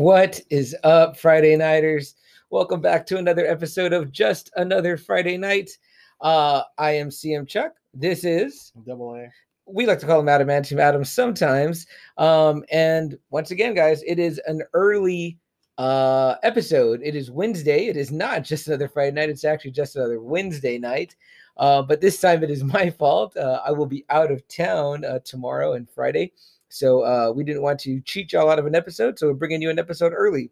What 0.00 0.40
is 0.48 0.74
up, 0.82 1.18
Friday 1.18 1.54
Nighters? 1.56 2.14
Welcome 2.48 2.80
back 2.80 3.04
to 3.04 3.18
another 3.18 3.46
episode 3.46 3.92
of 3.92 4.10
Just 4.10 4.50
Another 4.56 4.96
Friday 4.96 5.36
Night. 5.36 5.76
Uh, 6.22 6.62
I 6.78 6.92
am 6.92 7.10
CM 7.10 7.46
Chuck. 7.46 7.72
This 7.92 8.24
is 8.24 8.72
Double 8.86 9.14
A. 9.14 9.28
we 9.66 9.84
like 9.84 9.98
to 9.98 10.06
call 10.06 10.20
him 10.20 10.30
Adam 10.30 10.48
Antim 10.48 10.80
Adam 10.80 11.04
sometimes. 11.04 11.86
Um, 12.16 12.64
and 12.72 13.18
once 13.28 13.50
again, 13.50 13.74
guys, 13.74 14.02
it 14.06 14.18
is 14.18 14.40
an 14.46 14.62
early 14.72 15.38
uh 15.76 16.36
episode. 16.44 17.02
It 17.04 17.14
is 17.14 17.30
Wednesday. 17.30 17.88
It 17.88 17.98
is 17.98 18.10
not 18.10 18.42
just 18.42 18.68
another 18.68 18.88
Friday 18.88 19.12
night. 19.12 19.28
It's 19.28 19.44
actually 19.44 19.72
just 19.72 19.96
another 19.96 20.22
Wednesday 20.22 20.78
night. 20.78 21.14
Uh, 21.58 21.82
but 21.82 22.00
this 22.00 22.18
time 22.18 22.42
it 22.42 22.50
is 22.50 22.64
my 22.78 22.88
fault. 22.88 23.36
Uh, 23.36 23.60
I 23.66 23.70
will 23.72 23.84
be 23.84 24.06
out 24.08 24.30
of 24.30 24.48
town 24.48 25.04
uh, 25.04 25.18
tomorrow 25.26 25.74
and 25.74 25.90
Friday. 25.90 26.32
So 26.70 27.02
uh, 27.02 27.32
we 27.34 27.44
didn't 27.44 27.62
want 27.62 27.78
to 27.80 28.00
cheat 28.00 28.32
y'all 28.32 28.48
out 28.48 28.58
of 28.58 28.66
an 28.66 28.74
episode. 28.74 29.18
So 29.18 29.26
we're 29.26 29.34
bringing 29.34 29.60
you 29.60 29.70
an 29.70 29.78
episode 29.78 30.12
early. 30.16 30.50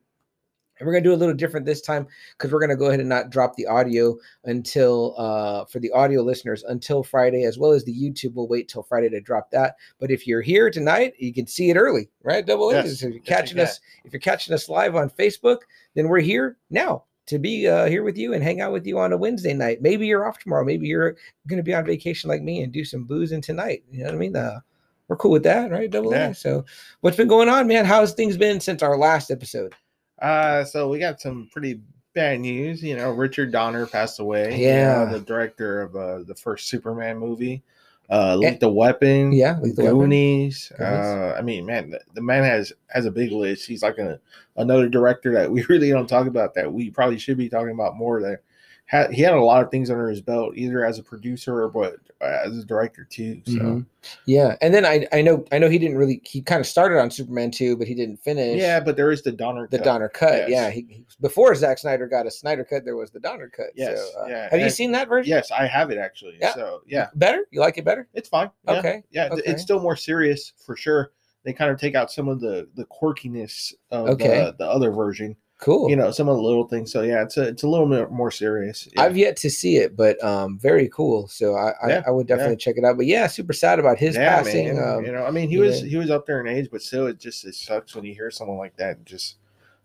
And 0.78 0.86
we're 0.86 0.92
going 0.92 1.02
to 1.02 1.10
do 1.10 1.14
a 1.14 1.16
little 1.16 1.34
different 1.34 1.66
this 1.66 1.80
time 1.80 2.06
because 2.36 2.52
we're 2.52 2.60
going 2.60 2.70
to 2.70 2.76
go 2.76 2.86
ahead 2.86 3.00
and 3.00 3.08
not 3.08 3.30
drop 3.30 3.56
the 3.56 3.66
audio 3.66 4.16
until 4.44 5.14
uh, 5.18 5.64
for 5.64 5.80
the 5.80 5.90
audio 5.90 6.22
listeners 6.22 6.62
until 6.64 7.02
Friday, 7.02 7.44
as 7.44 7.58
well 7.58 7.72
as 7.72 7.84
the 7.84 7.92
YouTube. 7.92 8.34
We'll 8.34 8.46
wait 8.46 8.68
till 8.68 8.84
Friday 8.84 9.08
to 9.08 9.20
drop 9.20 9.50
that. 9.50 9.74
But 9.98 10.12
if 10.12 10.26
you're 10.26 10.42
here 10.42 10.70
tonight, 10.70 11.14
you 11.18 11.34
can 11.34 11.46
see 11.48 11.70
it 11.70 11.76
early, 11.76 12.08
right? 12.22 12.46
Double. 12.46 12.72
Yes. 12.72 12.84
So 12.84 12.90
if 12.90 13.02
you're 13.02 13.10
Yes, 13.10 13.14
you 13.14 13.20
catching 13.22 13.58
us, 13.58 13.80
if 14.04 14.12
you're 14.12 14.20
catching 14.20 14.54
us 14.54 14.68
live 14.68 14.94
on 14.94 15.10
Facebook, 15.10 15.58
then 15.94 16.08
we're 16.08 16.20
here 16.20 16.58
now 16.70 17.04
to 17.26 17.38
be 17.38 17.66
uh, 17.68 17.86
here 17.86 18.02
with 18.04 18.16
you 18.16 18.32
and 18.32 18.42
hang 18.42 18.60
out 18.60 18.72
with 18.72 18.86
you 18.86 18.98
on 18.98 19.12
a 19.12 19.16
Wednesday 19.16 19.54
night. 19.54 19.82
Maybe 19.82 20.06
you're 20.06 20.26
off 20.26 20.38
tomorrow. 20.38 20.64
Maybe 20.64 20.86
you're 20.86 21.16
going 21.46 21.58
to 21.58 21.62
be 21.64 21.74
on 21.74 21.84
vacation 21.84 22.30
like 22.30 22.42
me 22.42 22.62
and 22.62 22.72
do 22.72 22.84
some 22.84 23.04
boozing 23.04 23.42
tonight. 23.42 23.82
You 23.90 24.00
know 24.00 24.06
what 24.06 24.14
I 24.14 24.18
mean? 24.18 24.36
Uh, 24.36 24.60
we're 25.08 25.16
cool 25.16 25.30
with 25.32 25.42
that, 25.44 25.70
right? 25.70 25.90
Double 25.90 26.12
Yeah. 26.12 26.28
A. 26.28 26.34
So, 26.34 26.64
what's 27.00 27.16
been 27.16 27.28
going 27.28 27.48
on, 27.48 27.66
man? 27.66 27.84
How's 27.84 28.12
things 28.12 28.36
been 28.36 28.60
since 28.60 28.82
our 28.82 28.96
last 28.96 29.30
episode? 29.30 29.74
Uh, 30.20 30.64
so 30.64 30.88
we 30.88 30.98
got 30.98 31.20
some 31.20 31.48
pretty 31.52 31.80
bad 32.14 32.40
news. 32.40 32.82
You 32.82 32.96
know, 32.96 33.10
Richard 33.12 33.52
Donner 33.52 33.86
passed 33.86 34.20
away. 34.20 34.50
you 34.58 34.66
know, 34.68 34.72
Yeah. 34.72 35.04
the 35.06 35.20
director 35.20 35.80
of 35.82 35.96
uh, 35.96 36.22
the 36.24 36.34
first 36.34 36.68
Superman 36.68 37.18
movie. 37.18 37.62
Uh, 38.10 38.36
Lethal 38.36 38.74
Weapon. 38.74 39.32
Yeah, 39.32 39.58
Lethal 39.60 39.84
Weapon. 39.84 39.98
Goonies. 40.00 40.72
Goonies. 40.78 40.90
Uh, 40.90 41.36
I 41.38 41.42
mean, 41.42 41.66
man, 41.66 41.90
the, 41.90 42.00
the 42.14 42.22
man 42.22 42.42
has 42.42 42.72
has 42.88 43.04
a 43.04 43.10
big 43.10 43.32
list. 43.32 43.66
He's 43.66 43.82
like 43.82 43.98
a 43.98 44.18
another 44.56 44.88
director 44.88 45.30
that 45.34 45.50
we 45.50 45.62
really 45.68 45.90
don't 45.90 46.06
talk 46.08 46.26
about 46.26 46.54
that 46.54 46.72
we 46.72 46.90
probably 46.90 47.18
should 47.18 47.36
be 47.36 47.50
talking 47.50 47.72
about 47.72 47.96
more. 47.96 48.22
That 48.22 48.40
had 48.88 49.12
he 49.12 49.20
had 49.20 49.34
a 49.34 49.40
lot 49.40 49.62
of 49.62 49.70
things 49.70 49.90
under 49.90 50.08
his 50.08 50.20
belt, 50.22 50.54
either 50.56 50.82
as 50.84 50.98
a 50.98 51.02
producer 51.02 51.62
or 51.62 51.68
but 51.68 51.96
as 52.22 52.56
a 52.56 52.64
director 52.64 53.04
too. 53.08 53.40
So. 53.46 53.52
Mhm. 53.52 53.86
Yeah, 54.24 54.56
and 54.62 54.72
then 54.72 54.86
I 54.86 55.06
I 55.12 55.20
know 55.20 55.44
I 55.52 55.58
know 55.58 55.68
he 55.68 55.78
didn't 55.78 55.98
really 55.98 56.22
he 56.24 56.40
kind 56.40 56.58
of 56.58 56.66
started 56.66 56.98
on 56.98 57.10
Superman 57.10 57.50
2, 57.50 57.76
but 57.76 57.86
he 57.86 57.94
didn't 57.94 58.16
finish. 58.16 58.58
Yeah, 58.60 58.80
but 58.80 58.96
there 58.96 59.10
is 59.12 59.22
the 59.22 59.30
Donner. 59.30 59.68
the 59.70 59.76
cut. 59.76 59.84
Donner 59.84 60.08
cut. 60.08 60.48
Yes. 60.48 60.50
Yeah, 60.50 60.70
he, 60.70 61.04
before 61.20 61.54
Zack 61.54 61.76
Snyder 61.78 62.06
got 62.08 62.26
a 62.26 62.30
Snyder 62.30 62.64
cut, 62.64 62.86
there 62.86 62.96
was 62.96 63.10
the 63.10 63.20
Donner 63.20 63.50
cut. 63.50 63.66
Yes, 63.74 63.98
So, 64.14 64.22
uh, 64.22 64.26
yeah, 64.26 64.48
Have 64.50 64.60
you 64.60 64.70
seen 64.70 64.90
that 64.92 65.06
version? 65.08 65.28
Yes, 65.30 65.50
I 65.50 65.66
have 65.66 65.90
it 65.90 65.98
actually. 65.98 66.38
Yeah. 66.40 66.54
So 66.54 66.80
yeah, 66.86 67.08
Better? 67.14 67.44
You 67.50 67.60
like 67.60 67.76
it 67.76 67.84
better? 67.84 68.08
it's 68.14 68.30
fine. 68.30 68.50
Yeah. 68.66 68.78
Okay, 68.78 69.02
Yeah, 69.10 69.28
okay. 69.32 69.42
it's 69.44 69.62
still 69.62 69.80
more 69.80 69.96
serious 69.96 70.54
for 70.64 70.76
sure. 70.76 71.12
They 71.44 71.52
kind 71.52 71.70
of 71.70 71.78
take 71.78 71.94
out 71.94 72.10
some 72.10 72.26
of 72.28 72.40
the 72.40 72.68
the 72.74 72.86
quirkiness 72.86 73.74
of 73.90 74.08
Okay. 74.08 74.28
the, 74.44 74.54
the 74.58 74.66
other 74.66 74.90
version. 74.92 75.36
Cool. 75.58 75.90
You 75.90 75.96
know, 75.96 76.12
some 76.12 76.28
of 76.28 76.36
the 76.36 76.42
little 76.42 76.68
things. 76.68 76.92
So 76.92 77.02
yeah, 77.02 77.22
it's 77.22 77.36
a 77.36 77.42
it's 77.48 77.64
a 77.64 77.68
little 77.68 77.88
bit 77.88 78.12
more 78.12 78.30
serious. 78.30 78.88
Yeah. 78.94 79.02
I've 79.02 79.16
yet 79.16 79.36
to 79.38 79.50
see 79.50 79.76
it, 79.76 79.96
but 79.96 80.22
um, 80.22 80.56
very 80.58 80.88
cool. 80.88 81.26
So 81.26 81.56
I 81.56 81.72
I, 81.82 81.88
Yeah, 81.88 82.02
I 82.06 82.10
would 82.10 82.28
definitely 82.28 82.56
check 82.56 82.76
it 82.76 82.84
out. 82.84 82.96
But 82.96 83.06
yeah, 83.06 83.26
super 83.26 83.52
sad 83.52 83.80
about 83.80 83.98
his 83.98 84.14
yeah, 84.14 84.36
passing. 84.36 84.76
man. 84.76 84.98
Um, 84.98 85.04
you 85.04 85.10
know, 85.10 85.24
I 85.24 85.32
mean, 85.32 85.48
he 85.48 85.58
was 85.58 85.80
he 85.80 85.96
was 85.96 86.10
up 86.10 86.26
there 86.26 86.40
in 86.40 86.46
age, 86.46 86.68
but 86.70 86.80
still, 86.80 87.08
it 87.08 87.18
just 87.18 87.44
it 87.44 87.56
sucks 87.56 87.96
when 87.96 88.04
you 88.04 88.14
hear 88.14 88.30
someone 88.30 88.56
like 88.56 88.76
that 88.76 89.04
just 89.04 89.36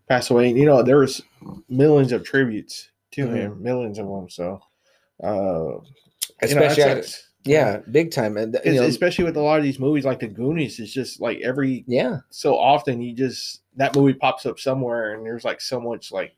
pass 0.08 0.30
away. 0.30 0.50
And, 0.50 0.58
you 0.58 0.66
know, 0.66 0.82
there 0.82 0.98
was 0.98 1.22
millions 1.68 2.12
of 2.12 2.22
tributes 2.24 2.90
to 3.12 3.26
Mhm. 3.26 3.34
him, 3.34 3.62
millions 3.62 3.98
of 3.98 4.06
them. 4.06 4.28
So, 4.30 4.60
uh, 5.22 5.80
you 6.46 6.54
know, 6.54 7.02
especially 7.44 7.52
that 7.54 7.68
out- 7.68 7.74
sucks. 7.76 7.86
yeah, 7.86 7.92
big 7.92 8.10
time. 8.10 8.36
And 8.36 8.58
you 8.64 8.74
know, 8.74 8.82
especially 8.84 9.24
with 9.24 9.36
a 9.36 9.42
lot 9.42 9.58
of 9.58 9.64
these 9.64 9.78
movies 9.78 10.04
like 10.04 10.20
the 10.20 10.28
Goonies, 10.28 10.78
it's 10.80 10.92
just 10.92 11.20
like 11.20 11.40
every 11.42 11.84
yeah, 11.86 12.18
so 12.30 12.56
often 12.58 13.00
you 13.00 13.12
just 13.14 13.60
that 13.76 13.94
movie 13.96 14.14
pops 14.14 14.46
up 14.46 14.58
somewhere 14.58 15.14
and 15.14 15.24
there's 15.26 15.44
like 15.44 15.60
so 15.60 15.80
much 15.80 16.12
like 16.12 16.34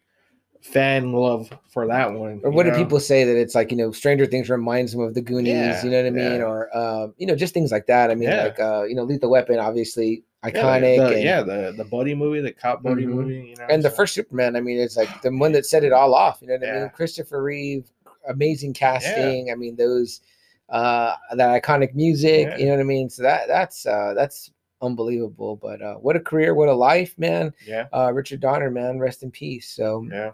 fan 0.62 1.12
love 1.12 1.48
for 1.68 1.86
that 1.86 2.12
one. 2.12 2.40
or 2.42 2.50
what 2.50 2.64
do 2.66 2.72
people 2.72 2.98
say 2.98 3.22
that 3.24 3.36
it's 3.38 3.54
like 3.54 3.70
you 3.70 3.76
know 3.76 3.92
stranger 3.92 4.26
things 4.26 4.50
reminds 4.50 4.90
them 4.92 5.00
of 5.02 5.14
the 5.14 5.20
goonies 5.20 5.52
Yeah, 5.52 5.84
you 5.84 5.90
know 5.90 5.98
what 5.98 6.06
i 6.06 6.10
mean 6.10 6.32
yeah. 6.40 6.44
or 6.44 6.76
uh, 6.76 7.06
you 7.18 7.26
know 7.26 7.36
just 7.36 7.54
things 7.54 7.70
like 7.70 7.86
that 7.86 8.10
i 8.10 8.14
mean 8.16 8.28
Yeah. 8.30 8.42
like 8.44 8.58
uh, 8.58 8.82
you 8.84 8.96
know 8.96 9.04
lethal 9.04 9.30
weapon 9.30 9.58
obviously 9.60 10.24
yeah, 10.44 10.50
iconic 10.50 10.96
the, 10.96 11.14
and, 11.14 11.22
yeah, 11.22 11.42
the 11.42 11.74
the 11.76 11.84
buddy 11.84 12.14
movie, 12.16 12.40
the 12.40 12.52
cop 12.52 12.82
buddy 12.82 13.04
Mhm. 13.04 13.08
movie, 13.10 13.48
you 13.50 13.56
know. 13.56 13.66
and 13.70 13.84
the 13.84 13.90
first 13.90 14.12
superman 14.14 14.56
i 14.56 14.60
mean 14.60 14.78
it's 14.80 14.96
like 14.96 15.22
the 15.22 15.30
one 15.30 15.52
that 15.52 15.66
set 15.66 15.84
it 15.84 15.92
all 15.92 16.14
off 16.14 16.38
you 16.40 16.48
know 16.48 16.54
what 16.56 16.68
i 16.68 16.80
mean 16.80 16.88
christopher 16.90 17.42
reeve 17.42 17.88
amazing 18.28 18.72
casting 18.72 19.50
i 19.52 19.54
mean 19.54 19.76
those 19.76 20.20
uh 20.68 21.14
that 21.34 21.62
iconic 21.62 21.94
music 21.94 22.48
Yeah. 22.48 22.56
you 22.56 22.66
know 22.66 22.72
what 22.72 22.80
i 22.80 22.84
mean 22.84 23.08
so 23.08 23.22
that 23.22 23.46
that's 23.46 23.86
uh 23.86 24.14
that's 24.14 24.50
unbelievable 24.82 25.56
but 25.56 25.80
uh 25.80 25.94
what 25.94 26.16
a 26.16 26.20
career 26.20 26.54
what 26.54 26.68
a 26.68 26.74
life 26.74 27.14
man 27.18 27.52
yeah, 27.66 27.86
uh 27.92 28.12
richard 28.12 28.40
donner 28.40 28.70
man 28.70 28.98
rest 28.98 29.22
in 29.22 29.30
peace 29.30 29.70
so 29.74 30.06
yeah. 30.10 30.32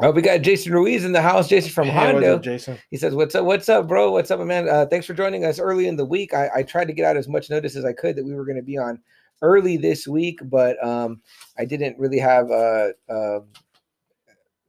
uh, 0.00 0.12
we 0.12 0.22
got 0.22 0.42
jason 0.42 0.72
ruiz 0.72 1.04
in 1.04 1.12
the 1.12 1.22
house 1.22 1.48
jason 1.48 1.70
from 1.70 1.88
Hey, 1.88 2.12
hondo 2.12 2.36
up, 2.36 2.42
Jason? 2.42 2.78
He 2.90 2.96
says, 2.96 3.14
"What's 3.14 3.34
up? 3.34 3.44
What's 3.44 3.68
up, 3.68 3.88
bro? 3.88 4.12
What's 4.12 4.30
up, 4.30 4.40
man? 4.40 4.68
Uh, 4.68 4.86
thanks 4.86 5.06
for 5.06 5.14
joining 5.14 5.44
us 5.44 5.58
early 5.58 5.88
in 5.88 5.96
the 5.96 6.04
week. 6.04 6.32
I, 6.34 6.50
I 6.56 6.62
tried 6.62 6.86
to 6.86 6.92
get 6.92 7.04
out 7.04 7.16
as 7.16 7.26
much 7.28 7.50
notice 7.50 7.74
as 7.74 7.84
I 7.84 7.92
could 7.92 8.14
that 8.16 8.24
we 8.24 8.34
were 8.34 8.44
going 8.44 8.56
to 8.56 8.62
be 8.62 8.78
on 8.78 9.00
early 9.42 9.76
this 9.76 10.06
week, 10.06 10.38
but 10.44 10.82
um, 10.84 11.20
I 11.58 11.64
didn't 11.64 11.98
really 11.98 12.18
have. 12.18 12.50
Uh, 12.50 12.88
uh, 13.08 13.40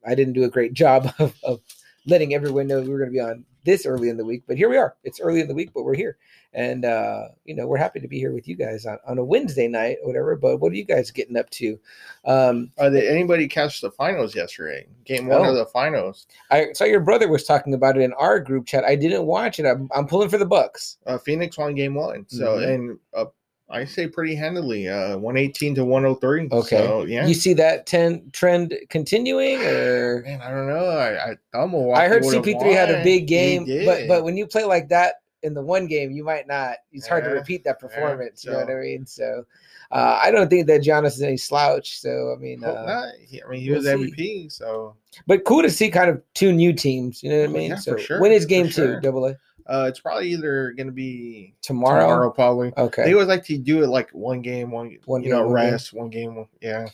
I 0.06 0.16
didn't 0.16 0.34
do 0.34 0.44
a 0.44 0.50
great 0.50 0.74
job 0.84 1.14
of, 1.20 1.34
of 1.44 1.62
letting 2.08 2.34
everyone 2.34 2.68
know 2.68 2.82
we 2.82 2.90
were 2.90 2.98
going 2.98 3.10
to 3.10 3.14
be 3.14 3.20
on 3.22 3.46
this 3.64 3.86
early 3.86 4.10
in 4.10 4.18
the 4.18 4.26
week. 4.26 4.44
But 4.48 4.58
here 4.58 4.70
we 4.70 4.78
are. 4.78 4.96
It's 5.04 5.20
early 5.20 5.40
in 5.42 5.48
the 5.48 5.54
week, 5.54 5.72
but 5.74 5.84
we're 5.84 5.96
here, 5.96 6.18
and 6.54 6.86
uh, 6.86 7.30
you 7.46 7.56
know 7.56 7.68
we're 7.68 7.78
happy 7.78 8.00
to 8.00 8.08
be 8.08 8.20
here 8.20 8.34
with 8.34 8.48
you 8.48 8.56
guys 8.56 8.86
on, 8.86 8.98
on 9.08 9.18
a 9.18 9.24
Wednesday 9.24 9.68
night, 9.68 9.98
or 10.02 10.08
whatever. 10.08 10.36
But 10.36 10.58
what 10.58 10.72
are 10.72 10.76
you 10.76 10.84
guys 10.86 11.12
getting 11.12 11.38
up 11.38 11.50
to? 11.52 11.80
Um, 12.26 12.72
Uh, 12.78 12.90
did 12.90 13.06
anybody 13.06 13.48
catch 13.48 13.82
the 13.82 13.92
finals 13.92 14.36
yesterday? 14.36 14.86
Game 15.06 15.28
one 15.28 15.42
Oh. 15.42 15.50
of 15.50 15.56
the 15.56 15.66
finals. 15.66 16.28
I 16.52 16.74
saw 16.74 16.86
your 16.86 17.00
brother 17.02 17.28
was 17.28 17.44
talking 17.46 17.74
about 17.74 17.98
it 17.98 18.02
in 18.02 18.14
our 18.14 18.40
group 18.40 18.66
chat. 18.66 18.84
I 18.84 18.96
didn't 18.96 19.26
watch 19.26 19.60
it. 19.60 19.66
I'm, 19.66 19.90
I'm 19.94 20.08
pulling 20.08 20.30
for 20.30 20.38
the 20.38 20.46
Bucks. 20.46 20.98
Uh, 21.06 21.18
Phoenix 21.18 21.58
won 21.58 21.76
game 21.76 21.96
one. 21.96 22.26
So 22.30 22.58
Mhm. 22.58 22.74
and 22.74 23.00
uh, 23.14 23.26
I 23.74 23.86
say 23.86 24.08
pretty 24.08 24.36
handily. 24.36 24.88
Uh, 24.88 25.18
one 25.18 25.36
eighteen 25.36 25.74
to 25.76 25.84
one 25.84 26.04
hundred 26.04 26.22
three. 26.22 26.48
Okay. 26.52 26.78
So 26.78 27.06
yeah. 27.06 27.26
You 27.26 27.34
see 27.34 27.54
that 27.56 27.86
ten 27.88 28.30
trend 28.32 28.74
continuing, 28.90 29.60
or 29.66 30.22
Man, 30.26 30.42
I 30.42 30.52
don't 30.52 30.68
know. 30.68 30.86
I 30.90 31.32
I 31.32 31.36
thought 31.52 31.68
Milwaukee 31.68 32.00
I 32.02 32.08
heard 32.08 32.24
CP3 32.24 32.74
had 32.74 32.92
a 32.92 33.04
big 33.04 33.28
game, 33.28 33.66
but 33.86 34.08
but 34.08 34.24
when 34.24 34.38
you 34.38 34.46
play 34.46 34.64
like 34.64 34.90
that 34.90 35.16
in 35.42 35.54
the 35.54 35.62
one 35.62 35.88
game, 35.88 36.12
you 36.12 36.24
might 36.24 36.48
not. 36.48 36.78
It's 36.92 37.08
hard 37.08 37.24
to 37.26 37.32
repeat 37.32 37.64
that 37.66 37.78
yeah, 37.82 37.88
performance. 37.88 38.46
you 38.46 38.52
know 38.52 38.60
what 38.60 38.70
I 38.70 38.76
mean? 38.76 39.06
So 39.06 39.44
uh, 39.92 40.20
I 40.24 40.32
don't 40.32 40.50
think 40.50 40.68
that 40.68 40.82
Giannis 40.82 41.16
is 41.16 41.22
any 41.22 41.38
slouch. 41.38 42.00
So 42.00 42.34
I 42.38 42.40
mean, 42.40 42.64
uh. 42.64 43.12
He- 43.28 43.44
I 43.44 43.50
mean, 43.50 43.62
he 43.62 43.70
we'll 43.70 43.80
was 43.80 43.88
see. 43.88 43.94
MVP. 44.12 44.52
So 44.52 44.96
but 45.28 45.44
cool 45.46 45.62
to 45.62 45.70
see 45.70 45.90
kind 45.90 46.10
of 46.10 46.22
two 46.34 46.54
new 46.54 46.74
teams. 46.74 47.24
You 47.24 47.30
know 47.32 47.40
what 47.42 47.50
I 47.50 47.54
Oh, 47.54 47.58
mean? 47.58 47.70
yeah, 47.72 47.76
so 47.78 47.94
for 47.94 48.00
sure, 48.00 48.20
when 48.22 48.32
is 48.32 48.44
for 48.44 48.50
game 48.50 48.68
two? 48.68 48.72
sure. 48.72 49.00
Double 49.02 49.26
A 49.26 49.36
uh, 49.68 49.86
it's 49.88 50.00
probably 50.00 50.30
either 50.30 50.72
going 50.74 50.88
to 50.88 50.94
be 50.94 51.54
tomorrow. 51.62 52.02
tomorrow, 52.02 52.32
probably. 52.32 52.74
Okay. 52.78 53.04
They 53.06 53.14
always 53.14 53.28
like 53.28 53.44
to 53.46 53.58
do 53.58 53.84
it 53.84 53.88
like 53.88 54.10
one 54.12 54.42
game, 54.42 54.72
one, 54.72 54.98
One 55.06 55.24
you 55.24 55.30
game, 55.30 55.40
know, 55.40 55.48
one 55.48 55.62
game. 55.62 55.72
rest, 55.72 55.94
one 55.94 56.10
game, 56.10 56.36
one, 56.36 56.48
yeah. 56.62 56.88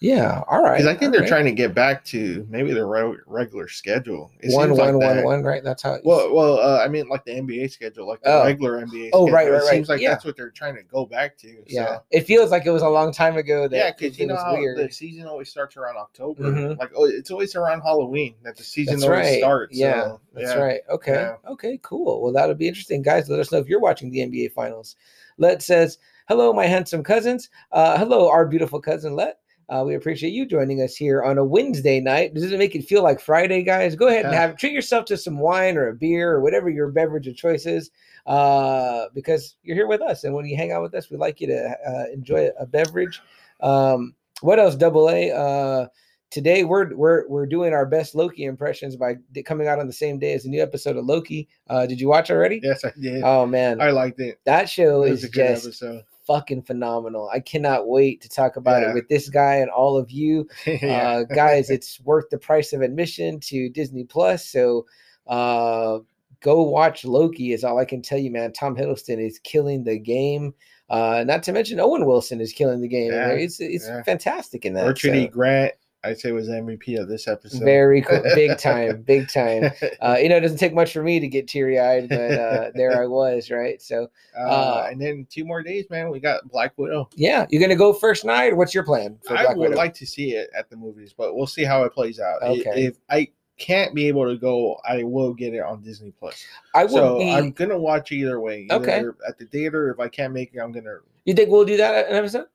Yeah. 0.00 0.42
All 0.48 0.62
right. 0.62 0.76
Because 0.78 0.94
I 0.94 0.94
think 0.98 1.12
they're 1.12 1.22
right. 1.22 1.28
trying 1.28 1.46
to 1.46 1.52
get 1.52 1.74
back 1.74 2.04
to 2.06 2.46
maybe 2.50 2.72
their 2.74 2.86
re- 2.86 3.16
regular 3.26 3.66
schedule. 3.66 4.30
It 4.40 4.54
one, 4.54 4.70
one, 4.70 4.78
like 4.78 4.94
one, 4.94 5.16
that. 5.16 5.24
one, 5.24 5.42
right? 5.42 5.64
That's 5.64 5.82
how. 5.82 5.98
Well, 6.04 6.34
well, 6.34 6.58
uh, 6.58 6.82
I 6.84 6.88
mean, 6.88 7.08
like 7.08 7.24
the 7.24 7.32
NBA 7.32 7.70
schedule, 7.70 8.06
like 8.06 8.20
the 8.22 8.30
Oh. 8.30 8.44
regular 8.44 8.84
NBA. 8.84 9.10
Oh, 9.14 9.24
schedule. 9.26 9.30
right, 9.30 9.32
right, 9.32 9.46
It 9.48 9.64
right. 9.64 9.70
seems 9.70 9.88
like 9.88 10.00
Yeah. 10.02 10.10
that's 10.10 10.24
what 10.26 10.36
they're 10.36 10.50
trying 10.50 10.76
to 10.76 10.82
go 10.82 11.06
back 11.06 11.38
to. 11.38 11.62
yeah. 11.66 11.98
It 12.10 12.26
feels 12.26 12.50
like 12.50 12.66
it 12.66 12.70
was 12.70 12.82
a 12.82 12.88
long 12.88 13.10
time 13.10 13.38
ago. 13.38 13.68
That 13.68 13.76
Yeah, 13.76 13.90
because 13.98 14.18
you 14.18 14.26
know 14.26 14.34
the 14.36 14.88
season 14.90 15.26
always 15.26 15.48
starts 15.48 15.76
around 15.78 15.96
October. 15.96 16.44
Mhm. 16.44 16.78
Like, 16.78 16.90
oh, 16.94 17.06
it's 17.06 17.30
always 17.30 17.54
around 17.56 17.80
Halloween 17.80 18.34
that 18.42 18.56
the 18.56 18.64
season 18.64 18.96
That's 18.96 19.04
always 19.04 19.26
right. 19.26 19.38
starts. 19.38 19.76
Yeah, 19.76 20.02
so, 20.02 20.20
that's 20.34 20.50
yeah. 20.50 20.62
right. 20.62 20.80
Okay. 20.90 21.12
Yeah. 21.12 21.36
Okay, 21.52 21.78
cool. 21.82 22.22
Well, 22.22 22.32
that'll 22.32 22.54
be 22.54 22.68
interesting. 22.68 23.00
Guys, 23.00 23.30
let 23.30 23.40
us 23.40 23.50
know 23.50 23.58
if 23.58 23.66
you're 23.68 23.80
watching 23.80 24.10
the 24.10 24.20
NBA 24.20 24.52
finals. 24.52 24.96
Let 25.38 25.62
says, 25.62 25.98
Hello, 26.28 26.52
my 26.52 26.66
handsome 26.66 27.04
cousins. 27.04 27.48
Uh, 27.70 27.96
hello, 27.96 28.28
our 28.28 28.44
beautiful 28.46 28.80
cousin 28.80 29.14
Let. 29.14 29.38
Uh, 29.68 29.82
we 29.84 29.94
appreciate 29.96 30.32
you 30.32 30.46
joining 30.46 30.80
us 30.80 30.94
here 30.94 31.22
on 31.22 31.38
a 31.38 31.44
Wednesday 31.44 31.98
night. 32.00 32.34
Does 32.34 32.52
it 32.52 32.58
make 32.58 32.76
it 32.76 32.84
feel 32.84 33.02
like 33.02 33.18
Friday, 33.18 33.62
guys? 33.64 33.96
Go 33.96 34.06
ahead 34.06 34.24
and 34.24 34.34
have 34.34 34.56
treat 34.56 34.72
yourself 34.72 35.04
to 35.06 35.16
some 35.16 35.38
wine 35.38 35.76
or 35.76 35.88
a 35.88 35.94
beer 35.94 36.32
or 36.32 36.40
whatever 36.40 36.70
your 36.70 36.88
beverage 36.88 37.26
of 37.26 37.34
choice 37.34 37.66
is, 37.66 37.90
uh, 38.26 39.06
because 39.14 39.56
you're 39.64 39.76
here 39.76 39.88
with 39.88 40.02
us, 40.02 40.22
and 40.24 40.34
when 40.34 40.46
you 40.46 40.56
hang 40.56 40.70
out 40.70 40.82
with 40.82 40.94
us, 40.94 41.10
we 41.10 41.16
like 41.16 41.40
you 41.40 41.48
to 41.48 41.76
uh, 41.88 42.04
enjoy 42.12 42.48
a 42.58 42.66
beverage. 42.66 43.20
Um, 43.60 44.14
what 44.40 44.58
else? 44.60 44.76
Double 44.76 45.10
A. 45.10 45.32
Uh, 45.32 45.86
today 46.30 46.62
we're 46.64 46.94
we're 46.94 47.26
we're 47.28 47.46
doing 47.46 47.72
our 47.72 47.86
best 47.86 48.14
Loki 48.14 48.44
impressions 48.44 48.94
by 48.94 49.16
coming 49.44 49.66
out 49.66 49.78
on 49.78 49.86
the 49.86 49.92
same 49.92 50.18
day 50.18 50.34
as 50.34 50.44
a 50.44 50.48
new 50.48 50.62
episode 50.62 50.96
of 50.96 51.06
Loki. 51.06 51.48
Uh, 51.68 51.86
did 51.86 52.00
you 52.00 52.08
watch 52.08 52.30
already? 52.30 52.60
Yes, 52.62 52.84
I 52.84 52.92
did. 53.00 53.22
Oh 53.24 53.46
man, 53.46 53.80
I 53.80 53.90
liked 53.90 54.20
it. 54.20 54.38
that 54.44 54.68
show 54.68 55.02
It 55.02 55.08
is 55.08 55.22
was 55.22 55.24
a 55.24 55.28
good 55.30 55.48
just 55.48 55.64
episode. 55.66 56.04
Fucking 56.26 56.62
phenomenal. 56.62 57.28
I 57.32 57.40
cannot 57.40 57.88
wait 57.88 58.20
to 58.22 58.28
talk 58.28 58.56
about 58.56 58.82
Yeah. 58.82 58.90
it 58.90 58.94
with 58.94 59.08
this 59.08 59.28
guy 59.28 59.56
and 59.56 59.70
all 59.70 59.96
of 59.96 60.10
you. 60.10 60.48
yeah. 60.66 61.18
Uh, 61.18 61.22
guys, 61.24 61.70
it's 61.70 62.00
worth 62.00 62.28
the 62.30 62.38
price 62.38 62.72
of 62.72 62.82
admission 62.82 63.40
to 63.40 63.68
Disney 63.70 64.04
Plus. 64.04 64.44
So 64.48 64.86
uh, 65.26 65.98
go 66.40 66.62
watch 66.62 67.04
Loki, 67.04 67.52
is 67.52 67.64
all 67.64 67.78
I 67.78 67.84
can 67.84 68.02
tell 68.02 68.18
you, 68.18 68.30
man. 68.30 68.52
Tom 68.52 68.76
Hiddleston 68.76 69.24
is 69.24 69.38
killing 69.40 69.84
the 69.84 69.98
game. 69.98 70.54
Uh, 70.88 71.24
not 71.26 71.42
to 71.42 71.52
mention 71.52 71.80
Owen 71.80 72.06
Wilson 72.06 72.40
is 72.40 72.52
killing 72.52 72.80
the 72.80 72.86
game. 72.88 73.10
Yeah, 73.12 73.30
It's 73.30 73.58
it's 73.60 73.88
fantastic 74.04 74.64
in 74.64 74.74
that. 74.74 74.86
Richard 74.86 75.16
E. 75.16 75.24
so. 75.26 75.30
Grant, 75.32 75.72
I'd 76.06 76.18
say 76.20 76.32
was 76.32 76.48
MVP 76.48 77.00
of 77.00 77.08
this 77.08 77.28
episode. 77.28 77.64
Very 77.64 78.02
cool, 78.02 78.22
big 78.34 78.58
time, 78.58 79.02
big 79.02 79.28
time. 79.28 79.70
Uh, 80.00 80.16
you 80.20 80.28
know, 80.28 80.36
it 80.36 80.40
doesn't 80.40 80.58
take 80.58 80.74
much 80.74 80.92
for 80.92 81.02
me 81.02 81.20
to 81.20 81.28
get 81.28 81.48
teary 81.48 81.78
eyed, 81.78 82.08
but 82.08 82.32
uh, 82.32 82.70
there 82.74 83.00
I 83.00 83.06
was, 83.06 83.50
right? 83.50 83.80
So, 83.82 84.08
uh, 84.38 84.40
uh, 84.42 84.88
and 84.90 85.00
then 85.00 85.26
two 85.30 85.44
more 85.44 85.62
days, 85.62 85.86
man. 85.90 86.10
We 86.10 86.20
got 86.20 86.48
Black 86.48 86.72
Widow. 86.76 87.08
yeah, 87.16 87.46
you're 87.50 87.60
gonna 87.60 87.76
go 87.76 87.92
first 87.92 88.24
night, 88.24 88.56
what's 88.56 88.74
your 88.74 88.84
plan 88.84 89.18
for 89.26 89.36
I 89.36 89.42
Black 89.44 89.56
would 89.56 89.70
Widow? 89.70 89.76
like 89.76 89.94
to 89.94 90.06
see 90.06 90.32
it 90.32 90.48
at 90.56 90.70
the 90.70 90.76
movies, 90.76 91.14
but 91.16 91.34
we'll 91.36 91.46
see 91.46 91.64
how 91.64 91.82
it 91.84 91.92
plays 91.92 92.20
out. 92.20 92.42
Okay. 92.42 92.86
If 92.86 92.96
I 93.10 93.28
can't 93.58 93.94
be 93.94 94.06
able 94.06 94.26
to 94.26 94.36
go, 94.36 94.76
I 94.86 95.02
will 95.02 95.32
get 95.32 95.54
it 95.54 95.60
on 95.60 95.82
Disney 95.82 96.12
Plus. 96.18 96.44
I 96.74 96.84
will 96.84 96.92
So 96.92 97.18
be. 97.18 97.30
I'm 97.32 97.52
gonna 97.52 97.78
watch 97.78 98.12
either 98.12 98.38
way. 98.40 98.66
Okay. 98.70 99.02
At 99.26 99.38
the 99.38 99.46
theater, 99.46 99.90
if 99.90 99.98
I 99.98 100.08
can't 100.08 100.32
make 100.32 100.52
it, 100.54 100.60
I'm 100.60 100.72
gonna. 100.72 100.98
You 101.24 101.34
think 101.34 101.50
we'll 101.50 101.64
do 101.64 101.76
that 101.78 101.94
at 101.94 102.08
an 102.10 102.16
episode? 102.16 102.46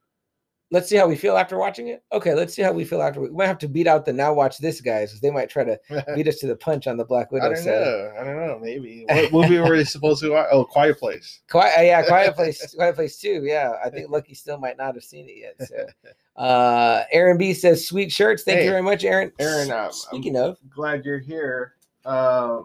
Let's 0.73 0.87
see 0.87 0.95
how 0.95 1.05
we 1.05 1.17
feel 1.17 1.35
after 1.35 1.57
watching 1.57 1.89
it. 1.89 2.01
Okay, 2.13 2.33
let's 2.33 2.53
see 2.53 2.61
how 2.61 2.71
we 2.71 2.85
feel 2.85 3.01
after. 3.01 3.19
We 3.19 3.29
might 3.29 3.47
have 3.47 3.57
to 3.57 3.67
beat 3.67 3.87
out 3.87 4.05
the 4.05 4.13
now 4.13 4.33
watch 4.33 4.57
this 4.57 4.79
guys 4.79 5.09
because 5.09 5.19
they 5.19 5.29
might 5.29 5.49
try 5.49 5.65
to 5.65 5.77
beat 6.15 6.29
us 6.29 6.37
to 6.37 6.47
the 6.47 6.55
punch 6.55 6.87
on 6.87 6.95
the 6.95 7.03
Black 7.03 7.29
Widow. 7.29 7.47
I 7.47 7.49
don't 7.49 7.57
so. 7.57 7.71
know. 7.71 8.13
I 8.17 8.23
don't 8.23 8.37
know. 8.37 8.57
Maybe 8.57 9.05
what 9.09 9.33
movie 9.33 9.57
were 9.59 9.75
they 9.75 9.83
supposed 9.83 10.21
to 10.21 10.31
watch? 10.31 10.47
Oh, 10.49 10.63
Quiet 10.63 10.97
Place. 10.97 11.41
Quiet, 11.49 11.77
uh, 11.77 11.81
yeah, 11.81 12.03
Quiet 12.03 12.35
Place, 12.35 12.73
Quiet 12.75 12.95
Place 12.95 13.17
too. 13.17 13.43
Yeah, 13.43 13.73
I 13.83 13.89
think 13.89 14.09
Lucky 14.09 14.33
still 14.33 14.57
might 14.57 14.77
not 14.77 14.95
have 14.95 15.03
seen 15.03 15.27
it 15.27 15.35
yet. 15.37 15.67
So, 15.67 16.11
uh, 16.41 17.03
Aaron 17.11 17.37
B 17.37 17.53
says 17.53 17.85
sweet 17.85 18.09
shirts. 18.11 18.43
Thank 18.43 18.59
Hey, 18.59 18.65
you 18.65 18.71
very 18.71 18.81
much, 18.83 19.03
Aaron. 19.03 19.33
Aaron, 19.39 19.71
uh, 19.71 19.91
speaking 19.91 20.37
of, 20.37 20.57
Glad 20.69 21.03
you're 21.03 21.19
here. 21.19 21.73
Uh, 22.05 22.61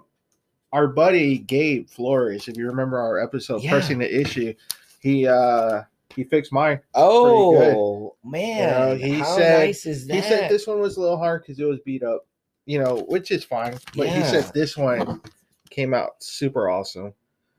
our 0.73 0.87
buddy 0.87 1.39
Gabe 1.39 1.89
Flores, 1.89 2.47
if 2.47 2.57
you 2.57 2.67
remember 2.67 2.99
our 2.99 3.19
episode 3.19 3.63
Yeah. 3.63 3.71
pressing 3.73 3.99
the 3.99 4.21
issue, 4.21 4.55
he 5.01 5.27
uh 5.27 5.83
he 6.15 6.25
fixed 6.25 6.53
mine. 6.53 6.81
oh 6.95 8.17
man, 8.25 8.99
he 8.99 9.15
how 9.19 9.37
said- 9.37 9.59
nice? 9.67 9.83
He 9.83 9.95
said 9.95 10.51
this 10.51 10.67
one 10.67 10.81
was 10.81 10.97
a 10.97 11.01
little 11.01 11.19
hard 11.19 11.43
because 11.43 11.59
it 11.59 11.65
was 11.65 11.81
beat 11.81 12.03
up, 12.03 12.27
you 12.67 12.79
know, 12.83 13.05
which 13.09 13.31
is 13.31 13.45
fine. 13.45 13.77
But 13.97 14.09
he 14.09 14.23
said 14.23 14.45
this 14.55 14.77
one 14.77 15.21
came 15.71 15.93
out 15.95 16.23
super 16.23 16.71
awesome, 16.71 17.13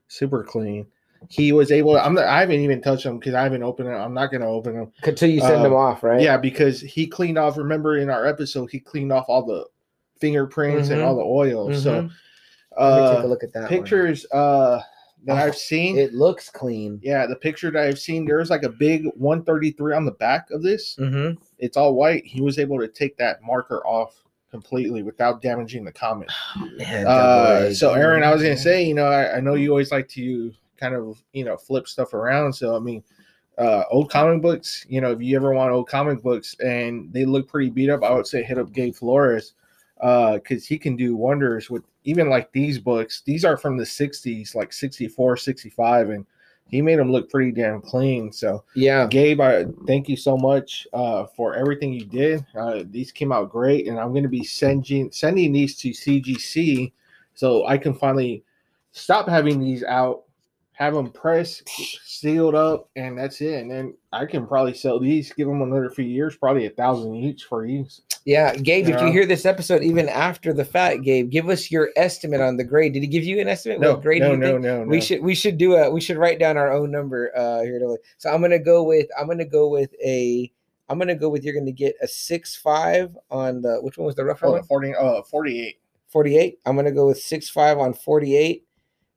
super 0.07 0.43
clean. 0.43 0.87
He 1.29 1.51
was 1.51 1.71
able. 1.71 1.93
To, 1.93 2.05
I'm 2.05 2.13
not. 2.13 2.25
I 2.25 2.39
haven't 2.39 2.59
even 2.61 2.79
touched 2.81 3.03
them 3.03 3.17
because 3.17 3.33
I 3.33 3.41
haven't 3.41 3.63
opened 3.63 3.89
them. 3.89 3.99
I'm 3.99 4.13
not 4.13 4.31
gonna 4.31 4.47
open 4.47 4.75
them. 4.75 4.91
until 5.03 5.29
you 5.29 5.41
send 5.41 5.65
them 5.65 5.73
uh, 5.73 5.77
off, 5.77 6.03
right? 6.03 6.21
Yeah, 6.21 6.37
because 6.37 6.79
he 6.79 7.07
cleaned 7.07 7.39
off. 7.39 7.57
Remember 7.57 7.97
in 7.97 8.09
our 8.09 8.25
episode, 8.27 8.69
he 8.69 8.79
cleaned 8.79 9.11
off 9.11 9.25
all 9.27 9.43
the 9.43 9.65
fingerprints 10.19 10.89
and 10.89 11.01
Mhm. 11.01 11.05
all 11.07 11.15
the 11.15 11.23
oil. 11.23 11.73
So 11.73 12.03
Mhm. 12.03 12.11
Let 12.79 13.01
me 13.01 13.07
take 13.15 13.23
a 13.23 13.25
uh, 13.25 13.25
look 13.25 13.43
at 13.43 13.51
that. 13.53 13.61
one. 13.61 13.69
pictures 13.69 14.25
uh 14.31 14.79
that 15.25 15.33
Oh, 15.33 15.45
I've 15.47 15.55
seen. 15.57 15.97
It 15.97 16.13
looks 16.13 16.49
clean. 16.49 16.99
yeah, 17.03 17.25
the 17.25 17.35
picture 17.35 17.71
that 17.71 17.83
I've 17.83 17.99
seen, 17.99 18.25
there's 18.25 18.49
like 18.49 18.63
a 18.63 18.69
big 18.69 19.05
133 19.15 19.93
on 19.93 20.05
the 20.05 20.11
back 20.11 20.49
of 20.51 20.61
this. 20.63 20.95
Mm-hmm. 20.99 21.41
It's 21.59 21.75
all 21.77 21.95
white. 21.95 22.25
He 22.25 22.41
was 22.41 22.59
able 22.59 22.79
to 22.79 22.87
take 22.87 23.17
that 23.17 23.41
marker 23.43 23.85
off 23.85 24.23
completely 24.51 25.03
without 25.03 25.41
damaging 25.41 25.83
the 25.83 25.91
comic. 25.91 26.29
Man, 26.77 27.05
Uh, 27.07 27.73
so 27.73 27.93
Aaron, 27.93 28.23
I 28.23 28.31
was 28.33 28.41
gonna 28.41 28.55
say, 28.57 28.83
you 28.85 28.93
know, 28.93 29.07
I, 29.07 29.37
I 29.37 29.39
know 29.41 29.55
you 29.55 29.71
always 29.71 29.91
like 29.91 30.07
to 30.09 30.53
kind 30.77 30.95
of, 30.95 31.21
you 31.33 31.43
know, 31.43 31.57
flip 31.57 31.87
stuff 31.87 32.13
around. 32.13 32.53
So 32.53 32.75
I 32.75 32.79
mean, 32.79 33.03
uh, 33.57 33.83
old 33.89 34.09
comic 34.11 34.41
books, 34.41 34.85
you 34.87 35.01
know, 35.01 35.11
if 35.11 35.21
you 35.21 35.35
ever 35.35 35.51
want 35.53 35.71
old 35.71 35.89
comic 35.89 36.21
books 36.21 36.55
and 36.59 37.11
they 37.11 37.25
look 37.25 37.47
pretty 37.49 37.69
beat 37.71 37.89
up, 37.89 38.03
I 38.03 38.13
would 38.13 38.27
say 38.27 38.43
hit 38.43 38.59
up 38.59 38.71
Gabe 38.71 38.93
Flores 38.95 39.53
uh 40.01 40.33
because 40.33 40.65
he 40.65 40.77
can 40.77 40.95
do 40.95 41.15
wonders 41.15 41.69
with 41.69 41.83
even 42.03 42.29
like 42.29 42.51
these 42.51 42.79
books. 42.79 43.21
These 43.25 43.45
are 43.45 43.57
from 43.57 43.77
the 43.77 43.83
60s 43.83 44.55
like 44.55 44.71
64 44.71 45.37
65 45.37 46.09
and 46.09 46.25
he 46.69 46.81
made 46.81 46.99
them 46.99 47.11
look 47.11 47.29
pretty 47.29 47.51
damn 47.51 47.81
clean. 47.81 48.31
So 48.31 48.63
yeah, 48.75 49.07
gabe 49.07 49.41
i 49.41 49.65
thank 49.85 50.09
you 50.09 50.17
so 50.17 50.37
much 50.37 50.87
uh 50.93 51.25
for 51.35 51.55
everything 51.55 51.93
you 51.93 52.05
did. 52.05 52.45
Uh 52.57 52.83
these 52.89 53.11
came 53.11 53.31
out 53.31 53.51
great 53.51 53.87
and 53.87 53.99
i'm 53.99 54.11
going 54.11 54.23
to 54.23 54.29
be 54.29 54.43
sending 54.43 55.11
sending 55.11 55.51
these 55.53 55.75
to 55.77 55.89
cgc 55.89 56.91
so 57.33 57.65
i 57.67 57.77
can 57.77 57.93
finally 57.93 58.43
stop 58.91 59.27
having 59.27 59.59
these 59.59 59.83
out 59.83 60.23
have 60.73 60.93
them 60.93 61.09
pressed 61.11 61.67
sealed 62.05 62.53
up 62.53 62.89
and 62.95 63.17
that's 63.17 63.41
it. 63.41 63.61
And 63.61 63.71
then 63.71 63.95
i 64.11 64.25
can 64.25 64.45
probably 64.45 64.73
sell 64.73 64.99
these 64.99 65.33
give 65.33 65.47
them 65.47 65.61
another 65.61 65.89
few 65.89 66.05
years 66.05 66.35
probably 66.35 66.65
a 66.65 66.69
thousand 66.71 67.15
each 67.15 67.45
for 67.45 67.65
each 67.65 67.99
yeah. 68.27 68.53
Gabe, 68.53 68.89
if 68.89 68.99
you 69.01 69.07
hear 69.09 69.25
this 69.25 69.45
episode 69.45 69.83
even 69.83 70.09
after 70.09 70.51
the 70.51 70.65
fact, 70.65 71.01
Gabe, 71.03 71.29
give 71.29 71.47
us 71.47 71.71
your 71.71 71.91
estimate 71.95 72.41
on 72.41 72.57
the 72.57 72.63
grade. 72.65 72.91
Did 72.91 73.03
he 73.03 73.07
give 73.07 73.23
you 73.23 73.39
an 73.39 73.47
estimate? 73.47 73.79
no 73.79 73.93
what 73.93 74.01
grade 74.01 74.21
no 74.21 74.35
no 74.35 74.57
no 74.57 74.83
no 74.83 74.85
We 74.85 74.99
should 74.99 75.23
we 75.23 75.33
should 75.33 75.57
do 75.57 75.75
a 75.75 75.89
we 75.89 76.01
should 76.01 76.17
write 76.17 76.37
down 76.37 76.57
our 76.57 76.71
own 76.71 76.91
number 76.91 77.31
uh 77.37 77.61
here. 77.61 77.79
To, 77.79 77.97
so 78.17 78.29
I'm 78.29 78.41
gonna 78.41 78.59
go 78.59 78.83
with 78.83 79.07
I'm 79.17 79.27
gonna 79.27 79.45
go 79.45 79.69
with 79.69 79.93
a 80.03 80.51
I'm 80.89 80.99
gonna 80.99 81.15
go 81.15 81.29
with 81.29 81.45
you're 81.45 81.53
gonna 81.53 81.71
get 81.71 81.95
a 82.01 82.07
six 82.07 82.53
five 82.53 83.17
on 83.31 83.61
the 83.61 83.77
which 83.81 83.97
one 83.97 84.05
was 84.05 84.15
the 84.15 84.25
rougher 84.25 84.47
Oh, 84.47 84.51
one? 84.51 84.63
40, 84.63 84.95
uh, 84.95 85.21
48. 85.23 85.79
48. 86.09 86.59
I'm 86.65 86.75
gonna 86.75 86.91
go 86.91 87.07
with 87.07 87.19
six 87.21 87.49
five 87.49 87.77
on 87.77 87.93
48, 87.93 88.65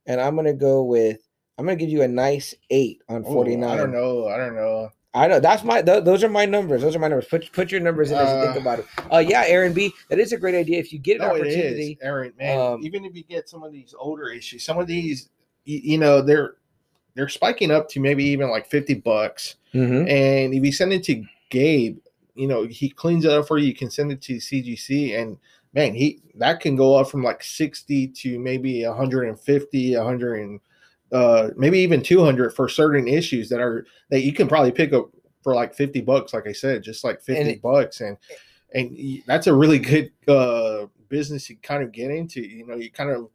and 0.07 0.21
I'm 0.21 0.37
gonna 0.37 0.55
go 0.55 0.85
with 0.85 1.19
I'm 1.59 1.65
gonna 1.67 1.77
give 1.77 1.91
you 1.91 2.03
a 2.03 2.09
nice 2.09 2.55
eight 2.71 3.03
on 3.09 3.23
Ooh, 3.23 3.33
49. 3.33 3.69
I 3.69 3.77
don't 3.77 3.93
know. 3.93 4.29
I 4.29 4.37
don't 4.37 4.55
know. 4.55 4.91
I 5.13 5.27
know 5.27 5.41
that's 5.41 5.65
my 5.65 5.83
th- 5.83 6.05
those 6.05 6.23
are 6.23 6.29
my 6.29 6.45
numbers. 6.47 6.83
Those 6.83 6.95
are 6.95 7.01
my 7.01 7.09
numbers. 7.09 7.27
Put 7.27 7.51
put 7.53 7.73
your 7.73 7.81
numbers 7.81 8.13
in 8.13 8.19
as 8.19 8.29
you 8.33 8.41
think 8.43 8.57
Uh, 8.57 8.61
about 8.61 8.79
it. 8.79 8.87
Uh, 9.13 9.19
yeah, 9.19 9.43
Aaron 9.47 9.73
B. 9.73 9.93
That 10.09 10.21
is 10.21 10.33
a 10.33 10.37
great 10.37 10.55
idea. 10.55 10.79
If 10.79 10.93
you 10.93 11.01
get 11.01 11.17
an 11.21 11.23
No, 11.23 11.35
opportunity, 11.35 11.99
Aaron. 12.01 12.33
Man, 12.39 12.59
um, 12.59 12.81
even 12.85 13.05
if 13.05 13.17
you 13.17 13.25
get 13.25 13.49
some 13.49 13.65
of 13.65 13.73
these 13.73 13.93
older 13.99 14.29
issues, 14.29 14.63
some 14.63 14.79
of 14.79 14.87
these, 14.87 15.31
you, 15.65 15.81
you 15.83 15.99
know, 15.99 16.23
they're 16.23 16.55
they're 17.17 17.29
spiking 17.29 17.73
up 17.73 17.89
to 17.91 18.01
maybe 18.01 18.23
even 18.25 18.51
like 18.51 18.67
fifty 18.69 18.95
bucks. 18.95 19.57
Mhm. 19.75 20.09
And 20.09 20.55
if 20.55 20.65
you 20.65 20.71
send 20.73 20.93
it 20.93 21.03
to 21.05 21.25
Gabe, 21.49 21.99
you 22.37 22.47
know, 22.47 22.65
he 22.67 22.89
cleans 22.89 23.25
it 23.25 23.33
up 23.33 23.49
for 23.49 23.59
you. 23.59 23.67
You 23.67 23.75
can 23.75 23.91
send 23.91 24.13
it 24.13 24.23
to 24.23 24.35
CGC, 24.35 25.21
and 25.21 25.37
man, 25.75 25.93
he 25.93 26.21
that 26.37 26.61
can 26.61 26.77
go 26.77 26.95
up 26.95 27.11
from 27.11 27.25
like 27.25 27.43
sixty 27.43 28.07
to 28.07 28.39
maybe 28.39 28.87
150, 28.87 29.97
100, 29.97 30.41
and 30.41 30.61
uh, 31.13 31.51
maybe 31.57 31.79
even 31.79 32.03
two 32.03 32.25
hundred 32.25 32.51
for 32.55 32.69
certain 32.69 33.09
issues 33.09 33.49
that 33.49 33.61
are 33.61 33.87
that 34.11 34.23
you 34.23 34.33
can 34.33 34.49
probably 34.49 34.73
pick 34.73 34.93
up 34.93 35.11
for 35.43 35.55
like 35.55 35.75
fifty 35.75 36.01
bucks. 36.01 36.35
Like 36.35 36.47
I 36.47 36.53
said, 36.53 36.83
just 36.83 37.05
like 37.05 37.23
fifty 37.23 37.53
it- 37.53 37.63
bucks, 37.63 38.01
and 38.01 38.17
and 38.75 39.23
that's 39.27 39.47
a 39.47 39.55
really 39.55 39.79
good 39.79 40.13
uh 40.29 40.87
business 41.09 41.51
you 41.51 41.57
kind 41.63 41.83
of 41.83 41.93
get 41.93 42.11
into. 42.11 42.41
You 42.41 42.67
know, 42.67 42.77
you 42.77 42.91
kind 42.91 43.11
of 43.11 43.29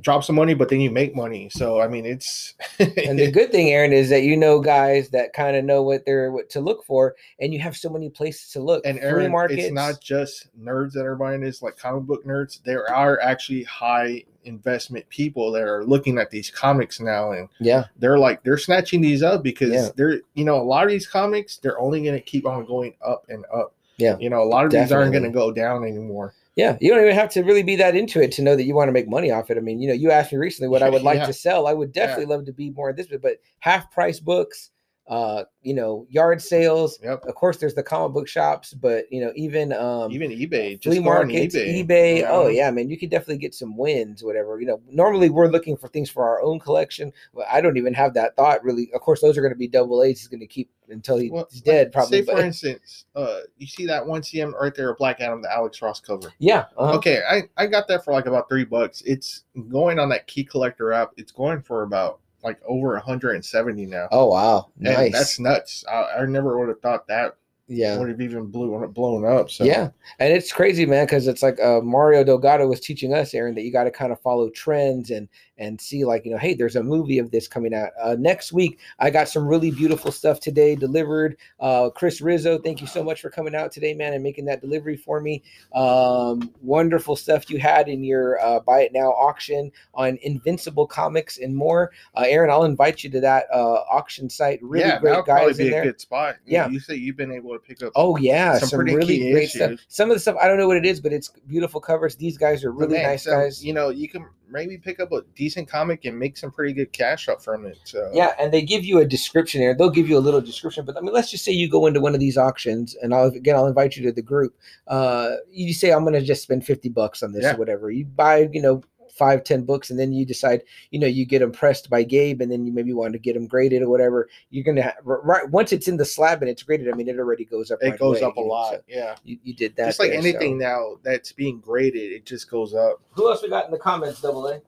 drop 0.00 0.24
some 0.24 0.36
money, 0.36 0.54
but 0.54 0.68
then 0.68 0.80
you 0.80 0.90
make 0.90 1.14
money. 1.16 1.48
So 1.50 1.80
I 1.80 1.88
mean, 1.88 2.04
it's 2.06 2.54
and 2.78 3.18
the 3.18 3.30
good 3.30 3.50
thing, 3.52 3.70
Aaron, 3.70 3.92
is 3.92 4.08
that 4.10 4.22
you 4.22 4.36
know 4.36 4.60
guys 4.60 5.08
that 5.10 5.32
kind 5.32 5.56
of 5.56 5.64
know 5.64 5.82
what 5.82 6.04
they're 6.04 6.30
what 6.32 6.48
to 6.50 6.60
look 6.60 6.84
for, 6.84 7.14
and 7.40 7.52
you 7.52 7.60
have 7.60 7.76
so 7.76 7.88
many 7.88 8.08
places 8.10 8.50
to 8.52 8.60
look. 8.60 8.84
and 8.86 8.98
Aaron, 9.00 9.30
markets. 9.32 9.64
it's 9.64 9.72
not 9.72 10.00
just 10.00 10.48
nerds 10.58 10.92
that 10.92 11.04
are 11.06 11.16
buying 11.16 11.40
this, 11.40 11.62
like 11.62 11.76
comic 11.76 12.04
book 12.04 12.24
nerds. 12.24 12.62
There 12.64 12.88
are 12.92 13.20
actually 13.20 13.62
high 13.64 14.24
investment 14.44 15.08
people 15.08 15.52
that 15.52 15.62
are 15.62 15.84
looking 15.84 16.18
at 16.18 16.30
these 16.30 16.50
comics 16.50 17.00
now, 17.00 17.32
and 17.32 17.48
yeah, 17.60 17.84
they're 17.98 18.18
like 18.18 18.42
they're 18.42 18.58
snatching 18.58 19.00
these 19.00 19.22
up 19.22 19.42
because 19.42 19.72
Yeah. 19.72 19.88
they're 19.96 20.20
you 20.34 20.44
know 20.44 20.56
a 20.60 20.62
lot 20.64 20.84
of 20.84 20.90
these 20.90 21.06
comics 21.06 21.58
they're 21.58 21.78
only 21.78 22.02
going 22.02 22.14
to 22.14 22.20
keep 22.20 22.46
on 22.46 22.64
going 22.66 22.94
up 23.04 23.24
and 23.28 23.44
up. 23.54 23.74
Yeah. 23.98 24.16
you 24.18 24.30
know 24.30 24.42
a 24.42 24.44
lot 24.44 24.64
of 24.64 24.72
these 24.72 24.90
aren't 24.90 25.12
going 25.12 25.22
to 25.24 25.30
go 25.30 25.52
down 25.52 25.84
anymore. 25.84 26.34
Yeah. 26.56 26.76
You 26.80 26.90
don't 26.90 27.02
even 27.02 27.14
have 27.14 27.30
to 27.30 27.42
really 27.42 27.62
be 27.62 27.76
that 27.76 27.96
into 27.96 28.20
it 28.20 28.32
to 28.32 28.42
know 28.42 28.56
that 28.56 28.64
you 28.64 28.74
want 28.74 28.88
to 28.88 28.92
make 28.92 29.08
money 29.08 29.30
off 29.30 29.50
it. 29.50 29.56
I 29.56 29.60
mean, 29.60 29.80
you 29.80 29.88
know, 29.88 29.94
you 29.94 30.10
asked 30.10 30.32
me 30.32 30.38
recently 30.38 30.68
what 30.68 30.82
I 30.82 30.90
would 30.94 31.02
like 31.02 31.18
Yeah. 31.18 31.26
to 31.26 31.32
sell. 31.32 31.66
I 31.66 31.72
would 31.72 31.92
definitely 31.92 32.26
love 32.26 32.44
to 32.46 32.52
be 32.52 32.70
more 32.70 32.90
of 32.90 32.96
this, 32.96 33.06
but 33.22 33.38
half 33.60 33.90
price 33.90 34.20
books. 34.20 34.70
Uh, 35.12 35.44
you 35.60 35.74
know, 35.74 36.06
yard 36.08 36.40
sales. 36.40 36.98
Yep. 37.02 37.26
Of 37.26 37.34
course, 37.34 37.58
there's 37.58 37.74
the 37.74 37.82
comic 37.82 38.14
book 38.14 38.26
shops, 38.26 38.72
but 38.72 39.04
you 39.12 39.20
know, 39.22 39.30
even 39.36 39.70
um, 39.74 40.10
Even 40.10 40.30
eBay, 40.30 40.80
just 40.80 40.84
flea 40.84 41.00
markets, 41.00 41.54
eBay. 41.54 41.84
eBay. 41.84 42.18
you 42.20 42.26
Oh 42.26 42.48
yeah, 42.48 42.70
man, 42.70 42.88
you 42.88 42.98
could 42.98 43.10
definitely 43.10 43.36
get 43.36 43.54
some 43.54 43.76
wins, 43.76 44.24
whatever. 44.24 44.58
You 44.58 44.66
know, 44.68 44.80
normally 44.90 45.28
we're 45.28 45.48
looking 45.48 45.76
for 45.76 45.88
things 45.88 46.08
for 46.08 46.24
our 46.26 46.40
own 46.40 46.58
collection. 46.58 47.12
But 47.34 47.44
I 47.52 47.60
don't 47.60 47.76
even 47.76 47.92
have 47.92 48.14
that 48.14 48.36
thought 48.36 48.64
really. 48.64 48.90
Of 48.94 49.02
course, 49.02 49.20
those 49.20 49.36
are 49.36 49.42
going 49.42 49.52
to 49.52 49.58
be 49.58 49.68
double 49.68 50.02
A's. 50.02 50.18
He's 50.18 50.28
going 50.28 50.40
to 50.40 50.46
keep 50.46 50.70
until 50.88 51.18
he's 51.18 51.30
Well, 51.30 51.46
dead, 51.62 51.88
like, 51.88 51.92
probably. 51.92 52.24
Say 52.24 52.32
for 52.32 52.40
instance, 52.40 53.04
uh, 53.14 53.40
you 53.58 53.66
see 53.66 53.84
that 53.84 54.06
one 54.06 54.22
CM 54.22 54.54
right 54.54 54.74
there, 54.74 54.94
Black 54.94 55.20
Adam, 55.20 55.42
the 55.42 55.52
Alex 55.52 55.82
Ross 55.82 56.00
cover. 56.00 56.32
yeah. 56.38 56.64
uh-huh. 56.78 56.96
Okay, 56.96 57.20
I 57.28 57.42
I 57.58 57.66
got 57.66 57.86
that 57.88 58.02
for 58.02 58.14
like 58.14 58.24
about 58.24 58.48
three 58.48 58.64
bucks. 58.64 59.02
It's 59.04 59.42
going 59.68 59.98
on 59.98 60.08
that 60.08 60.26
Key 60.26 60.44
Collector 60.44 60.94
app. 60.94 61.10
It's 61.18 61.32
going 61.32 61.60
for 61.60 61.82
about 61.82 62.20
like 62.42 62.60
over 62.66 62.92
170 62.94 63.86
now. 63.86 64.08
Oh 64.10 64.26
wow, 64.26 64.70
And 64.84 64.94
nice. 64.94 65.12
that's 65.12 65.38
nuts. 65.38 65.84
I, 65.90 66.18
I 66.20 66.26
never 66.26 66.58
would 66.58 66.68
have 66.68 66.80
thought 66.80 67.06
that 67.08 67.36
yeah. 67.72 67.98
would 67.98 68.08
have 68.08 68.20
even 68.20 68.46
blew 68.46 68.86
blown 68.88 69.24
up. 69.24 69.50
So 69.50 69.64
Yeah, 69.64 69.90
and 70.18 70.32
it's 70.32 70.52
crazy, 70.52 70.86
man, 70.86 71.06
because 71.06 71.26
it's 71.26 71.42
like 71.42 71.60
uh, 71.60 71.80
Mario 71.80 72.24
Delgado 72.24 72.66
was 72.66 72.80
teaching 72.80 73.14
us, 73.14 73.34
Aaron, 73.34 73.54
that 73.54 73.62
you 73.62 73.72
got 73.72 73.84
to 73.84 73.90
kind 73.90 74.12
of 74.12 74.20
follow 74.20 74.50
trends 74.50 75.10
and 75.10 75.28
and 75.58 75.80
see, 75.80 76.04
like, 76.04 76.24
you 76.24 76.32
know, 76.32 76.38
hey, 76.38 76.54
there's 76.54 76.76
a 76.76 76.82
movie 76.82 77.18
of 77.18 77.30
this 77.30 77.46
coming 77.46 77.72
out 77.72 77.90
uh, 78.02 78.16
next 78.18 78.52
week. 78.52 78.80
I 78.98 79.10
got 79.10 79.28
some 79.28 79.46
really 79.46 79.70
beautiful 79.70 80.10
stuff 80.10 80.40
today 80.40 80.74
delivered. 80.74 81.36
Uh, 81.60 81.90
Chris 81.90 82.20
Rizzo, 82.20 82.58
thank 82.58 82.80
you 82.80 82.86
so 82.86 83.04
much 83.04 83.20
for 83.20 83.30
coming 83.30 83.54
out 83.54 83.70
today, 83.70 83.94
man, 83.94 84.12
and 84.12 84.22
making 84.22 84.44
that 84.46 84.60
delivery 84.60 84.96
for 84.96 85.20
me. 85.20 85.42
Um, 85.74 86.52
wonderful 86.62 87.14
stuff 87.14 87.48
you 87.48 87.58
had 87.58 87.88
in 87.88 88.02
your 88.02 88.40
uh, 88.44 88.60
buy 88.60 88.80
it 88.80 88.92
now 88.92 89.10
auction 89.10 89.70
on 89.94 90.18
Invincible 90.22 90.86
Comics 90.86 91.38
and 91.38 91.54
more. 91.54 91.92
Uh, 92.16 92.24
Aaron, 92.26 92.50
I'll 92.50 92.64
invite 92.64 93.04
you 93.04 93.10
to 93.10 93.20
that 93.20 93.46
uh, 93.52 93.82
auction 93.90 94.28
site. 94.28 94.58
Really 94.62 94.86
yeah, 94.86 94.98
great 94.98 95.24
guys 95.26 95.58
be 95.58 95.64
in 95.64 95.68
a 95.68 95.70
there. 95.70 95.84
good 95.84 96.00
spot. 96.00 96.36
Yeah. 96.44 96.68
you 96.68 96.80
say 96.80 96.96
you've 96.96 97.16
been 97.16 97.32
able 97.32 97.56
to 97.56 97.61
pick 97.66 97.82
up. 97.82 97.92
Oh 97.94 98.16
yeah, 98.16 98.58
some 98.58 98.68
some, 98.68 98.80
really 98.80 99.30
great 99.32 99.48
stuff. 99.50 99.72
Some 99.88 100.10
of 100.10 100.16
the 100.16 100.20
stuff 100.20 100.36
I 100.40 100.48
don't 100.48 100.58
know 100.58 100.66
what 100.66 100.76
it 100.76 100.86
is, 100.86 101.00
but 101.00 101.12
it's 101.12 101.28
beautiful 101.46 101.80
covers. 101.80 102.16
These 102.16 102.38
guys 102.38 102.64
are 102.64 102.72
really 102.72 102.94
man, 102.94 103.04
nice 103.04 103.24
so, 103.24 103.32
guys. 103.32 103.64
You 103.64 103.72
know, 103.72 103.90
you 103.90 104.08
can 104.08 104.26
maybe 104.48 104.76
pick 104.76 105.00
up 105.00 105.12
a 105.12 105.22
decent 105.34 105.66
comic 105.68 106.04
and 106.04 106.18
make 106.18 106.36
some 106.36 106.50
pretty 106.50 106.74
good 106.74 106.92
cash 106.92 107.28
up 107.28 107.42
from 107.42 107.64
it. 107.64 107.78
So 107.84 108.10
Yeah, 108.12 108.32
and 108.38 108.52
they 108.52 108.62
give 108.62 108.84
you 108.84 108.98
a 108.98 109.04
description 109.04 109.60
there. 109.60 109.74
They'll 109.74 109.88
give 109.90 110.08
you 110.08 110.18
a 110.18 110.20
little 110.20 110.40
description, 110.42 110.84
but 110.84 110.96
I 110.96 111.00
mean, 111.00 111.14
let's 111.14 111.30
just 111.30 111.44
say 111.44 111.52
you 111.52 111.70
go 111.70 111.86
into 111.86 112.00
one 112.00 112.14
of 112.14 112.20
these 112.20 112.36
auctions, 112.36 112.94
and 113.02 113.14
I'll 113.14 113.26
again, 113.28 113.56
I'll 113.56 113.66
invite 113.66 113.96
you 113.96 114.02
to 114.04 114.12
the 114.12 114.22
group. 114.22 114.54
Uh, 114.86 115.36
you 115.50 115.72
say 115.72 115.92
I'm 115.92 116.02
going 116.02 116.14
to 116.14 116.22
just 116.22 116.42
spend 116.42 116.66
fifty 116.66 116.88
bucks 116.88 117.22
on 117.22 117.32
this 117.32 117.44
Yeah. 117.44 117.54
or 117.54 117.56
whatever. 117.58 117.90
You 117.90 118.04
buy, 118.04 118.48
you 118.52 118.60
know, 118.60 118.82
five, 119.12 119.44
ten 119.44 119.64
books, 119.64 119.90
and 119.90 119.98
then 119.98 120.12
you 120.12 120.24
decide, 120.24 120.62
you 120.90 120.98
know, 120.98 121.06
you 121.06 121.24
get 121.24 121.42
impressed 121.42 121.90
by 121.90 122.02
Gabe, 122.02 122.40
and 122.40 122.50
then 122.50 122.66
you 122.66 122.72
maybe 122.72 122.92
want 122.92 123.12
to 123.12 123.18
get 123.18 123.34
them 123.34 123.46
graded 123.46 123.82
or 123.82 123.88
whatever. 123.88 124.28
You're 124.50 124.64
gonna 124.64 124.82
ha- 124.82 124.94
right 125.04 125.48
once 125.50 125.72
it's 125.72 125.88
in 125.88 125.96
the 125.96 126.04
slab 126.04 126.42
and 126.42 126.50
it's 126.50 126.62
graded. 126.62 126.88
I 126.88 126.92
mean, 126.96 127.08
it 127.08 127.18
already 127.18 127.44
goes 127.44 127.70
up. 127.70 127.78
it 127.82 127.90
right 127.90 127.98
goes 127.98 128.18
away, 128.18 128.26
up 128.26 128.36
a 128.36 128.40
know, 128.40 128.46
lot. 128.46 128.74
so 128.74 128.80
yeah, 128.88 129.14
you, 129.24 129.38
you 129.42 129.54
did 129.54 129.76
that. 129.76 129.86
just 129.86 130.00
like 130.00 130.10
there, 130.10 130.22
so. 130.22 130.28
anything 130.28 130.58
now 130.58 130.96
that's 131.02 131.32
being 131.32 131.60
graded, 131.60 132.12
it 132.12 132.26
just 132.26 132.50
goes 132.50 132.74
up. 132.74 133.00
Who 133.12 133.30
else 133.30 133.42
we 133.42 133.48
got 133.48 133.66
in 133.66 133.70
the 133.70 133.78
comments? 133.78 134.20
Double 134.20 134.46
A. 134.48 134.60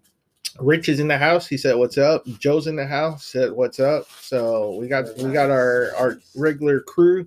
Rich 0.60 0.88
is 0.88 1.00
in 1.00 1.08
the 1.08 1.18
house. 1.18 1.48
He 1.48 1.56
said, 1.56 1.74
"What's 1.76 1.98
up?" 1.98 2.24
Joe's 2.38 2.66
in 2.68 2.76
the 2.76 2.86
house. 2.86 3.26
Said, 3.26 3.52
"What's 3.52 3.80
up?" 3.80 4.06
So 4.20 4.76
we 4.76 4.86
got 4.86 5.06
we 5.18 5.32
got 5.32 5.50
our 5.50 5.90
our 5.98 6.18
regular 6.36 6.80
crew, 6.80 7.26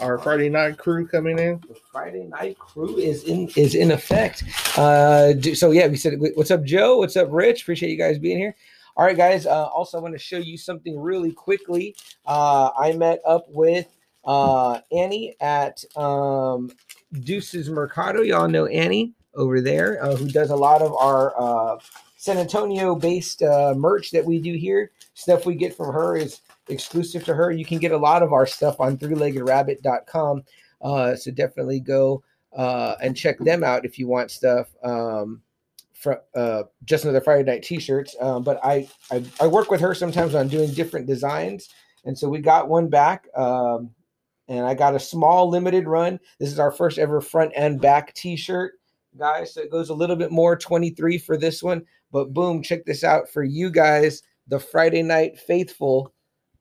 our 0.00 0.18
Friday 0.18 0.48
night 0.48 0.78
crew 0.78 1.06
coming 1.06 1.38
in. 1.38 1.60
the 1.68 1.76
Friday 1.90 2.24
night 2.24 2.58
crew 2.58 2.96
is 2.98 3.24
in 3.24 3.48
is 3.56 3.74
in 3.74 3.90
effect. 3.90 4.44
Uh, 4.76 5.32
do, 5.32 5.54
so 5.54 5.70
yeah, 5.70 5.86
we 5.86 5.96
said, 5.96 6.14
"What's 6.34 6.50
up, 6.50 6.64
Joe? 6.64 6.98
What's 6.98 7.16
up, 7.16 7.28
Rich? 7.30 7.62
Appreciate 7.62 7.90
you 7.90 7.98
guys 7.98 8.18
being 8.18 8.38
here." 8.38 8.56
All 8.96 9.06
right, 9.06 9.16
guys. 9.16 9.46
Uh, 9.46 9.66
also, 9.66 9.98
I 9.98 10.02
want 10.02 10.14
to 10.14 10.18
show 10.18 10.38
you 10.38 10.58
something 10.58 11.00
really 11.00 11.32
quickly. 11.32 11.96
Uh, 12.26 12.70
I 12.78 12.92
met 12.92 13.20
up 13.26 13.46
with 13.48 13.86
uh, 14.24 14.80
Annie 14.90 15.34
at 15.40 15.82
um, 15.96 16.70
Deuces 17.20 17.70
Mercado. 17.70 18.22
Y'all 18.22 18.48
know 18.48 18.66
Annie 18.66 19.14
over 19.34 19.60
there, 19.60 20.02
uh, 20.04 20.14
who 20.14 20.28
does 20.28 20.50
a 20.50 20.56
lot 20.56 20.82
of 20.82 20.92
our 20.94 21.32
uh, 21.40 21.78
San 22.22 22.38
Antonio 22.38 22.94
based 22.94 23.42
uh, 23.42 23.74
merch 23.76 24.12
that 24.12 24.24
we 24.24 24.38
do 24.38 24.54
here. 24.54 24.92
Stuff 25.14 25.44
we 25.44 25.56
get 25.56 25.76
from 25.76 25.92
her 25.92 26.16
is 26.16 26.40
exclusive 26.68 27.24
to 27.24 27.34
her. 27.34 27.50
You 27.50 27.64
can 27.64 27.78
get 27.78 27.90
a 27.90 27.96
lot 27.96 28.22
of 28.22 28.32
our 28.32 28.46
stuff 28.46 28.78
on 28.78 28.96
threeleggedrabbit.com. 28.96 30.44
Uh, 30.80 31.16
so 31.16 31.32
definitely 31.32 31.80
go 31.80 32.22
uh, 32.56 32.94
and 33.02 33.16
check 33.16 33.40
them 33.40 33.64
out 33.64 33.84
if 33.84 33.98
you 33.98 34.06
want 34.06 34.30
stuff. 34.30 34.72
Um, 34.84 35.42
for 35.94 36.22
uh, 36.36 36.62
just 36.84 37.02
another 37.02 37.20
Friday 37.20 37.42
night 37.42 37.64
T-shirts. 37.64 38.14
Um, 38.20 38.44
but 38.44 38.60
I, 38.62 38.88
I 39.10 39.24
I 39.40 39.48
work 39.48 39.72
with 39.72 39.80
her 39.80 39.92
sometimes 39.92 40.36
on 40.36 40.46
doing 40.46 40.70
different 40.70 41.08
designs, 41.08 41.70
and 42.04 42.16
so 42.16 42.28
we 42.28 42.38
got 42.38 42.68
one 42.68 42.88
back. 42.88 43.26
Um, 43.36 43.90
and 44.46 44.64
I 44.64 44.74
got 44.74 44.94
a 44.94 45.00
small 45.00 45.50
limited 45.50 45.88
run. 45.88 46.20
This 46.38 46.52
is 46.52 46.60
our 46.60 46.70
first 46.70 46.98
ever 46.98 47.20
front 47.20 47.52
and 47.56 47.80
back 47.80 48.14
T-shirt, 48.14 48.74
guys. 49.18 49.54
So 49.54 49.60
it 49.60 49.72
goes 49.72 49.88
a 49.88 49.94
little 49.94 50.16
bit 50.16 50.30
more 50.30 50.56
23 50.56 51.18
for 51.18 51.36
this 51.36 51.64
one. 51.64 51.84
But 52.12 52.32
boom, 52.32 52.62
check 52.62 52.84
this 52.84 53.02
out 53.02 53.28
for 53.28 53.42
you 53.42 53.70
guys. 53.70 54.22
The 54.48 54.60
Friday 54.60 55.02
Night 55.02 55.38
Faithful, 55.38 56.12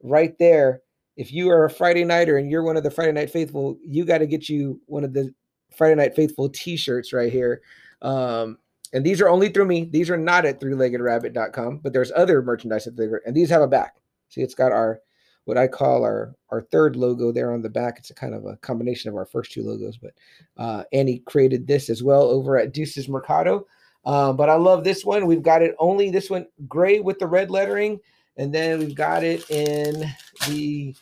right 0.01 0.35
there 0.39 0.81
if 1.17 1.31
you 1.31 1.49
are 1.49 1.65
a 1.65 1.69
Friday 1.69 2.03
nighter 2.03 2.37
and 2.37 2.49
you're 2.49 2.63
one 2.63 2.77
of 2.77 2.83
the 2.83 2.91
Friday 2.91 3.11
Night 3.11 3.29
Faithful, 3.29 3.77
you 3.85 4.05
got 4.05 4.19
to 4.19 4.27
get 4.27 4.49
you 4.49 4.79
one 4.85 5.03
of 5.03 5.13
the 5.13 5.33
Friday 5.75 5.95
Night 5.95 6.15
Faithful 6.15 6.49
T-shirts 6.49 7.13
right 7.13 7.31
here. 7.31 7.61
Um, 8.01 8.57
and 8.93 9.05
these 9.05 9.21
are 9.21 9.29
only 9.29 9.49
through 9.49 9.65
me. 9.65 9.85
These 9.85 10.09
are 10.09 10.17
not 10.17 10.45
at 10.45 10.59
threeleggedrabbit.com, 10.59 11.79
but 11.83 11.93
there's 11.93 12.11
other 12.15 12.41
merchandise 12.41 12.87
at 12.87 12.95
the 12.95 13.19
and 13.25 13.35
these 13.35 13.49
have 13.49 13.61
a 13.61 13.67
back. 13.67 13.97
See, 14.29 14.41
it's 14.41 14.55
got 14.55 14.71
our 14.71 14.99
what 15.45 15.57
I 15.57 15.67
call 15.67 16.03
our 16.03 16.35
our 16.49 16.61
third 16.61 16.95
logo 16.95 17.31
there 17.31 17.53
on 17.53 17.61
the 17.61 17.69
back. 17.69 17.99
It's 17.99 18.09
a 18.09 18.15
kind 18.15 18.33
of 18.33 18.45
a 18.45 18.57
combination 18.57 19.09
of 19.09 19.15
our 19.15 19.25
first 19.25 19.51
two 19.51 19.63
logos, 19.63 19.97
but 19.97 20.13
uh, 20.57 20.83
Annie 20.91 21.19
created 21.19 21.67
this 21.67 21.89
as 21.89 22.03
well 22.03 22.23
over 22.23 22.57
at 22.57 22.73
Deuces 22.73 23.07
Mercado. 23.07 23.65
Um, 24.05 24.35
but 24.35 24.49
I 24.49 24.55
love 24.55 24.83
this 24.83 25.05
one. 25.05 25.27
We've 25.27 25.43
got 25.43 25.61
it 25.61 25.75
only 25.79 26.09
this 26.09 26.29
one 26.29 26.47
gray 26.67 26.99
with 26.99 27.19
the 27.19 27.27
red 27.27 27.51
lettering, 27.51 27.99
and 28.37 28.53
then 28.53 28.79
we've 28.79 28.95
got 28.95 29.23
it 29.23 29.49
in 29.51 30.05
the 30.47 30.95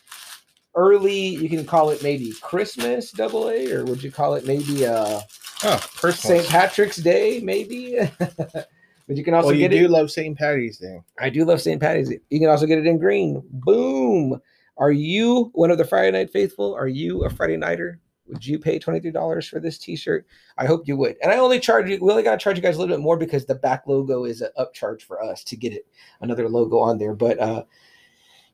early. 0.74 1.18
You 1.28 1.48
can 1.48 1.64
call 1.64 1.90
it 1.90 2.02
maybe 2.02 2.32
Christmas 2.42 3.10
double 3.12 3.48
A, 3.48 3.70
or 3.72 3.84
would 3.84 4.02
you 4.02 4.10
call 4.10 4.34
it 4.34 4.46
maybe 4.46 4.86
uh 4.86 5.20
Oh, 5.62 5.76
St. 6.10 6.46
Patrick's 6.46 6.96
Day, 6.96 7.40
maybe? 7.40 7.98
but 8.18 8.66
you 9.08 9.22
can 9.22 9.34
also 9.34 9.48
Well, 9.48 9.54
you 9.56 9.68
get 9.68 9.76
do 9.76 9.84
it. 9.84 9.90
love 9.90 10.10
St. 10.10 10.36
Patty's 10.38 10.78
Day. 10.78 11.00
I 11.18 11.28
do 11.28 11.44
love 11.44 11.60
St. 11.60 11.78
Patty's. 11.78 12.10
You 12.30 12.40
can 12.40 12.48
also 12.48 12.64
get 12.64 12.78
it 12.78 12.86
in 12.86 12.98
green. 12.98 13.42
Boom. 13.50 14.40
Are 14.78 14.90
you 14.92 15.50
one 15.52 15.70
of 15.70 15.76
the 15.76 15.84
Friday 15.84 16.12
Night 16.12 16.30
Faithful? 16.32 16.74
Are 16.74 16.88
you 16.88 17.24
a 17.24 17.30
Friday 17.30 17.58
Nighter? 17.58 18.00
Would 18.30 18.46
you 18.46 18.58
pay 18.58 18.78
$23 18.78 19.48
for 19.48 19.60
this 19.60 19.78
t-shirt? 19.78 20.26
I 20.58 20.66
hope 20.66 20.86
you 20.86 20.96
would. 20.96 21.16
And 21.22 21.32
I 21.32 21.38
only 21.38 21.60
charge 21.60 21.88
you, 21.88 21.98
we 22.00 22.10
only 22.10 22.22
got 22.22 22.32
to 22.32 22.42
charge 22.42 22.56
you 22.56 22.62
guys 22.62 22.76
a 22.76 22.78
little 22.78 22.94
bit 22.94 23.02
more 23.02 23.16
because 23.16 23.44
the 23.44 23.54
back 23.54 23.86
logo 23.86 24.24
is 24.24 24.40
an 24.40 24.50
upcharge 24.58 25.02
for 25.02 25.22
us 25.22 25.44
to 25.44 25.56
get 25.56 25.72
it 25.72 25.86
another 26.20 26.48
logo 26.48 26.78
on 26.78 26.98
there. 26.98 27.14
But 27.14 27.38
uh 27.38 27.64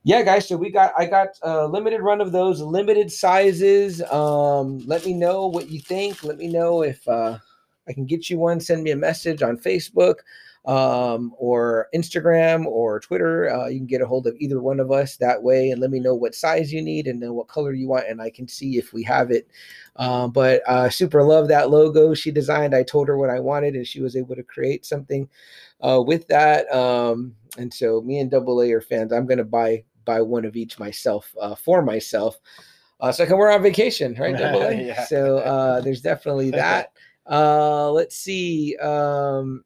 yeah, 0.02 0.23
guys. 0.23 0.47
So 0.47 0.56
we 0.56 0.71
got 0.71 0.92
I 0.97 1.06
got 1.06 1.30
a 1.42 1.66
limited 1.66 2.00
run 2.00 2.21
of 2.21 2.30
those, 2.30 2.61
limited 2.61 3.11
sizes. 3.11 4.00
Um, 4.02 4.78
let 4.87 5.04
me 5.04 5.12
know 5.12 5.49
what 5.49 5.68
you 5.68 5.80
think. 5.80 6.23
Let 6.23 6.38
me 6.38 6.47
know 6.47 6.83
if 6.83 7.06
uh 7.09 7.38
I 7.88 7.92
can 7.92 8.06
get 8.06 8.30
you 8.30 8.38
one. 8.38 8.61
Send 8.61 8.85
me 8.85 8.92
a 8.92 8.97
message 8.97 9.42
on 9.42 9.59
Facebook 9.59 10.16
um, 10.66 11.32
or 11.38 11.88
Instagram 11.94 12.66
or 12.66 12.99
Twitter. 12.99 13.54
Uh, 13.54 13.68
you 13.68 13.78
can 13.78 13.87
get 13.87 14.00
a 14.00 14.06
hold 14.06 14.26
of 14.26 14.37
either 14.38 14.61
one 14.61 14.80
of 14.80 14.90
us 14.90 15.16
that 15.16 15.42
way 15.42 15.70
and 15.70 15.80
let 15.80 15.90
me 15.90 16.00
know 16.00 16.14
what 16.14 16.35
size 16.35 16.73
you 16.73 16.82
need 16.82 17.06
and 17.06 17.23
then 17.23 17.35
what 17.35 17.49
color 17.49 17.73
you 17.73 17.88
want, 17.88 18.08
and 18.08 18.20
I 18.20 18.30
can 18.30 18.49
see 18.49 18.76
if 18.76 18.92
we 18.92 19.02
have 19.04 19.30
it. 19.30 19.49
Um, 19.96 20.32
but 20.32 20.62
uh, 20.66 20.90
super 20.90 21.23
love 21.23 21.49
that 21.49 21.70
logo 21.70 22.14
she 22.14 22.30
designed. 22.30 22.75
I 22.75 22.82
told 22.82 23.08
her 23.08 23.16
what 23.16 23.30
I 23.30 23.40
wanted, 23.40 23.75
and 23.75 23.87
she 23.87 24.00
was 24.00 24.16
able 24.16 24.35
to 24.35 24.42
create 24.42 24.85
something 24.85 25.28
uh, 25.80 26.02
with 26.04 26.26
that. 26.28 26.73
Um, 26.75 27.35
and 27.58 27.73
so 27.73 28.00
me 28.02 28.18
and 28.18 28.30
Double 28.30 28.61
A 28.62 28.73
are 28.73 28.80
fans. 28.80 29.12
I'm 29.12 29.26
gonna 29.26 29.44
buy 29.44 29.85
buy 30.04 30.20
one 30.20 30.44
of 30.44 30.56
each 30.56 30.78
myself 30.78 31.32
uh, 31.40 31.54
for 31.54 31.80
myself. 31.82 32.38
Uh, 32.99 33.12
so 33.12 33.25
I 33.25 33.26
can 33.26 33.38
wear 33.38 33.50
on 33.50 33.62
vacation, 33.62 34.16
right? 34.18 34.37
Double 34.38 34.62
A. 34.62 34.87
Yeah. 34.87 35.04
So 35.04 35.38
uh, 35.38 35.80
there's 35.80 36.00
definitely 36.00 36.50
that. 36.50 36.92
Uh, 37.28 37.90
let's 37.90 38.16
see. 38.16 38.76
Um, 38.76 39.64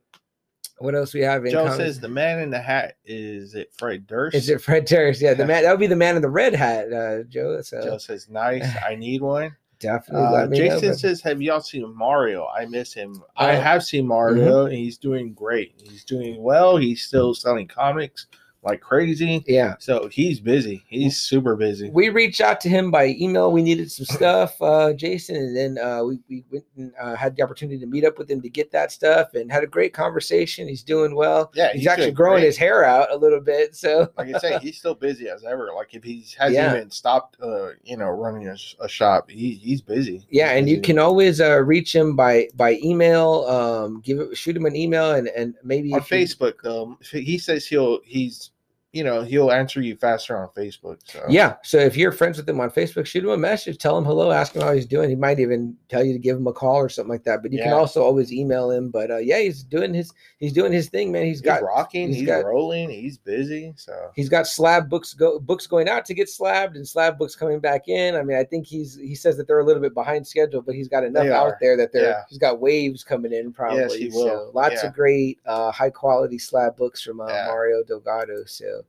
what 0.81 0.95
else 0.95 1.15
we 1.15 1.21
have 1.21 1.45
in 1.45 1.53
Joe 1.53 1.65
common? 1.65 1.79
says 1.79 2.01
the 2.01 2.09
man 2.09 2.39
in 2.41 2.51
the 2.51 2.59
hat 2.61 2.97
is 3.05 3.55
it 3.55 3.73
Fred 3.79 4.07
Durst? 4.07 4.35
Is 4.37 4.49
it 4.49 4.61
Fred 4.61 4.87
Terrace? 4.87 5.21
Yeah, 5.23 5.35
the 5.35 5.47
man 5.47 5.63
that 5.63 5.71
would 5.71 5.81
be 5.81 5.87
the 5.87 5.97
man 5.97 6.17
in 6.17 6.23
the 6.23 6.29
red 6.31 6.55
hat, 6.55 6.93
uh, 6.93 7.23
Joe. 7.25 7.61
So 7.63 7.83
Joe 7.83 7.99
says 7.99 8.29
nice. 8.29 8.67
I 8.87 8.95
need 8.97 9.23
one. 9.23 9.55
definitely 9.81 10.27
Uh, 10.27 10.33
let 10.33 10.51
me 10.51 10.59
Jason 10.59 10.89
know. 10.89 10.95
says, 10.95 11.21
"Have 11.23 11.41
y'all 11.41 11.61
seen 11.61 11.95
Mario? 11.97 12.47
I 12.47 12.67
miss 12.67 12.93
him. 12.93 13.23
I 13.37 13.57
Oh. 13.57 13.61
have 13.61 13.83
seen 13.83 14.07
Mario, 14.07 14.67
and 14.67 14.75
he's 14.75 14.99
doing 14.99 15.33
great. 15.33 15.75
He's 15.83 16.05
doing 16.05 16.43
well. 16.43 16.77
He's 16.77 17.03
still 17.03 17.33
selling 17.35 17.67
comics. 17.67 18.27
Like 18.63 18.81
crazy. 18.83 19.43
Yeah. 19.47 19.77
So 19.79 20.09
he's 20.09 20.39
busy. 20.39 20.85
He's 20.89 21.17
super 21.19 21.57
busy. 21.57 21.89
We 21.91 22.11
reached 22.11 22.41
out 22.43 22.61
to 22.63 22.69
him 22.69 22.91
by 22.91 23.17
email. 23.19 23.51
We 23.53 23.63
needed 23.63 23.91
some 23.91 24.05
stuff, 24.17 24.61
uh, 24.61 24.93
Jason, 24.93 25.37
and 25.37 25.57
then 25.57 25.79
uh, 25.79 26.03
we, 26.05 26.21
we 26.29 26.45
went 26.53 26.65
and 26.77 26.93
uh, 27.01 27.15
had 27.17 27.37
the 27.37 27.43
opportunity 27.43 27.79
to 27.81 27.87
meet 27.87 28.05
up 28.05 28.19
with 28.19 28.31
him 28.31 28.43
to 28.43 28.51
get 28.51 28.71
that 28.73 28.93
stuff 28.93 29.33
and 29.35 29.51
had 29.51 29.65
a 29.65 29.67
great 29.67 29.95
conversation. 29.95 30.69
He's 30.69 30.83
doing 30.83 31.15
well. 31.15 31.51
Yeah, 31.55 31.73
He's, 31.73 31.87
actually 31.87 32.11
growing 32.13 32.41
great. 32.41 32.47
his 32.49 32.57
hair 32.59 32.85
out 32.85 33.11
a 33.11 33.17
little 33.17 33.41
bit. 33.41 33.75
So 33.75 34.11
like 34.19 34.35
I 34.35 34.39
say, 34.39 34.59
he's 34.59 34.77
still 34.77 34.95
busy 34.95 35.29
as 35.31 35.43
ever. 35.45 35.71
Like 35.75 35.95
if 35.95 36.05
he 36.05 36.27
hasn't 36.39 36.55
Yeah. 36.55 36.75
even 36.77 36.91
stopped, 36.91 37.37
uh, 37.43 37.71
you 37.83 37.97
know, 37.97 38.11
running 38.11 38.47
a, 38.49 38.57
a 38.81 38.89
shop, 38.89 39.31
he, 39.31 39.55
he's 39.55 39.81
busy. 39.81 40.27
yeah, 40.31 40.51
He's 40.53 40.59
and 40.59 40.69
you 40.69 40.81
can 40.83 40.99
always 40.99 41.41
uh, 41.41 41.61
reach 41.63 41.95
him 41.95 42.15
by 42.15 42.49
by 42.55 42.75
email. 42.85 43.45
Um, 43.49 44.01
give 44.03 44.21
it, 44.21 44.37
shoot 44.37 44.55
him 44.57 44.67
an 44.67 44.77
email, 44.77 45.13
and 45.13 45.29
and 45.29 45.55
maybe 45.65 45.93
on 45.95 46.01
you- 46.01 46.05
Facebook. 46.07 46.65
Um, 46.67 46.99
he 47.11 47.39
says 47.39 47.67
he'll 47.67 48.01
he's 48.05 48.51
you 48.93 49.05
know 49.05 49.23
he'll 49.23 49.53
answer 49.53 49.81
you 49.81 49.95
faster 49.97 50.37
on 50.37 50.49
Facebook. 50.57 50.99
So 51.05 51.25
Yeah. 51.29 51.57
So 51.63 51.79
if 51.79 51.97
you're 51.97 52.11
friends 52.11 52.37
with 52.39 52.49
him 52.49 52.59
on 52.61 52.71
Facebook, 52.71 53.07
shoot 53.07 53.23
him 53.23 53.31
a 53.31 53.37
message, 53.37 53.79
tell 53.79 53.97
him 53.97 54.05
hello, 54.05 54.33
ask 54.33 54.55
him 54.55 54.63
how 54.63 54.73
he's 54.73 54.87
doing. 54.87 55.09
He 55.09 55.15
might 55.17 55.39
even 55.39 55.77
tell 55.89 56.03
you 56.03 56.13
to 56.13 56.19
give 56.19 56.37
him 56.37 56.47
a 56.49 56.53
call 56.53 56.77
or 56.77 56.89
something 56.89 57.11
like 57.11 57.23
that. 57.25 57.41
But 57.43 57.53
you 57.53 57.63
can 57.63 57.73
also 57.73 58.03
always 58.03 58.33
email 58.33 58.71
him. 58.71 58.91
But 58.91 59.11
uh, 59.13 59.19
yeah, 59.19 59.39
he's 59.39 59.63
doing 59.63 59.95
his 59.95 60.13
he's 60.39 60.53
doing 60.53 60.73
his 60.73 60.89
thing, 60.89 61.13
man. 61.13 61.25
he's 61.25 61.37
he's 61.39 61.41
got 61.43 61.63
rocking. 61.63 62.09
he's 62.09 62.17
He's, 62.19 62.27
got- 62.27 62.45
rolling. 62.45 62.91
He's 62.91 63.17
busy. 63.17 63.73
So 63.77 64.11
he's 64.17 64.29
got 64.29 64.47
slab 64.49 64.91
books 64.91 65.15
go 65.15 65.39
books 65.39 65.67
going 65.69 65.89
out 65.89 66.05
to 66.07 66.15
get 66.15 66.29
slabbed 66.29 66.77
and 66.77 66.87
slab 66.87 67.17
books 67.17 67.37
coming 67.37 67.61
back 67.61 67.87
in. 67.89 68.17
I 68.17 68.23
mean, 68.23 68.37
I 68.39 68.45
think 68.45 68.67
he's 68.67 68.97
he 68.97 69.15
says 69.15 69.37
that 69.37 69.47
they're 69.47 69.61
a 69.61 69.65
little 69.65 69.83
bit 69.83 69.95
behind 69.95 70.27
schedule, 70.27 70.63
but 70.63 70.75
he's 70.75 70.89
got 70.89 71.05
enough 71.05 71.29
out 71.29 71.55
there 71.61 71.77
that 71.77 71.93
they're 71.93 72.03
Yeah. 72.11 72.23
he's 72.29 72.39
got 72.39 72.61
waves 72.61 73.05
coming 73.05 73.33
in 73.33 73.53
probably. 73.53 73.99
he 74.01 74.11
So 74.11 74.17
will. 74.25 74.51
lots 74.53 74.83
Yeah. 74.83 74.89
of 74.89 74.95
great 74.95 75.39
uh 75.47 75.71
high 75.71 75.91
quality 75.91 76.39
slab 76.39 76.77
books 76.77 77.01
from 77.03 77.21
uh, 77.21 77.29
Yeah. 77.29 77.47
Mario 77.47 77.85
Delgado. 77.85 78.45
So 78.47 78.80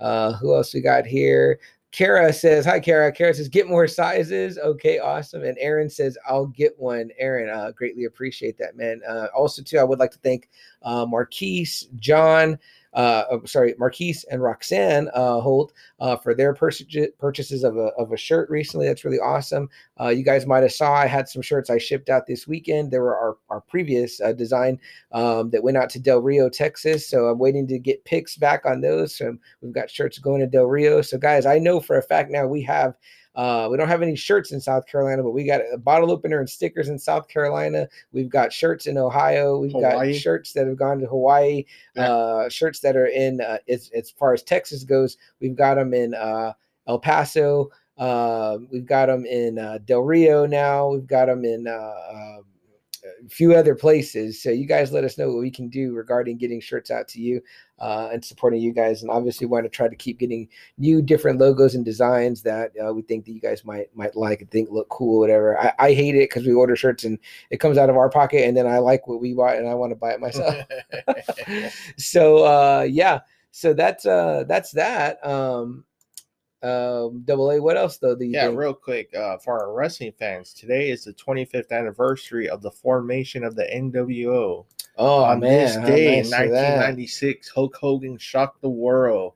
uh 0.00 0.32
who 0.34 0.54
else 0.54 0.74
we 0.74 0.80
got 0.80 1.06
here? 1.06 1.58
Kara 1.90 2.32
says, 2.32 2.66
Hi, 2.66 2.80
Kara. 2.80 3.10
Kara 3.10 3.32
says, 3.32 3.48
Get 3.48 3.68
more 3.68 3.88
sizes. 3.88 4.58
Okay, 4.58 4.98
awesome. 4.98 5.42
And 5.42 5.56
Aaron 5.58 5.88
says, 5.88 6.18
I'll 6.28 6.46
get 6.46 6.78
one. 6.78 7.10
Aaron, 7.18 7.48
uh, 7.48 7.72
greatly 7.72 8.04
appreciate 8.04 8.58
that, 8.58 8.76
man. 8.76 9.00
Uh, 9.08 9.28
also, 9.34 9.62
too, 9.62 9.78
I 9.78 9.84
would 9.84 9.98
like 9.98 10.10
to 10.12 10.18
thank 10.18 10.50
uh, 10.82 11.06
Marquise, 11.06 11.88
John, 11.96 12.58
uh, 12.94 13.24
uh, 13.30 13.38
sorry, 13.44 13.74
Marquise 13.78 14.24
and 14.30 14.42
Roxanne 14.42 15.08
uh, 15.14 15.40
Holt 15.40 15.72
uh, 16.00 16.16
for 16.16 16.34
their 16.34 16.54
purchase, 16.54 16.86
purchases 17.18 17.64
of 17.64 17.76
a, 17.76 17.90
of 17.98 18.12
a 18.12 18.16
shirt 18.16 18.48
recently. 18.50 18.86
That's 18.86 19.04
really 19.04 19.20
awesome. 19.20 19.68
Uh, 20.00 20.08
you 20.08 20.24
guys 20.24 20.46
might 20.46 20.62
have 20.62 20.72
saw 20.72 20.94
I 20.94 21.06
had 21.06 21.28
some 21.28 21.42
shirts 21.42 21.70
I 21.70 21.78
shipped 21.78 22.08
out 22.08 22.26
this 22.26 22.46
weekend. 22.46 22.90
There 22.90 23.02
were 23.02 23.16
our, 23.16 23.36
our 23.50 23.60
previous 23.60 24.20
uh, 24.20 24.32
design 24.32 24.78
um, 25.12 25.50
that 25.50 25.62
went 25.62 25.76
out 25.76 25.90
to 25.90 26.00
Del 26.00 26.20
Rio, 26.20 26.48
Texas. 26.48 27.08
So 27.08 27.26
I'm 27.26 27.38
waiting 27.38 27.66
to 27.68 27.78
get 27.78 28.04
pics 28.04 28.36
back 28.36 28.64
on 28.64 28.80
those. 28.80 29.14
So 29.14 29.36
we've 29.60 29.72
got 29.72 29.90
shirts 29.90 30.18
going 30.18 30.40
to 30.40 30.46
Del 30.46 30.66
Rio. 30.66 31.02
So 31.02 31.18
guys, 31.18 31.46
I 31.46 31.58
know 31.58 31.80
for 31.80 31.98
a 31.98 32.02
fact 32.02 32.30
now 32.30 32.46
we 32.46 32.62
have 32.62 32.94
uh, 33.38 33.68
we 33.70 33.76
don't 33.76 33.86
have 33.86 34.02
any 34.02 34.16
shirts 34.16 34.50
in 34.50 34.60
South 34.60 34.84
Carolina, 34.88 35.22
but 35.22 35.30
we 35.30 35.44
got 35.44 35.60
a 35.72 35.78
bottle 35.78 36.10
opener 36.10 36.40
and 36.40 36.50
stickers 36.50 36.88
in 36.88 36.98
South 36.98 37.28
Carolina. 37.28 37.88
We've 38.10 38.28
got 38.28 38.52
shirts 38.52 38.88
in 38.88 38.98
Ohio. 38.98 39.58
We've 39.58 39.70
Hawaii. 39.70 40.12
got 40.12 40.20
shirts 40.20 40.52
that 40.54 40.66
have 40.66 40.76
gone 40.76 40.98
to 40.98 41.06
Hawaii. 41.06 41.64
Yeah. 41.94 42.12
Uh, 42.12 42.48
shirts 42.48 42.80
that 42.80 42.96
are 42.96 43.06
in 43.06 43.40
uh, 43.40 43.58
as 43.68 43.92
as 43.94 44.10
far 44.10 44.34
as 44.34 44.42
Texas 44.42 44.82
goes. 44.82 45.18
We've 45.40 45.54
got 45.54 45.76
them 45.76 45.94
in 45.94 46.14
uh, 46.14 46.54
El 46.88 46.98
Paso. 46.98 47.70
Uh, 47.96 48.58
we've 48.72 48.86
got 48.86 49.06
them 49.06 49.24
in 49.24 49.56
uh, 49.60 49.78
Del 49.84 50.00
Rio 50.00 50.44
now. 50.44 50.88
We've 50.88 51.06
got 51.06 51.26
them 51.26 51.44
in 51.44 51.68
uh, 51.68 51.94
um, 52.12 52.44
few 53.28 53.54
other 53.54 53.74
places. 53.74 54.42
So 54.42 54.50
you 54.50 54.66
guys 54.66 54.92
let 54.92 55.04
us 55.04 55.18
know 55.18 55.28
what 55.28 55.40
we 55.40 55.50
can 55.50 55.68
do 55.68 55.94
regarding 55.94 56.38
getting 56.38 56.60
shirts 56.60 56.90
out 56.90 57.08
to 57.08 57.20
you 57.20 57.40
uh, 57.78 58.08
and 58.12 58.24
supporting 58.24 58.60
you 58.60 58.72
guys. 58.72 59.02
And 59.02 59.10
obviously, 59.10 59.46
we 59.46 59.52
want 59.52 59.64
to 59.64 59.70
try 59.70 59.88
to 59.88 59.96
keep 59.96 60.18
getting 60.18 60.48
new 60.78 61.02
different 61.02 61.38
logos 61.38 61.74
and 61.74 61.84
designs 61.84 62.42
that 62.42 62.72
uh, 62.84 62.92
we 62.92 63.02
think 63.02 63.24
that 63.24 63.32
you 63.32 63.40
guys 63.40 63.64
might 63.64 63.94
might 63.94 64.16
like 64.16 64.40
and 64.40 64.50
think 64.50 64.70
look 64.70 64.88
cool, 64.88 65.20
whatever. 65.20 65.58
I, 65.60 65.72
I 65.78 65.92
hate 65.94 66.14
it 66.14 66.30
because 66.30 66.46
we 66.46 66.52
order 66.52 66.76
shirts 66.76 67.04
and 67.04 67.18
it 67.50 67.58
comes 67.58 67.78
out 67.78 67.90
of 67.90 67.96
our 67.96 68.10
pocket, 68.10 68.46
and 68.46 68.56
then 68.56 68.66
I 68.66 68.78
like 68.78 69.06
what 69.06 69.20
we 69.20 69.34
bought 69.34 69.56
and 69.56 69.68
I 69.68 69.74
want 69.74 69.90
to 69.90 69.96
buy 69.96 70.12
it 70.12 70.20
myself. 70.20 70.54
so 71.98 72.44
uh, 72.44 72.82
yeah, 72.82 73.20
so 73.50 73.72
that's 73.74 74.06
uh, 74.06 74.44
that's 74.46 74.72
that. 74.72 75.24
Um, 75.26 75.84
um, 76.62 77.22
double 77.24 77.50
A. 77.50 77.60
What 77.60 77.76
else 77.76 77.98
though? 77.98 78.14
Do 78.14 78.24
you 78.24 78.32
yeah, 78.32 78.46
think? 78.46 78.58
real 78.58 78.74
quick 78.74 79.14
uh, 79.14 79.38
for 79.38 79.60
our 79.60 79.72
wrestling 79.72 80.12
fans, 80.18 80.52
today 80.52 80.90
is 80.90 81.04
the 81.04 81.12
25th 81.12 81.70
anniversary 81.70 82.48
of 82.48 82.62
the 82.62 82.70
formation 82.70 83.44
of 83.44 83.54
the 83.54 83.64
NWO. 83.64 84.64
oh 84.96 85.24
on 85.24 85.40
man, 85.40 85.50
this 85.50 85.74
day 85.88 86.16
nice 86.16 86.26
in 86.26 86.30
1996, 86.30 87.48
Hulk 87.50 87.76
Hogan 87.76 88.18
shocked 88.18 88.60
the 88.60 88.68
world 88.68 89.34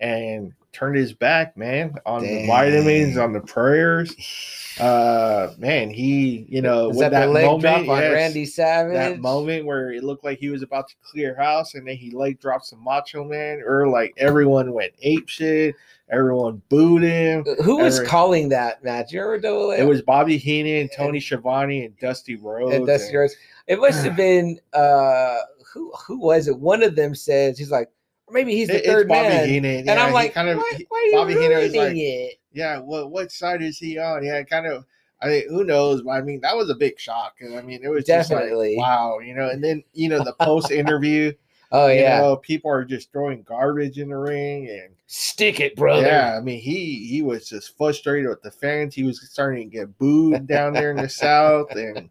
and 0.00 0.52
turned 0.72 0.96
his 0.96 1.12
back, 1.12 1.56
man, 1.56 1.94
on 2.04 2.22
the 2.22 2.46
vitamins, 2.46 3.16
on 3.16 3.32
the 3.32 3.40
prayers. 3.40 4.14
Uh, 4.80 5.54
man, 5.56 5.88
he, 5.88 6.46
you 6.48 6.60
know, 6.60 6.90
Is 6.90 6.96
with 6.96 7.12
that, 7.12 7.26
the 7.26 7.32
leg 7.32 7.46
moment, 7.46 7.86
yes, 7.86 8.12
Randy 8.12 8.44
Savage? 8.44 8.94
that 8.94 9.20
moment 9.20 9.64
where 9.64 9.92
it 9.92 10.02
looked 10.02 10.24
like 10.24 10.40
he 10.40 10.48
was 10.48 10.62
about 10.62 10.88
to 10.88 10.96
clear 11.00 11.32
house, 11.36 11.74
and 11.74 11.86
then 11.86 11.94
he 11.94 12.10
leg 12.10 12.40
dropped 12.40 12.66
some 12.66 12.82
Macho 12.82 13.22
Man, 13.22 13.62
or 13.64 13.86
like 13.86 14.12
everyone 14.16 14.72
went 14.72 14.92
ape 15.00 15.28
shit, 15.28 15.76
everyone 16.10 16.62
booed 16.68 17.02
him. 17.02 17.44
Who 17.64 17.78
was 17.78 17.96
Every- 17.96 18.08
calling 18.08 18.48
that 18.50 18.82
match? 18.84 19.12
You 19.12 19.20
remember 19.22 19.40
double 19.48 19.70
A? 19.72 19.76
It 19.76 19.84
was 19.88 20.02
Bobby 20.02 20.36
Heenan, 20.38 20.82
and 20.82 20.90
Tony 20.96 21.20
Schiavone, 21.20 21.84
and 21.84 21.98
Dusty 21.98 22.36
Rhodes. 22.36 22.74
and 22.74 22.88
and- 22.88 23.12
yours. 23.12 23.34
It 23.66 23.78
must 23.80 24.04
have 24.04 24.16
been 24.16 24.58
uh 24.72 25.38
who 25.72 25.92
who 26.06 26.18
was 26.20 26.48
it? 26.48 26.58
One 26.58 26.82
of 26.82 26.94
them 26.96 27.14
says 27.14 27.58
he's 27.58 27.70
like, 27.70 27.88
maybe 28.30 28.54
he's 28.54 28.68
the 28.68 28.74
It- 28.76 28.78
it's 28.84 28.88
third 28.88 29.08
Bobby 29.08 29.28
man. 29.28 29.48
Heenan. 29.48 29.76
and 29.78 29.86
yeah, 29.86 30.04
I'm 30.04 30.12
like, 30.12 30.34
kind 30.34 30.48
of, 30.48 30.58
why, 30.58 30.78
why 30.88 30.98
are 30.98 31.02
you 31.04 31.12
Bobby 31.16 31.34
Heenan 31.34 31.58
was 31.58 31.74
like, 31.74 31.96
it? 31.96 32.36
yeah, 32.52 32.78
what 32.78 33.10
what 33.10 33.32
side 33.32 33.62
is 33.62 33.78
he 33.78 33.98
on? 33.98 34.24
Yeah, 34.24 34.42
kind 34.44 34.66
of. 34.66 34.84
I 35.22 35.28
mean, 35.28 35.48
who 35.48 35.64
knows? 35.64 36.02
But 36.02 36.10
I 36.10 36.20
mean, 36.20 36.40
that 36.42 36.54
was 36.54 36.68
a 36.68 36.74
big 36.74 37.00
shock. 37.00 37.34
I 37.42 37.62
mean, 37.62 37.80
it 37.82 37.88
was 37.88 38.04
Definitely. 38.04 38.74
just 38.74 38.78
like, 38.78 38.86
wow, 38.86 39.20
you 39.20 39.34
know. 39.34 39.48
And 39.48 39.64
then 39.64 39.82
you 39.94 40.08
know 40.10 40.22
the 40.22 40.34
post 40.34 40.70
interview, 40.70 41.32
Oh 41.76 41.88
you 41.88 41.96
yeah, 42.00 42.20
know, 42.20 42.36
people 42.36 42.70
are 42.70 42.84
just 42.84 43.10
throwing 43.10 43.42
garbage 43.42 43.98
in 43.98 44.10
the 44.10 44.16
ring, 44.16 44.68
and 44.70 44.94
stick 45.06 45.58
it, 45.60 45.76
brother. 45.76 46.06
yeah, 46.06 46.36
I 46.38 46.40
mean, 46.40 46.60
he 46.60 47.06
he 47.08 47.20
was 47.22 47.48
just 47.48 47.76
frustrated 47.76 48.28
with 48.28 48.42
the 48.42 48.50
fans. 48.52 48.94
He 48.94 49.02
was 49.02 49.20
starting 49.30 49.70
to 49.70 49.76
get 49.76 49.98
booed 49.98 50.46
down 50.46 50.72
there 50.72 50.90
in 50.92 50.96
the 50.98 51.08
south, 51.24 51.74
and 51.74 52.08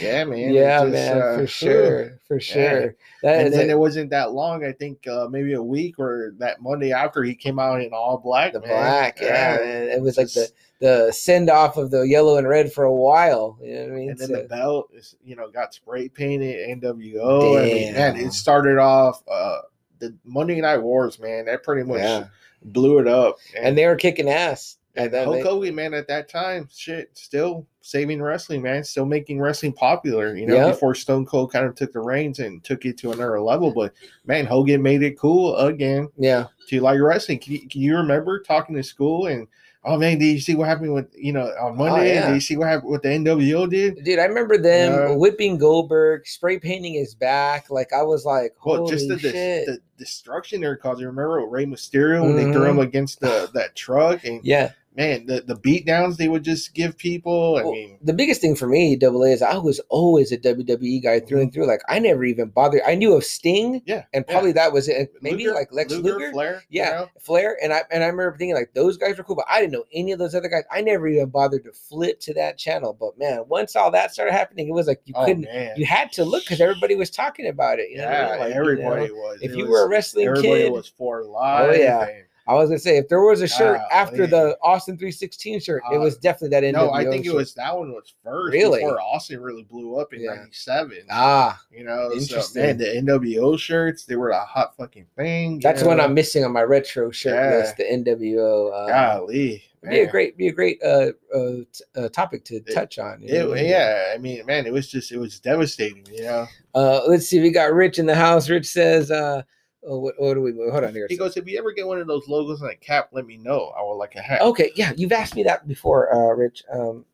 yeah, 0.00 0.24
man, 0.24 0.52
yeah, 0.54 0.80
just, 0.80 0.92
man, 0.92 1.16
uh, 1.20 1.36
for 1.36 1.46
sure, 1.46 2.18
for 2.26 2.40
sure. 2.40 2.96
That 3.22 3.44
And 3.44 3.52
then 3.54 3.68
a- 3.68 3.72
it 3.72 3.78
wasn't 3.78 4.10
that 4.10 4.32
long. 4.32 4.64
I 4.64 4.72
think 4.72 5.06
uh, 5.06 5.28
maybe 5.30 5.52
a 5.54 5.62
week 5.62 5.98
or 5.98 6.34
that 6.38 6.60
Monday 6.60 6.92
after 6.92 7.22
he 7.22 7.34
came 7.36 7.58
out 7.58 7.80
in 7.82 7.92
all 7.92 8.18
black. 8.18 8.52
the 8.52 8.60
man. 8.60 8.68
black, 8.70 9.20
yeah, 9.20 9.56
man. 9.60 9.88
It 9.90 10.00
was 10.02 10.18
like 10.18 10.32
the 10.32 10.50
the 10.84 11.10
send 11.12 11.48
off 11.48 11.78
of 11.78 11.90
the 11.90 12.02
yellow 12.02 12.36
and 12.36 12.46
red 12.46 12.70
for 12.70 12.84
a 12.84 12.92
while. 12.94 13.58
You 13.62 13.74
know 13.74 13.82
what 13.84 13.92
I 13.92 13.94
mean? 13.94 14.10
and 14.10 14.18
then 14.18 14.28
So- 14.28 14.36
the 14.42 14.48
belt 14.48 14.90
is 14.92 15.16
you 15.24 15.34
know 15.34 15.48
got 15.50 15.72
spray 15.72 16.08
painted 16.10 16.68
NWO. 16.82 17.58
I 17.58 17.62
mean, 17.64 17.92
man, 17.94 18.16
Damn. 18.16 18.26
it 18.26 18.32
started 18.34 18.76
off 18.78 19.22
uh 19.26 19.60
the 19.98 20.14
Monday 20.24 20.60
Night 20.60 20.76
Wars, 20.82 21.18
man. 21.18 21.46
That 21.46 21.62
pretty 21.62 21.84
much 21.84 22.00
yeah. 22.00 22.26
blew 22.64 22.98
it 22.98 23.08
up. 23.08 23.36
and 23.58 23.78
they 23.78 23.86
were 23.86 23.96
kicking 23.96 24.28
ass. 24.28 24.76
and 24.96 25.10
then 25.10 25.24
Hulk 25.24 25.42
Hogan, 25.42 25.74
man, 25.74 25.94
at 25.94 26.06
that 26.08 26.28
time, 26.28 26.68
shit, 26.70 27.10
still 27.14 27.66
saving 27.80 28.20
wrestling, 28.20 28.60
man, 28.60 28.84
still 28.84 29.06
making 29.06 29.40
wrestling 29.40 29.72
popular. 29.72 30.36
You 30.36 30.46
know, 30.46 30.54
Yep. 30.56 30.74
before 30.74 30.94
Stone 30.94 31.24
Cold 31.26 31.50
kind 31.50 31.64
of 31.64 31.74
took 31.74 31.92
the 31.94 32.00
reins 32.00 32.40
and 32.40 32.62
took 32.62 32.84
it 32.84 32.98
to 32.98 33.10
another 33.12 33.40
level. 33.40 33.72
But 33.72 33.94
man, 34.26 34.44
Hogan 34.44 34.82
made 34.82 35.02
it 35.02 35.18
cool 35.18 35.56
again 35.56 36.08
yeah, 36.18 36.48
to 36.68 36.80
like 36.80 37.00
wrestling. 37.00 37.38
Can 37.38 37.54
you, 37.54 37.68
can 37.68 37.80
you 37.80 37.96
remember 37.96 38.40
talking 38.40 38.76
to 38.76 38.82
school 38.82 39.28
and? 39.28 39.48
Oh 39.86 39.98
man, 39.98 40.18
did 40.18 40.26
you 40.26 40.40
see 40.40 40.54
what 40.54 40.66
happened 40.66 40.94
with 40.94 41.06
you 41.14 41.32
know 41.32 41.46
on 41.60 41.76
Monday? 41.76 42.10
Oh, 42.10 42.14
yeah. 42.14 42.26
Did 42.28 42.34
you 42.36 42.40
see 42.40 42.56
what 42.56 42.68
happened 42.68 42.90
what 42.90 43.02
the 43.02 43.08
NWO 43.10 43.68
did? 43.68 44.02
dude, 44.02 44.18
I 44.18 44.24
remember 44.24 44.56
them 44.56 45.18
whipping 45.18 45.58
Goldberg, 45.58 46.26
spray 46.26 46.58
painting 46.58 46.94
his 46.94 47.14
back. 47.14 47.68
Like 47.70 47.92
I 47.92 48.02
was 48.02 48.24
like, 48.24 48.54
holy 48.56 48.80
Well, 48.80 48.88
just 48.88 49.08
the, 49.08 49.18
shit. 49.18 49.66
the 49.66 49.78
destruction 49.98 50.60
they're 50.62 50.76
causing. 50.76 51.04
remember 51.06 51.44
Rey 51.46 51.66
Mysterio 51.66 52.22
when 52.22 52.36
they 52.36 52.44
threw 52.52 52.62
Mhm. 52.64 52.70
him 52.70 52.78
against 52.78 53.20
the 53.20 53.50
that 53.54 53.74
truck, 53.76 54.24
and 54.24 54.40
yeah, 54.42 54.70
man, 54.96 55.26
the 55.26 55.40
the 55.40 55.56
beat 55.56 55.86
downs 55.86 56.16
they 56.16 56.28
would 56.28 56.44
just 56.44 56.74
give 56.74 56.96
people. 56.96 57.56
I 57.56 57.62
Well, 57.62 57.72
mean, 57.72 57.98
the 58.02 58.12
biggest 58.12 58.40
thing 58.40 58.54
for 58.56 58.66
me, 58.66 58.96
double 58.96 59.22
A, 59.24 59.28
is 59.30 59.42
I 59.42 59.56
was 59.56 59.80
always 59.88 60.32
a 60.32 60.38
WWE 60.38 61.02
guy 61.02 61.20
through 61.20 61.40
and 61.40 61.48
mm-hmm. 61.50 61.54
through. 61.54 61.66
Like 61.66 61.82
I 61.88 61.98
never 61.98 62.24
even 62.24 62.48
bothered. 62.50 62.82
I 62.86 62.94
knew 62.94 63.14
of 63.14 63.24
Sting, 63.24 63.82
yeah, 63.86 64.04
and 64.12 64.26
probably 64.26 64.52
that 64.52 64.72
was 64.72 64.88
it. 64.88 65.12
Maybe 65.20 65.44
Luger- 65.44 65.54
like 65.54 65.72
Lex 65.72 65.92
Luger, 65.92 66.30
Flair, 66.32 66.62
you 66.68 66.82
yeah, 66.82 66.90
know? 66.90 67.08
Flair, 67.20 67.56
and 67.62 67.72
I 67.72 67.82
and 67.90 68.02
I 68.04 68.06
remember 68.06 68.36
thinking 68.36 68.54
like 68.54 68.72
those 68.74 68.96
guys 68.96 69.18
were 69.18 69.24
cool, 69.24 69.36
but 69.36 69.46
I 69.48 69.60
didn't 69.60 69.72
know 69.72 69.84
any 69.92 70.12
of 70.12 70.18
those 70.18 70.34
other 70.34 70.48
guys. 70.48 70.64
I 70.70 70.80
never 70.80 71.06
even 71.08 71.28
bothered 71.28 71.64
to 71.64 71.72
flip 71.72 72.20
to 72.20 72.34
that 72.34 72.58
channel. 72.58 72.96
But 72.98 73.18
man, 73.18 73.44
once 73.48 73.76
all 73.76 73.90
that 73.92 74.12
started 74.12 74.32
happening, 74.32 74.68
it 74.68 74.72
was 74.72 74.86
like 74.86 75.00
you 75.04 75.14
Oh 75.16 75.24
couldn't. 75.24 75.44
man, 75.44 75.74
You 75.76 75.86
had 75.86 76.12
to 76.12 76.24
look 76.24 76.44
because 76.44 76.60
everybody 76.60 76.94
was 76.94 77.10
talking 77.10 77.46
about 77.48 77.78
it. 77.78 77.90
You 77.90 77.98
know, 77.98 78.04
yeah? 78.10 78.36
Like, 78.36 78.48
you 78.50 78.54
everybody 78.60 79.08
know, 79.08 79.14
was. 79.14 79.38
if 79.42 79.52
It 79.52 79.56
you 79.58 79.64
was- 79.64 79.70
were 79.70 79.84
a 79.84 79.88
wrestling 79.88 80.26
everybody 80.28 80.62
kid, 80.64 80.72
was 80.72 80.88
for 80.88 81.22
oh, 81.22 81.30
life. 81.30 81.78
yeah. 81.78 82.02
and 82.06 82.24
I 82.46 82.52
was 82.54 82.68
gonna 82.68 82.78
say 82.78 82.98
if 82.98 83.08
there 83.08 83.22
was 83.22 83.40
a 83.40 83.48
shirt 83.48 83.80
after 83.90 84.26
the 84.26 84.56
Austin 84.62 84.98
316 84.98 85.60
shirt, 85.60 85.82
it 85.90 85.96
Uh, 85.96 86.00
was 86.00 86.18
definitely 86.18 86.50
that 86.50 86.62
NWO 86.62 86.72
No, 86.88 86.92
I 86.92 87.04
think 87.04 87.24
it 87.24 87.32
was 87.32 87.54
that 87.54 87.74
one 87.76 87.92
was 87.92 88.12
first 88.22 88.52
Really? 88.52 88.80
before 88.80 89.00
Austin 89.00 89.40
really 89.40 89.62
blew 89.62 89.96
up 89.98 90.12
in 90.12 90.20
Yeah. 90.20 90.34
'97. 90.34 91.06
ah. 91.10 91.58
You 91.70 91.84
know, 91.84 92.10
so 92.10 92.16
Interesting. 92.18 92.62
man, 92.62 92.76
the 92.78 92.96
NWO 92.96 93.56
shirts 93.58 94.04
they 94.04 94.16
were 94.16 94.30
a 94.30 94.44
hot 94.44 94.76
fucking 94.76 95.06
thing. 95.16 95.60
That's 95.60 95.80
the 95.82 95.88
one? 95.88 96.00
I'm 96.00 96.12
missing 96.12 96.44
on 96.44 96.52
my 96.52 96.62
retro 96.62 97.10
shirt 97.10 97.34
Yeah. 97.34 97.56
list. 97.58 97.76
The 97.78 97.84
NWO. 97.90 98.68
Uh, 98.72 98.86
Golly, 98.88 99.62
be 99.82 100.00
a 100.00 100.06
great, 100.06 100.36
be 100.36 100.48
a 100.48 100.52
great 100.52 100.82
uh, 100.82 101.12
uh, 101.34 101.50
t- 101.72 101.84
uh 101.96 102.08
topic 102.10 102.44
to 102.46 102.56
It- 102.56 102.74
touch 102.74 102.98
on. 102.98 103.22
you 103.22 103.32
know? 103.32 103.54
Yeah, 103.54 104.12
I 104.14 104.18
mean, 104.18 104.44
man, 104.46 104.66
it 104.66 104.72
was 104.72 104.88
just 104.88 105.12
it 105.12 105.18
was 105.18 105.40
devastating. 105.40 106.06
You 106.12 106.24
know, 106.24 106.46
Uh, 106.74 107.00
let's 107.06 107.26
see. 107.26 107.40
We 107.40 107.50
got 107.50 107.72
Rich 107.72 107.98
in 107.98 108.04
the 108.06 108.14
house. 108.14 108.50
Rich 108.50 108.66
says, 108.66 109.10
uh, 109.10 109.42
oh, 109.86 109.98
what, 109.98 110.14
what 110.18 110.34
do 110.34 110.42
we? 110.42 110.52
Hold 110.70 110.84
on 110.84 110.92
here. 110.94 111.06
he 111.08 111.16
goes, 111.16 111.36
if 111.36 111.46
you 111.46 111.58
ever 111.58 111.72
get 111.72 111.86
one 111.86 111.98
of 112.00 112.06
those 112.06 112.26
logos 112.28 112.62
on 112.62 112.70
a 112.70 112.76
cap, 112.76 113.08
let 113.12 113.26
me 113.26 113.36
know. 113.36 113.72
I 113.78 113.82
would 113.82 113.94
like 113.94 114.14
a 114.16 114.20
hat. 114.20 114.40
Okay, 114.42 114.70
yeah, 114.76 114.92
you've 114.96 115.12
asked 115.12 115.34
me 115.36 115.42
that 115.44 115.66
before, 115.68 116.14
uh, 116.14 116.34
Rich. 116.34 116.62
Um, 116.72 117.04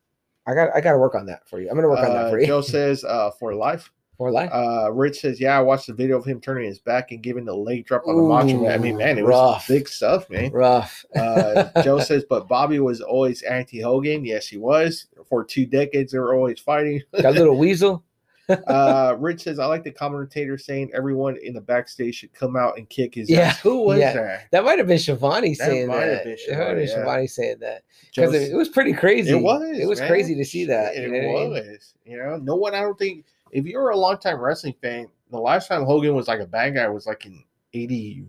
I 0.46 0.54
got, 0.54 0.70
I 0.74 0.80
got 0.80 0.92
to 0.92 0.98
work 0.98 1.14
on 1.14 1.26
that 1.26 1.48
for 1.48 1.60
you. 1.60 1.68
I'm 1.68 1.76
gonna 1.76 1.88
work 1.88 1.98
on 2.00 2.06
that 2.14 2.26
Uh, 2.26 2.30
for 2.30 2.40
you. 2.40 2.46
Joe 2.46 2.60
says, 2.60 3.04
uh, 3.04 3.30
for 3.38 3.54
life. 3.54 3.90
for 4.16 4.30
life. 4.30 4.50
Uh, 4.52 4.90
Rich 4.92 5.20
says, 5.20 5.40
yeah, 5.40 5.56
I 5.56 5.62
watched 5.62 5.86
the 5.86 5.94
video 5.94 6.18
of 6.18 6.24
him 6.26 6.40
turning 6.40 6.66
his 6.66 6.78
back 6.78 7.10
and 7.10 7.22
giving 7.22 7.44
the 7.46 7.54
leg 7.54 7.86
drop 7.86 8.06
on 8.06 8.16
the 8.16 8.22
Macho 8.22 8.60
Man. 8.62 8.70
I 8.72 8.76
mean, 8.78 8.96
man, 8.98 9.16
it 9.18 9.22
was 9.22 9.30
rough. 9.30 9.68
big 9.68 9.88
stuff, 9.88 10.28
man. 10.28 10.50
Rough. 10.52 11.04
Uh, 11.16 11.82
Joe 11.82 11.98
says, 12.00 12.24
but 12.28 12.46
Bobby 12.48 12.80
was 12.80 13.00
always 13.00 13.40
anti 13.42 13.80
Hogan. 13.80 14.24
Yes, 14.24 14.46
he 14.46 14.58
was. 14.58 15.06
For 15.28 15.42
two 15.44 15.64
decades, 15.64 16.12
they 16.12 16.18
were 16.18 16.34
always 16.34 16.60
fighting. 16.60 17.00
got 17.14 17.26
a 17.34 17.38
little 17.38 17.56
weasel. 17.58 18.04
uh, 18.66 19.16
Rich 19.18 19.42
says, 19.44 19.58
I 19.58 19.66
like 19.66 19.84
the 19.84 19.90
commentator 19.90 20.58
saying 20.58 20.90
everyone 20.94 21.36
in 21.42 21.54
the 21.54 21.60
backstage 21.60 22.16
should 22.16 22.32
come 22.32 22.56
out 22.56 22.76
and 22.78 22.88
kick 22.88 23.14
his 23.14 23.28
Yeah, 23.30 23.40
ass. 23.40 23.60
Who 23.60 23.80
was 23.82 23.98
yeah. 24.00 24.12
that? 24.14 24.50
That 24.52 24.64
might 24.64 24.78
have 24.78 24.86
been 24.86 24.98
Schiavone 24.98 25.50
That 25.54 25.56
saying 25.66 25.88
might 25.88 26.00
have 26.02 26.08
that. 26.10 26.24
been 26.24 26.32
It 26.32 26.58
might 26.58 26.66
have 26.66 26.76
been 26.76 26.88
Schiavone, 26.88 27.20
yeah. 27.22 27.26
Saying 27.26 27.56
that 27.60 27.82
because 28.14 28.34
it, 28.34 28.52
it 28.52 28.56
was 28.56 28.68
pretty 28.68 28.92
crazy. 28.92 29.30
It 29.30 29.42
was. 29.42 29.62
It 29.78 29.86
was 29.88 30.00
man. 30.00 30.08
crazy 30.08 30.34
to 30.34 30.44
see 30.44 30.64
that. 30.66 30.94
It 30.96 31.02
you 31.02 31.08
know 31.08 31.28
what 31.28 31.40
I 31.40 31.44
mean? 31.44 31.50
was. 31.52 31.94
You 32.04 32.16
know, 32.18 32.36
no 32.38 32.56
one. 32.56 32.74
I 32.74 32.80
don't 32.80 32.98
think 32.98 33.24
if 33.52 33.64
you 33.66 33.78
were 33.78 33.90
a 33.90 33.96
longtime 33.96 34.38
wrestling 34.40 34.74
fan, 34.82 35.06
the 35.30 35.38
last 35.38 35.68
time 35.68 35.84
Hogan 35.84 36.14
was 36.14 36.28
like 36.28 36.40
a 36.40 36.46
bad 36.46 36.74
guy 36.74 36.88
was 36.88 37.06
like 37.06 37.24
in 37.26 37.42
80, 37.72 38.24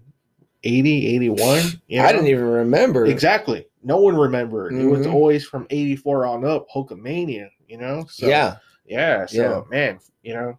80 0.64 1.08
81. 1.16 1.62
You 1.88 2.02
I 2.02 2.12
didn't 2.12 2.28
even 2.28 2.46
remember. 2.46 3.06
exactly. 3.06 3.66
No 3.84 3.98
one 3.98 4.16
remembered. 4.16 4.74
It 4.74 4.86
was 4.86 5.08
Mhm. 5.08 5.14
always 5.14 5.44
from 5.46 5.66
eighty 5.72 5.96
four 5.96 6.26
on 6.28 6.46
up, 6.46 6.68
Hulkamania. 6.70 7.50
You 7.68 7.78
know. 7.80 8.06
So, 8.10 8.28
yeah. 8.28 8.58
Yeah. 8.92 9.26
So 9.26 9.38
Yeah. 9.42 9.62
man, 9.78 10.00
you 10.24 10.34
know, 10.34 10.58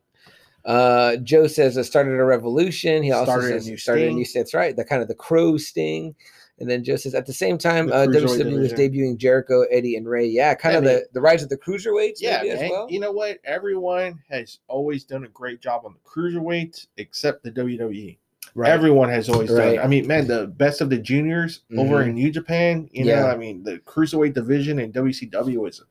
Uh, 0.64 1.16
Joe 1.16 1.48
says 1.48 1.76
it 1.76 1.82
started 1.84 2.12
a 2.20 2.24
revolution. 2.24 3.02
He 3.02 3.10
also 3.10 3.32
Started 3.32 3.46
a 3.46 3.48
says 3.58 3.68
new 3.68 3.76
started 3.76 4.02
a 4.02 4.06
sting. 4.06 4.16
new. 4.18 4.24
That's 4.32 4.54
right. 4.54 4.76
The 4.76 4.84
kind 4.84 5.02
of 5.02 5.08
the 5.08 5.14
crow 5.16 5.56
sting. 5.56 6.14
And 6.60 6.70
then 6.70 6.84
Joe 6.84 6.94
says 6.94 7.16
at 7.16 7.26
the 7.26 7.32
same 7.32 7.58
time, 7.58 7.88
The 7.88 7.94
uh, 7.94 8.06
WCW 8.06 8.60
was 8.60 8.72
debuting 8.72 9.16
Jericho, 9.16 9.62
Eddie, 9.72 9.96
and 9.96 10.08
Rey. 10.08 10.26
Yeah, 10.26 10.54
kind 10.54 10.74
Yeah, 10.74 10.78
of 10.78 10.84
mean- 10.84 10.92
the, 10.94 11.06
the 11.14 11.20
rise 11.20 11.42
of 11.42 11.48
the 11.48 11.56
cruiserweights. 11.56 12.18
yeah, 12.20 12.44
man. 12.44 12.70
well. 12.70 12.86
You 12.88 13.00
know 13.00 13.10
what? 13.10 13.38
Everyone 13.44 14.20
has 14.30 14.60
always 14.68 15.02
done 15.02 15.24
a 15.24 15.28
great 15.30 15.60
job 15.60 15.82
on 15.84 15.94
the 15.94 15.98
cruiserweights, 16.08 16.86
except 16.96 17.42
the 17.42 17.50
WWE. 17.50 18.18
Right. 18.54 18.70
Everyone 18.70 19.08
has 19.08 19.28
always 19.28 19.50
Right. 19.50 19.76
done. 19.76 19.84
I 19.84 19.88
mean, 19.88 20.06
man, 20.06 20.28
the 20.28 20.46
best 20.46 20.80
of 20.80 20.90
the 20.90 20.98
juniors 20.98 21.62
over 21.76 21.96
Mhm. 22.04 22.08
in 22.10 22.14
New 22.14 22.30
Japan. 22.30 22.88
You 22.92 23.06
know, 23.06 23.26
I 23.26 23.36
mean, 23.36 23.64
the 23.64 23.78
cruiserweight 23.78 24.34
division 24.34 24.78
in 24.78 24.92
WCW 24.92 25.66
is 25.66 25.82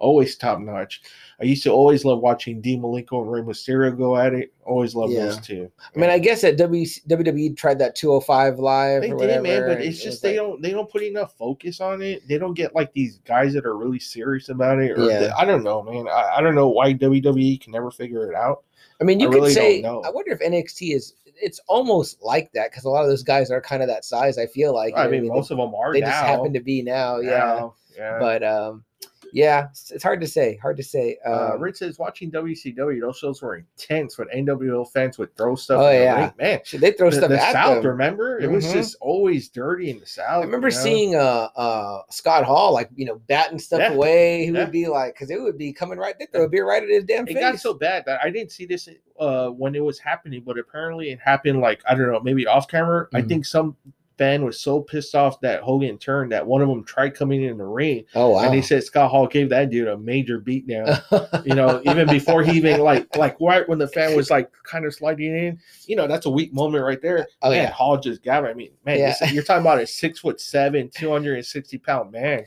always 0.00 0.36
top 0.36 0.58
notch. 0.60 1.02
I 1.40 1.44
used 1.44 1.62
to 1.62 1.70
always 1.70 2.04
love 2.04 2.20
watching 2.20 2.60
Dean 2.60 2.82
Malenko 2.82 3.22
and 3.22 3.30
Rey 3.30 3.40
Mysterio 3.42 3.96
go 3.96 4.16
at 4.16 4.34
it. 4.34 4.52
Always 4.64 4.94
love 4.94 5.10
Yeah. 5.10 5.26
those 5.26 5.38
two. 5.38 5.70
I 5.94 5.98
mean, 5.98 6.10
I 6.10 6.18
guess 6.18 6.40
that 6.42 6.56
w, 6.58 6.84
WWE 6.84 7.56
tried 7.56 7.78
that 7.78 7.94
205 7.94 8.58
live 8.58 9.02
they 9.02 9.08
did, 9.10 9.42
man, 9.42 9.62
but 9.68 9.80
it's 9.80 9.96
just 10.02 10.06
was 10.06 10.20
they 10.20 10.28
like- 10.30 10.36
don't 10.38 10.62
they 10.62 10.70
don't 10.70 10.90
put 10.90 11.02
enough 11.02 11.36
focus 11.38 11.80
on 11.80 12.02
it. 12.02 12.26
They 12.28 12.38
don't 12.38 12.54
get 12.54 12.74
like 12.74 12.92
these 12.92 13.18
guys 13.18 13.54
that 13.54 13.64
are 13.66 13.76
really 13.76 14.00
serious 14.00 14.48
about 14.48 14.80
it. 14.80 14.98
Or 14.98 15.08
Yeah. 15.08 15.32
I 15.38 15.44
don't 15.44 15.62
know, 15.62 15.82
man. 15.82 16.08
I, 16.08 16.36
I 16.38 16.40
don't 16.40 16.54
know 16.56 16.68
why 16.68 16.92
WWE 16.92 17.58
can 17.60 17.72
never 17.72 17.90
figure 17.90 18.30
it 18.30 18.34
out. 18.34 18.64
I 19.00 19.04
mean, 19.04 19.20
you 19.20 19.28
I 19.28 19.30
could 19.30 19.34
really 19.42 19.54
don't 19.54 19.62
say. 19.62 19.80
know. 19.80 20.02
I 20.02 20.10
wonder 20.10 20.32
if 20.32 20.40
NXT 20.40 20.94
is. 20.94 21.14
It's 21.40 21.60
almost 21.68 22.20
like 22.20 22.50
that 22.54 22.72
because 22.72 22.84
a 22.84 22.90
lot 22.90 23.02
of 23.04 23.08
those 23.08 23.22
guys 23.22 23.48
are 23.52 23.60
kind 23.60 23.80
of 23.80 23.86
that 23.88 24.04
size. 24.04 24.38
I 24.38 24.46
feel 24.46 24.74
like. 24.74 24.94
I 24.96 25.04
know 25.04 25.10
what 25.10 25.20
mean, 25.20 25.28
most 25.28 25.52
of 25.52 25.58
them 25.58 25.72
are 25.72 25.92
they 25.92 26.00
now. 26.00 26.06
just 26.08 26.24
happen 26.24 26.52
to 26.52 26.58
be 26.58 26.82
now. 26.82 27.18
Yeah. 27.20 27.30
Now, 27.38 27.74
yeah. 27.96 28.18
But 28.18 28.42
um, 28.42 28.82
yeah, 29.32 29.66
it's, 29.70 29.90
it's 29.90 30.02
hard 30.04 30.20
to 30.20 30.26
say. 30.26 30.56
Hard 30.62 30.76
to 30.78 30.82
say. 30.82 31.18
Uh, 31.26 31.52
Um, 31.54 31.60
Rich 31.60 31.76
says 31.76 31.98
watching 31.98 32.30
WCW, 32.30 33.00
those 33.00 33.18
shows 33.18 33.40
were 33.42 33.56
intense 33.56 34.18
when 34.18 34.28
NWO 34.28 34.88
fans 34.90 35.18
would 35.18 35.36
throw 35.36 35.54
stuff. 35.54 35.80
Oh, 35.82 35.90
yeah. 35.90 36.20
ring. 36.20 36.32
man. 36.38 36.60
should 36.64 36.80
they 36.80 36.92
throw 36.92 37.10
The, 37.10 37.16
stuff 37.16 37.28
the 37.30 37.40
at 37.42 37.52
South, 37.52 37.82
them? 37.82 37.86
remember? 37.92 38.38
It 38.38 38.50
was 38.50 38.64
Mhm. 38.66 38.72
just 38.72 38.96
always 39.00 39.48
dirty 39.48 39.90
in 39.90 39.98
the 40.00 40.06
South. 40.06 40.42
I 40.42 40.44
remember 40.44 40.68
you 40.68 40.74
know? 40.74 40.80
seeing 40.82 41.14
uh 41.16 41.48
uh 41.56 42.02
Scott 42.10 42.44
Hall 42.44 42.72
like 42.72 42.88
you 42.94 43.04
know 43.06 43.16
batting 43.26 43.58
stuff 43.58 43.80
Yeah. 43.80 43.92
away. 43.92 44.46
He 44.46 44.52
Yeah. 44.52 44.60
would 44.64 44.72
be 44.72 44.86
like 44.86 45.14
because 45.14 45.30
it 45.30 45.40
would 45.40 45.58
be 45.58 45.72
coming 45.72 45.98
right. 45.98 46.14
They 46.18 46.26
throw 46.26 46.44
a 46.44 46.48
beer 46.48 46.66
right 46.66 46.82
at 46.82 46.88
his 46.88 47.04
damn 47.04 47.26
it 47.28 47.34
face. 47.34 47.40
got 47.42 47.58
so 47.58 47.74
bad 47.74 48.04
that 48.06 48.20
I 48.22 48.30
didn't 48.30 48.52
see 48.52 48.66
this 48.66 48.88
uh, 49.18 49.48
when 49.48 49.74
it 49.74 49.82
was 49.84 49.98
happening, 49.98 50.42
but 50.46 50.58
apparently 50.58 51.10
it 51.10 51.18
happened 51.20 51.60
like 51.60 51.80
I 51.88 51.94
don't 51.94 52.10
know, 52.12 52.20
maybe 52.20 52.46
off 52.46 52.68
camera. 52.68 53.08
I 53.14 53.22
Mhm. 53.22 53.28
think 53.28 53.46
some 53.46 53.76
fan 54.18 54.44
was 54.44 54.60
so 54.60 54.80
pissed 54.82 55.14
off 55.14 55.40
that 55.40 55.62
Hogan 55.62 55.96
turned 55.96 56.32
that 56.32 56.46
one 56.46 56.60
of 56.60 56.68
them 56.68 56.84
tried 56.84 57.14
coming 57.14 57.42
in 57.42 57.56
the 57.56 57.64
ring, 57.64 58.04
oh 58.14 58.30
wow. 58.30 58.40
and 58.40 58.54
he 58.54 58.60
said 58.60 58.82
Scott 58.84 59.10
Hall 59.10 59.26
gave 59.26 59.48
that 59.50 59.70
dude 59.70 59.88
a 59.88 59.96
major 59.96 60.40
beatdown. 60.40 61.00
you 61.46 61.54
know, 61.54 61.80
even 61.84 62.08
before 62.08 62.42
he 62.42 62.56
even 62.56 62.80
like 62.80 63.16
like 63.16 63.36
right 63.40 63.66
when 63.68 63.78
the 63.78 63.88
fan 63.88 64.14
was 64.16 64.30
like 64.30 64.50
kind 64.64 64.84
of 64.84 64.94
sliding 64.94 65.36
in, 65.36 65.58
you 65.86 65.96
know, 65.96 66.06
that's 66.06 66.26
a 66.26 66.30
weak 66.30 66.52
moment 66.52 66.84
right 66.84 67.00
there. 67.00 67.26
Oh, 67.42 67.50
man, 67.50 67.62
yeah. 67.64 67.70
Hall 67.70 67.96
just 67.96 68.22
got 68.22 68.44
it. 68.44 68.48
I 68.48 68.54
mean, 68.54 68.70
man, 68.84 68.98
Yeah. 68.98 69.14
this- 69.20 69.32
you're 69.32 69.42
talking 69.44 69.62
about 69.62 69.80
a 69.80 69.86
six 69.86 70.18
foot 70.20 70.40
seven, 70.40 70.90
two 70.94 71.10
hundred 71.10 71.36
and 71.36 71.46
sixty 71.46 71.78
pound 71.78 72.12
man. 72.12 72.44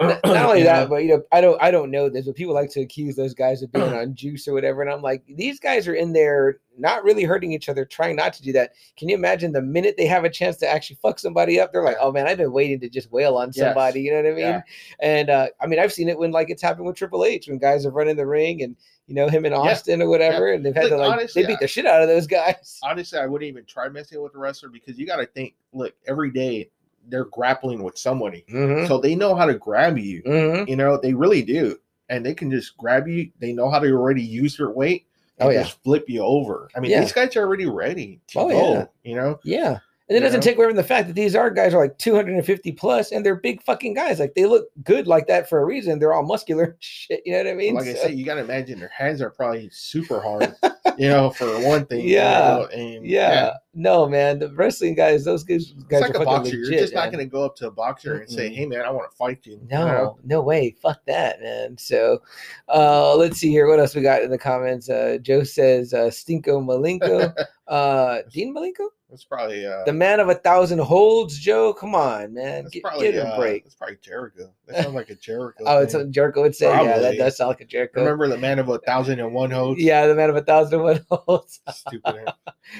Not 0.00 0.20
not 0.24 0.46
only 0.46 0.58
You 0.58 0.64
that, 0.64 0.88
but 0.88 1.04
you 1.04 1.08
know, 1.10 1.22
I 1.30 1.40
don't, 1.40 1.60
I 1.62 1.70
don't 1.70 1.90
know 1.90 2.08
this, 2.08 2.26
but 2.26 2.34
people 2.34 2.52
like 2.54 2.70
to 2.70 2.80
accuse 2.80 3.14
those 3.14 3.32
guys 3.32 3.62
of 3.62 3.70
being 3.70 3.92
on 3.92 4.14
juice 4.14 4.48
or 4.48 4.52
whatever, 4.52 4.82
and 4.82 4.90
I'm 4.90 5.02
like, 5.02 5.22
these 5.28 5.60
guys 5.60 5.86
are 5.86 5.94
in 5.94 6.12
there 6.12 6.58
not 6.76 7.04
really 7.04 7.22
hurting 7.22 7.52
each 7.52 7.68
other, 7.68 7.84
trying 7.84 8.16
not 8.16 8.32
to 8.32 8.42
do 8.42 8.52
that. 8.54 8.72
Can 8.96 9.08
you 9.08 9.14
imagine 9.14 9.52
the 9.52 9.62
minute 9.62 9.94
they 9.96 10.06
have 10.06 10.24
a 10.24 10.30
chance 10.30 10.56
to 10.56 10.68
actually 10.68 10.96
fuck 11.00 11.20
somebody 11.20 11.60
up, 11.60 11.72
they're 11.72 11.84
like, 11.84 11.96
oh 12.00 12.10
man, 12.10 12.26
I've 12.26 12.38
been 12.38 12.52
waiting 12.52 12.80
to 12.80 12.88
just 12.88 13.12
wail 13.12 13.36
on 13.36 13.48
Yes. 13.54 13.58
somebody. 13.58 14.00
You 14.02 14.10
know 14.10 14.16
what 14.22 14.26
I 14.26 14.34
mean? 14.34 14.38
Yeah. 14.38 14.62
And 14.98 15.30
uh, 15.30 15.46
I 15.60 15.66
mean, 15.66 15.78
I've 15.78 15.92
seen 15.92 16.08
it 16.08 16.18
when 16.18 16.32
like 16.32 16.50
it's 16.50 16.62
happened 16.62 16.86
with 16.86 16.96
Triple 16.96 17.24
H 17.24 17.46
when 17.46 17.58
guys 17.58 17.84
have 17.84 17.94
run 17.94 18.08
in 18.08 18.16
the 18.16 18.26
ring 18.26 18.62
and 18.62 18.74
you 19.06 19.14
know 19.14 19.28
him 19.28 19.44
in 19.44 19.52
Austin 19.52 20.02
or 20.02 20.08
whatever, 20.08 20.52
and 20.52 20.66
they've 20.66 20.74
had 20.74 20.84
Look, 20.84 20.92
to 20.92 20.96
like 20.96 21.12
honestly, 21.12 21.42
they 21.42 21.48
beat 21.48 21.60
the 21.60 21.68
shit 21.68 21.86
out 21.86 22.02
of 22.02 22.08
those 22.08 22.26
guys. 22.26 22.80
honestly, 22.82 23.18
I 23.20 23.26
wouldn't 23.26 23.48
even 23.48 23.64
try 23.66 23.88
messing 23.88 24.20
with 24.20 24.32
the 24.32 24.38
wrestler 24.38 24.70
because 24.70 24.98
you 24.98 25.06
got 25.06 25.16
to 25.18 25.26
think. 25.26 25.54
Look, 25.72 25.94
every 26.08 26.32
day 26.32 26.70
they're 27.08 27.26
grappling 27.26 27.82
with 27.82 27.98
somebody, 27.98 28.44
Mm-hmm. 28.52 28.86
so 28.86 28.98
they 28.98 29.14
know 29.14 29.34
how 29.34 29.46
to 29.46 29.54
grab 29.54 29.98
you. 29.98 30.22
Mm-hmm. 30.22 30.68
You 30.68 30.76
know, 30.76 30.96
they 30.96 31.14
really 31.14 31.42
do, 31.42 31.78
and 32.08 32.24
they 32.24 32.34
can 32.34 32.50
just 32.50 32.76
grab 32.76 33.06
you. 33.08 33.30
They 33.40 33.52
know 33.52 33.70
how 33.70 33.78
to 33.78 33.90
already 33.90 34.22
use 34.22 34.56
their 34.56 34.70
weight. 34.70 35.06
And 35.38 35.48
Oh, 35.48 35.50
yeah. 35.52 35.62
just 35.64 35.82
flip 35.82 36.04
you 36.08 36.22
over. 36.22 36.68
I 36.76 36.80
mean, 36.80 36.92
Yeah. 36.92 37.00
these 37.00 37.12
guys 37.12 37.34
are 37.34 37.40
already 37.44 37.66
ready 37.66 38.20
to 38.28 38.38
Oh, 38.38 38.48
go. 38.48 38.72
yeah. 38.72 38.86
You 39.02 39.16
know, 39.16 39.40
Yeah. 39.42 39.78
And 40.14 40.22
it 40.22 40.26
doesn't 40.26 40.40
know? 40.40 40.44
take 40.44 40.56
away 40.56 40.66
from 40.66 40.76
the 40.76 40.84
fact 40.84 41.08
that 41.08 41.14
these 41.14 41.34
are 41.34 41.50
guys 41.50 41.74
are 41.74 41.82
like 41.82 41.98
250 41.98 42.72
plus 42.72 43.10
and 43.12 43.24
they're 43.26 43.34
big 43.36 43.62
fucking 43.62 43.94
guys. 43.94 44.20
Like 44.20 44.34
they 44.34 44.46
look 44.46 44.66
good 44.84 45.06
like 45.06 45.26
that 45.26 45.48
for 45.48 45.60
a 45.60 45.64
reason. 45.64 45.98
They're 45.98 46.12
all 46.14 46.22
muscular 46.22 46.76
shit. 46.80 47.22
You 47.24 47.32
know 47.32 47.38
what 47.38 47.48
I 47.48 47.54
mean? 47.54 47.74
like 47.74 47.86
I 47.86 47.94
So- 47.94 48.02
said, 48.02 48.14
you 48.14 48.24
got 48.24 48.34
to 48.34 48.40
imagine 48.40 48.78
their 48.78 48.88
hands 48.96 49.20
are 49.20 49.30
probably 49.30 49.68
super 49.72 50.20
hard. 50.20 50.54
you 50.98 51.08
know, 51.08 51.30
for 51.30 51.46
one 51.66 51.86
thing. 51.86 52.00
you 52.06 52.14
Yeah. 52.14 52.38
know, 52.38 52.66
and 52.66 53.04
yeah. 53.04 53.54
No, 53.76 54.06
man. 54.08 54.38
The 54.38 54.50
wrestling 54.54 54.94
guys, 54.94 55.24
those 55.24 55.42
guys, 55.42 55.72
It's 55.74 55.84
guys 55.84 56.02
like 56.02 56.14
are 56.14 56.22
a 56.22 56.24
boxer. 56.24 56.52
legit. 56.56 56.70
You're 56.70 56.80
just 56.80 56.94
not 56.94 57.10
going 57.10 57.24
to 57.24 57.28
go 57.30 57.44
up 57.44 57.56
to 57.56 57.66
a 57.66 57.70
boxer 57.72 58.18
and 58.18 58.30
say, 58.30 58.48
Mm-mm. 58.48 58.54
"Hey, 58.54 58.66
man, 58.66 58.82
I 58.82 58.90
want 58.90 59.10
to 59.10 59.16
fight 59.16 59.40
you." 59.44 59.54
you 59.54 59.60
No, 59.68 59.86
know? 59.88 60.18
no 60.22 60.42
way. 60.42 60.76
Fuck 60.80 61.04
that, 61.06 61.40
man. 61.40 61.76
So 61.76 62.22
uh 62.68 63.16
let's 63.16 63.38
see 63.38 63.50
here. 63.50 63.66
What 63.66 63.80
else 63.80 63.96
we 63.96 64.02
got 64.02 64.22
in 64.22 64.30
the 64.30 64.38
comments? 64.38 64.88
Uh 64.88 65.18
Joe 65.20 65.42
says 65.42 65.92
uh 65.92 66.06
Stinko 66.10 66.62
Malenko. 66.64 67.34
uh 67.66 68.18
Dean 68.30 68.54
Malenko? 68.54 68.88
It's 69.14 69.24
probably 69.24 69.64
uh, 69.64 69.84
The 69.84 69.92
man 69.92 70.18
of 70.18 70.28
a 70.28 70.34
thousand 70.34 70.80
holds, 70.80 71.38
Joe. 71.38 71.72
Come 71.72 71.94
on, 71.94 72.34
man. 72.34 72.64
That's 72.64 72.74
Get, 72.74 72.82
probably 72.82 73.12
get 73.12 73.24
a 73.24 73.28
uh, 73.28 73.38
break. 73.38 73.64
It's 73.64 73.76
probably 73.76 73.96
Jericho. 74.02 74.52
That 74.66 74.82
sounds 74.82 74.94
like 74.94 75.10
a 75.10 75.14
Jericho. 75.14 75.64
Oh, 75.68 75.82
it's 75.82 75.94
what 75.94 76.10
Jericho 76.10 76.42
would 76.42 76.56
say. 76.56 76.66
Yeah, 76.66 76.98
that 76.98 77.16
does 77.16 77.36
sound 77.36 77.48
like 77.48 77.60
a 77.60 77.64
Jericho. 77.64 78.00
Remember 78.00 78.26
the 78.28 78.36
man 78.36 78.58
of 78.58 78.68
a 78.68 78.78
thousand 78.78 79.20
and 79.20 79.32
one 79.32 79.52
holds? 79.52 79.80
Yeah, 79.80 80.08
the 80.08 80.16
man 80.16 80.30
of 80.30 80.36
a 80.36 80.42
thousand 80.42 80.74
and 80.74 80.82
one 80.82 81.06
holds. 81.10 81.60
Stupid. 81.70 82.28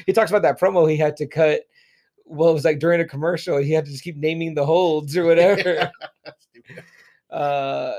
he 0.06 0.12
talks 0.12 0.30
about 0.30 0.42
that 0.42 0.58
promo 0.58 0.90
he 0.90 0.96
had 0.96 1.16
to 1.18 1.26
cut. 1.26 1.60
Well, 2.26 2.50
it 2.50 2.54
was 2.54 2.64
like 2.64 2.80
during 2.80 3.00
a 3.00 3.04
commercial, 3.06 3.58
he 3.58 3.70
had 3.70 3.84
to 3.84 3.92
just 3.92 4.02
keep 4.02 4.16
naming 4.16 4.54
the 4.54 4.66
holds 4.66 5.16
or 5.16 5.24
whatever. 5.24 5.90
Uh, 7.30 7.94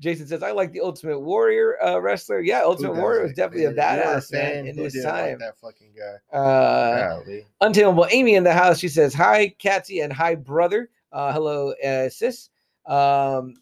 Jason 0.00 0.26
says, 0.26 0.42
"I 0.42 0.52
like 0.52 0.72
the 0.72 0.80
Ultimate 0.80 1.18
Warrior 1.20 1.82
uh, 1.82 1.98
wrestler. 1.98 2.40
Yeah, 2.40 2.62
Ultimate 2.62 2.94
Warrior 2.94 3.24
was 3.24 3.32
definitely 3.32 3.66
a 3.66 3.72
badass 3.72 4.32
man 4.32 4.66
in 4.66 4.76
his 4.76 4.94
like 4.96 5.04
time." 5.04 5.38
that 5.40 5.58
fucking 5.58 5.92
guy. 5.96 6.36
Uh, 6.36 7.20
Golly. 7.20 7.46
Untamable 7.60 8.06
Amy 8.10 8.34
in 8.34 8.44
the 8.44 8.52
house. 8.52 8.78
She 8.78 8.88
says, 8.88 9.12
"Hi, 9.14 9.54
Katsy, 9.58 10.02
and 10.04 10.12
hi, 10.12 10.34
brother. 10.34 10.88
Uh, 11.12 11.32
hello, 11.32 11.72
uh, 11.84 12.08
sis. 12.08 12.50
Um, 12.86 13.54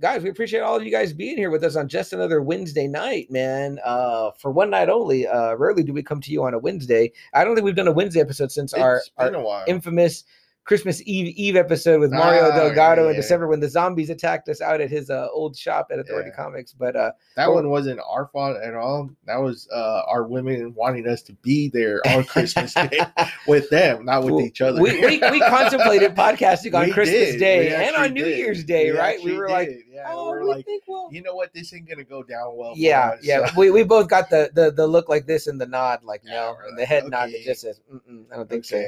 guys, 0.00 0.22
we 0.22 0.30
appreciate 0.30 0.60
all 0.60 0.76
of 0.76 0.84
you 0.84 0.90
guys 0.90 1.12
being 1.12 1.36
here 1.36 1.50
with 1.50 1.64
us 1.64 1.76
on 1.76 1.88
just 1.88 2.12
another 2.12 2.42
Wednesday 2.42 2.86
night, 2.86 3.30
man. 3.30 3.78
Uh, 3.84 4.30
for 4.38 4.50
one 4.50 4.70
night 4.70 4.88
only. 4.88 5.26
Uh, 5.26 5.54
rarely 5.54 5.82
do 5.82 5.92
we 5.92 6.02
come 6.02 6.20
to 6.20 6.32
you 6.32 6.44
on 6.44 6.54
a 6.54 6.58
Wednesday. 6.58 7.12
I 7.34 7.44
don't 7.44 7.54
think 7.54 7.64
we've 7.64 7.76
done 7.76 7.88
a 7.88 7.92
Wednesday 7.92 8.20
episode 8.20 8.50
since 8.50 8.72
our 8.72 9.02
our 9.18 9.64
infamous 9.66 10.24
Christmas 10.66 11.00
Eve 11.06 11.32
Eve 11.36 11.54
episode 11.54 12.00
with 12.00 12.10
Mario 12.10 12.50
Ah, 12.50 12.56
Delgado 12.56 13.04
yeah, 13.04 13.10
in. 13.10 13.16
December 13.16 13.46
when 13.46 13.60
the 13.60 13.68
zombies 13.68 14.10
attacked 14.10 14.48
us 14.48 14.60
out 14.60 14.80
at 14.80 14.90
his 14.90 15.10
uh, 15.10 15.28
old 15.32 15.56
shop 15.56 15.88
at 15.92 16.00
Authority 16.00 16.30
Yeah. 16.30 16.42
Comics. 16.42 16.72
But 16.72 16.96
uh, 16.96 17.12
That 17.36 17.46
Oh. 17.48 17.52
one 17.54 17.70
wasn't 17.70 18.00
our 18.04 18.26
fault 18.32 18.56
at 18.60 18.74
all. 18.74 19.08
That 19.26 19.36
was 19.36 19.68
uh, 19.72 20.02
our 20.08 20.24
women 20.24 20.74
wanting 20.74 21.06
us 21.06 21.22
to 21.22 21.32
be 21.34 21.68
there 21.68 22.00
on 22.08 22.24
Christmas 22.32 22.74
Day 22.74 22.98
with 23.46 23.70
them, 23.70 24.04
not 24.04 24.24
with 24.24 24.32
Well, 24.34 24.44
each 24.44 24.60
other. 24.60 24.82
We, 24.82 25.00
we, 25.00 25.18
we 25.30 25.38
contemplated 25.38 26.14
podcasting 26.16 26.74
on 26.74 26.86
We 26.86 26.92
Christmas 26.92 27.32
did. 27.32 27.38
Day 27.38 27.86
and 27.86 27.94
on 27.94 28.12
New 28.12 28.24
did. 28.24 28.36
Year's 28.38 28.64
Day, 28.64 28.90
right? 28.90 29.22
We 29.22 29.36
were 29.38 29.48
like, 29.48 29.68
did. 29.68 29.82
yeah, 29.88 30.06
oh, 30.08 30.32
we 30.32 30.40
we 30.40 30.44
like, 30.46 30.64
think 30.64 30.82
we'll. 30.88 31.12
you 31.12 31.22
know 31.22 31.36
what, 31.36 31.54
this 31.54 31.72
ain't 31.74 31.88
gonna 31.88 32.02
go 32.02 32.24
down 32.24 32.56
well. 32.56 32.72
Yeah, 32.74 33.10
us. 33.10 33.20
yeah. 33.22 33.46
So- 33.46 33.52
We, 33.56 33.70
we 33.70 33.84
both 33.84 34.08
got 34.08 34.30
the, 34.30 34.50
the 34.52 34.72
the 34.72 34.86
look 34.86 35.08
like 35.08 35.26
this 35.26 35.46
and 35.46 35.60
the 35.60 35.66
nod, 35.66 36.02
like 36.02 36.22
Yeah, 36.24 36.32
no, 36.32 36.56
and 36.66 36.76
the 36.76 36.82
like, 36.82 36.88
head 36.88 37.04
nod 37.08 37.30
that 37.30 37.42
just 37.44 37.60
says, 37.60 37.80
Mm-mm, 37.92 38.24
I 38.32 38.36
don't 38.36 38.48
think 38.48 38.64
so. 38.64 38.82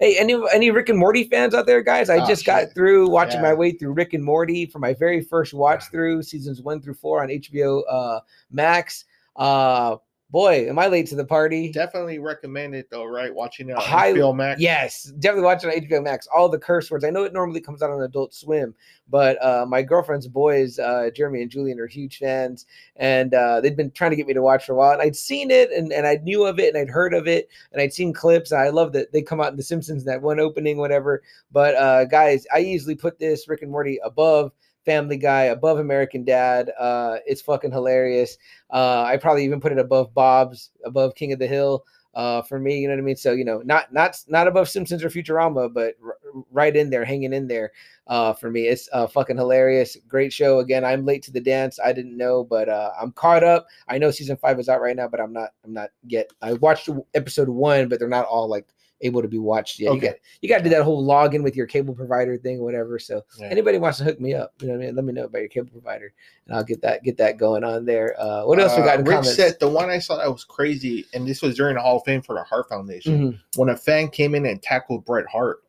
Hey, 0.00 0.16
any 0.16 0.40
any 0.52 0.70
Rick 0.70 0.90
and 0.90 0.98
Morty 0.98 1.24
fans 1.24 1.54
out 1.54 1.66
there, 1.66 1.82
guys? 1.82 2.08
I 2.08 2.18
Oh, 2.18 2.26
just 2.26 2.44
got 2.46 2.72
through 2.72 3.08
watching 3.10 3.40
Yeah. 3.40 3.48
my 3.48 3.54
way 3.54 3.72
through 3.72 3.92
Rick 3.94 4.14
and 4.14 4.22
Morty 4.24 4.64
for 4.64 4.78
my 4.78 4.94
very 4.94 5.20
first 5.20 5.52
watch 5.52 5.84
through 5.90 6.22
seasons 6.22 6.62
one 6.62 6.80
through 6.80 6.94
four 6.94 7.22
on 7.22 7.30
HBO 7.30 7.82
uh, 7.90 8.20
Max. 8.50 9.04
Uh, 9.34 9.96
boy, 10.30 10.68
am 10.68 10.78
I 10.78 10.88
late 10.88 11.06
to 11.08 11.16
the 11.16 11.24
party? 11.24 11.72
Definitely 11.72 12.18
recommend 12.18 12.74
it 12.74 12.90
though, 12.90 13.04
right? 13.04 13.34
Watching 13.34 13.70
it 13.70 13.76
on 13.76 13.82
High- 13.82 14.12
HBO 14.12 14.34
Max. 14.34 14.60
Yes, 14.60 15.04
definitely 15.18 15.44
watching 15.44 15.70
on 15.70 15.76
HBO 15.76 16.02
Max. 16.02 16.26
All 16.26 16.48
the 16.48 16.58
curse 16.58 16.90
words. 16.90 17.04
I 17.04 17.10
know 17.10 17.24
it 17.24 17.32
normally 17.32 17.60
comes 17.60 17.82
out 17.82 17.90
on 17.90 18.02
Adult 18.02 18.34
Swim, 18.34 18.74
but 19.08 19.42
uh, 19.42 19.64
my 19.66 19.82
girlfriend's 19.82 20.28
boys, 20.28 20.78
uh, 20.78 21.10
Jeremy 21.14 21.42
and 21.42 21.50
Julian, 21.50 21.80
are 21.80 21.86
huge 21.86 22.18
fans, 22.18 22.66
and 22.96 23.34
uh, 23.34 23.60
they'd 23.60 23.76
been 23.76 23.90
trying 23.90 24.10
to 24.10 24.16
get 24.16 24.26
me 24.26 24.34
to 24.34 24.42
watch 24.42 24.66
for 24.66 24.72
a 24.72 24.76
while. 24.76 24.92
And 24.92 25.02
I'd 25.02 25.16
seen 25.16 25.50
it, 25.50 25.70
and, 25.72 25.92
and 25.92 26.06
I 26.06 26.16
knew 26.22 26.44
of 26.44 26.58
it, 26.58 26.74
and 26.74 26.78
I'd 26.78 26.90
heard 26.92 27.14
of 27.14 27.26
it, 27.26 27.48
and 27.72 27.80
I'd 27.80 27.92
seen 27.92 28.12
clips. 28.12 28.52
I 28.52 28.68
love 28.68 28.92
that 28.92 29.12
they 29.12 29.22
come 29.22 29.40
out 29.40 29.50
in 29.50 29.56
The 29.56 29.62
Simpsons 29.62 30.04
that 30.04 30.20
one 30.20 30.40
opening, 30.40 30.76
whatever. 30.76 31.22
But 31.52 31.74
uh, 31.76 32.04
guys, 32.04 32.46
I 32.54 32.60
easily 32.60 32.94
put 32.94 33.18
this 33.18 33.48
Rick 33.48 33.62
and 33.62 33.70
Morty 33.70 33.98
above. 34.04 34.52
Family 34.88 35.18
Guy, 35.18 35.42
above 35.42 35.78
American 35.78 36.24
Dad. 36.24 36.72
Uh, 36.78 37.18
it's 37.26 37.42
fucking 37.42 37.72
hilarious. 37.72 38.38
Uh, 38.72 39.02
I 39.02 39.18
probably 39.18 39.44
even 39.44 39.60
put 39.60 39.70
it 39.70 39.78
above 39.78 40.14
Bob's, 40.14 40.70
above 40.82 41.14
King 41.14 41.34
of 41.34 41.38
the 41.38 41.46
Hill 41.46 41.84
uh, 42.14 42.40
for 42.40 42.58
me. 42.58 42.78
You 42.78 42.88
know 42.88 42.94
what 42.94 43.00
I 43.00 43.04
mean? 43.04 43.16
So 43.16 43.32
you 43.32 43.44
know, 43.44 43.60
not 43.66 43.92
not 43.92 44.16
not 44.28 44.48
above 44.48 44.66
Simpsons 44.66 45.04
or 45.04 45.10
Futurama, 45.10 45.70
but 45.70 45.96
r- 46.02 46.16
right 46.50 46.74
in 46.74 46.88
there, 46.88 47.04
hanging 47.04 47.34
in 47.34 47.48
there 47.48 47.72
uh, 48.06 48.32
for 48.32 48.50
me. 48.50 48.66
It's 48.66 48.88
uh, 48.94 49.06
fucking 49.06 49.36
hilarious. 49.36 49.94
Great 50.08 50.32
show. 50.32 50.60
Again, 50.60 50.86
I'm 50.86 51.04
late 51.04 51.22
to 51.24 51.32
the 51.32 51.40
dance. 51.40 51.78
I 51.78 51.92
didn't 51.92 52.16
know, 52.16 52.44
but 52.44 52.70
uh, 52.70 52.92
I'm 52.98 53.12
caught 53.12 53.44
up. 53.44 53.66
I 53.88 53.98
know 53.98 54.10
season 54.10 54.38
five 54.38 54.58
is 54.58 54.70
out 54.70 54.80
right 54.80 54.96
now, 54.96 55.08
but 55.08 55.20
I'm 55.20 55.34
not. 55.34 55.50
I'm 55.66 55.74
not 55.74 55.90
yet. 56.06 56.32
I 56.40 56.54
watched 56.54 56.88
episode 57.12 57.50
one, 57.50 57.88
but 57.88 57.98
they're 57.98 58.08
not 58.08 58.24
all 58.24 58.48
like 58.48 58.66
able 59.00 59.22
to 59.22 59.28
be 59.28 59.38
watched 59.38 59.78
yet. 59.78 59.94
You 59.94 60.00
got 60.00 60.14
you 60.40 60.48
got 60.48 60.58
to 60.58 60.64
do 60.64 60.70
that 60.70 60.82
whole 60.82 61.06
login 61.06 61.42
with 61.42 61.54
your 61.56 61.66
cable 61.66 61.94
provider 61.94 62.36
thing, 62.36 62.60
whatever. 62.60 62.98
So 62.98 63.22
Yeah. 63.38 63.46
anybody 63.46 63.78
wants 63.78 63.98
to 63.98 64.04
hook 64.04 64.20
me 64.20 64.34
up, 64.34 64.54
you 64.60 64.68
know 64.68 64.74
what 64.74 64.82
I 64.82 64.86
mean? 64.86 64.96
Let 64.96 65.04
me 65.04 65.12
know 65.12 65.24
about 65.24 65.38
your 65.40 65.48
cable 65.48 65.70
provider, 65.70 66.12
and 66.46 66.56
I'll 66.56 66.64
get 66.64 66.82
that 66.82 67.02
get 67.04 67.16
that 67.18 67.36
going 67.36 67.64
on 67.64 67.84
there. 67.84 68.14
Uh, 68.20 68.44
what 68.44 68.58
else 68.60 68.76
we 68.76 68.82
got 68.82 68.98
in 69.00 69.04
Rick 69.04 69.16
comments? 69.16 69.34
said 69.36 69.56
the 69.60 69.68
one 69.68 69.90
I 69.90 69.98
saw 69.98 70.16
that 70.16 70.30
was 70.32 70.44
crazy, 70.44 71.06
and 71.14 71.26
this 71.26 71.42
was 71.42 71.56
during 71.56 71.76
the 71.76 71.80
Hall 71.82 71.98
of 71.98 72.04
Fame 72.04 72.22
for 72.22 72.34
the 72.34 72.42
Hart 72.42 72.68
Foundation. 72.68 73.32
Mhm. 73.32 73.38
When 73.56 73.68
a 73.68 73.76
fan 73.76 74.08
came 74.08 74.34
in 74.34 74.46
and 74.46 74.62
tackled 74.62 75.04
Bret 75.04 75.26
Hart. 75.26 75.62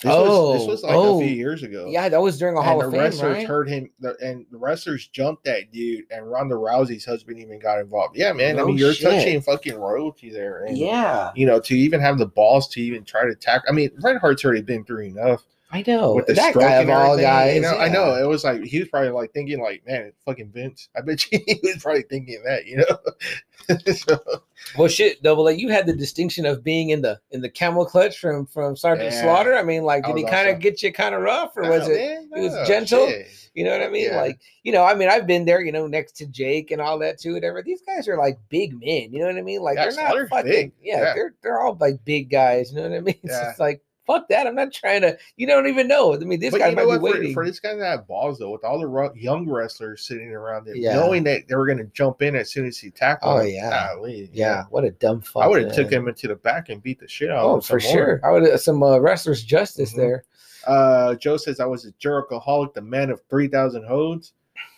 This 0.00 0.12
Oh, 0.12 0.50
was, 0.50 0.60
this 0.60 0.68
was 0.68 0.82
like 0.82 0.94
oh. 0.94 1.16
a 1.20 1.24
few 1.24 1.34
oh. 1.34 1.36
years 1.36 1.62
ago. 1.62 1.86
Yeah, 1.88 2.08
that 2.08 2.20
was 2.20 2.38
during 2.38 2.56
a 2.56 2.62
Hall 2.62 2.80
and 2.80 2.86
of 2.86 2.90
the 2.90 2.96
Fame, 2.96 3.04
wrestlers 3.04 3.36
right? 3.36 3.46
heard 3.46 3.68
him, 3.68 3.90
and 4.20 4.44
the 4.50 4.58
wrestlers 4.58 5.08
jumped 5.08 5.44
that 5.44 5.72
dude, 5.72 6.04
and 6.10 6.30
Ronda 6.30 6.56
Rousey's 6.56 7.04
husband 7.04 7.38
even 7.38 7.58
got 7.58 7.78
involved. 7.78 8.16
Yeah, 8.16 8.32
man. 8.32 8.58
I 8.58 8.64
mean, 8.64 8.76
you're 8.76 8.92
shit. 8.92 9.10
touching 9.10 9.40
fucking 9.40 9.76
royalty 9.76 10.30
there, 10.30 10.64
and 10.64 10.76
Yeah, 10.76 11.30
you 11.34 11.46
know, 11.46 11.60
to 11.60 11.74
even 11.76 12.00
have 12.00 12.18
the 12.18 12.26
balls 12.26 12.68
to 12.70 12.80
even 12.80 13.04
try 13.04 13.24
to 13.24 13.34
tackle. 13.34 13.66
I 13.68 13.72
mean, 13.72 13.90
Bret 14.00 14.20
Hart's 14.20 14.44
already 14.44 14.62
been 14.62 14.84
through 14.84 15.04
enough 15.04 15.44
I 15.74 15.82
know 15.88 16.14
with 16.14 16.26
the 16.26 16.34
that 16.34 16.50
stroke 16.50 16.62
guy 16.64 16.74
of 16.76 16.88
all 16.88 17.18
everything, 17.18 17.24
guys. 17.24 17.54
You 17.56 17.60
know, 17.62 17.76
I 17.76 17.88
know 17.88 18.14
it 18.14 18.28
was 18.28 18.44
like 18.44 18.62
he 18.62 18.78
was 18.78 18.88
probably 18.88 19.10
like 19.10 19.32
thinking, 19.32 19.60
like, 19.60 19.84
man, 19.84 20.12
fucking 20.24 20.52
Vince. 20.52 20.88
I 20.96 21.00
bet 21.00 21.26
you 21.32 21.40
he 21.44 21.58
was 21.64 21.82
probably 21.82 22.02
thinking 22.02 22.40
that, 22.44 22.64
you 22.66 22.76
know. 22.76 23.78
so, 23.92 24.42
Well, 24.78 24.86
shit, 24.86 25.20
double 25.24 25.48
A, 25.48 25.52
you 25.52 25.70
had 25.70 25.86
the 25.86 25.92
distinction 25.92 26.46
of 26.46 26.62
being 26.62 26.90
in 26.90 27.02
the 27.02 27.18
in 27.32 27.40
the 27.40 27.50
camel 27.50 27.84
clutch 27.84 28.20
from 28.20 28.46
from 28.46 28.76
Sergeant 28.76 29.12
Yeah. 29.12 29.22
Slaughter. 29.22 29.56
I 29.56 29.64
mean, 29.64 29.82
like, 29.82 30.04
did 30.04 30.16
he 30.16 30.24
kind 30.24 30.48
of 30.48 30.60
get 30.60 30.80
you 30.80 30.92
kind 30.92 31.12
of 31.12 31.22
rough, 31.22 31.56
or 31.56 31.62
was 31.68 31.88
no, 31.88 31.94
it? 31.94 32.30
man, 32.30 32.30
it 32.36 32.40
was 32.40 32.54
oh, 32.54 32.64
gentle? 32.66 33.08
shit. 33.08 33.26
You 33.54 33.64
know 33.64 33.70
what 33.70 33.82
I 33.82 33.88
mean? 33.88 34.10
Yeah. 34.10 34.20
Like, 34.20 34.40
you 34.64 34.72
know, 34.72 34.84
I 34.84 34.94
mean, 34.94 35.08
I've 35.08 35.28
been 35.28 35.44
there, 35.44 35.60
you 35.60 35.70
know, 35.70 35.86
next 35.86 36.12
to 36.16 36.26
Jake 36.26 36.72
and 36.72 36.80
all 36.80 36.98
that 36.98 37.18
too, 37.18 37.34
whatever. 37.34 37.62
These 37.62 37.82
guys 37.82 38.08
are 38.08 38.18
like 38.18 38.36
big 38.48 38.72
men, 38.72 39.12
you 39.12 39.20
know 39.20 39.26
what 39.26 39.36
I 39.36 39.42
mean? 39.42 39.60
Like 39.62 39.76
Yeah, 39.76 39.84
they're 39.84 39.94
not 39.94 40.10
Slaughter's 40.10 40.28
fucking 40.28 40.50
big. 40.50 40.72
Yeah, 40.82 40.98
Yeah. 41.02 41.14
they're 41.14 41.34
they're 41.42 41.60
all 41.60 41.76
like 41.80 42.04
big 42.04 42.30
guys, 42.30 42.72
you 42.72 42.78
know 42.78 42.88
what 42.88 42.96
I 42.96 43.00
mean? 43.00 43.14
It's 43.22 43.32
Yeah. 43.32 43.44
just 43.50 43.60
like 43.60 43.83
fuck 44.06 44.28
that. 44.28 44.46
I'm 44.46 44.54
not 44.54 44.72
trying 44.72 45.02
to. 45.02 45.16
You 45.36 45.46
don't 45.46 45.66
even 45.66 45.88
know. 45.88 46.14
I 46.14 46.18
mean, 46.18 46.40
this 46.40 46.50
But 46.52 46.58
guy 46.58 46.68
you 46.70 46.76
might 46.76 46.82
know 46.86 46.92
be 46.92 46.98
what? 46.98 47.12
For, 47.12 47.18
waiting. 47.18 47.34
for 47.34 47.46
this 47.46 47.60
guy 47.60 47.74
to 47.74 47.84
have 47.84 48.06
balls 48.06 48.38
though, 48.38 48.50
with 48.50 48.64
all 48.64 48.78
the 48.78 49.12
young 49.18 49.48
wrestlers 49.48 50.06
sitting 50.06 50.30
around 50.32 50.68
him, 50.68 50.74
Yeah. 50.76 50.94
knowing 50.94 51.24
that 51.24 51.48
they 51.48 51.54
were 51.56 51.66
going 51.66 51.78
to 51.78 51.84
jump 51.92 52.22
in 52.22 52.36
as 52.36 52.50
soon 52.50 52.66
as 52.66 52.78
he 52.78 52.90
tackled. 52.90 53.38
Oh, 53.38 53.40
him, 53.40 53.54
yeah. 53.54 53.94
golly, 53.94 54.30
yeah, 54.32 54.64
what 54.70 54.84
a 54.84 54.90
dumb 54.90 55.20
fuck. 55.20 55.42
I 55.44 55.48
would 55.48 55.62
have 55.64 55.74
took 55.74 55.90
him 55.90 56.08
into 56.08 56.28
the 56.28 56.36
back 56.36 56.68
and 56.68 56.82
beat 56.82 57.00
the 57.00 57.08
shit 57.08 57.30
out. 57.30 57.44
Oh, 57.44 57.50
of 57.50 57.54
him 57.56 57.60
for 57.62 57.80
some 57.80 57.96
more. 57.96 58.06
sure. 58.06 58.20
I 58.24 58.30
would 58.30 58.42
have 58.44 58.60
some 58.60 58.82
uh, 58.82 58.98
wrestlers 58.98 59.42
justice 59.44 59.92
Mhm. 59.92 59.96
there. 59.96 60.24
Uh, 60.66 61.14
Joe 61.16 61.36
says 61.36 61.60
I 61.60 61.66
was 61.66 61.84
a 61.84 61.92
Jerichoholic, 61.92 62.72
the 62.74 62.80
man 62.80 63.10
of 63.10 63.20
three 63.28 63.48
thousand 63.48 63.84
hodes. 63.84 64.32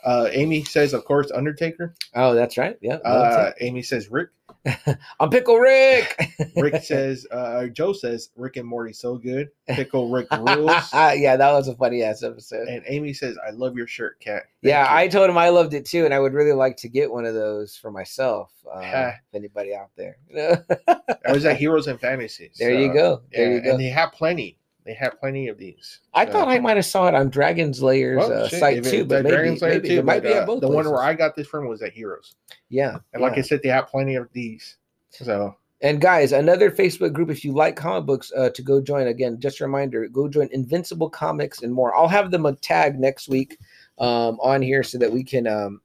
Uh, 0.04 0.28
Amy 0.32 0.64
says, 0.64 0.92
of 0.94 1.04
course, 1.04 1.30
Undertaker. 1.32 1.94
Oh, 2.14 2.34
that's 2.34 2.56
right. 2.56 2.76
Yeah. 2.80 2.94
Uh, 2.96 3.52
Amy 3.60 3.82
says 3.82 4.10
Rick. 4.10 4.28
I'm 5.20 5.31
Pickle 5.31 5.59
Rick. 5.59 6.33
Rick 6.57 6.83
says, 6.83 7.26
uh, 7.31 7.66
Joe 7.66 7.92
says 7.92 8.31
Rick 8.37 8.57
and 8.57 8.66
Morty 8.66 8.92
so 8.92 9.16
good. 9.16 9.50
Pickle 9.68 10.11
Rick 10.11 10.29
rules. 10.33 10.90
yeah, 10.92 11.37
that 11.37 11.52
was 11.52 11.68
a 11.68 11.74
funny 11.76 12.02
ass 12.02 12.22
episode. 12.22 12.68
and 12.68 12.83
Amy 12.87 13.12
says, 13.12 13.37
I 13.46 13.50
love 13.50 13.76
your 13.76 13.87
shirt, 13.87 14.20
cat. 14.20 14.44
Yeah, 14.62 14.83
you." 14.83 14.98
I 14.98 15.09
told 15.09 15.31
him 15.31 15.38
I 15.38 15.50
loved 15.50 15.74
it 15.74 15.85
too, 15.85 16.05
and 16.05 16.12
I 16.12 16.18
would 16.18 16.33
really 16.33 16.52
like 16.52 16.76
to 16.79 16.88
get 16.88 17.11
one 17.11 17.24
of 17.24 17.35
those 17.35 17.76
for 17.76 17.90
myself. 17.90 18.52
Uh, 18.70 18.81
if 18.83 19.35
anybody 19.35 19.74
out 19.74 19.90
there, 19.96 20.16
you 20.29 20.37
know? 20.37 20.57
I 20.88 21.33
was 21.33 21.44
at 21.44 21.57
Heroes 21.57 21.87
and 21.87 22.00
Fantasies. 22.00 22.57
there 22.59 22.74
you 22.74 22.92
go. 22.92 23.22
There 23.33 23.48
yeah, 23.48 23.57
you 23.57 23.61
go. 23.62 23.70
And 23.72 23.81
they 23.81 23.88
have 23.88 24.12
plenty. 24.12 24.59
They 24.87 24.94
have 24.94 25.18
plenty 25.18 25.49
of 25.49 25.59
these. 25.59 26.01
I 26.14 26.25
So- 26.25 26.33
thought 26.33 26.49
I 26.49 26.61
might 26.61 26.77
have 26.77 26.87
saw 26.87 27.09
it 27.09 27.14
on 27.14 27.29
Dragon's 27.29 27.83
Lair's 27.83 28.18
Well, 28.18 28.44
uh, 28.44 28.49
site 28.49 28.85
too, 28.85 29.05
but 29.05 29.25
maybe, 29.25 29.35
Dragon's 29.37 29.62
Lair 29.62 29.72
maybe 29.72 29.88
too, 29.88 29.99
it 29.99 30.05
might 30.05 30.22
but, 30.22 30.29
be 30.29 30.35
at 30.35 30.42
uh, 30.44 30.46
both. 30.46 30.61
The 30.61 30.68
one 30.68 30.88
where. 30.88 31.03
I 31.03 31.12
got 31.14 31.35
this 31.35 31.49
from 31.49 31.66
was 31.66 31.83
at 31.83 31.92
Heroes. 31.92 32.37
yeah, 32.68 32.99
And 33.12 33.20
like 33.20 33.33
yeah. 33.35 33.40
I 33.40 33.42
said, 33.42 33.61
they 33.62 33.68
have 33.68 33.88
plenty 33.88 34.14
of 34.14 34.33
these. 34.33 34.77
So 35.11 35.57
And 35.83 36.01
guys, 36.01 36.33
another 36.33 36.70
Facebook 36.70 37.12
group, 37.12 37.31
if 37.31 37.44
you 37.44 37.53
like 37.53 37.75
comic 37.77 38.07
books, 38.07 38.33
uh, 38.37 38.51
to 38.51 38.62
go 38.62 38.81
join. 38.81 39.09
Again, 39.09 39.40
just 39.40 39.61
a 39.61 39.64
reminder, 39.64 40.07
go 40.09 40.29
join 40.29 40.49
Invincible 40.53 41.11
Comics 41.11 41.62
and 41.62 41.72
more. 41.72 41.94
I'll 41.96 42.09
have 42.09 42.31
them 42.31 42.46
a 42.46 42.55
tag 42.55 42.99
next 42.99 43.29
week 43.29 43.59
um, 43.99 44.38
on 44.40 44.62
here 44.62 44.83
so 44.83 44.99
that 44.99 45.11
we 45.12 45.25
can 45.25 45.46
um, 45.46 45.81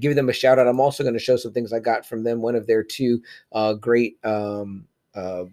give 0.00 0.16
them 0.16 0.28
a 0.28 0.32
shout 0.32 0.58
out. 0.58 0.66
I'm 0.66 0.80
also 0.80 1.02
going 1.02 1.14
to 1.14 1.20
show 1.20 1.36
some 1.36 1.52
things 1.52 1.72
I 1.72 1.78
got 1.78 2.04
from 2.04 2.24
them. 2.24 2.42
One 2.42 2.56
of 2.56 2.66
their 2.66 2.82
two 2.82 3.22
uh, 3.52 3.74
great 3.74 4.18
um, 4.24 4.86
uh, 5.14 5.44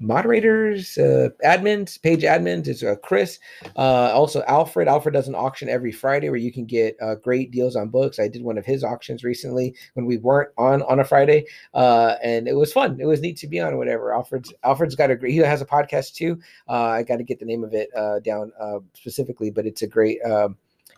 moderators, 0.00 0.98
uh, 0.98 1.30
admins, 1.44 2.00
page 2.00 2.22
admins 2.22 2.68
is 2.68 2.82
uh, 2.82 2.96
Chris. 3.02 3.38
Uh, 3.76 4.10
also, 4.12 4.42
Alfred. 4.46 4.88
Alfred 4.88 5.14
does 5.14 5.28
an 5.28 5.34
auction 5.34 5.68
every 5.68 5.92
Friday 5.92 6.28
where 6.28 6.38
you 6.38 6.52
can 6.52 6.64
get 6.64 6.96
uh, 7.00 7.14
great 7.16 7.50
deals 7.50 7.76
on 7.76 7.88
books. 7.88 8.18
I 8.18 8.28
did 8.28 8.42
one 8.42 8.58
of 8.58 8.66
his 8.66 8.84
auctions 8.84 9.24
recently 9.24 9.74
when 9.94 10.06
we 10.06 10.16
weren't 10.16 10.50
on 10.58 10.82
on 10.82 11.00
a 11.00 11.04
Friday, 11.04 11.46
uh, 11.74 12.16
and 12.22 12.48
it 12.48 12.54
was 12.54 12.72
fun. 12.72 12.98
It 13.00 13.06
was 13.06 13.20
neat 13.20 13.36
to 13.38 13.46
be 13.46 13.60
on. 13.60 13.76
Whatever. 13.76 14.12
Alfred's 14.12 14.52
Alfred's 14.62 14.94
got 14.94 15.10
a 15.10 15.16
great. 15.16 15.32
He 15.32 15.38
has 15.38 15.62
a 15.62 15.66
podcast 15.66 16.14
too. 16.14 16.40
Uh, 16.68 16.86
I 16.86 17.02
got 17.02 17.16
to 17.16 17.24
get 17.24 17.38
the 17.38 17.46
name 17.46 17.64
of 17.64 17.74
it 17.74 17.90
uh, 17.96 18.20
down 18.20 18.52
uh, 18.60 18.78
specifically, 18.94 19.50
but 19.50 19.66
it's 19.66 19.82
a 19.82 19.86
great. 19.86 20.22
Um, 20.22 20.56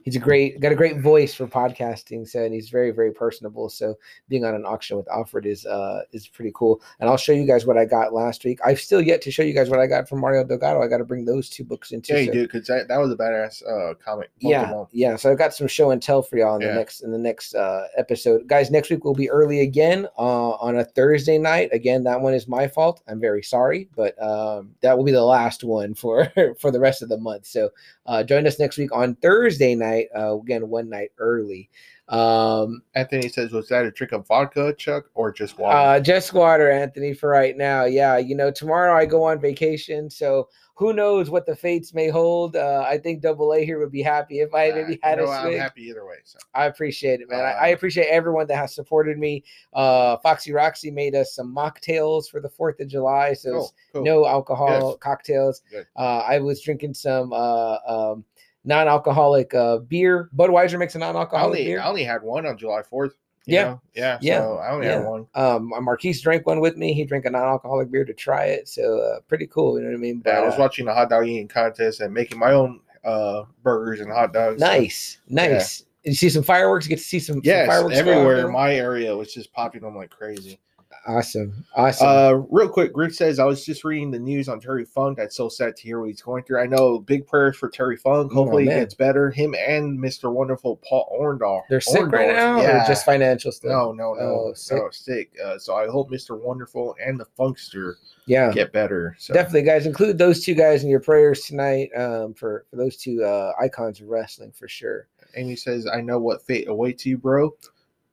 He's 0.09 0.17
a 0.17 0.21
great, 0.21 0.59
got 0.59 0.73
a 0.73 0.75
great 0.75 1.01
voice 1.01 1.35
for 1.35 1.47
podcasting, 1.47 2.27
so 2.27 2.43
and 2.43 2.55
he's 2.55 2.71
very, 2.71 2.93
very 2.93 3.13
personable. 3.13 3.69
So 3.69 3.95
being 4.31 4.43
on 4.43 4.55
an 4.55 4.65
auction 4.65 4.97
with 4.97 5.07
Alfred 5.11 5.45
is 5.45 5.67
uh 5.67 6.01
is 6.13 6.27
pretty 6.27 6.51
cool. 6.55 6.81
And 6.99 7.11
I'll 7.11 7.19
show 7.19 7.33
you 7.33 7.47
guys 7.47 7.67
what 7.67 7.77
I 7.77 7.85
got 7.85 8.15
last 8.15 8.43
week. 8.43 8.59
I've 8.65 8.81
still 8.81 9.03
yet 9.03 9.21
to 9.21 9.31
show 9.31 9.43
you 9.43 9.53
guys 9.53 9.69
what 9.69 9.81
I 9.81 9.87
got 9.87 10.09
from 10.09 10.21
Mario 10.21 10.45
Delgado. 10.45 10.81
I 10.83 10.89
got 10.89 10.97
to 10.97 11.05
bring 11.05 11.27
those 11.27 11.51
two 11.51 11.63
books 11.63 11.93
into. 11.93 12.15
yeah, 12.15 12.21
you 12.21 12.27
so- 12.29 12.33
do 12.33 12.43
because 12.45 12.67
that, 12.69 12.89
that 12.89 12.97
was 12.97 13.13
a 13.13 13.17
badass 13.17 13.63
uh, 13.69 13.93
comic. 14.03 14.31
yeah, 14.39 14.85
yeah. 14.93 15.15
So 15.17 15.31
I've 15.31 15.37
got 15.37 15.53
some 15.53 15.67
show 15.67 15.91
and 15.91 16.01
tell 16.01 16.23
for 16.23 16.39
y'all 16.39 16.57
in 16.57 16.67
the 16.67 16.73
next 16.73 17.03
in 17.03 17.13
the 17.13 17.19
next 17.19 17.55
uh, 17.55 17.89
episode, 17.99 18.47
guys. 18.47 18.71
Next 18.71 18.89
week 18.89 19.05
will 19.05 19.15
be 19.15 19.29
early 19.29 19.61
again 19.61 20.07
uh, 20.19 20.53
on 20.53 20.79
a 20.79 20.85
Thursday 20.85 21.37
night. 21.37 21.69
Again, 21.73 22.03
that 22.05 22.19
one 22.19 22.33
is 22.33 22.49
my 22.49 22.67
fault. 22.67 23.03
I'm 23.09 23.21
very 23.21 23.43
sorry, 23.43 23.91
but 23.95 24.21
um, 24.23 24.71
that 24.81 24.97
will 24.97 25.05
be 25.05 25.13
the 25.13 25.23
last 25.23 25.65
one 25.65 25.93
for 25.93 26.33
for 26.59 26.71
the 26.71 26.81
rest 26.81 27.03
of 27.03 27.11
the 27.11 27.19
month. 27.19 27.45
So 27.45 27.69
uh, 28.07 28.23
join 28.23 28.47
us 28.47 28.59
next 28.59 28.79
week 28.79 28.91
on 28.91 29.15
Thursday 29.17 29.75
night 29.75 29.98
night. 29.99 30.09
Uh, 30.17 30.39
again, 30.39 30.69
one 30.69 30.89
night 30.89 31.11
early. 31.19 31.69
Um, 32.09 32.83
Anthony 32.95 33.29
says, 33.29 33.53
"Was 33.53 33.69
that 33.69 33.85
a 33.85 33.91
drink 33.91 34.13
of 34.13 34.27
vodka, 34.27 34.75
Chuck, 34.79 35.07
or 35.15 35.31
just 35.31 35.59
water?" 35.59 35.77
uh, 35.77 36.01
just 36.01 36.33
water, 36.33 36.71
Anthony, 36.71 37.13
for 37.13 37.29
right 37.29 37.57
now. 37.57 37.85
Yeah, 37.85 38.17
you 38.17 38.35
know, 38.35 38.51
tomorrow 38.51 38.97
I 38.97 39.05
go 39.05 39.25
on 39.25 39.41
vacation, 39.41 40.09
so 40.09 40.49
who 40.75 40.93
knows 40.95 41.29
what 41.29 41.45
the 41.45 41.55
fates 41.57 41.93
may 41.93 42.09
hold. 42.09 42.57
Uh, 42.57 42.87
I 42.89 42.97
think 42.99 43.21
Double 43.21 43.53
A 43.53 43.63
here 43.65 43.79
would 43.81 43.91
be 43.93 44.01
happy 44.01 44.39
if 44.41 44.55
I 44.55 44.71
Uh, 44.71 44.75
maybe 44.77 44.93
you 44.93 44.99
had 45.03 45.19
know, 45.19 45.25
a 45.27 45.31
I'm 45.31 45.53
happy 45.59 45.83
either 45.83 46.07
way. 46.07 46.19
So 46.25 46.39
I 46.55 46.67
appreciate 46.67 47.21
it, 47.21 47.29
man. 47.29 47.41
I, 47.41 47.51
I 47.51 47.71
Uh, 47.71 47.75
appreciate 47.75 48.07
everyone 48.07 48.47
that 48.47 48.57
has 48.57 48.75
supported 48.75 49.19
me. 49.19 49.43
Uh, 49.75 50.17
Foxy 50.19 50.53
Roxy 50.53 50.91
made 50.91 51.15
us 51.15 51.35
some 51.35 51.55
mocktails 51.55 52.31
for 52.31 52.41
the 52.41 52.49
Fourth 52.49 52.81
of 52.81 52.89
July, 52.89 53.35
so 53.35 53.51
cool, 53.53 53.75
cool. 53.93 54.03
no 54.05 54.27
alcohol 54.27 54.97
cocktails. 54.97 55.63
Uh, 55.97 56.19
I 56.27 56.39
was 56.39 56.63
drinking 56.63 56.95
some 56.95 57.33
uh, 57.35 57.79
um, 57.87 58.25
non-alcoholic 58.65 59.55
uh, 59.55 59.79
beer. 59.79 60.29
Budweiser 60.37 60.79
makes 60.79 60.95
a 60.95 60.99
non-alcoholic 60.99 61.47
only, 61.59 61.65
beer. 61.65 61.81
I 61.81 61.87
only 61.89 62.05
had 62.05 62.23
one 62.23 62.47
on 62.47 62.57
July 62.59 62.83
Fourth. 62.83 63.15
Yeah. 63.47 63.79
yeah, 63.95 64.19
Yeah. 64.21 64.41
So 64.41 64.57
I 64.59 64.71
only 64.73 64.87
Yeah. 64.87 64.97
had 64.99 65.07
one. 65.07 65.27
Um, 65.35 65.73
Marquise 65.83 66.21
drank 66.21 66.47
one 66.47 66.61
with 66.61 66.77
me. 66.77 66.93
He 66.93 67.05
drank 67.05 67.25
a 67.25 67.31
non-alcoholic 67.31 67.91
beer 67.91 68.05
to 68.05 68.13
try 68.13 68.45
it, 68.47 68.69
so 68.69 68.99
uh, 69.01 69.21
pretty 69.27 69.47
cool. 69.47 69.79
You 69.79 69.85
know 69.85 69.91
what 69.91 69.97
I 69.97 70.01
mean? 70.01 70.23
Yeah, 70.27 70.41
I 70.41 70.45
was 70.45 70.55
uh, 70.55 70.59
watching 70.59 70.85
the 70.85 70.93
hot 70.93 71.09
dog 71.09 71.27
eating 71.27 71.49
contest 71.49 72.01
and 72.01 72.13
making 72.13 72.39
my 72.39 72.53
own 72.53 72.81
uh 73.05 73.45
burgers 73.63 74.01
and 74.01 74.13
hot 74.13 74.33
dogs. 74.35 74.61
so- 74.61 74.67
nice, 74.67 75.21
nice. 75.29 75.85
You 76.05 76.15
see 76.15 76.29
some 76.29 76.43
fireworks. 76.43 76.85
You 76.87 76.91
get 76.91 76.99
to 76.99 77.05
see 77.05 77.19
some, 77.21 77.43
some 77.43 77.67
fireworks 77.67 77.97
everywhere 77.97 78.47
in 78.47 78.53
my 78.53 78.75
area 78.75 79.15
was 79.17 79.33
just 79.35 79.53
popping 79.53 79.83
them 79.83 79.97
like 79.97 80.11
crazy. 80.11 80.59
Awesome, 81.07 81.65
awesome. 81.75 82.07
Uh, 82.07 82.33
real 82.51 82.69
quick, 82.69 82.93
Griff 82.93 83.15
says 83.15 83.39
I 83.39 83.45
was 83.45 83.65
just 83.65 83.83
reading 83.85 84.11
the 84.11 84.19
news 84.19 84.49
on 84.49 84.61
Terry 84.61 84.85
Funk. 84.85 85.17
That's 85.17 85.35
so 85.37 85.49
sad 85.49 85.75
to 85.77 85.83
hear 85.83 86.01
what 86.01 86.09
he's 86.11 86.21
going 86.21 86.43
through. 86.45 86.61
I 86.61 86.67
know 86.67 86.99
big 86.99 87.27
prayers 87.27 87.57
for 87.57 87.69
Terry 87.71 87.97
Funk. 87.97 88.31
Oh, 88.33 88.35
Hopefully 88.35 88.65
he 88.65 88.69
gets 88.71 88.95
better. 88.95 89.31
Him 89.31 89.55
and 89.55 89.99
Mr. 89.99 90.31
Wonderful 90.31 90.77
Paul 90.87 91.09
Orndorff. 91.19 91.63
They're 91.71 91.81
sick 91.81 92.07
right 92.13 92.35
now, 92.35 92.61
Yeah. 92.61 92.87
just 92.87 93.07
financial 93.07 93.53
stuff? 93.53 93.71
no, 93.71 93.93
no, 93.93 94.13
no, 94.15 94.21
Oh, 94.21 94.47
no, 94.49 94.55
sick. 94.55 94.83
sick. 94.93 95.31
Uh, 95.43 95.59
so 95.59 95.75
I 95.75 95.87
hope 95.87 96.11
Mr. 96.11 96.39
Wonderful 96.39 96.95
and 97.05 97.19
the 97.19 97.27
Funkster 97.39 97.95
Yeah, 98.27 98.53
get 98.53 98.73
better. 98.73 99.17
So 99.19 99.33
definitely, 99.33 99.63
guys. 99.63 99.87
Include 99.87 100.19
those 100.19 100.45
two 100.45 100.55
guys 100.55 100.85
in 100.85 100.91
your 100.91 101.01
prayers 101.01 101.41
tonight 101.43 101.91
um, 101.97 102.35
for 102.35 102.67
for 102.69 102.77
those 102.77 102.97
two 102.99 103.25
uh, 103.25 103.53
icons 103.59 104.01
of 104.03 104.09
wrestling 104.09 104.53
for 104.53 104.69
sure. 104.69 105.07
Amy 105.37 105.57
says, 105.57 105.87
I 105.87 106.01
know 106.03 106.19
what 106.19 106.43
fate 106.47 106.69
awaits 106.69 107.07
you, 107.07 107.17
bro. 107.17 107.55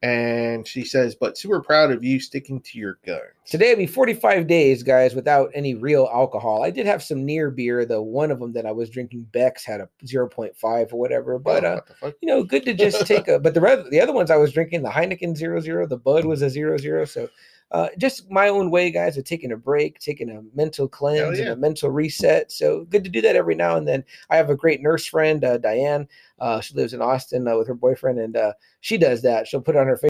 And 0.02 0.68
she 0.68 0.84
says, 0.84 1.16
but 1.16 1.38
super 1.38 1.62
proud 1.62 1.92
of 1.92 2.04
you 2.04 2.20
sticking 2.20 2.62
to 2.62 2.78
your 2.78 3.00
gun. 3.06 3.20
Today 3.46 3.72
will 3.72 3.78
be 3.78 3.88
45 3.88 4.46
days, 4.46 4.84
guys, 4.84 5.16
without 5.16 5.50
any 5.56 5.74
real 5.74 6.10
alcohol. 6.14 6.64
I 6.64 6.70
did 6.70 6.86
have 6.86 7.02
some 7.02 7.26
near 7.26 7.50
beer. 7.50 7.86
The 7.86 8.02
one 8.02 8.30
of 8.30 8.40
them 8.40 8.54
that 8.54 8.66
I 8.66 8.72
was 8.72 8.90
drinking, 8.90 9.28
Beck's, 9.32 9.66
had 9.66 9.82
a 9.82 9.90
0.5 10.06 10.94
or 10.94 11.00
whatever. 11.00 11.40
But 11.40 11.66
Oh, 11.66 11.68
uh, 11.68 11.82
what 12.02 12.12
the 12.12 12.18
you 12.22 12.28
know, 12.28 12.44
good 12.44 12.66
to 12.66 12.74
just 12.74 13.06
take 13.08 13.28
a. 13.28 13.40
But 13.40 13.54
the 13.56 13.88
the 13.90 14.02
other 14.02 14.14
ones 14.14 14.30
I 14.30 14.38
was 14.38 14.52
drinking, 14.52 14.84
the 14.84 14.90
Heineken 14.90 15.36
zero 15.36 15.60
zero, 15.60 15.88
the 15.88 15.98
Bud 15.98 16.26
was 16.26 16.42
a 16.42 16.50
zero 16.50 16.78
zero. 16.78 17.06
So, 17.06 17.30
uh, 17.72 17.90
just 17.98 18.30
my 18.30 18.48
own 18.48 18.70
way, 18.70 18.92
guys, 18.92 19.18
of 19.18 19.24
taking 19.24 19.52
a 19.52 19.58
break, 19.58 20.00
taking 20.00 20.30
a 20.30 20.42
mental 20.56 20.88
cleanse 20.88 21.40
and 21.40 21.50
a 21.50 21.56
mental 21.56 21.90
reset. 21.90 22.52
So 22.52 22.86
good 22.86 23.04
to 23.04 23.10
do 23.10 23.22
that 23.22 23.36
every 23.36 23.56
now 23.56 23.76
and 23.76 23.88
then. 23.88 24.04
I 24.30 24.38
have 24.38 24.50
a 24.50 24.56
great 24.56 24.82
nurse 24.82 25.06
friend, 25.06 25.44
uh, 25.44 25.58
Diane. 25.58 26.08
Uh, 26.40 26.62
she 26.62 26.74
lives 26.76 26.94
in 26.94 27.02
Austin 27.02 27.48
uh, 27.48 27.58
with 27.58 27.68
her 27.68 27.74
boyfriend, 27.74 28.20
and 28.20 28.38
uh, 28.38 28.54
she 28.82 28.98
does 28.98 29.22
that. 29.24 29.48
She'll 29.48 29.62
put 29.62 29.76
it 29.76 29.80
on 29.80 29.88
her 29.88 29.98
face. 29.98 30.10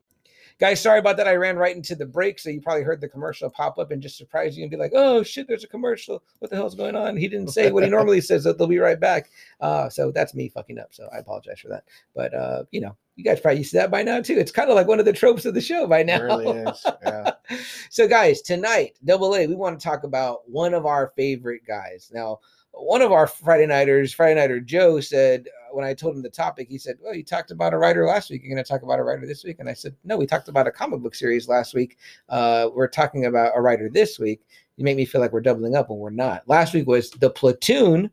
Guys, 0.57 0.81
sorry 0.81 0.99
about 0.99 1.17
that. 1.17 1.27
I 1.27 1.35
ran 1.35 1.57
right 1.57 1.75
into 1.75 1.95
the 1.95 2.05
break, 2.05 2.39
so 2.39 2.49
you 2.49 2.61
probably 2.61 2.83
heard 2.83 3.01
the 3.01 3.09
commercial 3.09 3.49
pop 3.49 3.77
up 3.77 3.91
and 3.91 4.01
just 4.01 4.17
surprise 4.17 4.57
you 4.57 4.63
and 4.63 4.71
be 4.71 4.77
like, 4.77 4.93
"Oh 4.95 5.21
shit, 5.21 5.49
there's 5.49 5.65
a 5.65 5.67
commercial. 5.67 6.23
What 6.39 6.49
the 6.49 6.55
hell's 6.55 6.75
going 6.75 6.95
on?" 6.95 7.17
He 7.17 7.27
didn't 7.27 7.49
say 7.49 7.71
what 7.71 7.83
he 7.83 7.89
normally 7.97 8.21
says. 8.21 8.45
That 8.45 8.57
they'll 8.57 8.67
be 8.67 8.79
right 8.79 8.99
back. 8.99 9.29
Uh, 9.59 9.89
so 9.89 10.11
that's 10.11 10.33
me 10.33 10.47
fucking 10.47 10.79
up. 10.79 10.93
So 10.93 11.09
I 11.13 11.17
apologize 11.17 11.59
for 11.59 11.67
that. 11.69 11.83
But 12.15 12.33
uh, 12.33 12.63
you 12.71 12.79
know, 12.79 12.95
you 13.15 13.23
guys 13.23 13.39
probably 13.39 13.59
used 13.59 13.71
to 13.71 13.77
that 13.77 13.91
by 13.91 14.03
now 14.03 14.21
too. 14.21 14.37
It's 14.37 14.51
kind 14.51 14.69
of 14.69 14.75
like 14.75 14.87
one 14.87 14.99
of 14.99 15.05
the 15.05 15.13
tropes 15.13 15.45
of 15.45 15.53
the 15.53 15.61
show 15.61 15.87
by 15.87 15.99
It 15.99 16.07
now. 16.07 16.21
really 16.21 16.47
is. 16.47 16.85
Yeah. 17.03 17.31
so 17.89 18.07
guys, 18.07 18.41
tonight, 18.41 18.97
double 19.05 19.35
A, 19.35 19.47
we 19.47 19.55
want 19.55 19.79
to 19.79 19.83
talk 19.83 20.03
about 20.03 20.49
one 20.49 20.73
of 20.73 20.85
our 20.85 21.13
favorite 21.15 21.61
guys. 21.65 22.11
Now, 22.13 22.39
one 22.71 23.01
of 23.01 23.13
our 23.13 23.25
Friday 23.25 23.67
nighters, 23.67 24.13
Friday 24.13 24.39
nighter 24.39 24.59
Joe 24.59 24.99
said 24.99 25.47
uh, 25.47 25.73
when 25.73 25.85
I 25.85 25.93
told 25.93 26.15
him 26.15 26.21
the 26.21 26.29
topic, 26.29 26.67
he 26.67 26.77
said, 26.77 26.97
"Well, 27.01 27.15
you 27.15 27.23
talked 27.23 27.51
about 27.51 27.73
a 27.73 27.77
writer 27.77 28.05
last 28.05 28.29
week. 28.29 28.41
You're 28.43 28.53
going 28.53 28.63
to 28.63 28.69
talk 28.69 28.81
about 28.81 28.99
a 28.99 29.03
writer 29.03 29.25
this 29.25 29.45
week." 29.45 29.57
And 29.59 29.69
I 29.69 29.73
said, 29.73 29.95
"No, 30.03 30.17
we 30.17 30.25
talked 30.25 30.49
about 30.49 30.67
a 30.67 30.71
comic 30.71 30.99
book 30.99 31.15
series 31.15 31.47
last 31.47 31.73
week. 31.73 31.97
Uh, 32.27 32.69
we're 32.73 32.89
talking 32.89 33.25
about 33.27 33.53
a 33.55 33.61
writer 33.61 33.89
this 33.89 34.19
week." 34.19 34.41
You 34.75 34.83
make 34.83 34.97
me 34.97 35.05
feel 35.05 35.21
like 35.21 35.31
we're 35.31 35.39
doubling 35.39 35.73
up 35.73 35.89
when 35.89 35.99
we're 35.99 36.09
not. 36.09 36.45
Last 36.49 36.73
week 36.73 36.85
was 36.85 37.09
the 37.11 37.29
Platoon 37.29 38.11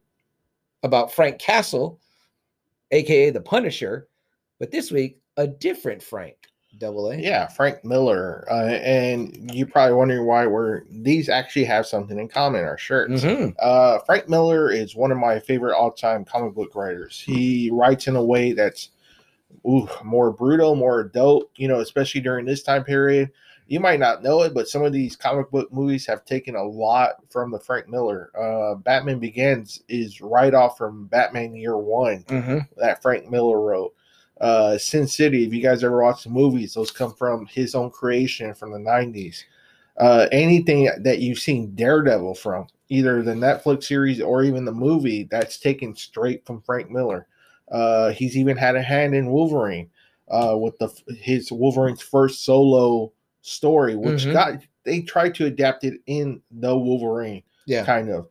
about 0.85 1.13
Frank 1.13 1.41
Castle, 1.41 1.99
aka 2.93 3.31
the 3.31 3.41
Punisher, 3.41 4.07
but 4.63 4.71
this 4.71 4.93
week 4.93 5.19
a 5.39 5.49
different 5.49 6.01
Frank. 6.01 6.37
Double 6.79 7.11
A. 7.11 7.17
Yeah, 7.17 7.49
Frank 7.49 7.85
Miller. 7.85 8.47
Uh, 8.49 8.67
and 8.69 9.51
you're 9.53 9.67
probably 9.67 9.95
wondering 9.97 10.25
why 10.25 10.47
we're 10.47 10.83
these 10.89 11.29
actually 11.29 11.65
have 11.65 11.85
something 11.85 12.17
in 12.17 12.29
common, 12.29 12.63
our 12.65 12.79
shirts. 12.79 13.25
Mhm. 13.25 13.57
Uh, 13.59 13.99
Frank 14.07 14.29
Miller 14.29 14.71
is 14.71 14.95
one 14.95 15.11
of 15.11 15.19
my 15.19 15.41
favorite 15.41 15.77
all 15.77 15.91
time 15.91 16.25
comic 16.25 16.55
book 16.55 16.77
writers. 16.77 17.19
He 17.21 17.71
writes 17.73 18.07
in 18.07 18.15
a 18.15 18.23
way 18.25 18.53
that's 18.53 18.91
ooh, 19.67 19.89
more 20.05 20.31
brutal, 20.31 20.77
more 20.77 21.01
adult, 21.01 21.51
you 21.57 21.67
know, 21.67 21.81
especially 21.81 22.21
during 22.21 22.47
this 22.47 22.63
time 22.63 22.85
period. 22.85 23.33
You 23.67 23.81
might 23.81 23.99
not 23.99 24.23
know 24.23 24.43
it, 24.43 24.55
but 24.55 24.69
some 24.69 24.85
of 24.85 24.93
these 24.93 25.17
comic 25.17 25.51
book 25.51 25.73
movies 25.73 26.07
have 26.07 26.25
taken 26.25 26.55
a 26.55 26.63
lot 26.63 27.17
from 27.31 27.51
the 27.51 27.59
Frank 27.59 27.89
Miller. 27.89 28.31
Uh, 28.39 28.77
Batman 28.77 29.19
Begins 29.19 29.83
is 29.89 30.21
right 30.21 30.55
off 30.55 30.79
from 30.79 31.07
Batman 31.09 31.57
Year 31.57 31.77
One 31.77 32.23
Mhm. 32.29 32.69
that 32.77 33.03
Frank 33.03 33.29
Miller 33.29 33.61
wrote. 33.61 33.93
Uh, 34.43 34.77
Sin 34.77 35.07
City, 35.07 35.47
if 35.47 35.55
you 35.55 35.63
guys 35.63 35.85
ever 35.85 36.03
watched 36.03 36.25
the 36.25 36.31
movies, 36.31 36.75
those 36.75 36.91
come 36.91 37.15
from 37.15 37.47
his 37.47 37.75
own 37.75 37.91
creation 37.91 38.53
from 38.55 38.73
the 38.73 38.79
90s. 38.79 39.45
Uh, 39.99 40.27
anything 40.33 40.91
that 41.01 41.21
you've 41.21 41.39
seen 41.39 41.75
Daredevil 41.77 42.35
from, 42.35 42.67
either 42.89 43.23
the 43.23 43.35
Netflix 43.35 43.85
series 43.85 44.21
or 44.21 44.43
even 44.43 44.65
the 44.65 44.73
movie, 44.73 45.29
that's 45.31 45.59
taken 45.59 45.95
straight 45.95 46.45
from 46.45 46.61
Frank 46.63 46.91
Miller. 46.91 47.29
Uh, 47.71 48.11
he's 48.11 48.37
even 48.37 48.57
had 48.57 48.75
a 48.75 48.83
hand 48.83 49.15
in 49.15 49.31
Wolverine 49.31 49.89
uh, 50.29 50.57
with 50.59 50.77
the 50.79 50.89
his 51.21 51.53
Wolverine's 51.53 52.03
first 52.03 52.45
solo 52.45 53.13
story, 53.43 53.95
which 53.97 54.27
Mhm. 54.27 54.33
got 54.33 54.59
they 54.85 55.03
tried 55.03 55.35
to 55.37 55.47
adapt 55.47 55.85
it 55.85 56.01
in 56.07 56.43
the 56.51 56.77
Wolverine 56.77 57.43
Yeah. 57.67 57.85
kind 57.85 58.11
of. 58.11 58.29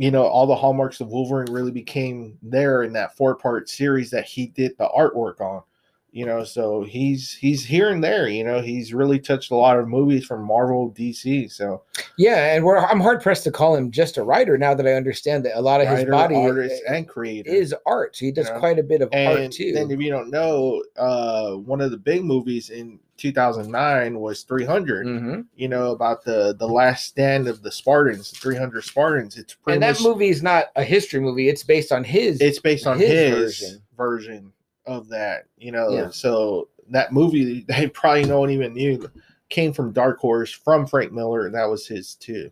You 0.00 0.10
know, 0.10 0.24
all 0.24 0.46
the 0.46 0.56
hallmarks 0.56 1.02
of 1.02 1.08
Wolverine 1.08 1.52
really 1.52 1.70
became 1.70 2.38
there 2.40 2.84
in 2.84 2.92
that 2.94 3.18
four 3.18 3.34
part 3.34 3.68
series 3.68 4.08
that 4.12 4.24
he 4.24 4.46
did 4.46 4.72
the 4.78 4.88
artwork 4.96 5.42
on. 5.42 5.62
You 6.12 6.26
know, 6.26 6.42
so 6.42 6.82
he's 6.82 7.32
he's 7.32 7.64
here 7.64 7.90
and 7.90 8.02
there. 8.02 8.26
You 8.28 8.42
know, 8.42 8.60
he's 8.60 8.92
really 8.92 9.20
touched 9.20 9.50
a 9.52 9.54
lot 9.54 9.78
of 9.78 9.86
movies 9.86 10.24
from 10.26 10.44
Marvel, 10.44 10.90
DC. 10.90 11.50
So 11.52 11.82
Yeah, 12.18 12.54
and 12.54 12.64
we're 12.64 12.78
I'm 12.78 12.98
hard 13.00 13.22
pressed 13.22 13.44
to 13.44 13.52
call 13.52 13.76
him 13.76 13.90
just 13.92 14.16
a 14.16 14.24
writer 14.24 14.58
now 14.58 14.74
that 14.74 14.86
I 14.86 14.94
understand 14.94 15.44
that 15.44 15.56
a 15.56 15.60
lot 15.62 15.80
of 15.80 15.86
his 15.88 16.04
body 16.06 16.34
artist, 16.34 16.82
and 16.88 17.06
creator 17.08 17.48
is 17.50 17.74
art. 17.86 18.16
He 18.18 18.32
does 18.32 18.48
Yeah. 18.48 18.58
quite 18.58 18.78
a 18.78 18.82
bit 18.82 19.02
of 19.02 19.10
art 19.14 19.52
too. 19.52 19.72
and 19.76 19.92
if 19.92 20.00
you 20.00 20.10
don't 20.10 20.30
know, 20.30 20.82
uh, 20.96 21.52
one 21.52 21.80
of 21.80 21.92
the 21.92 21.96
big 21.96 22.24
movies 22.24 22.70
in 22.70 22.98
2009 23.16 24.18
was 24.18 24.42
300. 24.42 25.06
Mhm. 25.06 25.44
You 25.54 25.68
know 25.68 25.92
about 25.92 26.24
the 26.24 26.56
the 26.58 26.66
last 26.66 27.06
stand 27.06 27.46
of 27.46 27.62
the 27.62 27.70
Spartans, 27.70 28.30
the 28.32 28.36
300 28.38 28.82
Spartans. 28.82 29.36
It's 29.38 29.54
pretty 29.54 29.74
And 29.76 29.82
that 29.84 29.94
much 29.96 30.02
movie 30.02 30.30
is 30.30 30.42
not 30.42 30.66
a 30.74 30.82
history 30.82 31.20
movie. 31.20 31.48
It's 31.48 31.62
based 31.62 31.92
on 31.92 32.02
his. 32.02 32.40
it's 32.40 32.58
based 32.58 32.86
on 32.88 32.98
his 32.98 33.10
his, 33.10 33.30
version. 33.60 33.82
version. 33.96 34.52
Of 34.86 35.08
that. 35.08 35.44
You 35.58 35.72
know, 35.72 35.90
Yeah. 35.90 36.10
so 36.10 36.68
that 36.90 37.12
movie 37.12 37.64
they 37.68 37.88
probably 37.88 38.24
no 38.24 38.40
one 38.40 38.50
even 38.50 38.74
knew 38.74 39.08
came 39.48 39.72
from 39.72 39.92
Dark 39.92 40.18
Horse 40.18 40.52
from 40.52 40.86
Frank 40.86 41.12
Miller. 41.12 41.46
and 41.46 41.54
That 41.54 41.64
was 41.68 41.86
his 41.86 42.14
too. 42.14 42.50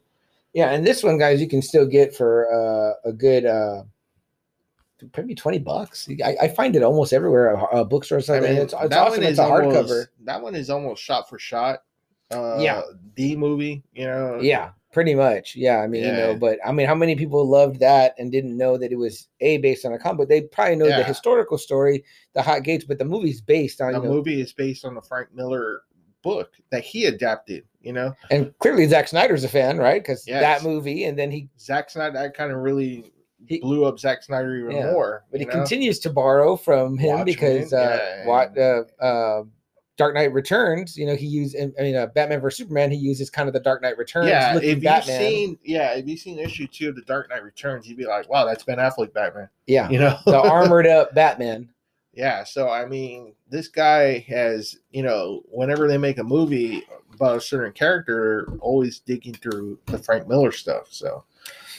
yeah, 0.52 0.70
and 0.70 0.86
this 0.86 1.02
one, 1.02 1.18
guys, 1.18 1.40
you 1.40 1.48
can 1.48 1.62
still 1.62 1.86
get 1.86 2.14
for 2.14 2.46
uh, 2.52 3.08
a 3.08 3.12
good 3.12 3.46
uh, 3.46 3.82
maybe 5.16 5.34
twenty 5.34 5.58
bucks. 5.58 6.08
I, 6.24 6.36
I 6.42 6.48
find 6.48 6.74
it 6.74 6.82
almost 6.82 7.12
everywhere. 7.12 7.52
A, 7.54 7.80
a 7.80 7.84
bookstore. 7.84 8.18
or 8.18 8.34
I 8.36 8.40
mean, 8.40 8.52
it's, 8.52 8.72
it's 8.72 8.88
that 8.88 8.92
awesome. 8.92 9.20
one 9.20 9.22
It's 9.22 9.32
is 9.32 9.38
a 9.38 9.42
hardcover. 9.42 9.76
almost 9.76 10.08
that 10.24 10.42
one 10.42 10.54
is 10.54 10.70
almost 10.70 11.02
shot 11.02 11.28
for 11.28 11.38
shot. 11.38 11.82
Uh, 12.30 12.58
Yeah. 12.60 12.82
the 13.14 13.36
movie. 13.36 13.82
You 13.94 14.06
know, 14.06 14.38
Yeah, 14.40 14.70
pretty 14.92 15.14
much. 15.14 15.54
Yeah, 15.56 15.78
I 15.78 15.86
mean, 15.86 16.04
you 16.04 16.12
know, 16.12 16.34
but 16.34 16.58
I 16.64 16.72
mean, 16.72 16.86
how 16.86 16.94
many 16.94 17.14
people 17.16 17.46
loved 17.48 17.80
that 17.80 18.14
and 18.18 18.32
didn't 18.32 18.56
know 18.56 18.76
that 18.78 18.92
it 18.92 18.96
was 18.96 19.28
a 19.40 19.58
based 19.58 19.84
on 19.84 19.92
a 19.92 19.98
comic? 19.98 20.18
But 20.18 20.28
They 20.28 20.42
probably 20.42 20.76
know 20.76 20.86
the 20.86 21.04
historical 21.04 21.58
story, 21.58 22.04
the 22.34 22.42
Hot 22.42 22.62
Gates, 22.62 22.84
but 22.84 22.98
the 22.98 23.04
movie's 23.04 23.40
based 23.40 23.80
on 23.80 23.92
the 23.92 23.98
you 23.98 24.04
know, 24.04 24.10
movie 24.14 24.40
is 24.40 24.52
based 24.52 24.84
on 24.84 24.94
the 24.94 25.02
Frank 25.02 25.28
Miller 25.34 25.82
book 26.22 26.52
that 26.70 26.82
he 26.84 27.06
adapted. 27.06 27.64
You 27.80 27.92
know, 27.92 28.14
and 28.30 28.52
clearly 28.58 28.86
Zack 28.86 29.08
Snyder's 29.08 29.44
a 29.44 29.48
fan, 29.48 29.78
right? 29.78 30.02
Because 30.02 30.26
Yes. 30.26 30.40
that 30.42 30.68
movie, 30.68 31.04
and 31.04 31.18
then 31.18 31.30
he, 31.30 31.48
Zack 31.58 31.88
Snyder 31.90 32.12
that 32.18 32.34
kind 32.36 32.50
of 32.52 32.58
really 32.58 33.12
He- 33.46 33.60
blew 33.60 33.84
up 33.84 33.98
Zack 34.00 34.22
Snyder 34.24 34.56
even 34.56 34.72
Yeah, 34.76 34.90
more. 34.90 35.24
but 35.30 35.40
he 35.40 35.46
know? 35.46 35.52
continues 35.52 35.98
to 36.00 36.10
borrow 36.10 36.56
from 36.56 36.98
him 36.98 37.18
Watchmen, 37.18 37.24
because 37.24 37.72
uh, 37.72 38.00
yeah, 38.00 38.26
what 38.26 38.58
uh, 38.58 38.82
uh, 39.00 39.44
Dark 39.98 40.14
Knight 40.14 40.32
Returns, 40.32 40.96
you 40.96 41.04
know, 41.04 41.16
he 41.16 41.26
used. 41.26 41.56
I 41.56 41.82
mean, 41.82 41.96
uh, 41.96 42.06
Batman 42.06 42.40
vs 42.40 42.56
Superman, 42.56 42.90
he 42.90 42.96
uses 42.96 43.28
kind 43.28 43.48
of 43.48 43.52
the 43.52 43.60
Dark 43.60 43.82
Knight 43.82 43.98
Returns. 43.98 44.28
yeah, 44.28 44.56
if 44.56 44.62
you've 44.64 44.82
Batman. 44.82 45.20
seen, 45.20 45.58
yeah, 45.64 45.94
if 45.94 46.06
you've 46.06 46.20
seen 46.20 46.38
issue 46.38 46.68
two 46.68 46.88
of 46.88 46.94
the 46.94 47.02
Dark 47.02 47.28
Knight 47.28 47.42
Returns, 47.42 47.86
you'd 47.88 47.98
be 47.98 48.06
like, 48.06 48.28
wow, 48.30 48.44
that's 48.46 48.62
Ben 48.62 48.78
Affleck 48.78 49.12
Batman. 49.12 49.48
yeah, 49.66 49.90
You 49.90 49.98
know, 49.98 50.16
the 50.24 50.38
armored 50.40 50.86
up 50.86 51.14
Batman. 51.14 51.68
Yeah, 52.14 52.42
so 52.42 52.68
I 52.68 52.84
mean, 52.84 53.34
this 53.48 53.68
guy 53.68 54.18
has, 54.28 54.76
you 54.90 55.04
know, 55.04 55.42
whenever 55.52 55.86
they 55.86 55.98
make 55.98 56.18
a 56.18 56.24
movie 56.24 56.82
about 57.14 57.36
a 57.36 57.40
certain 57.40 57.70
character, 57.72 58.48
always 58.60 58.98
digging 58.98 59.34
through 59.34 59.78
the 59.86 59.98
Frank 59.98 60.26
Miller 60.26 60.50
stuff. 60.50 60.88
So 60.90 61.22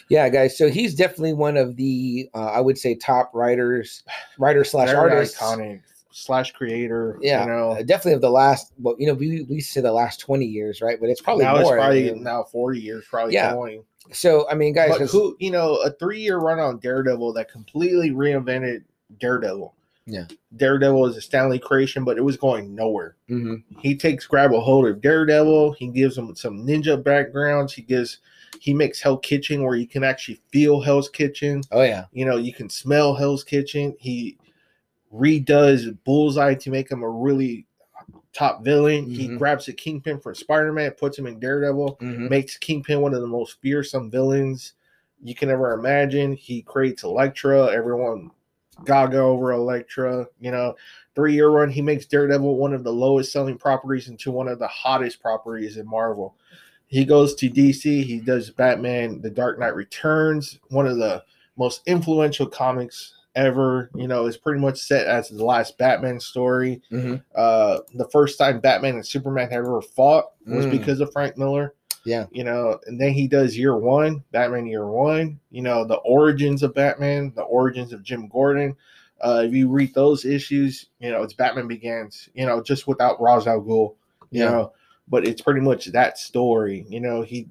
Yeah, 0.07 0.29
guys. 0.29 0.57
So 0.57 0.69
he's 0.69 0.95
definitely 0.95 1.33
one 1.33 1.57
of 1.57 1.75
the, 1.75 2.29
uh, 2.33 2.51
I 2.51 2.61
would 2.61 2.77
say, 2.77 2.95
top 2.95 3.31
writers, 3.33 4.03
writer 4.37 4.63
slash 4.63 4.93
artists. 4.93 5.37
iconic 5.41 5.81
slash 6.11 6.51
creator. 6.53 7.17
Yeah, 7.21 7.43
you 7.43 7.49
know, 7.49 7.71
uh, 7.71 7.83
definitely 7.83 8.13
of 8.13 8.21
the 8.21 8.29
last. 8.31 8.73
Well, 8.79 8.95
you 8.99 9.07
know, 9.07 9.13
we 9.13 9.43
we 9.43 9.59
say 9.61 9.81
the 9.81 9.91
last 9.91 10.19
twenty 10.19 10.45
years, 10.45 10.81
right? 10.81 10.99
But 10.99 11.09
it's 11.09 11.21
probably 11.21 11.45
now 11.45 11.53
more. 11.53 11.61
it's 11.61 11.71
probably 11.71 12.09
I 12.09 12.13
mean, 12.13 12.23
now 12.23 12.43
forty 12.43 12.79
years, 12.79 13.05
probably 13.09 13.33
Yeah, 13.33 13.53
going. 13.53 13.83
so 14.11 14.49
I 14.49 14.55
mean, 14.55 14.73
guys, 14.73 14.97
But 14.97 15.09
who, 15.09 15.35
you 15.39 15.51
know, 15.51 15.75
a 15.77 15.91
three 15.91 16.19
year 16.19 16.37
run 16.37 16.59
on 16.59 16.79
Daredevil 16.79 17.33
that 17.33 17.51
completely 17.51 18.11
reinvented 18.11 18.83
Daredevil. 19.19 19.73
Yeah. 20.05 20.25
Daredevil 20.57 21.05
is 21.05 21.17
a 21.17 21.21
Stan 21.21 21.49
Lee 21.49 21.59
creation, 21.59 22.03
but 22.03 22.17
it 22.17 22.21
was 22.23 22.35
going 22.35 22.73
nowhere. 22.73 23.15
Mhm. 23.29 23.63
he 23.79 23.95
takes 23.95 24.25
grab 24.25 24.53
a 24.53 24.59
hold 24.59 24.87
of 24.87 25.01
Daredevil. 25.01 25.73
He 25.73 25.87
gives 25.87 26.17
him 26.17 26.35
some 26.35 26.65
ninja 26.65 27.01
backgrounds. 27.01 27.73
He 27.73 27.83
gives 27.83 28.17
he 28.59 28.73
makes 28.73 28.99
Hell 29.01 29.17
Kitchen 29.17 29.63
where 29.63 29.75
you 29.75 29.85
can 29.87 30.03
actually 30.03 30.41
feel 30.51 30.81
Hell's 30.81 31.07
Kitchen. 31.09 31.61
Oh 31.71 31.83
yeah, 31.83 32.05
You 32.11 32.25
know, 32.25 32.37
you 32.37 32.51
can 32.51 32.69
smell 32.69 33.13
Hell's 33.13 33.43
Kitchen. 33.43 33.95
He 33.99 34.37
redoes 35.13 35.97
Bullseye 36.03 36.53
to 36.55 36.69
make 36.69 36.91
him 36.91 37.03
a 37.03 37.09
really 37.09 37.65
top 38.33 38.63
villain. 38.63 39.09
He 39.09 39.27
Mhm. 39.27 39.37
grabs 39.37 39.65
the 39.65 39.73
Kingpin 39.73 40.19
from 40.19 40.35
Spider 40.35 40.71
Man, 40.71 40.91
puts 40.91 41.17
him 41.17 41.25
in 41.25 41.39
Daredevil, 41.39 41.97
Mhm. 42.01 42.29
makes 42.29 42.57
Kingpin 42.57 43.01
one 43.01 43.13
of 43.13 43.21
the 43.21 43.27
most 43.27 43.59
fearsome 43.61 44.11
villains 44.11 44.73
you 45.21 45.35
can 45.35 45.49
ever 45.49 45.73
imagine. 45.73 46.33
He 46.33 46.61
creates 46.61 47.03
Elektra. 47.03 47.67
Everyone 47.67 48.31
gaga 48.85 49.17
over 49.17 49.51
Elektra. 49.51 50.27
You 50.39 50.51
know, 50.51 50.75
three 51.15 51.33
year 51.33 51.49
run, 51.49 51.69
he 51.69 51.81
makes 51.81 52.05
Daredevil 52.05 52.55
one 52.55 52.73
of 52.73 52.83
the 52.83 52.93
lowest 52.93 53.31
selling 53.31 53.57
properties 53.57 54.07
into 54.09 54.31
one 54.31 54.47
of 54.47 54.59
the 54.59 54.67
hottest 54.67 55.21
properties 55.21 55.77
in 55.77 55.87
Marvel. 55.87 56.35
He 56.87 57.03
goes 57.03 57.35
to 57.35 57.49
DC. 57.49 58.03
He 58.03 58.19
does 58.19 58.49
Batman: 58.49 59.21
The 59.21 59.29
Dark 59.29 59.59
Knight 59.59 59.75
Returns, 59.75 60.59
one 60.69 60.87
of 60.87 60.97
the 60.97 61.23
most 61.57 61.81
influential 61.85 62.47
comics 62.47 63.15
ever. 63.35 63.89
You 63.95 64.07
know, 64.07 64.25
it's 64.25 64.37
pretty 64.37 64.59
much 64.59 64.79
set 64.79 65.07
as 65.07 65.29
the 65.29 65.43
last 65.43 65.77
Batman 65.77 66.19
story. 66.19 66.81
Mhm. 66.91 67.21
Uh, 67.35 67.79
the 67.95 68.07
first 68.09 68.37
time 68.37 68.59
Batman 68.59 68.95
and 68.95 69.05
Superman 69.05 69.49
had 69.49 69.59
ever 69.59 69.81
fought 69.81 70.31
was 70.47 70.65
Mm. 70.65 70.71
because 70.71 70.99
of 70.99 71.11
Frank 71.11 71.37
Miller. 71.37 71.73
Yeah. 72.05 72.25
You 72.31 72.43
know, 72.43 72.79
and 72.87 72.99
then 72.99 73.11
he 73.11 73.27
does 73.27 73.57
year 73.57 73.77
one, 73.77 74.23
Batman 74.31 74.65
year 74.65 74.87
one, 74.87 75.39
you 75.51 75.61
know, 75.61 75.83
the 75.85 75.97
origins 75.97 76.63
of 76.63 76.73
Batman, 76.73 77.33
the 77.35 77.43
origins 77.43 77.93
of 77.93 78.03
Jim 78.03 78.27
Gordon. 78.29 78.75
Uh, 79.21 79.43
if 79.45 79.53
you 79.53 79.67
read 79.69 79.93
those 79.93 80.23
issues, 80.23 80.87
you 80.99 81.11
know, 81.11 81.21
it's 81.23 81.33
Batman 81.33 81.67
Begins, 81.67 82.29
you 82.33 82.45
know, 82.45 82.63
just 82.63 82.87
without 82.87 83.21
Ra's 83.21 83.47
al 83.47 83.61
Ghul, 83.61 83.95
you 84.31 84.43
Yeah. 84.43 84.51
know, 84.51 84.73
but 85.09 85.27
it's 85.27 85.41
pretty 85.41 85.59
much 85.59 85.87
that 85.87 86.17
story. 86.17 86.85
You 86.87 87.01
know, 87.01 87.21
he 87.21 87.49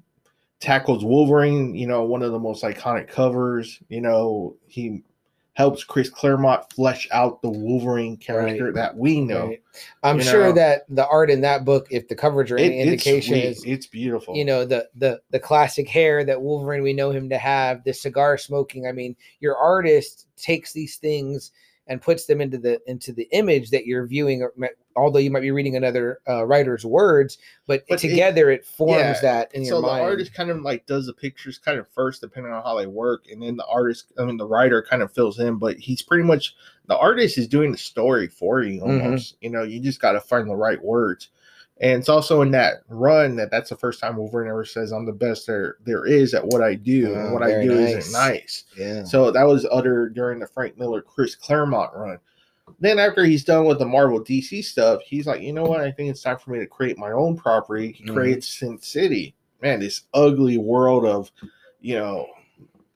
tackles 0.59 1.05
Wolverine, 1.05 1.75
you 1.75 1.87
know, 1.87 2.03
one 2.03 2.23
of 2.23 2.31
the 2.31 2.39
most 2.39 2.63
iconic 2.63 3.07
covers, 3.07 3.79
you 3.87 4.01
know, 4.01 4.55
he 4.67 5.03
helps 5.59 5.83
Chris 5.83 6.09
Claremont 6.09 6.71
flesh 6.71 7.05
out 7.11 7.41
the 7.41 7.49
Wolverine 7.49 8.15
character 8.15 8.71
that 8.71 8.95
we 8.95 9.19
know. 9.19 9.47
Right. 9.47 9.61
I'm 10.03 10.19
you 10.19 10.23
sure 10.23 10.47
know. 10.47 10.51
that 10.53 10.83
the 10.87 11.05
art 11.05 11.29
in 11.29 11.41
that 11.41 11.65
book, 11.65 11.87
if 11.91 12.07
the 12.07 12.15
coverage 12.15 12.49
or 12.49 12.57
any 12.57 12.79
it's 12.79 12.87
indication, 12.87 13.33
sweet. 13.33 13.43
is 13.43 13.63
it's 13.65 13.85
beautiful. 13.85 14.37
you 14.37 14.45
know 14.45 14.63
the 14.63 14.87
the 14.95 15.19
the 15.31 15.39
classic 15.39 15.89
hair 15.89 16.23
that 16.23 16.41
Wolverine 16.41 16.81
we 16.81 16.93
know 16.93 17.11
him 17.11 17.27
to 17.27 17.37
have, 17.37 17.83
the 17.83 17.91
cigar 17.91 18.37
smoking. 18.37 18.87
I 18.87 18.93
mean, 18.93 19.17
your 19.41 19.57
artist 19.57 20.27
takes 20.37 20.71
these 20.71 20.95
things 20.95 21.51
and 21.87 22.01
puts 22.01 22.25
them 22.25 22.39
into 22.39 22.57
the 22.57 22.79
into 22.89 23.11
the 23.11 23.27
image 23.33 23.69
that 23.71 23.85
you're 23.85 24.07
viewing. 24.07 24.47
Although 24.99 25.19
you 25.19 25.31
might 25.31 25.41
be 25.41 25.51
reading 25.51 25.75
another 25.75 26.19
uh, 26.27 26.45
writer's 26.45 26.85
words, 26.85 27.37
but, 27.67 27.83
But 27.89 27.99
together 27.99 28.49
it, 28.51 28.65
forms 28.65 28.93
yeah, 28.99 29.21
that 29.21 29.55
in 29.55 29.63
so 29.65 29.75
your 29.75 29.81
the 29.81 29.87
artist 29.89 30.33
kind 30.33 30.49
of 30.49 30.61
like 30.61 30.85
does 30.85 31.05
the 31.07 31.13
pictures 31.13 31.57
kind 31.57 31.79
of 31.79 31.87
first 31.89 32.21
depending 32.21 32.51
on 32.51 32.63
how 32.63 32.77
they 32.77 32.87
work 32.87 33.25
and 33.31 33.41
then 33.41 33.55
the 33.57 33.65
artist 33.67 34.11
i 34.19 34.23
mean 34.25 34.37
the 34.37 34.45
writer 34.47 34.81
kind 34.81 35.01
of 35.01 35.11
fills 35.13 35.39
in 35.39 35.57
but 35.57 35.77
he's 35.77 36.01
pretty 36.01 36.23
much 36.23 36.55
the 36.87 36.97
artist 36.97 37.37
is 37.37 37.47
doing 37.47 37.71
the 37.71 37.77
story 37.77 38.27
for 38.27 38.61
you 38.63 38.81
Mhm. 38.81 39.03
almost 39.03 39.35
you 39.41 39.49
know 39.49 39.63
you 39.63 39.79
just 39.79 40.01
got 40.01 40.13
to 40.13 40.19
find 40.21 40.49
the 40.49 40.55
right 40.55 40.81
words 40.83 41.29
and 41.81 41.99
it's 41.99 42.09
also 42.09 42.41
in 42.41 42.51
that 42.51 42.81
run 42.89 43.35
that 43.37 43.51
that's 43.51 43.69
the 43.69 43.77
first 43.77 43.99
time 44.01 44.17
Wolverine 44.17 44.49
ever 44.49 44.65
says 44.65 44.91
I'm 44.91 45.05
the 45.05 45.13
best 45.13 45.45
there 45.47 45.77
there 45.85 46.05
is 46.05 46.33
at 46.33 46.45
what 46.45 46.61
I 46.61 46.73
do, 46.75 47.13
and 47.13 47.29
Oh, 47.29 47.33
what 47.33 47.43
I 47.43 47.61
do 47.61 47.73
nice. 47.75 47.95
isn't 47.95 48.11
nice. 48.19 48.63
yeah. 48.77 49.03
So 49.05 49.31
that 49.31 49.43
was 49.47 49.65
uttered 49.71 50.13
during 50.13 50.39
the 50.39 50.47
Frank 50.47 50.77
Miller 50.77 51.01
Chris 51.01 51.35
Claremont 51.35 51.91
run. 51.95 52.19
Then 52.79 52.99
after 52.99 53.25
he's 53.25 53.43
done 53.43 53.65
with 53.65 53.79
the 53.79 53.85
Marvel 53.85 54.19
DC 54.23 54.63
stuff, 54.63 55.01
he's 55.05 55.27
like, 55.27 55.41
you 55.41 55.53
know 55.53 55.63
what? 55.63 55.81
I 55.81 55.91
think 55.91 56.09
it's 56.09 56.21
time 56.21 56.37
for 56.37 56.51
me 56.51 56.59
to 56.59 56.67
create 56.67 56.97
my 56.97 57.11
own 57.11 57.35
property. 57.37 57.91
He 57.91 58.03
Mhm. 58.03 58.13
creates 58.13 58.47
Sin 58.47 58.77
City. 58.79 59.35
Man, 59.61 59.79
this 59.79 60.03
ugly 60.13 60.57
world 60.57 61.05
of, 61.05 61.31
you 61.81 61.95
know, 61.95 62.27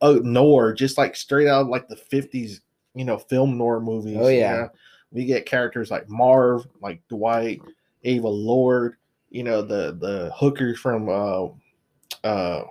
uh, 0.01 0.19
noir, 0.23 0.73
just 0.73 0.97
like 0.97 1.15
straight 1.15 1.47
out 1.47 1.61
of 1.63 1.67
like 1.67 1.87
the 1.87 1.95
fifties, 1.95 2.61
you 2.95 3.05
know, 3.05 3.17
film 3.17 3.57
noir 3.57 3.79
movies. 3.79 4.17
Oh, 4.19 4.27
you 4.27 4.39
yeah. 4.39 4.53
know? 4.53 4.69
we 5.11 5.25
get 5.25 5.45
characters 5.45 5.91
like 5.91 6.09
Marv, 6.09 6.65
like 6.81 6.99
Dwight, 7.07 7.61
Ava 8.03 8.27
Lord. 8.27 8.95
You 9.29 9.43
know, 9.43 9.61
the 9.61 9.95
the 9.99 10.31
hookers 10.35 10.79
from 10.79 11.07
uh 11.09 11.47
uh. 12.27 12.63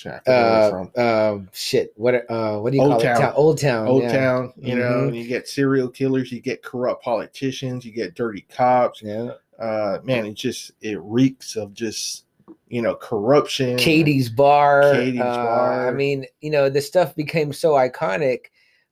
Shit, 0.00 0.12
I 0.12 0.18
forget 0.18 0.72
where 0.72 0.90
they're 0.94 1.04
Uh, 1.04 1.34
uh, 1.36 1.38
shit. 1.52 1.92
What? 1.96 2.14
Uh, 2.30 2.58
what 2.58 2.70
do 2.72 2.76
you 2.78 2.82
Old 2.82 2.92
call 2.92 3.00
Town. 3.00 3.22
it? 3.22 3.32
Old 3.36 3.58
Town. 3.58 3.86
Old 3.86 4.02
yeah. 4.04 4.12
Town, 4.12 4.52
you 4.56 4.74
know, 4.76 4.82
Mhm. 5.02 5.08
and 5.08 5.16
you 5.16 5.26
get 5.28 5.46
serial 5.46 5.88
killers, 5.88 6.32
you 6.32 6.40
get 6.40 6.62
corrupt 6.62 7.02
politicians, 7.02 7.84
you 7.84 7.92
get 7.92 8.14
dirty 8.14 8.46
cops. 8.48 9.02
Yeah. 9.02 9.32
Uh, 9.58 9.98
man, 10.04 10.24
it 10.24 10.34
just 10.34 10.72
it 10.80 10.98
reeks 11.02 11.54
of 11.56 11.74
just 11.74 12.24
you 12.68 12.80
know 12.80 12.94
corruption. 12.94 13.76
Kadie's 13.76 14.30
bar. 14.30 14.82
Kadie's 14.84 15.20
uh, 15.20 15.44
Bar. 15.44 15.88
I 15.88 15.90
mean, 15.92 16.24
you 16.40 16.50
know, 16.50 16.70
the 16.70 16.80
stuff 16.80 17.14
became 17.14 17.52
so 17.52 17.72
iconic. 17.72 18.46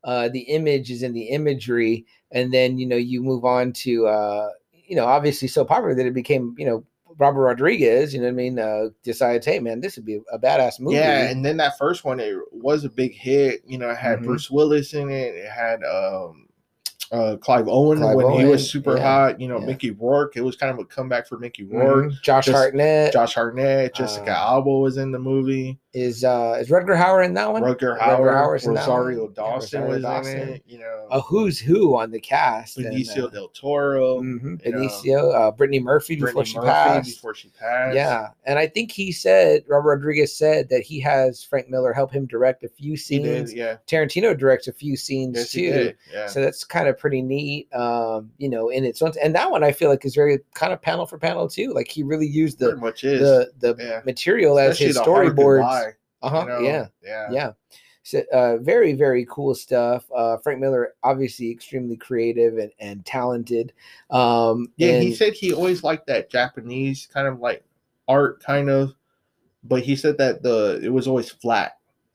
Uh, 0.04 0.28
the 0.28 0.40
image 0.40 0.90
is 0.90 1.02
in 1.02 1.12
the 1.14 1.22
imagery, 1.30 2.04
and 2.32 2.52
then 2.52 2.78
you 2.78 2.86
know 2.86 2.96
you 2.96 3.22
move 3.22 3.44
on 3.46 3.72
to 3.72 4.06
uh, 4.06 4.50
you 4.72 4.94
know 4.94 5.06
obviously 5.06 5.48
so 5.48 5.64
popular 5.64 5.94
that 5.94 6.06
it 6.06 6.14
became 6.14 6.54
you 6.58 6.66
know 6.66 6.84
Robert 7.18 7.42
Rodriguez. 7.42 8.14
You 8.14 8.20
know 8.20 8.26
what 8.26 8.32
I 8.32 8.34
mean? 8.34 8.58
Uh, 8.58 8.88
decides, 9.02 9.44
hey 9.44 9.58
man, 9.58 9.80
this 9.80 9.96
would 9.96 10.04
be 10.04 10.20
a 10.32 10.38
badass 10.38 10.80
movie. 10.80 10.96
Yeah, 10.96 11.28
and 11.28 11.44
then 11.44 11.56
that 11.58 11.76
first 11.78 12.04
one 12.04 12.20
it 12.20 12.36
was 12.52 12.84
a 12.84 12.88
big 12.90 13.12
hit. 13.14 13.62
You 13.66 13.78
know, 13.78 13.90
it 13.90 13.98
had 13.98 14.20
Mhm. 14.20 14.24
Bruce 14.24 14.50
Willis 14.50 14.94
in 14.94 15.10
it. 15.10 15.34
It 15.34 15.50
had 15.50 15.82
um, 15.84 16.46
uh, 17.10 17.36
Clive 17.40 17.68
Owen 17.68 17.98
Clive 17.98 18.16
when 18.16 18.38
he 18.38 18.44
was 18.44 18.70
super 18.70 18.96
yeah, 18.96 19.02
hot. 19.02 19.40
You 19.40 19.48
know, 19.48 19.58
yeah. 19.60 19.66
Mickey 19.66 19.90
Rourke. 19.92 20.36
It 20.36 20.42
was 20.42 20.56
kind 20.56 20.70
of 20.72 20.78
a 20.78 20.84
comeback 20.84 21.26
for 21.26 21.38
Mickey 21.38 21.64
Rourke. 21.64 22.06
Mhm. 22.12 22.22
Josh 22.22 22.46
Just- 22.46 22.56
Hartnett 22.56 23.12
Josh 23.12 23.34
Hartnett, 23.34 23.94
Jessica 23.94 24.30
Uh, 24.32 24.34
Alba 24.50 24.70
was 24.70 24.96
in 24.98 25.10
the 25.10 25.18
movie. 25.18 25.78
Is 26.00 26.24
uh, 26.24 26.56
is 26.60 26.68
Rutger 26.68 26.96
Hauer 26.96 27.24
in 27.24 27.34
that 27.34 27.52
one? 27.52 27.62
Rutger 27.62 27.98
Rutger 27.98 28.00
Hauer, 28.00 28.34
Hauer's 28.34 28.66
Rosario 28.66 29.22
one. 29.22 29.30
Yeah, 29.30 29.34
Dawson 29.34 29.80
Rosario 29.82 29.94
was 29.94 30.02
Dawson. 30.02 30.40
in 30.40 30.48
it. 30.50 30.62
You 30.66 30.78
know, 30.78 31.08
A 31.10 31.20
who's 31.20 31.58
who 31.58 31.96
on 31.96 32.10
the 32.10 32.20
cast? 32.20 32.76
and, 32.76 32.86
Benicio 32.86 33.24
uh, 33.24 33.28
del 33.28 33.48
Toro, 33.48 34.20
mhm, 34.20 34.42
know, 34.42 34.56
Benicio, 34.78 35.34
uh, 35.34 35.50
Brittany 35.50 35.80
Murphy 35.80 36.16
before 36.16 36.44
she 36.44 36.56
Murphy 36.56 36.68
passed. 36.68 37.16
before 37.16 37.34
she 37.34 37.48
passed. 37.50 37.94
Yeah, 37.94 38.28
and 38.44 38.58
I 38.58 38.66
think 38.66 38.92
he 38.92 39.12
said 39.12 39.64
Robert 39.68 39.90
Rodriguez 39.96 40.36
said 40.36 40.68
that 40.68 40.82
he 40.82 41.00
has 41.00 41.42
Frank 41.42 41.68
Miller 41.68 41.92
help 41.92 42.12
him 42.12 42.26
direct 42.26 42.64
a 42.64 42.68
few 42.68 42.96
scenes. 42.96 43.50
did. 43.50 43.56
Yeah, 43.58 43.76
Tarantino 43.86 44.36
directs 44.38 44.68
a 44.68 44.72
few 44.72 44.96
scenes 44.96 45.36
yes, 45.36 45.52
too. 45.52 45.92
Yeah, 46.12 46.26
So 46.26 46.40
that's 46.40 46.64
kind 46.64 46.88
of 46.88 46.98
pretty 46.98 47.22
neat. 47.22 47.72
Um, 47.74 48.30
you 48.38 48.48
know, 48.48 48.68
in 48.68 48.84
its 48.84 49.02
own 49.02 49.12
and 49.22 49.34
that 49.34 49.50
one 49.50 49.64
I 49.64 49.72
feel 49.72 49.88
like 49.90 50.04
is 50.04 50.14
very 50.14 50.38
kind 50.54 50.72
of 50.72 50.80
panel 50.82 51.06
for 51.06 51.18
panel 51.18 51.48
too. 51.48 51.72
Like 51.72 51.88
he 51.88 52.02
really 52.02 52.26
used 52.26 52.58
the 52.58 52.76
the 52.76 53.50
the 53.58 53.76
yeah. 53.82 54.00
material 54.04 54.58
as 54.58 54.78
his 54.78 54.98
storyboards. 54.98 55.87
Goodbye, 56.22 56.38
Uh 56.38 56.40
huh. 56.40 56.46
you 56.60 56.62
know? 56.62 56.68
Yeah. 56.68 56.86
yeah, 57.02 57.30
Yeah. 57.30 57.50
So 58.04 58.22
uh, 58.32 58.56
very, 58.58 58.94
very 58.94 59.26
cool 59.28 59.54
stuff. 59.54 60.04
Uh, 60.14 60.38
Frank 60.38 60.60
Miller, 60.60 60.94
obviously 61.02 61.50
extremely 61.50 61.96
creative 61.96 62.56
and, 62.56 62.72
and 62.78 63.04
talented. 63.04 63.74
Um, 64.08 64.72
Yeah, 64.78 64.92
and, 64.94 65.02
he 65.02 65.14
said 65.14 65.34
he 65.34 65.52
always 65.52 65.82
liked 65.82 66.06
that 66.06 66.30
Japanese 66.30 67.06
kind 67.12 67.26
of 67.28 67.40
like 67.40 67.62
art, 68.08 68.42
kind 68.42 68.70
of, 68.70 68.94
but 69.62 69.82
he 69.82 69.94
said 69.94 70.16
that 70.18 70.42
the 70.42 70.80
it 70.82 70.88
was 70.88 71.06
always 71.06 71.28
flat, 71.30 71.72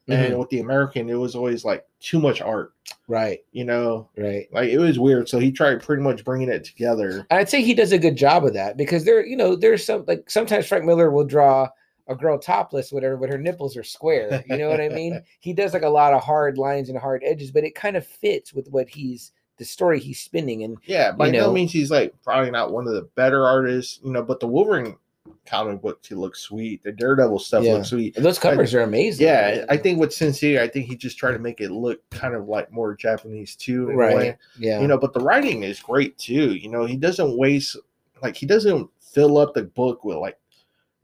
Mhm. 0.09 0.15
and 0.31 0.39
with 0.39 0.49
the 0.49 0.61
American, 0.61 1.09
it 1.09 1.13
was 1.13 1.35
always 1.35 1.63
like 1.63 1.85
too 1.99 2.19
much 2.19 2.41
art. 2.41 2.73
right, 3.07 3.43
You 3.51 3.65
know, 3.65 4.09
right. 4.17 4.47
like 4.51 4.69
it 4.69 4.79
was 4.79 4.97
weird. 4.97 5.29
So 5.29 5.37
he 5.37 5.51
tried 5.51 5.83
pretty 5.83 6.01
much 6.01 6.23
bringing 6.25 6.49
it 6.49 6.63
together. 6.63 7.27
And 7.29 7.39
I'd 7.39 7.49
say 7.49 7.61
he 7.61 7.73
does 7.75 7.91
a 7.91 7.99
good 7.99 8.15
job 8.15 8.45
of 8.45 8.53
that 8.53 8.77
because 8.77 9.03
there, 9.05 9.23
you 9.23 9.35
know, 9.37 9.55
there's 9.55 9.85
some 9.85 10.05
like 10.07 10.27
sometimes 10.29 10.65
Frank 10.65 10.85
Miller 10.85 11.11
will 11.11 11.25
draw 11.25 11.69
a 12.07 12.15
girl 12.15 12.37
topless, 12.37 12.91
whatever, 12.91 13.15
but 13.17 13.29
her 13.29 13.37
nipples 13.37 13.77
are 13.77 13.83
square. 13.83 14.43
You 14.49 14.57
know 14.57 14.69
what 14.69 14.81
I 14.81 14.89
mean? 14.89 15.21
He 15.39 15.53
does 15.53 15.73
like 15.73 15.83
a 15.83 15.89
lot 15.89 16.13
of 16.13 16.23
hard 16.23 16.57
lines 16.57 16.89
and 16.89 16.97
hard 16.97 17.21
edges, 17.25 17.51
but 17.51 17.63
it 17.63 17.75
kind 17.75 17.95
of 17.97 18.05
fits 18.05 18.53
with 18.53 18.67
what 18.69 18.89
he's 18.89 19.31
the 19.57 19.65
story 19.65 19.99
he's 19.99 20.19
spinning 20.19 20.63
and 20.63 20.77
Yeah, 20.85 21.11
by 21.11 21.27
you 21.27 21.33
no 21.33 21.51
means 21.51 21.71
he's 21.71 21.91
like 21.91 22.13
probably 22.23 22.49
not 22.51 22.71
one 22.71 22.87
of 22.87 22.93
the 22.93 23.03
better 23.15 23.45
artists, 23.45 23.99
you 24.03 24.11
know. 24.11 24.23
But 24.23 24.39
the 24.39 24.47
Wolverine 24.47 24.95
comic 25.45 25.81
book 25.81 25.99
he 26.07 26.15
looks 26.15 26.39
sweet. 26.39 26.81
The 26.83 26.91
Daredevil 26.91 27.39
stuff 27.39 27.63
Yeah. 27.63 27.73
looks 27.75 27.89
sweet. 27.89 28.15
those 28.15 28.39
covers 28.39 28.73
are 28.73 28.81
amazing. 28.81 29.25
Yeah, 29.27 29.65
I 29.69 29.77
think 29.77 29.99
with 29.99 30.13
Sin 30.13 30.33
City, 30.33 30.59
I 30.59 30.67
think 30.67 30.87
he 30.87 30.95
just 30.95 31.17
tried 31.17 31.33
to 31.33 31.39
make 31.39 31.61
it 31.61 31.71
look 31.71 32.01
kind 32.09 32.33
of 32.33 32.47
like 32.47 32.71
more 32.71 32.95
Japanese 32.95 33.55
too, 33.55 33.87
right. 33.87 34.37
Yeah. 34.57 34.79
You 34.81 34.87
know, 34.87 34.97
but 34.97 35.13
the 35.13 35.19
writing 35.19 35.63
is 35.63 35.79
great 35.79 36.17
too. 36.17 36.55
You 36.55 36.69
know, 36.69 36.85
he 36.85 36.97
doesn't 36.97 37.37
waste 37.37 37.77
like 38.21 38.35
he 38.35 38.45
doesn't 38.45 38.89
fill 39.01 39.37
up 39.37 39.53
the 39.53 39.63
book 39.63 40.03
with 40.03 40.17
like 40.17 40.37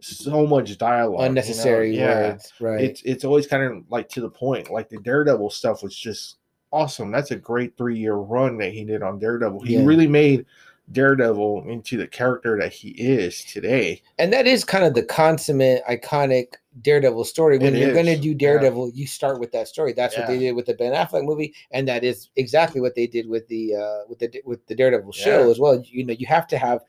so 0.02 0.46
much 0.48 0.78
dialogue, 0.78 1.14
you 1.14 1.18
know? 1.20 1.26
unnecessary 1.26 1.96
Yeah. 1.96 2.30
words. 2.32 2.54
Right. 2.60 2.82
It's 2.82 3.02
it's 3.04 3.24
always 3.26 3.48
kind 3.48 3.64
of 3.64 3.84
like 3.90 4.10
to 4.10 4.22
the 4.22 4.30
point. 4.30 4.70
Like 4.72 4.90
the 4.90 4.98
Daredevil 5.00 5.50
stuff 5.50 5.84
was 5.84 5.96
just 5.96 6.38
awesome. 6.72 7.12
That's 7.12 7.32
a 7.32 7.36
great 7.36 7.76
three 7.78 7.98
year 7.98 8.16
run 8.16 8.58
that 8.60 8.72
he 8.74 8.84
did 8.86 9.02
on 9.04 9.20
Daredevil. 9.20 9.62
He 9.62 9.74
Yeah. 9.76 9.86
really 9.86 10.08
made 10.08 10.46
Daredevil 10.92 11.66
into 11.70 11.98
the 11.98 12.08
character 12.08 12.58
that 12.60 12.74
he 12.74 12.90
is 12.90 13.44
today. 13.44 14.02
and 14.18 14.34
that 14.34 14.48
is 14.48 14.64
kind 14.66 14.84
of 14.84 14.94
the 14.96 15.04
consummate 15.04 15.84
iconic 15.88 16.54
daredevil 16.82 17.26
story 17.26 17.58
when 17.60 17.76
It 17.76 17.80
you're 17.80 17.94
going 17.94 18.06
to 18.08 18.16
do 18.18 18.30
yeah. 18.30 18.38
daredevil 18.38 18.92
you 18.96 19.06
start 19.06 19.40
with 19.40 19.52
that 19.52 19.68
story 19.68 19.92
that's 19.94 20.18
what 20.18 20.28
they 20.28 20.40
did 20.40 20.54
with 20.54 20.66
the 20.66 20.74
ben 20.76 20.94
affleck 20.94 21.26
movie 21.26 21.54
and 21.72 21.88
that 21.90 22.04
is 22.06 22.30
exactly 22.38 22.80
what 22.80 22.96
they 22.96 23.06
did 23.06 23.28
with 23.28 23.46
the 23.50 23.76
uh 23.76 24.00
with 24.08 24.20
the 24.20 24.42
with 24.46 24.66
the 24.68 24.76
daredevil 24.76 25.12
show 25.12 25.44
Yeah. 25.44 25.52
as 25.52 25.60
well 25.60 25.84
you 25.86 26.06
know 26.06 26.14
you 26.18 26.26
have 26.28 26.48
to 26.48 26.58
have 26.58 26.82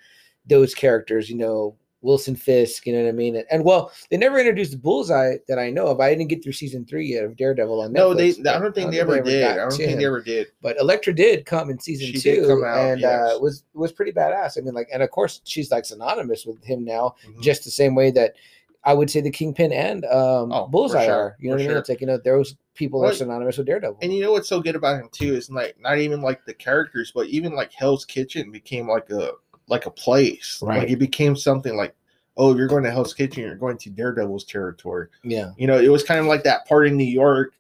those 0.47 0.75
characters 0.75 1.29
you 1.29 1.37
know 1.37 1.75
wilson 2.03 2.35
fisk 2.35 2.87
you 2.87 2.93
know 2.95 3.03
what 3.03 3.09
i 3.09 3.13
mean 3.13 3.37
and, 3.37 3.45
and 3.51 3.65
well 3.65 3.93
they 4.11 4.17
never 4.17 4.39
introduced 4.39 4.81
bullseye 4.81 5.37
that 5.49 5.59
i 5.59 5.69
know 5.69 5.87
of 5.87 6.01
i 6.01 6.09
didn't 6.11 6.29
get 6.29 6.43
through 6.43 6.53
season 6.53 6.85
three 6.85 7.07
yet 7.07 7.25
of 7.25 7.37
daredevil 7.37 7.81
on 7.83 7.91
Netflix. 7.91 7.95
No, 7.95 8.15
they. 8.15 8.31
I 8.51 8.59
don't 8.59 8.75
think 8.75 8.91
they 8.91 9.01
ever 9.01 9.21
did. 9.23 9.45
I 9.45 9.57
don't 9.57 9.71
think 9.73 9.99
they 9.99 10.07
ever 10.07 10.21
did. 10.23 10.47
but 10.63 10.79
Elektra 10.79 11.15
did 11.15 11.45
come 11.45 11.69
in 11.71 11.79
season 11.79 12.07
She 12.07 12.13
did 12.15 12.43
two, 12.43 12.47
come 12.47 12.65
out, 12.65 12.79
and 12.79 13.05
uh, 13.05 13.39
was 13.41 13.65
was 13.75 13.93
pretty 13.93 14.13
badass. 14.13 14.57
I 14.57 14.63
mean, 14.63 14.75
like, 14.75 14.89
and 14.93 15.03
of 15.03 15.11
course, 15.11 15.41
she's 15.45 15.71
like 15.71 15.85
synonymous 15.85 16.47
with 16.47 16.63
him 16.65 16.85
now, 16.85 17.15
Mhm. 17.29 17.43
just 17.43 17.65
the 17.65 17.71
same 17.71 17.95
way 17.95 18.11
that 18.13 18.35
I 18.85 18.95
would 18.95 19.11
say 19.11 19.21
the 19.21 19.31
Kingpin 19.31 19.73
and 19.73 20.05
um, 20.07 20.53
Oh, 20.53 20.67
Bullseye 20.67 21.05
sure, 21.05 21.15
are. 21.15 21.37
You 21.39 21.51
know 21.51 21.57
for 21.57 21.59
what 21.59 21.65
I 21.65 21.67
mean? 21.67 21.71
sure. 21.73 21.79
It's 21.81 21.89
like 21.91 22.01
you 22.01 22.07
know 22.07 22.17
those 22.19 22.57
people 22.75 23.05
are 23.05 23.13
synonymous 23.13 23.59
with 23.59 23.67
Daredevil. 23.67 23.99
And 24.01 24.13
you 24.15 24.23
know 24.23 24.33
what's 24.33 24.49
so 24.49 24.61
good 24.61 24.75
about 24.77 25.01
him 25.01 25.11
too 25.13 25.35
is 25.35 25.51
like 25.51 25.77
not 25.79 25.99
even 25.99 26.23
like 26.23 26.45
the 26.47 26.55
characters, 26.55 27.13
but 27.15 27.27
even 27.27 27.55
like 27.55 27.73
Hell's 27.73 28.07
Kitchen 28.07 28.51
became 28.51 28.89
like 28.89 29.11
a 29.11 29.33
like 29.71 29.87
a 29.87 29.91
place. 29.91 30.61
Right. 30.63 30.81
Like 30.81 30.91
it 30.91 30.99
became 30.99 31.37
something 31.37 31.77
like, 31.77 31.95
oh, 32.37 32.57
you're 32.57 32.69
going 32.69 32.85
to 32.85 32.91
Hell's 32.91 33.15
Kitchen, 33.15 33.45
you're 33.45 33.55
going 33.55 33.79
to 33.79 33.91
Daredevil's 33.91 34.45
territory. 34.45 35.09
yeah, 35.23 35.51
You 35.57 35.67
know, 35.67 35.79
it 35.79 35.89
was 35.89 36.03
kind 36.03 36.21
of 36.21 36.27
like 36.27 36.43
that 36.45 36.67
part 36.67 36.87
in 36.87 36.97
New 36.97 37.05
York 37.05 37.55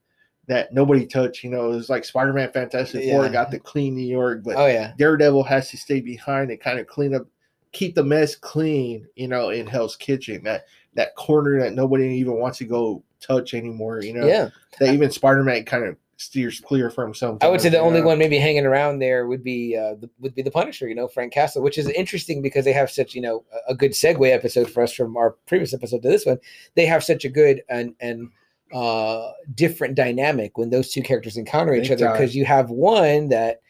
that 0.46 0.72
nobody 0.72 1.06
touched. 1.06 1.44
You 1.44 1.50
know, 1.50 1.72
it 1.72 1.76
was 1.76 1.88
like 1.88 2.04
Spider 2.04 2.32
Man 2.32 2.50
Fantastic 2.50 3.04
Four 3.10 3.28
got 3.28 3.50
to 3.52 3.58
clean 3.58 3.94
New 3.94 4.06
York, 4.06 4.42
but 4.42 4.56
oh 4.56 4.66
yeah, 4.66 4.92
Daredevil 4.98 5.44
has 5.44 5.70
to 5.70 5.76
stay 5.76 6.00
behind 6.00 6.50
and 6.50 6.60
kind 6.60 6.80
of 6.80 6.86
clean 6.86 7.14
up, 7.14 7.26
keep 7.72 7.94
the 7.94 8.02
mess 8.02 8.34
clean. 8.34 9.06
You 9.14 9.28
know, 9.28 9.50
in 9.50 9.66
Hell's 9.66 9.96
Kitchen, 9.96 10.42
that 10.44 10.64
that 10.94 11.14
corner 11.14 11.60
that 11.60 11.74
nobody 11.74 12.08
even 12.16 12.40
wants 12.40 12.58
to 12.58 12.64
go 12.64 13.04
touch 13.20 13.54
anymore. 13.54 14.02
You 14.02 14.14
know, 14.14 14.26
yeah. 14.26 14.48
that 14.80 14.92
even 14.92 15.10
Spider 15.10 15.44
Man 15.44 15.64
kind 15.64 15.84
of 15.84 15.96
steers 16.20 16.60
clear 16.60 16.90
from 16.90 17.14
some. 17.14 17.38
I 17.40 17.48
would 17.48 17.60
say 17.60 17.70
the 17.70 17.78
only 17.78 18.00
know? 18.00 18.08
one 18.08 18.18
maybe 18.18 18.38
hanging 18.38 18.66
around 18.66 18.98
there 18.98 19.26
would 19.26 19.42
be 19.42 19.76
uh, 19.76 19.94
the, 19.94 20.10
would 20.20 20.34
be 20.34 20.42
the 20.42 20.50
Punisher. 20.50 20.88
You 20.88 20.94
know, 20.94 21.08
Frank 21.08 21.32
Castle, 21.32 21.62
which 21.62 21.78
is 21.78 21.88
interesting 21.88 22.42
because 22.42 22.64
they 22.64 22.72
have 22.72 22.90
such 22.90 23.14
you 23.14 23.22
know 23.22 23.44
a- 23.66 23.74
good 23.74 23.92
segue 23.92 24.30
episode 24.30 24.70
for 24.70 24.82
us 24.82 24.92
from 24.92 25.16
our 25.16 25.32
previous 25.46 25.72
episode 25.72 26.02
to 26.02 26.08
this 26.08 26.26
one. 26.26 26.38
They 26.74 26.86
have 26.86 27.02
such 27.02 27.24
a 27.24 27.28
good 27.28 27.62
and 27.68 27.94
and 28.00 28.30
uh 28.72 29.32
different 29.54 29.96
dynamic 29.96 30.56
when 30.56 30.70
those 30.70 30.92
two 30.92 31.02
characters 31.02 31.36
encounter 31.36 31.74
each 31.74 31.90
other 31.90 32.08
because 32.12 32.36
you 32.36 32.44
have 32.44 32.70
one 32.70 33.28
that 33.30 33.62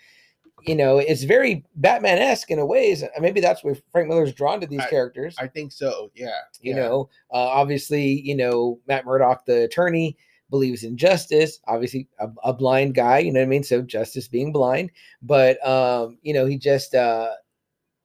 you 0.67 0.75
know 0.75 0.99
it's 0.99 1.23
very 1.23 1.65
Batman-esque 1.77 2.51
in 2.51 2.59
a 2.59 2.67
ways. 2.67 3.05
Maybe 3.19 3.41
that's 3.41 3.65
where 3.65 3.77
Frank 3.93 4.09
Miller's 4.09 4.35
drawn 4.35 4.61
to 4.61 4.67
these 4.67 4.81
I- 4.81 4.91
characters 4.91 5.37
I 5.39 5.47
think 5.47 5.73
so. 5.73 6.11
Yeah. 6.15 6.31
you 6.61 6.75
yeah. 6.75 6.83
know 6.83 7.09
uh, 7.33 7.37
obviously 7.37 8.21
you 8.23 8.37
know 8.37 8.81
matt 8.89 9.07
murdock 9.07 9.47
the 9.47 9.65
attorney 9.65 10.17
believes 10.51 10.85
in 10.85 10.97
justice 10.97 11.61
obviously 11.67 12.09
a, 12.19 12.29
a 12.45 12.53
blind 12.53 12.95
guy 12.95 13.19
you 13.19 13.33
know 13.33 13.41
what 13.41 13.45
i 13.45 13.49
mean? 13.49 13.63
So 13.63 13.83
justice 13.83 14.29
being 14.29 14.53
blind 14.53 14.91
but 15.23 15.65
um 15.67 16.19
you 16.23 16.35
know 16.35 16.47
he 16.47 16.59
just 16.59 16.95
uh 16.95 17.31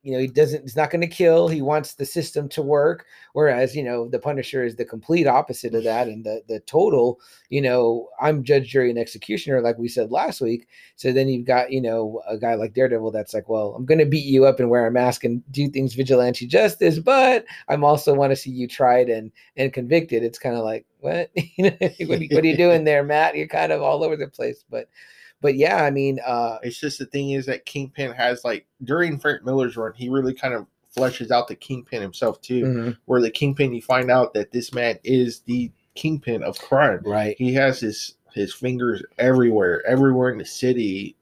you 0.06 0.12
know 0.12 0.20
he 0.20 0.28
doesn't 0.28 0.62
he's 0.62 0.76
not 0.76 0.92
going 0.92 1.02
to 1.02 1.08
kill 1.08 1.48
he 1.48 1.62
wants 1.62 1.96
the 1.96 2.06
system 2.06 2.48
to 2.48 2.62
work 2.62 3.06
whereas 3.34 3.76
you 3.76 3.84
know 3.84 4.08
the 4.08 4.20
punisher 4.20 4.64
is 4.64 4.76
the 4.76 4.86
complete 4.86 5.26
opposite 5.26 5.74
of 5.74 5.84
that 5.84 6.08
and 6.08 6.24
the 6.24 6.42
the 6.48 6.60
total 6.62 7.20
you 7.50 7.62
know 7.62 8.08
i'm 8.22 8.44
judge 8.44 8.70
jury 8.70 8.90
and 8.90 9.00
executioner 9.00 9.62
like 9.62 9.78
we 9.78 9.88
said 9.88 10.12
last 10.12 10.42
week. 10.42 10.68
So 10.96 11.12
then 11.12 11.28
you've 11.28 11.46
got 11.46 11.72
you 11.72 11.82
know 11.82 12.22
a 12.28 12.38
guy 12.38 12.54
like 12.54 12.74
daredevil 12.74 13.12
that's 13.12 13.34
like 13.34 13.50
well 13.50 13.74
i'm 13.76 13.86
going 13.86 14.00
to 14.00 14.06
beat 14.06 14.26
you 14.26 14.46
up 14.46 14.60
and 14.60 14.70
wear 14.70 14.88
a 14.88 14.92
mask 14.92 15.24
and 15.24 15.44
do 15.52 15.68
things 15.70 15.96
vigilante 15.96 16.46
justice 16.46 17.00
but 17.00 17.46
i'm 17.68 17.84
also 17.84 18.14
want 18.14 18.32
to 18.32 18.36
see 18.36 18.52
you 18.52 18.68
tried 18.68 19.10
and 19.10 19.32
and 19.58 19.74
convicted. 19.74 20.24
It's 20.24 20.40
kind 20.40 20.56
of 20.56 20.64
like 20.64 20.86
what? 21.00 21.32
You 21.58 21.66
know 21.66 21.78
what, 21.80 22.20
are 22.20 22.24
you, 22.24 22.36
what 22.36 22.44
are 22.44 22.48
you 22.48 22.58
doing 22.58 22.84
there 22.86 23.04
matt? 23.04 23.36
You're 23.36 23.48
kind 23.48 23.72
of 23.72 23.82
all 23.82 24.04
over 24.04 24.16
the 24.16 24.28
place 24.28 24.64
but 24.70 24.90
but 25.42 25.56
yeah 25.56 25.84
i 25.84 25.90
mean 25.92 26.20
uh 26.26 26.58
It's 26.64 26.80
just 26.80 27.00
the 27.00 27.06
thing 27.06 27.32
is 27.32 27.46
that 27.48 27.66
Kingpin 27.66 28.12
has 28.14 28.44
like 28.44 28.66
during 28.84 29.20
Frank 29.20 29.44
Miller's 29.44 29.78
run, 29.78 29.94
he 29.96 30.10
really 30.10 30.34
kind 30.34 30.54
of 30.54 30.66
fleshes 30.96 31.30
out 31.32 31.48
the 31.48 31.56
Kingpin 31.56 32.02
himself 32.02 32.40
too. 32.42 32.64
mhm, 32.64 32.98
Where 33.06 33.20
the 33.22 33.30
Kingpin, 33.30 33.74
you 33.74 33.82
find 33.82 34.10
out 34.10 34.34
that 34.34 34.52
this 34.52 34.74
man 34.74 34.98
is 35.04 35.42
the 35.42 35.70
Kingpin 35.94 36.42
of 36.44 36.58
crime. 36.60 37.02
right 37.06 37.36
He 37.38 37.54
has 37.54 37.80
his 37.80 38.16
his 38.34 38.54
fingers 38.54 39.02
everywhere, 39.18 39.86
everywhere 39.86 40.30
in 40.30 40.38
the 40.38 40.46
city. 40.46 41.16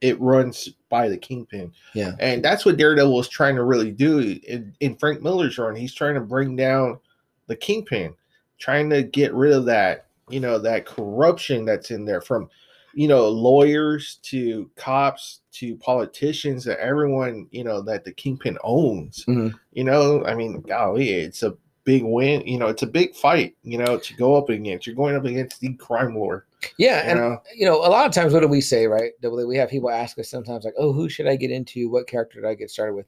It 0.00 0.20
runs 0.20 0.68
by 0.90 1.08
the 1.08 1.16
Kingpin. 1.16 1.72
Yeah. 1.94 2.12
And 2.20 2.44
that's 2.44 2.64
what 2.66 2.76
Daredevil 2.76 3.18
is 3.20 3.28
trying 3.28 3.54
to 3.56 3.64
really 3.64 3.90
do 3.90 4.38
in, 4.46 4.74
in 4.80 4.96
Frank 4.96 5.22
Miller's 5.22 5.56
run. 5.58 5.74
He's 5.74 5.94
trying 5.94 6.14
to 6.14 6.20
bring 6.20 6.56
down 6.56 6.98
the 7.46 7.56
Kingpin, 7.56 8.14
trying 8.58 8.90
to 8.90 9.02
get 9.02 9.32
rid 9.34 9.52
of 9.52 9.64
that, 9.66 10.06
you 10.28 10.40
know, 10.40 10.58
that 10.58 10.84
corruption 10.86 11.64
that's 11.64 11.90
in 11.90 12.04
there 12.04 12.20
from, 12.20 12.50
you 12.94 13.08
know, 13.08 13.28
lawyers 13.28 14.18
to 14.22 14.70
cops 14.76 15.40
to 15.52 15.76
politicians 15.76 16.66
and 16.66 16.76
everyone, 16.78 17.46
you 17.50 17.64
know, 17.64 17.80
that 17.82 18.04
the 18.04 18.12
Kingpin 18.12 18.58
owns. 18.64 19.24
Mhm. 19.26 19.54
You 19.72 19.84
know, 19.84 20.24
I 20.24 20.34
mean, 20.34 20.60
golly, 20.62 21.10
it's 21.10 21.42
a 21.42 21.56
big 21.84 22.02
win. 22.02 22.46
You 22.46 22.58
know, 22.58 22.68
it's 22.68 22.82
a 22.82 22.86
big 22.86 23.14
fight, 23.14 23.54
you 23.62 23.78
know, 23.78 23.98
to 23.98 24.14
go 24.16 24.34
up 24.36 24.48
against. 24.48 24.86
You're 24.86 24.96
going 24.96 25.16
up 25.16 25.24
against 25.24 25.60
the 25.60 25.74
crime 25.74 26.16
lord. 26.16 26.42
yeah 26.78 27.04
You 27.04 27.10
and 27.10 27.20
know, 27.20 27.42
you 27.54 27.66
know, 27.66 27.76
a 27.76 27.90
lot 27.90 28.06
of 28.06 28.12
times, 28.12 28.32
what 28.32 28.40
do 28.40 28.48
we 28.48 28.60
say, 28.60 28.86
right? 28.86 29.12
We 29.22 29.56
have 29.56 29.68
people 29.68 29.90
ask 29.90 30.18
us 30.18 30.30
sometimes, 30.30 30.64
like, 30.64 30.74
"Oh, 30.78 30.92
who 30.92 31.08
should 31.08 31.26
I 31.26 31.36
get 31.36 31.50
into? 31.50 31.90
What 31.90 32.06
character 32.06 32.40
did 32.40 32.48
I 32.48 32.54
get 32.54 32.70
started 32.70 32.94
with?" 32.94 33.06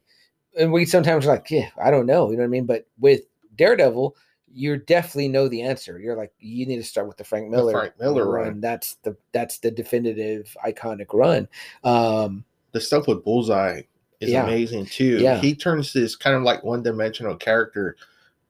And 0.59 0.71
we 0.71 0.85
sometimes 0.85 1.25
are 1.25 1.29
like, 1.31 1.49
"Yeah, 1.49 1.69
I 1.83 1.89
don't 1.91 2.05
know." 2.05 2.29
You 2.29 2.37
know 2.37 2.43
what 2.43 2.47
I 2.47 2.49
mean? 2.49 2.65
But 2.65 2.85
with 2.99 3.21
Daredevil, 3.55 4.15
you 4.51 4.77
definitely 4.77 5.27
know 5.27 5.47
the 5.47 5.61
answer. 5.61 5.99
You're 5.99 6.15
like, 6.15 6.31
you 6.39 6.65
need 6.65 6.77
to 6.77 6.83
start 6.83 7.07
with 7.07 7.17
the 7.17 7.23
Frank 7.23 7.49
Miller, 7.49 7.71
Frank 7.73 7.99
Miller 7.99 8.29
run. 8.29 8.61
That's 8.61 8.95
the 9.03 9.15
that's 9.31 9.57
the 9.59 9.71
definitive, 9.71 10.55
iconic 10.65 11.07
run. 11.13 11.47
Um, 11.83 12.43
the 12.71 12.81
stuff 12.81 13.07
with 13.07 13.23
Bullseye 13.23 13.81
is 14.19 14.31
Yeah. 14.31 14.43
amazing 14.43 14.85
too. 14.85 15.17
Yeah. 15.19 15.39
He 15.39 15.53
turns 15.55 15.93
this 15.93 16.15
kind 16.15 16.35
of 16.35 16.43
like 16.43 16.63
one 16.63 16.81
dimensional 16.83 17.35
character 17.35 17.97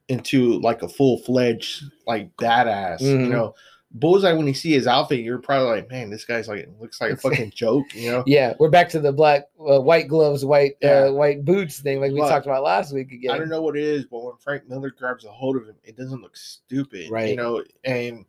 into 0.10 0.60
like 0.62 0.84
a 0.84 0.88
full 0.88 1.18
fledged 1.20 1.84
like 2.06 2.36
badass. 2.38 3.02
You 3.02 3.18
Mhm. 3.18 3.30
know, 3.30 3.56
Bullseye 4.00 4.34
when 4.34 4.48
he 4.48 4.54
see 4.54 4.72
his 4.74 4.88
outfit, 4.88 5.20
you're 5.20 5.40
probably 5.40 5.68
like, 5.70 5.90
man, 5.90 6.10
this 6.10 6.26
guy's 6.26 6.48
like 6.48 6.68
looks 6.80 7.00
like 7.02 7.12
a 7.12 7.18
fucking 7.18 7.52
joke. 7.56 7.86
You 7.94 8.12
know, 8.12 8.24
yeah, 8.28 8.54
we're 8.60 8.70
back 8.70 8.90
to 8.90 9.00
the 9.00 9.12
black, 9.12 9.46
uh, 9.60 9.80
white 9.82 10.08
gloves, 10.08 10.44
white, 10.46 10.74
Yeah. 10.82 11.06
uh, 11.06 11.12
white 11.14 11.44
boots 11.46 11.80
thing, 11.80 12.00
like 12.02 12.12
we 12.12 12.20
But 12.20 12.30
talked 12.30 12.46
about 12.46 12.64
last 12.64 12.94
week 12.94 13.12
again. 13.12 13.32
I 13.32 13.38
don't 13.38 13.50
know 13.50 13.62
what 13.62 13.78
it 13.78 13.84
is, 13.84 14.06
but 14.06 14.24
when 14.24 14.36
Frank 14.40 14.68
Miller 14.68 14.92
grabs 14.98 15.26
a 15.26 15.30
hold 15.30 15.56
of 15.58 15.66
him, 15.68 15.76
it 15.84 15.96
doesn't 15.98 16.22
look 16.22 16.36
stupid. 16.38 17.10
Right? 17.12 17.30
You 17.30 17.36
know, 17.36 17.64
and 17.84 18.26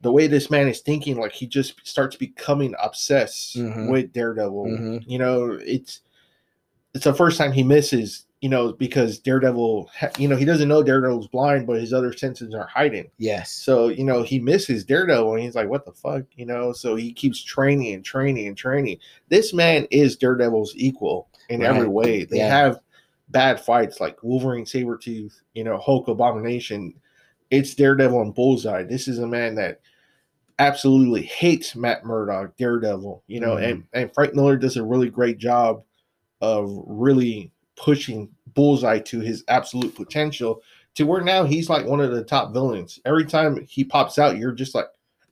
the 0.00 0.12
way 0.12 0.26
this 0.26 0.50
man 0.50 0.68
is 0.68 0.80
thinking, 0.80 1.16
like 1.18 1.32
he 1.32 1.46
just 1.46 1.74
starts 1.86 2.14
becoming 2.16 2.74
obsessed 2.82 3.56
Mhm. 3.56 3.90
with 3.90 4.12
Daredevil. 4.12 4.66
Mhm. 4.66 5.04
You 5.06 5.18
know, 5.18 5.52
it's 5.60 6.00
it's 6.94 7.04
the 7.04 7.14
first 7.14 7.38
time 7.38 7.50
he 7.52 7.62
misses. 7.64 8.24
You 8.44 8.50
know, 8.50 8.72
because 8.74 9.18
Daredevil, 9.20 9.90
you 10.18 10.28
know, 10.28 10.36
he 10.36 10.44
doesn't 10.44 10.68
know 10.68 10.82
Daredevil's 10.82 11.28
blind, 11.28 11.66
but 11.66 11.80
his 11.80 11.94
other 11.94 12.12
senses 12.12 12.52
are 12.52 12.66
hiding. 12.66 13.10
Yes. 13.16 13.50
So 13.50 13.88
you 13.88 14.04
know, 14.04 14.22
he 14.22 14.38
misses 14.38 14.84
Daredevil, 14.84 15.32
and 15.32 15.42
he's 15.42 15.54
like, 15.54 15.70
"What 15.70 15.86
the 15.86 15.92
fuck?" 15.92 16.24
You 16.36 16.44
know. 16.44 16.72
So 16.74 16.94
he 16.94 17.10
keeps 17.10 17.42
training 17.42 17.94
and 17.94 18.04
training 18.04 18.46
and 18.46 18.56
training. 18.56 18.98
This 19.30 19.54
man 19.54 19.86
is 19.90 20.16
Daredevil's 20.16 20.74
equal 20.76 21.28
in 21.48 21.62
every 21.62 21.88
way. 21.88 22.24
They 22.24 22.36
Yeah. 22.36 22.48
have 22.54 22.80
bad 23.30 23.60
fights 23.60 23.98
like 23.98 24.22
Wolverine, 24.22 24.66
Sabretooth, 24.66 25.40
you 25.54 25.64
know, 25.64 25.78
Hulk, 25.78 26.08
Abomination. 26.08 26.92
It's 27.50 27.74
Daredevil 27.74 28.20
and 28.20 28.34
Bullseye. 28.34 28.82
This 28.82 29.08
is 29.08 29.20
a 29.20 29.26
man 29.26 29.54
that 29.54 29.80
absolutely 30.58 31.22
hates 31.22 31.74
Matt 31.74 32.04
Murdock, 32.04 32.56
Daredevil. 32.58 33.22
You 33.26 33.40
know, 33.40 33.54
Mm-hmm. 33.56 33.64
and 33.64 33.84
and 33.94 34.12
Frank 34.14 34.34
Miller 34.34 34.58
does 34.58 34.76
a 34.76 34.84
really 34.84 35.08
great 35.08 35.38
job 35.38 35.82
of 36.42 36.70
really 36.86 37.50
pushing 37.76 38.28
Bullseye 38.54 39.00
to 39.00 39.20
his 39.20 39.44
absolute 39.48 39.94
potential 39.94 40.62
to 40.94 41.04
where 41.06 41.20
now 41.22 41.44
he's 41.44 41.68
like 41.68 41.86
one 41.86 42.00
of 42.00 42.12
the 42.12 42.24
top 42.24 42.52
villains. 42.52 43.00
Every 43.04 43.24
time 43.24 43.64
he 43.68 43.84
pops 43.84 44.18
out, 44.18 44.38
you're 44.38 44.52
just 44.52 44.74
like, 44.74 44.86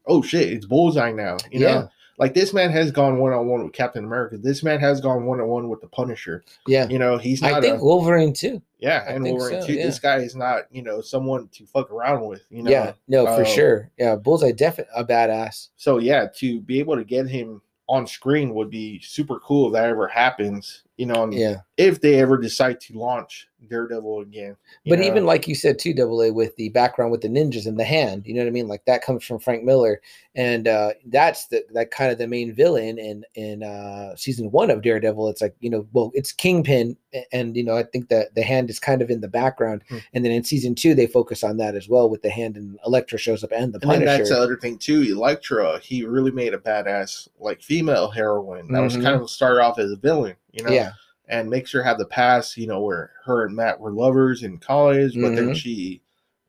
oh 0.06 0.22
shit, 0.22 0.52
it's 0.52 0.66
Bullseye 0.66 1.12
now. 1.12 1.36
You 1.50 1.60
Yeah. 1.60 1.74
know, 1.74 1.88
like 2.18 2.34
this 2.34 2.52
man 2.52 2.70
has 2.70 2.90
gone 2.90 3.18
one 3.18 3.32
on 3.32 3.46
one 3.46 3.64
with 3.64 3.72
Captain 3.72 4.04
America. 4.04 4.36
This 4.38 4.62
man 4.62 4.80
has 4.80 5.00
gone 5.00 5.24
one 5.24 5.40
on 5.40 5.48
one 5.48 5.68
with 5.68 5.80
the 5.80 5.86
Punisher. 5.88 6.44
Yeah. 6.66 6.88
You 6.88 6.98
know, 6.98 7.16
he's 7.16 7.42
not 7.42 7.54
I 7.54 7.60
think 7.60 7.80
a, 7.80 7.84
Wolverine 7.84 8.32
too. 8.32 8.60
yeah, 8.78 9.04
I 9.08 9.12
and 9.12 9.24
Wolverine 9.24 9.60
so, 9.62 9.66
too. 9.68 9.74
yeah. 9.74 9.86
This 9.86 9.98
guy 9.98 10.16
is 10.18 10.36
not, 10.36 10.64
you 10.70 10.82
know, 10.82 11.00
someone 11.00 11.48
to 11.52 11.66
fuck 11.66 11.90
around 11.90 12.26
with. 12.26 12.42
You 12.50 12.64
know, 12.64 12.70
yeah, 12.70 12.92
no, 13.08 13.24
for 13.24 13.42
uh, 13.42 13.44
sure. 13.44 13.90
Yeah, 13.98 14.16
Bullseye 14.16 14.52
definitely 14.52 14.92
a 14.94 15.04
badass. 15.04 15.68
So 15.76 15.98
yeah, 15.98 16.26
to 16.36 16.60
be 16.60 16.80
able 16.80 16.96
to 16.96 17.04
get 17.04 17.26
him 17.26 17.62
on 17.88 18.06
screen 18.06 18.54
would 18.54 18.70
be 18.70 19.00
super 19.00 19.38
cool 19.40 19.68
if 19.68 19.72
that 19.74 19.88
ever 19.88 20.08
happens. 20.08 20.82
You 20.98 21.06
know, 21.06 21.22
and 21.24 21.32
Yeah, 21.32 21.56
if 21.78 22.00
they 22.00 22.20
ever 22.20 22.36
decide 22.36 22.78
to 22.82 22.98
launch 22.98 23.48
Daredevil 23.68 24.20
again. 24.20 24.56
but 24.86 24.98
know? 24.98 25.04
even 25.06 25.24
like 25.24 25.48
you 25.48 25.54
said 25.54 25.78
too, 25.78 25.94
Double 25.94 26.20
A 26.22 26.30
with 26.30 26.54
the 26.56 26.68
background 26.68 27.10
with 27.10 27.22
the 27.22 27.28
ninjas 27.28 27.66
and 27.66 27.78
the 27.78 27.84
hand, 27.84 28.26
you 28.26 28.34
know 28.34 28.40
what 28.42 28.46
I 28.48 28.50
mean? 28.50 28.68
Like 28.68 28.84
that 28.84 29.02
comes 29.02 29.24
from 29.24 29.38
Frank 29.38 29.64
Miller, 29.64 30.02
and 30.34 30.68
uh 30.68 30.90
that's 31.06 31.46
the 31.46 31.64
that 31.72 31.90
kind 31.92 32.12
of 32.12 32.18
the 32.18 32.26
main 32.26 32.52
villain 32.52 32.98
in 32.98 33.24
in 33.34 33.62
uh 33.62 34.14
season 34.16 34.50
one 34.50 34.70
of 34.70 34.82
Daredevil. 34.82 35.28
It's 35.28 35.40
like 35.40 35.56
you 35.60 35.70
know, 35.70 35.86
well, 35.92 36.10
it's 36.14 36.30
Kingpin, 36.32 36.96
and 37.32 37.56
you 37.56 37.64
know, 37.64 37.76
I 37.76 37.84
think 37.84 38.08
that 38.10 38.34
the 38.34 38.42
hand 38.42 38.68
is 38.68 38.78
kind 38.78 39.00
of 39.00 39.10
in 39.10 39.20
the 39.22 39.28
background, 39.28 39.82
Hmm. 39.88 39.98
and 40.12 40.24
then 40.24 40.32
in 40.32 40.44
season 40.44 40.74
two 40.74 40.94
they 40.94 41.06
focus 41.06 41.42
on 41.42 41.56
that 41.56 41.74
as 41.74 41.88
well 41.88 42.10
with 42.10 42.20
the 42.22 42.30
hand 42.30 42.56
and 42.58 42.78
Elektra 42.84 43.18
shows 43.18 43.42
up 43.42 43.50
and 43.52 43.72
the 43.72 43.78
And 43.78 43.90
Punisher. 43.90 44.04
that's 44.18 44.28
the 44.30 44.38
other 44.38 44.56
thing 44.58 44.76
too. 44.76 45.00
Elektra, 45.02 45.78
he 45.78 46.04
really 46.04 46.32
made 46.32 46.52
a 46.52 46.58
badass 46.58 47.28
like 47.40 47.62
female 47.62 48.08
heroine 48.10 48.70
that 48.72 48.80
was 48.80 48.96
Mhm. 48.96 49.02
kind 49.02 49.20
of 49.22 49.30
started 49.30 49.62
off 49.62 49.78
as 49.78 49.90
a 49.90 49.96
villain, 49.96 50.34
you 50.52 50.62
know, 50.64 50.70
yeah, 50.70 50.92
and 51.28 51.48
makes 51.50 51.72
her 51.72 51.82
have 51.82 51.98
the 51.98 52.06
past, 52.06 52.56
you 52.56 52.66
know, 52.66 52.80
where 52.80 53.12
her 53.24 53.44
and 53.46 53.54
Matt 53.56 53.80
were 53.80 53.92
lovers 53.92 54.42
in 54.42 54.58
college, 54.58 55.14
but 55.14 55.34
then 55.34 55.50
Mhm. 55.50 55.56
she, 55.56 56.02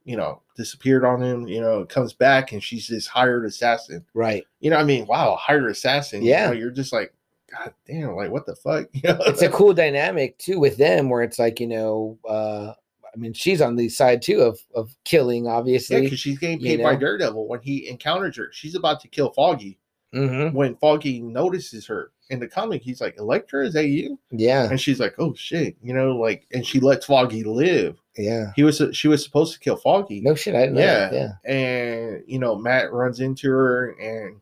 you 0.05 0.17
know, 0.17 0.41
disappeared 0.57 1.05
on 1.05 1.21
him. 1.21 1.47
You 1.47 1.61
know, 1.61 1.85
comes 1.85 2.13
back 2.13 2.51
and 2.51 2.61
she's 2.63 2.87
this 2.87 3.07
hired 3.07 3.45
assassin. 3.45 4.05
right. 4.13 4.45
You 4.59 4.69
know, 4.71 4.77
I 4.77 4.83
mean, 4.83 5.05
wow, 5.07 5.35
hired 5.35 5.65
assassin. 5.69 6.21
Yeah. 6.23 6.45
you 6.49 6.53
know, 6.53 6.59
you're 6.59 6.71
just 6.71 6.91
like, 6.93 7.13
God 7.51 7.73
damn, 7.87 8.15
like 8.15 8.31
what 8.31 8.45
the 8.45 8.55
fuck? 8.55 8.87
You 8.93 9.01
know, 9.13 9.19
it's 9.21 9.41
a 9.43 9.49
cool 9.49 9.73
dynamic 9.73 10.37
too 10.39 10.59
with 10.59 10.77
them 10.77 11.09
where 11.09 11.21
it's 11.21 11.37
like 11.39 11.59
you 11.59 11.67
know 11.67 12.17
uh 12.27 12.73
i 13.13 13.15
mean 13.15 13.31
she's 13.31 13.61
on 13.61 13.75
the 13.75 13.87
side 13.89 14.23
too 14.23 14.39
of 14.41 14.59
of 14.73 14.95
killing 15.05 15.45
obviously. 15.47 15.97
yeah, 15.97 16.01
because 16.01 16.19
she's 16.19 16.39
getting 16.39 16.59
you 16.59 16.65
paid 16.77 16.81
by. 16.83 16.95
Daredevil 16.95 17.47
when 17.47 17.61
he 17.61 17.87
encounters 17.87 18.35
her. 18.37 18.49
She's 18.51 18.73
about 18.73 19.01
to 19.01 19.07
kill 19.07 19.31
Foggy. 19.33 19.77
Hmm 20.13 20.49
When 20.49 20.75
Foggy 20.75 21.21
notices 21.21 21.85
her 21.87 22.11
in 22.29 22.39
the 22.39 22.47
comic, 22.47 22.81
he's 22.81 23.01
like, 23.01 23.17
"Elektra, 23.17 23.65
is 23.65 23.73
that 23.73 23.87
you?" 23.87 24.19
yeah. 24.31 24.69
And 24.69 24.79
she's 24.79 24.99
like, 24.99 25.15
"Oh 25.17 25.33
shit," 25.33 25.75
you 25.81 25.93
know, 25.93 26.15
like, 26.15 26.45
and 26.53 26.65
she 26.65 26.79
lets 26.79 27.05
Foggy 27.05 27.43
live. 27.43 27.97
yeah. 28.15 28.51
He 28.55 28.63
was 28.63 28.81
she 28.93 29.07
was 29.07 29.23
supposed 29.23 29.53
to 29.53 29.59
kill 29.59 29.75
Foggy, 29.75 30.21
no 30.21 30.35
shit 30.35 30.55
i 30.55 30.61
didn't 30.61 30.77
yeah, 30.77 31.09
that, 31.09 31.13
yeah. 31.13 31.51
And 31.51 32.23
you 32.27 32.39
know, 32.39 32.55
Matt 32.55 32.93
runs 32.93 33.19
into 33.19 33.49
her, 33.49 33.89
and 33.99 34.39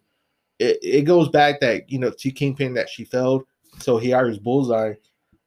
it, 0.59 0.77
it 0.81 1.01
goes 1.03 1.29
back 1.29 1.59
that 1.61 1.89
you 1.89 1.99
know 1.99 2.11
to 2.11 2.31
Kingpin 2.31 2.73
that 2.75 2.89
she 2.89 3.03
failed, 3.05 3.43
so 3.79 3.97
he 3.97 4.11
hires 4.11 4.37
Bullseye, 4.39 4.93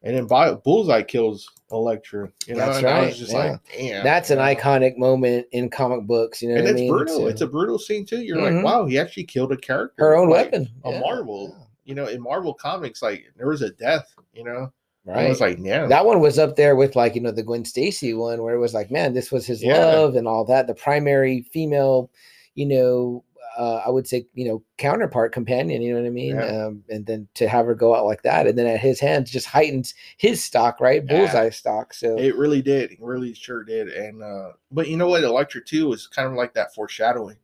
and 0.03 0.17
then 0.17 0.27
Bullseye 0.65 1.03
kills 1.03 1.49
Elektra. 1.75 2.31
You 2.47 2.55
know, 2.55 2.67
That's 2.67 2.79
and 2.79 2.87
I 2.87 2.99
right, 3.01 3.07
was 3.09 3.19
just 3.19 3.33
yeah. 3.33 3.39
like, 3.39 3.61
damn, 3.77 4.05
that's 4.05 4.31
an 4.31 4.39
iconic 4.39 4.97
moment 4.97 5.47
in 5.53 5.69
comic 5.71 6.07
books 6.07 6.41
you 6.43 6.49
know 6.49 6.55
and 6.57 6.65
what 6.65 6.71
it's 6.73 6.79
i 6.79 6.83
mean 6.83 6.91
brutal. 6.93 7.17
So- 7.17 7.27
it's 7.27 7.41
a 7.41 7.47
brutal 7.47 7.79
scene 7.79 8.07
too. 8.07 8.23
You're 8.23 8.39
Mhm. 8.39 8.57
like, 8.57 8.65
wow, 8.65 8.87
he 8.87 8.99
actually 8.99 9.25
killed 9.25 9.53
a 9.53 9.57
character. 9.57 10.03
her 10.05 10.17
own 10.17 10.29
like, 10.29 10.47
weapon 10.53 10.69
A 10.85 10.93
yeah, 10.93 11.01
Marvel. 11.01 11.57
You 11.85 11.95
know, 11.95 12.07
in 12.07 12.23
Marvel 12.23 12.55
comics, 12.55 13.03
like 13.03 13.25
there 13.37 13.49
was 13.49 13.61
a 13.63 13.71
death. 13.71 14.07
You 14.33 14.45
know, 14.45 14.73
yeah, 15.07 15.19
I 15.19 15.29
was 15.29 15.41
like, 15.41 15.59
yeah, 15.61 15.87
that 15.87 16.07
one 16.07 16.21
was 16.21 16.39
up 16.39 16.57
there 16.57 16.77
with 16.77 16.97
like 16.97 17.15
you 17.15 17.21
know 17.21 17.31
the 17.31 17.43
Gwen 17.43 17.65
Stacy 17.65 18.15
one 18.15 18.43
where 18.43 18.55
it 18.55 18.59
was 18.59 18.73
like 18.75 18.91
man 18.91 19.13
this 19.13 19.31
was 19.31 19.47
his 19.47 19.63
Yeah. 19.63 19.79
love 19.85 20.17
and 20.17 20.27
all 20.27 20.45
that 20.47 20.67
the 20.67 20.75
primary 20.75 21.43
female 21.53 22.11
you 22.55 22.67
know 22.67 23.25
uh, 23.57 23.83
I 23.87 23.91
would 23.91 24.07
say 24.07 24.27
you 24.35 24.47
know 24.49 24.63
counterpart 24.79 25.33
companion 25.33 25.83
you 25.83 25.93
know 25.95 26.01
what 26.01 26.07
I 26.07 26.11
mean 26.11 26.37
Yeah. 26.37 26.67
um, 26.67 26.85
and 26.89 27.05
then 27.07 27.29
to 27.35 27.49
have 27.49 27.67
her 27.67 27.75
go 27.75 27.95
out 27.95 28.05
like 28.07 28.23
that 28.23 28.47
and 28.47 28.57
then 28.59 28.67
at 28.67 28.81
his 28.81 29.01
hands 29.01 29.31
just 29.31 29.47
heightens 29.47 29.95
his 30.17 30.43
stock 30.43 30.81
right 30.81 31.03
Yeah. 31.07 31.19
bullseye 31.19 31.51
stock 31.51 31.95
so 31.95 32.19
it 32.19 32.37
really 32.37 32.63
did. 32.63 32.93
It 32.93 32.99
really 33.01 33.35
sure 33.35 33.65
did. 33.65 33.89
And 33.89 34.23
uh 34.23 34.53
but 34.73 34.89
you 34.89 34.97
know 34.97 35.09
what, 35.09 35.23
Elektra 35.25 35.65
too 35.65 35.93
is 35.93 36.07
kind 36.07 36.29
of 36.29 36.35
like 36.35 36.55
that 36.55 36.75
foreshadowing 36.75 37.37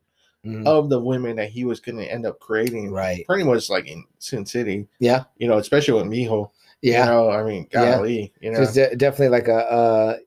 mhm, 0.45 0.65
of 0.65 0.89
the 0.89 0.99
women 0.99 1.35
that 1.37 1.49
he 1.49 1.65
was 1.65 1.79
going 1.79 1.97
to 1.97 2.11
end 2.11 2.25
up 2.25 2.39
creating. 2.39 2.91
right 2.91 3.25
Pretty 3.27 3.43
much 3.43 3.69
like 3.69 3.87
in 3.87 4.03
Sin 4.19 4.45
City. 4.45 4.87
Yeah. 4.99 5.23
You 5.37 5.47
know, 5.47 5.57
especially 5.59 6.01
with 6.01 6.11
Miho. 6.11 6.49
yeah 6.81 7.05
You 7.05 7.11
know, 7.11 7.29
I 7.29 7.43
mean, 7.43 7.67
Yeah. 7.71 7.95
golly. 7.97 8.33
You 8.41 8.51
know, 8.51 8.57
so 8.57 8.63
it's 8.63 8.73
de- 8.73 8.95
definitely 8.95 9.29
like 9.29 9.47
a 9.47 9.71
uh 9.71 10.17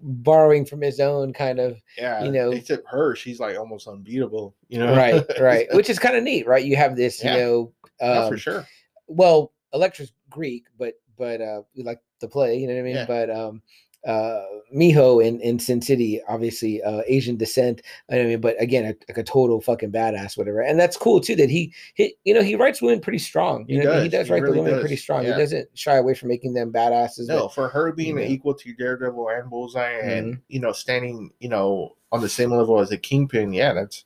borrowing 0.00 0.64
from 0.64 0.80
his 0.80 1.00
own 1.00 1.32
kind 1.32 1.58
of 1.58 1.80
yeah. 1.96 2.22
you 2.24 2.30
know- 2.30 2.52
except 2.52 2.86
her, 2.88 3.14
she's 3.16 3.40
like 3.40 3.58
almost 3.58 3.88
unbeatable. 3.88 4.54
You 4.68 4.78
know, 4.78 4.94
right 4.96 5.24
right 5.40 5.66
which 5.72 5.90
is 5.90 5.98
kind 5.98 6.16
of 6.16 6.22
neat 6.22 6.46
right 6.46 6.64
you 6.64 6.76
have 6.76 6.94
this 6.96 7.22
you 7.22 7.30
Yeah. 7.30 7.36
know 7.36 7.72
Yeah, 8.00 8.08
um, 8.20 8.30
for 8.32 8.38
sure. 8.38 8.66
well 9.06 9.52
elektra's 9.74 10.12
greek 10.30 10.64
but 10.78 10.94
but 11.16 11.40
uh 11.40 11.62
we 11.76 11.82
like 11.82 12.00
the 12.20 12.28
play 12.28 12.56
you 12.58 12.66
know 12.66 12.74
what 12.74 12.80
i 12.80 12.82
mean 12.82 12.94
Yeah. 12.96 13.06
but 13.06 13.28
um 13.30 13.62
uh 14.06 14.42
miho 14.74 15.24
in 15.24 15.40
in 15.40 15.58
sin 15.58 15.80
city 15.82 16.20
obviously 16.28 16.80
uh 16.82 17.00
asian 17.08 17.36
descent 17.36 17.82
i 18.12 18.14
mean 18.22 18.40
but 18.40 18.54
again 18.62 18.84
a, 18.84 18.94
like 19.08 19.18
a 19.18 19.22
total 19.24 19.60
fucking 19.60 19.90
badass 19.90 20.36
whatever 20.38 20.60
and 20.60 20.78
that's 20.78 20.96
cool 20.96 21.20
too 21.20 21.34
that 21.34 21.50
he, 21.50 21.72
he 21.94 22.14
you 22.24 22.32
know 22.32 22.42
he 22.42 22.54
writes 22.54 22.80
women 22.80 23.00
pretty 23.00 23.18
strong 23.18 23.64
He 23.66 23.74
you 23.74 23.82
know 23.82 23.86
what 23.86 23.92
I 23.94 23.96
mean? 23.96 24.04
he 24.04 24.08
does, 24.10 24.20
does 24.20 24.26
he 24.28 24.32
write 24.34 24.42
really 24.42 24.54
the 24.56 24.62
women 24.62 24.74
does, 24.74 24.82
pretty 24.82 24.96
strong 24.96 25.24
yeah. 25.24 25.32
he 25.34 25.40
doesn't 25.40 25.68
shy 25.74 25.96
away 25.96 26.14
from 26.14 26.28
making 26.28 26.54
them 26.54 26.72
badasses 26.72 27.26
but- 27.26 27.34
No, 27.36 27.48
for 27.48 27.68
her 27.68 27.90
being 27.92 28.18
Yeah. 28.18 28.24
an 28.26 28.30
equal 28.30 28.54
to 28.54 28.72
Daredevil 28.74 29.28
and 29.30 29.50
Bullseye, 29.50 29.90
and 30.00 30.34
Mm-hmm. 30.34 30.40
you 30.48 30.60
know, 30.60 30.72
standing, 30.72 31.30
you 31.40 31.48
know, 31.48 31.96
on 32.12 32.20
the 32.20 32.28
same 32.28 32.50
level 32.50 32.78
as 32.78 32.92
a 32.92 32.98
Kingpin, 32.98 33.52
yeah, 33.52 33.72
that's 33.72 34.04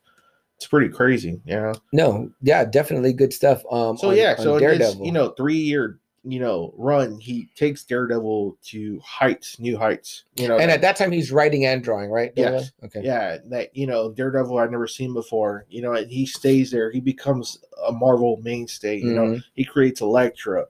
it's 0.57 0.69
pretty 0.69 0.89
crazy, 0.89 1.41
Yeah. 1.45 1.73
no 1.93 2.31
yeah 2.41 2.65
definitely 2.65 3.13
good 3.13 3.33
stuff 3.33 3.63
um 3.71 3.97
So 3.99 4.11
on- 4.11 4.17
yeah, 4.17 4.37
so 4.37 4.59
daredevil 4.61 5.05
you 5.05 5.11
know, 5.13 5.31
three 5.31 5.57
year, 5.59 5.99
you 6.25 6.39
know, 6.39 6.73
run, 6.77 7.19
he 7.19 7.49
takes 7.57 7.85
Daredevil 7.85 8.57
to 8.67 9.01
heights, 9.01 9.59
new 9.59 9.77
heights, 9.77 10.25
you 10.37 10.47
know. 10.49 10.57
and 10.59 10.71
at 10.71 10.81
that 10.83 10.97
time 10.97 11.11
he's 11.11 11.33
writing 11.33 11.67
and 11.67 11.83
drawing 11.83 12.11
right 12.11 12.33
A? 12.37 12.41
Yes. 12.41 12.73
okay 12.85 13.01
yeah, 13.03 13.39
that 13.47 13.75
you 13.77 13.87
know, 13.87 14.13
Daredevil 14.13 14.57
I've 14.59 14.71
never 14.71 14.87
seen 14.87 15.13
before, 15.15 15.67
you 15.69 15.83
know, 15.83 15.95
and 15.95 16.11
he 16.11 16.25
stays 16.27 16.71
there. 16.71 16.91
He 16.91 17.01
becomes 17.01 17.59
a 17.87 17.93
Marvel 17.93 18.39
mainstay. 18.43 18.99
You 18.99 19.15
know, 19.15 19.27
Mhm. 19.27 19.45
he 19.55 19.65
creates 19.65 20.01
Elektra, 20.01 20.67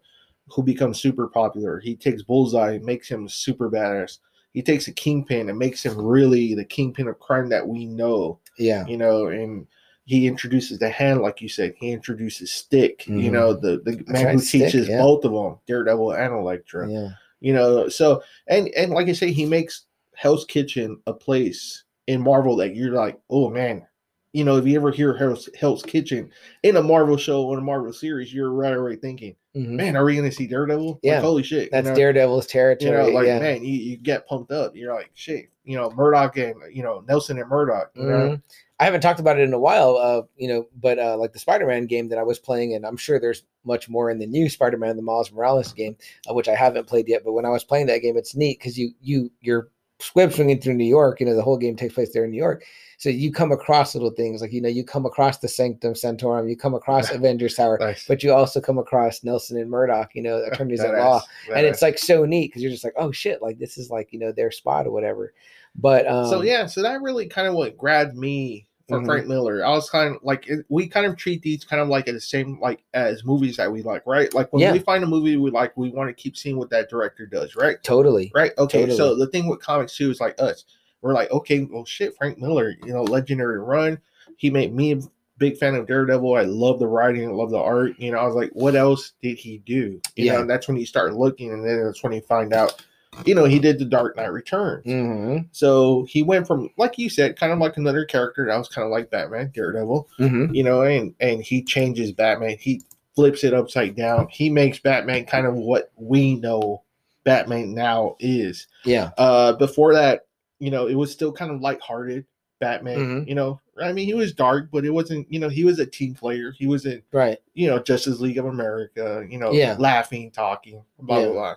who 0.48 0.62
becomes 0.62 1.00
super 1.00 1.28
popular. 1.28 1.78
He 1.80 1.96
takes 1.96 2.22
Bullseye, 2.22 2.78
makes 2.78 3.08
him 3.08 3.28
super 3.28 3.70
badass. 3.70 4.18
He 4.54 4.62
takes 4.62 4.86
a 4.88 4.92
Kingpin 4.92 5.48
and 5.48 5.58
makes 5.58 5.84
him 5.84 5.96
really 5.98 6.54
the 6.54 6.64
Kingpin 6.64 7.08
of 7.08 7.18
crime 7.18 7.48
that 7.50 7.66
we 7.66 7.86
know. 7.86 8.38
yeah 8.58 8.86
You 8.86 8.96
know, 8.96 9.26
and 9.28 9.66
he 10.12 10.26
introduces 10.26 10.78
the 10.78 10.90
hand, 10.90 11.22
like 11.22 11.40
you 11.40 11.48
said. 11.48 11.72
He 11.78 11.90
introduces 11.90 12.52
Stick. 12.52 13.06
You 13.06 13.14
Mhm. 13.30 13.32
know, 13.32 13.52
the 13.54 13.78
the 13.78 14.04
man 14.08 14.26
right, 14.26 14.34
who 14.34 14.40
Stick, 14.40 14.64
teaches 14.64 14.88
yeah. 14.88 14.98
both 15.00 15.24
of 15.24 15.32
them, 15.32 15.58
Daredevil 15.66 16.12
and 16.12 16.32
Elektra 16.34 16.90
yeah 16.90 17.08
you 17.44 17.52
know 17.52 17.88
so 17.88 18.22
and 18.46 18.68
and 18.76 18.92
like 18.92 19.08
i 19.08 19.12
say 19.12 19.32
he 19.32 19.44
makes 19.44 19.86
hell's 20.14 20.44
kitchen 20.44 20.96
a 21.08 21.12
place 21.12 21.82
in 22.06 22.20
marvel 22.22 22.54
that 22.54 22.76
you're 22.76 22.92
like 22.92 23.18
oh 23.30 23.50
man 23.50 23.84
you 24.32 24.44
know 24.44 24.56
if 24.58 24.64
you 24.64 24.76
ever 24.76 24.92
hear 24.92 25.12
hell's, 25.16 25.48
hell's 25.58 25.82
kitchen 25.82 26.30
in 26.62 26.76
a 26.76 26.82
marvel 26.82 27.16
show 27.16 27.42
or 27.42 27.58
a 27.58 27.60
marvel 27.60 27.92
series 27.92 28.32
you're 28.32 28.52
right 28.52 28.76
away 28.76 28.94
thinking 28.94 29.34
mhm. 29.56 29.70
man 29.70 29.96
are 29.96 30.04
we 30.04 30.14
gonna 30.14 30.30
see 30.30 30.46
daredevil 30.46 31.00
Yeah, 31.02 31.14
like, 31.14 31.22
holy 31.24 31.42
shit 31.42 31.72
that's 31.72 31.86
you 31.86 31.90
know? 31.90 31.96
daredevil's 31.96 32.44
you 32.44 32.50
territory 32.52 32.92
know 32.92 33.08
like 33.08 33.26
yeah. 33.26 33.40
man 33.40 33.64
you, 33.64 33.74
you 33.74 33.96
get 33.96 34.24
pumped 34.28 34.52
up 34.52 34.76
you're 34.76 34.94
like 34.94 35.10
shit 35.14 35.46
you 35.64 35.76
know 35.76 35.90
murdock 35.90 36.36
and 36.36 36.54
you 36.72 36.84
know 36.84 37.02
nelson 37.08 37.40
and 37.40 37.48
murdock 37.50 37.90
you 37.96 38.04
know 38.04 38.28
Mhm. 38.36 38.42
I 38.82 38.84
haven't 38.84 39.00
talked 39.00 39.20
about 39.20 39.38
it 39.38 39.44
in 39.44 39.52
a 39.52 39.60
while, 39.60 39.96
uh, 39.96 40.22
you 40.36 40.48
know, 40.48 40.66
but 40.80 40.98
uh, 40.98 41.16
like 41.16 41.32
the 41.32 41.38
Spider-Man 41.38 41.86
game 41.86 42.08
that 42.08 42.18
I 42.18 42.24
was 42.24 42.40
playing, 42.40 42.74
and 42.74 42.84
I'm 42.84 42.96
sure 42.96 43.20
there's 43.20 43.44
much 43.62 43.88
more 43.88 44.10
in 44.10 44.18
the 44.18 44.26
new 44.26 44.48
Spider-Man, 44.48 44.96
the 44.96 45.02
Miles 45.02 45.30
Morales 45.30 45.72
game, 45.72 45.96
uh, 46.28 46.34
which 46.34 46.48
I 46.48 46.56
haven't 46.56 46.88
played 46.88 47.06
yet. 47.06 47.22
But 47.24 47.34
when 47.34 47.44
I 47.44 47.50
was 47.50 47.62
playing 47.62 47.86
that 47.86 48.02
game, 48.02 48.16
it's 48.16 48.34
neat 48.34 48.58
because 48.58 48.76
you 48.76 48.90
you 49.00 49.30
you're 49.40 49.68
web 50.16 50.32
swinging 50.32 50.60
through 50.60 50.74
New 50.74 50.84
York. 50.84 51.20
You 51.20 51.26
know, 51.26 51.36
the 51.36 51.44
whole 51.44 51.58
game 51.58 51.76
takes 51.76 51.94
place 51.94 52.12
there 52.12 52.24
in 52.24 52.32
New 52.32 52.38
York, 52.38 52.64
so 52.98 53.08
you 53.08 53.30
come 53.30 53.52
across 53.52 53.94
little 53.94 54.10
things 54.10 54.40
like 54.40 54.52
you 54.52 54.60
know 54.60 54.68
you 54.68 54.82
come 54.82 55.06
across 55.06 55.38
the 55.38 55.46
Sanctum 55.46 55.94
Sanctorum, 55.94 56.48
you 56.48 56.56
come 56.56 56.74
across 56.74 57.08
Avengers 57.12 57.54
Tower, 57.54 57.78
Nice. 57.80 58.08
but 58.08 58.24
you 58.24 58.32
also 58.32 58.60
come 58.60 58.78
across 58.78 59.22
Nelson 59.22 59.58
and 59.58 59.70
Murdock, 59.70 60.10
you 60.16 60.22
know, 60.22 60.42
attorneys 60.52 60.80
at 60.80 60.98
law, 60.98 61.22
and 61.54 61.64
it's 61.64 61.82
like 61.82 61.98
so 61.98 62.24
neat 62.24 62.48
because 62.48 62.62
you're 62.62 62.72
just 62.72 62.82
like, 62.82 62.94
oh 62.96 63.12
shit, 63.12 63.42
like 63.42 63.60
this 63.60 63.78
is 63.78 63.90
like 63.90 64.12
you 64.12 64.18
know 64.18 64.32
their 64.32 64.50
spot 64.50 64.88
or 64.88 64.90
whatever. 64.90 65.34
But 65.76 66.08
um, 66.08 66.28
so 66.28 66.42
yeah, 66.42 66.66
so 66.66 66.82
that 66.82 67.00
really 67.00 67.28
kind 67.28 67.46
of 67.46 67.54
what 67.54 67.78
grabbed 67.78 68.16
me 68.16 68.66
for 68.88 69.00
Mhm. 69.00 69.06
Frank 69.06 69.26
Miller. 69.26 69.64
I 69.64 69.70
was 69.70 69.88
kind 69.88 70.16
of 70.16 70.22
like, 70.22 70.48
it, 70.48 70.64
we 70.68 70.86
kind 70.86 71.06
of 71.06 71.16
treat 71.16 71.42
these 71.42 71.64
kind 71.64 71.80
of 71.80 71.88
like 71.88 72.06
the 72.06 72.20
same 72.20 72.60
like 72.60 72.82
as 72.94 73.24
movies 73.24 73.56
that 73.56 73.70
we 73.70 73.82
like, 73.82 74.02
right? 74.06 74.32
Like 74.34 74.52
when 74.52 74.62
Yeah. 74.62 74.72
we 74.72 74.78
find 74.80 75.04
a 75.04 75.06
movie 75.06 75.36
we 75.36 75.50
like, 75.50 75.76
we 75.76 75.90
want 75.90 76.08
to 76.08 76.14
keep 76.14 76.36
seeing 76.36 76.56
what 76.56 76.70
that 76.70 76.90
director 76.90 77.26
does, 77.26 77.56
right? 77.56 77.82
totally, 77.82 78.30
Right. 78.34 78.52
Okay. 78.58 78.88
So 78.90 79.14
the 79.14 79.26
thing 79.28 79.48
with 79.48 79.60
comics 79.60 79.96
too 79.96 80.10
is 80.10 80.20
like 80.20 80.40
us, 80.40 80.64
we're 81.00 81.14
like, 81.14 81.30
okay, 81.30 81.66
well, 81.70 81.84
shit, 81.84 82.16
Frank 82.16 82.38
Miller, 82.38 82.74
you 82.84 82.92
know, 82.92 83.02
legendary 83.02 83.58
run. 83.60 84.00
He 84.36 84.50
made 84.50 84.74
me 84.74 84.92
a 84.92 85.00
big 85.38 85.56
fan 85.56 85.74
of 85.74 85.86
Daredevil. 85.86 86.34
I 86.34 86.42
love 86.42 86.78
the 86.78 86.86
writing, 86.86 87.28
I 87.28 87.32
love 87.32 87.50
the 87.50 87.58
art. 87.58 87.98
You 87.98 88.12
know, 88.12 88.18
I 88.18 88.24
was 88.26 88.34
like, 88.36 88.50
what 88.52 88.76
else 88.76 89.12
did 89.22 89.38
he 89.38 89.58
do? 89.58 90.00
You 90.16 90.26
Yeah. 90.26 90.32
know, 90.34 90.40
and 90.42 90.50
that's 90.50 90.68
when 90.68 90.76
you 90.76 90.86
start 90.86 91.14
looking, 91.14 91.52
and 91.52 91.64
then 91.66 91.84
that's 91.84 92.02
when 92.02 92.12
you 92.12 92.20
find 92.20 92.52
out 92.52 92.84
you 93.26 93.34
know, 93.34 93.44
he 93.44 93.58
did 93.58 93.78
the 93.78 93.84
Dark 93.84 94.16
Knight 94.16 94.32
Returns. 94.32 94.84
Mm-hmm. 94.86 95.44
So 95.52 96.04
he 96.08 96.22
went 96.22 96.46
from, 96.46 96.70
like 96.78 96.98
you 96.98 97.08
said, 97.10 97.36
kind 97.38 97.52
of 97.52 97.58
like 97.58 97.76
another 97.76 98.04
character 98.04 98.46
that 98.46 98.56
was 98.56 98.68
kind 98.68 98.84
of 98.84 98.90
like 98.90 99.10
Batman, 99.10 99.50
Daredevil, 99.54 100.08
Mm-hmm. 100.18 100.54
you 100.54 100.62
know, 100.64 100.82
and 100.82 101.14
and 101.20 101.42
he 101.42 101.62
changes 101.62 102.12
Batman. 102.12 102.56
He 102.58 102.82
flips 103.14 103.44
it 103.44 103.52
upside 103.54 103.94
down. 103.96 104.28
He 104.28 104.48
makes 104.48 104.78
Batman 104.78 105.26
kind 105.26 105.46
of 105.46 105.54
what 105.54 105.92
we 105.96 106.36
know 106.36 106.82
Batman 107.24 107.74
now 107.74 108.16
is. 108.18 108.66
Yeah. 108.84 109.10
Uh, 109.18 109.52
before 109.52 109.92
that, 109.94 110.26
you 110.58 110.70
know, 110.70 110.86
it 110.86 110.94
was 110.94 111.12
still 111.12 111.32
kind 111.32 111.50
of 111.50 111.60
lighthearted 111.60 112.24
Batman. 112.60 112.98
Mhm. 113.24 113.28
You 113.28 113.34
know, 113.34 113.60
I 113.82 113.92
mean, 113.92 114.06
he 114.06 114.14
was 114.14 114.32
dark, 114.32 114.70
but 114.72 114.84
it 114.86 114.90
wasn't. 114.90 115.30
You 115.30 115.38
know, 115.40 115.48
he 115.50 115.64
was 115.64 115.78
a 115.78 115.86
team 115.86 116.14
player. 116.14 116.52
He 116.52 116.66
was 116.66 116.86
in, 116.86 117.02
Right. 117.12 117.38
you 117.54 117.68
know, 117.68 117.78
Justice 117.78 118.20
League 118.20 118.38
of 118.38 118.46
America. 118.46 119.26
You 119.28 119.38
know, 119.38 119.52
Yeah. 119.52 119.76
laughing, 119.78 120.30
talking, 120.30 120.82
blah 120.98 121.18
Yeah. 121.18 121.24
blah 121.26 121.32
blah. 121.32 121.54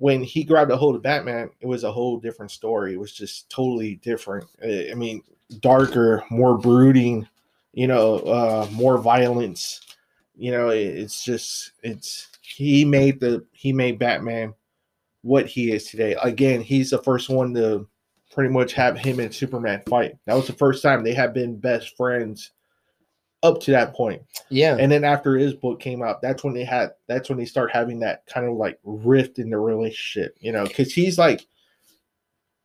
When 0.00 0.22
he 0.22 0.44
grabbed 0.44 0.70
a 0.70 0.78
hold 0.78 0.96
of 0.96 1.02
Batman, 1.02 1.50
it 1.60 1.66
was 1.66 1.84
a 1.84 1.92
whole 1.92 2.18
different 2.18 2.50
story. 2.50 2.94
It 2.94 2.98
was 2.98 3.12
just 3.12 3.50
totally 3.50 3.96
different. 3.96 4.46
I 4.64 4.94
mean, 4.96 5.22
darker, 5.60 6.24
more 6.30 6.56
brooding. 6.56 7.28
You 7.74 7.86
know, 7.86 8.16
uh, 8.20 8.66
more 8.72 8.96
violence. 8.96 9.82
You 10.36 10.52
know, 10.52 10.70
it- 10.70 10.96
it's 10.96 11.22
just 11.22 11.72
it's 11.82 12.28
he 12.40 12.82
made 12.84 13.20
the 13.20 13.44
he 13.52 13.74
made 13.74 13.98
Batman 13.98 14.54
what 15.20 15.46
he 15.46 15.70
is 15.70 15.84
today. 15.84 16.16
Again, 16.22 16.62
he's 16.62 16.88
the 16.90 17.02
first 17.02 17.28
one 17.28 17.52
to 17.54 17.86
pretty 18.32 18.50
much 18.52 18.72
have 18.72 18.96
him 18.96 19.20
and 19.20 19.34
Superman 19.34 19.82
fight. 19.86 20.16
That 20.24 20.34
was 20.34 20.46
the 20.46 20.54
first 20.54 20.82
time 20.82 21.04
they 21.04 21.12
had 21.12 21.34
been 21.34 21.58
best 21.58 21.94
friends 21.96 22.52
up 23.42 23.60
to 23.62 23.70
that 23.70 23.94
point. 23.94 24.22
Yeah. 24.50 24.76
And 24.78 24.92
then 24.92 25.04
after 25.04 25.36
his 25.36 25.54
book 25.54 25.80
came 25.80 26.02
out, 26.02 26.20
that's 26.20 26.44
when 26.44 26.52
they 26.54 26.64
had 26.64 26.90
that's 27.06 27.28
when 27.28 27.38
they 27.38 27.44
start 27.46 27.70
having 27.72 28.00
that 28.00 28.26
kind 28.26 28.46
of 28.46 28.54
like 28.56 28.78
rift 28.84 29.38
in 29.38 29.50
the 29.50 29.58
relationship, 29.58 30.36
you 30.40 30.52
know, 30.52 30.64
because 30.66 30.92
he's 30.92 31.18
like 31.18 31.46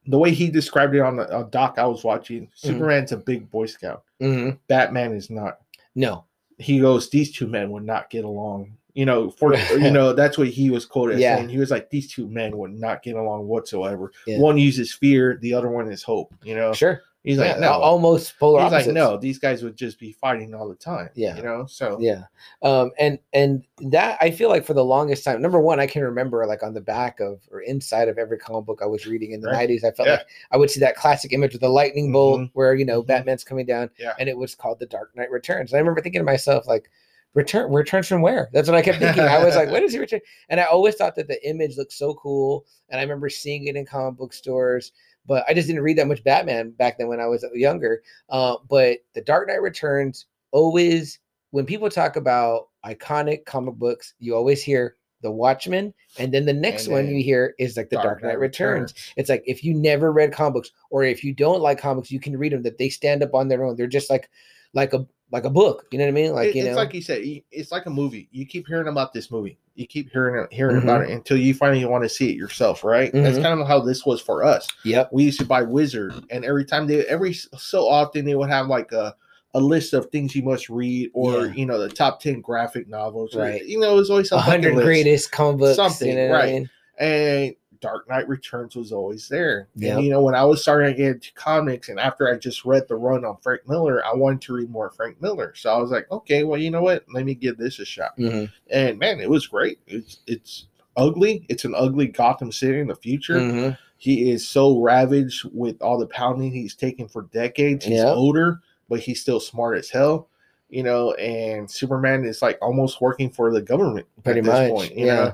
the 0.08 0.18
way 0.20 0.32
he 0.32 0.50
described 0.50 0.94
it 0.96 1.02
on 1.02 1.16
the 1.16 1.24
uh, 1.30 1.44
doc 1.44 1.76
I 1.80 1.86
was 1.88 2.04
watching, 2.04 2.50
Superman's 2.54 3.12
a 3.12 3.18
big 3.18 3.50
boy 3.50 3.66
scout. 3.66 4.04
hmm 4.20 4.52
Batman 4.68 5.14
is 5.14 5.30
not. 5.30 5.60
No. 5.96 6.26
He 6.58 6.80
goes, 6.80 7.10
these 7.10 7.32
two 7.32 7.48
men 7.48 7.72
would 7.72 7.84
not 7.84 8.10
get 8.10 8.24
along. 8.24 8.78
You 8.94 9.06
know, 9.06 9.30
for 9.30 9.56
you 9.72 9.92
know, 9.92 10.14
that's 10.14 10.38
what 10.38 10.48
he 10.48 10.70
was 10.70 10.86
quoted 10.86 11.16
as 11.16 11.22
Yeah. 11.22 11.38
saying. 11.38 11.50
He 11.50 11.58
was 11.58 11.72
like, 11.72 11.90
these 11.90 12.12
two 12.12 12.28
men 12.28 12.58
would 12.58 12.72
not 12.74 13.02
get 13.02 13.16
along 13.16 13.48
whatsoever. 13.48 14.12
Yeah. 14.28 14.40
One 14.40 14.58
uses 14.58 14.94
fear, 14.94 15.38
the 15.42 15.54
other 15.54 15.70
one 15.70 15.92
is 15.92 16.04
hope. 16.04 16.34
You 16.44 16.56
know, 16.56 16.72
Sure. 16.74 17.02
He's 17.26 17.38
like, 17.38 17.56
Yeah, 17.56 17.60
no, 17.60 17.72
Almost 17.74 18.38
polar 18.40 18.62
he's 18.64 18.72
like, 18.72 18.82
opposites. 18.84 18.94
no, 18.96 19.18
these 19.18 19.40
guys 19.40 19.64
would 19.64 19.76
just 19.76 20.00
be 20.00 20.14
fighting 20.14 20.54
all 20.54 20.70
the 20.70 20.76
time. 20.76 21.10
Yeah. 21.16 21.36
you 21.36 21.44
know, 21.44 21.66
so 21.66 21.98
Yeah. 22.00 22.24
Um, 22.62 22.92
and 23.00 23.20
and 23.34 23.64
that 23.92 24.18
I 24.22 24.32
feel 24.32 24.50
like 24.50 24.66
for 24.66 24.74
the 24.74 24.86
longest 24.86 25.24
time, 25.24 25.42
number 25.42 25.60
one, 25.60 25.80
I 25.80 25.88
can 25.88 26.02
remember 26.04 26.46
like 26.46 26.64
on 26.64 26.74
the 26.74 26.82
back 26.82 27.20
of 27.20 27.42
or 27.52 27.62
inside 27.62 28.08
of 28.08 28.18
every 28.18 28.38
comic 28.38 28.66
book 28.66 28.80
I 28.82 28.86
was 28.86 29.06
reading 29.06 29.32
in 29.32 29.42
the 29.42 29.50
Right. 29.50 29.68
90s, 29.70 29.84
I 29.84 29.92
felt 29.92 30.08
Yeah. 30.08 30.16
like 30.16 30.28
I 30.52 30.58
would 30.58 30.70
see 30.72 30.80
that 30.80 30.96
classic 30.96 31.34
image 31.34 31.54
of 31.56 31.60
the 31.62 31.70
lightning 31.70 32.12
bolt 32.12 32.42
Mhm. 32.42 32.50
where 32.54 32.74
you 32.76 32.86
know 32.86 33.02
Mhm. 33.04 33.08
Batman's 33.08 33.44
coming 33.44 33.66
down 33.66 33.90
Yeah. 33.98 34.14
and 34.20 34.30
it 34.30 34.38
was 34.38 34.56
called 34.56 34.80
the 34.80 34.86
Dark 34.86 35.16
Knight 35.16 35.32
Returns. 35.32 35.72
And 35.72 35.78
I 35.78 35.80
remember 35.80 36.02
thinking 36.02 36.20
to 36.22 36.26
myself, 36.26 36.68
like, 36.68 36.90
return 37.34 37.70
returns 37.70 38.08
from 38.08 38.22
where? 38.22 38.50
That's 38.54 38.70
what 38.70 38.78
I 38.78 38.82
kept 38.82 39.00
thinking. 39.00 39.24
I 39.24 39.44
was 39.44 39.58
like, 39.58 39.70
when 39.70 39.82
does 39.82 39.92
he 39.92 40.00
return? 40.00 40.22
And 40.48 40.58
I 40.58 40.64
always 40.64 40.96
thought 40.96 41.16
that 41.16 41.28
the 41.28 41.46
image 41.46 41.76
looked 41.76 41.92
so 41.92 42.14
cool. 42.14 42.66
And 42.88 42.98
I 42.98 43.04
remember 43.04 43.30
seeing 43.30 43.66
it 43.68 43.76
in 43.76 43.86
comic 43.86 44.18
book 44.18 44.32
stores. 44.32 44.94
But 45.28 45.44
I 45.48 45.54
just 45.54 45.68
didn't 45.68 45.84
read 45.84 45.98
that 45.98 46.08
much 46.08 46.24
Batman 46.24 46.72
back 46.72 46.98
then 46.98 47.08
when 47.08 47.20
I 47.20 47.28
was 47.28 47.44
younger. 47.54 48.04
Uh, 48.30 48.58
but 48.70 49.00
the 49.14 49.22
Dark 49.22 49.48
Knight 49.48 49.62
Returns 49.62 50.26
always, 50.52 51.20
when 51.52 51.66
people 51.66 51.90
talk 51.90 52.16
about 52.16 52.70
iconic 52.86 53.46
comic 53.46 53.76
books, 53.76 54.14
you 54.20 54.36
always 54.36 54.62
hear 54.62 54.96
the 55.22 55.32
Watchmen, 55.32 55.94
and 56.20 56.32
then 56.32 56.46
the 56.46 56.54
next 56.54 56.86
And 56.86 56.94
one 56.94 57.08
you 57.08 57.24
hear 57.24 57.56
is 57.58 57.78
like 57.78 57.90
the 57.90 57.96
Dark, 57.96 58.22
Knight, 58.22 58.40
Returns. 58.40 58.94
It's 59.18 59.30
like 59.30 59.44
if 59.48 59.64
you 59.64 59.74
never 59.74 60.12
read 60.12 60.32
comics, 60.32 60.70
or 60.92 61.04
if 61.04 61.24
you 61.24 61.34
don't 61.34 61.62
like 61.62 61.80
comics, 61.80 62.12
you 62.12 62.20
can 62.20 62.38
read 62.38 62.52
them. 62.52 62.62
That 62.62 62.78
they 62.78 62.90
stand 62.90 63.24
up 63.24 63.34
on 63.34 63.48
their 63.48 63.64
own. 63.64 63.76
They're 63.76 63.88
just 63.88 64.10
like 64.10 64.30
like 64.74 64.94
a 64.94 65.06
like 65.32 65.44
a 65.44 65.50
book. 65.50 65.86
You 65.92 65.98
know 65.98 66.06
what 66.06 66.10
I 66.10 66.14
mean? 66.14 66.34
Like 66.34 66.50
It- 66.50 66.56
you 66.56 66.66
it's 66.66 66.76
like 66.76 66.94
you 66.94 67.02
said, 67.02 67.22
it's 67.52 67.72
like 67.72 67.86
a 67.88 67.90
movie. 67.90 68.30
You 68.32 68.46
keep 68.46 68.68
hearing 68.68 68.88
about 68.88 69.12
this 69.14 69.32
movie. 69.32 69.58
You 69.74 69.86
keep 69.88 70.10
hearing 70.12 70.42
it, 70.42 70.54
hearing 70.54 70.78
about 70.78 71.02
it 71.02 71.10
until 71.10 71.36
you 71.38 71.54
finally 71.54 71.84
want 71.84 72.04
to 72.04 72.10
see 72.10 72.30
it 72.30 72.36
yourself, 72.38 72.84
right? 72.84 73.12
That's 73.12 73.38
Mhm. 73.38 73.42
kind 73.44 73.60
of 73.60 73.68
how 73.68 73.82
this 73.82 74.06
was 74.06 74.22
for 74.22 74.44
us. 74.44 74.68
yep, 74.86 75.10
We 75.12 75.24
used 75.24 75.40
to 75.40 75.46
buy 75.46 75.64
Wizard, 75.64 76.14
and 76.30 76.46
every 76.46 76.64
time 76.64 76.88
they, 76.88 77.04
every 77.08 77.34
so 77.34 77.88
often 77.88 78.24
they 78.24 78.36
would 78.36 78.50
have 78.50 78.68
like 78.68 78.92
a 78.92 79.16
a 79.54 79.60
list 79.60 79.94
of 79.94 80.08
things 80.08 80.36
you 80.36 80.44
must 80.44 80.70
read, 80.70 81.10
or 81.14 81.48
Yeah. 81.48 81.54
you 81.54 81.66
know 81.66 81.80
the 81.80 81.88
top 81.90 82.20
ten 82.22 82.42
graphic 82.42 82.88
novels. 82.90 83.36
or- 83.36 83.40
Right. 83.42 83.66
You 83.66 83.80
know, 83.80 83.94
it 83.94 83.96
was 83.96 84.10
always 84.10 84.32
a 84.34 84.38
hundred 84.40 84.76
greatest 84.76 85.32
comic 85.32 85.60
books. 85.60 85.76
Something, 85.78 86.10
you 86.10 86.16
know 86.16 86.28
what 86.30 86.36
I 86.42 86.44
right. 86.44 86.54
mean? 86.54 86.70
and 86.98 87.56
Dark 87.86 88.10
Knight 88.10 88.28
Returns 88.28 88.76
was 88.76 88.92
always 88.92 89.30
there. 89.30 89.68
And 89.82 90.04
you 90.04 90.10
know, 90.10 90.22
when 90.22 90.36
I 90.36 90.44
was 90.44 90.62
starting 90.62 90.92
to 90.92 90.98
get 90.98 91.12
into 91.14 91.34
comics, 91.34 91.90
and 91.90 92.00
after 92.00 92.28
I 92.34 92.38
just 92.38 92.66
read 92.66 92.88
the 92.88 92.96
run 92.96 93.24
on 93.24 93.38
Frank 93.38 93.62
Miller, 93.68 94.04
I 94.06 94.14
wanted 94.14 94.42
to 94.42 94.54
read 94.54 94.70
more 94.70 94.90
Frank 94.90 95.22
Miller. 95.22 95.54
So 95.56 95.70
I 95.74 95.78
was 95.78 95.92
like, 95.92 96.10
okay, 96.12 96.44
well, 96.44 96.60
you 96.60 96.72
know 96.72 96.82
what? 96.82 97.06
Let 97.14 97.26
me 97.26 97.36
give 97.36 97.58
this 97.58 97.80
a 97.80 97.86
shot. 97.86 98.18
Mhm, 98.18 98.52
And 98.70 98.98
man, 99.00 99.20
it 99.20 99.30
was 99.30 99.48
great. 99.48 99.80
It's 99.88 100.20
it's 100.28 100.68
ugly. 100.98 101.46
It's 101.50 101.66
an 101.66 101.74
ugly 101.76 102.08
Gotham 102.08 102.52
City 102.52 102.80
in 102.80 102.88
the 102.88 102.96
future. 102.96 103.36
mhm. 103.40 103.78
He 103.98 104.30
is 104.32 104.48
so 104.48 104.80
ravaged 104.82 105.46
with 105.54 105.82
all 105.82 105.98
the 105.98 106.08
pounding 106.08 106.52
he's 106.52 106.76
taken 106.76 107.08
for 107.08 107.24
decades. 107.32 107.86
He's 107.86 108.00
Yeah. 108.00 108.14
older, 108.14 108.60
but 108.90 109.00
he's 109.00 109.22
still 109.22 109.40
smart 109.40 109.78
as 109.78 109.90
hell. 109.90 110.28
You 110.70 110.84
know, 110.84 111.14
and 111.14 111.70
Superman 111.70 112.26
is 112.26 112.42
like 112.42 112.58
almost 112.62 113.00
working 113.00 113.30
for 113.30 113.52
the 113.54 113.62
government 113.62 114.08
Pretty 114.24 114.40
at 114.40 114.46
this 114.46 114.52
much, 114.54 114.70
point. 114.72 114.98
You 114.98 115.06
yeah. 115.06 115.16
know, 115.16 115.34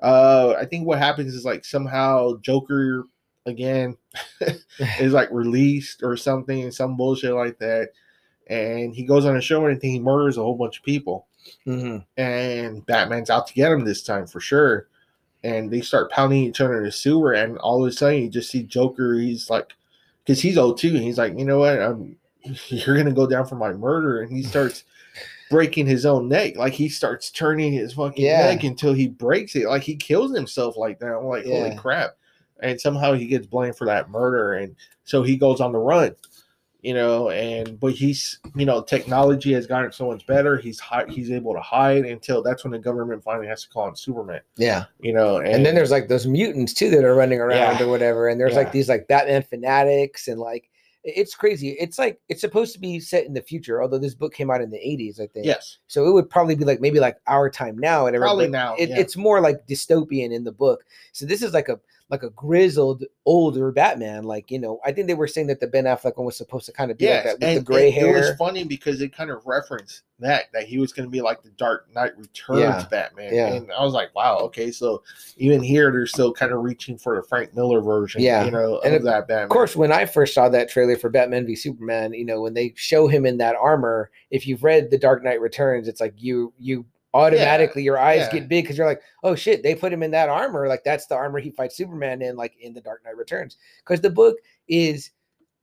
uh, 0.00 0.54
I 0.58 0.64
think 0.64 0.86
what 0.86 0.98
happens 0.98 1.34
is 1.34 1.44
like 1.44 1.64
somehow 1.64 2.36
Joker 2.40 3.04
again 3.46 3.96
is 5.00 5.12
like 5.12 5.30
released 5.30 6.02
or 6.02 6.16
something, 6.16 6.70
some 6.70 6.96
bullshit 6.96 7.32
like 7.34 7.58
that, 7.58 7.90
and 8.48 8.94
he 8.94 9.04
goes 9.04 9.24
on 9.24 9.36
a 9.36 9.40
show 9.40 9.64
and 9.66 9.76
I 9.76 9.78
think 9.78 9.92
he 9.92 10.00
murders 10.00 10.36
a 10.36 10.42
whole 10.42 10.56
bunch 10.56 10.78
of 10.78 10.84
people 10.84 11.26
Mhm. 11.66 12.04
and 12.16 12.84
Batman's 12.86 13.30
out 13.30 13.46
to 13.46 13.54
get 13.54 13.70
him 13.70 13.84
this 13.84 14.02
time 14.02 14.26
for 14.26 14.40
sure. 14.40 14.88
And 15.44 15.70
they 15.70 15.80
start 15.80 16.10
pounding 16.10 16.42
each 16.42 16.60
other 16.60 16.76
in 16.78 16.82
the 16.82 16.90
sewer, 16.90 17.32
and 17.34 17.56
all 17.58 17.84
of 17.84 17.88
a 17.88 17.92
sudden 17.92 18.22
you 18.22 18.28
just 18.28 18.50
see 18.50 18.64
Joker. 18.64 19.14
He's 19.14 19.48
like, 19.48 19.72
because 20.24 20.40
he's 20.40 20.58
old 20.58 20.78
too. 20.78 20.88
And 20.88 21.04
He's 21.04 21.18
like, 21.18 21.38
you 21.38 21.44
know 21.44 21.58
what? 21.60 21.80
I'm, 21.80 22.16
you're 22.68 22.96
gonna 22.96 23.12
go 23.12 23.28
down 23.28 23.46
for 23.46 23.54
my 23.54 23.72
murder, 23.72 24.22
and 24.22 24.30
he 24.36 24.42
starts 24.42 24.82
breaking 25.50 25.86
his 25.86 26.04
own 26.06 26.28
neck. 26.28 26.56
Like 26.56 26.72
he 26.72 26.88
starts 26.88 27.30
turning 27.30 27.72
his 27.72 27.92
fucking 27.94 28.24
Yeah. 28.24 28.46
neck 28.54 28.64
until 28.64 28.92
he 28.92 29.08
breaks 29.08 29.54
it. 29.56 29.66
Like 29.68 29.82
he 29.82 29.96
kills 29.96 30.34
himself 30.34 30.76
like 30.76 30.98
that. 31.00 31.16
I'm 31.16 31.24
like, 31.26 31.44
holy 31.46 31.76
crap! 31.76 32.16
And 32.60 32.80
somehow 32.80 33.12
he 33.14 33.26
gets 33.26 33.46
blamed 33.46 33.76
for 33.76 33.86
that 33.86 34.10
murder, 34.10 34.54
and 34.54 34.74
so 35.04 35.22
he 35.22 35.36
goes 35.36 35.60
on 35.60 35.72
the 35.72 35.78
run 35.78 36.14
you 36.82 36.92
know 36.92 37.30
and 37.30 37.80
but 37.80 37.94
he's 37.94 38.38
you 38.54 38.66
know 38.66 38.82
technology 38.82 39.50
has 39.54 39.66
gotten 39.66 39.90
so 39.90 40.06
much 40.08 40.26
better 40.26 40.58
he's 40.58 40.78
hi- 40.78 41.06
he's 41.08 41.30
able 41.30 41.54
to 41.54 41.60
hide 41.60 42.04
until 42.04 42.42
that's 42.42 42.64
when 42.64 42.70
the 42.70 42.78
government 42.78 43.24
finally 43.24 43.46
has 43.46 43.62
to 43.62 43.68
call 43.70 43.84
on 43.84 43.96
superman 43.96 44.42
Yeah. 44.58 44.84
you 45.00 45.14
know 45.14 45.38
and, 45.38 45.48
And 45.48 45.66
then 45.66 45.74
there's 45.74 45.90
like 45.90 46.08
those 46.08 46.26
mutants 46.26 46.74
too 46.74 46.90
that 46.90 47.02
are 47.02 47.14
running 47.14 47.40
around 47.40 47.78
Yeah. 47.78 47.82
or 47.84 47.88
whatever. 47.88 48.28
And 48.28 48.38
there's 48.38 48.52
Yeah. 48.52 48.58
like 48.58 48.72
these 48.72 48.90
like 48.90 49.08
Batman 49.08 49.42
fanatics 49.42 50.28
and 50.28 50.38
like 50.38 50.68
it's 51.06 51.34
crazy. 51.34 51.70
It's 51.78 51.98
like 51.98 52.20
it's 52.28 52.40
supposed 52.40 52.72
to 52.74 52.80
be 52.80 52.98
set 52.98 53.24
in 53.24 53.32
the 53.32 53.40
future, 53.40 53.80
although 53.80 53.98
this 53.98 54.14
book 54.14 54.34
came 54.34 54.50
out 54.50 54.60
in 54.60 54.70
the 54.70 54.78
80s, 54.78 55.20
I 55.20 55.28
think. 55.28 55.46
yes 55.46 55.78
So 55.86 56.06
it 56.06 56.12
would 56.12 56.28
probably 56.28 56.56
be 56.56 56.64
like 56.64 56.80
maybe 56.80 56.98
like 56.98 57.18
our 57.28 57.48
time 57.48 57.78
now, 57.78 58.04
whatever. 58.04 58.24
Probably 58.24 58.48
now, 58.48 58.74
It, 58.76 58.88
yeah. 58.88 58.98
It's 58.98 59.16
more 59.16 59.40
like 59.40 59.66
dystopian 59.66 60.32
in 60.32 60.42
the 60.42 60.52
book. 60.52 60.84
So 61.12 61.24
this 61.24 61.42
is 61.42 61.54
like 61.54 61.68
a 61.68 61.78
like 62.08 62.22
a 62.22 62.30
grizzled 62.30 63.04
older 63.24 63.72
Batman. 63.72 64.24
Like 64.24 64.50
you 64.50 64.58
know, 64.58 64.78
I 64.84 64.92
think 64.92 65.06
they 65.08 65.14
were 65.14 65.26
saying 65.26 65.48
that 65.48 65.60
the 65.60 65.66
Ben 65.66 65.84
Affleck 65.84 66.16
one 66.16 66.26
was 66.26 66.36
supposed 66.36 66.66
to 66.66 66.72
kind 66.72 66.90
of 66.90 66.98
be 66.98 67.04
yes 67.06 67.24
like 67.26 67.38
that 67.40 67.46
with 67.46 67.48
and 67.48 67.58
the 67.58 67.64
gray 67.64 67.90
hair. 67.90 68.16
it 68.16 68.20
was 68.20 68.36
funny 68.38 68.64
because 68.64 69.00
it 69.00 69.12
kind 69.14 69.30
of 69.30 69.44
referenced 69.46 70.02
that 70.18 70.44
that 70.54 70.64
he 70.64 70.78
was 70.78 70.92
going 70.94 71.06
to 71.06 71.10
be 71.10 71.20
like 71.20 71.42
the 71.42 71.50
dark 71.50 71.92
knight 71.94 72.16
returns 72.16 72.60
Yeah. 72.60 72.86
batman 72.90 73.34
Yeah. 73.34 73.52
and 73.52 73.70
i 73.70 73.82
was 73.84 73.92
like 73.92 74.14
wow 74.14 74.38
okay 74.44 74.70
so 74.70 75.02
even 75.36 75.62
here 75.62 75.92
they're 75.92 76.06
still 76.06 76.32
kind 76.32 76.52
of 76.52 76.62
reaching 76.62 76.96
for 76.96 77.16
the 77.16 77.22
frank 77.22 77.54
miller 77.54 77.82
version 77.82 78.22
Yeah. 78.22 78.46
you 78.46 78.50
know 78.50 78.80
And 78.80 78.94
of 78.94 79.00
of 79.00 79.04
that 79.04 79.28
batman 79.28 79.44
Of 79.44 79.50
course, 79.50 79.76
when 79.76 79.92
I 79.92 80.06
first 80.06 80.32
saw 80.32 80.48
that 80.48 80.70
trailer 80.70 80.96
for 80.96 81.10
Batman 81.10 81.44
v 81.44 81.54
Superman, 81.54 82.14
you 82.14 82.24
know, 82.24 82.40
when 82.40 82.54
they 82.54 82.72
show 82.76 83.06
him 83.08 83.26
in 83.26 83.36
that 83.38 83.56
armor, 83.56 84.10
if 84.30 84.46
you've 84.46 84.64
read 84.64 84.90
The 84.90 84.96
Dark 84.96 85.22
Knight 85.22 85.40
Returns, 85.42 85.86
it's 85.86 86.00
like 86.00 86.14
you 86.16 86.54
you 86.58 86.86
automatically 87.14 87.82
your 87.82 87.98
eyes 87.98 88.28
yeah. 88.32 88.40
get 88.40 88.48
big 88.48 88.64
because 88.64 88.76
you're 88.76 88.86
like, 88.86 89.00
oh 89.22 89.34
shit, 89.34 89.62
they 89.62 89.74
put 89.74 89.92
him 89.92 90.02
in 90.02 90.10
that 90.10 90.28
armor. 90.28 90.68
Like 90.68 90.84
that's 90.84 91.06
the 91.06 91.14
armor 91.14 91.38
he 91.38 91.50
fights 91.50 91.76
Superman 91.76 92.22
in, 92.22 92.36
like 92.36 92.54
in 92.60 92.72
The 92.74 92.80
Dark 92.80 93.04
Knight 93.04 93.16
Returns. 93.16 93.56
Because 93.78 94.00
the 94.00 94.10
book 94.10 94.36
is 94.68 95.10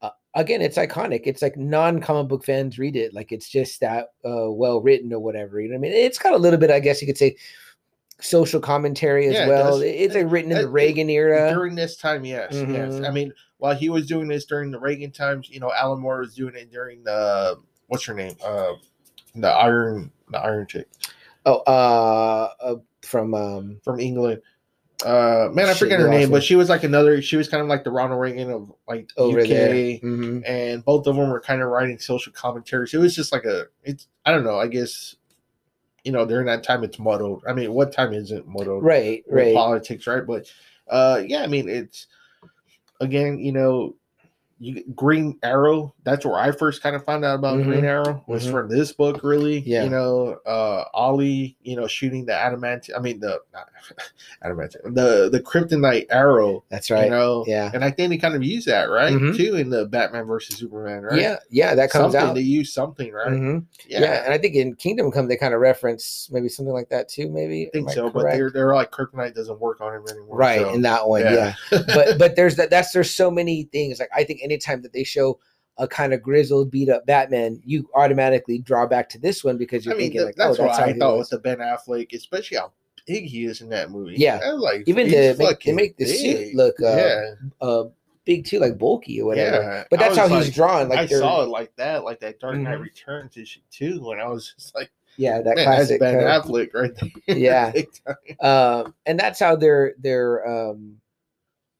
uh, 0.02 0.10
again, 0.34 0.60
it's 0.60 0.76
iconic. 0.76 1.22
It's 1.24 1.42
like 1.42 1.56
non-comic 1.56 2.28
book 2.28 2.44
fans 2.44 2.78
read 2.78 2.96
it, 2.96 3.14
like 3.14 3.32
it's 3.32 3.48
just 3.48 3.80
that 3.80 4.08
uh, 4.24 4.50
well 4.50 4.80
written 4.80 5.12
or 5.12 5.20
whatever. 5.20 5.60
You 5.60 5.68
know 5.68 5.74
what 5.74 5.88
I 5.88 5.90
mean? 5.90 5.92
It's 5.92 6.18
got 6.18 6.32
a 6.34 6.38
little 6.38 6.58
bit, 6.58 6.70
I 6.70 6.80
guess 6.80 7.00
you 7.00 7.06
could 7.06 7.18
say, 7.18 7.36
social 8.20 8.60
commentary 8.60 9.26
as 9.26 9.34
Yeah, 9.34 9.48
well. 9.48 9.72
does. 9.78 9.82
It's 9.82 10.14
like 10.14 10.30
written 10.30 10.52
in 10.52 10.58
the 10.58 10.68
Reagan 10.68 11.10
era. 11.10 11.52
during 11.52 11.74
this 11.74 11.96
time 11.96 12.24
yes 12.24 12.52
yes 12.52 12.94
Mhm. 12.94 13.08
i 13.08 13.10
mean 13.10 13.32
while 13.58 13.74
he 13.74 13.88
was 13.88 14.06
doing 14.06 14.28
this 14.28 14.44
during 14.44 14.70
the 14.70 14.78
reagan 14.78 15.10
times 15.10 15.50
you 15.50 15.58
know 15.60 15.72
alan 15.72 16.00
moore 16.00 16.20
was 16.20 16.34
doing 16.34 16.54
it 16.54 16.70
during 16.70 17.02
the 17.02 17.58
what's 17.88 18.04
her 18.04 18.14
name 18.14 18.34
uh 18.44 18.74
the 19.34 19.50
iron 19.50 20.10
the 20.30 20.38
iron 20.38 20.66
chick 20.66 20.88
Oh, 21.46 21.58
uh, 21.66 22.50
uh 22.60 22.76
from 23.02 23.34
um, 23.34 23.80
from 23.84 24.00
england 24.00 24.40
uh 25.04 25.48
man, 25.52 25.68
I 25.68 25.74
forget 25.74 26.00
her 26.00 26.08
name, 26.08 26.30
but 26.30 26.42
she 26.42 26.56
was 26.56 26.68
like 26.68 26.82
another. 26.82 27.20
She 27.20 27.36
was 27.36 27.48
kind 27.48 27.62
of 27.62 27.68
like 27.68 27.84
the 27.84 27.90
Ronald 27.90 28.20
Reagan 28.20 28.50
of 28.50 28.72
like 28.88 29.10
over 29.16 29.40
UK, 29.40 29.48
there. 29.48 29.74
Mhm. 29.98 30.48
and 30.48 30.84
both 30.84 31.06
of 31.06 31.16
them 31.16 31.28
were 31.28 31.40
kind 31.40 31.60
of 31.60 31.68
writing 31.68 31.98
social 31.98 32.32
commentaries. 32.32 32.94
It 32.94 32.98
was 32.98 33.14
just 33.14 33.32
like 33.32 33.44
a. 33.44 33.66
It's 33.82 34.06
I 34.24 34.32
don't 34.32 34.44
know. 34.44 34.58
I 34.58 34.68
guess 34.68 35.16
you 36.04 36.12
know 36.12 36.24
during 36.24 36.46
that 36.46 36.62
time 36.62 36.84
it's 36.84 36.98
muddled. 36.98 37.42
I 37.46 37.52
mean, 37.52 37.72
what 37.72 37.92
time 37.92 38.14
isn't 38.14 38.46
muddled? 38.46 38.82
Right, 38.82 39.24
right. 39.28 39.54
Politics, 39.54 40.06
right? 40.06 40.24
But 40.26 40.50
uh 40.88 41.22
yeah, 41.26 41.42
I 41.42 41.48
mean 41.48 41.68
it's 41.68 42.06
again, 43.00 43.38
you 43.38 43.52
know. 43.52 43.96
You, 44.60 44.84
Green 44.94 45.38
Arrow. 45.42 45.94
That's 46.04 46.24
where 46.24 46.36
I 46.38 46.52
first 46.52 46.82
kind 46.82 46.94
of 46.94 47.04
found 47.04 47.24
out 47.24 47.34
about 47.34 47.58
Mhm. 47.58 47.64
Green 47.64 47.84
Arrow 47.84 48.22
was 48.28 48.46
Mhm. 48.46 48.50
from 48.52 48.68
this 48.68 48.92
book. 48.92 49.20
Really, 49.24 49.58
Yeah. 49.60 49.84
You 49.84 49.90
know, 49.90 50.38
uh, 50.46 50.84
Ollie. 50.94 51.56
You 51.62 51.76
know, 51.76 51.86
shooting 51.88 52.24
the 52.24 52.34
adamant. 52.34 52.88
I 52.96 53.00
mean, 53.00 53.18
the 53.20 53.40
not 53.52 53.68
adamant. 54.42 54.76
The 54.84 55.28
the 55.30 55.40
kryptonite 55.40 56.06
arrow. 56.10 56.62
That's 56.68 56.90
right. 56.90 57.04
You 57.04 57.10
know, 57.10 57.44
Yeah. 57.48 57.70
and 57.74 57.84
I 57.84 57.90
think 57.90 58.10
they 58.10 58.16
kind 58.16 58.34
of 58.34 58.44
use 58.44 58.64
that 58.66 58.84
right 58.90 59.12
Mhm. 59.12 59.36
too 59.36 59.56
in 59.56 59.70
the 59.70 59.86
Batman 59.86 60.24
versus 60.26 60.56
Superman, 60.56 61.02
right? 61.02 61.20
Yeah, 61.20 61.36
yeah, 61.50 61.74
that 61.74 61.90
comes 61.90 62.12
something 62.12 62.30
out. 62.30 62.34
they 62.34 62.40
use 62.42 62.72
something, 62.72 63.12
right? 63.12 63.28
Mhm. 63.32 63.64
Yeah, 63.88 64.00
Yeah. 64.02 64.24
and 64.24 64.32
I 64.32 64.38
think 64.38 64.54
in 64.54 64.74
Kingdom 64.76 65.10
Come 65.10 65.26
they 65.28 65.36
kind 65.36 65.52
of 65.54 65.60
reference 65.60 66.28
maybe 66.32 66.48
something 66.48 66.72
like 66.72 66.88
that 66.90 67.08
too. 67.08 67.28
Maybe 67.28 67.66
I 67.66 67.70
think 67.70 67.90
so. 67.90 68.08
But 68.10 68.24
they're 68.32 68.50
they're 68.50 68.74
like 68.74 68.90
kryptonite 68.92 69.34
doesn't 69.34 69.60
work 69.60 69.80
on 69.80 69.94
him 69.94 70.04
anymore. 70.10 70.36
right 70.36 70.60
so, 70.60 70.74
in 70.74 70.82
that 70.82 71.08
one. 71.08 71.22
Yeah, 71.22 71.54
but 71.70 72.18
but 72.18 72.36
there's 72.36 72.56
that. 72.56 72.70
That's 72.70 72.92
there's 72.92 73.10
so 73.10 73.30
many 73.30 73.64
things. 73.64 73.98
Like 73.98 74.10
I 74.14 74.22
think 74.24 74.40
anytime 74.44 74.82
that 74.82 74.92
they 74.92 75.02
show 75.04 75.40
a 75.78 75.88
kind 75.88 76.12
of 76.12 76.22
grizzled, 76.22 76.70
beat 76.70 76.88
up 76.88 77.04
Batman, 77.06 77.60
you 77.64 77.88
automatically 77.96 78.58
draw 78.58 78.86
back 78.86 79.08
to 79.08 79.18
this 79.18 79.42
one 79.42 79.58
because 79.58 79.84
you're 79.84 79.94
mean, 79.96 80.02
thinking 80.12 80.20
th- 80.20 80.26
like, 80.26 80.36
that's 80.36 80.58
oh, 80.60 80.62
what 80.62 80.68
that's 80.68 80.78
how 80.78 80.84
I 80.84 80.92
thought 80.92 81.16
was. 81.18 81.30
with 81.32 81.42
the 81.42 81.48
Ben 81.48 81.58
Affleck, 81.58 82.12
especially 82.14 82.58
how 82.58 82.70
big 83.06 83.24
he 83.24 83.44
is 83.44 83.60
in 83.60 83.68
that 83.70 83.90
movie. 83.90 84.14
Yeah. 84.16 84.38
I 84.44 84.50
like 84.50 84.84
Even 84.86 85.08
to 85.08 85.34
make- 85.36 85.60
they 85.64 85.72
make 85.72 85.96
the 85.96 86.06
suit 86.06 86.36
big. 86.38 86.54
look, 86.56 86.76
uh, 86.80 86.96
yeah, 86.96 87.30
uh, 87.60 87.84
big 88.24 88.44
too, 88.44 88.60
like 88.60 88.78
bulky 88.78 89.20
or 89.20 89.26
whatever. 89.26 89.56
yeah. 89.62 89.84
But 89.90 89.98
that's 89.98 90.16
how 90.16 90.28
was 90.28 90.46
he's 90.46 90.46
like- 90.46 90.54
drawn. 90.54 90.88
Like 90.88 90.98
I 91.00 91.06
they're- 91.06 91.18
saw 91.18 91.42
it 91.42 91.48
like 91.48 91.74
that, 91.76 92.04
like 92.04 92.20
that 92.20 92.38
Dark 92.38 92.56
Knight 92.56 92.78
Mhm. 92.78 92.82
Returns 92.82 93.36
issue 93.36 93.60
too, 93.70 94.00
when 94.00 94.20
I 94.20 94.28
was 94.28 94.54
just 94.56 94.74
like, 94.76 94.90
yeah, 95.16 95.40
that 95.42 95.56
man, 95.56 95.64
classic. 95.66 96.00
Ben 96.00 96.14
Affleck 96.16 96.72
right 96.74 96.92
there. 97.26 97.36
Yeah. 97.36 97.72
Um, 98.40 98.94
and 99.06 99.18
that's 99.18 99.38
how 99.40 99.56
they're 99.56 99.94
they're 99.98 100.46
um, 100.48 100.96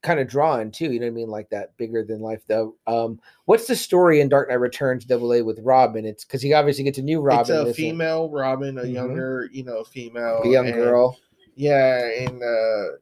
kind 0.05 0.19
of 0.19 0.27
drawn 0.27 0.71
too. 0.71 0.91
You 0.93 0.99
know 0.99 1.07
what 1.07 1.11
I 1.11 1.15
mean? 1.15 1.27
Like 1.27 1.49
that 1.49 1.75
bigger 1.77 2.03
than 2.03 2.21
life. 2.21 2.43
Though, 2.47 2.75
um, 2.87 3.19
what's 3.45 3.67
the 3.67 3.75
story 3.75 4.21
in 4.21 4.29
Dark 4.29 4.47
Knight 4.49 4.55
Returns 4.55 5.03
Double 5.03 5.33
A 5.33 5.41
with 5.41 5.59
Robin? 5.63 6.05
It's 6.05 6.23
because 6.23 6.41
he 6.41 6.53
obviously 6.53 6.83
gets 6.83 6.99
a 6.99 7.01
new 7.01 7.19
Robin, 7.21 7.67
it's 7.67 7.71
a 7.71 7.73
female 7.73 8.29
Robin, 8.29 8.77
a 8.77 8.83
Mhm. 8.83 8.93
younger, 8.93 9.49
you 9.51 9.63
know, 9.63 9.83
female, 9.83 10.41
a 10.43 10.47
young 10.49 10.67
and- 10.67 10.75
girl. 10.75 11.17
Yeah, 11.55 12.05
and 12.05 12.41
uh 12.43 12.97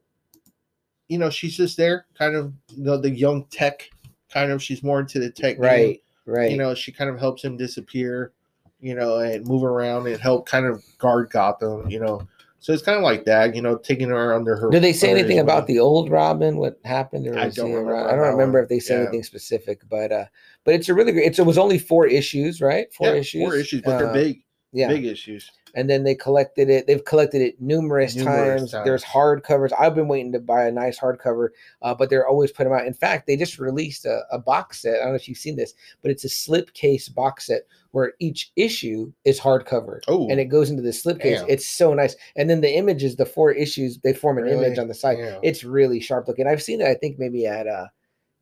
you 1.08 1.18
know, 1.18 1.28
she's 1.28 1.54
just 1.56 1.76
there, 1.76 2.06
kind 2.18 2.34
of 2.34 2.52
you 2.68 2.82
know, 2.84 2.96
the 2.96 3.10
young 3.10 3.44
tech 3.46 3.88
kind 4.32 4.50
of 4.50 4.62
she's 4.62 4.82
more 4.82 5.00
into 5.00 5.18
the 5.20 5.30
tech 5.30 5.56
game. 5.56 5.62
Right, 5.62 6.02
right. 6.26 6.50
You 6.50 6.56
know, 6.56 6.74
she 6.74 6.90
kind 6.92 7.10
of 7.10 7.18
helps 7.18 7.44
him 7.44 7.56
disappear, 7.56 8.32
you 8.80 8.94
know, 8.94 9.18
and 9.18 9.46
move 9.46 9.64
around 9.64 10.06
and 10.06 10.18
help 10.18 10.46
kind 10.46 10.66
of 10.66 10.82
guard 10.98 11.30
Gotham, 11.30 11.88
you 11.90 12.00
know. 12.00 12.26
So 12.64 12.72
it's 12.72 12.82
kind 12.82 12.96
of 12.96 13.04
like 13.04 13.26
that, 13.26 13.54
you 13.54 13.60
know, 13.60 13.76
taking 13.76 14.08
her 14.08 14.32
under 14.32 14.56
her 14.56 14.70
Did 14.70 14.82
they 14.82 14.94
say 14.94 15.10
anything 15.10 15.38
about 15.38 15.66
the 15.66 15.78
old 15.78 16.08
Robin? 16.08 16.56
What 16.56 16.80
happened? 16.82 17.26
Or 17.28 17.38
I 17.38 17.50
don't 17.50 17.74
remember 17.74 18.08
I 18.08 18.12
don't 18.12 18.20
remember 18.32 18.56
one. 18.58 18.62
if 18.62 18.70
they 18.70 18.80
said 18.80 18.94
Yeah. 18.94 19.02
anything 19.02 19.22
specific, 19.22 19.82
but 19.86 20.10
uh, 20.10 20.24
but 20.64 20.72
it's 20.72 20.88
a 20.88 20.94
really 20.94 21.12
great. 21.12 21.26
It's, 21.26 21.38
it 21.38 21.44
was 21.44 21.58
only 21.58 21.78
four 21.78 22.06
issues, 22.06 22.62
right? 22.62 22.90
Four 22.94 23.08
Yeah, 23.08 23.16
issues. 23.16 23.42
Four 23.42 23.56
issues, 23.56 23.82
but 23.82 23.98
they're 23.98 24.08
Uh, 24.08 24.14
big, 24.14 24.44
Yeah, 24.72 24.88
big 24.88 25.04
issues. 25.04 25.50
And 25.74 25.88
then 25.90 26.04
they 26.04 26.14
collected 26.14 26.68
it. 26.70 26.86
They've 26.86 27.04
collected 27.04 27.42
it 27.42 27.60
numerous, 27.60 28.14
Numerous 28.16 28.70
times. 28.72 28.84
There's 28.84 29.02
times. 29.02 29.14
hardcovers. 29.14 29.72
I've 29.78 29.94
been 29.94 30.08
waiting 30.08 30.32
to 30.32 30.40
buy 30.40 30.66
a 30.66 30.72
nice 30.72 30.98
hardcover, 30.98 31.48
uh, 31.82 31.94
but 31.94 32.10
they're 32.10 32.26
always 32.26 32.52
putting 32.52 32.72
them 32.72 32.80
out. 32.80 32.86
In 32.86 32.94
fact, 32.94 33.26
they 33.26 33.36
just 33.36 33.58
released 33.58 34.04
a, 34.06 34.20
a 34.30 34.38
box 34.38 34.82
set. 34.82 34.94
I 34.96 34.98
don't 35.04 35.08
know 35.10 35.14
if 35.16 35.28
you've 35.28 35.38
seen 35.38 35.56
this, 35.56 35.74
but 36.02 36.10
it's 36.10 36.24
a 36.24 36.28
slipcase 36.28 37.12
box 37.12 37.46
set 37.46 37.62
where 37.92 38.14
each 38.18 38.50
issue 38.56 39.12
is 39.24 39.38
hardcover. 39.38 40.00
Oh, 40.08 40.28
And 40.28 40.40
it 40.40 40.46
goes 40.46 40.68
into 40.70 40.82
the 40.82 40.90
slipcase. 40.90 41.44
It's 41.48 41.68
so 41.68 41.94
nice. 41.94 42.16
And 42.36 42.50
then 42.50 42.60
the 42.60 42.76
images, 42.76 43.16
the 43.16 43.24
four 43.26 43.52
issues, 43.52 43.98
they 43.98 44.12
form 44.12 44.38
an 44.38 44.44
Really? 44.44 44.66
image 44.66 44.78
on 44.78 44.88
the 44.88 44.94
side. 44.94 45.18
Yeah. 45.18 45.38
It's 45.42 45.62
really 45.62 46.00
sharp 46.00 46.26
looking. 46.26 46.46
I've 46.48 46.62
seen 46.62 46.80
it, 46.80 46.88
I 46.88 46.94
think, 46.94 47.18
maybe 47.20 47.46
at 47.46 47.68
uh, 47.68 47.86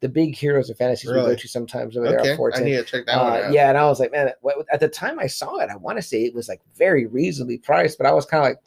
the 0.02 0.08
big 0.08 0.34
Heroes 0.34 0.68
of 0.68 0.76
Fantasies 0.76 1.08
we 1.10 1.14
go 1.16 1.34
to 1.34 1.48
sometimes 1.48 1.96
over 1.96 2.08
there 2.08 2.20
okay. 2.20 2.30
at 2.32 2.36
Fort 2.36 2.54
I 2.56 2.60
need 2.60 2.72
to 2.72 2.82
check 2.84 3.06
that 3.06 3.16
one 3.16 3.32
uh, 3.32 3.36
out. 3.46 3.52
yeah, 3.52 3.68
and 3.70 3.78
I 3.78 3.86
was 3.86 4.00
like, 4.00 4.12
man, 4.12 4.30
at 4.72 4.80
the 4.80 4.88
time 4.88 5.18
I 5.18 5.28
saw 5.28 5.56
it, 5.58 5.70
I 5.70 5.76
want 5.76 5.96
to 5.96 6.02
say 6.02 6.24
it 6.24 6.34
was 6.34 6.48
like 6.48 6.60
very 6.76 7.06
reasonably 7.06 7.56
priced, 7.56 7.96
but 7.98 8.06
I 8.06 8.12
was 8.12 8.26
kind 8.26 8.42
of 8.44 8.50
like, 8.50 8.58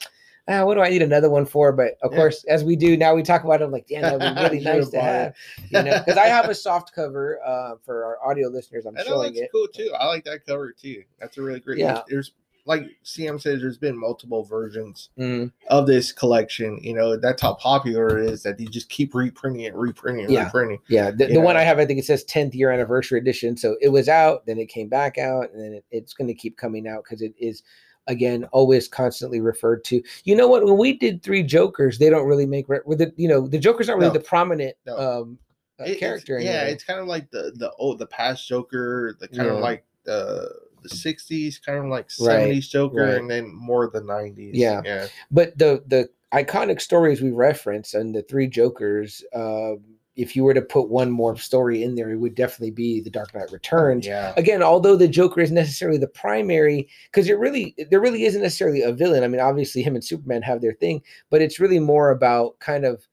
ah, 0.48 0.64
what 0.64 0.74
do 0.74 0.80
I 0.80 0.88
need 0.88 1.02
another 1.02 1.28
one 1.28 1.44
for? 1.44 1.72
But 1.72 1.98
of 2.02 2.12
Yeah. 2.12 2.18
course, 2.18 2.44
as 2.44 2.64
we 2.64 2.74
do 2.74 2.96
now, 2.96 3.14
we 3.14 3.22
talk 3.22 3.44
about 3.44 3.60
it. 3.60 3.64
I'm 3.64 3.70
like, 3.70 3.86
damn, 3.86 4.02
that 4.02 4.12
would 4.18 4.34
be 4.34 4.42
really 4.56 4.64
nice 4.64 4.88
to 4.90 5.00
have, 5.00 5.34
you 5.70 5.82
know, 5.82 5.98
because 5.98 6.16
I 6.16 6.26
have 6.26 6.48
a 6.48 6.54
soft 6.54 6.94
cover 6.94 7.38
uh, 7.44 7.74
for 7.84 8.04
our 8.04 8.28
audio 8.28 8.48
listeners. 8.48 8.86
I'm 8.86 8.96
I 8.96 9.04
showing 9.04 9.34
that's 9.34 9.44
it. 9.44 9.50
cool 9.52 9.68
too. 9.68 9.90
I 9.98 10.06
like 10.06 10.24
that 10.24 10.46
cover 10.46 10.72
too. 10.72 11.04
That's 11.20 11.36
a 11.36 11.42
really 11.42 11.60
great. 11.60 11.78
Yeah. 11.78 12.02
There's 12.08 12.32
like 12.66 12.82
CM 13.04 13.40
says, 13.40 13.60
there's 13.60 13.78
been 13.78 13.96
multiple 13.96 14.42
versions 14.44 15.10
Mm, 15.18 15.52
of 15.68 15.86
this 15.86 16.10
collection. 16.12 16.78
You 16.82 16.94
know, 16.94 17.16
that's 17.16 17.40
how 17.40 17.54
popular 17.54 18.18
it 18.18 18.28
is 18.30 18.42
that 18.42 18.58
they 18.58 18.64
just 18.64 18.88
keep 18.88 19.14
reprinting 19.14 19.62
it, 19.62 19.74
reprinting 19.74 20.24
it, 20.24 20.30
Yeah. 20.30 20.44
reprinting. 20.46 20.80
yeah, 20.88 21.10
the, 21.12 21.26
the 21.28 21.40
one 21.40 21.56
I 21.56 21.62
have, 21.62 21.78
I 21.78 21.86
think 21.86 22.00
it 22.00 22.04
says 22.04 22.24
10th 22.24 22.54
year 22.54 22.70
anniversary 22.72 23.18
edition. 23.20 23.56
So 23.56 23.76
it 23.80 23.88
was 23.90 24.08
out, 24.08 24.44
then 24.46 24.58
it 24.58 24.66
came 24.66 24.88
back 24.88 25.16
out, 25.16 25.52
and 25.52 25.62
then 25.62 25.72
it, 25.74 25.84
it's 25.90 26.12
going 26.12 26.28
to 26.28 26.34
keep 26.34 26.56
coming 26.56 26.86
out 26.88 27.04
because 27.04 27.22
it 27.22 27.34
is. 27.38 27.62
Again, 28.08 28.44
always 28.52 28.86
constantly 28.86 29.40
referred 29.40 29.82
to. 29.86 30.00
You 30.22 30.36
know 30.36 30.46
what? 30.46 30.64
When 30.64 30.76
we 30.78 30.92
did 30.96 31.24
three 31.24 31.42
Jokers, 31.42 31.98
they 31.98 32.08
don't 32.08 32.28
really 32.28 32.46
make 32.46 32.68
re- 32.68 32.78
with 32.86 32.98
the 32.98 33.12
you 33.16 33.26
know 33.26 33.48
the 33.48 33.58
Joker's 33.58 33.88
not 33.88 33.96
really 33.96 34.10
No. 34.10 34.12
the 34.12 34.20
prominent 34.20 34.76
No. 34.86 34.96
um, 34.96 35.38
uh, 35.80 35.82
It- 35.82 35.86
it's- 35.90 35.98
character. 35.98 36.38
yeah, 36.38 36.66
it's 36.66 36.84
kind 36.84 37.00
of 37.00 37.08
like 37.08 37.28
the 37.32 37.50
the 37.56 37.72
oh 37.80 37.94
the 37.96 38.06
past 38.06 38.46
Joker, 38.46 39.16
the 39.18 39.26
kind 39.26 39.48
Yeah. 39.48 39.54
of 39.54 39.58
like 39.60 39.84
the 40.04 40.48
the 40.88 40.94
'60s, 40.94 41.62
kind 41.64 41.78
of 41.78 41.86
like 41.86 42.10
Right, 42.20 42.50
'70s 42.50 42.68
Joker, 42.68 43.02
right. 43.02 43.14
and 43.16 43.30
then 43.30 43.54
more 43.54 43.88
the 43.88 44.00
'90s. 44.00 44.50
Yeah. 44.54 44.82
yeah, 44.84 45.06
but 45.30 45.56
the 45.58 45.82
the 45.86 46.08
iconic 46.32 46.80
stories 46.80 47.22
we 47.22 47.30
reference 47.30 47.94
and 47.94 48.14
the 48.14 48.22
three 48.22 48.48
jokers 48.48 49.24
um 49.34 49.78
if 50.16 50.34
you 50.34 50.42
were 50.42 50.54
to 50.54 50.62
put 50.62 50.88
one 50.88 51.10
more 51.10 51.36
story 51.36 51.82
in 51.82 51.94
there 51.94 52.10
it 52.10 52.16
would 52.16 52.34
definitely 52.34 52.70
be 52.70 53.00
the 53.00 53.10
dark 53.10 53.32
knight 53.34 53.52
returns 53.52 54.06
yeah. 54.06 54.32
again 54.36 54.62
although 54.62 54.96
the 54.96 55.06
joker 55.06 55.40
is 55.40 55.52
necessarily 55.52 55.98
the 55.98 56.08
primary 56.08 56.88
because 57.10 57.28
it 57.28 57.38
really 57.38 57.74
there 57.90 58.00
really 58.00 58.24
isn't 58.24 58.42
necessarily 58.42 58.82
a 58.82 58.92
villain 58.92 59.22
i 59.22 59.28
mean 59.28 59.40
obviously 59.40 59.82
him 59.82 59.94
and 59.94 60.04
superman 60.04 60.42
have 60.42 60.60
their 60.60 60.72
thing 60.74 61.00
but 61.30 61.40
it's 61.40 61.60
really 61.60 61.78
more 61.78 62.10
about 62.10 62.58
kind 62.58 62.84
of 62.84 63.06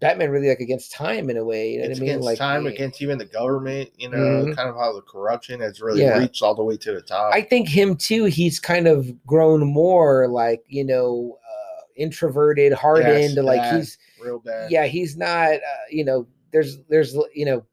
batman 0.00 0.30
really 0.30 0.48
like 0.48 0.60
against 0.60 0.92
time 0.92 1.28
in 1.30 1.36
a 1.36 1.44
way 1.44 1.72
you 1.72 1.78
know 1.78 1.84
It's 1.84 1.98
what 1.98 1.98
i 1.98 2.00
mean 2.00 2.10
against 2.10 2.24
like 2.26 2.38
time, 2.38 2.66
eh, 2.66 2.70
against 2.70 3.02
even 3.02 3.18
the 3.18 3.24
government. 3.24 3.90
You 3.98 4.10
know, 4.10 4.16
Mhm. 4.18 4.54
kind 4.56 4.68
of 4.68 4.76
how 4.76 4.92
the 4.92 5.02
corruption 5.02 5.60
has 5.60 5.80
really 5.80 6.02
Yeah. 6.02 6.18
reached 6.18 6.42
all 6.42 6.54
the 6.54 6.62
way 6.64 6.76
to 6.76 6.92
the 6.92 7.02
top. 7.02 7.32
I 7.34 7.40
think 7.42 7.68
him 7.68 7.96
too. 7.96 8.24
He's 8.24 8.60
kind 8.60 8.86
of 8.86 9.10
grown 9.26 9.66
more 9.66 10.28
like 10.28 10.62
you 10.68 10.84
know 10.84 11.38
uh, 11.44 11.82
introverted, 11.96 12.72
hardened. 12.72 13.36
like 13.44 13.62
bad. 13.62 13.74
he's 13.76 13.98
Real 14.20 14.38
bad. 14.38 14.70
yeah 14.70 14.86
he's 14.86 15.16
not 15.16 15.52
uh, 15.54 15.58
you 15.90 16.04
know 16.04 16.26
there's 16.52 16.78
there's 16.88 17.14
you 17.34 17.44
know 17.44 17.64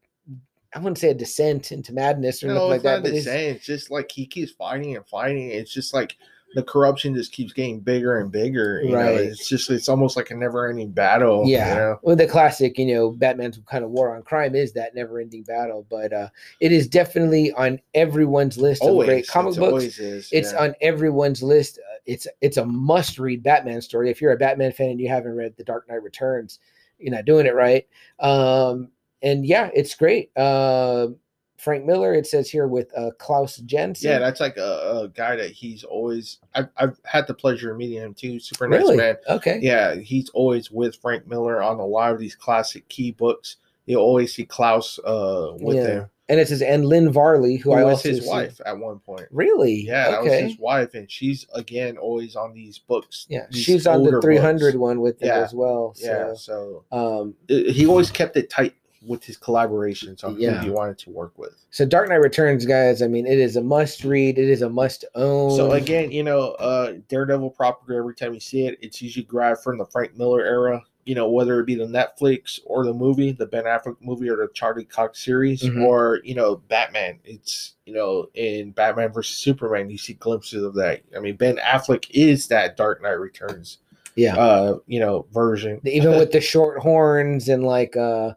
i 0.74 0.78
wouldn't 0.78 0.98
say 0.98 1.10
a 1.10 1.14
descent 1.14 1.72
into 1.72 1.92
madness 1.92 2.42
or 2.42 2.48
No, 2.48 2.54
nothing 2.54 2.68
like 2.70 2.82
that 2.82 3.02
but 3.02 3.16
same. 3.22 3.54
It's 3.56 3.64
just 3.64 3.90
like 3.90 4.10
he 4.10 4.26
keeps 4.26 4.52
fighting 4.52 4.96
and 4.96 5.06
fighting. 5.06 5.50
It's 5.50 5.72
just 5.72 5.94
like 5.94 6.16
the 6.54 6.62
corruption 6.62 7.14
just 7.14 7.32
keeps 7.32 7.52
getting 7.52 7.80
bigger 7.80 8.18
and 8.20 8.32
bigger. 8.32 8.80
You 8.82 8.94
Right. 8.94 9.04
know, 9.16 9.20
it's 9.20 9.48
just 9.48 9.68
it's 9.68 9.88
almost 9.88 10.16
like 10.16 10.30
a 10.30 10.34
never 10.34 10.68
ending 10.68 10.90
battle. 10.90 11.42
yeah 11.46 11.68
You 11.70 11.74
know? 11.80 11.98
well 12.02 12.16
the 12.16 12.26
classic 12.26 12.78
you 12.78 12.86
know 12.94 13.10
batman's 13.10 13.58
kind 13.68 13.84
of 13.84 13.90
war 13.90 14.14
on 14.16 14.22
crime 14.22 14.54
is 14.54 14.72
that 14.72 14.94
never 14.94 15.18
ending 15.20 15.42
battle 15.42 15.86
but 15.90 16.12
uh 16.12 16.28
it 16.60 16.72
is 16.72 16.88
definitely 16.88 17.52
on 17.52 17.78
everyone's 17.94 18.56
list 18.56 18.82
of 18.82 18.88
Always. 18.90 19.06
great 19.08 19.26
comic 19.28 19.50
it's 19.50 19.58
books 19.58 19.98
is. 19.98 20.28
it's 20.32 20.52
yeah. 20.52 20.62
on 20.62 20.74
everyone's 20.80 21.42
list 21.42 21.78
Uh, 21.78 21.98
it's 22.06 22.26
it's 22.40 22.56
a 22.56 22.64
must 22.64 23.18
read 23.18 23.42
batman 23.42 23.82
story 23.82 24.10
if 24.10 24.20
you're 24.22 24.32
a 24.32 24.36
batman 24.38 24.72
fan 24.72 24.90
and 24.90 25.00
you 25.00 25.08
haven't 25.08 25.34
read 25.36 25.54
the 25.56 25.64
dark 25.64 25.88
knight 25.88 26.02
returns 26.02 26.60
you're 26.98 27.14
not 27.14 27.24
doing 27.26 27.44
it 27.46 27.54
right 27.54 27.86
um 28.20 28.88
and 29.22 29.44
yeah 29.44 29.68
it's 29.74 29.94
great 29.94 30.30
um 30.38 31.16
frank 31.58 31.84
miller 31.84 32.12
it 32.14 32.26
says 32.26 32.50
here 32.50 32.66
with 32.68 32.90
uh 32.96 33.10
klaus 33.18 33.56
janson 33.58 34.10
Yeah, 34.10 34.18
that's 34.18 34.40
like 34.40 34.56
a, 34.56 35.02
a 35.04 35.08
guy 35.14 35.36
that 35.36 35.50
he's 35.50 35.84
always. 35.84 36.38
I've, 36.54 36.68
I've 36.76 36.98
had 37.04 37.26
the 37.26 37.34
pleasure 37.34 37.72
of 37.72 37.78
meeting 37.78 37.98
him 38.02 38.14
too. 38.14 38.38
Super 38.40 38.68
nice 38.68 38.80
really 38.80 38.96
man. 38.96 39.16
okay 39.28 39.58
Yeah, 39.62 39.94
he's 39.96 40.28
always 40.30 40.70
with 40.70 40.96
Frank 40.96 41.26
Miller 41.26 41.62
on 41.62 41.78
a 41.78 41.86
lot 41.86 42.12
of 42.12 42.18
these 42.18 42.34
classic 42.34 42.88
key 42.88 43.12
books. 43.12 43.56
You 43.86 43.98
always 43.98 44.34
see 44.34 44.44
Klaus 44.44 44.98
uh, 45.04 45.52
with 45.60 45.76
Yeah. 45.76 45.86
him. 45.86 46.06
and 46.28 46.40
it 46.40 46.48
says 46.48 46.60
and 46.60 46.84
Lynn 46.84 47.12
Varley, 47.12 47.56
who 47.56 47.70
Who 47.72 47.78
I 47.78 47.84
was 47.84 47.98
also 47.98 48.08
his 48.08 48.22
see- 48.24 48.28
wife 48.28 48.60
at 48.66 48.76
one 48.76 48.98
point. 48.98 49.26
Really? 49.30 49.82
Yeah, 49.86 50.10
that 50.10 50.22
was 50.24 50.32
his 50.32 50.58
wife, 50.58 50.94
and 50.94 51.08
she's 51.08 51.46
again 51.54 51.96
always 51.96 52.34
on 52.34 52.52
these 52.52 52.78
books. 52.80 53.26
yeah, 53.28 53.46
these 53.50 53.62
she's 53.62 53.86
on 53.86 54.00
the 54.02 54.06
older 54.06 54.20
300 54.22 54.72
books. 54.72 54.76
one 54.76 55.00
with 55.00 55.20
them 55.20 55.28
Yeah. 55.28 55.44
as 55.44 55.54
well. 55.54 55.94
Yeah, 55.98 56.34
So, 56.34 56.82
so 56.90 57.20
um, 57.22 57.34
uh, 57.48 57.70
he 57.72 57.86
always 57.86 58.10
kept 58.10 58.36
it 58.36 58.50
tight 58.50 58.74
with 59.06 59.24
his 59.24 59.36
collaborations 59.38 60.24
on 60.24 60.38
Yeah. 60.38 60.58
who 60.58 60.64
he 60.66 60.70
wanted 60.70 60.98
to 60.98 61.10
work 61.10 61.32
with. 61.38 61.54
so 61.70 61.84
Dark 61.86 62.08
Knight 62.08 62.16
Returns, 62.16 62.64
guys. 62.66 63.02
I 63.02 63.06
mean, 63.08 63.26
it 63.26 63.38
is 63.38 63.56
a 63.56 63.62
must 63.62 64.04
read. 64.04 64.38
It 64.38 64.48
is 64.48 64.62
a 64.62 64.68
must 64.70 65.04
own. 65.14 65.56
So 65.56 65.72
again, 65.72 66.10
you 66.10 66.22
know, 66.22 66.52
uh 66.52 66.94
Daredevil 67.08 67.50
proper 67.50 67.94
every 67.94 68.14
time 68.14 68.34
you 68.34 68.40
see 68.40 68.66
it, 68.66 68.78
it's 68.80 69.00
usually 69.02 69.24
grabbed 69.24 69.60
from 69.60 69.78
the 69.78 69.86
Frank 69.86 70.16
Miller 70.16 70.40
era. 70.44 70.82
you 71.08 71.14
know, 71.14 71.30
whether 71.30 71.60
it 71.60 71.66
be 71.66 71.76
the 71.76 71.84
Netflix 71.86 72.58
or 72.66 72.84
the 72.84 72.92
movie, 72.92 73.30
the 73.30 73.46
Ben 73.46 73.62
Affleck 73.62 73.94
movie 74.00 74.28
or 74.28 74.34
the 74.38 74.48
Charlie 74.54 74.84
Cox 74.84 75.24
series, 75.24 75.62
Mhm. 75.62 75.84
or 75.86 76.18
you 76.24 76.34
know, 76.34 76.56
Batman. 76.68 77.20
It's 77.24 77.74
you 77.84 77.94
know, 77.94 78.28
in 78.34 78.72
Batman 78.72 79.12
versus 79.12 79.36
Superman, 79.36 79.88
you 79.88 79.98
see 79.98 80.14
glimpses 80.14 80.64
of 80.64 80.74
that. 80.74 81.02
I 81.16 81.20
mean, 81.20 81.36
Ben 81.36 81.58
Affleck 81.58 82.06
is 82.10 82.48
that 82.48 82.76
Dark 82.76 83.02
Knight 83.04 83.20
Returns, 83.20 83.78
Yeah. 84.16 84.36
uh, 84.36 84.78
you 84.88 84.98
know, 84.98 85.26
version. 85.32 85.80
Even 85.84 86.10
with 86.18 86.32
the 86.32 86.40
short 86.40 86.80
horns 86.80 87.48
and 87.48 87.62
like 87.64 87.96
uh 87.96 88.32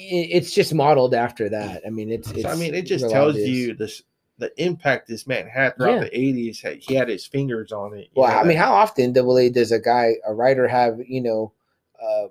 it's 0.00 0.52
just 0.52 0.74
modeled 0.74 1.14
after 1.14 1.48
that. 1.48 1.82
I 1.86 1.90
mean 1.90 2.10
it's, 2.10 2.30
it's 2.30 2.42
So, 2.42 2.48
I 2.48 2.54
mean, 2.54 2.74
it 2.74 2.82
just 2.82 3.10
tells 3.10 3.36
you 3.36 3.74
this 3.74 4.02
the 4.38 4.52
impact 4.62 5.08
this 5.08 5.26
man 5.26 5.48
had 5.48 5.76
throughout 5.76 5.94
Yeah. 5.94 6.00
the 6.04 6.10
'80s. 6.18 6.82
He 6.82 6.94
had 6.94 7.08
his 7.08 7.26
fingers 7.26 7.72
on 7.72 7.94
it. 7.98 8.08
Well, 8.14 8.30
know, 8.30 8.38
I 8.38 8.44
mean, 8.44 8.56
how 8.56 8.72
often 8.72 9.12
double 9.12 9.36
A 9.38 9.50
does 9.50 9.72
a 9.72 9.80
guy, 9.80 10.14
a 10.26 10.32
writer, 10.32 10.68
have 10.68 11.00
you 11.06 11.20
know, 11.20 11.52
uh, 12.00 12.28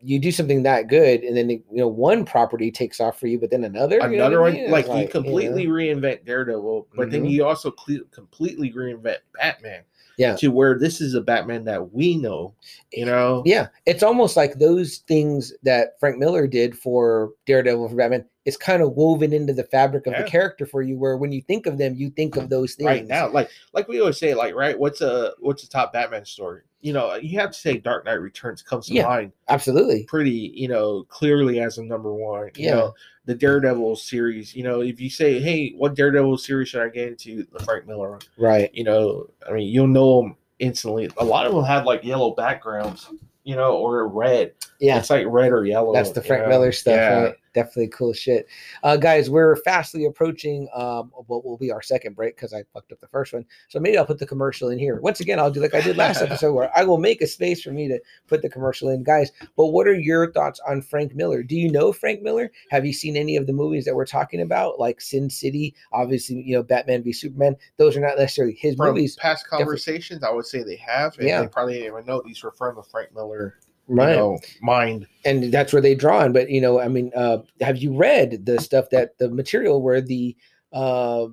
you 0.00 0.18
do 0.18 0.32
something 0.32 0.64
that 0.64 0.88
good, 0.88 1.22
and 1.22 1.36
then 1.36 1.48
you 1.48 1.62
know 1.70 1.88
one 1.88 2.24
property 2.24 2.70
takes 2.72 3.00
off 3.00 3.20
for 3.20 3.28
you, 3.28 3.38
but 3.38 3.50
then 3.50 3.64
another, 3.64 3.96
you 3.96 4.02
know 4.02 4.14
another 4.14 4.40
what 4.40 4.48
I 4.48 4.50
one 4.50 4.62
mean? 4.62 4.70
like, 4.70 4.84
It's 4.86 4.94
you 4.94 5.04
know, 5.04 5.06
completely 5.10 5.66
reinvent 5.66 6.24
Daredevil, 6.26 6.88
but 6.96 7.10
then 7.10 7.24
Mhm. 7.24 7.30
you 7.30 7.44
also 7.44 7.70
completely 7.70 8.72
reinvent 8.72 9.18
Batman. 9.34 9.84
Yeah. 10.16 10.36
To 10.36 10.48
where 10.48 10.78
this 10.78 11.00
is 11.00 11.14
a 11.14 11.20
Batman 11.20 11.64
that 11.64 11.92
we 11.92 12.16
know, 12.16 12.54
you 12.92 13.04
know. 13.04 13.42
yeah, 13.44 13.68
it's 13.86 14.02
almost 14.02 14.36
like 14.36 14.58
those 14.58 14.98
things 15.08 15.52
that 15.64 15.98
Frank 15.98 16.18
Miller 16.18 16.46
did 16.46 16.76
for 16.78 17.32
Daredevil 17.46 17.88
for 17.88 17.96
Batman. 17.96 18.24
It's 18.44 18.56
kind 18.56 18.82
of 18.82 18.92
woven 18.92 19.32
into 19.32 19.52
the 19.54 19.64
fabric 19.64 20.06
of 20.06 20.12
Yeah. 20.12 20.22
the 20.22 20.28
character 20.28 20.66
for 20.66 20.82
you, 20.82 20.98
where 20.98 21.16
when 21.16 21.32
you 21.32 21.40
think 21.42 21.66
of 21.66 21.78
them, 21.78 21.94
you 21.96 22.10
think 22.10 22.36
of 22.36 22.48
those 22.50 22.74
things. 22.74 22.86
Right 22.86 23.06
now, 23.06 23.28
like 23.30 23.48
like 23.72 23.88
we 23.88 24.00
always 24.00 24.18
say, 24.18 24.34
like 24.34 24.54
right, 24.54 24.78
what's 24.78 25.00
a 25.00 25.32
what's 25.40 25.62
the 25.62 25.68
top 25.68 25.92
Batman 25.92 26.24
story? 26.26 26.62
You 26.80 26.92
know, 26.92 27.14
you 27.14 27.38
have 27.40 27.50
to 27.52 27.58
say 27.58 27.78
Dark 27.78 28.04
Knight 28.04 28.20
Returns 28.20 28.60
comes 28.62 28.86
to 28.88 28.94
Yeah. 28.94 29.06
mind 29.06 29.32
absolutely. 29.48 30.04
pretty, 30.04 30.52
you 30.54 30.68
know, 30.68 31.04
clearly 31.08 31.58
as 31.60 31.78
a 31.78 31.82
number 31.82 32.12
one. 32.12 32.50
You 32.56 32.66
Yeah. 32.66 32.74
know, 32.74 32.94
the 33.26 33.34
Daredevil 33.34 33.96
series. 33.96 34.54
You 34.54 34.64
know, 34.64 34.80
if 34.82 35.00
you 35.00 35.08
say, 35.10 35.40
hey, 35.40 35.70
what 35.76 35.94
Daredevil 35.94 36.38
series 36.38 36.68
should 36.68 36.82
I 36.82 36.88
get 36.88 37.08
into? 37.08 37.46
The 37.52 37.64
Frank 37.64 37.86
Miller 37.86 38.10
one. 38.12 38.20
Right. 38.38 38.70
you 38.74 38.84
know, 38.84 39.26
I 39.48 39.52
mean, 39.52 39.68
you'll 39.68 39.86
know 39.86 40.22
them 40.22 40.36
instantly. 40.58 41.08
A 41.18 41.24
lot 41.24 41.46
of 41.46 41.54
them 41.54 41.64
have 41.64 41.84
like 41.86 42.04
yellow 42.04 42.34
backgrounds, 42.34 43.08
you 43.44 43.56
know, 43.56 43.76
or 43.76 44.06
red. 44.08 44.52
Yeah. 44.80 44.98
It's 44.98 45.10
like 45.10 45.26
red 45.28 45.52
or 45.52 45.64
yellow. 45.64 45.92
That's 45.94 46.10
the 46.10 46.20
you 46.20 46.26
Frank 46.26 46.42
know? 46.44 46.48
Miller 46.50 46.72
stuff, 46.72 46.94
Yeah. 46.96 47.22
right? 47.24 47.34
Definitely 47.54 47.88
cool 47.88 48.12
shit. 48.12 48.48
Uh, 48.82 48.96
guys, 48.96 49.30
we're 49.30 49.54
fastly 49.56 50.06
approaching 50.06 50.68
um, 50.74 51.12
what 51.28 51.44
will 51.44 51.56
be 51.56 51.70
our 51.70 51.80
second 51.82 52.16
break 52.16 52.34
because 52.36 52.52
I 52.52 52.64
fucked 52.74 52.90
up 52.90 53.00
the 53.00 53.06
first 53.06 53.32
one. 53.32 53.44
So 53.68 53.78
maybe 53.78 53.96
I'll 53.96 54.04
put 54.04 54.18
the 54.18 54.26
commercial 54.26 54.70
in 54.70 54.78
here. 54.78 55.00
Once 55.00 55.20
again, 55.20 55.38
I'll 55.38 55.52
do 55.52 55.60
like 55.60 55.72
I 55.72 55.80
did 55.80 55.96
last 55.96 56.20
episode 56.22 56.52
where 56.52 56.70
I 56.76 56.82
will 56.84 56.98
make 56.98 57.22
a 57.22 57.26
space 57.28 57.62
for 57.62 57.70
me 57.70 57.86
to 57.88 58.00
put 58.26 58.42
the 58.42 58.48
commercial 58.50 58.88
in. 58.88 59.04
Guys, 59.04 59.30
but 59.56 59.66
what 59.66 59.86
are 59.86 59.94
your 59.94 60.32
thoughts 60.32 60.60
on 60.68 60.82
Frank 60.82 61.14
Miller? 61.14 61.44
Do 61.44 61.54
you 61.56 61.70
know 61.70 61.92
Frank 61.92 62.22
Miller? 62.22 62.50
Have 62.70 62.84
you 62.84 62.92
seen 62.92 63.16
any 63.16 63.36
of 63.36 63.46
the 63.46 63.52
movies 63.52 63.84
that 63.84 63.94
we're 63.94 64.04
talking 64.04 64.40
about, 64.40 64.80
like 64.80 65.00
Sin 65.00 65.30
City? 65.30 65.76
Obviously, 65.92 66.42
you 66.42 66.56
know, 66.56 66.62
Batman 66.64 67.04
v 67.04 67.12
Superman. 67.12 67.54
Those 67.76 67.96
are 67.96 68.00
not 68.00 68.18
necessarily 68.18 68.54
his 68.54 68.74
From 68.74 68.88
movies. 68.88 69.14
past 69.14 69.44
definitely- 69.44 69.64
conversations, 69.64 70.24
I 70.24 70.30
would 70.32 70.44
say 70.46 70.64
they 70.64 70.76
have, 70.76 71.16
and 71.18 71.28
Yeah. 71.28 71.42
they 71.42 71.46
probably 71.48 71.74
didn't 71.74 71.86
even 71.92 72.04
know 72.04 72.20
these 72.24 72.42
were 72.42 72.50
from 72.50 72.82
Frank 72.90 73.14
Miller, 73.14 73.54
Right. 73.86 74.16
know, 74.16 74.38
mind. 74.62 75.06
and 75.24 75.52
that's 75.52 75.72
where 75.72 75.82
they 75.82 75.94
draw 75.94 76.20
on. 76.20 76.32
But 76.32 76.48
you 76.50 76.60
know, 76.60 76.80
I 76.80 76.88
mean, 76.88 77.12
uh, 77.14 77.38
have 77.60 77.76
you 77.76 77.94
read 77.94 78.46
the 78.46 78.60
stuff 78.60 78.90
that 78.90 79.18
the 79.18 79.28
material 79.28 79.82
where 79.82 80.00
the 80.00 80.36
uh, 80.72 81.26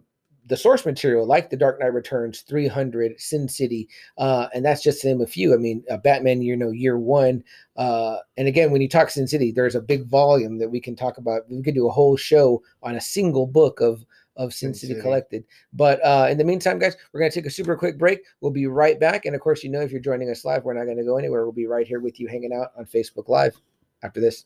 the 0.48 0.58
source 0.58 0.86
material, 0.86 1.26
like 1.26 1.50
the 1.50 1.56
Dark 1.56 1.80
Knight 1.80 1.94
Returns, 1.94 2.42
300, 2.42 3.20
Sin 3.20 3.48
City, 3.48 3.88
uh, 4.18 4.48
and 4.54 4.66
that's 4.66 4.84
just 4.84 5.02
to 5.02 5.08
name 5.08 5.22
a 5.22 5.26
few. 5.26 5.54
I 5.54 5.58
mean, 5.58 5.84
uh, 5.90 5.98
Batman, 5.98 6.42
you 6.42 6.58
know, 6.58 6.72
year 6.72 6.98
one. 6.98 7.44
Uh, 7.78 8.18
and 8.38 8.50
again, 8.50 8.70
when 8.72 8.82
you 8.82 8.90
talk 8.90 9.10
Sin 9.10 9.28
City, 9.28 9.52
there's 9.52 9.76
a 9.76 9.82
big 9.82 10.06
volume 10.08 10.58
that 10.58 10.70
we 10.70 10.82
can 10.82 10.96
talk 10.96 11.18
about. 11.18 11.50
We 11.50 11.62
could 11.62 11.76
do 11.76 11.88
a 11.88 11.92
whole 11.92 12.18
show 12.18 12.62
on 12.84 12.96
a 12.96 13.02
single 13.02 13.48
book 13.48 13.80
of 13.80 14.04
of 14.38 14.54
Sin, 14.54 14.74
City, 14.74 14.94
City. 14.94 15.02
Collected. 15.02 15.44
But 15.74 16.04
uh, 16.06 16.28
in 16.30 16.38
the 16.38 16.44
meantime, 16.44 16.80
guys, 16.80 16.96
we're 17.12 17.20
going 17.20 17.32
to 17.32 17.36
take 17.36 17.48
a 17.48 17.52
super 17.52 17.76
quick 17.76 17.98
break. 17.98 18.22
We'll 18.40 18.52
be 18.52 18.68
right 18.68 19.00
back. 19.00 19.26
And 19.26 19.36
of 19.36 19.42
course, 19.42 19.64
you 19.64 19.70
know, 19.70 19.82
if 19.82 19.92
you're 19.92 20.02
joining 20.02 20.30
us 20.30 20.46
live, 20.46 20.64
we're 20.64 20.74
not 20.74 20.86
going 20.86 20.98
to 20.98 21.04
go 21.04 21.18
anywhere. 21.18 21.44
We'll 21.44 21.52
be 21.52 21.68
right 21.68 21.88
here 21.88 22.00
with 22.00 22.20
you 22.20 22.28
hanging 22.28 22.54
out 22.54 22.72
on 22.78 22.86
Facebook 22.86 23.30
Live 23.30 23.56
after 24.04 24.20
this. 24.20 24.46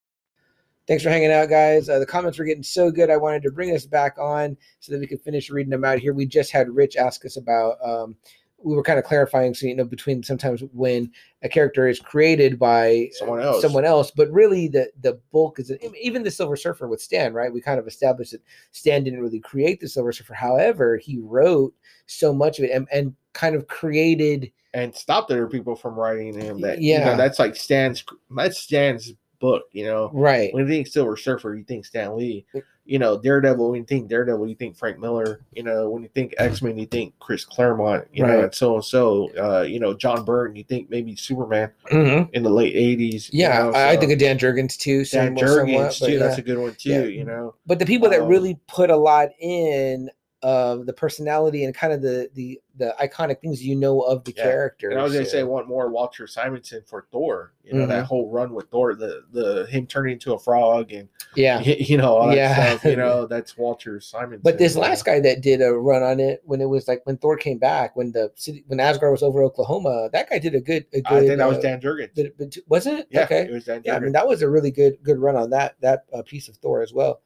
Thanks 0.87 1.03
for 1.03 1.09
hanging 1.09 1.31
out, 1.31 1.49
guys. 1.49 1.87
Uh, 1.89 1.99
the 1.99 2.05
comments 2.05 2.37
were 2.39 2.45
getting 2.45 2.63
so 2.63 2.91
good. 2.91 3.09
I 3.09 3.17
wanted 3.17 3.43
to 3.43 3.51
bring 3.51 3.73
us 3.75 3.85
back 3.85 4.17
on 4.17 4.57
so 4.79 4.91
that 4.91 4.99
we 4.99 5.07
could 5.07 5.21
finish 5.21 5.49
reading 5.49 5.69
them 5.71 5.85
out 5.85 5.99
here. 5.99 6.13
We 6.13 6.25
just 6.25 6.51
had 6.51 6.69
Rich 6.69 6.97
ask 6.97 7.23
us 7.25 7.37
about. 7.37 7.77
Um, 7.83 8.15
we 8.63 8.75
were 8.75 8.83
kind 8.83 8.99
of 8.99 9.05
clarifying, 9.05 9.55
so 9.55 9.65
you 9.65 9.75
know, 9.75 9.85
between 9.85 10.21
sometimes 10.21 10.61
when 10.71 11.11
a 11.41 11.49
character 11.49 11.87
is 11.87 11.99
created 11.99 12.59
by 12.59 13.09
Someone 13.13 13.41
else. 13.41 13.59
someone 13.61 13.85
else, 13.85 14.11
but 14.11 14.29
really 14.31 14.67
the 14.67 14.87
the 15.01 15.19
bulk 15.31 15.59
is 15.59 15.71
even 15.99 16.21
the 16.21 16.29
Silver 16.29 16.55
Surfer 16.55 16.87
with 16.87 17.01
Stan, 17.01 17.33
right? 17.33 17.51
We 17.51 17.59
kind 17.61 17.79
of 17.79 17.87
established 17.87 18.33
that 18.33 18.41
Stan 18.71 19.03
didn't 19.03 19.21
really 19.21 19.39
create 19.39 19.79
the 19.79 19.87
Silver 19.89 20.11
Surfer. 20.11 20.35
However, 20.35 20.97
he 20.97 21.17
wrote 21.19 21.73
so 22.05 22.33
much 22.33 22.59
of 22.59 22.65
it 22.65 22.71
and, 22.71 22.87
and 22.91 23.15
kind 23.33 23.55
of 23.55 23.67
created. 23.67 24.51
and 24.75 24.93
stopped 24.93 25.31
other 25.31 25.47
people 25.47 25.75
from 25.75 25.95
writing 25.95 26.39
him 26.39 26.61
that 26.61 26.81
you 26.81 26.93
Yeah. 26.93 27.05
know 27.05 27.17
that's 27.17 27.39
like 27.39 27.55
Stan's 27.55 28.03
that's 28.35 28.59
Stan's 28.59 29.13
book, 29.41 29.63
you 29.73 29.83
know. 29.83 30.09
Right. 30.13 30.53
When 30.53 30.63
you 30.65 30.69
think 30.71 30.87
Silver 30.87 31.17
Surfer, 31.17 31.55
you 31.55 31.65
think 31.65 31.85
Stan 31.85 32.15
Lee. 32.15 32.45
You 32.83 32.97
know, 32.99 33.21
Daredevil, 33.21 33.69
when 33.71 33.79
you 33.81 33.85
think 33.85 34.09
Daredevil, 34.09 34.47
you 34.47 34.55
think 34.55 34.75
Frank 34.75 34.97
Miller. 34.99 35.41
You 35.53 35.63
know, 35.63 35.89
when 35.89 36.01
you 36.03 36.09
think 36.09 36.33
X 36.37 36.61
Men, 36.61 36.77
you 36.77 36.85
think 36.87 37.13
Chris 37.19 37.45
Claremont, 37.45 38.07
you 38.11 38.25
know, 38.25 38.43
and 38.45 38.53
so 38.55 38.75
and 38.75 38.83
so. 38.83 39.29
Uh, 39.37 39.61
you 39.61 39.79
know, 39.79 39.93
John 39.93 40.25
Byrne, 40.25 40.55
you 40.55 40.63
think 40.63 40.89
maybe 40.89 41.15
Superman 41.15 41.71
Mhm. 41.91 42.29
in 42.33 42.43
the 42.43 42.49
late 42.49 42.75
eighties. 42.75 43.29
Yeah, 43.31 43.65
you 43.65 43.71
know, 43.71 43.77
I, 43.77 43.91
I 43.91 43.97
think 43.97 44.11
of 44.11 44.19
Dan 44.19 44.37
Jurgens 44.39 44.77
too. 44.77 45.05
Dan 45.05 45.37
somewhat, 45.37 45.45
Jurgens 45.45 46.05
too. 46.05 46.11
yeah. 46.13 46.19
That's 46.19 46.37
a 46.37 46.41
good 46.41 46.57
one 46.57 46.75
too. 46.75 46.89
Yeah. 46.89 47.03
You 47.03 47.23
know, 47.25 47.55
but 47.67 47.79
the 47.79 47.85
people 47.85 48.09
that 48.09 48.21
Um, 48.21 48.27
really 48.27 48.59
put 48.67 48.89
a 48.89 48.97
lot 48.97 49.29
in 49.39 50.09
of 50.43 50.85
the 50.87 50.93
personality 50.93 51.63
and 51.65 51.75
kind 51.75 51.93
of 51.93 52.01
the 52.01 52.29
the 52.33 52.59
the 52.77 52.95
iconic 52.99 53.39
things 53.41 53.63
you 53.63 53.75
know 53.75 54.01
of 54.01 54.23
the 54.23 54.33
Yeah. 54.35 54.43
character. 54.43 54.89
and 54.89 54.99
I 54.99 55.03
was 55.03 55.13
gonna 55.13 55.25
so- 55.25 55.31
say 55.31 55.43
one 55.43 55.67
more 55.67 55.89
Walter 55.89 56.25
Simonson 56.25 56.81
for 56.87 57.05
Thor. 57.11 57.53
You 57.63 57.73
know 57.73 57.79
Mm-hmm. 57.81 57.89
that 57.91 58.05
whole 58.05 58.29
run 58.31 58.53
with 58.55 58.69
Thor, 58.71 58.95
the 58.95 59.23
the 59.31 59.67
him 59.67 59.85
turning 59.85 60.13
into 60.13 60.33
a 60.33 60.39
frog 60.39 60.91
and 60.91 61.07
yeah. 61.35 61.59
you 61.61 61.97
know 61.97 62.31
Yeah. 62.31 62.69
stuff. 62.77 62.85
You 62.85 62.95
know 62.95 63.25
that's 63.29 63.55
Walter 63.57 63.99
Simonson. 63.99 64.41
But 64.43 64.57
this 64.57 64.75
last 64.75 65.05
guy 65.05 65.19
that 65.19 65.41
did 65.41 65.61
a 65.61 65.71
run 65.73 66.01
on 66.01 66.19
it 66.19 66.41
when 66.45 66.59
it 66.59 66.65
was 66.69 66.87
like 66.87 67.01
when 67.05 67.17
Thor 67.17 67.37
came 67.37 67.59
back, 67.59 67.95
when 67.95 68.11
the 68.11 68.31
city 68.35 68.63
when 68.67 68.79
Asgard 68.79 69.11
was 69.11 69.21
over 69.23 69.43
Oklahoma, 69.43 70.09
that 70.13 70.29
guy 70.29 70.39
did 70.39 70.55
a 70.55 70.61
good 70.61 70.85
a 70.93 71.01
good. 71.01 71.13
I 71.23 71.27
think 71.27 71.37
that 71.37 71.47
was 71.49 71.57
uh, 71.59 71.61
Dan 71.61 71.81
Jurgens. 71.81 72.13
did- 72.15 72.33
but 72.37 72.57
wasn't 72.67 72.99
it? 72.99 73.07
Yeah, 73.11 73.23
okay. 73.25 73.41
it 73.43 73.51
was 73.51 73.65
Dan 73.65 73.81
Jurgens. 73.81 73.85
Yeah, 73.85 73.95
I 73.95 73.99
mean 73.99 74.11
that 74.13 74.27
was 74.27 74.41
a 74.41 74.49
really 74.49 74.71
good 74.71 74.97
good 75.03 75.19
run 75.19 75.35
on 75.35 75.51
that 75.51 75.75
that 75.81 76.05
uh, 76.13 76.23
piece 76.23 76.47
of 76.47 76.55
Thor 76.57 76.81
as 76.81 76.93
well. 76.93 77.21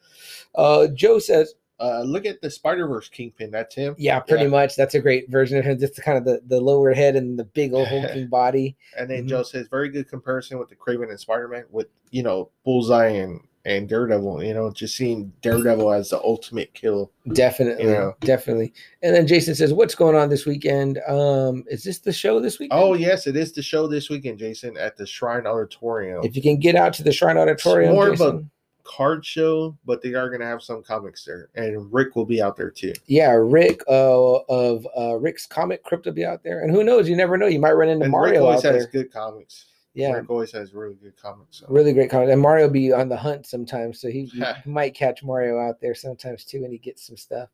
Uh, 0.54 0.88
Joe 0.88 1.20
says, 1.20 1.54
uh, 1.80 2.02
look 2.04 2.26
at 2.26 2.42
the 2.42 2.50
Spider 2.50 2.88
Verse 2.88 3.10
Kingpin. 3.10 3.52
That's 3.52 3.76
him. 3.76 3.96
"Yeah, 3.98 4.20
pretty 4.20 4.46
Yeah. 4.46 4.50
much. 4.50 4.76
That's 4.76 4.96
a 4.96 5.00
great 5.00 5.30
version 5.30 5.58
of 5.58 5.66
him. 5.66 5.78
Just 5.78 6.02
kind 6.02 6.18
of 6.18 6.24
the 6.26 6.42
the 6.48 6.60
lower 6.62 6.94
head 6.94 7.16
and 7.16 7.38
the 7.38 7.44
big 7.46 7.74
old 7.74 7.88
hulking 7.90 8.28
body. 8.28 8.76
And 8.98 9.10
then 9.10 9.26
Mhm. 9.26 9.30
Joe 9.30 9.44
says 9.44 9.68
very 9.70 9.90
good 9.90 10.10
comparison 10.10 10.58
with 10.60 10.70
the 10.70 10.76
Kraven 10.76 11.10
and 11.10 11.20
Spider 11.20 11.48
Man 11.48 11.66
with 11.72 11.88
you 12.12 12.24
know 12.24 12.50
Bullseye 12.64 13.08
and 13.10 13.42
and 13.68 13.90
Daredevil. 13.90 14.44
You 14.44 14.54
know, 14.54 14.70
just 14.72 14.96
seeing 14.96 15.34
Daredevil 15.42 15.92
as 15.92 16.12
the 16.12 16.22
ultimate 16.22 16.72
kill. 16.76 17.12
Definitely, 17.34 17.86
Yeah. 17.86 18.12
definitely. 18.20 18.72
And 19.02 19.16
then 19.16 19.26
Jason 19.26 19.56
says, 19.56 19.74
"What's 19.74 19.96
going 19.96 20.16
on 20.16 20.30
this 20.30 20.46
weekend? 20.46 21.00
Um, 21.08 21.64
is 21.68 21.84
this 21.84 21.98
the 21.98 22.14
show 22.14 22.40
this 22.40 22.60
weekend? 22.60 22.80
Oh 22.80 22.94
yes, 22.94 23.26
it 23.26 23.36
is 23.36 23.52
the 23.54 23.64
show 23.64 23.88
this 23.88 24.08
weekend, 24.08 24.38
Jason, 24.38 24.78
at 24.78 24.96
the 24.98 25.08
Shrine 25.08 25.48
Auditorium. 25.48 26.24
if 26.24 26.36
you 26.36 26.44
can 26.44 26.58
get 26.60 26.76
out 26.76 26.94
to 26.94 27.04
the 27.04 27.12
Shrine 27.12 27.38
Auditorium, 27.38 27.96
more 27.96 28.08
of 28.10 28.14
a- 28.22 28.32
Jason. 28.32 28.52
Card 28.86 29.26
show, 29.26 29.78
but 29.86 30.02
they 30.02 30.14
are 30.14 30.30
gonna 30.30 30.46
have 30.46 30.62
some 30.64 30.82
comics 30.84 31.26
there, 31.26 31.50
and 31.56 31.92
Rick 31.94 32.16
will 32.16 32.26
be 32.26 32.42
out 32.42 32.56
there 32.56 32.72
too. 32.72 32.94
yeah, 33.08 33.32
Rick 33.32 33.82
uh, 33.88 34.36
of 34.50 34.88
uh, 34.98 35.16
Rick's 35.16 35.46
Comic 35.46 35.84
Crypt 35.84 36.06
will 36.06 36.14
be 36.14 36.26
out 36.26 36.44
there, 36.44 36.62
and 36.64 36.72
who 36.72 36.84
knows? 36.84 37.10
You 37.10 37.16
never 37.16 37.38
know. 37.38 37.48
You 37.48 37.60
might 37.60 37.74
run 37.74 37.90
into 37.90 38.06
And 38.06 38.14
Rick 38.14 38.20
Mario 38.20 38.46
always 38.46 38.64
out 38.66 38.74
has 38.74 38.84
there. 38.84 39.04
good 39.04 39.12
comics. 39.12 39.66
Yeah, 39.94 40.12
Rick 40.12 40.30
always 40.30 40.52
has 40.52 40.74
really 40.74 40.96
good 40.96 41.16
comics. 41.16 41.60
So. 41.60 41.68
really 41.70 41.94
great 41.94 42.10
comic. 42.10 42.30
And 42.30 42.42
Mario 42.42 42.70
be 42.70 42.92
on 42.92 43.08
the 43.10 43.16
hunt 43.18 43.46
sometimes, 43.46 44.00
so 44.00 44.10
he, 44.10 44.26
he 44.26 44.44
might 44.70 44.94
catch 44.94 45.24
Mario 45.24 45.58
out 45.60 45.80
there 45.82 45.96
sometimes 45.96 46.44
too, 46.44 46.64
and 46.64 46.72
he 46.72 46.78
gets 46.78 47.06
some 47.08 47.18
stuff. 47.18 47.50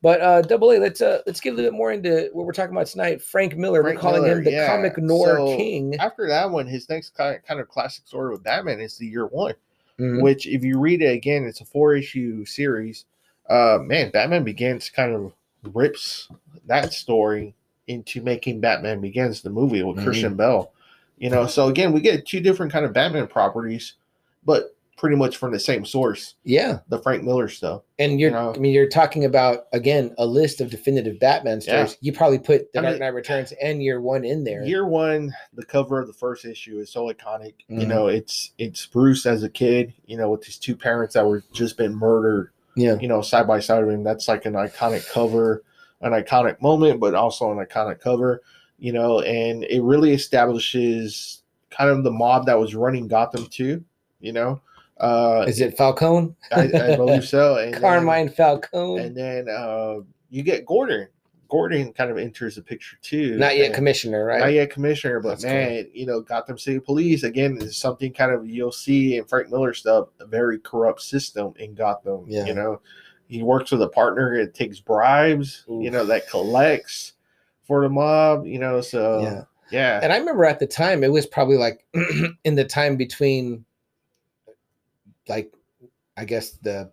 But 0.00 0.20
uh, 0.20 0.42
double 0.42 0.72
A, 0.72 0.78
let's 0.78 1.00
uh, 1.00 1.20
let's 1.26 1.40
get 1.40 1.52
a 1.52 1.56
little 1.56 1.70
bit 1.70 1.76
more 1.76 1.92
into 1.92 2.28
what 2.32 2.44
we're 2.44 2.52
talking 2.52 2.74
about 2.74 2.88
tonight. 2.88 3.22
Frank 3.22 3.56
Miller, 3.56 3.82
Frank 3.82 3.98
we're 3.98 4.00
calling 4.00 4.22
Miller, 4.22 4.38
him 4.38 4.44
the 4.44 4.50
yeah. 4.50 4.66
comic 4.66 4.98
noir 4.98 5.36
So, 5.36 5.56
king. 5.56 5.94
After 5.96 6.26
that 6.26 6.50
one, 6.50 6.66
his 6.66 6.88
next 6.88 7.10
kind 7.14 7.38
kind 7.46 7.60
of 7.60 7.68
classic 7.68 8.06
story 8.08 8.32
with 8.32 8.42
Batman 8.42 8.80
is 8.80 8.96
the 8.98 9.06
Year 9.06 9.26
One, 9.26 9.54
Mhm. 9.98 10.22
which 10.22 10.46
if 10.46 10.62
you 10.64 10.78
read 10.78 11.02
it 11.02 11.12
again, 11.12 11.44
it's 11.44 11.60
a 11.60 11.64
four 11.64 11.94
issue 11.94 12.44
series. 12.44 13.04
Uh, 13.48 13.78
man, 13.82 14.10
Batman 14.10 14.44
Begins 14.44 14.88
kind 14.90 15.14
of 15.14 15.32
rips 15.74 16.28
that 16.66 16.92
story 16.92 17.54
into 17.88 18.22
making 18.22 18.60
Batman 18.60 19.00
Begins 19.00 19.42
the 19.42 19.50
movie 19.50 19.82
with 19.82 19.98
Mhm. 19.98 20.04
Christian 20.04 20.34
Bale. 20.36 20.72
You 21.18 21.30
know, 21.30 21.46
so 21.46 21.68
again, 21.68 21.92
we 21.92 22.00
get 22.00 22.26
two 22.26 22.40
different 22.40 22.72
kind 22.72 22.84
of 22.84 22.92
Batman 22.92 23.26
properties, 23.26 23.94
but 24.44 24.74
pretty 25.02 25.16
much 25.16 25.36
from 25.36 25.50
the 25.50 25.58
same 25.58 25.84
source, 25.84 26.36
Yeah, 26.44 26.78
the 26.88 26.96
Frank 27.00 27.24
Miller 27.24 27.48
stuff. 27.48 27.82
and 27.98 28.20
you're 28.20 28.30
know. 28.30 28.54
I 28.54 28.58
mean 28.58 28.72
you're 28.72 28.88
talking 28.88 29.24
about 29.24 29.64
again 29.72 30.14
a 30.16 30.24
list 30.24 30.60
of 30.60 30.70
definitive 30.70 31.18
Batman 31.18 31.56
Yeah. 31.56 31.86
stories. 31.86 31.98
You 32.00 32.12
probably 32.12 32.38
put 32.38 32.72
The 32.72 32.78
I 32.78 32.82
Dark 32.82 32.92
mean, 32.94 33.00
Knight 33.00 33.08
Returns 33.14 33.52
and 33.60 33.82
Year 33.82 34.00
One 34.00 34.24
in 34.24 34.44
there. 34.44 34.62
Year 34.62 34.86
one, 34.86 35.34
the 35.54 35.64
cover 35.64 35.98
of 36.00 36.06
the 36.06 36.12
first 36.12 36.44
issue 36.44 36.78
is 36.78 36.88
so 36.92 37.12
iconic. 37.12 37.54
You 37.66 37.80
Mhm. 37.84 37.88
know, 37.88 38.06
it's 38.06 38.52
it's 38.58 38.86
Bruce 38.86 39.26
as 39.26 39.42
a 39.42 39.48
kid, 39.48 39.92
you 40.06 40.16
know, 40.16 40.30
with 40.30 40.44
his 40.44 40.56
two 40.56 40.76
parents 40.76 41.14
that 41.14 41.26
were 41.26 41.42
just 41.52 41.76
been 41.76 41.96
murdered, 41.96 42.50
yeah, 42.76 42.96
you 43.00 43.08
know, 43.08 43.22
side 43.22 43.48
by 43.48 43.58
side 43.58 43.82
of 43.82 43.90
him. 43.90 44.04
That's 44.04 44.28
like 44.28 44.46
an 44.46 44.52
iconic 44.54 45.10
cover, 45.10 45.64
an 46.00 46.12
iconic 46.12 46.62
moment, 46.62 47.00
but 47.00 47.16
also 47.16 47.50
an 47.50 47.58
iconic 47.58 47.98
cover, 47.98 48.40
you 48.78 48.92
know, 48.92 49.18
and 49.22 49.64
it 49.64 49.82
really 49.82 50.12
establishes 50.12 51.42
kind 51.70 51.90
of 51.90 52.04
the 52.04 52.12
mob 52.12 52.46
that 52.46 52.60
was 52.60 52.76
running 52.76 53.08
Gotham 53.08 53.46
too, 53.46 53.82
you 54.20 54.32
know. 54.32 54.60
Uh 55.02 55.44
is 55.48 55.60
it 55.60 55.76
Falcone? 55.76 56.34
I, 56.52 56.62
I 56.62 56.96
believe 56.96 57.24
so. 57.26 57.56
And 57.56 57.74
then- 57.74 57.80
Carmine 57.80 58.28
Falcone. 58.30 59.02
and 59.02 59.16
then 59.16 59.48
uh 59.48 59.96
you 60.30 60.42
get 60.42 60.64
Gordon. 60.64 61.08
Gordon 61.50 61.92
kind 61.92 62.10
of 62.10 62.16
enters 62.16 62.54
the 62.56 62.62
picture 62.62 62.96
too. 63.02 63.36
Not 63.36 63.56
yet 63.58 63.66
and- 63.66 63.74
commissioner, 63.74 64.24
right? 64.24 64.40
not 64.40 64.52
yet 64.54 64.70
commissioner, 64.70 65.20
but 65.20 65.28
That's 65.30 65.44
cool. 65.44 65.52
man, 65.52 65.86
you 65.92 66.06
know, 66.06 66.20
Gotham 66.22 66.56
City 66.56 66.80
Police 66.80 67.24
again 67.24 67.58
is 67.60 67.76
something 67.76 68.10
kind 68.12 68.32
of 68.32 68.46
you'll 68.48 68.72
see 68.72 69.16
in 69.18 69.24
Frank 69.26 69.50
Miller 69.50 69.74
stuff, 69.74 70.08
a 70.20 70.26
very 70.26 70.58
corrupt 70.58 71.02
system 71.02 71.52
in 71.58 71.74
Gotham. 71.74 72.24
Yeah. 72.26 72.46
You 72.46 72.54
know, 72.54 72.80
he 73.28 73.42
works 73.42 73.70
with 73.70 73.82
a 73.82 73.88
partner 73.88 74.38
that 74.42 74.54
takes 74.54 74.80
bribes, 74.80 75.64
you 75.68 75.90
know, 75.90 76.06
that 76.06 76.28
collects 76.30 77.12
for 77.64 77.82
the 77.82 77.88
mob, 77.90 78.46
you 78.46 78.58
know, 78.58 78.80
so 78.80 79.20
Yeah. 79.22 79.42
yeah. 79.70 80.00
And 80.02 80.10
I 80.12 80.16
remember 80.16 80.44
at 80.46 80.58
the 80.58 80.66
time, 80.66 81.04
it 81.04 81.12
was 81.12 81.26
probably 81.26 81.56
like 81.58 81.84
in 82.44 82.54
the 82.54 82.64
time 82.64 82.96
between, 82.96 83.64
like, 85.28 85.52
I 86.16 86.24
guess 86.24 86.50
the 86.52 86.92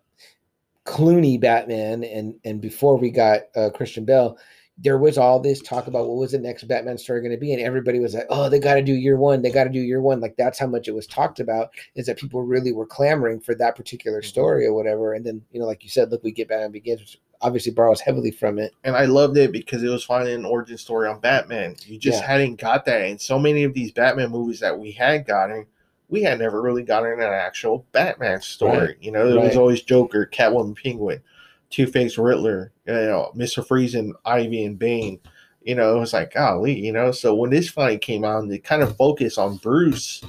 Clooney 0.86 1.40
Batman 1.40 2.04
and 2.04 2.34
and 2.44 2.60
before 2.60 2.96
we 2.96 3.10
got 3.10 3.42
uh, 3.54 3.70
Christian 3.70 4.04
Bale, 4.04 4.38
there 4.78 4.96
was 4.98 5.18
all 5.18 5.38
this 5.38 5.60
talk 5.60 5.86
about 5.88 6.08
what 6.08 6.16
was 6.16 6.32
the 6.32 6.38
next 6.38 6.64
Batman 6.64 6.96
story 6.96 7.20
going 7.20 7.32
to 7.32 7.38
be, 7.38 7.52
and 7.52 7.60
everybody 7.62 8.00
was 8.00 8.14
like, 8.14 8.26
"Oh, 8.30 8.48
they 8.48 8.58
got 8.58 8.76
to 8.76 8.82
do 8.82 8.94
year 8.94 9.18
one. 9.18 9.42
They 9.42 9.50
got 9.50 9.64
to 9.64 9.70
do 9.70 9.78
year 9.80 10.00
one." 10.00 10.20
Like 10.20 10.36
that's 10.36 10.58
how 10.58 10.66
much 10.66 10.88
it 10.88 10.94
was 10.94 11.06
talked 11.06 11.38
about. 11.38 11.68
Is 11.96 12.06
that 12.06 12.16
people 12.16 12.42
really 12.42 12.72
were 12.72 12.86
clamoring 12.86 13.40
for 13.40 13.54
that 13.56 13.76
particular 13.76 14.22
story 14.22 14.66
or 14.66 14.72
whatever. 14.72 15.12
And 15.12 15.24
then 15.24 15.42
you 15.52 15.60
know, 15.60 15.66
like 15.66 15.82
you 15.84 15.90
said, 15.90 16.10
look, 16.10 16.24
we 16.24 16.32
get 16.32 16.48
Batman 16.48 16.72
Begins, 16.72 17.00
which 17.00 17.20
obviously 17.42 17.72
borrows 17.72 18.00
heavily 18.00 18.30
from 18.30 18.58
it. 18.58 18.72
and 18.84 18.96
I 18.96 19.04
loved 19.04 19.36
it 19.36 19.52
because 19.52 19.82
it 19.82 19.88
was 19.88 20.04
finally 20.04 20.32
an 20.34 20.44
origin 20.44 20.76
story 20.78 21.08
on 21.08 21.20
Batman. 21.20 21.74
You 21.86 21.98
just 21.98 22.20
Yeah. 22.20 22.26
hadn't 22.26 22.56
got 22.56 22.84
that 22.86 23.02
in 23.02 23.18
so 23.18 23.38
many 23.38 23.64
of 23.64 23.72
these 23.74 23.92
Batman 23.92 24.30
movies 24.30 24.60
that 24.60 24.78
we 24.78 24.92
had 24.92 25.26
gotten. 25.26 25.66
We 26.10 26.22
had 26.22 26.38
never 26.38 26.60
really 26.60 26.82
gotten 26.82 27.12
an 27.12 27.22
actual 27.22 27.86
Batman 27.92 28.42
story. 28.42 28.78
Right. 28.78 28.96
You 29.00 29.12
know, 29.12 29.26
it 29.26 29.40
was 29.40 29.56
always 29.56 29.82
Joker, 29.82 30.28
Catwoman, 30.30 30.76
Penguin, 30.76 31.22
Two 31.70 31.86
Face, 31.86 32.18
Riddler, 32.18 32.72
you 32.86 32.92
know, 32.92 33.30
Mister 33.34 33.62
Freeze, 33.62 33.94
and 33.94 34.14
Ivy 34.24 34.64
and 34.64 34.78
Bane. 34.78 35.20
You 35.62 35.76
know, 35.76 35.96
it 35.96 36.00
was 36.00 36.12
like, 36.12 36.34
golly, 36.34 36.78
you 36.78 36.92
know. 36.92 37.12
So 37.12 37.34
when 37.34 37.50
this 37.50 37.68
finally 37.68 37.98
came 37.98 38.24
out, 38.24 38.42
and 38.42 38.50
they 38.50 38.58
kind 38.58 38.82
of 38.82 38.96
focus 38.96 39.38
on 39.38 39.58
Bruce, 39.58 40.22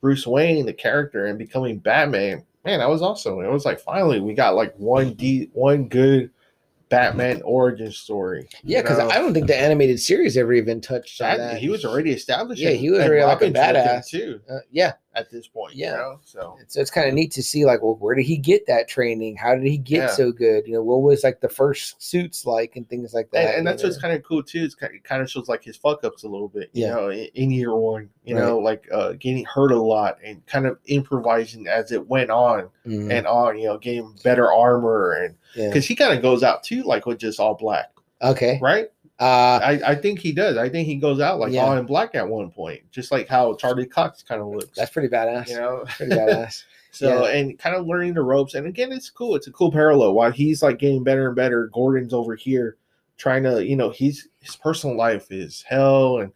Bruce 0.00 0.26
Wayne, 0.26 0.66
the 0.66 0.72
character, 0.72 1.26
and 1.26 1.38
becoming 1.38 1.78
Batman. 1.78 2.44
Man, 2.64 2.80
that 2.80 2.90
was 2.90 3.00
awesome. 3.00 3.40
It 3.40 3.50
was 3.50 3.64
like 3.64 3.78
finally 3.78 4.20
we 4.20 4.34
got 4.34 4.56
like 4.56 4.74
one 4.76 5.14
d 5.14 5.50
one 5.52 5.88
good 5.88 6.30
Batman 6.88 7.40
origin 7.42 7.92
story. 7.92 8.48
Yeah, 8.64 8.82
because? 8.82 8.98
I 8.98 9.18
don't 9.18 9.32
think 9.32 9.46
the 9.46 9.56
animated 9.56 10.00
series 10.00 10.36
ever 10.36 10.52
even 10.52 10.80
touched 10.80 11.20
on 11.20 11.38
that, 11.38 11.52
that. 11.52 11.60
he 11.60 11.68
was 11.68 11.84
already 11.84 12.10
established. 12.10 12.60
Yeah, 12.60 12.70
he 12.70 12.90
was 12.90 13.00
already 13.00 13.22
like 13.22 13.40
a 13.40 13.46
Robin's 13.46 13.54
with 13.54 13.66
him 13.66 13.74
badass. 13.76 14.08
too 14.08 14.40
Uh, 14.50 14.58
yeah, 14.70 14.92
at 15.16 15.30
this 15.30 15.48
point. 15.48 15.74
Yeah. 15.74 15.92
you 15.92 15.96
know? 15.96 16.20
so 16.24 16.58
so 16.68 16.80
it's 16.80 16.90
kind 16.90 17.08
of 17.08 17.14
neat 17.14 17.32
to 17.32 17.42
see 17.42 17.64
like, 17.64 17.82
well, 17.82 17.96
where 17.96 18.14
did 18.14 18.24
he 18.26 18.36
get 18.36 18.66
that 18.66 18.86
training? 18.86 19.34
How 19.36 19.54
did 19.54 19.64
he 19.64 19.78
get 19.78 19.96
Yeah. 19.96 20.06
so 20.08 20.30
good? 20.30 20.66
You 20.66 20.74
know, 20.74 20.82
what 20.82 21.02
was 21.02 21.24
like 21.24 21.40
the 21.40 21.48
first 21.48 22.00
suits 22.02 22.44
like 22.46 22.76
and 22.76 22.88
things 22.88 23.14
like 23.14 23.30
that. 23.32 23.46
and, 23.48 23.58
and 23.58 23.66
that's 23.66 23.82
what's 23.82 23.98
kind 23.98 24.14
of 24.14 24.22
cool 24.22 24.42
too. 24.42 24.62
It's 24.62 24.74
kind 24.74 24.90
of, 24.92 24.96
it 24.96 25.04
kind 25.04 25.22
of 25.22 25.30
shows 25.30 25.48
like 25.48 25.64
his 25.64 25.76
fuck 25.76 26.04
ups 26.04 26.22
a 26.24 26.28
little 26.28 26.48
bit. 26.48 26.70
You 26.74 26.84
Yeah. 26.86 26.94
know, 26.94 27.08
in, 27.08 27.28
in 27.34 27.50
year 27.50 27.74
one, 27.74 28.10
you 28.24 28.34
know, 28.34 28.58
like 28.58 28.86
uh, 28.92 29.12
getting 29.12 29.44
hurt 29.46 29.72
a 29.72 29.80
lot 29.80 30.18
and 30.24 30.44
kind 30.46 30.66
of 30.66 30.78
improvising 30.84 31.66
as 31.66 31.92
it 31.92 32.06
went 32.06 32.30
on 32.30 32.68
Mhm, 32.86 33.10
and 33.12 33.26
on. 33.26 33.58
You 33.58 33.68
know, 33.68 33.78
getting 33.78 34.14
better 34.22 34.52
armor 34.52 35.12
and 35.12 35.34
yeah. 35.54 35.68
because 35.68 35.86
he 35.86 35.94
kind 35.96 36.14
of 36.14 36.22
goes 36.22 36.42
out 36.42 36.62
too, 36.62 36.82
like 36.82 37.06
with 37.06 37.18
just 37.18 37.40
all 37.40 37.54
black, 37.54 37.90
okay. 38.22 38.58
right? 38.62 38.90
Uh, 39.18 39.58
I, 39.62 39.80
I 39.86 39.94
think 39.94 40.18
he 40.18 40.32
does. 40.32 40.56
I 40.58 40.68
think 40.68 40.86
he 40.86 40.96
goes 40.96 41.20
out 41.20 41.38
like 41.38 41.52
Yeah. 41.52 41.62
all 41.64 41.76
in 41.76 41.86
black 41.86 42.14
at 42.14 42.28
one 42.28 42.50
point, 42.50 42.82
just 42.90 43.10
like 43.10 43.28
how 43.28 43.54
Charlie 43.54 43.86
Cox 43.86 44.22
kind 44.22 44.42
of 44.42 44.48
looks. 44.48 44.76
that's 44.76 44.90
pretty 44.90 45.08
badass. 45.08 45.48
you 45.48 45.56
know. 45.56 45.84
Pretty 45.96 46.14
badass. 46.14 46.64
So 46.92 47.24
Yeah. 47.26 47.36
and 47.36 47.58
kind 47.58 47.76
of 47.76 47.86
learning 47.86 48.14
the 48.14 48.22
ropes, 48.22 48.54
and 48.54 48.66
again, 48.66 48.90
it's 48.90 49.10
cool. 49.10 49.36
It's 49.36 49.48
a 49.48 49.52
cool 49.52 49.70
parallel. 49.70 50.14
While 50.14 50.30
he's 50.30 50.62
like 50.62 50.78
getting 50.78 51.04
better 51.04 51.26
and 51.26 51.36
better, 51.36 51.66
Gordon's 51.74 52.14
over 52.14 52.34
here 52.34 52.78
trying 53.18 53.42
to, 53.42 53.62
you 53.66 53.76
know, 53.76 53.90
he's 53.90 54.28
his 54.40 54.56
personal 54.56 54.96
life 54.96 55.30
is 55.30 55.62
hell, 55.68 56.20
and 56.20 56.32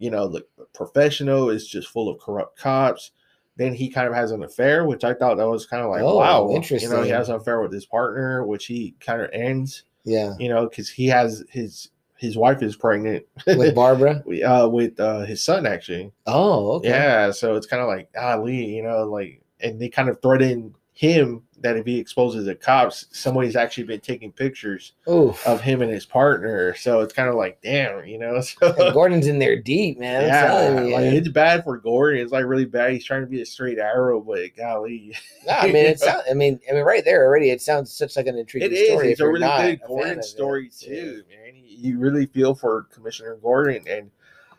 you 0.00 0.10
know 0.10 0.26
the 0.26 0.44
professional 0.72 1.50
is 1.50 1.68
just 1.68 1.88
full 1.90 2.08
of 2.08 2.18
corrupt 2.18 2.58
cops. 2.58 3.12
Then 3.56 3.72
he 3.72 3.88
kind 3.88 4.08
of 4.08 4.14
has 4.14 4.32
an 4.32 4.42
affair, 4.42 4.84
which 4.84 5.04
I 5.04 5.14
thought 5.14 5.36
that 5.36 5.48
was 5.48 5.66
kind 5.66 5.84
of 5.84 5.90
like, 5.90 6.02
Oh, 6.02 6.16
wow, 6.16 6.50
interesting. 6.50 6.90
You 6.90 6.96
know, 6.96 7.02
he 7.04 7.10
has 7.10 7.28
an 7.28 7.36
affair 7.36 7.60
with 7.62 7.72
his 7.72 7.86
partner, 7.86 8.44
which 8.44 8.66
he 8.66 8.96
kind 8.98 9.22
of 9.22 9.30
ends, 9.32 9.84
Yeah, 10.04 10.34
you 10.40 10.48
know, 10.48 10.68
because 10.68 10.88
he 10.88 11.06
has 11.06 11.44
his 11.50 11.90
his 12.20 12.36
wife 12.36 12.62
is 12.62 12.76
pregnant 12.76 13.24
with 13.46 13.74
Barbara. 13.74 14.22
uh, 14.46 14.68
with 14.68 15.00
uh, 15.00 15.20
his 15.20 15.42
son 15.42 15.66
actually. 15.66 16.12
Oh, 16.26 16.72
okay. 16.72 16.90
Yeah, 16.90 17.30
so 17.30 17.56
it's 17.56 17.66
kind 17.66 17.80
of 17.80 17.88
like 17.88 18.10
Ali, 18.20 18.62
you 18.76 18.82
know, 18.82 19.04
like, 19.04 19.40
and 19.60 19.80
they 19.80 19.88
kind 19.88 20.10
of 20.10 20.20
threaten 20.20 20.74
him 20.92 21.42
that 21.60 21.76
if 21.76 21.84
he 21.86 21.98
exposes 21.98 22.46
the 22.46 22.54
cops, 22.54 23.06
somebody's 23.12 23.54
actually 23.56 23.84
been 23.84 24.00
taking 24.00 24.32
pictures 24.32 24.92
Oof. 25.08 25.46
of 25.46 25.60
him 25.60 25.82
and 25.82 25.90
his 25.92 26.06
partner. 26.06 26.74
So 26.74 27.00
it's 27.00 27.12
kind 27.12 27.28
of 27.28 27.34
like, 27.34 27.60
damn, 27.62 28.04
you 28.06 28.18
know. 28.18 28.40
So 28.60 28.74
And 28.78 28.94
Gordon's 28.94 29.26
in 29.26 29.38
there 29.38 29.60
deep, 29.60 29.98
man. 29.98 30.22
I'm 30.24 30.88
yeah, 30.88 30.94
like 30.96 31.04
it's 31.04 31.28
bad 31.28 31.64
for 31.64 31.76
Gordon. 31.78 32.20
It's 32.22 32.32
like 32.32 32.46
really 32.46 32.64
bad. 32.64 32.92
He's 32.92 33.04
trying 33.04 33.20
to 33.22 33.26
be 33.26 33.42
a 33.42 33.46
straight 33.46 33.78
arrow, 33.78 34.20
but 34.20 34.56
golly, 34.56 35.14
No, 35.46 35.52
I 35.52 35.66
mean, 35.66 35.76
it 35.76 36.00
sounds. 36.00 36.22
I 36.30 36.34
mean, 36.34 36.58
I 36.70 36.72
mean, 36.74 36.84
right 36.84 37.04
there 37.04 37.26
already, 37.26 37.50
it 37.50 37.60
sounds 37.60 37.92
such 37.92 38.16
like 38.16 38.26
an 38.26 38.38
intriguing 38.38 38.72
it 38.72 38.74
is. 38.74 38.88
story. 38.88 39.06
if 39.08 39.12
It's 39.12 39.20
a 39.20 39.28
really 39.28 39.40
good 39.76 39.80
Gordon 39.86 40.18
it. 40.20 40.24
story 40.24 40.70
Yeah. 40.80 40.88
too, 40.88 41.24
man. 41.30 41.54
You 41.56 41.62
you 41.92 41.98
really 41.98 42.26
feel 42.26 42.54
for 42.54 42.84
Commissioner 42.92 43.36
Gordon, 43.42 43.82
and 43.88 44.10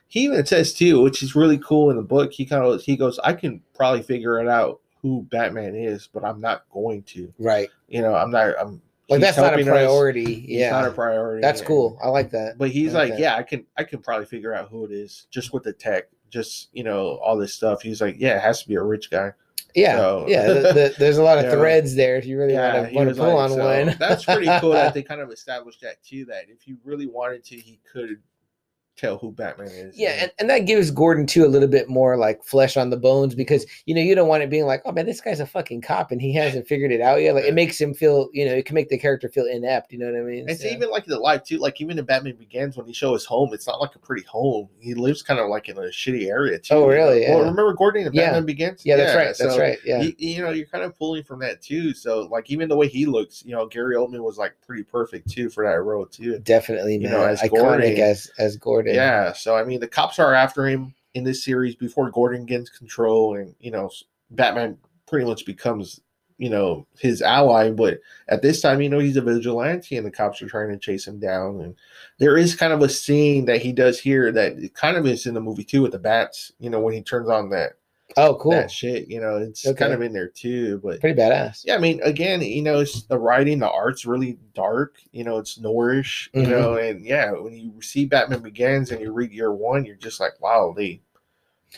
he 0.08 0.22
even 0.26 0.46
says 0.46 0.74
too, 0.74 1.02
which 1.02 1.24
is 1.24 1.36
really 1.36 1.58
cool 1.60 1.90
in 1.90 1.96
the 1.96 2.02
book. 2.04 2.34
He 2.34 2.46
kind 2.46 2.64
of 2.66 2.82
he 2.82 2.98
goes, 2.98 3.18
I 3.20 3.34
can 3.34 3.62
probably 3.74 4.02
figure 4.04 4.40
it 4.40 4.48
out 4.48 4.81
who 5.02 5.24
Batman 5.32 5.76
is, 5.76 6.08
but 6.12 6.24
I'm 6.24 6.40
not 6.40 6.64
going 6.72 7.04
to. 7.04 7.34
Right. 7.40 7.70
You 7.88 8.02
know, 8.02 8.14
I'm 8.16 8.32
not. 8.32 8.54
I'm 8.60 8.82
Like 9.10 9.22
that's 9.22 9.38
not 9.38 9.46
a 9.46 9.50
helping 9.50 9.68
us. 9.68 9.72
priority. 9.74 10.34
He's 10.36 10.60
yeah. 10.60 10.72
not 10.72 10.88
a 10.88 10.92
priority. 10.92 11.42
That's 11.42 11.62
cool. 11.62 12.00
I 12.04 12.08
like 12.10 12.32
that. 12.32 12.58
But 12.58 12.70
he's 12.70 12.94
I 12.96 13.00
like 13.00 13.10
like, 13.12 13.20
yeah, 13.20 13.36
I 13.36 13.44
can 13.44 13.66
I 13.78 13.84
can 13.84 14.00
probably 14.02 14.26
figure 14.26 14.54
out 14.54 14.70
who 14.70 14.86
it 14.86 14.92
is 14.92 15.28
just 15.32 15.54
with 15.54 15.64
the 15.64 15.74
tech, 15.74 16.06
just 16.30 16.70
you 16.74 16.84
know 16.84 17.20
all 17.24 17.38
this 17.38 17.54
stuff. 17.54 17.82
He's 17.82 18.02
like, 18.02 18.16
yeah, 18.20 18.36
it 18.38 18.42
has 18.42 18.62
to 18.62 18.68
be 18.68 18.76
a 18.76 18.84
rich 18.84 19.10
guy. 19.10 19.34
Yeah. 19.74 19.96
So- 19.98 20.26
yeah. 20.28 20.48
The, 20.48 20.54
the, 20.74 20.96
there's 21.00 21.18
a 21.18 21.24
lot 21.24 21.38
of 21.38 21.46
Yeah. 21.46 21.52
threads 21.52 21.96
there 21.96 22.18
if 22.18 22.26
you 22.26 22.38
really 22.38 22.54
want 22.54 22.90
to 22.90 22.96
want 22.96 23.10
to 23.10 23.16
pull 23.16 23.36
like- 23.36 23.38
on 23.38 23.50
so 23.52 23.86
one. 23.86 23.96
that's 24.00 24.26
pretty 24.26 24.48
cool 24.60 24.72
that 24.72 24.94
they 24.94 25.02
kind 25.12 25.22
of 25.22 25.32
established 25.32 25.82
that 25.82 26.04
too. 26.04 26.26
That 26.26 26.46
if 26.50 26.68
you 26.68 26.78
really 26.84 27.08
wanted 27.08 27.44
to, 27.46 27.56
he 27.56 27.80
could 27.92 28.22
tell 29.02 29.18
who 29.18 29.32
Batman 29.32 29.68
is. 29.68 29.98
Yeah, 29.98 30.12
and, 30.22 30.32
and 30.40 30.50
that 30.50 30.60
gives 30.60 30.92
Gordon 30.92 31.26
too 31.26 31.44
a 31.46 31.48
little 31.48 31.68
bit 31.68 31.90
more 31.90 32.16
like 32.18 32.44
flesh 32.44 32.78
on 32.78 32.90
the 32.90 32.98
bones 32.98 33.36
because 33.36 33.66
you 33.86 33.96
know 33.96 34.02
you 34.02 34.16
don't 34.16 34.28
want 34.28 34.44
it 34.44 34.50
being 34.50 34.66
like, 34.66 34.82
oh 34.86 34.92
man, 34.92 35.06
this 35.06 35.20
guy's 35.20 35.40
a 35.40 35.46
fucking 35.46 35.82
cop 35.82 36.12
and 36.12 36.22
he 36.22 36.34
hasn't 36.34 36.68
figured 36.68 36.92
it 36.92 37.02
out 37.02 37.22
yet. 37.22 37.34
Like 37.36 37.46
it 37.46 37.54
makes 37.54 37.80
him 37.82 37.94
feel, 37.94 38.30
you 38.34 38.46
know, 38.46 38.54
it 38.54 38.66
can 38.66 38.76
make 38.76 38.90
the 38.90 38.98
character 38.98 39.28
feel 39.28 39.46
inept. 39.46 39.92
You 39.92 40.00
know 40.00 40.06
what 40.06 40.16
I 40.20 40.24
mean? 40.24 40.46
It's 40.48 40.62
So- 40.62 40.68
even 40.70 40.90
like 40.92 41.06
the 41.06 41.20
life 41.20 41.44
too. 41.44 41.58
Like 41.58 41.82
even 41.82 41.98
in 41.98 42.06
Batman 42.06 42.36
Begins, 42.36 42.78
when 42.78 42.86
he 42.86 42.94
show 42.94 43.14
his 43.14 43.26
home, 43.26 43.54
it's 43.54 43.68
not 43.68 43.82
like 43.82 43.96
a 43.96 44.00
pretty 44.00 44.24
home. 44.26 44.70
He 44.80 44.94
lives 44.94 45.22
kind 45.24 45.40
of 45.40 45.50
like 45.50 45.68
in 45.70 45.78
a 45.78 45.82
shitty 45.90 46.28
area 46.28 46.60
too. 46.60 46.76
Oh, 46.76 46.80
you 46.80 46.86
know? 46.86 46.88
really? 47.10 47.26
Well, 47.30 47.40
remember 47.40 47.74
Gordon 47.74 48.06
in 48.08 48.14
Yeah. 48.14 48.28
Batman 48.28 48.46
Begins? 48.46 48.86
yeah, 48.86 48.98
that's 48.98 49.16
right. 49.16 49.36
That's 49.38 49.56
so 49.56 49.60
right. 49.60 49.78
Yeah, 49.84 50.02
You, 50.02 50.14
you 50.18 50.42
know, 50.42 50.52
you're 50.52 50.66
kind 50.68 50.84
of 50.84 50.98
pulling 50.98 51.24
from 51.24 51.40
that 51.40 51.62
too. 51.62 51.94
So 51.94 52.22
like 52.32 52.50
even 52.52 52.70
the 52.70 52.78
way 52.78 52.88
he 52.88 53.06
looks, 53.06 53.44
you 53.46 53.52
know, 53.56 53.66
Gary 53.66 53.96
Oldman 53.96 54.22
was 54.24 54.38
like 54.38 54.54
pretty 54.66 54.84
perfect 54.84 55.30
too 55.30 55.50
for 55.50 55.64
that 55.66 55.82
role 55.82 56.06
too. 56.06 56.40
definitely, 56.40 56.96
you 56.96 57.02
man. 57.04 57.12
know, 57.14 57.24
as 57.26 57.42
Iconic 57.42 57.50
Gordon. 57.52 57.98
as 58.00 58.32
as 58.38 58.58
Gordon. 58.58 58.91
Yeah. 58.96 59.34
So 59.34 59.56
I 59.56 59.64
mean, 59.64 59.80
the 59.80 59.88
cops 59.88 60.20
are 60.20 60.34
after 60.34 60.66
him 60.68 60.94
in 61.14 61.24
this 61.24 61.44
series 61.44 61.76
before 61.76 62.10
Gordon 62.12 62.46
gains 62.46 62.70
control, 62.70 63.36
and 63.36 63.56
you 63.60 63.72
know, 63.72 63.90
Batman 64.32 64.78
pretty 65.08 65.26
much 65.26 65.46
becomes 65.46 66.02
you 66.42 66.50
know, 66.50 66.88
his 66.98 67.22
ally. 67.22 67.70
But 67.70 68.00
at 68.28 68.42
this 68.42 68.62
time, 68.62 68.82
you 68.82 68.90
know, 68.90 68.98
he's 68.98 69.16
a 69.16 69.22
vigilante, 69.22 69.96
and 69.96 70.06
the 70.06 70.10
cops 70.10 70.42
are 70.42 70.48
trying 70.48 70.70
to 70.70 70.78
chase 70.78 71.08
him 71.08 71.20
down. 71.20 71.62
And 71.62 71.76
there 72.18 72.36
is 72.36 72.56
kind 72.56 72.74
of 72.74 72.82
a 72.82 72.90
scene 72.90 73.46
that 73.46 73.62
he 73.62 73.72
does 73.72 74.00
here 74.00 74.32
that 74.32 74.74
kind 74.74 74.98
of 74.98 75.06
is 75.06 75.28
in 75.28 75.36
the 75.36 75.40
movie 75.40 75.64
too 75.64 75.84
with 75.84 75.92
the 75.92 76.00
bats. 76.00 76.52
You 76.60 76.72
know, 76.72 76.80
when 76.80 76.96
he 76.96 77.04
turns 77.04 77.30
on 77.30 77.52
that 77.52 77.74
Oh, 78.18 78.36
cool. 78.36 78.52
that 78.52 78.70
shit. 78.72 79.10
You 79.10 79.22
know, 79.22 79.38
it's 79.38 79.66
Okay. 79.66 79.78
kind 79.78 79.94
of 79.94 80.02
in 80.02 80.14
there 80.14 80.28
too. 80.28 80.80
But 80.84 81.00
Pretty 81.00 81.20
badass. 81.20 81.64
yeah, 81.66 81.76
I 81.76 81.78
mean, 81.78 82.02
again, 82.04 82.42
you 82.42 82.62
know, 82.62 82.80
it's 82.80 83.04
the 83.04 83.18
writing, 83.18 83.60
the 83.60 83.70
art's 83.70 84.06
really 84.06 84.38
dark. 84.54 84.98
You 85.12 85.24
know, 85.24 85.38
it's 85.38 85.58
noirish. 85.60 86.30
You 86.34 86.42
Mhm. 86.44 86.50
know, 86.50 86.76
and 86.76 87.06
yeah, 87.06 87.32
when 87.32 87.54
you 87.54 87.82
see 87.82 88.06
Batman 88.06 88.42
Begins 88.42 88.92
and 88.92 89.02
you 89.02 89.12
read 89.12 89.32
year 89.32 89.54
one, 89.54 89.86
you're 89.86 89.96
just 89.96 90.20
like, 90.20 90.40
wow, 90.42 90.74
they 90.76 91.02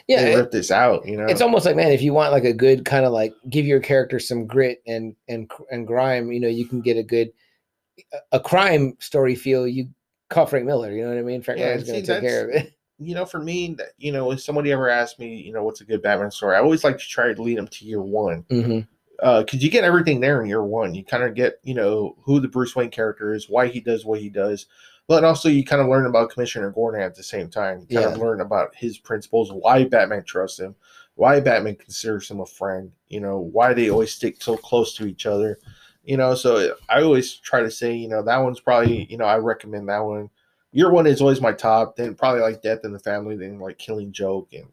Yeah, 0.08 0.24
they 0.24 0.50
this 0.52 0.72
out. 0.72 1.08
You 1.08 1.18
know, 1.18 1.28
it's 1.28 1.42
almost 1.42 1.66
like 1.66 1.76
man, 1.76 1.92
if 1.92 2.02
you 2.02 2.14
want 2.14 2.32
like 2.32 2.46
a 2.46 2.54
good 2.54 2.86
kind 2.86 3.06
of 3.06 3.12
like 3.14 3.34
give 3.50 3.66
your 3.66 3.80
character 3.80 4.20
some 4.20 4.48
grit 4.48 4.82
and 4.88 5.16
and 5.28 5.50
and 5.72 5.86
grime, 5.86 6.32
you 6.32 6.40
know, 6.40 6.48
you 6.48 6.66
can 6.66 6.82
get 6.82 6.98
a 6.98 7.04
good 7.04 7.32
a 8.32 8.40
crime 8.40 8.96
story 9.00 9.36
feel. 9.36 9.68
You 9.68 9.90
call 10.30 10.46
Frank 10.48 10.66
Miller, 10.66 10.92
you 10.92 11.04
know 11.04 11.10
what 11.10 11.20
I 11.20 11.22
mean? 11.22 11.42
Frank 11.42 11.60
Yeah, 11.60 11.68
Miller's 11.68 11.84
going 11.88 12.02
to 12.02 12.08
take 12.14 12.22
care 12.22 12.50
of 12.50 12.56
it. 12.56 12.74
you 13.00 13.16
know, 13.16 13.26
for 13.26 13.40
me, 13.40 13.74
that 13.76 13.90
you 13.98 14.12
know, 14.12 14.32
if 14.32 14.42
somebody 14.42 14.72
ever 14.72 14.90
asked 14.90 15.20
me, 15.20 15.36
you 15.36 15.54
know, 15.54 15.64
what's 15.64 15.82
a 15.82 15.86
good 15.86 16.02
Batman 16.02 16.32
story, 16.32 16.56
I 16.56 16.60
always 16.60 16.84
like 16.84 16.98
to 16.98 17.08
try 17.08 17.34
to 17.34 17.42
lead 17.42 17.58
them 17.58 17.68
to 17.68 17.86
year 17.86 18.02
one. 18.02 18.46
hmm 18.50 18.80
Uh, 19.22 19.44
cause 19.44 19.62
you 19.62 19.70
get 19.70 19.84
everything 19.84 20.20
there 20.20 20.42
in 20.42 20.48
year 20.50 20.64
one. 20.64 20.94
You 20.96 21.04
kind 21.06 21.24
of 21.24 21.34
get, 21.36 21.60
you 21.64 21.76
know, 21.76 22.16
who 22.24 22.40
the 22.40 22.48
Bruce 22.48 22.76
Wayne 22.76 22.90
character 22.90 23.34
is, 23.34 23.48
why 23.50 23.68
he 23.68 23.80
does 23.80 24.06
what 24.06 24.20
he 24.20 24.30
does, 24.30 24.66
but 25.08 25.24
also 25.24 25.50
you 25.50 25.64
kind 25.64 25.82
of 25.82 25.88
learn 25.88 26.08
about 26.08 26.32
Commissioner 26.32 26.72
Gordon 26.72 27.02
at 27.02 27.16
the 27.16 27.24
same 27.24 27.50
time. 27.50 27.80
You 27.82 27.88
kind 27.88 28.06
of 28.08 28.18
Yeah. 28.18 28.24
learn 28.24 28.42
about 28.42 28.76
his 28.76 28.98
principles, 28.98 29.52
why 29.52 29.86
Batman 29.86 30.24
trusts 30.24 30.60
him, 30.60 30.76
why 31.16 31.40
Batman 31.40 31.76
considers 31.76 32.30
him 32.30 32.40
a 32.42 32.46
friend, 32.46 32.92
you 33.08 33.20
know, 33.22 33.38
why 33.40 33.74
they 33.74 33.90
always 33.90 34.12
stick 34.14 34.42
so 34.42 34.58
close 34.58 34.94
to 34.96 35.06
each 35.06 35.26
other. 35.26 35.60
You 36.04 36.18
know, 36.18 36.36
so 36.36 36.76
I 36.90 37.02
always 37.02 37.36
try 37.36 37.62
to 37.62 37.72
say, 37.72 37.94
you 37.96 38.10
know, 38.10 38.24
that 38.24 38.38
one's 38.38 38.60
probably, 38.60 39.06
you 39.06 39.18
know, 39.18 39.26
I 39.26 39.38
recommend 39.38 39.88
that 39.90 40.04
one. 40.04 40.30
Year 40.74 40.92
one 40.92 41.08
is 41.08 41.22
always 41.22 41.40
my 41.40 41.54
top, 41.54 41.96
then 41.96 42.16
probably 42.16 42.42
like 42.42 42.62
Death 42.62 42.80
in 42.84 42.92
the 42.92 43.00
Family, 43.00 43.36
then 43.38 43.60
like 43.60 43.78
Killing 43.78 44.12
Joke 44.12 44.50
and 44.54 44.66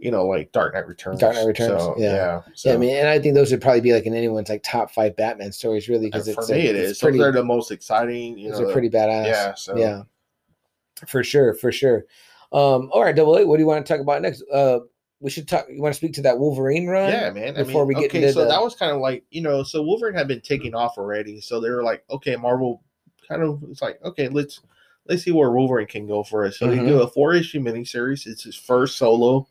you 0.00 0.10
know, 0.10 0.26
like 0.26 0.50
Dark 0.52 0.72
Knight 0.72 0.86
Returns. 0.86 1.20
Dark 1.20 1.34
Knight 1.34 1.46
Returns, 1.46 1.82
So, 1.82 1.94
yeah. 1.98 2.12
yeah. 2.14 2.42
Yeah, 2.64 2.72
I 2.72 2.76
mean, 2.78 2.96
and 2.96 3.06
I 3.08 3.18
think 3.18 3.34
those 3.34 3.50
would 3.50 3.60
probably 3.60 3.82
be 3.82 3.92
like 3.92 4.06
in 4.06 4.14
anyone's 4.14 4.48
like 4.48 4.62
top 4.62 4.90
five 4.90 5.14
Batman 5.14 5.52
stories, 5.52 5.90
really, 5.90 6.06
because 6.06 6.26
it's 6.26 6.34
for 6.46 6.52
me, 6.54 6.60
it's 6.60 6.92
is. 6.92 6.98
pretty. 6.98 7.18
Those 7.18 7.28
are 7.28 7.32
the 7.32 7.44
most 7.44 7.70
exciting. 7.70 8.38
You 8.38 8.50
those 8.50 8.60
know, 8.60 8.68
are 8.68 8.72
pretty 8.72 8.88
badass. 8.88 9.26
Yeah. 9.26 9.54
So 9.54 9.76
yeah, 9.76 10.02
for 11.06 11.22
sure, 11.22 11.52
for 11.54 11.70
sure. 11.70 12.06
Um, 12.52 12.88
all 12.92 13.02
right, 13.02 13.14
double 13.14 13.36
A. 13.36 13.46
What 13.46 13.58
do 13.58 13.62
you 13.62 13.66
want 13.66 13.84
to 13.84 13.92
talk 13.92 14.00
about 14.00 14.22
next? 14.22 14.42
Uh, 14.50 14.80
we 15.20 15.28
should 15.28 15.46
talk. 15.46 15.66
You 15.70 15.82
want 15.82 15.92
to 15.92 15.98
speak 15.98 16.14
to 16.14 16.22
that 16.22 16.38
Wolverine 16.38 16.86
run? 16.86 17.12
Yeah, 17.12 17.30
man. 17.30 17.56
I 17.58 17.62
before 17.64 17.86
mean, 17.86 17.88
we 17.88 17.94
get 18.02 18.10
okay, 18.10 18.22
into 18.22 18.32
so 18.32 18.40
the- 18.40 18.48
that 18.48 18.62
was 18.62 18.74
kind 18.74 18.92
of 18.92 19.02
like 19.02 19.24
you 19.30 19.42
know, 19.42 19.62
so 19.62 19.82
Wolverine 19.82 20.14
had 20.14 20.28
been 20.28 20.40
taking 20.40 20.74
off 20.74 20.96
already, 20.96 21.42
so 21.42 21.60
they 21.60 21.68
were 21.68 21.84
like, 21.84 22.04
okay, 22.10 22.36
Marvel 22.36 22.82
kind 23.28 23.42
of 23.42 23.62
it's 23.68 23.82
like, 23.82 24.02
okay, 24.02 24.28
let's 24.28 24.62
let's 25.06 25.22
see 25.24 25.32
where 25.32 25.50
Wolverine 25.50 25.86
can 25.86 26.06
go 26.06 26.22
for 26.22 26.44
us. 26.44 26.58
So 26.58 26.66
Mhm. 26.66 26.70
they 26.70 26.86
do 26.86 27.00
a 27.02 27.08
four 27.08 27.34
issue 27.34 27.60
miniseries. 27.60 28.26
It's 28.26 28.44
his 28.44 28.56
first 28.56 28.96
solo 28.96 29.46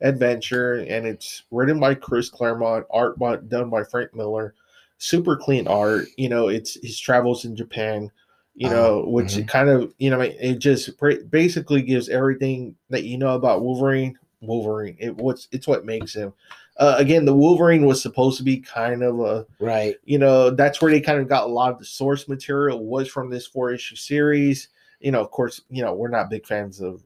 adventure, 0.00 0.74
and 0.88 1.06
it's 1.06 1.42
written 1.50 1.78
by 1.80 1.94
Chris 1.94 2.28
Claremont, 2.30 2.86
art 2.90 3.18
by, 3.18 3.36
done 3.36 3.70
by 3.70 3.84
Frank 3.84 4.14
Miller. 4.14 4.54
Super 4.98 5.36
clean 5.36 5.66
art. 5.66 6.06
You 6.16 6.28
know, 6.28 6.48
it's 6.48 6.74
his 6.82 6.98
travels 6.98 7.44
in 7.44 7.56
Japan. 7.56 8.10
You 8.56 8.68
Ah, 8.68 8.72
know, 8.72 9.04
which 9.06 9.28
mhm. 9.34 9.48
kind 9.48 9.70
of 9.70 9.94
you 9.98 10.10
know 10.10 10.20
it 10.20 10.58
just 10.58 10.90
basically 11.30 11.82
gives 11.82 12.08
everything 12.08 12.74
that 12.90 13.04
you 13.04 13.16
know 13.16 13.34
about 13.34 13.62
Wolverine. 13.62 14.18
Wolverine. 14.42 14.96
It 14.98 15.16
what's 15.16 15.48
it's 15.52 15.66
what 15.66 15.84
makes 15.86 16.14
him. 16.14 16.32
Uh, 16.76 16.94
again, 16.98 17.24
the 17.24 17.34
Wolverine 17.34 17.86
was 17.86 18.02
supposed 18.02 18.38
to 18.38 18.42
be 18.42 18.58
kind 18.58 19.02
of 19.02 19.20
a 19.20 19.46
right. 19.60 19.96
you 20.04 20.18
know 20.18 20.50
that's 20.50 20.82
where 20.82 20.90
they 20.90 21.00
kind 21.00 21.20
of 21.20 21.28
got 21.28 21.44
a 21.44 21.52
lot 21.52 21.72
of 21.72 21.78
the 21.78 21.84
source 21.84 22.26
material 22.28 22.84
was 22.84 23.08
from 23.08 23.30
this 23.30 23.46
four 23.46 23.70
issue 23.72 23.96
series. 23.96 24.68
You 25.00 25.10
know, 25.12 25.20
of 25.20 25.30
course, 25.30 25.60
you 25.70 25.82
know 25.82 25.94
we're 25.94 26.08
not 26.08 26.30
big 26.30 26.46
fans 26.46 26.80
of 26.80 27.02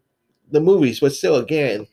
the 0.51 0.61
movies, 0.61 1.01
but 1.01 1.13
still, 1.15 1.37
again, 1.37 1.87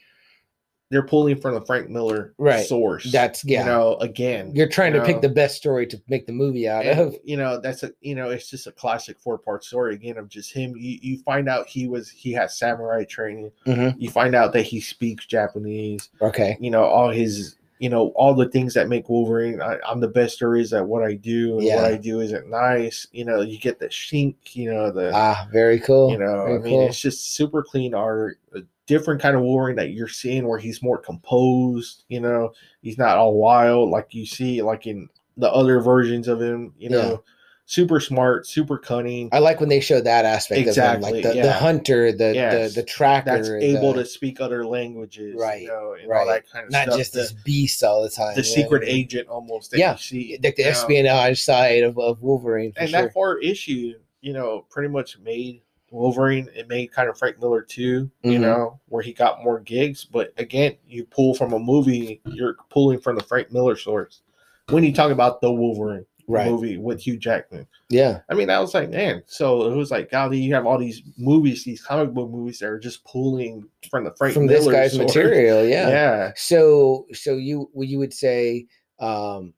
they're 0.89 1.05
pulling 1.05 1.39
from 1.39 1.53
the 1.53 1.61
Frank 1.61 1.89
Miller 1.89 2.33
Right. 2.37 2.65
source. 2.65 3.09
That's 3.11 3.45
yeah. 3.45 3.61
you 3.61 3.65
know 3.65 3.95
again 4.01 4.51
You're 4.53 4.67
trying 4.67 4.93
you 4.93 4.99
to 4.99 5.05
pick 5.05 5.21
the 5.21 5.29
best 5.29 5.55
story 5.55 5.87
to 5.87 6.01
make 6.09 6.25
the 6.27 6.33
movie 6.33 6.67
out 6.67 6.85
and, 6.85 6.99
of. 6.99 7.15
you 7.23 7.37
know 7.37 7.61
that's 7.61 7.83
a 7.83 7.91
you 8.01 8.13
know 8.13 8.29
it's 8.29 8.49
just 8.49 8.67
a 8.67 8.71
classic 8.73 9.17
four 9.19 9.37
part 9.37 9.63
story 9.63 9.93
again 9.95 10.17
of 10.17 10.27
just 10.27 10.51
him 10.51 10.75
you, 10.75 10.99
you 11.01 11.17
find 11.19 11.47
out 11.47 11.65
he 11.67 11.87
was 11.87 12.09
he 12.09 12.33
has 12.33 12.57
samurai 12.57 13.05
training 13.05 13.51
Mhm. 13.65 13.95
you 13.99 14.09
find 14.09 14.35
out 14.35 14.51
that 14.51 14.63
he 14.63 14.81
speaks 14.81 15.25
japanese 15.25 16.09
Okay. 16.21 16.57
you 16.59 16.69
know 16.69 16.83
all 16.83 17.09
his 17.09 17.55
you 17.81 17.89
know 17.89 18.09
all 18.09 18.35
the 18.35 18.47
things 18.49 18.75
that 18.75 18.87
make 18.87 19.09
wolverine 19.09 19.59
I, 19.59 19.77
i'm 19.89 19.99
the 19.99 20.07
best 20.07 20.39
there 20.39 20.55
is 20.55 20.71
at 20.71 20.85
what 20.85 21.03
i 21.03 21.15
do 21.15 21.57
and 21.57 21.63
Yeah. 21.65 21.77
what 21.77 21.85
i 21.91 21.97
do 21.97 22.21
isn't 22.21 22.47
nice 22.47 23.07
you 23.11 23.25
know 23.25 23.41
you 23.41 23.57
get 23.57 23.79
the 23.79 23.87
shink 23.87 24.35
you 24.53 24.71
know 24.71 24.91
the 24.91 25.11
Ah, 25.13 25.47
very 25.51 25.79
cool. 25.79 26.11
you 26.11 26.19
know 26.19 26.43
very 26.45 26.55
i 26.55 26.59
mean 26.59 26.71
cool. 26.79 26.87
it's 26.87 26.99
just 26.99 27.33
super 27.33 27.63
clean 27.63 27.95
art 27.95 28.37
a 28.53 28.59
different 28.85 29.19
kind 29.21 29.35
of 29.35 29.41
wolverine 29.41 29.77
that 29.77 29.91
you're 29.93 30.07
seeing 30.07 30.47
where 30.47 30.59
he's 30.59 30.83
more 30.83 30.99
composed 30.99 32.03
you 32.07 32.19
know 32.19 32.53
he's 32.83 32.97
not 32.99 33.17
all 33.17 33.33
wild 33.33 33.89
like 33.89 34.13
you 34.13 34.25
see 34.27 34.61
like 34.61 34.85
in 34.85 35.09
the 35.37 35.51
other 35.51 35.79
versions 35.79 36.27
of 36.27 36.39
him 36.39 36.73
you 36.77 36.89
know 36.89 37.09
Yeah. 37.11 37.17
Super 37.71 38.01
smart 38.01 38.45
super 38.45 38.77
cunning 38.77 39.29
I 39.31 39.39
like 39.39 39.61
when 39.61 39.69
they 39.69 39.79
show 39.79 40.01
that 40.01 40.25
aspect 40.25 40.59
of 40.59 40.63
him, 40.65 40.69
Exactly, 40.69 41.11
like 41.11 41.23
the, 41.23 41.41
the 41.41 41.53
hunter, 41.53 42.11
the 42.11 42.33
Yes, 42.35 42.73
the, 42.73 42.81
the 42.81 42.85
tracker, 42.85 43.37
that's 43.37 43.49
able 43.49 43.93
the- 43.93 44.03
to 44.03 44.09
speak 44.09 44.41
other 44.41 44.65
languages 44.65 45.39
Right, 45.39 45.61
you 45.61 45.67
know, 45.69 45.95
and 45.99 46.09
right. 46.09 46.19
all 46.19 46.27
that 46.27 46.49
kind 46.51 46.65
of 46.65 46.71
not 46.71 46.83
stuff 46.87 46.97
just 46.97 47.13
the, 47.13 47.19
this 47.19 47.31
beast 47.31 47.81
all 47.81 48.03
the 48.03 48.09
time. 48.09 48.35
the 48.35 48.41
know 48.41 48.47
secret 48.47 48.83
agent 48.85 49.29
almost 49.29 49.71
that 49.71 49.79
Yeah, 49.79 49.93
you 49.93 49.97
see 49.99 50.39
like 50.43 50.55
the 50.57 50.63
know. 50.63 50.69
espionage 50.69 51.41
side 51.41 51.83
of, 51.83 51.97
of 51.97 52.21
Wolverine. 52.21 52.73
For 52.73 52.79
and 52.81 52.89
sure. 52.89 53.01
that 53.03 53.13
four 53.13 53.39
issue, 53.39 53.93
you 54.19 54.33
know, 54.33 54.65
pretty 54.69 54.89
much 54.89 55.17
made 55.19 55.61
Wolverine. 55.91 56.49
It 56.53 56.67
made 56.67 56.91
kind 56.91 57.07
of 57.09 57.17
Frank 57.17 57.39
Miller 57.39 57.61
too, 57.61 58.11
you 58.23 58.37
Mhm. 58.37 58.41
know, 58.41 58.79
where 58.89 59.01
he 59.01 59.13
got 59.13 59.43
more 59.43 59.59
gigs. 59.61 60.03
But 60.03 60.33
again, 60.37 60.75
you 60.85 61.05
pull 61.05 61.33
from 61.35 61.53
a 61.53 61.59
movie, 61.59 62.21
you're 62.25 62.55
pulling 62.69 62.99
from 62.99 63.15
the 63.15 63.23
Frank 63.23 63.51
Miller 63.51 63.77
source. 63.77 64.21
When 64.69 64.83
you 64.85 64.93
talk 64.93 65.11
about 65.11 65.41
the 65.41 65.51
Wolverine 65.51 66.05
right? 66.27 66.49
movie 66.49 66.77
with 66.77 67.01
Hugh 67.01 67.17
Jackman, 67.17 67.67
Yeah, 67.89 68.19
I 68.29 68.33
mean, 68.33 68.49
I 68.49 68.59
was 68.59 68.73
like, 68.73 68.89
man. 68.89 69.23
So 69.27 69.71
it 69.71 69.75
was 69.75 69.91
like, 69.91 70.09
golly, 70.11 70.39
you 70.39 70.53
have 70.53 70.65
all 70.65 70.77
these 70.77 71.01
movies, 71.17 71.63
these 71.63 71.81
comic 71.81 72.13
book 72.13 72.29
movies 72.29 72.59
that 72.59 72.67
are 72.69 72.79
just 72.79 73.03
pulling 73.05 73.67
from 73.89 74.03
the 74.05 74.13
Frank 74.17 74.33
from 74.33 74.45
Miller 74.45 74.71
this 74.71 74.93
guy's 74.93 74.97
material. 74.99 75.65
Yeah. 75.65 75.89
Yeah. 75.89 76.31
So 76.35 77.07
so 77.13 77.35
you 77.35 77.69
you 77.75 77.99
would 77.99 78.13
say 78.13 78.67
um 78.99 79.53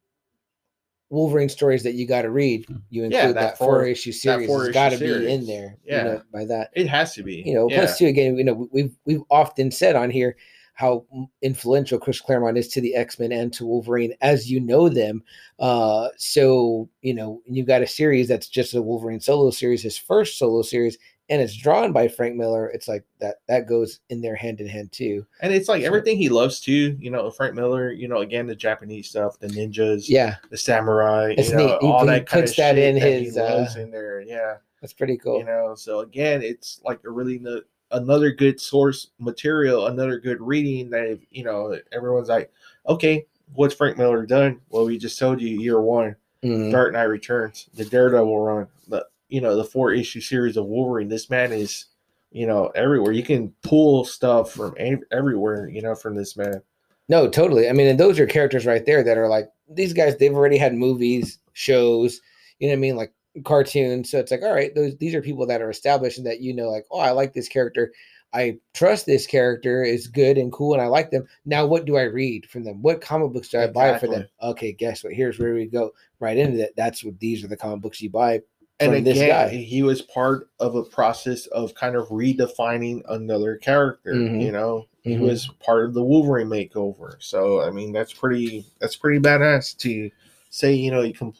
Wolverine 1.09 1.49
stories 1.49 1.83
that 1.83 1.93
you 1.93 2.07
got 2.07 2.23
to 2.23 2.31
read. 2.31 2.65
You 2.89 3.01
Yeah, 3.03 3.05
include 3.05 3.35
that 3.35 3.41
that, 3.51 3.57
four- 3.59 3.67
four 3.81 3.85
issue 3.85 4.11
series. 4.11 4.47
four-issue 4.47 4.69
It's 4.69 4.73
got 4.73 4.89
to 4.93 4.97
be 4.97 5.31
in 5.31 5.45
there. 5.45 5.77
Yeah. 5.85 5.97
You 5.97 6.03
know, 6.11 6.21
by 6.33 6.45
that. 6.45 6.71
it 6.73 6.87
has 6.87 7.13
to 7.15 7.23
be. 7.23 7.43
you 7.45 7.53
know 7.53 7.69
yeah. 7.69 7.79
plus 7.79 7.97
too 7.99 8.07
again 8.07 8.35
you 8.37 8.43
know 8.43 8.67
we've 8.71 8.95
we've 9.05 9.21
often 9.29 9.69
said 9.69 9.95
on 9.95 10.09
here 10.09 10.35
how 10.73 11.05
influential 11.41 11.99
chris 11.99 12.19
claremont 12.19 12.57
is 12.57 12.67
to 12.67 12.81
the 12.81 12.95
x-men 12.95 13.31
and 13.31 13.53
to 13.53 13.65
wolverine 13.65 14.13
as 14.21 14.49
you 14.51 14.59
know 14.59 14.89
them 14.89 15.23
uh 15.59 16.07
so 16.17 16.89
you 17.01 17.13
know 17.13 17.41
you've 17.45 17.67
got 17.67 17.81
a 17.81 17.87
series 17.87 18.27
that's 18.27 18.47
just 18.47 18.73
a 18.73 18.81
wolverine 18.81 19.19
solo 19.19 19.49
series 19.51 19.83
his 19.83 19.97
first 19.97 20.37
solo 20.39 20.61
series 20.61 20.97
and 21.29 21.41
it's 21.41 21.55
drawn 21.55 21.91
by 21.93 22.07
frank 22.07 22.35
miller 22.35 22.67
it's 22.69 22.87
like 22.87 23.03
that 23.19 23.35
that 23.47 23.67
goes 23.67 23.99
in 24.09 24.19
there 24.21 24.35
hand 24.35 24.59
in 24.59 24.67
hand 24.67 24.91
too 24.91 25.25
And 25.41 25.53
it's 25.53 25.69
like 25.69 25.81
So- 25.81 25.87
everything 25.87 26.17
he 26.17 26.29
loves 26.29 26.59
too, 26.59 26.97
you 26.99 27.09
know, 27.11 27.29
Frank 27.29 27.53
Miller, 27.55 27.91
you 27.91 28.07
know, 28.07 28.17
again 28.19 28.45
the 28.47 28.55
Japanese 28.55 29.09
stuff, 29.09 29.39
the 29.39 29.47
ninjas, 29.47 30.09
yeah 30.09 30.35
the 30.49 30.57
samurai, 30.57 31.33
It's 31.37 31.49
you 31.49 31.55
know, 31.57 31.65
neat. 31.67 31.77
He- 31.81 31.87
all 31.87 31.99
he 32.01 32.07
that 32.07 32.25
kind 32.27 32.41
puts 32.43 32.51
of 32.53 32.57
that 32.57 32.77
in 32.77 32.95
that 32.95 33.07
he 33.19 33.25
his, 33.25 33.37
uh, 33.37 33.73
in 33.77 33.91
there. 33.91 34.21
Yeah. 34.21 34.55
that's 34.81 34.93
pretty 34.93 35.17
cool 35.17 35.37
You 35.39 35.45
know, 35.45 35.75
so 35.75 35.99
again, 36.01 36.41
it's 36.41 36.81
like 36.83 36.99
a 37.05 37.09
really 37.09 37.39
no- 37.39 37.61
another 37.93 38.31
good 38.31 38.59
source 38.59 39.07
material, 39.19 39.87
another 39.87 40.19
good 40.19 40.41
reading 40.41 40.89
that 40.89 41.07
if, 41.07 41.19
you 41.31 41.43
know, 41.43 41.77
everyone's 41.91 42.29
like, 42.29 42.51
okay, 42.87 43.25
what's 43.53 43.73
Frank 43.73 43.97
Miller 43.97 44.25
done? 44.25 44.59
Well, 44.69 44.85
we 44.85 44.97
just 44.97 45.17
told 45.19 45.41
you 45.41 45.59
year 45.59 45.79
one, 45.81 46.15
Mhm. 46.43 46.71
Dark 46.71 46.93
Knight 46.93 47.03
Returns, 47.03 47.69
the 47.73 47.85
Daredevil 47.85 48.39
run, 48.39 48.67
the 48.87 49.05
you 49.29 49.41
know, 49.41 49.55
the 49.55 49.63
four 49.63 49.91
issue 49.93 50.21
series 50.21 50.57
of 50.57 50.65
Wolverine. 50.65 51.07
This 51.07 51.29
man 51.29 51.51
is, 51.51 51.85
you 52.31 52.45
know, 52.45 52.67
everywhere. 52.75 53.13
You 53.13 53.23
can 53.23 53.53
pull 53.63 54.05
stuff 54.05 54.51
from 54.51 54.75
ev- 54.77 55.03
everywhere, 55.11 55.67
you 55.69 55.81
know, 55.81 55.95
from 55.95 56.13
this 56.15 56.35
man. 56.37 56.61
No, 57.09 57.27
totally. 57.29 57.67
I 57.67 57.73
mean, 57.73 57.87
and 57.87 57.99
those 57.99 58.19
are 58.19 58.27
characters 58.27 58.65
right 58.65 58.85
there 58.85 59.03
that 59.03 59.17
are 59.17 59.27
like 59.27 59.49
these 59.69 59.93
guys. 59.93 60.17
They've 60.17 60.33
already 60.35 60.57
had 60.57 60.75
movies, 60.75 61.39
shows. 61.53 62.21
You 62.59 62.67
know 62.67 62.73
what 62.73 62.77
I 62.77 62.81
mean? 62.81 62.95
Like 62.95 63.13
cartoons. 63.43 64.09
So 64.11 64.19
it's 64.19 64.31
like, 64.31 64.41
all 64.43 64.53
right, 64.53 64.73
those 64.75 64.95
these 64.97 65.15
are 65.15 65.21
people 65.21 65.45
that 65.47 65.61
are 65.61 65.69
established 65.69 66.17
and 66.17 66.27
that 66.27 66.41
you 66.41 66.53
know, 66.53 66.69
like, 66.69 66.85
oh, 66.91 66.99
I 66.99 67.11
like 67.11 67.33
this 67.33 67.47
character. 67.47 67.91
I 68.35 68.57
trust 68.73 69.05
this 69.05 69.27
character 69.27 69.83
is 69.83 70.07
good 70.07 70.39
and 70.39 70.51
cool, 70.51 70.73
and 70.73 70.81
I 70.81 70.87
like 70.87 71.11
them. 71.11 71.27
Now, 71.45 71.67
what 71.67 71.85
do 71.85 71.97
I 71.97 72.03
read 72.03 72.47
from 72.49 72.63
them? 72.63 72.81
What 72.81 72.99
comic 72.99 73.31
books 73.31 73.49
do 73.49 73.59
I 73.59 73.67
buy 73.67 73.99
for 73.99 74.07
them? 74.07 74.25
Okay, 74.41 74.71
guess 74.73 75.03
what? 75.03 75.13
Here's 75.13 75.37
where 75.37 75.53
we 75.53 75.67
go 75.67 75.91
right 76.19 76.35
into 76.37 76.57
that. 76.57 76.75
That's 76.75 77.03
what 77.03 77.19
these 77.19 77.43
are 77.43 77.47
the 77.47 77.57
comic 77.57 77.81
books 77.81 78.01
you 78.01 78.09
buy. 78.09 78.41
And 78.79 78.91
from 78.91 79.03
this 79.03 79.17
again, 79.17 79.29
guy. 79.29 79.55
he 79.55 79.83
was 79.83 80.01
part 80.01 80.49
of 80.59 80.73
a 80.75 80.83
process 80.83 81.45
of 81.47 81.75
kind 81.75 81.95
of 81.95 82.07
redefining 82.07 83.03
another 83.07 83.57
character. 83.57 84.13
Mhm. 84.13 84.41
You 84.43 84.51
know, 84.51 84.87
he 85.03 85.11
Mhm. 85.11 85.19
was 85.19 85.47
part 85.63 85.85
of 85.85 85.93
the 85.93 86.03
Wolverine 86.03 86.47
makeover. 86.47 87.15
So 87.19 87.61
I 87.61 87.69
mean, 87.69 87.91
that's 87.91 88.13
pretty 88.13 88.65
that's 88.79 88.95
pretty 88.95 89.19
badass 89.19 89.77
to 89.77 90.09
say 90.49 90.73
you 90.73 90.89
know 90.89 91.01
you 91.01 91.13
com- 91.13 91.35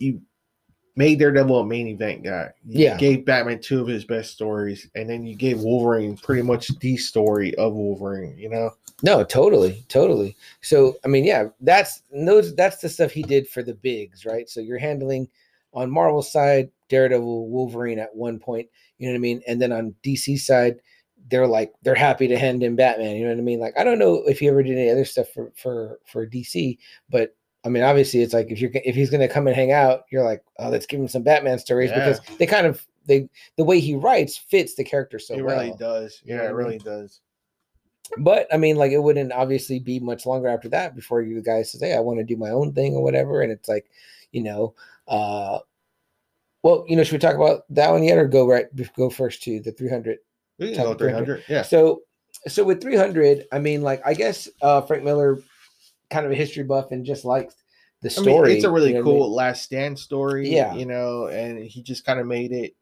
you 0.00 0.22
made 0.98 1.20
Daredevil 1.20 1.60
a 1.60 1.64
main 1.64 1.86
event 1.86 2.24
guy. 2.24 2.50
You 2.66 2.86
Yeah. 2.86 2.96
gave 2.96 3.24
Batman 3.24 3.60
two 3.60 3.80
of 3.80 3.86
his 3.86 4.04
best 4.04 4.32
stories, 4.32 4.90
and 4.96 5.08
then 5.08 5.24
you 5.24 5.36
gave 5.36 5.60
Wolverine 5.60 6.16
pretty 6.16 6.42
much 6.42 6.76
the 6.80 6.96
story 6.96 7.54
of 7.54 7.72
Wolverine. 7.74 8.36
You 8.36 8.48
know, 8.50 8.70
No, 9.04 9.22
totally, 9.22 9.84
totally. 9.88 10.36
So 10.60 10.96
I 11.04 11.08
mean, 11.08 11.24
yeah, 11.24 11.50
that's 11.60 12.02
those 12.12 12.52
that's 12.56 12.78
the 12.78 12.88
stuff 12.88 13.12
he 13.12 13.22
did 13.22 13.48
for 13.48 13.62
the 13.62 13.74
bigs, 13.74 14.26
right? 14.26 14.48
So 14.50 14.58
you're 14.60 14.78
handling 14.78 15.28
on 15.72 15.88
Marvel 15.88 16.20
side, 16.20 16.68
Daredevil, 16.88 17.48
Wolverine 17.48 18.00
at 18.00 18.14
one 18.16 18.40
point, 18.40 18.66
you 18.98 19.06
know 19.06 19.12
what 19.12 19.18
I 19.18 19.20
mean? 19.20 19.40
And 19.46 19.62
then 19.62 19.70
on 19.70 19.94
DC 20.02 20.36
side, 20.40 20.80
they're 21.30 21.46
like 21.46 21.72
they're 21.82 21.94
happy 21.94 22.26
to 22.26 22.36
hand 22.36 22.64
in 22.64 22.74
Batman, 22.74 23.14
you 23.14 23.22
know 23.22 23.30
what 23.30 23.38
I 23.38 23.42
mean? 23.42 23.60
Like 23.60 23.78
I 23.78 23.84
don't 23.84 24.00
know 24.00 24.24
if 24.26 24.40
he 24.40 24.48
ever 24.48 24.64
did 24.64 24.76
any 24.76 24.90
other 24.90 25.04
stuff 25.04 25.28
for 25.28 25.52
for 25.54 26.00
for 26.06 26.26
DC, 26.26 26.76
but 27.08 27.36
I 27.68 27.70
mean, 27.70 27.82
obviously, 27.82 28.22
it's 28.22 28.32
like 28.32 28.50
if 28.50 28.60
you're 28.62 28.70
if 28.74 28.94
he's 28.94 29.10
gonna 29.10 29.28
come 29.28 29.46
and 29.46 29.54
hang 29.54 29.72
out, 29.72 30.04
you're 30.10 30.24
like, 30.24 30.42
oh, 30.58 30.70
let's 30.70 30.86
give 30.86 30.98
him 30.98 31.06
some 31.06 31.22
Batman 31.22 31.58
stories 31.58 31.90
Yeah. 31.90 31.98
because 31.98 32.20
they 32.38 32.46
kind 32.46 32.66
of 32.66 32.86
they 33.04 33.28
the 33.56 33.64
way 33.64 33.78
he 33.78 33.94
writes 33.94 34.38
fits 34.38 34.74
the 34.74 34.84
character 34.84 35.18
so 35.18 35.34
well. 35.34 35.38
it 35.38 35.46
well. 35.46 35.56
really 35.58 35.76
does. 35.76 36.22
You 36.24 36.34
Yeah, 36.34 36.42
know 36.44 36.48
it 36.48 36.54
really 36.54 36.78
does. 36.78 37.20
But 38.16 38.46
I 38.50 38.56
mean, 38.56 38.76
like 38.76 38.90
it 38.92 39.02
wouldn't 39.02 39.32
obviously 39.32 39.80
be 39.80 40.00
much 40.00 40.24
longer 40.24 40.48
after 40.48 40.70
that 40.70 40.96
before 40.96 41.20
you 41.20 41.42
guys 41.42 41.70
say, 41.72 41.88
"Hey, 41.88 41.94
I 41.94 42.00
want 42.00 42.20
to 42.20 42.24
do 42.24 42.38
my 42.38 42.48
own 42.48 42.72
thing" 42.72 42.94
or 42.94 43.02
whatever. 43.02 43.42
And 43.42 43.52
it's 43.52 43.68
like, 43.68 43.90
you 44.32 44.42
know, 44.42 44.74
uh, 45.06 45.58
well, 46.62 46.86
you 46.88 46.96
know, 46.96 47.04
should 47.04 47.12
we 47.12 47.18
talk 47.18 47.34
about 47.36 47.64
that 47.68 47.90
one 47.90 48.02
yet, 48.02 48.16
or 48.16 48.26
go 48.26 48.48
right 48.48 48.66
go 48.96 49.10
first 49.10 49.42
to 49.42 49.60
the 49.60 49.72
three 49.72 49.90
hundred? 49.90 50.20
We 50.58 50.74
can 50.74 50.84
go 50.84 50.94
300. 50.94 51.44
Yeah. 51.48 51.62
So, 51.62 52.00
so 52.48 52.64
with 52.64 52.80
three 52.80 52.96
hundred, 52.96 53.44
I 53.52 53.58
mean, 53.58 53.82
like 53.82 54.00
I 54.06 54.14
guess 54.14 54.48
uh, 54.62 54.80
Frank 54.80 55.04
Miller, 55.04 55.38
kind 56.10 56.26
of 56.26 56.32
a 56.32 56.36
history 56.36 56.64
buff, 56.64 56.90
and 56.90 57.04
just 57.04 57.24
likes 57.24 57.54
the 58.02 58.08
I 58.08 58.12
story. 58.12 58.48
mean, 58.48 58.56
it's 58.56 58.64
a 58.64 58.70
really 58.70 58.88
you 58.88 58.94
know 58.94 59.00
what 59.00 59.10
I 59.10 59.14
cool 59.16 59.26
mean? 59.28 59.36
last 59.36 59.62
stand 59.64 59.98
story. 59.98 60.48
Yeah. 60.48 60.74
You 60.74 60.86
know, 60.86 61.26
and 61.26 61.64
he 61.64 61.82
just 61.82 62.04
kind 62.04 62.20
of 62.20 62.26
made 62.26 62.52
it 62.52 62.74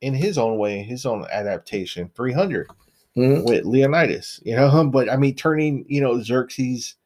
in 0.00 0.14
his 0.14 0.38
own 0.38 0.58
way, 0.58 0.82
his 0.82 1.06
own 1.06 1.26
adaptation. 1.32 2.10
300 2.14 2.68
Mhm. 3.16 3.44
with 3.46 3.64
Leonidas, 3.64 4.40
you 4.44 4.56
know, 4.56 4.84
but 4.92 5.08
I 5.10 5.16
mean, 5.16 5.34
turning, 5.36 5.84
you 5.88 6.00
know, 6.00 6.20
Xerxes 6.20 6.96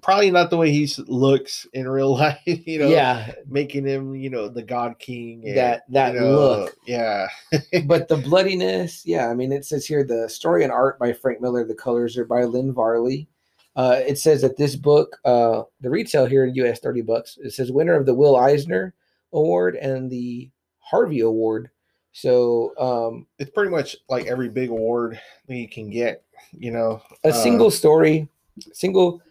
probably 0.00 0.30
not 0.30 0.48
the 0.48 0.56
way 0.56 0.70
he 0.70 0.88
looks 1.08 1.66
in 1.74 1.86
real 1.86 2.14
life, 2.16 2.38
you 2.46 2.78
know, 2.78 2.88
Yeah, 2.88 3.32
making 3.46 3.84
him, 3.86 4.14
you 4.14 4.30
know, 4.30 4.48
the 4.48 4.62
God 4.62 4.98
King. 4.98 5.42
and, 5.46 5.56
That- 5.58 5.82
that 5.90 6.14
you 6.14 6.20
know, 6.20 6.30
look. 6.30 6.76
Yeah. 6.86 7.28
but 7.86 8.08
the 8.08 8.16
bloodiness, 8.16 9.04
yeah. 9.04 9.28
I 9.28 9.34
mean, 9.34 9.52
it 9.52 9.66
says 9.66 9.84
here 9.84 10.02
the 10.04 10.26
story 10.28 10.62
and 10.64 10.72
art 10.72 10.98
by 10.98 11.12
Frank 11.12 11.40
Miller. 11.42 11.64
The 11.66 11.74
colors 11.74 12.16
are 12.16 12.24
by 12.24 12.44
Lynn 12.44 12.72
Varley. 12.72 13.28
Uh, 13.76 14.00
it 14.06 14.18
says 14.18 14.42
that 14.42 14.56
this 14.56 14.76
book, 14.76 15.16
uh, 15.24 15.62
the 15.80 15.90
retail 15.90 16.26
here 16.26 16.44
in 16.44 16.54
U.S. 16.56 16.80
thirty 16.80 17.02
bucks. 17.02 17.38
It 17.42 17.52
says 17.52 17.70
winner 17.72 17.94
of 17.94 18.06
the 18.06 18.14
Will 18.14 18.36
Eisner 18.36 18.94
Award 19.32 19.76
and 19.76 20.10
the 20.10 20.50
Harvey 20.80 21.20
Award. 21.20 21.70
So 22.12 22.72
um, 22.78 23.26
It's 23.38 23.50
pretty 23.50 23.70
much 23.70 23.96
like 24.08 24.26
every 24.26 24.48
big 24.48 24.70
award 24.70 25.20
that 25.46 25.56
you 25.56 25.68
can 25.68 25.88
get, 25.90 26.24
you 26.52 26.72
know. 26.72 27.00
a 27.24 27.28
Uh, 27.28 27.32
single 27.32 27.70
story, 27.70 28.28
single. 28.72 29.22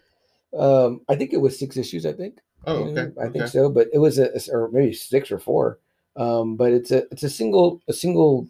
Um, 0.56 1.02
I 1.08 1.14
think 1.14 1.32
it 1.32 1.40
was 1.40 1.58
six 1.58 1.76
issues. 1.76 2.06
I 2.06 2.12
think. 2.12 2.38
Oh, 2.66 2.84
okay. 2.84 3.12
I 3.20 3.24
think 3.24 3.44
okay. 3.44 3.46
so, 3.46 3.68
but 3.68 3.88
it 3.92 3.98
was 3.98 4.18
a 4.18 4.32
or 4.50 4.70
maybe 4.70 4.92
six 4.92 5.30
or 5.30 5.38
four. 5.38 5.78
Um, 6.16 6.56
but 6.56 6.72
it's 6.72 6.90
a 6.90 7.04
it's 7.12 7.22
a 7.22 7.30
single 7.30 7.80
a 7.88 7.92
single 7.92 8.48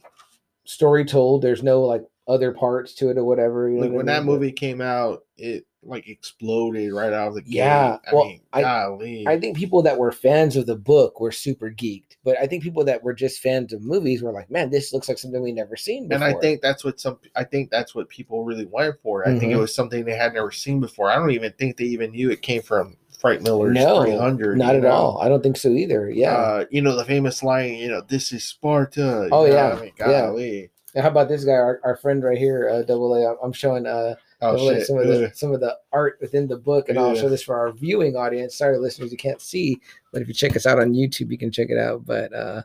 story 0.64 1.04
told. 1.04 1.42
There's 1.42 1.62
no 1.62 1.82
like 1.82 2.04
other 2.26 2.52
parts 2.52 2.94
to 2.94 3.10
it 3.10 3.18
or 3.18 3.24
whatever. 3.24 3.68
You 3.68 3.76
know 3.76 3.82
Like 3.82 3.90
I 3.90 3.94
when 3.96 4.06
that 4.06 4.18
mean? 4.20 4.26
But 4.26 4.32
movie 4.32 4.52
came 4.52 4.80
out, 4.80 5.24
it 5.36 5.66
like 5.82 6.08
exploded 6.08 6.92
right 6.92 7.12
out 7.12 7.28
of 7.28 7.34
the 7.34 7.42
gate. 7.42 7.54
Yeah, 7.54 7.96
I 8.06 8.14
well, 8.14 8.26
mean, 8.26 8.40
I- 8.52 8.62
golly. 8.62 9.24
I 9.26 9.38
think 9.40 9.56
people 9.56 9.82
that 9.82 9.96
were 9.98 10.12
fans 10.12 10.56
of 10.56 10.66
the 10.66 10.76
book 10.76 11.20
were 11.20 11.32
super 11.32 11.70
geeked, 11.70 12.16
but 12.24 12.36
I 12.38 12.46
think 12.46 12.62
people 12.62 12.84
that 12.84 13.02
were 13.02 13.14
just 13.14 13.40
fans 13.40 13.72
of 13.72 13.82
movies 13.82 14.22
were 14.22 14.32
like, 14.32 14.50
"Man, 14.50 14.70
this 14.70 14.92
looks 14.92 15.08
like 15.08 15.18
something 15.18 15.42
we 15.42 15.52
never 15.52 15.76
seen 15.76 16.08
before." 16.08 16.26
and 16.26 16.36
I 16.36 16.38
think 16.40 16.60
that's 16.60 16.84
what 16.84 17.00
some 17.00 17.18
I 17.34 17.44
think 17.44 17.70
that's 17.70 17.94
what 17.94 18.08
people 18.08 18.44
really 18.44 18.66
wanted 18.66 18.96
for. 19.02 19.26
I 19.26 19.38
think 19.38 19.52
it 19.52 19.56
Mhm. 19.56 19.60
was 19.60 19.74
something 19.74 20.04
they 20.04 20.16
had 20.16 20.34
never 20.34 20.50
seen 20.50 20.80
before. 20.80 21.10
I 21.10 21.16
don't 21.16 21.30
even 21.30 21.52
think 21.58 21.76
they 21.76 21.84
even 21.84 22.10
knew 22.10 22.30
it 22.30 22.42
came 22.42 22.62
from 22.62 22.96
Frank 23.18 23.42
Miller's 23.42 23.74
no, 23.74 24.02
300. 24.02 24.56
not 24.58 24.76
at 24.76 24.82
know? 24.82 24.90
all. 24.90 25.18
I 25.22 25.28
don't 25.28 25.42
think 25.42 25.56
so 25.58 25.68
either. 25.70 26.10
Yeah. 26.10 26.32
Uh, 26.32 26.64
you 26.70 26.80
know 26.82 26.96
the 26.96 27.04
famous 27.04 27.42
line, 27.42 27.74
you 27.74 27.88
know, 27.88 28.00
this 28.06 28.32
is 28.32 28.44
Sparta. 28.44 29.28
Oh, 29.30 29.44
yeah, 29.44 29.72
I 29.76 29.80
mean, 29.80 29.92
yeah. 29.98 30.06
golly. 30.22 30.70
And 30.94 31.02
how 31.02 31.10
about 31.10 31.28
this 31.28 31.44
guy, 31.44 31.52
our, 31.52 31.80
our 31.84 31.96
friend 31.96 32.22
right 32.24 32.38
here, 32.38 32.68
uh, 32.70 32.82
Double 32.82 33.14
A? 33.14 33.26
I'm- 33.26 33.36
I'm 33.42 33.52
showing 33.52 33.86
uh, 33.86 34.14
Oh 34.42 34.56
shit. 34.78 34.86
some 34.86 34.96
of 34.98 35.06
the 35.06 35.30
some 35.34 35.52
of 35.52 35.60
the 35.60 35.76
art 35.92 36.18
within 36.20 36.48
the 36.48 36.56
book, 36.56 36.88
and 36.88 36.98
I'll 36.98 37.14
show 37.14 37.28
this 37.28 37.42
for 37.42 37.58
our 37.58 37.72
viewing 37.72 38.16
audience. 38.16 38.56
Sorry, 38.56 38.78
listeners, 38.78 39.12
you 39.12 39.18
can't 39.18 39.40
see, 39.40 39.78
but 40.12 40.22
if 40.22 40.28
you 40.28 40.34
check 40.34 40.56
us 40.56 40.66
out 40.66 40.78
on 40.80 40.92
YouTube, 40.94 41.30
you 41.30 41.38
can 41.38 41.50
check 41.52 41.68
it 41.70 41.78
out. 41.78 42.04
But 42.06 42.32
uh, 42.32 42.62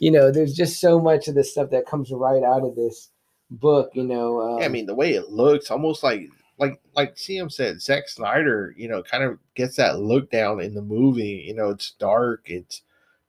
you 0.00 0.10
know, 0.10 0.30
there's 0.30 0.54
just 0.54 0.80
so 0.80 1.00
much 1.00 1.26
of 1.28 1.34
the 1.34 1.44
stuff 1.44 1.70
that 1.70 1.86
comes 1.86 2.10
right 2.12 2.42
out 2.42 2.62
of 2.64 2.76
this 2.76 3.10
book. 3.50 3.90
You 3.94 4.04
know, 4.04 4.40
um, 4.40 4.58
Yeah, 4.60 4.66
I 4.66 4.68
mean 4.68 4.86
the 4.86 4.94
way 4.94 5.14
it 5.14 5.30
looks, 5.30 5.70
almost 5.70 6.02
like 6.02 6.28
like 6.58 6.80
like 6.94 7.16
CM 7.16 7.50
said, 7.50 7.80
Zack 7.82 8.08
Snyder, 8.08 8.74
you 8.76 8.88
know, 8.88 9.02
kind 9.02 9.24
of 9.24 9.38
gets 9.54 9.76
that 9.76 9.98
look 9.98 10.30
down 10.30 10.60
in 10.60 10.74
the 10.74 10.82
movie. 10.82 11.44
You 11.46 11.54
know, 11.54 11.70
it's 11.70 11.90
dark, 11.98 12.42
it's 12.46 12.82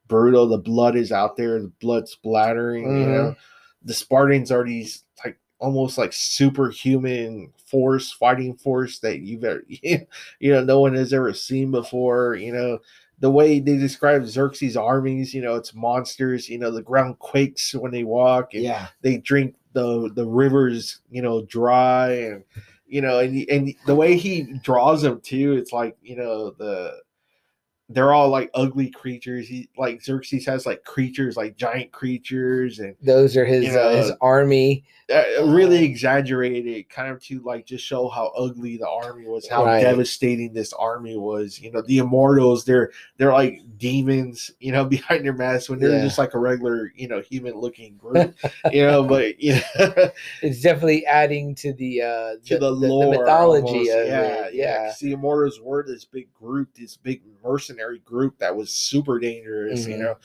brutal, 0.08 0.48
the 0.48 0.58
blood 0.58 0.96
is 0.96 1.12
out 1.12 1.36
there, 1.36 1.60
the 1.62 1.72
blood 1.82 2.08
splattering, 2.08 2.84
you 2.84 3.08
Mm-hmm. 3.08 3.12
know. 3.14 3.36
The 3.84 3.94
Spartans 3.94 4.52
are 4.52 4.66
these 4.66 5.04
like 5.26 5.38
almost 5.60 5.98
like 5.98 6.14
superhuman 6.14 7.52
force, 7.66 8.12
fighting 8.12 8.56
force 8.56 9.00
that 9.00 9.20
you've 9.20 9.44
ever 9.44 9.64
you 9.70 10.06
know, 10.42 10.64
no 10.64 10.80
one 10.80 10.94
has 10.96 11.14
ever 11.14 11.34
seen 11.34 11.72
before, 11.72 12.36
you 12.36 12.52
know. 12.54 12.80
The 13.20 13.32
way 13.32 13.60
they 13.60 13.78
describe 13.78 14.28
Xerxes' 14.28 14.78
armies, 14.78 15.34
you 15.34 15.42
know, 15.42 15.56
it's 15.56 15.74
monsters. 15.74 16.48
You 16.48 16.60
know, 16.60 16.70
the 16.70 16.84
ground 16.84 17.18
quakes 17.18 17.74
when 17.74 17.92
they 17.92 18.04
walk, 18.04 18.54
and 18.54 18.62
yeah, 18.62 18.90
they 19.02 19.18
drink 19.18 19.56
the 19.78 20.10
the 20.16 20.26
rivers 20.26 21.02
you 21.12 21.22
know 21.22 21.44
dry 21.44 22.10
and 22.10 22.44
you 22.88 23.00
know 23.00 23.20
and 23.20 23.48
and 23.48 23.76
the 23.86 23.94
way 23.94 24.18
he 24.18 24.42
draws 24.64 25.04
them 25.04 25.22
too 25.22 25.54
it's 25.54 25.72
like 25.72 25.96
you 26.02 26.16
know 26.16 26.50
the 26.58 27.00
they're 27.90 28.14
all 28.14 28.28
like 28.30 28.50
ugly 28.54 28.90
creatures 28.90 29.48
he 29.48 29.70
like 29.78 30.04
xerxes 30.04 30.46
has 30.46 30.66
like 30.66 30.84
creatures 30.84 31.38
like 31.38 31.56
giant 31.56 31.92
creatures 31.92 32.80
and 32.80 32.96
those 33.02 33.38
are 33.38 33.46
his 33.46 33.66
You 33.66 33.80
uh, 33.80 33.90
his 33.96 34.12
army. 34.22 34.84
really 35.46 35.86
exaggerated 35.86 36.90
kind 36.90 37.10
of 37.10 37.24
to 37.24 37.40
like 37.44 37.66
just 37.66 37.86
show 37.86 38.10
how 38.10 38.28
ugly 38.38 38.76
the 38.76 38.90
army 38.90 39.26
was 39.26 39.48
how 39.48 39.64
Right. 39.64 39.80
devastating 39.80 40.52
this 40.54 40.74
army 40.74 41.16
was 41.16 41.60
you 41.62 41.72
know 41.72 41.82
the 41.82 42.00
immortals 42.00 42.66
they're 42.66 42.92
they're 43.18 43.32
like 43.32 43.62
demons 43.78 44.52
you 44.60 44.74
know 44.74 44.84
behind 44.96 45.24
their 45.24 45.32
masks 45.34 45.70
when 45.70 45.80
they're 45.80 45.94
Yeah. 45.94 46.02
just 46.02 46.18
like 46.18 46.34
a 46.34 46.40
regular 46.40 46.92
you 46.96 47.08
know 47.08 47.22
human 47.22 47.56
looking 47.56 47.96
group 47.96 48.36
you 48.72 48.86
know 48.86 49.04
but 49.04 49.40
you 49.42 49.54
know 49.80 50.10
It's 50.42 50.62
definitely 50.62 51.06
adding 51.06 51.56
to 51.56 51.74
the 51.74 52.02
uh, 52.02 52.32
to 52.46 52.58
the, 52.60 52.70
lore, 52.70 53.12
mythology 53.12 53.66
almost. 53.68 53.92
of 53.92 54.08
yeah, 54.08 54.46
it. 54.46 54.54
Yeah, 54.56 54.86
'cause 54.88 55.00
The 55.00 55.14
Immortals 55.14 55.62
were 55.62 55.84
this 55.84 56.06
big 56.06 56.34
group, 56.34 56.74
this 56.76 56.98
big 56.98 57.22
mercenary 57.44 57.77
group 58.06 58.38
that 58.40 58.56
was 58.56 58.70
super 58.72 59.20
dangerous, 59.20 59.88
you 59.88 59.98
Mhm. 59.98 60.00
know. 60.00 60.16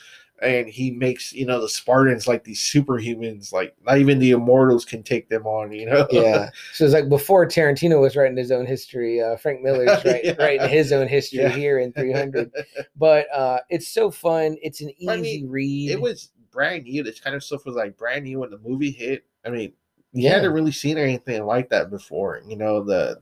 And 0.40 0.68
he 0.68 0.90
makes 0.90 1.32
you 1.32 1.46
know 1.46 1.60
the 1.60 1.68
Spartans 1.68 2.26
like 2.26 2.42
these 2.42 2.60
superhumans, 2.60 3.52
like 3.52 3.74
not 3.86 3.98
even 3.98 4.18
the 4.18 4.32
Immortals 4.32 4.84
can 4.84 5.02
take 5.04 5.28
them 5.28 5.46
on, 5.46 5.70
you 5.72 5.86
know. 5.86 6.06
yeah. 6.10 6.50
So 6.72 6.84
it's 6.84 6.94
like 6.94 7.08
before 7.08 7.46
Tarantino 7.46 8.00
was 8.00 8.16
writing 8.16 8.36
his 8.36 8.50
own 8.50 8.66
history, 8.66 9.20
uh, 9.20 9.36
Frank 9.36 9.62
Miller's 9.62 10.04
write, 10.04 10.24
Yeah. 10.24 10.34
writing 10.38 10.68
his 10.68 10.92
own 10.92 11.06
history 11.06 11.38
Yeah. 11.42 11.48
here 11.50 11.78
in 11.78 11.92
300. 11.96 12.50
But 12.96 13.26
uh, 13.32 13.60
it's 13.68 13.88
so 13.88 14.10
fun. 14.10 14.56
It's 14.62 14.80
an 14.80 14.90
easy 14.98 15.08
I 15.10 15.16
mean, 15.18 15.48
read. 15.48 15.90
it 15.92 16.00
was 16.00 16.30
brand 16.50 16.84
new. 16.84 17.02
This 17.04 17.20
kind 17.20 17.36
of 17.36 17.44
stuff 17.44 17.64
was 17.64 17.76
like 17.76 17.96
brand 17.96 18.24
new 18.24 18.40
when 18.40 18.50
the 18.50 18.58
movie 18.58 18.90
hit. 18.90 19.24
I 19.44 19.50
mean, 19.50 19.72
you 20.12 20.24
yeah, 20.24 20.30
hadn't 20.34 20.52
really 20.52 20.72
seen 20.72 20.98
anything 20.98 21.44
like 21.44 21.68
that 21.70 21.88
before. 21.90 22.42
You 22.46 22.56
know 22.56 22.82
the 22.82 23.20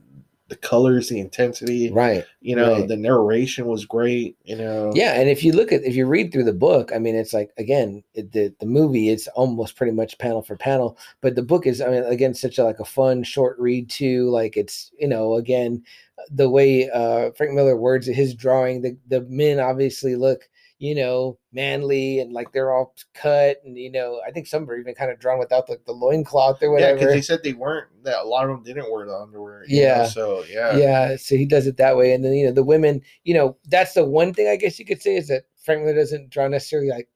the 0.51 0.57
colors, 0.57 1.07
the 1.07 1.17
intensity. 1.17 1.89
right. 1.91 2.25
You 2.41 2.57
know 2.57 2.73
right. 2.73 2.87
the 2.87 2.97
narration 2.97 3.67
was 3.67 3.85
great. 3.85 4.35
You 4.43 4.57
know. 4.57 4.91
Yeah, 4.93 5.13
and 5.13 5.29
if 5.29 5.45
you 5.45 5.53
look 5.53 5.71
at 5.71 5.85
if 5.85 5.95
you 5.95 6.05
read 6.05 6.33
through 6.33 6.43
the 6.43 6.51
book, 6.51 6.91
I 6.93 6.99
mean, 6.99 7.15
it's 7.15 7.33
like 7.33 7.51
again 7.57 8.03
it, 8.13 8.33
the 8.33 8.53
the 8.59 8.65
movie 8.65 9.07
is 9.07 9.29
almost 9.29 9.77
pretty 9.77 9.93
much 9.93 10.17
panel 10.17 10.41
for 10.41 10.57
panel, 10.57 10.97
but 11.21 11.35
the 11.35 11.41
book 11.41 11.65
is 11.65 11.79
I 11.79 11.89
mean 11.89 12.03
again 12.03 12.33
such 12.33 12.57
a 12.57 12.65
like 12.65 12.81
a 12.81 12.85
fun 12.85 13.23
short 13.23 13.57
read 13.59 13.89
too. 13.89 14.29
Like 14.29 14.57
it's 14.57 14.91
you 14.99 15.07
know 15.07 15.35
again 15.35 15.85
the 16.29 16.49
way 16.49 16.89
uh 16.89 17.31
Frank 17.31 17.53
Miller 17.53 17.77
words 17.77 18.05
his 18.05 18.35
drawing, 18.35 18.81
the 18.81 18.97
the 19.07 19.21
men 19.29 19.61
obviously 19.61 20.17
look 20.17 20.49
you 20.81 20.95
know 20.95 21.37
manly 21.53 22.17
and 22.19 22.33
like 22.33 22.51
they're 22.51 22.73
all 22.73 22.95
cut 23.13 23.57
and 23.63 23.77
you 23.77 23.91
know 23.91 24.19
I 24.27 24.31
think 24.31 24.47
some 24.47 24.67
are 24.67 24.75
even 24.77 24.95
kind 24.95 25.11
of 25.11 25.19
drawn 25.19 25.37
without 25.37 25.67
the, 25.67 25.77
the 25.85 25.91
loincloth 25.91 26.59
or 26.63 26.65
Yeah, 26.65 26.71
whatever. 26.71 26.97
because 26.97 27.13
they 27.13 27.21
said 27.21 27.43
they 27.43 27.53
weren't 27.53 27.87
that 28.03 28.23
a 28.23 28.27
lot 28.27 28.45
of 28.45 28.49
them 28.49 28.63
didn't 28.63 28.91
wear 28.91 29.05
the 29.05 29.13
underwear. 29.15 29.63
you 29.67 29.81
know, 29.83 29.87
Yeah. 29.87 30.05
so 30.05 30.43
yeah. 30.49 30.75
yeah 30.75 31.15
so 31.17 31.35
he 31.35 31.45
does 31.45 31.67
it 31.67 31.77
that 31.77 31.95
way 31.95 32.13
and 32.13 32.25
then 32.25 32.33
you 32.33 32.47
know 32.47 32.51
the 32.51 32.63
women 32.63 32.99
you 33.25 33.35
know 33.35 33.55
that's 33.67 33.93
the 33.93 34.03
one 34.03 34.33
thing 34.33 34.47
i 34.47 34.55
guess 34.55 34.79
you 34.79 34.85
could 34.85 35.03
say 35.03 35.15
is 35.15 35.27
that 35.27 35.43
frank 35.63 35.81
miller 35.83 35.93
doesn't 35.95 36.31
draw 36.31 36.47
necessarily 36.47 36.89
like 36.89 37.07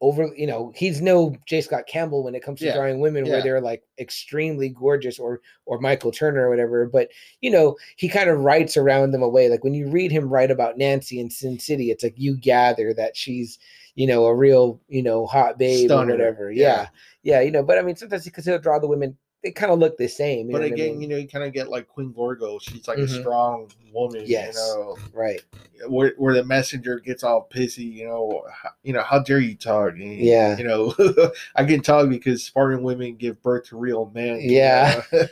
over 0.00 0.30
you 0.36 0.46
know 0.46 0.72
he's 0.76 1.00
no 1.00 1.34
j. 1.46 1.60
Scott 1.60 1.86
campbell 1.88 2.22
when 2.22 2.34
it 2.34 2.42
comes 2.42 2.60
to 2.60 2.66
Yeah, 2.66 2.74
drawing 2.74 3.00
women 3.00 3.24
where 3.26 3.42
they're 3.42 3.60
like 3.60 3.82
extremely 3.98 4.68
gorgeous 4.68 5.18
or 5.18 5.40
or 5.66 5.80
michael 5.80 6.12
turner 6.12 6.46
or 6.46 6.50
whatever 6.50 6.86
but 6.86 7.08
you 7.40 7.50
know 7.50 7.76
he 7.96 8.08
kind 8.08 8.30
of 8.30 8.38
writes 8.38 8.76
around 8.76 9.10
them 9.10 9.22
away. 9.22 9.48
Like 9.48 9.64
when 9.64 9.74
you 9.74 9.90
read 9.90 10.12
him 10.12 10.28
write 10.28 10.52
about 10.52 10.78
nancy 10.78 11.18
in 11.18 11.30
sin 11.30 11.58
city 11.58 11.90
it's 11.90 12.04
like 12.04 12.14
you 12.16 12.36
gather 12.36 12.94
that 12.94 13.16
she's 13.16 13.58
you 13.96 14.06
know 14.06 14.26
a 14.26 14.34
real 14.34 14.80
you 14.88 15.02
know 15.02 15.26
hot 15.26 15.58
babe 15.58 15.88
Stunner, 15.88 16.12
or 16.12 16.16
whatever. 16.16 16.52
Yeah. 16.52 16.62
yeah. 16.64 16.86
Yeah 17.22 17.40
you 17.40 17.50
know 17.50 17.64
but 17.64 17.78
i 17.78 17.82
mean 17.82 17.96
sometimes 17.96 18.24
because 18.24 18.44
he'll 18.44 18.58
draw 18.60 18.78
the 18.78 18.86
women 18.86 19.16
they 19.42 19.50
kind 19.52 19.70
of 19.70 19.78
look 19.78 19.96
the 19.96 20.08
same 20.08 20.46
But 20.48 20.54
what 20.54 20.62
I 20.62 20.66
again, 20.66 20.92
mean? 20.92 21.02
you 21.02 21.08
know, 21.08 21.16
you 21.16 21.28
kind 21.28 21.44
of 21.44 21.52
get 21.52 21.68
like 21.68 21.86
Queen 21.88 22.12
Gorgo. 22.12 22.58
She's 22.58 22.88
like 22.88 22.98
Mhm. 22.98 23.04
a 23.04 23.08
strong 23.08 23.70
woman. 23.92 24.22
Yes. 24.26 24.54
You 24.56 24.60
know, 24.60 24.96
right 25.12 25.42
where, 25.86 26.12
where 26.16 26.34
the 26.34 26.44
messenger 26.44 26.98
gets 26.98 27.22
all 27.22 27.48
pissy. 27.54 27.92
You 27.92 28.08
know, 28.08 28.42
how, 28.52 28.70
you 28.82 28.92
know, 28.92 29.02
how 29.02 29.20
dare 29.20 29.38
you 29.38 29.54
talk? 29.54 29.92
Yeah. 29.96 30.56
You 30.58 30.64
know, 30.64 30.92
I 31.54 31.64
can 31.64 31.82
talk 31.82 32.08
because 32.08 32.42
Spartan 32.42 32.82
women 32.82 33.14
give 33.14 33.40
birth 33.42 33.68
to 33.68 33.76
real 33.76 34.10
men. 34.12 34.40
you 34.40 34.56
Yeah. 34.56 35.02
know? 35.12 35.20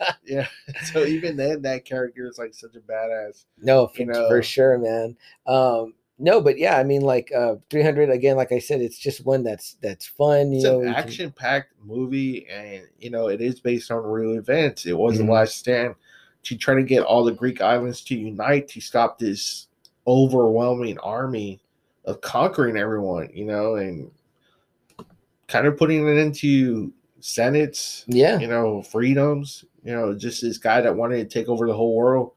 yeah. 0.24 0.48
So 0.92 1.04
even 1.04 1.36
then, 1.36 1.62
that 1.62 1.84
character 1.84 2.26
is 2.26 2.38
like 2.38 2.54
such 2.54 2.74
a 2.74 2.80
badass. 2.80 3.44
No, 3.62 3.86
for, 3.86 4.00
you 4.00 4.06
know. 4.06 4.28
for 4.28 4.42
sure, 4.42 4.78
man. 4.78 5.16
Um, 5.46 5.94
no, 6.18 6.40
but 6.40 6.58
yeah, 6.58 6.76
I 6.78 6.84
mean, 6.84 7.02
like 7.02 7.32
uh, 7.32 7.56
300 7.70 8.10
again. 8.10 8.36
Like 8.36 8.52
I 8.52 8.58
said, 8.58 8.80
it's 8.80 8.98
just 8.98 9.24
one 9.24 9.42
that's 9.42 9.74
that's 9.82 10.06
fun. 10.06 10.52
You 10.52 10.56
It's 10.56 10.64
know, 10.64 10.80
an 10.82 10.88
action-packed 10.88 11.72
movie, 11.84 12.46
and 12.48 12.86
you 12.98 13.10
know, 13.10 13.28
it 13.28 13.40
is 13.40 13.60
based 13.60 13.90
on 13.90 14.02
real 14.04 14.38
events. 14.38 14.86
It 14.86 14.96
was 14.96 15.16
Mhm. 15.16 15.26
the 15.26 15.32
last 15.32 15.56
stand 15.56 15.94
to 16.44 16.56
try 16.56 16.74
to 16.74 16.82
get 16.82 17.02
all 17.02 17.24
the 17.24 17.32
Greek 17.32 17.60
islands 17.60 18.02
to 18.04 18.14
unite 18.14 18.68
to 18.68 18.80
stop 18.80 19.18
this 19.18 19.68
overwhelming 20.06 20.98
army 20.98 21.60
of 22.04 22.20
conquering 22.20 22.76
everyone. 22.76 23.30
You 23.32 23.46
know, 23.46 23.76
and 23.76 24.10
kind 25.48 25.66
of 25.66 25.76
putting 25.76 26.06
it 26.06 26.16
into 26.18 26.92
senates. 27.20 28.04
yeah, 28.06 28.38
You 28.38 28.46
know, 28.48 28.82
freedoms. 28.82 29.64
You 29.84 29.92
know, 29.92 30.14
just 30.14 30.42
this 30.42 30.58
guy 30.58 30.80
that 30.80 30.94
wanted 30.96 31.16
to 31.18 31.38
take 31.38 31.48
over 31.48 31.66
the 31.66 31.74
whole 31.74 31.94
world. 31.96 32.32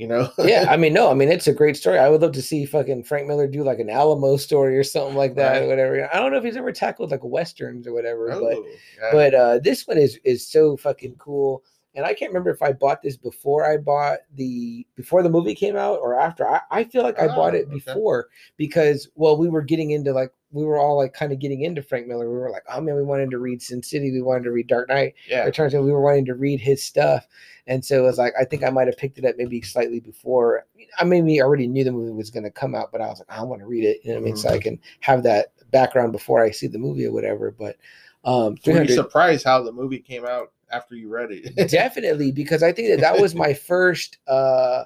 You 0.00 0.06
know. 0.08 0.30
yeah. 0.38 0.66
I 0.70 0.76
mean, 0.78 0.94
no, 0.94 1.10
I 1.10 1.14
mean, 1.14 1.28
it's 1.28 1.46
a 1.46 1.52
great 1.52 1.76
story. 1.76 1.98
I 1.98 2.08
would 2.08 2.22
love 2.22 2.32
to 2.32 2.40
see 2.42 2.64
fucking 2.64 3.04
Frank 3.04 3.26
Miller 3.28 3.46
do 3.46 3.62
like 3.62 3.78
an 3.80 3.90
Alamo 3.90 4.38
story 4.38 4.78
or 4.78 4.82
something 4.84 5.14
like 5.16 5.34
that, 5.34 5.62
or 5.62 5.66
whatever. 5.68 6.08
I 6.14 6.18
don't 6.18 6.32
know 6.32 6.38
if 6.38 6.44
he's 6.44 6.56
ever 6.56 6.72
tackled 6.72 7.10
like 7.10 7.22
westerns 7.22 7.86
or 7.86 7.92
whatever, 7.92 8.28
but 8.28 8.56
Oh, 8.56 8.66
yeah. 8.98 9.10
but 9.12 9.34
uh 9.34 9.58
this 9.58 9.86
one 9.86 9.98
is 9.98 10.18
is 10.24 10.46
so 10.46 10.76
fucking 10.78 11.16
cool 11.18 11.62
and 11.96 12.06
i 12.06 12.14
can't 12.14 12.30
remember 12.30 12.50
if 12.50 12.62
i 12.62 12.72
bought 12.72 13.02
this 13.02 13.16
before 13.16 13.66
i 13.66 13.76
bought 13.76 14.20
the 14.36 14.86
before 14.94 15.24
the 15.24 15.28
movie 15.28 15.56
came 15.56 15.74
out 15.76 15.98
or 16.00 16.18
after 16.18 16.48
i, 16.48 16.60
I 16.70 16.84
feel 16.84 17.02
like 17.02 17.18
i 17.18 17.26
bought 17.26 17.52
Oh, 17.54 17.58
it 17.58 17.66
okay. 17.66 17.74
before 17.74 18.28
because 18.56 19.08
well 19.16 19.36
we 19.36 19.48
were 19.48 19.60
getting 19.62 19.90
into 19.90 20.12
like 20.12 20.32
we 20.52 20.64
were 20.64 20.78
all 20.78 20.96
like 20.96 21.12
kind 21.12 21.32
of 21.32 21.38
getting 21.38 21.62
into 21.62 21.82
frank 21.82 22.06
miller. 22.06 22.28
We 22.30 22.36
were 22.36 22.50
like 22.50 22.64
oh 22.72 22.80
man 22.80 22.96
we 22.96 23.02
wanted 23.02 23.30
to 23.30 23.38
read 23.38 23.62
sin 23.62 23.82
city. 23.82 24.10
We 24.10 24.22
wanted 24.22 24.44
to 24.44 24.52
read 24.52 24.66
dark 24.66 24.88
knight. 24.88 25.14
Yeah. 25.28 25.44
returns 25.44 25.74
and 25.74 25.84
we 25.84 25.92
were 25.92 26.00
wanting 26.00 26.24
to 26.26 26.34
read 26.34 26.60
his 26.60 26.82
stuff. 26.82 27.26
And 27.66 27.84
so 27.84 27.98
it 27.98 28.06
was 28.06 28.18
like 28.18 28.32
i 28.40 28.44
think 28.44 28.64
i 28.64 28.70
might 28.70 28.86
have 28.88 28.96
picked 28.96 29.18
it 29.18 29.24
up 29.24 29.36
maybe 29.38 29.62
slightly 29.62 30.00
before. 30.00 30.66
I 30.98 31.04
maybe 31.04 31.40
already 31.40 31.66
knew 31.66 31.84
the 31.84 31.92
movie 31.92 32.12
was 32.12 32.30
going 32.30 32.44
to 32.44 32.50
come 32.50 32.74
out 32.74 32.90
but 32.92 33.00
i 33.00 33.06
was 33.06 33.20
like 33.20 33.38
i 33.38 33.42
want 33.42 33.60
to 33.60 33.66
read 33.66 33.84
it. 33.84 34.00
You 34.02 34.12
know 34.12 34.20
what 34.20 34.22
i 34.22 34.26
mean? 34.26 34.36
So 34.36 34.48
i 34.48 34.58
can 34.58 34.78
have 35.00 35.22
that 35.24 35.52
background 35.70 36.12
before 36.12 36.42
i 36.42 36.50
see 36.50 36.66
the 36.66 36.78
movie 36.78 37.06
or 37.06 37.12
whatever. 37.12 37.54
But 37.56 37.76
um 38.24 38.56
Were 38.66 38.82
you 38.82 38.88
surprised 38.94 39.44
how 39.44 39.62
the 39.62 39.72
movie 39.72 40.00
came 40.00 40.26
out 40.26 40.52
after 40.72 40.94
you 40.94 41.08
read 41.08 41.30
it? 41.30 41.70
definitely 41.70 42.32
because 42.32 42.62
i 42.62 42.72
think 42.72 42.88
that 42.88 43.00
that 43.00 43.20
was 43.20 43.34
my 43.34 43.54
first 43.70 44.18
uh 44.28 44.84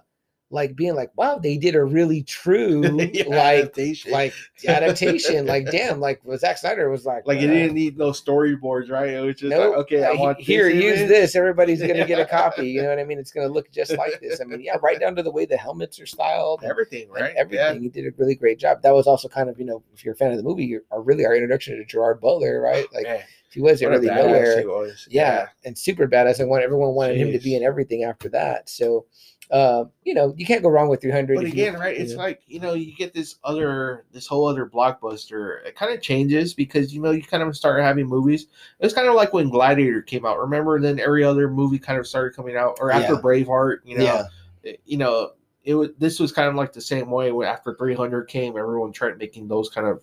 like 0.55 0.74
being 0.76 0.94
like 0.94 1.10
wow 1.16 1.36
they 1.39 1.59
did 1.59 1.74
a 1.74 1.85
really 1.85 2.22
true 2.40 2.82
Yeah, 3.12 3.24
like 3.28 3.59
adaptation. 3.59 4.12
like 4.12 4.32
adaptation 4.66 5.47
like 5.47 5.66
damn 5.70 6.01
like 6.01 6.20
Zack 6.36 6.59
Snyder 6.59 6.89
was 6.90 7.05
like 7.05 7.26
Like 7.26 7.39
it 7.40 7.51
uh, 7.51 7.52
didn't 7.52 7.74
need 7.74 7.98
no 7.98 8.10
storyboards, 8.10 8.90
right? 8.90 9.10
It 9.10 9.20
was 9.20 9.36
just 9.36 9.51
Nope. 9.51 9.70
like, 9.70 9.78
okay, 9.81 10.05
I 10.05 10.12
want 10.12 10.40
here 10.40 10.64
this 10.72 10.82
use 10.82 10.98
image. 11.01 11.09
this 11.09 11.36
everybody's 11.36 11.81
gonna 11.81 12.06
get 12.06 12.18
a 12.18 12.24
copy 12.40 12.68
you 12.68 12.82
know 12.82 12.89
what 12.89 12.98
i 12.98 13.05
mean 13.05 13.18
it's 13.18 13.32
gonna 13.32 13.48
look 13.48 13.70
just 13.70 13.93
like 13.97 14.20
this 14.20 14.40
i 14.40 14.44
mean 14.44 14.60
yeah 14.60 14.76
right 14.82 14.98
down 15.01 15.14
to 15.16 15.22
the 15.22 15.31
way 15.31 15.44
the 15.47 15.56
helmets 15.56 16.01
are 16.01 16.06
styled 16.06 16.62
everything, 16.64 17.09
right? 17.10 17.35
everything 17.36 17.82
he 17.82 17.89
did 17.89 18.06
a 18.06 18.10
really 18.16 18.35
great 18.35 18.59
job 18.59 18.81
that 18.82 18.94
was 18.94 19.06
also 19.06 19.28
kind 19.28 19.48
of 19.48 19.59
you 19.59 19.64
know 19.64 19.82
if 19.93 20.05
you're 20.05 20.14
a 20.14 20.16
fan 20.16 20.31
of 20.31 20.36
the 20.36 20.43
movie 20.43 20.64
you're, 20.64 20.82
are 20.90 21.02
really 21.02 21.24
our 21.26 21.35
introduction 21.35 21.76
to 21.76 21.85
gerard 21.85 22.20
butler 22.20 22.60
right 22.60 22.86
like 22.93 23.05
Man, 23.05 23.20
he 23.51 23.60
wasn't 23.60 23.90
really 23.93 24.09
nowhere 24.09 24.66
was. 24.66 25.06
yeah, 25.09 25.47
and 25.64 25.78
super 25.78 26.09
badass. 26.09 26.40
I 26.40 26.44
want 26.44 26.64
everyone 26.64 26.94
wanted 26.97 27.16
him 27.18 27.31
to 27.31 27.39
be 27.39 27.52
Jeez. 27.52 27.59
in 27.59 27.62
everything 27.62 28.02
after 28.02 28.28
that. 28.31 28.68
So, 28.68 29.06
uh, 29.51 29.85
you 30.05 30.15
know, 30.15 30.35
you 30.37 30.47
can't 30.47 30.62
go 30.62 30.69
wrong 30.69 30.89
with 30.89 31.01
300. 31.03 31.37
But 31.37 31.45
if 31.45 31.55
you- 31.55 31.65
again, 31.66 31.79
right? 31.81 31.97
you 31.97 32.03
It's 32.03 32.12
know. 32.12 32.19
like 32.19 32.41
you 32.47 32.61
know, 32.61 32.75
you 32.75 32.95
get 32.95 33.12
this 33.12 33.37
other, 33.45 34.05
this 34.12 34.27
whole 34.27 34.47
other 34.47 34.66
blockbuster. 34.66 35.65
It 35.66 35.77
kind 35.77 35.93
of 35.95 36.01
changes 36.01 36.55
because 36.55 36.95
you 36.95 37.01
know 37.03 37.11
you 37.11 37.23
kind 37.23 37.43
of 37.43 37.57
start 37.57 37.83
having 37.83 38.07
movies. 38.07 38.47
It's 38.81 38.95
kind 38.95 39.09
of 39.09 39.15
like 39.15 39.33
when 39.33 39.51
Gladiator 39.51 40.03
came 40.03 40.25
out. 40.27 40.39
Remember, 40.39 40.81
then 40.81 40.99
every 40.99 41.25
other 41.25 41.49
movie 41.51 41.79
kind 41.79 41.99
of 41.99 42.07
started 42.07 42.35
coming 42.35 42.57
out, 42.57 42.79
or 42.81 42.91
after 42.91 43.15
Yeah. 43.15 43.21
Braveheart. 43.21 43.79
You 43.85 43.99
know, 43.99 44.05
yeah, 44.05 44.23
it- 44.62 44.81
you 44.85 44.97
know, 44.97 45.33
it 45.65 45.75
was 45.75 45.91
this 45.99 46.19
was 46.21 46.33
kind 46.33 46.49
of 46.49 46.55
like 46.55 46.73
the 46.73 46.81
same 46.81 47.11
way 47.11 47.33
when 47.33 47.47
after 47.49 47.75
300 47.75 48.25
came, 48.29 48.57
everyone 48.57 48.93
tried 48.93 49.19
making 49.19 49.49
those 49.49 49.69
kind 49.71 49.87
of 49.87 50.03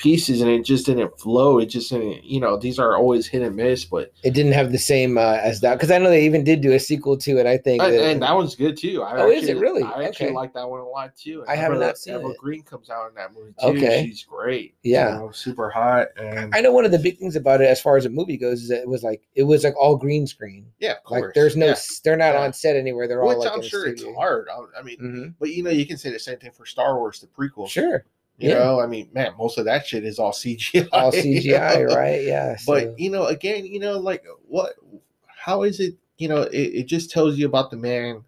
pieces, 0.00 0.40
and 0.40 0.50
it 0.50 0.64
just 0.64 0.86
didn't 0.86 1.18
flow. 1.20 1.58
It 1.58 1.66
just 1.66 1.90
didn't, 1.90 2.24
you 2.24 2.40
know, 2.40 2.56
these 2.56 2.78
are 2.78 2.96
always 2.96 3.26
hit 3.26 3.42
and 3.42 3.54
miss, 3.54 3.84
but 3.84 4.12
it 4.22 4.32
didn't 4.34 4.52
have 4.52 4.72
the 4.72 4.78
same 4.78 5.18
uh, 5.18 5.38
as 5.42 5.60
that 5.60 5.74
because 5.74 5.90
I 5.90 5.98
know 5.98 6.08
they 6.08 6.24
even 6.24 6.42
did 6.42 6.60
do 6.62 6.72
a 6.72 6.80
sequel 6.80 7.16
to 7.18 7.38
it. 7.38 7.46
I 7.46 7.58
think. 7.58 7.82
and, 7.82 7.92
that- 7.94 8.02
and 8.10 8.22
that 8.22 8.34
one's 8.34 8.54
good 8.54 8.76
too. 8.76 9.02
I 9.02 9.20
Oh, 9.20 9.30
is 9.30 9.48
it 9.48 9.58
really? 9.58 9.82
I 9.82 10.04
actually 10.04 10.26
Okay. 10.28 10.34
like 10.34 10.54
that 10.54 10.68
one 10.68 10.80
a 10.80 10.88
lot 10.88 11.14
too. 11.16 11.42
And 11.42 11.50
I 11.50 11.56
have 11.56 11.72
not 11.78 11.98
seen 11.98 12.14
Eva 12.14 12.28
it. 12.30 12.36
Green 12.38 12.62
comes 12.62 12.88
out 12.90 13.08
in 13.08 13.14
that 13.16 13.32
movie 13.34 13.52
too. 13.60 13.66
Okay. 13.84 14.06
she's 14.06 14.24
great. 14.24 14.74
Yeah. 14.82 15.12
you 15.14 15.18
know, 15.20 15.30
super 15.32 15.68
hot, 15.70 16.08
and 16.16 16.54
I 16.54 16.60
know 16.62 16.72
one 16.72 16.84
of 16.84 16.90
the 16.92 16.98
big 16.98 17.18
things 17.18 17.36
about 17.36 17.60
it, 17.60 17.66
as 17.68 17.80
far 17.80 17.96
as 17.96 18.06
a 18.06 18.10
movie 18.10 18.36
goes, 18.38 18.62
is 18.62 18.68
that 18.70 18.80
it 18.82 18.88
was 18.88 19.02
like 19.02 19.22
it 19.34 19.42
was 19.44 19.64
like 19.64 19.76
all 19.76 19.96
green 19.96 20.26
screen. 20.26 20.66
yeah, 20.80 20.92
of 20.92 21.04
course. 21.04 21.22
Like 21.26 21.34
there's 21.34 21.56
no, 21.56 21.66
yeah. 21.66 21.74
they're 22.04 22.16
not 22.16 22.34
Yeah. 22.34 22.40
on 22.42 22.52
set 22.52 22.76
anywhere. 22.76 23.06
They're 23.06 23.22
all 23.22 23.28
Which 23.28 23.38
like 23.38 23.52
I'm 23.52 23.62
sure 23.62 23.86
it's 23.86 24.02
hard. 24.16 24.48
I, 24.78 24.82
mean, 24.82 24.96
Mhm. 24.98 25.34
but 25.38 25.50
you 25.50 25.62
know, 25.62 25.70
you 25.70 25.84
can 25.86 25.96
say 25.98 26.10
the 26.10 26.18
same 26.18 26.38
thing 26.38 26.50
for 26.52 26.64
Star 26.64 26.96
Wars, 26.98 27.20
the 27.20 27.26
prequel. 27.26 27.68
Sure, 27.68 28.04
You 28.40 28.50
yeah. 28.50 28.58
know, 28.58 28.80
I 28.80 28.86
mean, 28.86 29.08
man, 29.12 29.32
most 29.38 29.58
of 29.58 29.66
that 29.66 29.86
shit 29.86 30.04
is 30.04 30.18
all 30.18 30.32
CGI. 30.32 30.88
all 30.92 31.14
you 31.14 31.40
CGI, 31.40 31.88
know? 31.88 31.94
right? 31.94 32.22
Yeah, 32.24 32.56
so- 32.56 32.72
But 32.72 32.98
you 32.98 33.10
know, 33.10 33.26
again, 33.26 33.66
you 33.66 33.78
know, 33.80 33.98
like 33.98 34.24
what? 34.48 34.74
How 35.26 35.62
is 35.62 35.78
it? 35.80 35.94
You 36.18 36.28
know, 36.28 36.42
it, 36.42 36.56
it 36.56 36.84
just 36.86 37.10
tells 37.10 37.36
you 37.38 37.46
about 37.46 37.70
the 37.70 37.76
man, 37.76 38.24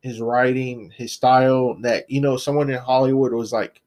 his 0.00 0.20
writing, 0.20 0.90
his 0.96 1.12
style. 1.12 1.76
That 1.82 2.10
you 2.10 2.20
know, 2.20 2.36
someone 2.36 2.70
in 2.70 2.78
Hollywood 2.78 3.32
was 3.32 3.52
like, 3.52 3.80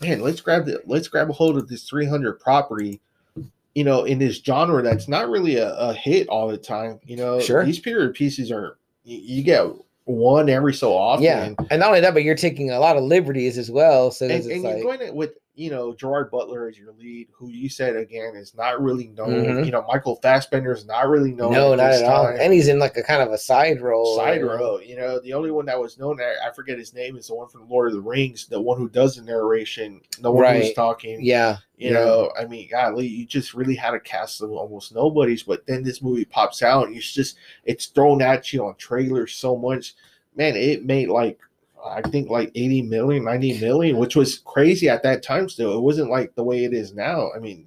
man, 0.00 0.20
let's 0.20 0.40
grab 0.40 0.64
the 0.66 0.80
let's 0.86 1.08
grab 1.08 1.30
a 1.30 1.32
hold 1.32 1.56
of 1.56 1.68
this 1.68 1.84
300 1.88 2.40
property. 2.40 3.00
You 3.74 3.84
know, 3.84 4.04
in 4.04 4.18
this 4.18 4.36
genre 4.36 4.82
that's 4.82 5.08
not 5.08 5.30
really 5.30 5.56
a, 5.56 5.72
a 5.74 5.94
hit 5.94 6.28
all 6.28 6.48
the 6.48 6.58
time. 6.58 7.00
You 7.04 7.16
know, 7.16 7.40
Sure. 7.40 7.64
these 7.64 7.78
period 7.78 8.12
pieces 8.14 8.50
are 8.52 8.76
you, 9.04 9.18
you 9.18 9.42
get 9.42 9.64
one 10.04 10.48
every 10.48 10.74
so 10.74 10.96
often. 10.96 11.24
yeah, 11.24 11.54
and 11.70 11.80
not 11.80 11.88
only 11.88 12.00
that, 12.00 12.14
but 12.14 12.24
you're 12.24 12.34
taking 12.34 12.70
a 12.70 12.80
lot 12.80 12.96
of 12.96 13.04
liberties 13.04 13.58
as 13.58 13.70
well. 13.70 14.10
So 14.10 14.26
and, 14.26 14.44
and 14.44 14.62
like, 14.62 14.76
you're 14.76 14.84
going 14.84 15.00
it 15.00 15.14
with 15.14 15.32
you 15.54 15.70
know 15.70 15.92
Gerard 15.94 16.30
Butler 16.30 16.68
is 16.68 16.78
your 16.78 16.92
lead, 16.92 17.28
who 17.32 17.48
you 17.50 17.68
said 17.68 17.94
again 17.94 18.34
is 18.34 18.54
not 18.54 18.80
really 18.80 19.08
known. 19.08 19.44
Mhm. 19.44 19.66
You 19.66 19.70
know 19.72 19.84
Michael 19.86 20.16
Fassbender 20.16 20.72
is 20.72 20.86
not 20.86 21.08
really 21.08 21.32
known. 21.32 21.52
no, 21.52 21.74
not 21.74 21.90
this 21.90 22.00
at 22.02 22.08
all. 22.08 22.24
time. 22.24 22.38
And 22.40 22.52
he's 22.52 22.68
in 22.68 22.78
like 22.78 22.96
a 22.96 23.02
kind 23.02 23.20
of 23.22 23.32
a 23.32 23.38
side 23.38 23.80
role. 23.82 24.16
side 24.16 24.42
role. 24.42 24.80
You 24.82 24.96
know 24.96 25.20
the 25.20 25.34
only 25.34 25.50
one 25.50 25.66
that 25.66 25.78
was 25.78 25.98
known 25.98 26.18
I 26.20 26.50
forget 26.52 26.78
his 26.78 26.94
name 26.94 27.16
is 27.16 27.26
the 27.28 27.34
one 27.34 27.48
from 27.48 27.68
Lord 27.68 27.88
of 27.88 27.94
the 27.94 28.00
Rings, 28.00 28.46
the 28.46 28.60
one 28.60 28.78
who 28.78 28.88
does 28.88 29.16
the 29.16 29.22
narration, 29.22 30.00
the 30.20 30.30
one 30.32 30.54
who's 30.56 30.72
talking. 30.72 31.18
Yeah, 31.22 31.58
You 31.76 31.88
yeah. 31.88 31.94
know, 31.94 32.32
I 32.38 32.46
mean, 32.46 32.68
golly, 32.70 33.06
you 33.06 33.26
just 33.26 33.52
really 33.54 33.74
had 33.74 33.92
a 33.94 34.00
cast 34.00 34.40
of 34.40 34.50
almost 34.52 34.94
nobodies, 34.94 35.42
but 35.42 35.66
then 35.66 35.82
this 35.82 36.00
movie 36.02 36.24
pops 36.24 36.62
out 36.62 36.86
and 36.86 36.96
it's 36.96 37.12
just 37.12 37.36
it's 37.64 37.86
thrown 37.86 38.22
at 38.22 38.52
you 38.52 38.64
on 38.64 38.74
trailers 38.76 39.34
so 39.34 39.56
much. 39.56 39.94
Man, 40.34 40.56
it 40.56 40.86
made 40.86 41.08
like 41.10 41.38
I 41.84 42.02
think 42.02 42.30
like 42.30 42.50
80 42.54 42.82
million, 42.82 43.24
90 43.24 43.60
million, 43.60 43.96
which 43.98 44.16
was 44.16 44.38
crazy 44.38 44.88
at 44.88 45.02
that 45.02 45.22
time 45.22 45.48
still. 45.48 45.76
It 45.76 45.80
wasn't 45.80 46.10
like 46.10 46.34
the 46.34 46.44
way 46.44 46.64
it 46.64 46.72
is 46.72 46.94
now. 46.94 47.30
I 47.34 47.38
mean, 47.38 47.66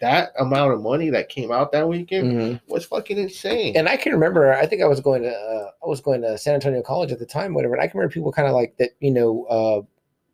that 0.00 0.32
amount 0.38 0.72
of 0.72 0.80
money 0.82 1.10
that 1.10 1.28
came 1.28 1.50
out 1.50 1.72
that 1.72 1.88
weekend 1.88 2.32
Mhm. 2.32 2.60
was 2.68 2.84
fucking 2.84 3.18
insane. 3.18 3.76
And 3.76 3.88
I 3.88 3.96
can 3.96 4.12
remember, 4.12 4.52
I 4.52 4.66
think 4.66 4.82
I 4.82 4.86
was 4.86 5.00
going 5.00 5.22
to, 5.22 5.32
uh, 5.32 5.70
I 5.82 5.88
was 5.88 6.00
going 6.00 6.20
to 6.22 6.36
San 6.38 6.54
Antonio 6.54 6.82
College 6.82 7.10
at 7.12 7.18
the 7.18 7.26
time, 7.26 7.54
whatever. 7.54 7.74
And 7.74 7.82
I 7.82 7.86
can 7.88 7.98
remember 7.98 8.12
people 8.12 8.32
kind 8.32 8.48
of 8.48 8.54
like 8.54 8.76
that, 8.76 8.90
you 9.00 9.10
know, 9.10 9.44
uh, 9.44 9.82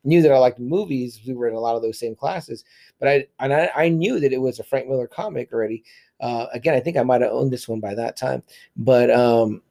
knew 0.04 0.22
that 0.22 0.32
I 0.32 0.38
liked 0.38 0.58
movies. 0.58 1.20
We 1.26 1.34
were 1.34 1.48
in 1.48 1.54
a 1.54 1.60
lot 1.60 1.76
of 1.76 1.82
those 1.82 1.98
same 1.98 2.14
classes, 2.14 2.64
but 2.98 3.08
I 3.08 3.26
and 3.40 3.52
I, 3.52 3.70
I 3.74 3.88
knew 3.88 4.20
that 4.20 4.32
it 4.32 4.40
was 4.40 4.58
a 4.58 4.64
Frank 4.64 4.88
Miller 4.88 5.06
comic 5.06 5.52
already. 5.52 5.84
Uh, 6.20 6.46
again, 6.52 6.74
I 6.74 6.80
think 6.80 6.96
I 6.96 7.02
might 7.02 7.20
have 7.20 7.32
owned 7.32 7.52
this 7.52 7.68
one 7.68 7.80
by 7.80 7.94
that 7.94 8.16
time, 8.16 8.42
but 8.76 9.10
um, 9.10 9.62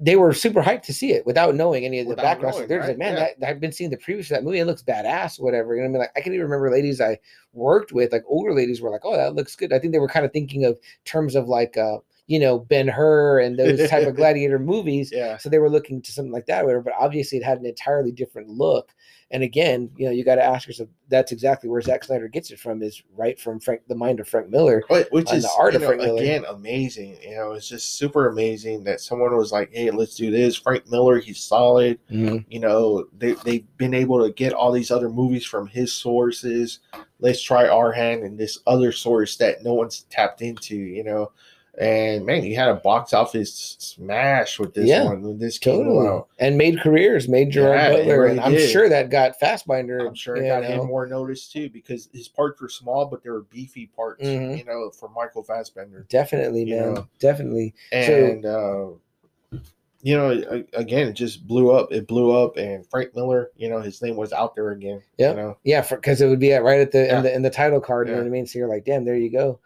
they 0.00 0.16
were 0.16 0.32
super 0.32 0.60
hyped 0.62 0.82
to 0.82 0.92
see 0.92 1.12
it 1.12 1.24
without 1.24 1.54
knowing 1.54 1.84
any 1.84 2.00
of 2.00 2.06
the 2.06 2.10
Without 2.10 2.22
background. 2.24 2.56
knowing, 2.56 2.68
They're 2.68 2.78
just 2.78 2.88
like, 2.88 2.98
man, 2.98 3.14
Yeah. 3.16 3.28
that, 3.38 3.48
I've 3.48 3.60
been 3.60 3.70
seeing 3.72 3.90
the 3.90 3.96
previews 3.96 4.26
for 4.26 4.34
that 4.34 4.42
movie. 4.44 4.58
It 4.58 4.64
looks 4.66 4.82
badass, 4.82 5.38
whatever. 5.40 5.74
And 5.76 5.84
I 5.84 5.88
mean, 5.88 5.98
like, 5.98 6.10
I 6.16 6.20
can 6.20 6.32
even 6.34 6.44
remember 6.44 6.70
ladies 6.70 7.00
I 7.00 7.18
worked 7.52 7.92
with, 7.92 8.12
like 8.12 8.24
older 8.26 8.52
ladies, 8.52 8.80
were 8.80 8.90
like, 8.90 9.04
oh, 9.04 9.16
that 9.16 9.34
looks 9.36 9.54
good. 9.54 9.72
I 9.72 9.78
think 9.78 9.92
they 9.92 10.00
were 10.00 10.08
kind 10.08 10.26
of 10.26 10.32
thinking 10.32 10.64
of 10.64 10.78
terms 11.04 11.36
of 11.36 11.48
like, 11.48 11.76
uh, 11.76 11.98
you 12.26 12.38
know 12.38 12.58
Ben 12.58 12.88
Hur 12.88 13.40
and 13.40 13.58
those 13.58 13.88
type 13.90 14.06
of 14.06 14.16
gladiator 14.16 14.58
movies. 14.58 15.10
Yeah. 15.12 15.36
So 15.36 15.48
they 15.48 15.58
were 15.58 15.70
looking 15.70 16.00
to 16.02 16.12
something 16.12 16.32
like 16.32 16.46
that, 16.46 16.62
or 16.62 16.66
whatever. 16.66 16.82
But 16.84 16.94
obviously, 16.98 17.38
it 17.38 17.44
had 17.44 17.58
an 17.58 17.66
entirely 17.66 18.12
different 18.12 18.48
look. 18.48 18.94
And 19.30 19.42
again, 19.42 19.90
you 19.96 20.06
know, 20.06 20.12
you 20.12 20.24
got 20.24 20.36
to 20.36 20.44
ask 20.44 20.66
yourself. 20.66 20.88
That's 21.08 21.32
exactly 21.32 21.68
where 21.68 21.80
Zack 21.80 22.04
Snyder 22.04 22.28
gets 22.28 22.50
it 22.50 22.58
from. 22.58 22.82
Is 22.82 23.02
right 23.14 23.38
from 23.38 23.60
Frank, 23.60 23.82
the 23.88 23.94
mind 23.94 24.20
of 24.20 24.28
Frank 24.28 24.48
Miller. 24.48 24.82
But 24.88 25.10
which 25.12 25.32
is 25.32 25.42
the 25.42 25.50
art 25.58 25.74
of 25.74 25.82
know, 25.82 25.88
Frank 25.88 26.02
Miller. 26.02 26.22
again 26.22 26.44
amazing. 26.48 27.18
You 27.22 27.36
know, 27.36 27.52
it's 27.52 27.68
just 27.68 27.98
super 27.98 28.28
amazing 28.28 28.84
that 28.84 29.00
someone 29.00 29.36
was 29.36 29.52
like, 29.52 29.70
"Hey, 29.72 29.90
let's 29.90 30.16
do 30.16 30.30
this." 30.30 30.56
Frank 30.56 30.88
Miller, 30.90 31.18
he's 31.18 31.40
solid. 31.40 31.98
Mm-hmm. 32.10 32.38
You 32.48 32.60
know, 32.60 33.06
they 33.18 33.32
they've 33.32 33.66
been 33.76 33.94
able 33.94 34.24
to 34.24 34.32
get 34.32 34.52
all 34.54 34.72
these 34.72 34.90
other 34.90 35.10
movies 35.10 35.44
from 35.44 35.66
his 35.66 35.92
sources. 35.92 36.78
Let's 37.20 37.42
try 37.42 37.68
our 37.68 37.92
hand 37.92 38.22
in 38.22 38.36
this 38.36 38.60
other 38.66 38.92
source 38.92 39.36
that 39.38 39.62
no 39.62 39.74
one's 39.74 40.02
tapped 40.10 40.42
into. 40.42 40.76
You 40.76 41.04
know, 41.04 41.32
and 41.78 42.24
man, 42.24 42.42
he 42.42 42.54
had 42.54 42.68
a 42.68 42.74
box 42.76 43.12
office 43.12 43.76
smash 43.78 44.58
with 44.58 44.74
this 44.74 44.86
Yeah, 44.88 45.04
one 45.04 45.22
when 45.22 45.38
this 45.38 45.58
came 45.58 45.84
Totally. 45.84 46.06
out. 46.06 46.28
And 46.38 46.56
made 46.56 46.80
careers, 46.80 47.28
made 47.28 47.50
Gerard 47.50 47.76
Yeah, 47.76 47.90
Butler, 47.90 48.20
really 48.20 48.30
and 48.32 48.40
I'm 48.40 48.52
did. 48.52 48.70
sure 48.70 48.88
that 48.88 49.10
got 49.10 49.38
Fassbender. 49.40 50.06
I'm 50.06 50.14
sure 50.14 50.36
it 50.36 50.46
got 50.46 50.62
know. 50.62 50.82
him 50.82 50.86
more 50.86 51.06
notice 51.06 51.48
too 51.48 51.68
because 51.70 52.08
his 52.12 52.28
parts 52.28 52.60
were 52.60 52.68
small, 52.68 53.06
but 53.06 53.22
they 53.22 53.30
were 53.30 53.42
beefy 53.42 53.86
parts. 53.86 54.22
Mhm. 54.24 54.56
You 54.58 54.64
know, 54.64 54.90
for 54.90 55.08
Michael 55.08 55.42
Fassbender. 55.42 56.06
Definitely, 56.08 56.64
man. 56.66 56.94
know. 56.94 57.08
Definitely. 57.18 57.74
and 57.92 58.46
uh, 58.46 58.86
you 60.02 60.14
know, 60.14 60.64
again, 60.74 61.08
it 61.08 61.14
just 61.14 61.46
blew 61.46 61.70
up. 61.72 61.90
It 61.90 62.06
blew 62.06 62.30
up, 62.32 62.58
and 62.58 62.86
Frank 62.90 63.16
Miller, 63.16 63.50
you 63.56 63.70
know, 63.70 63.80
his 63.80 64.02
name 64.02 64.16
was 64.16 64.34
out 64.34 64.54
there 64.54 64.72
again. 64.72 65.00
Yeah, 65.16 65.30
You 65.30 65.36
know, 65.36 65.56
Yeah, 65.64 65.80
because 65.88 66.20
it 66.20 66.26
would 66.28 66.38
be 66.40 66.52
at, 66.52 66.62
right 66.62 66.80
at 66.80 66.92
the 66.92 67.06
Yeah. 67.06 67.16
in 67.18 67.22
the 67.24 67.34
in 67.36 67.42
the 67.42 67.48
title 67.50 67.80
card. 67.80 68.08
You 68.08 68.12
know 68.14 68.20
what 68.20 68.26
I 68.26 68.30
mean? 68.30 68.46
So 68.46 68.58
you're 68.58 68.68
like, 68.68 68.84
damn, 68.84 69.04
there 69.06 69.16
you 69.16 69.30
go. 69.30 69.60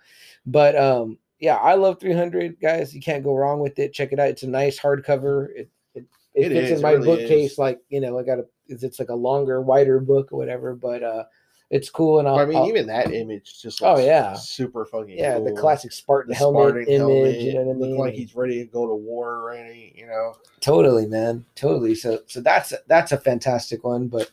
But 0.46 0.76
um, 0.76 1.18
yeah, 1.40 1.56
I 1.56 1.74
love 1.74 2.00
300 2.00 2.60
guys. 2.60 2.94
You 2.94 3.00
can't 3.00 3.24
go 3.24 3.34
wrong 3.36 3.60
with 3.60 3.78
it. 3.78 3.92
Check 3.92 4.12
it 4.12 4.18
out. 4.18 4.28
It's 4.28 4.42
a 4.42 4.48
nice 4.48 4.78
hardcover. 4.78 5.48
It 5.54 5.70
it, 5.94 6.04
it, 6.34 6.44
It 6.44 6.48
fits 6.52 6.70
is, 6.70 6.78
in 6.78 6.82
my 6.82 6.92
really 6.92 7.06
bookcase. 7.06 7.52
is. 7.52 7.58
Like 7.58 7.80
you 7.88 8.00
know, 8.00 8.18
I 8.18 8.22
got 8.22 8.38
a 8.38 8.46
it's 8.66 8.82
it's 8.82 8.98
like 8.98 9.08
a 9.10 9.14
longer, 9.14 9.60
wider 9.60 10.00
book 10.00 10.32
or 10.32 10.38
whatever. 10.38 10.74
But 10.74 11.02
uh, 11.02 11.24
it's 11.70 11.90
cool. 11.90 12.18
And 12.18 12.28
I'll, 12.28 12.38
I 12.38 12.44
mean, 12.46 12.56
I'll- 12.58 12.68
even 12.68 12.86
that 12.88 13.12
image 13.12 13.60
just 13.62 13.82
Oh, 13.82 13.98
yeah. 13.98 14.32
super 14.34 14.84
fucking 14.84 15.18
yeah, 15.18 15.38
the 15.38 15.52
classic 15.52 15.92
Spartan 15.92 16.30
The 16.30 16.36
helmet 16.36 16.70
Spartan 16.70 16.88
image. 16.88 16.98
helmet, 17.00 17.40
You 17.40 17.54
know 17.54 17.60
what 17.62 17.76
I 17.76 17.78
mean? 17.78 17.98
like 17.98 18.14
he's 18.14 18.34
ready 18.34 18.58
to 18.58 18.64
go 18.70 18.86
to 18.86 18.94
war 18.94 19.42
already. 19.42 19.92
You 19.96 20.06
know, 20.06 20.34
totally 20.60 21.06
man 21.06 21.44
totally 21.54 21.94
so 21.94 22.20
so 22.26 22.40
that's 22.40 22.72
that's 22.88 23.12
a 23.12 23.16
fantastic 23.16 23.84
one 23.84 24.08
but 24.08 24.28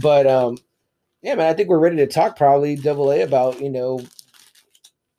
but 0.00 0.24
um 0.24 0.56
yeah 1.20 1.34
man 1.34 1.48
i 1.48 1.52
think 1.52 1.68
we're 1.68 1.80
ready 1.80 1.96
to 1.96 2.06
talk 2.06 2.36
probably 2.36 2.76
double 2.76 3.10
a 3.10 3.22
about 3.22 3.60
you 3.60 3.68
know 3.68 4.00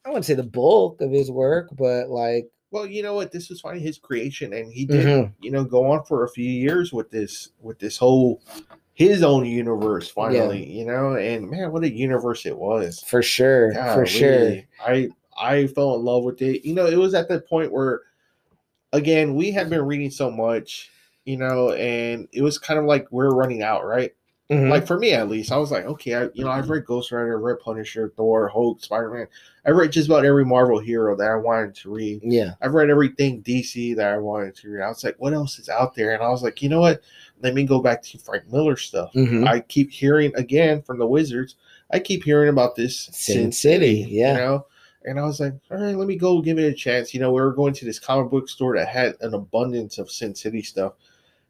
i 0.10 0.11
wouldn't 0.11 0.26
say 0.26 0.34
the 0.34 0.44
bulk 0.44 0.99
of 1.02 1.11
his 1.11 1.30
work 1.31 1.69
but 1.77 2.10
like 2.10 2.49
well, 2.72 2.86
you 2.86 3.02
know 3.02 3.15
what? 3.15 3.31
This 3.31 3.49
was 3.49 3.61
finally 3.61 3.81
his 3.81 3.98
creation, 3.98 4.53
and 4.53 4.72
he 4.72 4.86
did, 4.86 5.03
Mhm. 5.07 5.34
you 5.41 5.49
know, 5.49 5.64
go 5.64 5.90
on 5.90 6.03
for 6.03 6.23
a 6.23 6.30
few 6.30 6.48
years 6.48 6.94
with 6.94 7.10
this, 7.10 7.49
with 7.60 7.80
this 7.80 7.98
whole 7.98 8.44
his 8.94 9.23
own 9.23 9.44
universe. 9.48 10.07
Finally, 10.07 10.65
you 10.72 10.86
know, 10.86 11.15
and 11.15 11.49
man, 11.49 11.72
what 11.72 11.81
a 11.84 11.90
universe 11.90 12.45
it 12.45 12.56
was. 12.56 12.99
for 13.07 13.23
sure 13.23 13.73
for 13.95 14.06
sure 14.06 14.57
I 14.86 15.10
I 15.36 15.65
fell 15.65 15.95
in 15.95 16.03
love 16.06 16.23
with 16.26 16.44
it. 16.44 16.64
You 16.64 16.76
know, 16.76 16.86
it 16.86 16.95
was 16.98 17.15
at 17.15 17.27
the 17.27 17.41
point 17.41 17.72
where 17.72 18.02
again, 18.94 19.34
we 19.36 19.49
had 19.52 19.68
been 19.69 19.81
reading 19.81 20.11
so 20.11 20.30
much, 20.30 20.91
you 21.26 21.38
know, 21.38 21.72
and 21.72 22.27
it 22.34 22.44
was 22.44 22.60
kind 22.60 22.80
of 22.80 22.86
like 22.86 23.07
we're 23.11 23.31
running 23.34 23.64
out, 23.64 23.84
right? 23.84 24.11
Mhm. 24.50 24.70
Like 24.70 24.88
for 24.88 24.98
me 24.98 25.12
at 25.14 25.30
least, 25.30 25.52
I 25.52 25.58
was 25.58 25.70
like, 25.72 25.86
okay, 25.86 26.16
I, 26.16 26.24
you 26.34 26.44
know, 26.44 26.50
I've 26.50 26.70
read 26.72 26.86
Ghost 26.86 27.12
Rider, 27.12 27.38
I've 27.38 27.44
read 27.44 27.60
Punisher, 27.60 28.12
Thor, 28.18 28.48
Hulk, 28.48 28.82
Spider 28.84 29.12
Man. 29.12 29.28
I 29.66 29.70
read 29.70 29.92
just 29.92 30.08
about 30.10 30.26
every 30.26 30.44
Marvel 30.44 30.80
hero 30.80 31.16
that 31.18 31.30
I 31.30 31.36
wanted 31.36 31.76
to 31.76 31.92
read. 31.92 32.22
yeah 32.24 32.54
I've 32.62 32.74
read 32.74 32.90
everything 32.90 33.44
DC 33.44 33.96
that 33.98 34.12
I 34.12 34.18
wanted 34.18 34.56
to 34.56 34.70
read. 34.72 34.82
I 34.84 34.88
was 34.88 35.04
like, 35.04 35.18
what 35.20 35.34
else 35.34 35.60
is 35.60 35.70
out 35.70 35.94
there? 35.94 36.14
And 36.16 36.24
I 36.24 36.30
was 36.30 36.42
like, 36.42 36.64
you 36.64 36.70
know 36.70 36.80
what? 36.80 37.02
Let 37.44 37.54
me 37.54 37.64
go 37.64 37.80
back 37.80 38.02
to 38.02 38.18
Frank 38.18 38.52
Miller 38.52 38.76
stuff. 38.76 39.14
Mhm. 39.14 39.48
I 39.48 39.60
keep 39.60 39.92
hearing 39.92 40.32
again 40.36 40.82
from 40.82 40.98
the 40.98 41.06
Wizards. 41.08 41.56
I 41.92 42.00
keep 42.00 42.24
hearing 42.24 42.50
about 42.50 42.76
this 42.76 43.10
Sin 43.12 43.52
City, 43.52 44.08
yeah. 44.10 44.34
You 44.34 44.40
know, 44.40 44.66
and 45.06 45.20
I 45.20 45.24
was 45.26 45.40
like, 45.40 45.54
all 45.72 45.78
right, 45.78 45.96
let 45.96 46.08
me 46.08 46.16
go 46.16 46.42
give 46.42 46.58
it 46.58 46.64
a 46.66 46.74
chance. 46.74 47.14
You 47.14 47.20
know, 47.20 47.32
we 47.32 47.40
were 47.40 47.54
going 47.54 47.74
to 47.76 47.86
this 47.86 48.00
comic 48.00 48.32
book 48.32 48.50
store 48.50 48.76
that 48.78 48.88
had 48.88 49.14
an 49.22 49.34
abundance 49.36 49.98
of 50.00 50.10
Sin 50.12 50.34
City 50.36 50.62
stuff, 50.64 50.94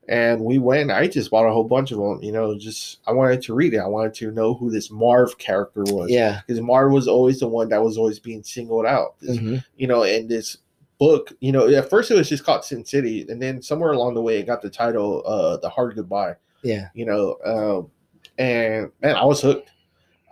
and 0.10 0.42
we 0.44 0.58
went. 0.58 0.92
I 0.92 1.08
just 1.08 1.32
bought 1.32 1.48
a 1.48 1.54
whole 1.54 1.64
bunch 1.64 1.92
of 1.92 2.00
them. 2.00 2.20
You 2.22 2.32
know, 2.34 2.58
just 2.58 3.00
I 3.08 3.12
wanted 3.14 3.42
to 3.44 3.54
read 3.54 3.74
it. 3.74 3.78
I 3.80 3.88
wanted 3.88 4.14
to 4.16 4.32
know 4.32 4.54
who 4.54 4.70
this 4.70 4.92
Marv 4.92 5.38
character 5.38 5.84
was. 5.84 6.10
yeah 6.10 6.42
because 6.46 6.60
Marv 6.62 6.92
was 6.92 7.08
always 7.08 7.40
the 7.40 7.48
one 7.48 7.70
that 7.70 7.82
was 7.82 7.98
always 7.98 8.20
being 8.20 8.44
singled 8.44 8.86
out. 8.86 9.16
Mhm. 9.22 9.64
You 9.78 9.88
know, 9.88 10.04
and 10.04 10.28
this 10.28 10.58
book, 10.98 11.32
you 11.40 11.54
know, 11.54 11.70
at 11.70 11.90
first 11.90 12.12
it 12.12 12.16
was 12.16 12.28
just 12.28 12.44
called 12.44 12.66
Sin 12.66 12.84
City, 12.84 13.26
and 13.30 13.42
then 13.42 13.62
somewhere 13.62 13.94
along 13.94 14.16
the 14.16 14.22
way 14.22 14.38
it 14.38 14.46
got 14.48 14.62
the 14.62 14.70
title, 14.70 15.24
uh, 15.26 15.56
The 15.58 15.70
Hard 15.70 15.96
Goodbye 15.96 16.36
yeah 16.62 16.90
you 16.94 17.06
know 17.06 17.38
um 17.46 17.90
and 18.38 18.92
man 19.02 19.16
i 19.16 19.24
was 19.24 19.42
hooked 19.42 19.72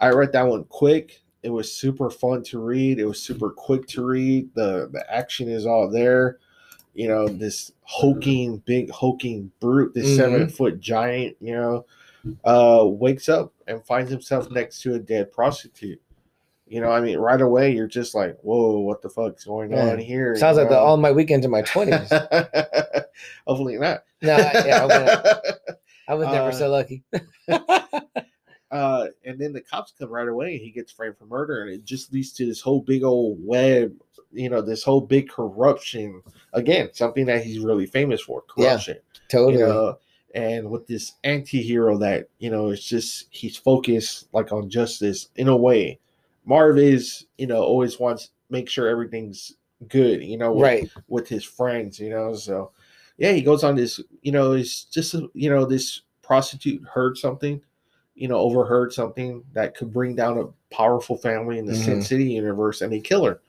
i 0.02 0.10
read 0.10 0.34
that 0.34 0.46
one 0.46 0.66
quick 0.66 1.22
it 1.42 1.50
was 1.50 1.72
super 1.72 2.10
fun 2.10 2.44
to 2.44 2.60
read 2.60 3.00
it 3.00 3.06
was 3.06 3.22
super 3.22 3.50
quick 3.50 3.88
to 3.88 4.06
read 4.06 4.54
the 4.54 4.90
the 4.92 5.02
action 5.10 5.48
is 5.48 5.66
all 5.66 5.90
there 5.90 6.38
you 6.98 7.08
know 7.08 7.28
this 7.28 7.72
hulking 7.84 8.58
big 8.66 8.90
hulking 8.92 9.52
brute 9.60 9.94
this 9.94 10.08
Mhm. 10.08 10.16
seven 10.16 10.50
foot 10.50 10.80
giant 10.80 11.38
you 11.40 11.54
know 11.54 11.86
uh 12.44 12.84
wakes 12.86 13.30
up 13.30 13.54
and 13.68 13.86
finds 13.86 14.10
himself 14.12 14.50
next 14.52 14.82
to 14.82 14.96
a 14.96 15.00
dead 15.00 15.32
prostitute. 15.32 16.02
You 16.68 16.82
know 16.82 16.90
i 16.92 17.00
mean 17.00 17.18
right 17.20 17.40
away 17.40 17.72
you're 17.74 17.88
just 17.88 18.14
like 18.16 18.36
whoa 18.42 18.80
what 18.80 19.02
the 19.02 19.10
fuck's 19.10 19.46
going 19.46 19.72
Yeah. 19.72 19.92
on 19.92 20.00
here? 20.00 20.34
You 20.34 20.40
sounds 20.40 20.58
like 20.58 20.70
the 20.70 20.78
all 20.78 20.98
my 20.98 21.12
weekends 21.12 21.46
in 21.46 21.52
my 21.52 21.62
20s 21.62 22.10
hopefully 23.48 23.78
not. 23.78 24.04
No 24.22 24.34
I- 24.34 24.64
yeah 24.66 24.86
I, 24.86 25.54
I 26.10 26.14
was 26.16 26.28
never 26.28 26.50
Uh, 26.50 26.52
so 26.52 26.70
lucky 26.70 27.04
uh, 28.72 29.08
and 29.26 29.40
then 29.40 29.54
the 29.54 29.62
cops 29.62 29.94
come 29.98 30.10
right 30.10 30.28
away 30.28 30.54
and 30.54 30.62
he 30.62 30.72
gets 30.72 30.92
framed 30.92 31.18
for 31.18 31.26
murder 31.26 31.64
and 31.64 31.72
it 31.72 31.86
just 31.86 32.12
leads 32.12 32.32
to 32.34 32.46
this 32.46 32.62
whole 32.62 32.82
big 32.82 33.04
old 33.04 33.38
web 33.42 33.94
you 34.32 34.50
know 34.50 34.62
this 34.62 34.84
whole 34.84 35.02
big 35.02 35.30
corruption. 35.30 36.22
Again 36.54 36.90
something 36.94 37.26
that 37.28 37.44
he's 37.44 37.60
really 37.60 37.86
famous 37.86 38.22
for 38.22 38.44
Yeah, 38.58 38.72
corruption. 38.72 38.98
Totally. 39.30 39.60
you 39.60 39.66
know 39.66 40.00
and 40.36 40.70
with 40.70 40.86
this 40.88 41.14
anti-hero 41.24 41.98
that 41.98 42.28
you 42.40 42.50
know 42.50 42.70
it's 42.70 42.84
just 42.84 43.28
he's 43.30 43.56
focused 43.56 44.28
like 44.34 44.52
on 44.52 44.70
justice 44.70 45.30
in 45.36 45.48
a 45.48 45.56
way. 45.56 46.00
Marv 46.46 46.78
is 46.78 47.26
you 47.38 47.48
know 47.48 47.64
always 47.64 48.00
wants 48.00 48.26
to 48.28 48.32
make 48.50 48.70
sure 48.70 48.88
everything's 48.88 49.54
good 49.88 50.24
you 50.24 50.38
know 50.38 50.52
with, 50.52 50.64
right. 50.64 50.90
with 51.08 51.28
his 51.28 51.44
friends, 51.44 52.00
you 52.00 52.10
know. 52.10 52.36
So 52.36 52.72
yeah, 53.18 53.32
he 53.32 53.42
goes 53.42 53.64
on 53.64 53.76
this, 53.76 54.00
you 54.22 54.32
know, 54.32 54.54
it's 54.54 54.84
just 54.86 55.16
you 55.34 55.50
know, 55.50 55.66
this 55.66 56.02
prostitute 56.22 56.84
heard 56.88 57.18
something, 57.18 57.62
you 58.18 58.28
know, 58.28 58.38
overheard 58.38 58.92
something 58.92 59.44
that 59.54 59.76
could 59.78 59.94
bring 59.94 60.16
down 60.16 60.40
a 60.40 60.76
powerful 60.76 61.18
family 61.18 61.60
in 61.60 61.66
the 61.66 61.76
Sin 61.76 62.00
Mhm. 62.00 62.04
City 62.04 62.26
universe, 62.26 62.82
and 62.82 62.92
they 62.92 63.00
kill 63.00 63.24
her. 63.26 63.40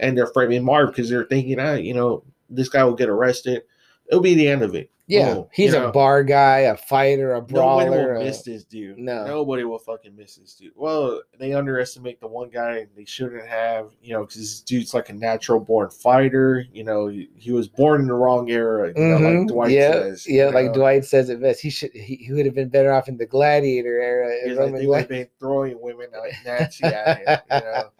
And 0.00 0.16
they're 0.16 0.26
framing 0.28 0.64
Marv 0.64 0.88
because 0.90 1.08
they're 1.10 1.26
thinking, 1.26 1.60
ah, 1.60 1.74
you 1.74 1.94
know, 1.94 2.24
this 2.50 2.68
guy 2.68 2.82
will 2.84 2.94
get 2.94 3.08
arrested. 3.08 3.62
It'll 4.08 4.20
be 4.20 4.34
the 4.34 4.48
end 4.48 4.62
of 4.62 4.74
it. 4.74 4.90
yeah 5.06 5.34
Oh, 5.36 5.50
he's 5.52 5.74
a 5.74 5.80
know, 5.80 5.92
bar 5.92 6.24
guy 6.24 6.60
a 6.60 6.76
fighter 6.76 7.34
a 7.34 7.42
brawler. 7.42 7.84
Nobody 7.84 8.06
will 8.06 8.20
a- 8.20 8.24
miss 8.24 8.42
this 8.42 8.64
dude. 8.64 8.98
no. 8.98 9.26
Nobody 9.26 9.64
will 9.64 9.78
fucking 9.78 10.14
miss 10.16 10.36
this 10.36 10.54
dude. 10.54 10.72
Well, 10.74 11.22
they 11.38 11.52
underestimate 11.52 12.20
the 12.20 12.26
one 12.26 12.48
guy 12.48 12.86
they 12.96 13.04
shouldn't 13.04 13.46
have, 13.46 13.90
you 14.02 14.14
know, 14.14 14.20
because 14.20 14.36
this 14.36 14.60
dude's 14.60 14.94
like 14.94 15.08
a 15.08 15.12
natural 15.12 15.60
born 15.60 15.90
fighter. 15.90 16.64
You 16.72 16.84
know, 16.84 17.08
he, 17.08 17.28
he 17.34 17.52
was 17.52 17.68
born 17.68 18.02
in 18.02 18.06
the 18.06 18.14
wrong 18.14 18.50
era, 18.50 18.92
you 18.96 19.02
know, 19.02 19.14
like 19.16 19.22
mm-hmm. 19.22 19.46
Dwight 19.46 19.70
yeah, 19.72 19.92
says. 19.92 20.26
yeah, 20.28 20.46
like 20.46 20.66
know. 20.66 20.74
Dwight 20.74 21.04
says 21.04 21.28
it 21.28 21.40
best. 21.40 21.60
He 21.60 21.70
should 21.70 21.92
he, 21.92 22.16
he 22.16 22.32
would 22.32 22.46
have 22.46 22.54
been 22.54 22.68
better 22.68 22.92
off 22.92 23.08
in 23.08 23.16
the 23.16 23.26
gladiator 23.26 24.00
era. 24.00 24.56
Roman 24.56 24.80
they 24.80 24.86
would 24.86 25.00
have 25.00 25.08
been 25.08 25.28
throwing 25.38 25.80
women 25.80 26.08
like 26.18 26.34
Nancy 26.44 26.84
at 26.84 27.18
him, 27.18 27.38
you 27.50 27.60
know. 27.60 27.90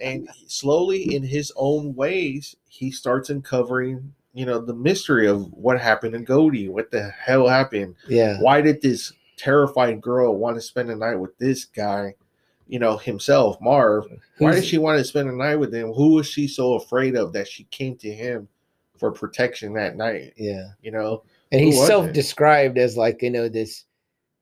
And 0.00 0.28
slowly, 0.48 1.14
in 1.14 1.22
his 1.22 1.52
own 1.54 1.94
ways, 1.94 2.56
he 2.68 2.90
starts 2.90 3.30
uncovering, 3.30 4.12
you 4.34 4.46
know, 4.46 4.58
the 4.58 4.74
mystery 4.74 5.26
of 5.26 5.52
what 5.52 5.80
happened 5.80 6.14
in 6.14 6.24
Goldie. 6.24 6.68
What 6.68 6.90
the 6.90 7.10
hell 7.10 7.48
happened? 7.48 7.96
yeah, 8.08 8.38
why 8.40 8.60
did 8.60 8.80
this 8.82 9.12
terrified 9.36 10.00
girl 10.00 10.36
want 10.36 10.56
to 10.56 10.60
spend 10.60 10.88
the 10.88 10.96
night 10.96 11.16
with 11.16 11.36
this 11.38 11.64
guy 11.64 12.14
you 12.68 12.78
know 12.78 12.96
himself 12.96 13.60
marv 13.60 14.06
why 14.38 14.54
did 14.54 14.64
she 14.64 14.78
want 14.78 14.96
to 14.96 15.04
spend 15.04 15.28
the 15.28 15.32
night 15.32 15.56
with 15.56 15.74
him 15.74 15.92
who 15.92 16.14
was 16.14 16.28
she 16.28 16.46
so 16.46 16.74
afraid 16.74 17.16
of 17.16 17.32
that 17.32 17.48
she 17.48 17.64
came 17.64 17.96
to 17.96 18.12
him 18.12 18.46
for 18.98 19.10
protection 19.10 19.72
that 19.72 19.96
night 19.96 20.32
yeah, 20.36 20.68
you 20.80 20.92
know 20.92 21.24
and 21.50 21.60
he's 21.60 21.86
self-described 21.86 22.78
as 22.78 22.96
like 22.96 23.20
you 23.20 23.30
know 23.30 23.48
this 23.48 23.84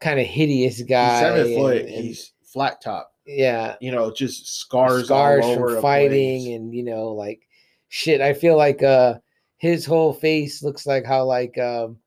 kind 0.00 0.20
of 0.20 0.26
hideous 0.26 0.82
guy. 0.82 1.12
he's 1.12 1.20
seven 1.20 1.54
foot 1.54 1.80
and- 1.80 1.88
he's 1.88 2.32
flat 2.44 2.80
top 2.82 3.14
yeah, 3.26 3.76
you 3.80 3.92
know 3.92 4.10
just 4.10 4.58
scars 4.60 5.06
scars 5.06 5.44
all 5.44 5.52
over 5.52 5.72
from 5.74 5.82
fighting 5.82 6.42
place. 6.44 6.54
and 6.56 6.74
you 6.74 6.82
know 6.82 7.08
like 7.08 7.46
shit. 7.88 8.20
I 8.20 8.32
feel 8.32 8.56
like 8.56 8.82
uh 8.82 9.14
his 9.60 9.84
whole 9.84 10.12
face 10.12 10.62
looks 10.62 10.86
like 10.86 11.04
how 11.04 11.24
like 11.24 11.56
um. 11.58 11.98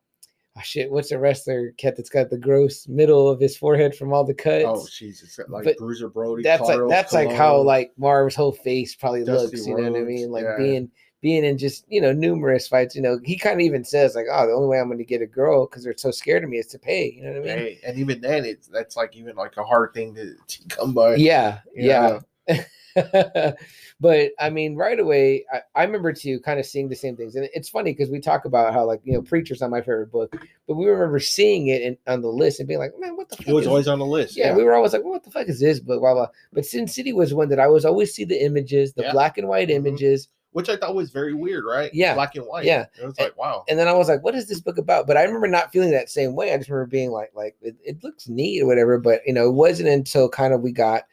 Oh 0.55 0.61
shit! 0.63 0.91
What's 0.91 1.09
the 1.09 1.17
wrestler 1.17 1.71
cat 1.79 1.97
that's 1.97 2.11
got 2.11 2.29
the 2.29 2.37
gross 2.37 2.87
middle 2.87 3.27
of 3.27 3.39
his 3.39 3.57
forehead 3.57 3.95
from 3.95 4.13
all 4.13 4.23
the 4.23 4.35
cuts? 4.35 4.65
oh 4.67 4.85
jesus 4.95 5.39
like 5.47 5.63
But 5.63 5.77
bruiser 5.79 6.09
brody 6.09 6.43
that's 6.43 6.61
like 6.61 6.79
that's 6.89 7.11
like 7.11 7.31
how 7.31 7.59
like 7.59 7.91
Marv's 7.97 8.35
whole 8.35 8.51
face 8.51 8.93
probably 8.93 9.23
Dusty 9.23 9.57
looks. 9.57 9.65
You 9.65 9.75
know 9.75 9.91
what 9.91 9.99
I 9.99 10.03
mean? 10.03 10.29
Like 10.29 10.43
yeah. 10.43 10.57
being 10.59 10.91
being 11.23 11.45
in 11.45 11.57
just 11.57 11.85
you 11.87 11.99
know 11.99 12.11
numerous 12.11 12.67
fights. 12.67 12.95
You 12.95 13.01
know, 13.01 13.17
he 13.23 13.35
kind 13.35 13.55
of 13.55 13.61
even 13.61 13.83
says 13.83 14.13
like, 14.13 14.25
"Oh, 14.31 14.45
the 14.45 14.53
only 14.53 14.67
way 14.67 14.79
I'm 14.79 14.87
going 14.87 14.99
to 14.99 15.05
get 15.05 15.23
a 15.23 15.25
girl 15.25 15.65
because 15.65 15.83
they're 15.83 15.97
so 15.97 16.11
scared 16.11 16.43
of 16.43 16.51
me 16.51 16.57
is 16.57 16.67
to 16.67 16.77
pay." 16.77 17.13
You 17.15 17.23
know 17.23 17.39
what 17.39 17.49
I 17.49 17.55
mean? 17.55 17.57
Hey, 17.57 17.79
and 17.83 17.97
even 17.97 18.21
then, 18.21 18.45
it's 18.45 18.67
that's 18.67 18.95
like 18.95 19.15
even 19.15 19.35
like 19.35 19.57
a 19.57 19.63
hard 19.63 19.95
thing 19.95 20.13
to, 20.15 20.35
to 20.35 20.67
come 20.67 20.93
by. 20.93 21.15
Yeah, 21.15 21.61
yeah. 21.73 22.19
but 23.99 24.31
I 24.39 24.49
mean, 24.49 24.75
right 24.75 24.99
away, 24.99 25.45
I, 25.51 25.59
I 25.75 25.83
remember 25.83 26.13
too 26.13 26.39
kind 26.41 26.59
of 26.59 26.65
seeing 26.65 26.89
the 26.89 26.95
same 26.95 27.15
things. 27.15 27.35
And 27.35 27.47
it's 27.53 27.69
funny 27.69 27.91
because 27.91 28.09
we 28.09 28.19
talk 28.19 28.45
about 28.45 28.73
how, 28.73 28.85
like, 28.85 29.01
you 29.03 29.13
know, 29.13 29.21
Preacher's 29.21 29.61
not 29.61 29.69
my 29.69 29.81
favorite 29.81 30.11
book, 30.11 30.35
but 30.67 30.75
we 30.75 30.85
remember 30.87 31.19
seeing 31.19 31.67
it 31.67 31.81
in, 31.81 31.97
on 32.07 32.21
the 32.21 32.27
list 32.29 32.59
and 32.59 32.67
being 32.67 32.79
like, 32.79 32.91
man, 32.99 33.15
what 33.15 33.29
the 33.29 33.37
fuck? 33.37 33.47
It 33.47 33.53
was 33.53 33.63
is 33.63 33.67
always 33.67 33.87
on 33.87 33.99
the 33.99 34.05
list. 34.05 34.35
yeah, 34.37 34.55
we 34.55 34.63
were 34.63 34.73
always 34.75 34.93
like, 34.93 35.03
well, 35.03 35.13
what 35.13 35.23
the 35.23 35.31
fuck 35.31 35.47
is 35.47 35.59
this 35.59 35.79
book? 35.79 35.99
Blah, 35.99 36.13
blah. 36.13 36.27
But 36.51 36.65
Sin 36.65 36.87
City 36.87 37.13
was 37.13 37.33
one 37.33 37.49
that 37.49 37.59
I 37.59 37.67
was 37.67 37.85
always 37.85 38.13
see 38.13 38.25
the 38.25 38.43
images, 38.43 38.93
the 38.93 39.03
Yeah. 39.03 39.11
black 39.11 39.37
and 39.37 39.47
white 39.47 39.69
Mhm. 39.69 39.75
images. 39.75 40.29
which 40.51 40.69
I 40.69 40.77
thought 40.77 40.93
was 40.93 41.09
very 41.09 41.33
weird, 41.33 41.65
right? 41.65 41.91
Yeah. 41.95 42.13
black 42.13 42.35
and 42.35 42.45
white. 42.45 42.63
Yeah. 42.65 42.85
it 43.01 43.03
was 43.03 43.17
like 43.17 43.35
wow. 43.35 43.63
And 43.67 43.79
then 43.79 43.87
I 43.87 43.93
was 43.93 44.07
like, 44.07 44.23
what 44.23 44.35
is 44.35 44.47
this 44.47 44.59
book 44.61 44.77
about? 44.77 45.07
But 45.07 45.17
I 45.17 45.23
remember 45.23 45.47
not 45.47 45.71
feeling 45.71 45.89
that 45.89 46.11
same 46.11 46.35
way. 46.35 46.53
I 46.53 46.57
just 46.57 46.69
remember 46.69 46.91
being 46.91 47.09
like, 47.09 47.31
like 47.33 47.55
it, 47.63 47.75
it 47.83 48.03
looks 48.03 48.27
neat 48.29 48.61
or 48.61 48.67
whatever. 48.67 48.99
But 48.99 49.21
you 49.25 49.33
know, 49.33 49.47
it 49.47 49.53
wasn't 49.55 49.89
until 49.89 50.29
kind 50.29 50.53
of 50.53 50.61
we 50.61 50.71
got, 50.71 51.05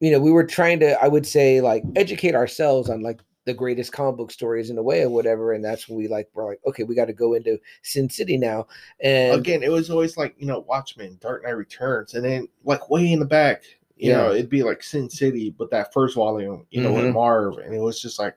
you 0.00 0.10
know, 0.10 0.20
we 0.20 0.32
were 0.32 0.44
trying 0.44 0.80
to, 0.80 1.02
I 1.02 1.08
would 1.08 1.26
say, 1.26 1.60
like 1.60 1.84
educate 1.96 2.34
ourselves 2.34 2.88
on 2.90 3.02
like 3.02 3.20
the 3.46 3.54
greatest 3.54 3.92
comic 3.92 4.16
book 4.16 4.30
stories 4.30 4.70
in 4.70 4.78
a 4.78 4.82
way 4.82 5.02
or 5.02 5.10
whatever. 5.10 5.52
And 5.52 5.64
that's 5.64 5.88
when 5.88 5.96
we 5.98 6.08
like 6.08 6.28
were 6.34 6.44
like, 6.46 6.60
okay, 6.66 6.82
we 6.82 6.94
got 6.94 7.06
to 7.06 7.12
go 7.12 7.34
into 7.34 7.58
Sin 7.82 8.08
City 8.08 8.36
now. 8.36 8.66
And 9.02 9.34
Again, 9.38 9.62
it 9.62 9.70
was 9.70 9.90
always 9.90 10.16
like 10.16 10.34
you 10.38 10.46
know 10.46 10.60
Watchmen, 10.60 11.18
Dark 11.20 11.44
Knight 11.44 11.50
Returns, 11.50 12.14
and 12.14 12.24
then 12.24 12.48
like 12.64 12.88
way 12.90 13.12
in 13.12 13.20
the 13.20 13.26
back, 13.26 13.62
you 13.96 14.12
know, 14.12 14.30
it'd 14.32 14.48
be 14.50 14.62
like 14.62 14.82
Sin 14.82 15.10
City, 15.10 15.50
but 15.50 15.70
that 15.70 15.92
first 15.92 16.14
volume, 16.16 16.66
you 16.70 16.80
know, 16.82 16.90
Mhm. 16.92 17.04
with 17.06 17.14
Marv, 17.14 17.58
and 17.58 17.74
it 17.74 17.80
was 17.80 18.00
just 18.00 18.18
like, 18.18 18.34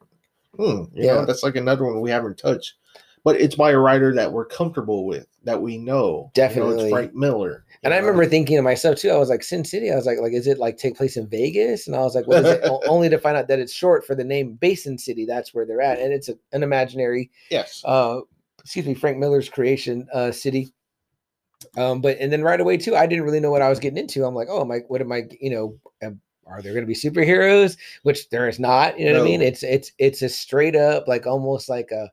hmm, 0.57 0.64
you 0.94 1.06
Yeah. 1.06 1.14
know, 1.15 1.26
that's 1.26 1.44
like 1.44 1.56
another 1.56 1.85
one 1.85 2.02
we 2.02 2.11
haven't 2.11 2.38
touched. 2.38 2.76
But 3.23 3.40
it's 3.40 3.56
by 3.56 3.72
a 3.72 3.77
writer 3.80 4.14
that 4.15 4.31
we're 4.31 4.44
comfortable 4.45 5.06
with, 5.06 5.27
that 5.45 5.61
we 5.61 5.77
know. 5.77 5.94
You 5.95 6.19
know, 6.19 6.23
Definitely. 6.34 6.84
it's 6.84 6.90
Frank 6.91 7.15
Miller. 7.15 7.64
And 7.84 7.94
I 7.94 7.98
remember 7.98 8.26
thinking 8.26 8.56
to 8.58 8.62
myself 8.62 8.98
too, 8.98 9.10
I 9.10 9.18
was 9.18 9.30
like, 9.30 9.44
Sin 9.44 9.66
City. 9.66 9.92
I 9.92 9.96
was 9.96 10.06
like, 10.06 10.20
like, 10.20 10.34
is 10.34 10.48
it 10.48 10.60
like 10.60 10.78
take 10.78 10.96
place 10.96 11.18
in 11.18 11.28
Vegas? 11.28 11.88
And 11.88 11.96
I 11.96 12.00
was 12.00 12.16
like, 12.16 12.28
what 12.28 12.46
is 12.46 12.52
it? 12.52 12.64
Only 12.88 13.10
to 13.10 13.18
find 13.18 13.38
out 13.38 13.48
that 13.48 13.60
it's 13.60 13.74
short 13.74 14.06
for 14.06 14.16
the 14.16 14.24
name 14.24 14.54
Basin 14.54 14.98
City. 14.98 15.26
That's 15.26 15.54
where 15.54 15.66
they're 15.66 15.82
at, 15.82 16.00
and 16.00 16.14
it's 16.14 16.30
a, 16.30 16.36
an 16.52 16.64
imaginary 16.64 17.32
yes, 17.50 17.84
uh 17.86 18.22
excuse 18.64 18.86
me 18.86 18.94
frank 18.94 19.18
miller's 19.18 19.50
creation 19.50 20.08
uh 20.14 20.32
city 20.32 20.74
um 21.78 22.02
but 22.02 22.18
and 22.20 22.32
then 22.32 22.42
right 22.42 22.62
away 22.62 22.78
too 22.78 22.96
i 22.96 23.06
didn't 23.06 23.26
really 23.26 23.40
know 23.40 23.52
what 23.52 23.62
i 23.62 23.70
was 23.70 23.80
getting 23.80 23.98
into 23.98 24.26
i'm 24.26 24.36
like 24.36 24.48
oh 24.50 24.62
am 24.62 24.72
i 24.72 24.80
what 24.88 25.02
am 25.02 25.12
i 25.12 25.24
you 25.40 25.50
know 25.50 25.78
am, 26.02 26.20
are 26.48 26.62
there 26.62 26.74
going 26.74 26.86
to 26.86 26.88
be 26.88 26.94
superheroes 26.94 27.78
which 28.04 28.30
there 28.30 28.48
is 28.48 28.60
not 28.60 28.98
you 28.98 29.06
know 29.06 29.14
what 29.14 29.22
i 29.22 29.24
mean 29.24 29.42
it's 29.42 29.64
it's 29.64 29.92
it's 30.00 30.22
a 30.22 30.30
straight 30.30 30.76
up 30.76 31.08
like 31.08 31.28
almost 31.28 31.70
like 31.70 31.92
a 31.92 32.10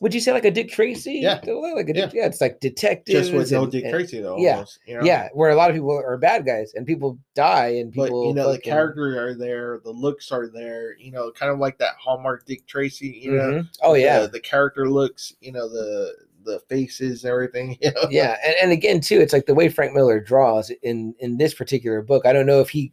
would 0.00 0.14
you 0.14 0.20
say 0.20 0.32
like 0.32 0.44
a 0.44 0.50
dick 0.50 0.68
tracy 0.70 1.14
Yeah. 1.22 1.40
like 1.44 1.88
a 1.88 1.94
Yeah. 1.94 2.06
Dick- 2.06 2.14
yeah 2.14 2.26
it's 2.26 2.40
like 2.40 2.60
detectives 2.60 3.28
just 3.28 3.32
with 3.32 3.50
no 3.52 3.64
and- 3.64 3.72
Dick 3.72 3.84
and- 3.84 3.92
Tracy 3.92 4.20
though. 4.20 4.36
yeah, 4.38 4.52
almost, 4.54 4.78
you 4.86 4.94
know? 4.96 5.04
yeah 5.04 5.28
where 5.34 5.50
a 5.50 5.56
lot 5.56 5.70
of 5.70 5.74
people 5.76 5.90
are 5.92 6.16
bad 6.18 6.46
guys 6.46 6.72
and 6.74 6.86
people 6.86 7.18
die 7.34 7.68
and 7.80 7.92
But 7.92 8.04
people 8.04 8.28
you 8.28 8.34
know, 8.34 8.52
the 8.52 8.58
characters 8.58 9.16
are 9.16 9.34
there, 9.34 9.80
the 9.84 9.90
looks 9.90 10.30
are 10.32 10.48
there, 10.48 10.96
you 10.98 11.10
know, 11.10 11.30
kind 11.32 11.52
of 11.52 11.58
like 11.58 11.78
that 11.78 11.94
Hallmark 11.98 12.46
Dick 12.46 12.66
Tracy, 12.66 13.18
you 13.22 13.32
know. 13.32 13.50
Mhm. 13.50 13.68
oh 13.82 13.94
the- 13.94 14.00
yeah 14.00 14.26
the, 14.26 14.40
character 14.40 14.88
looks, 14.88 15.34
you 15.40 15.52
know, 15.52 15.68
the 15.68 16.12
the 16.44 16.60
faces, 16.68 17.24
everything. 17.24 17.76
You 17.82 17.90
know? 17.92 18.08
yeah 18.10 18.36
and, 18.44 18.54
and 18.62 18.72
again 18.72 19.00
too 19.00 19.20
it's 19.20 19.32
like 19.32 19.46
the 19.46 19.54
way 19.54 19.68
frank 19.68 19.92
miller 19.92 20.18
draws 20.20 20.70
in 20.82 21.14
in 21.18 21.36
this 21.36 21.52
particular 21.54 22.00
book 22.02 22.24
i 22.24 22.32
don't 22.32 22.46
know 22.46 22.60
if 22.60 22.70
he 22.70 22.92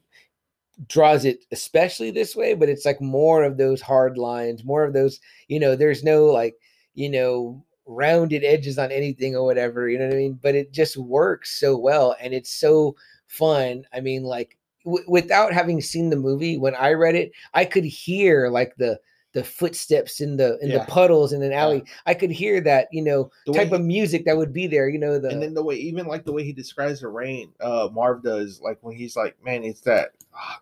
draws 0.87 1.23
it 1.23 1.45
especially 1.53 2.11
this 2.11 2.35
way 2.35 2.53
but 2.53 2.67
it's 2.67 2.83
like 2.85 2.99
more 2.99 3.43
of 3.45 3.57
those 3.57 3.79
hard 3.81 4.17
lines 4.17 4.65
more 4.65 4.83
of 4.83 4.91
those 4.91 5.21
you 5.47 5.57
know 5.59 5.73
there's 5.75 6.03
no 6.03 6.25
like 6.25 6.55
you 6.95 7.09
know 7.09 7.63
rounded 7.85 8.43
edges 8.43 8.79
on 8.79 8.91
anything 8.91 9.35
or 9.35 9.45
whatever 9.45 9.87
you 9.89 9.99
know 9.99 10.05
what 10.07 10.13
i 10.15 10.17
mean? 10.17 10.39
But 10.41 10.55
it 10.55 10.71
just 10.71 10.97
works 10.97 11.59
so 11.59 11.77
well 11.77 12.15
and 12.19 12.33
it's 12.33 12.49
so 12.51 12.95
fun 13.27 13.85
i 13.93 13.99
mean 13.99 14.23
like 14.23 14.57
w- 14.85 15.05
without 15.07 15.53
having 15.53 15.81
seen 15.81 16.09
the 16.09 16.15
movie 16.15 16.57
when 16.57 16.73
i 16.75 16.91
read 16.93 17.15
it 17.15 17.31
i 17.53 17.63
could 17.65 17.83
hear 17.85 18.49
like 18.49 18.75
the 18.77 18.99
the 19.33 19.43
footsteps 19.43 20.21
in 20.21 20.37
the 20.37 20.57
in 20.59 20.69
Yeah. 20.69 20.77
the 20.79 20.85
puddles 20.85 21.33
in 21.33 21.43
an 21.43 21.51
alley. 21.51 21.83
I 22.05 22.13
could 22.13 22.31
hear 22.31 22.61
that 22.61 22.87
you 22.93 23.01
know 23.03 23.29
The 23.45 23.51
type 23.51 23.67
he- 23.67 23.75
of 23.75 23.81
music 23.81 24.23
that 24.25 24.37
would 24.37 24.53
be 24.53 24.65
there 24.65 24.87
you 24.87 24.97
know 24.97 25.19
the 25.19 25.27
and 25.27 25.41
then 25.43 25.53
the 25.53 25.61
way, 25.61 25.75
even 25.75 26.07
like 26.07 26.23
the 26.23 26.31
way 26.31 26.45
he 26.45 26.53
describes 26.53 27.01
the 27.01 27.09
rain, 27.09 27.51
uh, 27.59 27.89
Marv 27.91 28.23
does, 28.23 28.61
like 28.61 28.77
when 28.81 28.95
he's 28.95 29.17
like, 29.17 29.35
"Man, 29.43 29.65
it's 29.65 29.81
that 29.81 30.11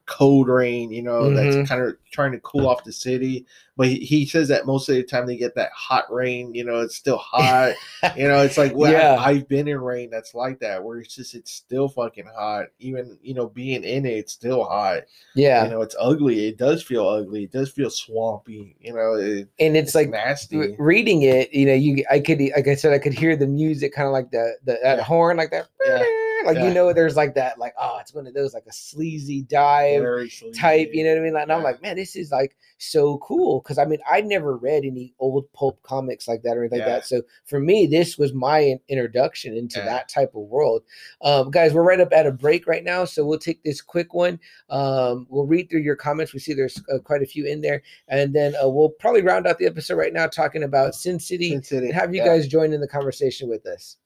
cold 0.05 0.47
rain," 0.47 0.91
you 0.91 1.01
know, 1.01 1.23
Mhm. 1.23 1.35
that's 1.35 1.69
kind 1.69 1.81
of 1.81 1.95
trying 2.11 2.31
to 2.33 2.39
cool 2.39 2.67
off 2.67 2.83
the 2.83 2.91
city. 2.93 3.45
But 3.75 3.87
he, 3.87 3.95
he 4.01 4.25
says 4.27 4.47
that 4.49 4.67
most 4.67 4.87
of 4.87 4.93
the 4.93 5.01
time 5.01 5.25
they 5.25 5.35
get 5.35 5.55
that 5.55 5.71
hot 5.71 6.05
rain, 6.13 6.53
you 6.53 6.63
know, 6.63 6.81
it's 6.81 6.95
still 6.95 7.17
hot. 7.17 7.73
you 8.15 8.27
know, 8.27 8.43
it's 8.43 8.55
like, 8.55 8.75
well, 8.75 8.91
Yeah. 8.91 9.15
I've, 9.15 9.37
I've 9.37 9.47
been 9.47 9.67
in 9.67 9.79
rain 9.81 10.11
that's 10.11 10.35
like 10.35 10.59
that, 10.59 10.83
where 10.83 10.99
it's 10.99 11.15
just 11.15 11.33
it's 11.33 11.51
still 11.51 11.89
fucking 11.89 12.27
hot. 12.37 12.67
Even 12.77 13.17
you 13.23 13.33
know, 13.33 13.47
being 13.47 13.83
in 13.83 14.05
it, 14.05 14.11
it's 14.11 14.33
still 14.33 14.63
hot. 14.63 15.05
yeah 15.33 15.63
You 15.63 15.71
know, 15.71 15.81
it's 15.81 15.95
ugly. 15.99 16.47
It 16.47 16.57
does 16.59 16.83
feel 16.83 17.07
ugly. 17.09 17.45
It 17.45 17.51
does 17.51 17.71
feel 17.71 17.89
swampy. 17.89 18.75
You 18.79 18.93
know, 18.93 19.13
it, 19.15 19.47
and 19.59 19.75
it's, 19.75 19.87
it's 19.89 19.95
like 19.95 20.09
nasty. 20.11 20.75
reading 20.77 21.23
it 21.23 21.51
you 21.53 21.65
know 21.65 21.73
you 21.73 22.03
i 22.11 22.19
could 22.19 22.39
like 22.55 22.67
i 22.67 22.75
said 22.75 22.93
i 22.93 22.99
could 22.99 23.13
hear 23.13 23.35
the 23.35 23.47
music 23.47 23.93
kind 23.93 24.05
of 24.07 24.11
like 24.13 24.29
the, 24.31 24.53
the 24.65 24.77
that 24.83 24.97
Yeah. 24.97 25.03
horn 25.03 25.37
like 25.37 25.49
that 25.51 25.67
Yeah. 25.85 26.03
Like 26.45 26.57
Yeah. 26.57 26.67
you 26.67 26.73
know 26.73 26.93
there's 26.93 27.15
like 27.15 27.35
that 27.35 27.57
like 27.59 27.73
oh 27.79 27.97
it's 27.99 28.13
one 28.13 28.27
of 28.27 28.33
those 28.33 28.53
like 28.53 28.65
a 28.67 28.73
sleazy 28.73 29.43
dive 29.43 30.01
Very 30.01 30.31
type 30.53 30.89
you 30.93 31.03
know 31.03 31.11
what 31.11 31.19
i 31.19 31.21
mean? 31.21 31.33
Like, 31.33 31.43
and 31.43 31.51
i'm 31.51 31.63
like 31.63 31.81
man 31.81 31.95
this 31.95 32.15
is 32.15 32.31
like 32.31 32.55
so 32.77 33.17
cool. 33.19 33.61
Because 33.61 33.77
i 33.77 33.85
mean 33.85 33.99
i 34.09 34.19
never 34.21 34.57
read 34.57 34.83
any 34.83 35.13
old 35.19 35.51
pulp 35.53 35.81
comics 35.83 36.27
like 36.27 36.41
that 36.43 36.57
or 36.57 36.61
anything 36.61 36.79
like 36.79 36.87
that. 36.87 37.05
So 37.05 37.21
for 37.45 37.59
me 37.59 37.87
this 37.87 38.17
was 38.17 38.33
my 38.33 38.75
introduction 38.89 39.55
into 39.55 39.79
Yeah. 39.79 39.85
that 39.85 40.09
type 40.09 40.33
of 40.35 40.41
world. 40.43 40.83
Um 41.21 41.49
guys 41.51 41.73
we're 41.73 41.83
right 41.83 41.99
up 42.01 42.11
at 42.11 42.27
a 42.27 42.31
break 42.31 42.67
right 42.67 42.83
now 42.83 43.05
so 43.05 43.25
we'll 43.25 43.39
take 43.39 43.63
this 43.63 43.81
quick 43.81 44.13
one. 44.13 44.39
Um 44.69 45.27
we'll 45.29 45.45
read 45.45 45.69
through 45.69 45.81
your 45.81 45.95
comments. 45.95 46.33
We 46.33 46.39
see 46.39 46.53
there's 46.53 46.81
uh, 46.93 46.99
quite 46.99 47.21
a 47.21 47.25
few 47.25 47.45
in 47.45 47.61
there. 47.61 47.81
And 48.07 48.33
then 48.33 48.53
uh, 48.61 48.67
we'll 48.67 48.89
probably 48.89 49.21
round 49.21 49.47
out 49.47 49.57
the 49.59 49.65
episode 49.65 49.95
right 49.95 50.13
now 50.13 50.27
talking 50.27 50.63
about 50.63 50.95
sin 50.95 51.19
city. 51.19 51.49
Sin 51.51 51.63
City, 51.63 51.85
and 51.87 51.95
have 51.95 52.13
you 52.13 52.21
yeah. 52.21 52.27
guys 52.27 52.47
join 52.47 52.73
in 52.73 52.81
the 52.81 52.87
conversation 52.87 53.47
with 53.49 53.65
us. 53.65 53.97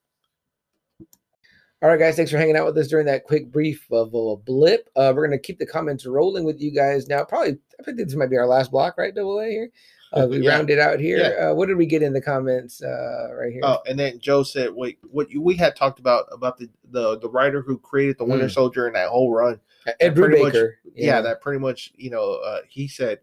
All 1.84 1.90
right, 1.90 2.00
guys, 2.00 2.16
thanks 2.16 2.32
for 2.32 2.38
hanging 2.40 2.58
out 2.58 2.66
with 2.66 2.78
us 2.80 2.88
during 2.88 3.06
that 3.06 3.24
quick 3.26 3.52
brief 3.52 3.86
of 3.92 4.12
a 4.16 4.36
blip. 4.36 4.90
Uh, 4.96 5.14
we're 5.16 5.28
going 5.28 5.38
to 5.38 5.42
keep 5.42 5.60
the 5.60 5.66
comments 5.66 6.08
rolling 6.08 6.44
with 6.44 6.60
you 6.60 6.72
guys 6.72 7.08
now. 7.08 7.24
Probably, 7.24 7.60
I 7.80 7.84
think 7.84 7.98
this 7.98 8.16
might 8.16 8.32
be 8.32 8.38
our 8.38 8.48
last 8.48 8.72
block, 8.72 8.98
right? 8.98 9.14
Double 9.14 9.40
A 9.40 9.48
here. 9.48 9.70
Uh, 10.12 10.26
we 10.28 10.40
Yeah. 10.40 10.52
round 10.56 10.72
it 10.72 10.80
out 10.80 11.00
here. 11.00 11.18
Yeah. 11.20 11.50
Uh, 11.50 11.54
what 11.54 11.68
did 11.68 11.78
we 11.78 11.86
get 11.86 12.02
in 12.02 12.14
the 12.14 12.22
comments 12.22 12.82
uh, 12.82 13.28
right 13.36 13.52
here? 13.52 13.62
Oh, 13.62 13.78
and 13.86 14.00
then 14.00 14.20
Joe 14.20 14.42
said, 14.42 14.74
"Wait, 14.74 14.98
what 15.04 15.30
you, 15.30 15.40
we 15.42 15.54
had 15.56 15.76
talked 15.76 16.00
about 16.00 16.26
about 16.32 16.58
the 16.58 16.70
the 16.90 17.20
the 17.20 17.30
writer 17.30 17.62
who 17.62 17.78
created 17.78 18.18
the 18.18 18.24
Winter 18.24 18.46
Mm. 18.46 18.52
Soldier 18.54 18.88
and 18.88 18.96
that 18.96 19.10
whole 19.10 19.32
run. 19.32 19.60
Ed 20.00 20.16
pretty 20.16 20.42
much- 20.42 20.54
Brubaker. 20.54 20.72
Yeah, 20.96 21.20
that 21.22 21.42
pretty 21.42 21.60
much, 21.60 21.92
you 21.96 22.10
know, 22.10 22.36
uh, 22.36 22.62
he 22.70 22.88
said, 22.88 23.20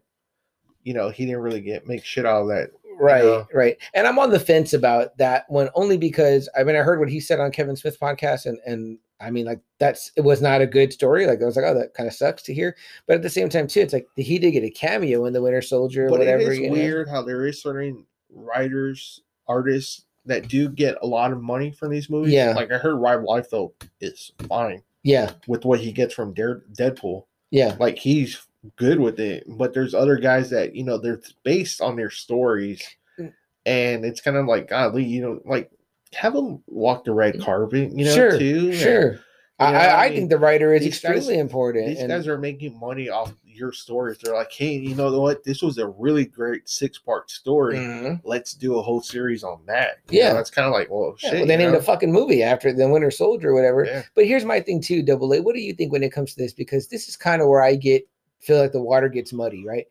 you 0.83 0.93
know, 0.93 1.09
he 1.09 1.25
didn't 1.25 1.41
really 1.41 1.61
get 1.61 1.87
make 1.87 2.05
shit 2.05 2.25
out 2.25 2.43
of 2.43 2.47
that. 2.49 2.69
Right 2.99 3.23
know? 3.23 3.47
right 3.53 3.77
and 3.93 4.07
i'm 4.07 4.19
on 4.19 4.29
the 4.29 4.39
fence 4.39 4.73
about 4.73 5.17
that 5.17 5.45
one 5.49 5.69
only 5.75 5.97
because 5.97 6.47
i 6.57 6.63
mean 6.63 6.75
i 6.75 6.79
heard 6.79 6.99
what 6.99 7.09
he 7.09 7.19
said 7.19 7.39
on 7.39 7.51
kevin 7.51 7.75
smith 7.75 7.99
podcast 7.99 8.45
and 8.45 8.57
and 8.65 8.97
i 9.21 9.29
mean 9.29 9.45
like 9.45 9.59
that's 9.79 10.11
it 10.15 10.21
was 10.21 10.41
not 10.41 10.61
a 10.61 10.67
good 10.67 10.91
story 10.91 11.25
like 11.25 11.41
i 11.41 11.45
was 11.45 11.55
like 11.55 11.65
oh 11.65 11.73
that 11.73 11.93
kind 11.93 12.07
of 12.07 12.13
sucks 12.13 12.41
to 12.43 12.53
hear 12.53 12.75
but 13.07 13.15
at 13.15 13.21
the 13.21 13.29
same 13.29 13.49
time 13.49 13.67
too 13.67 13.79
it's 13.81 13.93
like 13.93 14.07
he 14.15 14.37
did 14.39 14.51
get 14.51 14.63
a 14.63 14.69
cameo 14.69 15.25
in 15.25 15.33
the 15.33 15.41
winter 15.41 15.61
soldier 15.61 16.07
or 16.07 16.09
But 16.09 16.19
whatever 16.19 16.41
it 16.41 16.47
is 16.53 16.59
you 16.59 16.67
know? 16.67 16.73
weird 16.73 17.09
how 17.09 17.21
there 17.21 17.45
is 17.47 17.61
certain 17.61 18.05
writers, 18.29 19.21
artists 19.47 20.03
that 20.25 20.47
do 20.47 20.67
get 20.69 20.97
a 21.01 21.07
lot 21.07 21.31
of 21.31 21.41
money 21.41 21.71
from 21.71 21.89
these 21.91 22.09
movies. 22.09 22.33
Yeah. 22.33 22.53
like 22.55 22.71
I 22.71 22.77
heard 22.77 22.95
Rob 22.95 23.21
Liefeld 23.23 23.73
is 24.01 24.31
fine 24.49 24.81
yeah 25.03 25.31
with 25.47 25.65
what 25.65 25.79
he 25.79 25.91
gets 25.91 26.13
from 26.13 26.33
Dare, 26.33 26.63
Deadpool. 26.77 27.25
yeah 27.51 27.75
Like 27.79 27.97
he's 27.97 28.45
good 28.75 28.99
with 28.99 29.19
it, 29.19 29.43
but 29.47 29.73
there's 29.73 29.93
other 29.93 30.17
guys 30.17 30.49
that 30.51 30.75
you 30.75 30.83
know 30.83 30.97
they're 30.97 31.21
based 31.43 31.81
on 31.81 31.95
their 31.95 32.09
stories, 32.09 32.81
Mm. 33.19 33.33
and 33.65 34.05
it's 34.05 34.21
kind 34.21 34.37
of 34.37 34.45
like 34.45 34.67
godly, 34.69 35.03
you 35.03 35.21
know, 35.21 35.39
like 35.45 35.69
have 36.13 36.33
them 36.33 36.61
walk 36.67 37.03
the 37.05 37.13
red 37.13 37.41
carpet, 37.41 37.91
you 37.93 38.05
know, 38.05 38.11
Mm. 38.11 38.15
sure 38.15 38.39
too. 38.39 38.69
and 38.71 38.75
sure 38.75 39.19
I, 39.59 39.71
know, 39.71 39.77
I, 39.77 39.81
I 39.85 40.05
I 40.05 40.09
mean, 40.09 40.17
think 40.17 40.29
the 40.31 40.37
writer 40.37 40.73
is 40.73 40.83
these 40.83 40.99
guys- 40.99 41.15
extremely 41.17 41.39
important 41.39 41.87
These 41.87 41.99
and 41.99 42.09
guys 42.09 42.27
are 42.27 42.37
making 42.37 42.77
money 42.77 43.07
off 43.09 43.33
your 43.45 43.71
stories. 43.71 44.17
They're 44.21 44.33
like, 44.33 44.51
hey, 44.51 44.73
you 44.75 44.95
know 44.95 45.17
what? 45.17 45.45
This 45.45 45.61
was 45.61 45.77
a 45.77 45.87
really 45.87 46.25
great 46.25 46.67
six 46.67 46.97
part 46.99 47.31
story. 47.31 47.77
Mhm. 47.77 48.19
Let's 48.25 48.53
do 48.53 48.77
a 48.77 48.81
whole 48.81 48.99
series 49.01 49.45
on 49.45 49.59
that. 49.67 49.99
You 50.09 50.19
know, 50.19 50.25
Yeah. 50.27 50.33
that's 50.33 50.49
kind 50.49 50.65
of 50.67 50.73
like, 50.73 50.89
well, 50.91 51.15
Yeah, 51.23 51.29
shit. 51.29 51.37
well, 51.39 51.47
they 51.47 51.55
named 51.55 51.71
know? 51.71 51.79
a 51.79 51.81
fucking 51.81 52.11
movie 52.11 52.43
after 52.43 52.73
the 52.73 52.89
Winter 52.89 53.11
Soldier 53.11 53.51
or 53.51 53.53
whatever. 53.53 53.85
Yeah. 53.85 54.03
But 54.13 54.25
here's 54.25 54.43
my 54.43 54.59
thing 54.59 54.81
too, 54.81 55.01
Double 55.01 55.31
A. 55.33 55.41
What 55.41 55.55
do 55.55 55.61
you 55.61 55.73
think 55.73 55.93
when 55.93 56.03
it 56.03 56.11
comes 56.11 56.33
to 56.33 56.41
this? 56.43 56.51
Because 56.51 56.89
this 56.89 57.07
is 57.07 57.15
kind 57.15 57.41
of 57.41 57.47
where 57.47 57.61
I 57.63 57.75
get 57.75 58.05
feel 58.41 58.59
like 58.59 58.71
the 58.71 58.81
water 58.81 59.09
gets 59.09 59.33
muddy, 59.33 59.65
right? 59.65 59.85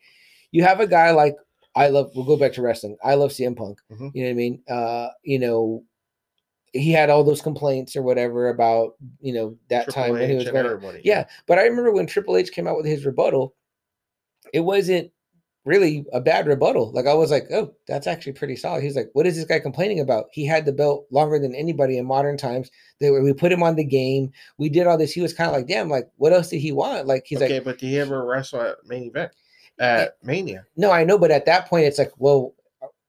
You 0.51 0.63
have 0.63 0.79
a 0.79 0.87
guy 0.87 1.11
like 1.11 1.35
I 1.75 1.89
love. 1.89 2.11
We'll 2.15 2.25
go 2.25 2.37
back 2.37 2.53
to 2.53 2.61
wrestling. 2.61 2.95
I 3.03 3.15
love 3.15 3.31
CM 3.31 3.55
Punk. 3.55 3.79
Mhm. 3.91 4.11
You 4.13 4.23
know 4.23 4.27
what 4.29 4.31
I 4.31 4.33
mean? 4.33 4.63
Uh, 4.69 5.09
you 5.23 5.39
know, 5.39 5.83
he 6.71 6.91
had 6.91 7.09
all 7.09 7.23
those 7.23 7.41
complaints 7.41 7.95
or 7.95 8.01
whatever 8.01 8.49
about 8.49 8.95
you 9.19 9.33
know 9.33 9.57
that 9.69 9.85
Triple 9.85 10.03
time 10.03 10.11
when 10.13 10.29
he 10.29 10.35
was 10.35 10.45
going. 10.45 10.65
everybody. 10.65 11.01
Yeah, 11.03 11.25
but 11.47 11.59
I 11.59 11.63
remember 11.63 11.91
when 11.91 12.07
Triple 12.07 12.37
H 12.37 12.51
came 12.51 12.67
out 12.67 12.77
with 12.77 12.85
his 12.85 13.05
rebuttal, 13.05 13.53
it 14.53 14.61
wasn't 14.61 15.11
really 15.65 16.05
a 16.13 16.21
bad 16.21 16.47
rebuttal. 16.47 16.91
Like 16.91 17.07
I 17.07 17.13
was 17.13 17.31
like, 17.31 17.47
oh, 17.51 17.73
that's 17.87 18.07
actually 18.07 18.33
pretty 18.33 18.55
solid. 18.55 18.83
He's 18.83 18.95
like, 18.95 19.09
what 19.13 19.25
is 19.25 19.35
this 19.35 19.45
guy 19.45 19.59
complaining 19.59 19.99
about? 19.99 20.27
He 20.31 20.45
had 20.45 20.65
the 20.65 20.71
belt 20.71 21.07
longer 21.11 21.39
than 21.39 21.55
anybody 21.55 21.97
in 21.97 22.05
modern 22.05 22.37
times. 22.37 22.69
They 22.99 23.09
we 23.11 23.33
put 23.33 23.51
him 23.51 23.63
on 23.63 23.75
the 23.75 23.83
game. 23.83 24.31
We 24.57 24.69
did 24.69 24.87
all 24.87 24.97
this. 24.97 25.11
He 25.11 25.21
was 25.21 25.33
kind 25.33 25.49
of 25.49 25.55
like, 25.55 25.67
damn, 25.67 25.89
like 25.89 26.07
what 26.17 26.33
else 26.33 26.49
did 26.49 26.59
he 26.59 26.71
want? 26.71 27.07
Like 27.07 27.23
he's 27.25 27.39
like, 27.39 27.47
okay, 27.47 27.55
like, 27.55 27.65
but 27.65 27.79
did 27.79 27.87
he 27.87 27.99
ever 27.99 28.23
wrestle 28.25 28.61
at 28.61 28.77
main 28.85 29.03
event 29.05 29.31
at 29.79 30.17
Mania? 30.23 30.65
no, 30.77 30.91
I 30.91 31.03
know, 31.03 31.17
but 31.17 31.31
at 31.31 31.45
that 31.47 31.67
point, 31.67 31.85
it's 31.85 31.97
like, 31.97 32.11
well, 32.17 32.53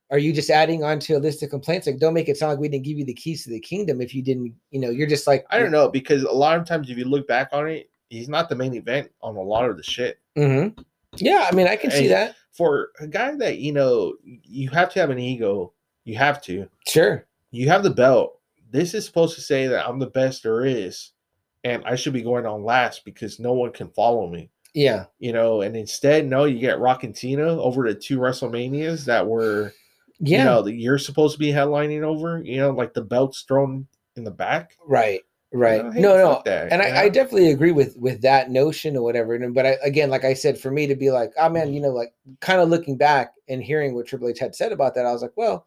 are 0.09 0.17
you 0.17 0.33
just 0.33 0.49
adding 0.49 0.83
on 0.83 0.99
to 1.01 1.13
a 1.13 1.19
list 1.19 1.43
of 1.43 1.49
complaints? 1.49 1.85
Like, 1.85 1.99
don't 1.99 2.13
make 2.13 2.29
it 2.29 2.37
sound 2.37 2.51
like 2.51 2.59
we 2.59 2.69
didn't 2.69 2.85
give 2.85 2.97
you 2.97 3.05
the 3.05 3.13
keys 3.13 3.43
to 3.43 3.49
the 3.49 3.59
kingdom 3.59 4.01
if 4.01 4.15
you 4.15 4.21
didn't, 4.21 4.53
you 4.71 4.79
know, 4.79 4.89
you're 4.89 5.07
just 5.07 5.27
like, 5.27 5.45
I 5.49 5.59
don't 5.59 5.71
know 5.71 5.89
because 5.89 6.23
a 6.23 6.31
lot 6.31 6.57
of 6.57 6.65
times 6.65 6.89
if 6.89 6.97
you 6.97 7.05
look 7.05 7.27
back 7.27 7.49
on 7.51 7.67
it, 7.67 7.89
he's 8.09 8.29
not 8.29 8.49
the 8.49 8.55
main 8.55 8.73
event 8.73 9.11
on 9.21 9.35
a 9.35 9.41
lot 9.41 9.69
of 9.69 9.77
the 9.77 9.83
shit. 9.83 10.19
Mm-hmm. 10.37 10.81
Yeah, 11.17 11.47
I 11.49 11.55
mean, 11.55 11.67
I 11.67 11.75
can 11.75 11.91
see 11.91 12.07
that. 12.07 12.35
For 12.57 12.89
a 12.99 13.07
guy 13.07 13.35
that 13.35 13.59
you 13.59 13.71
know, 13.71 14.15
you 14.23 14.69
have 14.71 14.91
to 14.93 14.99
have 14.99 15.11
an 15.11 15.19
ego. 15.19 15.73
You 16.05 16.15
have 16.17 16.41
to. 16.43 16.67
Sure. 16.87 17.25
You 17.51 17.67
have 17.69 17.83
the 17.83 17.89
belt. 17.91 18.39
This 18.71 18.93
is 18.93 19.05
supposed 19.05 19.35
to 19.35 19.41
say 19.41 19.67
that 19.67 19.87
I'm 19.87 19.99
the 19.99 20.07
best 20.07 20.43
there 20.43 20.65
is, 20.65 21.11
and 21.63 21.83
I 21.85 21.95
should 21.95 22.13
be 22.13 22.21
going 22.23 22.45
on 22.45 22.63
last 22.63 23.05
because 23.05 23.39
no 23.39 23.53
one 23.53 23.71
can 23.71 23.89
follow 23.89 24.27
me. 24.27 24.49
Yeah. 24.73 25.05
You 25.19 25.33
know, 25.33 25.61
and 25.61 25.75
instead, 25.77 26.25
no, 26.27 26.43
you 26.45 26.59
get 26.59 26.79
Rock 26.79 27.03
and 27.03 27.15
Cena 27.15 27.47
over 27.61 27.87
the 27.87 27.95
two 27.97 28.17
WrestleManias 28.19 29.05
that 29.05 29.25
were, 29.25 29.73
Yeah. 30.19 30.39
you 30.39 30.43
know, 30.43 30.61
that 30.63 30.73
you're 30.73 30.97
supposed 30.97 31.33
to 31.33 31.39
be 31.39 31.47
headlining 31.51 32.01
over. 32.03 32.41
You 32.43 32.57
know, 32.57 32.71
like 32.71 32.93
the 32.93 33.01
belts 33.01 33.43
thrown 33.47 33.87
in 34.15 34.23
the 34.23 34.31
back. 34.31 34.75
right. 34.85 35.21
You 35.53 35.59
Right. 35.59 35.83
know, 35.85 35.91
hey, 35.91 36.01
no, 36.01 36.17
no. 36.17 36.33
fuck 36.35 36.45
that, 36.45 36.71
and 36.73 36.81
I, 36.81 37.03
I 37.03 37.09
definitely 37.09 37.51
agree 37.51 37.71
with 37.71 37.95
with 37.97 38.21
that 38.21 38.51
notion 38.51 38.97
or 38.97 39.01
whatever. 39.03 39.37
But 39.49 39.65
I, 39.65 39.77
again, 39.81 40.09
like 40.09 40.25
I 40.25 40.33
said, 40.33 40.59
for 40.59 40.71
me 40.71 40.87
to 40.87 40.95
be 40.95 41.09
like, 41.09 41.31
oh 41.39 41.47
man, 41.49 41.73
you 41.73 41.79
know, 41.79 41.89
like 41.89 42.13
kind 42.41 42.59
of 42.59 42.67
looking 42.69 42.97
back 42.97 43.33
and 43.47 43.63
hearing 43.63 43.95
what 43.95 44.07
Triple 44.07 44.27
H 44.27 44.39
had 44.39 44.55
said 44.55 44.73
about 44.73 44.93
that, 44.95 45.05
I 45.05 45.11
was 45.13 45.21
like, 45.21 45.31
well, 45.37 45.65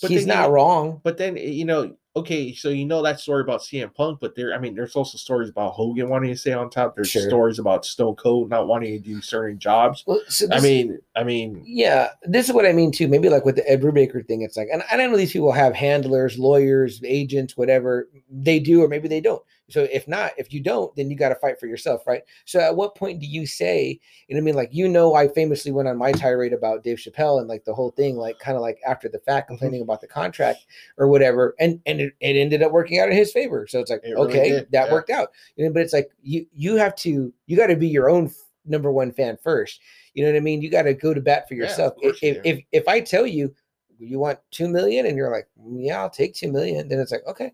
But 0.00 0.10
he's 0.10 0.24
then 0.26 0.36
you- 0.36 0.42
not 0.42 0.50
wrong. 0.50 1.00
But 1.04 1.18
then 1.18 1.36
eh, 1.36 1.42
you 1.42 1.66
know, 1.66 1.94
okay, 2.14 2.52
so 2.54 2.68
you 2.68 2.84
know 2.84 3.02
that 3.02 3.20
story 3.20 3.40
about 3.40 3.60
CM 3.60 3.94
Punk, 3.94 4.18
but 4.20 4.34
there, 4.34 4.54
I 4.54 4.58
mean, 4.58 4.74
there's 4.74 4.94
also 4.96 5.16
stories 5.16 5.48
about 5.48 5.72
Hogan 5.72 6.08
wanting 6.08 6.30
to 6.30 6.36
stay 6.36 6.52
on 6.52 6.68
top. 6.68 6.94
There's 6.94 7.08
Sure. 7.08 7.22
stories 7.22 7.58
about 7.58 7.84
Stone 7.84 8.16
Cold 8.16 8.50
not 8.50 8.66
wanting 8.66 8.92
to 8.92 8.98
do 8.98 9.20
certain 9.22 9.58
jobs. 9.58 10.04
Well, 10.06 10.20
so 10.28 10.46
I 10.52 10.60
mean, 10.60 10.98
I 11.16 11.24
mean, 11.24 11.62
yeah, 11.64 12.10
this 12.24 12.48
is 12.48 12.54
what 12.54 12.66
I 12.66 12.72
mean 12.72 12.92
too. 12.92 13.08
Maybe 13.08 13.28
like 13.28 13.44
with 13.44 13.56
the 13.56 13.70
Ed 13.70 13.80
Brubaker 13.80 14.26
thing, 14.26 14.42
it's 14.42 14.56
like, 14.56 14.68
and 14.72 14.82
I 14.90 14.96
don't 14.96 15.10
know 15.10 15.16
these 15.16 15.32
people 15.32 15.52
have 15.52 15.74
handlers, 15.74 16.38
lawyers, 16.38 17.00
agents, 17.04 17.56
whatever 17.56 18.08
they 18.30 18.58
do, 18.58 18.82
or 18.82 18.88
maybe 18.88 19.08
they 19.08 19.20
don't. 19.20 19.42
So 19.70 19.88
if 19.90 20.06
not, 20.06 20.32
if 20.36 20.52
you 20.52 20.60
don't, 20.60 20.94
then 20.96 21.10
you 21.10 21.16
got 21.16 21.30
to 21.30 21.34
fight 21.36 21.58
for 21.58 21.66
yourself, 21.66 22.06
right? 22.06 22.22
So 22.44 22.60
at 22.60 22.76
what 22.76 22.94
point 22.94 23.20
do 23.20 23.26
you 23.26 23.46
say, 23.46 23.98
you 24.28 24.34
know, 24.34 24.40
I 24.40 24.44
mean, 24.44 24.54
like 24.54 24.68
you 24.72 24.88
know, 24.88 25.14
I 25.14 25.28
famously 25.28 25.72
went 25.72 25.88
on 25.88 25.96
my 25.96 26.12
tirade 26.12 26.52
about 26.52 26.82
Dave 26.82 26.98
Chappelle 26.98 27.38
and 27.38 27.48
like 27.48 27.64
the 27.64 27.74
whole 27.74 27.90
thing, 27.90 28.16
like 28.16 28.38
kind 28.38 28.56
of 28.56 28.62
like 28.62 28.78
after 28.86 29.08
the 29.08 29.20
fact, 29.20 29.48
complaining 29.48 29.80
about 29.80 30.00
the 30.00 30.06
contract 30.06 30.66
or 30.98 31.08
whatever, 31.08 31.54
and 31.58 31.80
and 31.86 32.00
it, 32.00 32.12
it 32.20 32.36
ended 32.36 32.62
up 32.62 32.72
working 32.72 32.98
out 32.98 33.08
in 33.08 33.16
his 33.16 33.32
favor. 33.32 33.66
So 33.66 33.80
it's 33.80 33.90
like, 33.90 34.02
It 34.04 34.14
okay, 34.14 34.64
that 34.70 34.86
yeah. 34.86 34.92
worked 34.92 35.10
out. 35.10 35.30
You 35.56 35.64
know, 35.64 35.72
but 35.72 35.82
it's 35.82 35.92
like 35.92 36.10
you 36.22 36.46
you 36.52 36.76
have 36.76 36.94
to 36.96 37.32
you 37.46 37.56
got 37.56 37.68
to 37.68 37.76
be 37.76 37.88
your 37.88 38.10
own 38.10 38.30
number 38.66 38.92
one 38.92 39.12
fan 39.12 39.38
first. 39.42 39.80
You 40.14 40.24
know 40.24 40.30
what 40.30 40.36
I 40.36 40.40
mean? 40.40 40.60
You 40.60 40.70
got 40.70 40.82
to 40.82 40.94
go 40.94 41.14
to 41.14 41.20
bat 41.20 41.48
for 41.48 41.54
yourself. 41.54 41.96
course 41.96 42.18
if, 42.20 42.36
you 42.36 42.40
if 42.44 42.58
if 42.58 42.64
if 42.72 42.88
I 42.88 43.00
tell 43.00 43.26
you 43.26 43.54
you 43.98 44.18
want 44.18 44.38
two 44.50 44.68
million 44.68 45.06
and 45.06 45.16
you're 45.16 45.30
like, 45.30 45.48
"Mm, 45.60 45.86
yeah, 45.86 46.00
I'll 46.00 46.10
take 46.10 46.34
two 46.34 46.50
million, 46.50 46.88
then 46.88 46.98
it's 46.98 47.12
like, 47.12 47.26
okay, 47.26 47.52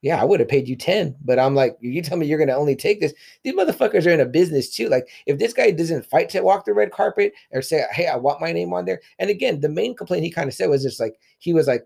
yeah, 0.00 0.20
I 0.20 0.24
would 0.24 0.40
have 0.40 0.48
paid 0.48 0.68
you 0.68 0.76
10, 0.76 1.16
but 1.24 1.38
I'm 1.38 1.54
like, 1.54 1.76
you 1.80 2.00
tell 2.02 2.16
me 2.16 2.26
you're 2.26 2.38
gonna 2.38 2.56
only 2.56 2.76
take 2.76 3.00
this. 3.00 3.14
These 3.42 3.54
motherfuckers 3.54 4.06
are 4.06 4.10
in 4.10 4.20
a 4.20 4.26
business 4.26 4.70
too. 4.70 4.88
Like, 4.88 5.08
if 5.26 5.38
this 5.38 5.52
guy 5.52 5.70
doesn't 5.72 6.06
fight 6.06 6.28
to 6.30 6.40
walk 6.42 6.64
the 6.64 6.74
red 6.74 6.92
carpet 6.92 7.32
or 7.50 7.62
say, 7.62 7.84
hey, 7.92 8.06
I 8.06 8.16
want 8.16 8.40
my 8.40 8.52
name 8.52 8.72
on 8.72 8.84
there. 8.84 9.00
And 9.18 9.28
again, 9.28 9.60
the 9.60 9.68
main 9.68 9.96
complaint 9.96 10.24
he 10.24 10.30
kind 10.30 10.48
of 10.48 10.54
said 10.54 10.68
was 10.68 10.82
just 10.82 11.00
like 11.00 11.18
he 11.38 11.52
was 11.52 11.66
like, 11.66 11.84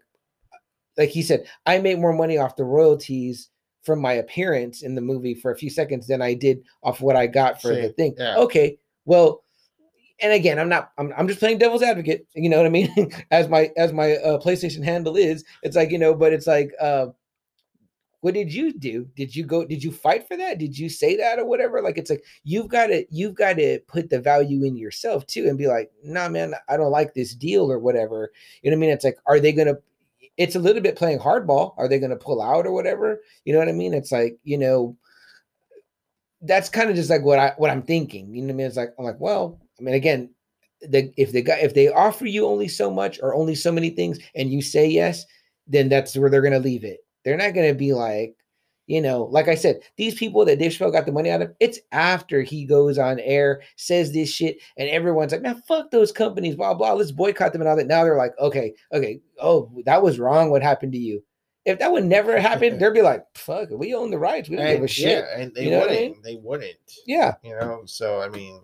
like 0.99 1.09
he 1.09 1.23
said, 1.23 1.47
I 1.65 1.79
made 1.79 1.99
more 1.99 2.13
money 2.13 2.37
off 2.37 2.57
the 2.57 2.65
royalties 2.65 3.49
from 3.83 4.01
my 4.01 4.13
appearance 4.13 4.83
in 4.83 4.95
the 4.95 5.01
movie 5.01 5.35
for 5.35 5.51
a 5.51 5.57
few 5.57 5.71
seconds 5.71 6.07
than 6.07 6.23
I 6.23 6.35
did 6.35 6.63
off 6.83 7.01
what 7.01 7.17
I 7.17 7.27
got 7.27 7.61
for 7.61 7.75
the 7.75 7.89
thing. 7.91 8.15
yeah. 8.17 8.37
Okay, 8.37 8.79
well, 9.05 9.43
and 10.21 10.33
again, 10.33 10.59
I'm 10.59 10.69
not. 10.69 10.93
I'm, 10.99 11.13
I'm 11.17 11.27
just 11.27 11.41
playing 11.41 11.59
devil's 11.59 11.83
advocate. 11.83 12.27
You 12.35 12.49
know 12.49 12.59
what 12.59 12.67
I 12.67 12.71
mean? 12.71 13.13
as 13.31 13.49
my 13.49 13.71
as 13.77 13.93
my 13.93 14.17
uh, 14.17 14.39
PlayStation 14.39 14.85
handle 14.85 15.17
is, 15.17 15.45
it's 15.63 15.77
like 15.77 15.91
you 15.91 15.99
know, 15.99 16.15
but 16.15 16.33
it's 16.33 16.47
like, 16.47 16.73
uh, 16.81 17.07
what 18.23 18.35
did 18.35 18.55
you 18.55 18.73
do? 18.73 19.09
Did 19.17 19.35
you 19.35 19.45
go? 19.45 19.65
Did 19.65 19.83
you 19.83 19.91
fight 19.91 20.29
for 20.29 20.37
that? 20.37 20.59
Did 20.59 20.79
you 20.79 20.89
say 20.89 21.17
that 21.17 21.41
or 21.41 21.45
whatever? 21.45 21.83
Like 21.83 21.99
it's 21.99 22.09
like 22.09 22.25
you've 22.45 22.69
got 22.69 22.87
to 22.87 23.05
you've 23.11 23.35
got 23.35 23.57
to 23.57 23.81
put 23.89 24.11
the 24.11 24.21
value 24.21 24.65
in 24.65 24.77
yourself 24.77 25.27
too, 25.27 25.49
and 25.49 25.59
be 25.59 25.67
like, 25.67 25.91
nah, 26.05 26.29
man, 26.29 26.55
I 26.69 26.77
don't 26.77 26.93
like 26.93 27.15
this 27.15 27.35
deal 27.35 27.71
or 27.71 27.81
whatever. 27.81 28.31
You 28.63 28.71
know 28.71 28.77
what 28.77 28.79
I 28.79 28.87
mean? 28.87 28.91
It's 28.91 29.05
like, 29.05 29.19
are 29.27 29.41
they 29.41 29.53
gonna? 29.53 29.75
It's 30.37 30.55
a 30.55 30.61
little 30.61 30.81
bit 30.81 30.95
playing 30.95 31.19
hardball. 31.19 31.75
Are 31.77 31.89
they 31.89 31.99
gonna 31.99 32.15
pull 32.15 32.41
out 32.41 32.65
or 32.65 32.71
whatever? 32.71 33.21
You 33.45 33.55
know 33.55 33.59
what 33.59 33.69
I 33.69 33.73
mean? 33.73 33.93
It's 33.93 34.13
like 34.13 34.39
you 34.45 34.57
know 34.57 34.97
that's 36.43 36.69
kind 36.69 36.91
of 36.91 36.95
just 36.95 37.11
like 37.11 37.23
what 37.23 37.41
I 37.41 37.55
what 37.57 37.71
I'm 37.71 37.83
thinking. 37.83 38.33
You 38.33 38.43
know 38.43 38.47
what 38.47 38.53
I 38.53 38.57
mean? 38.57 38.67
It's 38.69 38.77
like 38.77 38.95
I'm 39.01 39.05
like, 39.05 39.19
well, 39.19 39.59
I 39.81 39.83
mean, 39.83 39.95
again, 39.97 40.31
the 40.81 41.13
if 41.17 41.33
they 41.33 41.43
got 41.43 41.59
if 41.59 41.75
they 41.75 41.89
offer 41.89 42.27
you 42.27 42.47
only 42.47 42.69
so 42.69 42.89
much 42.89 43.19
or 43.21 43.35
only 43.35 43.57
so 43.57 43.73
many 43.73 43.91
things 43.91 44.21
and 44.37 44.49
you 44.49 44.63
say 44.63 44.87
yes, 44.87 45.27
then 45.67 45.89
that's 45.89 46.17
where 46.17 46.31
they're 46.31 46.41
gonna 46.41 46.61
leave 46.61 46.85
it. 46.85 47.01
They're 47.25 47.37
not 47.37 47.55
gonna 47.55 47.75
be 47.75 47.93
like, 47.93 48.37
you 48.89 49.01
know, 49.01 49.25
like 49.25 49.47
I 49.49 49.55
said, 49.55 49.81
these 49.97 50.15
people 50.17 50.45
that 50.45 50.59
Dave 50.59 50.73
Chappelle 50.73 50.93
got 50.93 51.07
the 51.07 51.13
money 51.13 51.31
out 51.31 51.41
of, 51.41 51.55
it's 51.61 51.79
after 51.93 52.43
he 52.43 52.65
goes 52.65 52.99
on 52.99 53.21
air, 53.21 53.63
says 53.77 54.13
this 54.13 54.29
shit, 54.29 54.59
and 54.77 54.89
everyone's 54.91 55.33
like, 55.33 55.41
man, 55.43 55.63
fuck 55.69 55.91
those 55.91 56.11
companies, 56.13 56.57
blah 56.57 56.75
blah. 56.75 56.93
Let's 56.93 57.13
boycott 57.13 57.53
them 57.53 57.63
and 57.63 57.69
all 57.69 57.77
that. 57.77 57.87
Now 57.87 58.03
they're 58.05 58.17
like, 58.19 58.37
okay, 58.39 58.75
okay, 58.93 59.21
oh, 59.41 59.71
that 59.87 60.03
was 60.03 60.19
wrong. 60.19 60.51
What 60.51 60.63
happened 60.63 60.93
to 60.93 60.99
you? 60.99 61.23
If 61.65 61.79
that 61.79 61.93
would 61.93 62.05
never 62.05 62.41
happen, 62.41 62.77
they'd 62.77 62.93
be 62.93 63.03
like, 63.03 63.25
fuck, 63.37 63.69
we 63.71 63.95
own 63.95 64.11
the 64.11 64.19
rights. 64.19 64.49
We 64.49 64.57
don't 64.57 64.67
give 64.67 64.83
a 64.83 64.89
shit. 64.89 65.25
yeah, 65.25 65.39
and 65.41 65.55
they 65.55 65.67
You 65.67 65.71
know 65.71 65.81
wouldn't. 65.83 66.01
mean? 66.01 66.17
They 66.25 66.35
wouldn't. 66.35 66.77
yeah. 67.07 67.35
You 67.45 67.55
know, 67.55 67.83
so 67.87 68.21
I 68.21 68.29
mean, 68.31 68.61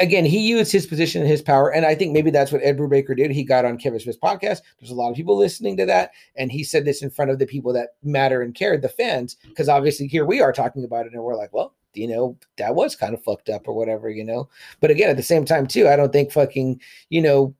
again, 0.00 0.24
he 0.24 0.38
used 0.38 0.72
his 0.72 0.86
position 0.86 1.22
and 1.22 1.30
his 1.30 1.42
power, 1.42 1.72
and 1.72 1.86
I 1.86 1.94
think 1.94 2.12
maybe 2.12 2.30
that's 2.30 2.52
what 2.52 2.62
Ed 2.62 2.78
Brubaker 2.78 3.16
did. 3.16 3.30
He 3.30 3.44
got 3.44 3.64
on 3.64 3.78
Kevin 3.78 4.00
Smith's 4.00 4.18
podcast. 4.18 4.60
There's 4.78 4.90
a 4.90 4.94
lot 4.94 5.10
of 5.10 5.16
people 5.16 5.36
listening 5.36 5.76
to 5.78 5.86
that, 5.86 6.12
and 6.36 6.50
he 6.50 6.64
said 6.64 6.84
this 6.84 7.02
in 7.02 7.10
front 7.10 7.30
of 7.30 7.38
the 7.38 7.46
people 7.46 7.72
that 7.72 7.94
matter 8.02 8.42
and 8.42 8.54
care, 8.54 8.76
the 8.76 8.88
fans, 8.88 9.36
because 9.44 9.68
obviously 9.68 10.06
here 10.06 10.24
we 10.24 10.40
are 10.40 10.52
talking 10.52 10.84
about 10.84 11.06
it, 11.06 11.12
and 11.12 11.22
we're 11.22 11.36
like, 11.36 11.52
well, 11.52 11.74
you 11.94 12.06
know, 12.06 12.36
that 12.56 12.74
was 12.74 12.94
kind 12.94 13.14
of 13.14 13.22
fucked 13.24 13.48
up 13.48 13.66
or 13.66 13.74
whatever, 13.74 14.08
you 14.08 14.24
know. 14.24 14.48
But 14.80 14.90
again, 14.90 15.10
at 15.10 15.16
the 15.16 15.22
same 15.22 15.44
time, 15.44 15.66
too, 15.66 15.88
I 15.88 15.96
don't 15.96 16.12
think 16.12 16.32
fucking, 16.32 16.80
you 17.08 17.22
know. 17.22 17.54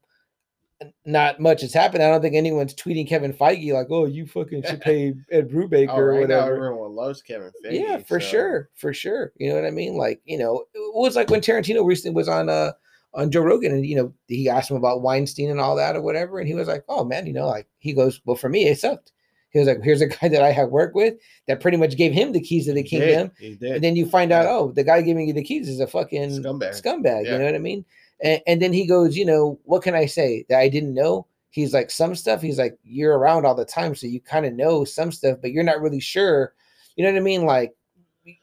Not 1.05 1.39
much 1.39 1.61
has 1.61 1.73
happened. 1.73 2.01
I 2.03 2.09
don't 2.09 2.21
think 2.21 2.35
anyone's 2.35 2.73
tweeting 2.73 3.07
Kevin 3.07 3.33
Feige 3.33 3.71
like, 3.73 3.87
"Oh, 3.91 4.05
you 4.05 4.25
fucking 4.25 4.63
should 4.63 4.81
pay 4.81 5.13
Ed 5.31 5.49
Brubaker 5.49 5.89
oh, 5.89 5.95
or 5.97 6.11
right 6.13 6.21
whatever." 6.21 6.55
everyone 6.65 6.95
loves 6.95 7.21
Kevin 7.21 7.51
Feige. 7.63 7.79
yeah 7.79 7.97
for 7.99 8.19
so- 8.19 8.27
sure 8.27 8.69
for 8.75 8.93
sure 8.93 9.31
you 9.37 9.49
know 9.49 9.55
what 9.55 9.65
i 9.65 9.71
mean 9.71 9.95
like 9.95 10.21
you 10.25 10.37
know 10.37 10.63
it 10.73 10.95
was 10.95 11.15
like 11.15 11.29
when 11.29 11.41
tarantino 11.41 11.85
recently 11.85 12.15
was 12.15 12.27
on 12.27 12.49
uh 12.49 12.71
on 13.13 13.29
joe 13.29 13.41
rogan 13.41 13.71
and 13.73 13.85
you 13.85 13.95
know 13.95 14.13
he 14.27 14.49
asked 14.49 14.71
him 14.71 14.77
about 14.77 15.01
weinstein 15.01 15.49
and 15.49 15.59
all 15.59 15.75
that 15.75 15.95
or 15.95 16.01
whatever 16.01 16.39
and 16.39 16.47
he 16.47 16.53
was 16.55 16.67
like 16.67 16.83
oh 16.89 17.03
man 17.03 17.25
you 17.27 17.33
know 17.33 17.47
like 17.47 17.67
he 17.79 17.93
goes 17.93 18.21
well 18.25 18.35
for 18.37 18.49
me 18.49 18.67
it 18.67 18.79
sucked 18.79 19.11
he 19.51 19.59
was 19.59 19.67
like 19.67 19.81
here's 19.83 20.01
a 20.01 20.07
guy 20.07 20.27
that 20.29 20.41
i 20.43 20.51
have 20.51 20.69
worked 20.69 20.95
with 20.95 21.15
that 21.47 21.59
pretty 21.59 21.77
much 21.77 21.95
gave 21.97 22.11
him 22.13 22.31
the 22.31 22.41
keys 22.41 22.65
to 22.65 22.73
the 22.73 22.83
kingdom 22.83 23.31
and 23.41 23.83
then 23.83 23.95
you 23.95 24.07
find 24.09 24.31
out 24.31 24.45
Yeah. 24.45 24.51
oh 24.51 24.71
the 24.71 24.83
guy 24.83 25.01
giving 25.01 25.27
you 25.27 25.33
the 25.33 25.43
keys 25.43 25.67
is 25.69 25.79
a 25.79 25.87
fucking 25.87 26.29
Scumbag. 26.41 26.81
scumbag 26.81 27.25
Yeah. 27.25 27.33
you 27.33 27.37
know 27.39 27.45
what 27.45 27.55
i 27.55 27.59
mean 27.59 27.83
and, 28.23 28.41
and 28.47 28.61
then 28.61 28.73
he 28.73 28.85
goes 28.85 29.17
you 29.17 29.25
know 29.25 29.59
what 29.63 29.83
can 29.83 29.95
i 29.95 30.05
say 30.05 30.45
that 30.49 30.59
i 30.59 30.69
didn't 30.69 30.93
know? 30.93 31.25
He's 31.49 31.73
like 31.73 31.91
some 31.91 32.15
stuff 32.15 32.41
he's 32.41 32.57
like 32.57 32.77
you're 32.83 33.17
around 33.17 33.45
all 33.45 33.55
the 33.55 33.65
time 33.65 33.93
so 33.93 34.07
you 34.07 34.21
kind 34.21 34.45
of 34.45 34.53
know 34.53 34.85
some 34.85 35.11
stuff 35.11 35.37
but 35.41 35.51
you're 35.51 35.63
not 35.63 35.81
really 35.81 35.99
sure. 35.99 36.53
You 36.95 37.03
know 37.03 37.11
what 37.11 37.17
i 37.17 37.21
mean? 37.21 37.45
Like 37.45 37.75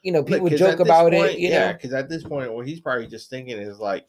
you 0.01 0.11
know 0.11 0.21
Look, 0.21 0.51
joke 0.53 0.79
about 0.79 1.11
point- 1.11 1.31
it 1.31 1.39
you 1.39 1.49
yeah, 1.49 1.73
because 1.73 1.93
at 1.93 2.09
this 2.09 2.23
point, 2.23 2.51
what 2.53 2.67
he's 2.67 2.79
probably 2.79 3.07
just 3.07 3.29
thinking 3.29 3.57
is 3.57 3.79
like, 3.79 4.05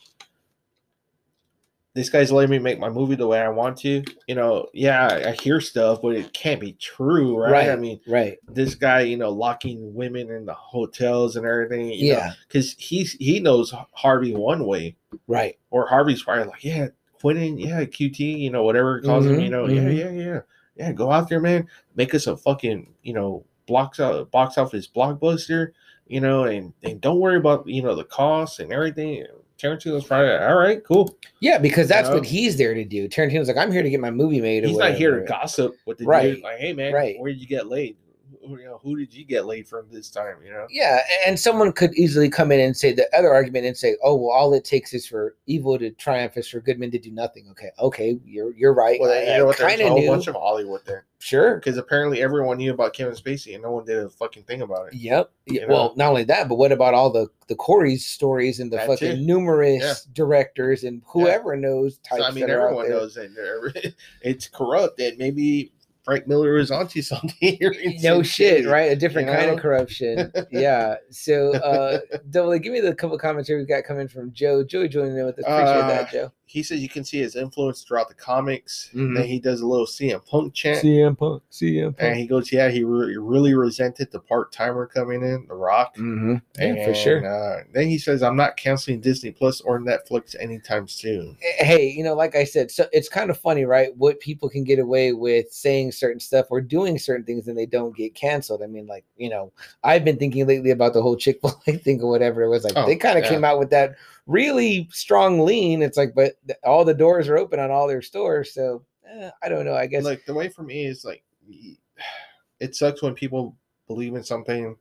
this 1.94 2.08
guy's 2.08 2.30
letting 2.30 2.50
me 2.50 2.58
make 2.58 2.78
my 2.78 2.88
movie 2.88 3.16
the 3.16 3.26
way 3.26 3.40
I 3.40 3.48
want 3.48 3.78
to. 3.78 4.04
You 4.28 4.34
know, 4.34 4.68
yeah, 4.72 5.24
I 5.26 5.42
hear 5.42 5.60
stuff, 5.60 6.00
but 6.02 6.14
it 6.14 6.32
can't 6.32 6.60
be 6.60 6.72
true, 6.74 7.36
right? 7.36 7.52
Right. 7.52 7.68
I 7.70 7.76
mean, 7.76 8.00
right 8.06 8.38
this 8.48 8.74
guy, 8.74 9.00
you 9.00 9.16
know, 9.16 9.30
locking 9.30 9.94
women 9.94 10.30
in 10.30 10.46
the 10.46 10.54
hotels 10.54 11.36
and 11.36 11.46
everything. 11.46 11.86
You 11.86 12.12
yeah 12.12 12.32
because 12.46 12.74
he's 12.78 13.12
he 13.14 13.40
knows 13.40 13.74
Harvey 13.92 14.34
one 14.34 14.66
way, 14.66 14.96
right 15.26 15.58
or 15.70 15.86
Harvey's 15.88 16.22
probably 16.22 16.44
like, 16.44 16.64
yeah, 16.64 16.88
Quentin, 17.20 17.58
yeah, 17.58 17.84
QT, 17.84 18.18
you 18.18 18.50
know, 18.50 18.62
whatever 18.62 18.98
it 18.98 19.04
calls 19.04 19.26
him, 19.26 19.40
you 19.40 19.50
know, 19.50 19.64
mhm. 19.64 19.74
yeah, 19.74 20.04
yeah, 20.04 20.10
yeah, 20.10 20.40
yeah, 20.76 20.92
go 20.92 21.10
out 21.10 21.28
there, 21.28 21.40
man, 21.40 21.68
make 21.96 22.14
us 22.14 22.26
a 22.26 22.36
fucking, 22.36 22.92
you 23.02 23.12
know, 23.12 23.44
blocks 23.66 24.00
out 24.00 24.30
box 24.30 24.58
office 24.58 24.88
blockbuster, 24.88 25.72
you 26.06 26.20
know, 26.20 26.44
and 26.44 26.72
and 26.82 27.00
don't 27.00 27.20
worry 27.20 27.36
about 27.36 27.66
you 27.68 27.82
know 27.82 27.94
the 27.94 28.04
costs 28.04 28.58
and 28.58 28.72
everything. 28.72 29.24
Tarantino's 29.60 30.04
probably 30.04 30.30
all 30.30 30.56
right, 30.56 30.82
cool. 30.84 31.16
yeah 31.40 31.58
because 31.58 31.88
that's 31.88 32.08
know? 32.08 32.16
what 32.16 32.24
he's 32.24 32.56
there 32.56 32.72
to 32.72 32.84
do 32.84 33.08
tarantino's 33.08 33.48
like 33.48 33.56
i'm 33.56 33.70
here 33.70 33.82
to 33.82 33.90
get 33.90 34.00
my 34.00 34.10
movie 34.10 34.40
made 34.40 34.64
He's 34.64 34.76
not 34.76 34.94
here 34.94 35.20
to 35.20 35.26
gossip 35.26 35.76
with 35.86 35.98
the 35.98 36.04
Right, 36.06 36.34
dude. 36.34 36.42
Like, 36.42 36.58
hey 36.58 36.72
man, 36.72 36.92
right. 36.92 37.18
where 37.18 37.30
did 37.30 37.40
you 37.40 37.46
get 37.46 37.66
laid? 37.66 37.96
You 38.42 38.64
know, 38.64 38.80
who 38.82 38.96
did 38.96 39.12
you 39.12 39.24
get 39.24 39.44
laid 39.46 39.68
from 39.68 39.86
this 39.90 40.08
time? 40.10 40.36
You 40.44 40.50
know, 40.50 40.66
Yeah, 40.70 41.00
and 41.26 41.38
someone 41.38 41.72
could 41.72 41.94
easily 41.94 42.28
come 42.30 42.50
in 42.52 42.60
and 42.60 42.76
say 42.76 42.92
the 42.92 43.06
other 43.16 43.32
argument 43.32 43.66
and 43.66 43.76
say, 43.76 43.96
"Oh, 44.02 44.14
well, 44.14 44.30
all 44.30 44.54
it 44.54 44.64
takes 44.64 44.94
is 44.94 45.06
for 45.06 45.36
evil 45.46 45.78
to 45.78 45.90
triumph, 45.90 46.36
is 46.36 46.48
for 46.48 46.60
good 46.60 46.78
men 46.78 46.90
to 46.92 46.98
do 46.98 47.10
nothing." 47.10 47.46
Okay, 47.50 47.70
okay, 47.78 48.18
you're 48.24 48.54
you're 48.54 48.72
right. 48.74 48.98
well, 49.00 49.10
I- 49.12 49.22
you 49.32 49.38
know 49.38 49.46
what? 49.46 49.58
There's 49.58 49.80
a 49.80 49.88
whole 49.88 49.98
knew. 50.00 50.08
bunch 50.08 50.26
of 50.26 50.34
Hollywood 50.36 50.80
there 50.86 51.04
sure. 51.18 51.56
because 51.56 51.76
apparently 51.76 52.22
everyone 52.22 52.56
knew 52.56 52.72
about 52.72 52.94
Kevin 52.94 53.14
Spacey 53.14 53.52
and 53.54 53.62
no 53.62 53.70
one 53.72 53.84
did 53.84 53.98
a 53.98 54.08
fucking 54.08 54.44
thing 54.44 54.62
about 54.62 54.88
it. 54.88 54.94
Yep. 54.94 55.30
You 55.46 55.60
know? 55.62 55.66
Well, 55.68 55.92
not 55.96 56.08
only 56.08 56.24
that, 56.24 56.48
but 56.48 56.54
what 56.56 56.72
about 56.72 56.94
all 56.94 57.10
the 57.10 57.28
the 57.48 57.54
Corey's 57.56 58.06
stories 58.06 58.58
and 58.60 58.72
the 58.72 58.76
That 58.78 58.86
fucking 58.86 59.16
too. 59.16 59.22
numerous 59.26 59.82
Yeah. 59.82 59.94
directors 60.14 60.84
and 60.84 61.02
whoever 61.06 61.56
knows 61.56 61.98
types 61.98 62.22
So, 62.22 62.28
I 62.28 62.30
mean, 62.30 62.46
that 62.46 62.50
are 62.54 62.60
out 62.62 62.64
everyone 62.66 62.88
knows 62.90 63.14
that 63.16 63.34
they're- 63.34 63.92
it's 64.22 64.48
corrupt, 64.48 64.98
and 65.00 65.18
maybe 65.18 65.72
Frank 66.10 66.26
Miller 66.26 66.56
is 66.56 66.72
onto 66.72 67.02
something 67.12 67.58
No 68.02 68.22
shit, 68.22 68.66
right? 68.66 68.90
A 68.90 68.96
different 68.96 69.28
you 69.28 69.34
kind 69.34 69.50
of 69.50 69.60
corruption. 69.60 70.32
yeah. 70.50 70.96
So, 71.10 71.54
uh, 71.54 72.00
Double, 72.30 72.58
give 72.58 72.72
me 72.72 72.80
the 72.80 72.94
couple 72.94 73.16
commentary 73.16 73.60
we 73.60 73.66
got 73.66 73.84
coming 73.84 74.08
from 74.08 74.32
Joe. 74.32 74.64
Joey 74.64 74.88
joining 74.88 75.16
in 75.16 75.24
with 75.24 75.38
us. 75.38 75.44
Appreciate 75.44 75.84
Uh, 75.84 75.88
that, 75.88 76.10
Joe. 76.10 76.32
He 76.50 76.64
says 76.64 76.80
you 76.80 76.88
can 76.88 77.04
see 77.04 77.18
his 77.18 77.36
influence 77.36 77.82
throughout 77.82 78.08
the 78.08 78.14
comics. 78.14 78.90
Mhm. 78.92 79.14
Then 79.16 79.24
he 79.28 79.38
does 79.38 79.60
a 79.60 79.66
little 79.66 79.86
CM 79.86 80.20
Punk 80.26 80.52
chant. 80.52 80.82
CM 80.84 81.16
Punk. 81.16 81.42
CM 81.52 81.96
Punk. 81.96 81.96
And 82.00 82.16
he 82.18 82.26
goes, 82.26 82.50
yeah, 82.50 82.68
he 82.70 82.82
re- 82.82 83.16
really 83.16 83.54
resented 83.54 84.10
the 84.10 84.18
part 84.18 84.50
timer 84.50 84.86
coming 84.86 85.22
in, 85.22 85.46
The 85.46 85.54
Rock. 85.54 85.96
Mm-hmm. 85.96 86.34
Yeah, 86.58 86.64
and, 86.64 86.84
for 86.84 86.92
sure. 86.94 87.24
Uh, 87.24 87.62
then 87.72 87.86
he 87.86 87.98
says, 87.98 88.22
I'm 88.24 88.34
not 88.34 88.56
canceling 88.56 89.00
Disney 89.00 89.30
Plus 89.30 89.60
or 89.60 89.78
Netflix 89.78 90.34
anytime 90.40 90.88
soon. 90.88 91.36
hey, 91.40 91.88
you 91.88 92.02
know, 92.02 92.14
like 92.14 92.34
I 92.34 92.42
said, 92.42 92.70
so 92.72 92.86
it's 92.92 93.08
kind 93.08 93.30
of 93.30 93.38
funny, 93.38 93.64
right? 93.64 93.96
What 93.96 94.18
people 94.18 94.48
can 94.48 94.64
get 94.64 94.80
away 94.80 95.12
with 95.12 95.52
saying 95.52 95.92
certain 95.92 96.18
stuff 96.18 96.46
or 96.50 96.60
doing 96.60 96.98
certain 96.98 97.24
things 97.24 97.46
and 97.46 97.56
they 97.56 97.66
don't 97.66 97.96
get 97.96 98.16
canceled. 98.16 98.62
I 98.62 98.66
mean, 98.66 98.88
like, 98.88 99.04
you 99.16 99.30
know, 99.30 99.52
I've 99.84 100.04
been 100.04 100.16
thinking 100.18 100.46
lately 100.48 100.70
about 100.72 100.94
the 100.94 101.02
whole 101.02 101.14
Chick 101.16 101.40
fil 101.40 101.62
A 101.68 101.72
thing 101.76 102.02
or 102.02 102.10
whatever. 102.10 102.42
It 102.42 102.48
was 102.48 102.64
like 102.64 102.72
Oh, 102.74 102.86
they 102.86 102.96
kind 102.96 103.16
of 103.18 103.24
yeah. 103.24 103.30
came 103.30 103.44
out 103.44 103.58
with 103.60 103.70
that 103.70 103.94
really 104.30 104.88
strong 104.92 105.40
lean. 105.40 105.82
It's 105.82 105.96
like, 105.98 106.14
but 106.14 106.34
th- 106.46 106.58
all 106.64 106.84
the 106.84 106.94
doors 106.94 107.28
are 107.28 107.36
open 107.36 107.58
on 107.58 107.70
all 107.70 107.86
their 107.88 108.02
stores. 108.02 108.54
So 108.54 108.84
eh, 109.06 109.30
I 109.42 109.48
don't 109.48 109.64
know. 109.64 109.74
I 109.74 109.86
guess, 109.86 110.04
Like, 110.04 110.24
the 110.24 110.34
way 110.34 110.48
for 110.48 110.62
me 110.62 110.86
is 110.86 111.04
like, 111.04 111.22
it 112.60 112.74
sucks 112.76 113.02
when 113.02 113.14
people 113.14 113.56
believe 113.88 114.14
in 114.14 114.22
something 114.22 114.76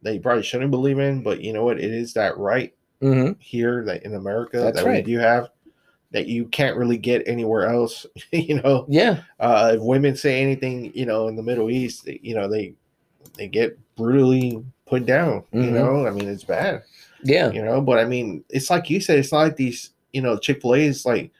they 0.00 0.18
probably 0.18 0.44
shouldn't 0.44 0.70
believe 0.70 1.00
in, 1.00 1.22
but 1.22 1.40
you 1.42 1.52
know 1.52 1.64
what? 1.64 1.80
It 1.80 1.90
is 1.92 2.12
that 2.14 2.38
right 2.38 2.72
Mhm. 3.02 3.36
here 3.40 3.84
that 3.84 4.04
in 4.04 4.14
America 4.14 4.58
That's 4.58 4.76
that 4.76 4.86
right. 4.86 5.04
we 5.04 5.12
do 5.12 5.18
have 5.18 5.50
that 6.12 6.26
you 6.26 6.46
can't 6.46 6.76
really 6.76 6.96
get 6.96 7.26
anywhere 7.26 7.66
else. 7.66 8.06
you 8.32 8.60
know, 8.62 8.86
yeah, 8.88 9.22
uh, 9.40 9.72
if 9.74 9.80
women 9.82 10.14
say 10.16 10.40
anything, 10.40 10.92
you 10.94 11.04
know, 11.04 11.26
in 11.28 11.34
the 11.36 11.42
Middle 11.42 11.68
East, 11.70 12.06
you 12.06 12.34
know, 12.34 12.48
they 12.48 12.74
they 13.36 13.48
get 13.48 13.76
brutally 13.96 14.64
put 14.86 15.04
down. 15.04 15.42
You 15.52 15.70
Mhm. 15.70 15.74
know, 15.74 16.06
I 16.06 16.10
mean, 16.10 16.28
it's 16.28 16.44
bad. 16.44 16.82
Yeah, 17.24 17.50
You 17.50 17.62
know, 17.64 17.80
but 17.80 17.98
I 17.98 18.04
mean, 18.04 18.44
it's 18.48 18.70
like 18.70 18.88
you 18.90 19.00
said, 19.00 19.18
it's 19.18 19.32
not 19.32 19.38
like 19.40 19.56
these, 19.56 19.90
you 20.12 20.22
know, 20.22 20.38
Chick 20.38 20.62
Fil 20.62 20.74
A's 20.76 21.04
like 21.06 21.30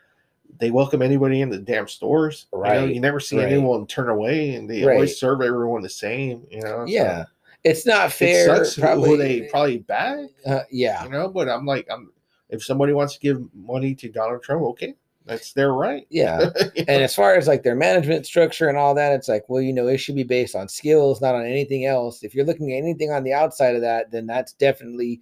they 0.58 0.70
welcome 0.70 1.02
anybody 1.02 1.40
in 1.40 1.50
the 1.50 1.58
damn 1.58 1.86
stores. 1.86 2.46
You, 2.52 2.58
know? 2.58 2.62
Right, 2.62 2.94
you 2.94 3.00
never 3.00 3.20
see 3.20 3.36
right. 3.38 3.46
anyone 3.52 3.86
turn 3.86 4.08
away, 4.08 4.54
and 4.54 4.68
they 4.68 4.82
Right. 4.84 4.94
always 4.94 5.18
serve 5.18 5.40
everyone 5.40 5.82
the 5.82 5.88
same. 5.88 6.46
You 6.50 6.62
know, 6.62 6.84
so 6.84 6.86
yeah. 6.86 7.24
It's 7.64 7.86
not 7.86 8.06
It 8.06 8.12
fair. 8.12 8.46
sucks 8.46 8.78
probably, 8.78 9.08
who 9.10 9.16
they 9.16 9.40
probably 9.42 9.78
back. 9.78 10.18
uh, 10.46 10.60
yeah. 10.70 11.04
You 11.04 11.10
know, 11.10 11.28
but 11.28 11.48
I'm 11.48 11.66
like, 11.66 11.86
I'm 11.90 12.10
if 12.48 12.64
somebody 12.64 12.92
wants 12.92 13.14
to 13.14 13.20
give 13.20 13.42
money 13.54 13.94
to 13.96 14.08
Donald 14.08 14.42
Trump, 14.42 14.62
okay, 14.62 14.94
that's 15.26 15.52
their 15.52 15.72
right. 15.74 16.06
Yeah. 16.10 16.48
You 16.74 16.84
And 16.88 17.02
as 17.02 17.14
far 17.14 17.34
as 17.34 17.46
like 17.46 17.62
their 17.62 17.74
management 17.74 18.26
structure 18.26 18.68
and 18.68 18.78
all 18.78 18.94
that, 18.94 19.12
it's 19.12 19.28
like, 19.28 19.44
well, 19.48 19.60
you 19.60 19.72
know, 19.72 19.86
it 19.88 19.98
should 19.98 20.14
be 20.14 20.22
based 20.22 20.56
on 20.56 20.68
skills, 20.68 21.20
not 21.20 21.34
on 21.34 21.44
anything 21.44 21.84
else. 21.84 22.22
If 22.24 22.34
you're 22.34 22.46
looking 22.46 22.72
at 22.72 22.78
anything 22.78 23.10
on 23.12 23.22
the 23.24 23.34
outside 23.34 23.74
of 23.74 23.82
that, 23.82 24.10
then 24.10 24.26
that's 24.26 24.54
definitely 24.54 25.20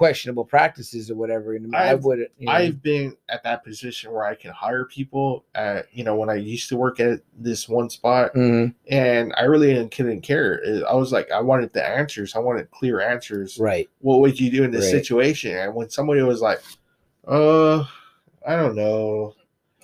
questionable 0.00 0.46
practices 0.46 1.10
or 1.10 1.14
whatever. 1.14 1.54
And 1.54 1.76
I 1.76 1.90
I've- 1.90 2.02
would, 2.04 2.20
you 2.38 2.46
know, 2.46 2.52
I've 2.52 2.82
been 2.82 3.14
at 3.28 3.42
that 3.42 3.62
position 3.62 4.10
where 4.10 4.24
I 4.24 4.34
can 4.34 4.50
hire 4.50 4.86
people. 4.86 5.44
At, 5.54 5.88
you 5.92 6.04
know, 6.04 6.16
when 6.16 6.30
I 6.30 6.36
used 6.36 6.70
to 6.70 6.76
work 6.78 7.00
at 7.00 7.20
this 7.38 7.68
one 7.68 7.90
spot, 7.90 8.32
Mhm, 8.34 8.74
and 8.88 9.34
I 9.36 9.42
really 9.44 9.66
didn't, 9.74 9.90
couldn't 9.90 10.22
care. 10.22 10.58
I 10.88 10.94
was 10.94 11.12
like, 11.12 11.30
I 11.30 11.42
wanted 11.42 11.74
the 11.74 11.86
answers. 11.86 12.34
I 12.34 12.38
wanted 12.38 12.70
clear 12.70 13.02
answers. 13.02 13.58
right. 13.58 13.90
What 14.00 14.20
would 14.20 14.40
you 14.40 14.50
do 14.50 14.64
in 14.64 14.70
this 14.70 14.86
Right. 14.90 15.04
situation? 15.04 15.54
And 15.54 15.74
when 15.74 15.90
somebody 15.90 16.22
was 16.22 16.40
like, 16.40 16.60
"Uh, 17.28 17.80
I 18.46 18.56
don't 18.56 18.76
know," 18.76 19.34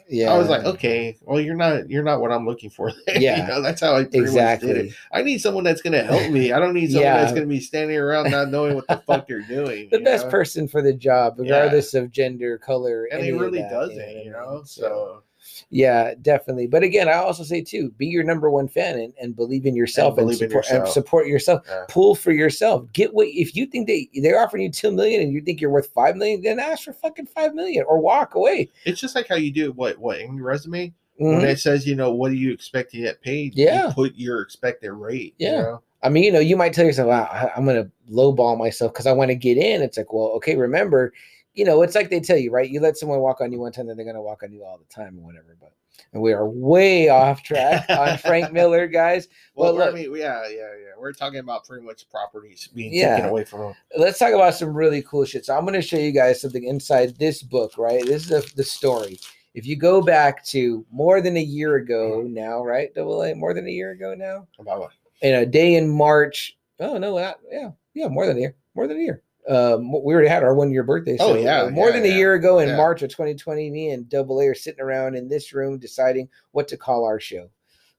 Yeah. 0.09 0.33
I 0.33 0.39
was 0.39 0.49
like, 0.49 0.65
"Okay, 0.65 1.17
well, 1.23 1.41
you're 1.41 1.57
not, 1.57 1.91
you're 1.91 2.03
not 2.05 2.21
what 2.21 2.31
I'm 2.33 2.47
looking 2.47 2.71
for." 2.71 2.93
then." 3.07 3.21
Yeah. 3.21 3.41
you 3.43 3.49
know, 3.49 3.61
that's 3.61 3.81
how 3.81 3.97
I 3.97 4.05
pretty 4.05 4.11
did 4.11 4.19
it. 4.19 4.23
exactly. 4.23 4.95
I 5.13 5.23
need 5.23 5.39
someone 5.39 5.65
that's 5.65 5.83
gonna 5.83 6.05
help 6.05 6.31
me. 6.31 6.53
I 6.53 6.59
don't 6.61 6.75
need 6.75 6.93
someone 6.93 7.13
that's 7.15 7.33
gonna 7.33 7.47
be 7.47 7.61
standing 7.61 7.97
around 7.97 8.31
not 8.31 8.49
knowing 8.51 8.75
what 8.77 8.87
the 8.89 8.99
fuck 9.07 9.27
they're 9.27 9.41
doing. 9.49 9.89
The 9.91 10.01
best 10.01 10.27
know? 10.27 10.31
person 10.31 10.69
for 10.69 10.83
the 10.83 10.93
job, 10.93 11.35
Yeah. 11.39 11.55
regardless 11.57 11.95
of 11.95 12.11
gender, 12.13 12.59
color, 12.59 13.09
and 13.11 13.25
he 13.25 13.33
really 13.33 13.61
does 13.61 13.91
know 13.91 14.03
it, 14.03 14.25
you 14.25 14.31
know. 14.31 14.63
So 14.65 15.23
Yeah, 15.71 16.15
definitely. 16.21 16.67
But 16.67 16.83
again, 16.83 17.09
I 17.09 17.15
also 17.15 17.43
say 17.45 17.63
too, 17.63 17.91
be 17.99 18.07
your 18.07 18.25
number 18.25 18.51
one 18.51 18.69
fan 18.69 18.99
and, 18.99 19.13
and 19.21 19.37
believe 19.37 19.67
in 19.67 19.75
yourself 19.77 20.19
and, 20.19 20.31
in 20.31 20.37
support, 20.37 20.67
and 20.67 20.79
yourself. 20.79 20.89
support 20.93 21.27
yourself. 21.27 21.63
Yeah. 21.69 21.85
Pull 21.89 22.15
for 22.15 22.33
yourself. 22.33 22.91
Get 22.93 23.15
what 23.15 23.29
if 23.29 23.55
you 23.57 23.67
think 23.67 23.87
they 23.87 24.09
they're 24.23 24.41
offering 24.41 24.63
you 24.65 24.71
two 24.71 24.91
million 24.93 25.23
and 25.23 25.33
you 25.33 25.41
think 25.41 25.61
you're 25.61 25.71
worth 25.71 25.89
five 25.95 26.17
million, 26.17 26.43
then 26.43 26.59
ask 26.61 26.85
for 26.85 26.93
fucking 26.93 27.27
five 27.27 27.55
million 27.55 27.85
or 27.89 27.99
walk 27.99 28.35
away. 28.35 28.69
it's 28.85 29.01
just 29.01 29.15
like 29.15 29.29
how 29.29 29.37
you 29.37 29.51
do 29.53 29.73
what 29.73 29.99
what 29.99 30.21
in 30.21 30.35
your 30.37 30.47
resume 30.47 30.93
Mhm. 31.21 31.37
when 31.39 31.45
it 31.49 31.59
says, 31.59 31.87
you 31.87 31.95
know, 31.97 32.13
what 32.13 32.29
do 32.31 32.37
you 32.37 32.53
expect 32.53 32.91
to 32.93 32.99
get 32.99 33.23
paid? 33.23 33.55
Yeah. 33.57 33.89
You 33.89 33.95
put 33.95 34.13
your 34.17 34.43
expected 34.43 34.93
rate. 34.93 35.35
you 35.39 35.49
Yeah. 35.49 35.63
know? 35.63 35.83
I 36.03 36.11
mean, 36.11 36.25
you 36.25 36.31
know, 36.31 36.41
you 36.41 36.59
might 36.59 36.75
tell 36.75 36.85
yourself, 36.85 37.09
wow, 37.09 37.51
I'm 37.57 37.65
going 37.65 37.83
to 37.83 37.91
lowball 38.13 38.59
myself 38.59 38.93
because 38.93 39.07
I 39.07 39.13
want 39.13 39.31
to 39.31 39.35
get 39.35 39.57
in. 39.57 39.81
It's 39.81 39.97
like, 39.97 40.13
well, 40.13 40.27
okay, 40.37 40.55
remember, 40.57 41.15
you 41.57 41.65
know, 41.65 41.83
it's 41.83 41.95
like 41.95 42.11
they 42.11 42.21
tell 42.21 42.37
you, 42.37 42.51
right? 42.53 42.71
You 42.71 42.81
let 42.81 42.97
someone 42.97 43.19
walk 43.21 43.41
on 43.41 43.51
you 43.51 43.59
one 43.59 43.73
time, 43.73 43.87
then 43.87 43.97
they're 43.97 44.05
going 44.05 44.15
to 44.15 44.23
walk 44.23 44.43
on 44.43 44.53
you 44.53 44.63
all 44.63 44.79
the 44.79 44.85
time 44.95 45.19
or 45.19 45.23
whatever. 45.23 45.57
But 45.59 45.73
and 46.13 46.23
we 46.23 46.33
are 46.33 46.47
way 46.47 47.09
off 47.09 47.43
track 47.43 47.89
on 47.89 48.19
Frank 48.19 48.53
Miller, 48.53 48.87
guys. 48.87 49.29
Well, 49.55 49.75
Well, 49.75 49.89
I 49.89 49.93
mean, 49.93 50.15
yeah, 50.15 50.47
yeah, 50.49 50.51
yeah. 50.51 50.93
We're 50.99 51.15
talking 51.15 51.41
about 51.41 51.67
pretty 51.67 51.85
much 51.85 52.09
properties 52.11 52.69
being 52.69 52.93
Yeah. 52.93 53.17
taken 53.17 53.31
away 53.31 53.45
from 53.45 53.61
them. 53.61 53.75
let's 53.97 54.19
talk 54.19 54.35
about 54.35 54.55
some 54.55 54.75
really 54.75 55.03
cool 55.03 55.25
shit. 55.25 55.47
So 55.47 55.57
I'm 55.57 55.65
going 55.65 55.75
to 55.75 55.83
show 55.83 55.97
you 55.97 56.13
guys 56.13 56.41
something 56.41 56.65
inside 56.65 57.19
this 57.19 57.43
book, 57.43 57.73
right? 57.79 58.05
This 58.05 58.25
is 58.25 58.29
the 58.29 58.53
the 58.57 58.65
story. 58.65 59.19
If 59.55 59.67
you 59.67 59.75
go 59.75 60.03
back 60.03 60.45
to 60.47 60.85
more 60.93 61.23
than 61.23 61.39
a 61.39 61.43
year 61.43 61.77
ago 61.77 62.21
mm-hmm. 62.23 62.35
now, 62.35 62.63
right? 62.63 62.95
Double 62.95 63.23
A, 63.23 63.35
more 63.35 63.55
than 63.55 63.67
a 63.67 63.71
year 63.71 63.93
ago 63.93 64.15
now, 64.15 64.47
About 64.59 64.81
what? 64.81 64.91
in 65.23 65.35
a 65.35 65.47
day 65.47 65.75
in 65.77 65.89
March. 65.89 66.59
Oh 66.79 66.99
no, 66.99 67.19
not, 67.19 67.39
yeah, 67.51 67.71
yeah, 67.95 68.09
more 68.09 68.27
than 68.27 68.37
a 68.37 68.41
year, 68.41 68.55
more 68.75 68.87
than 68.87 68.99
a 68.99 69.01
year. 69.01 69.23
Um, 69.49 69.93
we 69.93 70.13
already 70.13 70.29
had 70.29 70.43
our 70.43 70.55
one 70.55 70.71
year 70.71 70.83
birthday. 70.83 71.17
Oh, 71.21 71.35
so, 71.35 71.39
yeah, 71.39 71.63
uh, 71.63 71.71
more 71.71 71.91
yeah, 71.91 72.01
than 72.01 72.11
a 72.11 72.15
year 72.15 72.35
ago 72.35 72.59
in 72.59 72.71
yeah. 72.71 72.77
March 72.77 73.03
of 73.03 73.11
2020, 73.11 73.71
me 73.71 73.91
and 73.91 74.09
Double 74.09 74.41
A 74.41 74.49
are 74.49 74.55
sitting 74.55 74.81
around 74.81 75.15
in 75.15 75.29
this 75.29 75.53
room 75.53 75.79
deciding 75.79 76.29
what 76.51 76.67
to 76.69 76.77
call 76.77 77.05
our 77.05 77.21
show. 77.21 77.49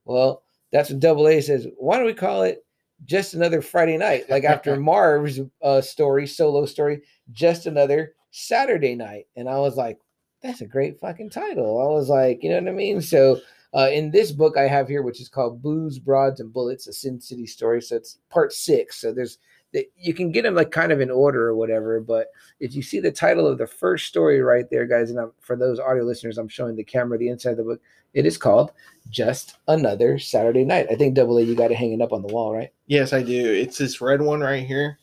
Well, 0.04 0.42
that's 0.72 0.90
what 0.90 1.00
Double 1.00 1.28
A 1.28 1.40
says. 1.40 1.66
Why 1.78 1.96
don't 1.96 2.06
we 2.06 2.14
call 2.14 2.42
it 2.42 2.64
just 3.04 3.34
another 3.34 3.62
Friday 3.62 3.96
night? 3.96 4.28
Like 4.28 4.44
after 4.44 4.76
Marv's 4.80 5.40
uh, 5.62 5.80
story, 5.80 6.26
solo 6.26 6.66
story, 6.66 7.02
just 7.32 7.66
another 7.66 8.14
Saturday 8.30 8.94
night. 8.94 9.26
And 9.36 9.48
I 9.48 9.58
was 9.58 9.76
like, 9.76 9.98
that's 10.42 10.60
a 10.60 10.66
great 10.66 11.00
fucking 11.00 11.30
title. 11.30 11.80
I 11.80 11.92
was 11.92 12.08
like, 12.08 12.42
you 12.42 12.50
know 12.50 12.60
what 12.60 12.68
I 12.68 12.72
mean? 12.72 13.00
So 13.00 13.40
uh, 13.74 13.88
in 13.92 14.10
this 14.10 14.32
book 14.32 14.56
I 14.56 14.66
have 14.68 14.88
here, 14.88 15.02
which 15.02 15.20
is 15.20 15.28
called 15.28 15.62
Booze, 15.62 15.98
Broads, 15.98 16.40
and 16.40 16.52
Bullets, 16.52 16.86
a 16.86 16.92
Sin 16.92 17.20
City 17.20 17.46
story. 17.46 17.82
So 17.82 17.96
it's 17.96 18.18
part 18.30 18.52
six. 18.52 19.00
So 19.00 19.12
there's 19.12 19.38
you 19.72 20.14
can 20.14 20.32
get 20.32 20.42
them 20.42 20.54
like 20.54 20.70
kind 20.70 20.92
of 20.92 21.00
in 21.00 21.10
order 21.10 21.46
or 21.46 21.54
whatever. 21.54 22.00
But 22.00 22.28
if 22.60 22.74
you 22.74 22.82
see 22.82 23.00
the 23.00 23.10
title 23.12 23.46
of 23.46 23.58
the 23.58 23.66
first 23.66 24.06
story 24.06 24.40
right 24.40 24.68
there, 24.70 24.86
guys, 24.86 25.10
and 25.10 25.18
I'm, 25.18 25.32
for 25.40 25.56
those 25.56 25.78
audio 25.78 26.04
listeners, 26.04 26.38
I'm 26.38 26.48
showing 26.48 26.76
the 26.76 26.84
camera 26.84 27.18
the 27.18 27.28
inside 27.28 27.50
of 27.52 27.56
the 27.58 27.64
book. 27.64 27.80
It 28.14 28.24
is 28.24 28.38
called 28.38 28.72
Just 29.10 29.56
Another 29.68 30.18
Saturday 30.18 30.64
Night. 30.64 30.86
I 30.90 30.94
think 30.94 31.14
Double 31.14 31.38
A, 31.38 31.42
you 31.42 31.54
got 31.54 31.70
it 31.70 31.76
hanging 31.76 32.00
up 32.00 32.12
on 32.12 32.22
the 32.22 32.32
wall, 32.32 32.54
right? 32.54 32.72
Yes, 32.86 33.12
I 33.12 33.22
do. 33.22 33.52
It's 33.52 33.76
this 33.76 34.00
red 34.00 34.22
one 34.22 34.40
right 34.40 34.66
here. 34.66 34.98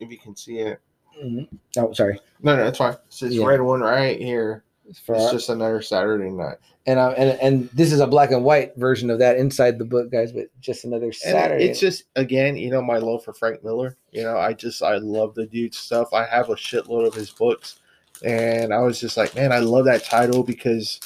If 0.00 0.10
you 0.10 0.18
can 0.18 0.34
see 0.34 0.58
it. 0.58 0.80
Mm-hmm. 1.22 1.56
Oh, 1.78 1.92
sorry. 1.92 2.20
No, 2.42 2.56
no, 2.56 2.64
that's 2.64 2.78
fine. 2.78 2.96
It's 3.06 3.20
this 3.20 3.34
Yeah. 3.34 3.46
red 3.46 3.60
one 3.60 3.80
right 3.80 4.18
here. 4.20 4.64
For 5.04 5.14
It's 5.14 5.24
our- 5.26 5.32
just 5.32 5.48
another 5.50 5.82
Saturday 5.82 6.30
night. 6.30 6.56
and, 6.86 6.98
uh, 6.98 7.10
and 7.16 7.38
and 7.42 7.68
this 7.74 7.92
is 7.92 8.00
a 8.00 8.06
black 8.06 8.30
and 8.30 8.42
white 8.44 8.74
version 8.76 9.10
of 9.10 9.18
that 9.18 9.36
inside 9.36 9.78
the 9.78 9.84
book, 9.84 10.10
guys. 10.10 10.32
But 10.32 10.46
just 10.60 10.84
another 10.84 11.06
And 11.06 11.14
Saturday. 11.14 11.66
it's 11.68 11.78
just 11.80 12.04
again, 12.16 12.56
you 12.56 12.70
know, 12.70 12.80
my 12.80 12.96
love 12.98 13.22
for 13.24 13.32
Frank 13.34 13.62
Miller. 13.62 13.96
You 14.12 14.22
know, 14.22 14.38
I 14.38 14.54
just 14.54 14.82
I 14.82 14.96
love 14.96 15.34
the 15.34 15.46
dude's 15.46 15.76
stuff. 15.78 16.12
I 16.14 16.24
have 16.24 16.48
a 16.48 16.54
shitload 16.54 17.06
of 17.06 17.12
his 17.14 17.30
books, 17.30 17.80
and 18.24 18.72
I 18.72 18.78
was 18.80 18.98
just 18.98 19.16
like, 19.16 19.34
man, 19.34 19.52
I 19.52 19.58
love 19.58 19.84
that 19.84 20.04
title 20.04 20.42
because, 20.42 21.00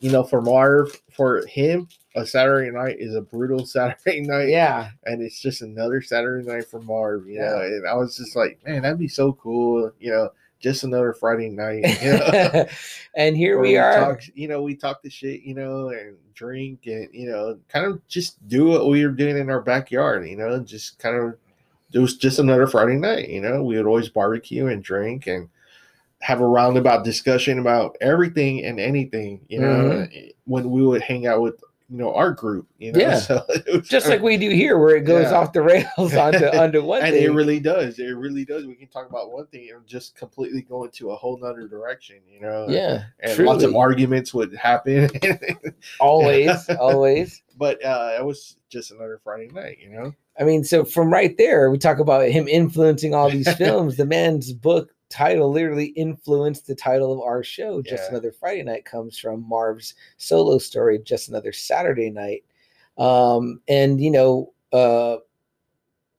you 0.00 0.10
know, 0.10 0.22
for 0.24 0.40
Marv, 0.40 0.90
for 1.12 1.44
him, 1.46 1.88
a 2.14 2.24
Saturday 2.24 2.70
night 2.70 2.96
is 2.98 3.14
a 3.14 3.20
brutal 3.20 3.66
Saturday 3.66 4.22
night, 4.22 4.48
yeah, 4.48 4.88
and 5.04 5.20
it's 5.20 5.40
just 5.42 5.60
another 5.60 6.00
Saturday 6.00 6.46
night 6.48 6.64
for 6.66 6.80
Marv. 6.80 7.26
You 7.28 7.34
Yeah. 7.34 7.50
know, 7.50 7.60
and 7.60 7.86
I 7.86 7.94
was 7.94 8.16
just 8.16 8.34
like, 8.34 8.58
man, 8.66 8.80
that'd 8.82 8.98
be 8.98 9.08
so 9.08 9.34
cool. 9.34 9.92
You 10.00 10.10
know, 10.12 10.30
just 10.60 10.84
another 10.84 11.12
Friday 11.12 11.48
night. 11.50 11.84
You 12.02 12.12
know? 12.12 12.66
and 13.14 13.36
here 13.36 13.56
where 13.56 13.62
we 13.62 13.76
are. 13.76 14.14
Talk, 14.14 14.22
you 14.34 14.48
know, 14.48 14.62
we 14.62 14.74
talk 14.74 15.02
the 15.02 15.10
shit, 15.10 15.42
you 15.42 15.54
know, 15.54 15.88
and 15.90 16.16
drink 16.34 16.80
and 16.86 17.08
you 17.12 17.28
know, 17.30 17.58
kind 17.68 17.86
of 17.86 18.06
just 18.08 18.46
do 18.48 18.66
what 18.66 18.88
we 18.88 19.04
were 19.04 19.12
doing 19.12 19.38
in 19.38 19.50
our 19.50 19.60
backyard. 19.62 20.28
You 20.28 20.36
know, 20.36 20.58
just 20.60 20.98
kind 20.98 21.16
of 21.16 21.36
it 21.92 21.98
was 21.98 22.16
just 22.16 22.38
another 22.38 22.66
Friday 22.66 22.96
night. 22.96 23.28
You 23.28 23.40
know, 23.40 23.62
we 23.62 23.76
would 23.76 23.86
always 23.86 24.08
barbecue 24.08 24.66
and 24.66 24.82
drink 24.82 25.26
and 25.26 25.48
have 26.20 26.40
a 26.40 26.46
roundabout 26.46 27.04
discussion 27.04 27.58
about 27.58 27.96
everything 28.00 28.64
and 28.64 28.80
anything. 28.80 29.40
You 29.48 29.60
know, 29.60 29.66
Mm-hmm. 29.66 30.26
when 30.44 30.70
we 30.70 30.82
would 30.86 31.02
hang 31.02 31.26
out 31.26 31.42
with 31.42 31.62
you 31.88 31.98
know 31.98 32.12
our 32.14 32.32
group. 32.32 32.66
You 32.78 32.92
know, 32.92 33.00
Yeah. 33.00 33.18
so 33.20 33.44
was 33.72 33.88
just 33.88 34.08
like 34.08 34.20
we 34.22 34.36
do 34.36 34.50
here, 34.50 34.78
where 34.78 34.96
it 34.96 35.02
goes 35.02 35.30
Yeah. 35.30 35.38
off 35.38 35.52
the 35.52 35.62
rails 35.62 36.14
onto 36.14 36.44
onto 36.46 36.82
one 36.82 37.02
and 37.02 37.12
thing. 37.14 37.22
it 37.24 37.32
really 37.32 37.60
does. 37.60 37.98
It 37.98 38.16
really 38.16 38.44
does. 38.44 38.66
We 38.66 38.74
can 38.74 38.88
talk 38.88 39.08
about 39.08 39.30
one 39.32 39.46
thing 39.46 39.68
and 39.74 39.86
just 39.86 40.16
completely 40.16 40.62
go 40.62 40.84
into 40.84 41.10
a 41.10 41.16
whole 41.16 41.38
nother 41.38 41.68
direction. 41.68 42.16
You 42.28 42.40
know, 42.40 42.66
yeah, 42.68 43.04
and 43.20 43.38
lots 43.40 43.62
of 43.64 43.74
arguments 43.76 44.34
would 44.34 44.54
happen. 44.54 45.08
always, 46.00 46.68
always. 46.70 47.42
but 47.56 47.82
uh, 47.84 48.16
it 48.18 48.24
was 48.24 48.56
just 48.68 48.90
another 48.90 49.20
Friday 49.22 49.48
night, 49.52 49.78
you 49.80 49.90
know. 49.90 50.12
I 50.38 50.44
mean, 50.44 50.64
so 50.64 50.84
from 50.84 51.10
right 51.12 51.36
there, 51.38 51.70
we 51.70 51.78
talk 51.78 51.98
about 51.98 52.28
him 52.28 52.46
influencing 52.48 53.14
all 53.14 53.30
these 53.30 53.50
films. 53.54 53.96
the 53.96 54.04
man's 54.04 54.52
book 54.52 54.90
title 55.08 55.50
literally 55.50 55.86
influenced 55.88 56.66
the 56.66 56.74
title 56.74 57.12
of 57.12 57.20
our 57.20 57.42
show. 57.42 57.82
Just 57.82 58.04
Yeah. 58.04 58.16
another 58.16 58.32
Friday 58.32 58.62
night 58.62 58.84
comes 58.84 59.18
from 59.18 59.48
Marv's 59.48 59.94
solo 60.16 60.58
story, 60.58 60.98
Just 60.98 61.28
Another 61.28 61.52
Saturday 61.52 62.10
Night. 62.10 62.44
Um, 62.98 63.60
and 63.68 64.00
you 64.00 64.10
know, 64.10 64.52
uh, 64.72 65.18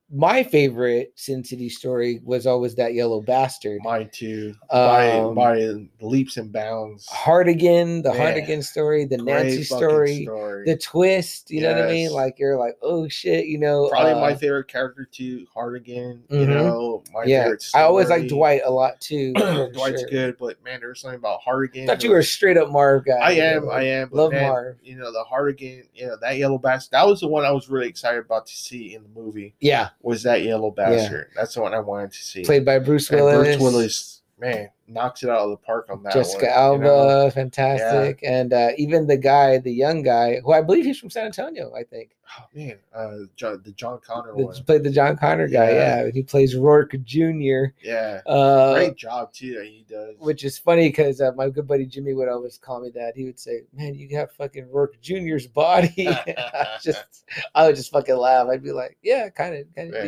my 0.09 0.41
favorite 0.41 1.11
Sin 1.15 1.43
City 1.43 1.67
story 1.67 2.21
was 2.23 2.47
always 2.47 2.75
that 2.75 2.93
yellow 2.93 3.21
bastard. 3.21 3.81
Mine 3.84 4.09
too. 4.13 4.55
By 4.71 5.11
Um, 5.19 5.35
by 5.35 5.73
leaps 5.99 6.38
and 6.38 6.51
bounds. 6.51 7.05
Hardigan, 7.07 8.03
the 8.03 8.13
Man, 8.13 8.34
Hardigan 8.38 8.63
story, 8.63 9.03
the 9.03 9.17
Great 9.17 9.25
Nancy 9.25 9.63
story, 9.63 10.23
story. 10.23 10.63
the 10.65 10.77
twist. 10.77 11.51
You 11.51 11.61
know 11.61 11.73
what 11.75 11.84
I 11.84 11.88
mean? 11.88 12.11
Like 12.11 12.39
you're 12.39 12.57
like, 12.57 12.77
oh 12.81 13.07
shit, 13.09 13.47
you 13.47 13.57
know. 13.57 13.89
Probably 13.89 14.13
uh, 14.13 14.21
my 14.21 14.34
favorite 14.34 14.67
character 14.69 15.03
too, 15.11 15.45
Hardigan. 15.53 16.21
You 16.29 16.45
Mhm. 16.45 16.47
know, 16.47 17.03
my 17.13 17.23
yeah, 17.25 17.43
favorite. 17.43 17.65
I 17.75 17.81
always 17.81 18.09
like. 18.09 18.27
Dwight 18.27 18.61
a 18.65 18.71
lot 18.71 18.99
too. 19.01 19.34
Dwight's 19.73 20.01
sure. 20.01 20.09
good, 20.09 20.38
but 20.38 20.61
man, 20.63 20.79
there 20.79 20.89
was 20.89 20.99
something 20.99 21.17
about 21.19 21.41
Hardigan. 21.41 21.85
Thought 21.85 22.03
you 22.03 22.11
were 22.11 22.19
a 22.19 22.23
straight 22.23 22.57
up 22.57 22.69
Marv 22.69 23.05
guy. 23.05 23.17
I 23.17 23.31
am, 23.31 23.65
know, 23.65 23.71
I 23.71 23.84
am. 23.84 24.09
Love 24.11 24.31
man, 24.31 24.43
Marv. 24.43 24.77
You 24.84 24.97
know, 24.97 25.11
the 25.11 25.23
Hardigan, 25.29 25.84
you 25.93 26.07
know, 26.07 26.17
that 26.21 26.38
yellow 26.38 26.57
bastard. 26.57 26.91
That 26.91 27.05
was 27.07 27.19
the 27.21 27.27
one 27.27 27.45
I 27.45 27.51
was 27.51 27.69
really 27.69 27.88
excited 27.88 28.19
about 28.19 28.45
to 28.47 28.53
see 28.53 28.95
in 28.95 29.03
the 29.03 29.09
movie. 29.09 29.53
Yeah, 29.59 29.89
Was 30.02 30.24
that 30.24 30.44
yellow 30.44 30.72
bastard? 30.72 31.32
That's 31.36 31.53
the 31.56 31.61
one 31.61 31.74
I 31.74 31.80
wanted 31.80 32.11
to 32.14 32.18
see. 32.19 32.44
played 32.44 32.64
by 32.65 32.80
Bruce 32.80 33.10
And 33.10 33.22
Willis. 33.22 33.48
Bruce 33.57 33.60
Willis, 33.61 34.22
man, 34.40 34.69
knocks 34.88 35.23
it 35.23 35.30
out 35.30 35.39
of 35.39 35.49
the 35.49 35.57
park 35.57 35.88
on 35.89 36.03
that 36.03 36.14
Jessica 36.14 36.45
one. 36.45 36.53
Alba, 36.53 36.84
you 36.84 36.89
know? 36.89 37.30
fantastic, 37.31 38.19
and 38.23 38.53
uh, 38.53 38.69
even 38.77 39.07
the 39.07 39.18
guy, 39.18 39.57
the 39.57 39.73
young 39.73 40.01
guy, 40.03 40.39
who 40.43 40.53
I 40.53 40.61
believe 40.61 40.85
he's 40.85 40.99
from 40.99 41.09
San 41.09 41.26
Antonio. 41.26 41.73
I 41.73 41.84
think 41.84 42.18
Oh 42.39 42.43
man, 42.53 42.77
uh, 42.93 43.19
John, 43.38 43.61
the 43.64 43.72
John 43.72 43.99
Connor 44.05 44.34
the, 44.35 44.45
one. 44.45 44.64
played 44.65 44.84
the 44.84 44.89
John 44.91 45.15
Connor 45.15 45.47
guy. 45.47 45.72
Yeah. 45.72 46.03
Yeah, 46.03 46.11
he 46.14 46.23
plays 46.23 46.55
Roark 46.55 47.01
Jr. 47.05 47.73
Yeah, 47.81 48.22
Uh, 48.26 48.73
great 48.73 48.97
job 48.97 49.31
too 49.31 49.55
that 49.55 49.65
he 49.65 49.85
does. 49.88 50.15
which 50.19 50.43
is 50.43 50.57
funny 50.57 50.89
because 50.89 51.22
uh, 51.22 51.31
my 51.38 51.49
good 51.49 51.68
buddy 51.68 51.85
Jimmy 51.85 52.14
would 52.14 52.27
always 52.27 52.57
call 52.57 52.81
me 52.81 52.89
that. 52.95 53.14
He 53.15 53.23
would 53.23 53.39
say, 53.39 53.61
"Man, 53.73 53.95
you 53.95 54.15
have 54.18 54.31
fucking 54.34 54.65
Roark 54.65 54.99
Jr.'s 55.01 55.47
body." 55.47 56.07
I 56.09 56.77
just, 56.84 57.26
I 57.55 57.68
would 57.68 57.77
just 57.77 57.91
fucking 57.91 58.18
laugh. 58.18 58.47
I'd 58.49 58.64
be 58.64 58.73
like, 58.73 58.97
"Yeah, 59.01 59.30
kind 59.30 59.55
of, 59.55 59.73
kind 59.73 59.95
of." 59.95 60.03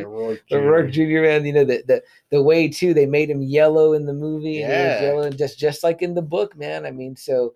But 0.49 0.57
Roark 0.59 0.91
Jr. 0.91 1.21
man, 1.21 1.45
you 1.45 1.53
know 1.53 1.63
the, 1.63 1.83
the 1.87 2.03
the 2.31 2.43
way 2.43 2.67
too 2.67 2.93
they 2.93 3.05
made 3.05 3.29
him 3.29 3.41
yellow 3.41 3.93
in 3.93 4.05
the 4.05 4.13
movie. 4.13 4.59
was 4.61 4.68
Yeah. 4.69 5.21
and 5.23 5.37
just 5.37 5.57
just 5.59 5.83
like 5.83 6.01
in 6.01 6.13
the 6.13 6.21
book, 6.21 6.55
man. 6.57 6.85
I 6.85 6.91
mean, 6.91 7.15
so 7.15 7.53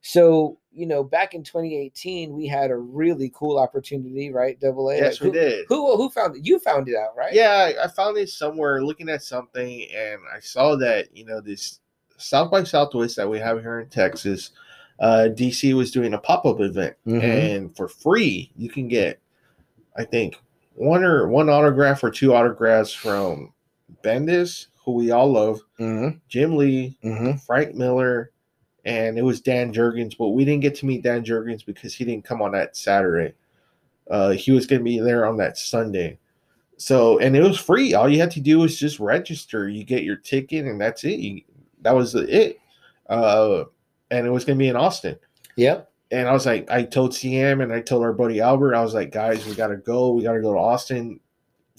so 0.00 0.58
you 0.72 0.86
know, 0.86 1.04
back 1.04 1.34
in 1.34 1.42
2018, 1.44 2.34
we 2.34 2.46
had 2.48 2.70
a 2.72 2.76
really 2.76 3.30
cool 3.32 3.58
opportunity, 3.58 4.30
right? 4.32 4.58
Double 4.58 4.90
A. 4.90 4.96
Yes, 4.96 5.20
Like, 5.20 5.32
we 5.32 5.38
who, 5.38 5.44
did. 5.44 5.66
Who 5.68 5.96
who 5.96 6.10
found 6.10 6.36
it? 6.36 6.44
You 6.44 6.58
found 6.58 6.88
it 6.88 6.96
out, 6.96 7.16
right? 7.16 7.32
Yeah, 7.32 7.72
I, 7.82 7.86
found 7.88 8.18
it 8.18 8.28
somewhere 8.28 8.82
looking 8.82 9.08
at 9.08 9.22
something, 9.22 9.86
and 9.94 10.20
I 10.34 10.40
saw 10.40 10.74
that 10.76 11.16
you 11.16 11.24
know 11.24 11.40
this 11.40 11.80
South 12.16 12.50
by 12.50 12.64
Southwest 12.64 13.16
that 13.16 13.28
we 13.30 13.38
have 13.38 13.60
here 13.60 13.80
in 13.80 13.88
Texas. 13.88 14.50
Uh, 15.00 15.28
DC 15.30 15.74
was 15.74 15.90
doing 15.90 16.14
a 16.14 16.18
pop 16.18 16.44
up 16.44 16.60
event, 16.60 16.96
Mhm. 17.06 17.22
and 17.22 17.76
for 17.76 17.88
free 17.88 18.52
you 18.56 18.68
can 18.68 18.86
get, 18.88 19.18
I 19.96 20.04
think, 20.04 20.36
one 20.74 21.02
or 21.02 21.26
one 21.28 21.48
autograph 21.48 22.04
or 22.04 22.10
two 22.10 22.34
autographs 22.34 22.92
from 22.92 23.52
Bendis, 24.04 24.66
who 24.84 24.92
we 24.92 25.10
all 25.10 25.30
love, 25.30 25.60
Mm-hmm. 25.78 26.18
Jim 26.28 26.56
Lee, 26.56 26.96
Mm-hmm. 27.04 27.38
Frank 27.38 27.74
Miller, 27.74 28.30
and 28.84 29.18
it 29.18 29.22
was 29.22 29.40
Dan 29.40 29.72
Jurgens, 29.72 30.16
but 30.18 30.28
we 30.30 30.44
didn't 30.44 30.62
get 30.62 30.74
to 30.76 30.86
meet 30.86 31.02
Dan 31.02 31.24
Jurgens 31.24 31.64
because 31.64 31.94
he 31.94 32.04
didn't 32.04 32.24
come 32.24 32.42
on 32.42 32.52
that 32.52 32.76
Saturday. 32.76 33.34
Uh, 34.10 34.30
he 34.30 34.52
was 34.52 34.66
going 34.66 34.80
to 34.80 34.84
be 34.84 34.98
there 35.00 35.24
on 35.26 35.38
that 35.38 35.56
Sunday. 35.56 36.18
So, 36.76 37.18
and 37.18 37.34
it 37.34 37.42
was 37.42 37.58
free. 37.58 37.94
All 37.94 38.08
you 38.08 38.18
had 38.20 38.32
to 38.32 38.40
do 38.40 38.58
was 38.58 38.78
just 38.78 39.00
register. 39.00 39.68
You 39.68 39.84
get 39.84 40.02
your 40.04 40.16
ticket, 40.16 40.66
and 40.66 40.78
that's 40.80 41.04
it. 41.04 41.18
You, 41.18 41.40
that 41.82 41.94
was 41.94 42.14
it. 42.14 42.58
Uh, 43.08 43.64
and 44.10 44.26
it 44.26 44.30
was 44.30 44.44
going 44.44 44.58
to 44.58 44.62
be 44.62 44.68
in 44.68 44.76
Austin. 44.76 45.16
Yep. 45.56 45.90
And 46.10 46.28
I 46.28 46.32
was 46.32 46.46
like, 46.46 46.70
I 46.70 46.82
told 46.82 47.12
CM 47.12 47.62
and 47.62 47.72
I 47.72 47.80
told 47.80 48.02
our 48.02 48.12
buddy 48.12 48.40
Albert, 48.40 48.74
I 48.74 48.82
was 48.82 48.94
like, 48.94 49.10
guys, 49.10 49.46
we 49.46 49.54
got 49.54 49.68
to 49.68 49.76
go. 49.76 50.10
We 50.10 50.22
got 50.22 50.34
to 50.34 50.42
go 50.42 50.52
to 50.52 50.58
Austin. 50.58 51.18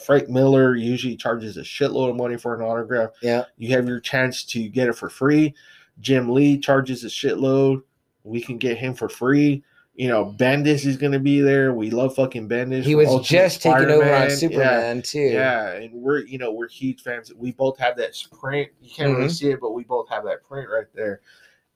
Frank 0.03 0.29
Miller 0.29 0.75
usually 0.75 1.15
charges 1.15 1.57
a 1.57 1.61
shitload 1.61 2.09
of 2.09 2.15
money 2.15 2.37
for 2.37 2.53
an 2.55 2.61
autograph. 2.61 3.11
Yeah. 3.21 3.45
You 3.57 3.69
have 3.75 3.87
your 3.87 3.99
chance 3.99 4.43
to 4.45 4.67
get 4.67 4.89
it 4.89 4.93
for 4.93 5.09
free. 5.09 5.53
Jim 5.99 6.29
Lee 6.29 6.57
charges 6.57 7.03
a 7.03 7.07
shitload. 7.07 7.81
We 8.23 8.41
can 8.41 8.57
get 8.57 8.77
him 8.77 8.93
for 8.93 9.07
free. 9.07 9.63
You 9.93 10.09
know, 10.09 10.35
Bendis 10.37 10.85
is 10.85 10.97
going 10.97 11.13
to 11.13 11.19
be 11.19 11.39
there. 11.39 11.73
We 11.73 11.89
love 11.89 12.15
fucking 12.15 12.49
Bendis. 12.49 12.83
He 12.83 12.95
was 12.95 13.07
Ultimate 13.07 13.27
just 13.27 13.61
taking 13.61 13.89
over 13.89 14.03
on 14.13 14.29
Spider-Man. 14.29 14.29
Yeah. 14.29 14.35
Superman 14.35 15.01
too. 15.01 15.19
Yeah, 15.19 15.71
and 15.71 15.93
we're 15.93 16.25
you 16.25 16.37
know 16.37 16.51
we're 16.51 16.67
huge 16.67 17.01
fans. 17.01 17.31
We 17.33 17.53
both 17.53 17.77
have 17.79 17.95
that 17.95 18.21
print. 18.37 18.71
You 18.81 18.89
can't 18.93 19.15
really 19.15 19.29
Mhm. 19.29 19.31
see 19.31 19.51
it, 19.51 19.61
but 19.61 19.71
we 19.71 19.85
both 19.85 20.09
have 20.09 20.25
that 20.25 20.43
print 20.43 20.67
right 20.69 20.87
there. 20.93 21.21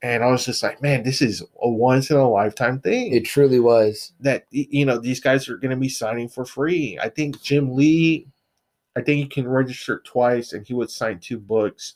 And 0.01 0.23
I 0.23 0.27
was 0.27 0.45
just 0.45 0.63
like, 0.63 0.81
man, 0.81 1.03
this 1.03 1.21
is 1.21 1.41
a 1.61 1.69
once 1.69 2.09
in 2.09 2.15
a 2.17 2.30
lifetime 2.30 2.80
thing. 2.80 3.13
It 3.13 3.26
truly 3.26 3.59
was. 3.59 4.13
that 4.21 4.45
you 4.51 4.85
know 4.85 4.97
these 4.97 5.19
guys 5.19 5.49
are 5.49 5.57
going 5.57 5.71
to 5.71 5.77
be 5.77 5.89
signing 5.89 6.30
for 6.30 6.45
free. 6.45 6.97
I 7.01 7.09
think 7.09 7.41
Jim 7.41 7.76
Lee, 7.76 8.27
I 8.95 9.01
think 9.01 9.19
he 9.21 9.27
can 9.27 9.47
register 9.47 10.01
twice, 10.05 10.53
and 10.53 10.65
he 10.65 10.73
would 10.73 10.89
sign 10.89 11.19
two 11.19 11.38
books. 11.38 11.95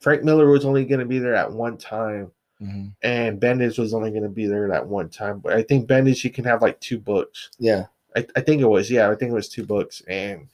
Frank 0.00 0.24
Miller 0.24 0.48
was 0.50 0.64
only 0.64 0.84
going 0.84 1.00
to 1.00 1.06
be 1.06 1.18
there 1.18 1.34
at 1.34 1.50
one 1.52 1.76
time, 1.78 2.30
Mm-hmm. 2.62 2.86
and 3.02 3.40
Bendis 3.40 3.78
was 3.78 3.92
only 3.94 4.10
going 4.10 4.22
to 4.22 4.28
be 4.28 4.46
there 4.46 4.72
at 4.72 4.86
one 4.86 5.08
time. 5.08 5.40
But 5.40 5.54
I 5.54 5.62
think 5.64 5.88
Bendis, 5.88 6.22
he 6.22 6.30
can 6.30 6.44
have 6.44 6.62
like 6.62 6.78
two 6.80 6.98
books. 6.98 7.50
Yeah. 7.58 7.86
I, 8.16 8.24
I 8.36 8.40
think 8.42 8.62
it 8.62 8.66
was, 8.66 8.88
yeah, 8.90 9.10
I 9.10 9.16
think 9.16 9.32
it 9.32 9.34
was 9.34 9.48
two 9.48 9.64
books, 9.66 10.02
and 10.06 10.46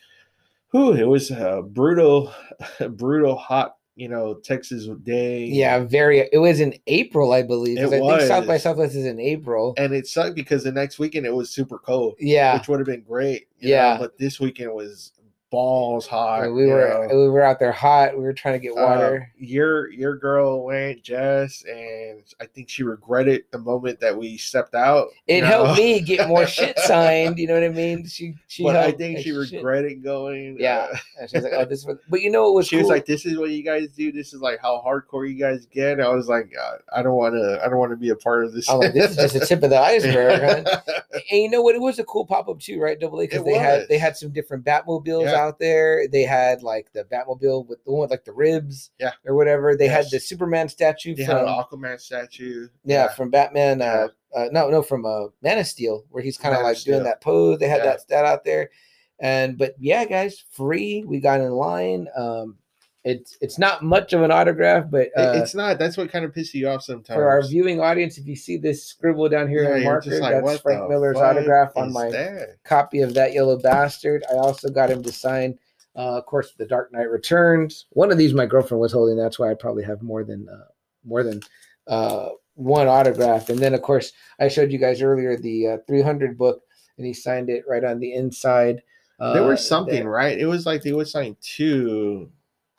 who 0.69 0.95
it 0.95 1.07
was 1.07 1.31
a 1.31 1.63
brutal, 1.63 2.33
brutal 2.91 3.37
hot, 3.37 3.77
you 4.01 4.09
know, 4.09 4.35
Texas 4.35 4.89
day. 5.05 5.45
Yeah, 5.45 5.81
very. 5.81 6.27
It 6.33 6.39
was 6.39 6.59
in 6.59 6.75
April, 6.87 7.33
I 7.33 7.43
believe. 7.43 7.77
It 7.79 7.85
I 7.85 7.89
think 7.91 8.21
South 8.23 8.47
by. 8.47 8.57
Southwest 8.57 8.95
is 8.95 9.05
in 9.05 9.21
April. 9.21 9.75
and 9.77 9.93
it 9.93 10.07
sucked 10.07 10.35
because 10.35 10.65
the 10.65 10.73
next 10.73 10.99
weekend 10.99 11.27
it 11.27 11.35
was 11.35 11.51
super 11.51 11.79
cold, 11.79 12.15
yeah, 12.19 12.55
which 12.57 12.67
would 12.69 12.81
have 12.81 12.87
been 12.87 13.03
great. 13.03 13.49
you 13.59 13.69
know, 13.69 13.75
Yeah. 13.75 13.99
but 13.99 14.17
this 14.17 14.41
weekend 14.41 14.73
was 14.73 15.13
balls 15.51 16.07
hot. 16.07 16.43
we 16.53 16.67
were 16.67 17.07
know. 17.11 17.17
we 17.23 17.29
were 17.29 17.43
out 17.43 17.59
there 17.59 17.73
hot. 17.73 18.17
We 18.17 18.23
were 18.23 18.33
trying 18.33 18.55
to 18.55 18.59
get 18.61 18.73
Uh, 18.73 18.83
water. 18.83 19.33
your 19.37 19.91
your 19.91 20.17
girl 20.17 20.65
went 20.65 21.03
Jess, 21.03 21.65
and 21.69 22.23
I 22.41 22.47
think 22.47 22.69
she 22.69 22.83
regretted 22.83 23.45
the 23.51 23.59
moment 23.59 24.01
that 24.01 24.17
we 24.17 24.37
stepped 24.37 24.75
out. 24.75 25.09
it 25.27 25.41
know? 25.41 25.47
helped 25.47 25.79
me 25.81 26.01
get 26.01 26.29
more 26.29 26.47
shit 26.47 26.79
signed. 26.79 27.39
You 27.39 27.49
know 27.49 27.55
what 27.55 27.65
I 27.65 27.69
mean? 27.71 28.07
She 28.07 28.35
she. 28.47 28.63
but 28.63 28.77
I 28.77 28.93
think 28.93 29.19
she 29.19 29.25
shit- 29.25 29.53
regretted 29.55 30.03
going. 30.05 30.57
Yeah. 30.59 30.89
uh, 31.21 31.27
And 31.33 31.43
like, 31.45 31.53
"Oh, 31.55 31.65
this." 31.65 31.85
Was, 31.85 31.99
but 32.09 32.21
you 32.23 32.31
know 32.31 32.45
what 32.45 32.55
was 32.55 32.67
she 32.69 32.77
cool? 32.77 32.83
was 32.85 32.91
like, 32.91 33.07
"This 33.07 33.27
is 33.27 33.37
what 33.39 33.51
you 33.51 33.63
guys 33.63 33.89
do. 33.89 34.13
This 34.13 34.33
is 34.33 34.41
like 34.41 34.61
how 34.63 34.83
hardcore 34.87 35.29
you 35.29 35.35
guys 35.39 35.67
get." 35.67 36.01
I 36.01 36.09
was 36.11 36.29
like, 36.29 36.53
uh, 36.61 36.77
"I 36.95 37.03
don't 37.03 37.17
want 37.17 37.35
to. 37.35 37.61
I 37.65 37.69
don't 37.69 37.79
want 37.79 37.91
to 37.91 37.97
be 37.97 38.11
a 38.11 38.17
part 38.17 38.45
of 38.45 38.53
this." 38.53 38.69
I'm 38.69 38.79
like, 38.79 38.93
"This 38.95 39.11
is 39.11 39.17
just 39.17 39.35
the 39.35 39.41
tip 39.47 39.63
of 39.63 39.71
the 39.71 39.81
iceberg." 39.81 40.41
huh? 40.65 40.81
And 41.31 41.43
you 41.43 41.51
know 41.51 41.61
what? 41.63 41.75
It 41.75 41.81
was 41.81 41.99
a 41.99 42.05
cool 42.05 42.25
pop 42.25 42.49
up 42.49 42.61
too, 42.61 42.81
right? 42.81 42.99
Double 42.99 43.21
A 43.21 43.25
because 43.25 43.45
they 43.45 43.55
had 43.55 43.87
they 43.89 43.99
had 43.99 44.17
some 44.17 44.31
different 44.31 44.65
Batmobiles 44.65 45.25
Yeah. 45.25 45.33
Out 45.41 45.59
there. 45.59 46.07
They 46.09 46.23
had 46.23 46.63
like 46.63 46.93
the 46.93 47.05
Batmobile 47.05 47.67
with 47.69 47.83
the 47.85 47.91
one 47.93 48.03
with 48.03 48.11
like 48.11 48.25
the 48.25 48.33
ribs, 48.33 48.91
Yeah. 48.99 49.13
or 49.27 49.35
whatever. 49.35 49.77
They 49.77 49.89
had 49.89 50.07
the 50.11 50.21
Superman 50.21 50.69
statue 50.69 51.15
They 51.15 51.25
had 51.25 51.39
an 51.39 51.47
Aquaman 51.47 52.01
statue. 52.01 52.69
yeah, 52.85 53.09
from 53.09 53.31
Batman. 53.31 53.81
Yeah. 53.81 54.07
Uh, 54.35 54.39
uh, 54.39 54.49
no, 54.53 54.69
no, 54.71 54.83
from 54.83 55.05
uh, 55.05 55.27
Man 55.43 55.59
of 55.59 55.67
Steel, 55.67 56.05
where 56.11 56.23
he's 56.23 56.39
kind 56.39 56.55
of 56.55 56.63
like 56.63 56.81
doing 56.83 57.03
that 57.05 57.21
pose. 57.21 57.59
They 57.59 57.69
had 57.69 57.79
Yeah. 57.79 57.85
that 57.87 58.01
stat 58.03 58.25
out 58.25 58.45
there, 58.45 58.71
and 59.19 59.59
but 59.59 59.75
yeah, 59.79 60.05
guys, 60.05 60.45
free. 60.53 61.03
We 61.05 61.19
got 61.21 61.41
in 61.41 61.51
line. 61.51 62.07
Um, 62.17 62.57
it's 63.05 63.39
it's 63.41 63.59
not 63.59 63.83
much 63.83 64.13
of 64.13 64.23
an 64.23 64.31
autograph, 64.31 64.85
but 64.91 65.09
uh, 65.17 65.33
it's 65.37 65.55
not. 65.55 65.79
That's 65.79 65.97
what 65.97 66.11
kind 66.11 66.25
of 66.25 66.33
pisses 66.33 66.55
you 66.55 66.69
off 66.69 66.83
sometimes. 66.83 67.17
for 67.17 67.29
our 67.29 67.43
viewing 67.43 67.81
audience, 67.81 68.19
if 68.19 68.27
you 68.27 68.37
see 68.37 68.57
this 68.59 68.85
scribble 68.85 69.29
down 69.29 69.49
here 69.49 69.65
Yeah, 69.65 69.77
in 69.77 69.85
marker, 69.85 70.21
like, 70.21 70.43
that's 70.45 70.61
Frank 70.61 70.89
Miller's 70.89 71.17
autograph 71.17 71.73
on 71.77 71.93
my 71.93 72.11
that?" 72.11 72.57
copy 72.65 73.01
of 73.01 73.15
that 73.15 73.33
yellow 73.33 73.59
bastard. 73.59 74.23
I 74.31 74.35
also 74.35 74.69
got 74.69 74.91
him 74.91 75.03
to 75.03 75.13
sign 75.13 75.59
Uh, 75.97 76.19
of 76.19 76.25
course, 76.27 76.53
The 76.57 76.67
Dark 76.67 76.93
Knight 76.93 77.11
Returns. 77.11 77.87
One 77.91 78.13
of 78.13 78.19
these 78.19 78.33
my 78.33 78.47
girlfriend 78.47 78.81
was 78.81 78.93
holding. 78.93 79.17
That's 79.17 79.39
why 79.41 79.51
I 79.51 79.55
probably 79.55 79.83
have 79.85 80.03
more 80.03 80.23
than 80.23 80.49
uh, 80.49 80.69
more 81.05 81.23
than 81.23 81.41
uh, 81.89 82.29
one 82.55 82.87
autograph. 82.87 83.49
And 83.49 83.59
then, 83.59 83.75
of 83.75 83.83
course, 83.83 84.13
I 84.39 84.49
showed 84.49 84.71
you 84.71 84.79
guys 84.79 85.03
earlier 85.03 85.37
the 85.37 85.67
uh, 85.67 85.77
300 85.89 86.39
book, 86.39 86.63
and 86.97 87.07
he 87.07 87.13
signed 87.13 87.49
it 87.51 87.65
right 87.67 87.83
on 87.83 87.99
the 87.99 88.13
inside. 88.15 88.83
Uh, 89.19 89.33
there 89.33 89.43
was 89.43 89.67
something 89.67 89.95
there. 90.05 90.09
right. 90.11 90.39
It 90.39 90.47
was 90.47 90.65
like 90.65 90.83
they 90.83 90.93
would 90.93 91.09
sign 91.09 91.37
two, 91.41 92.31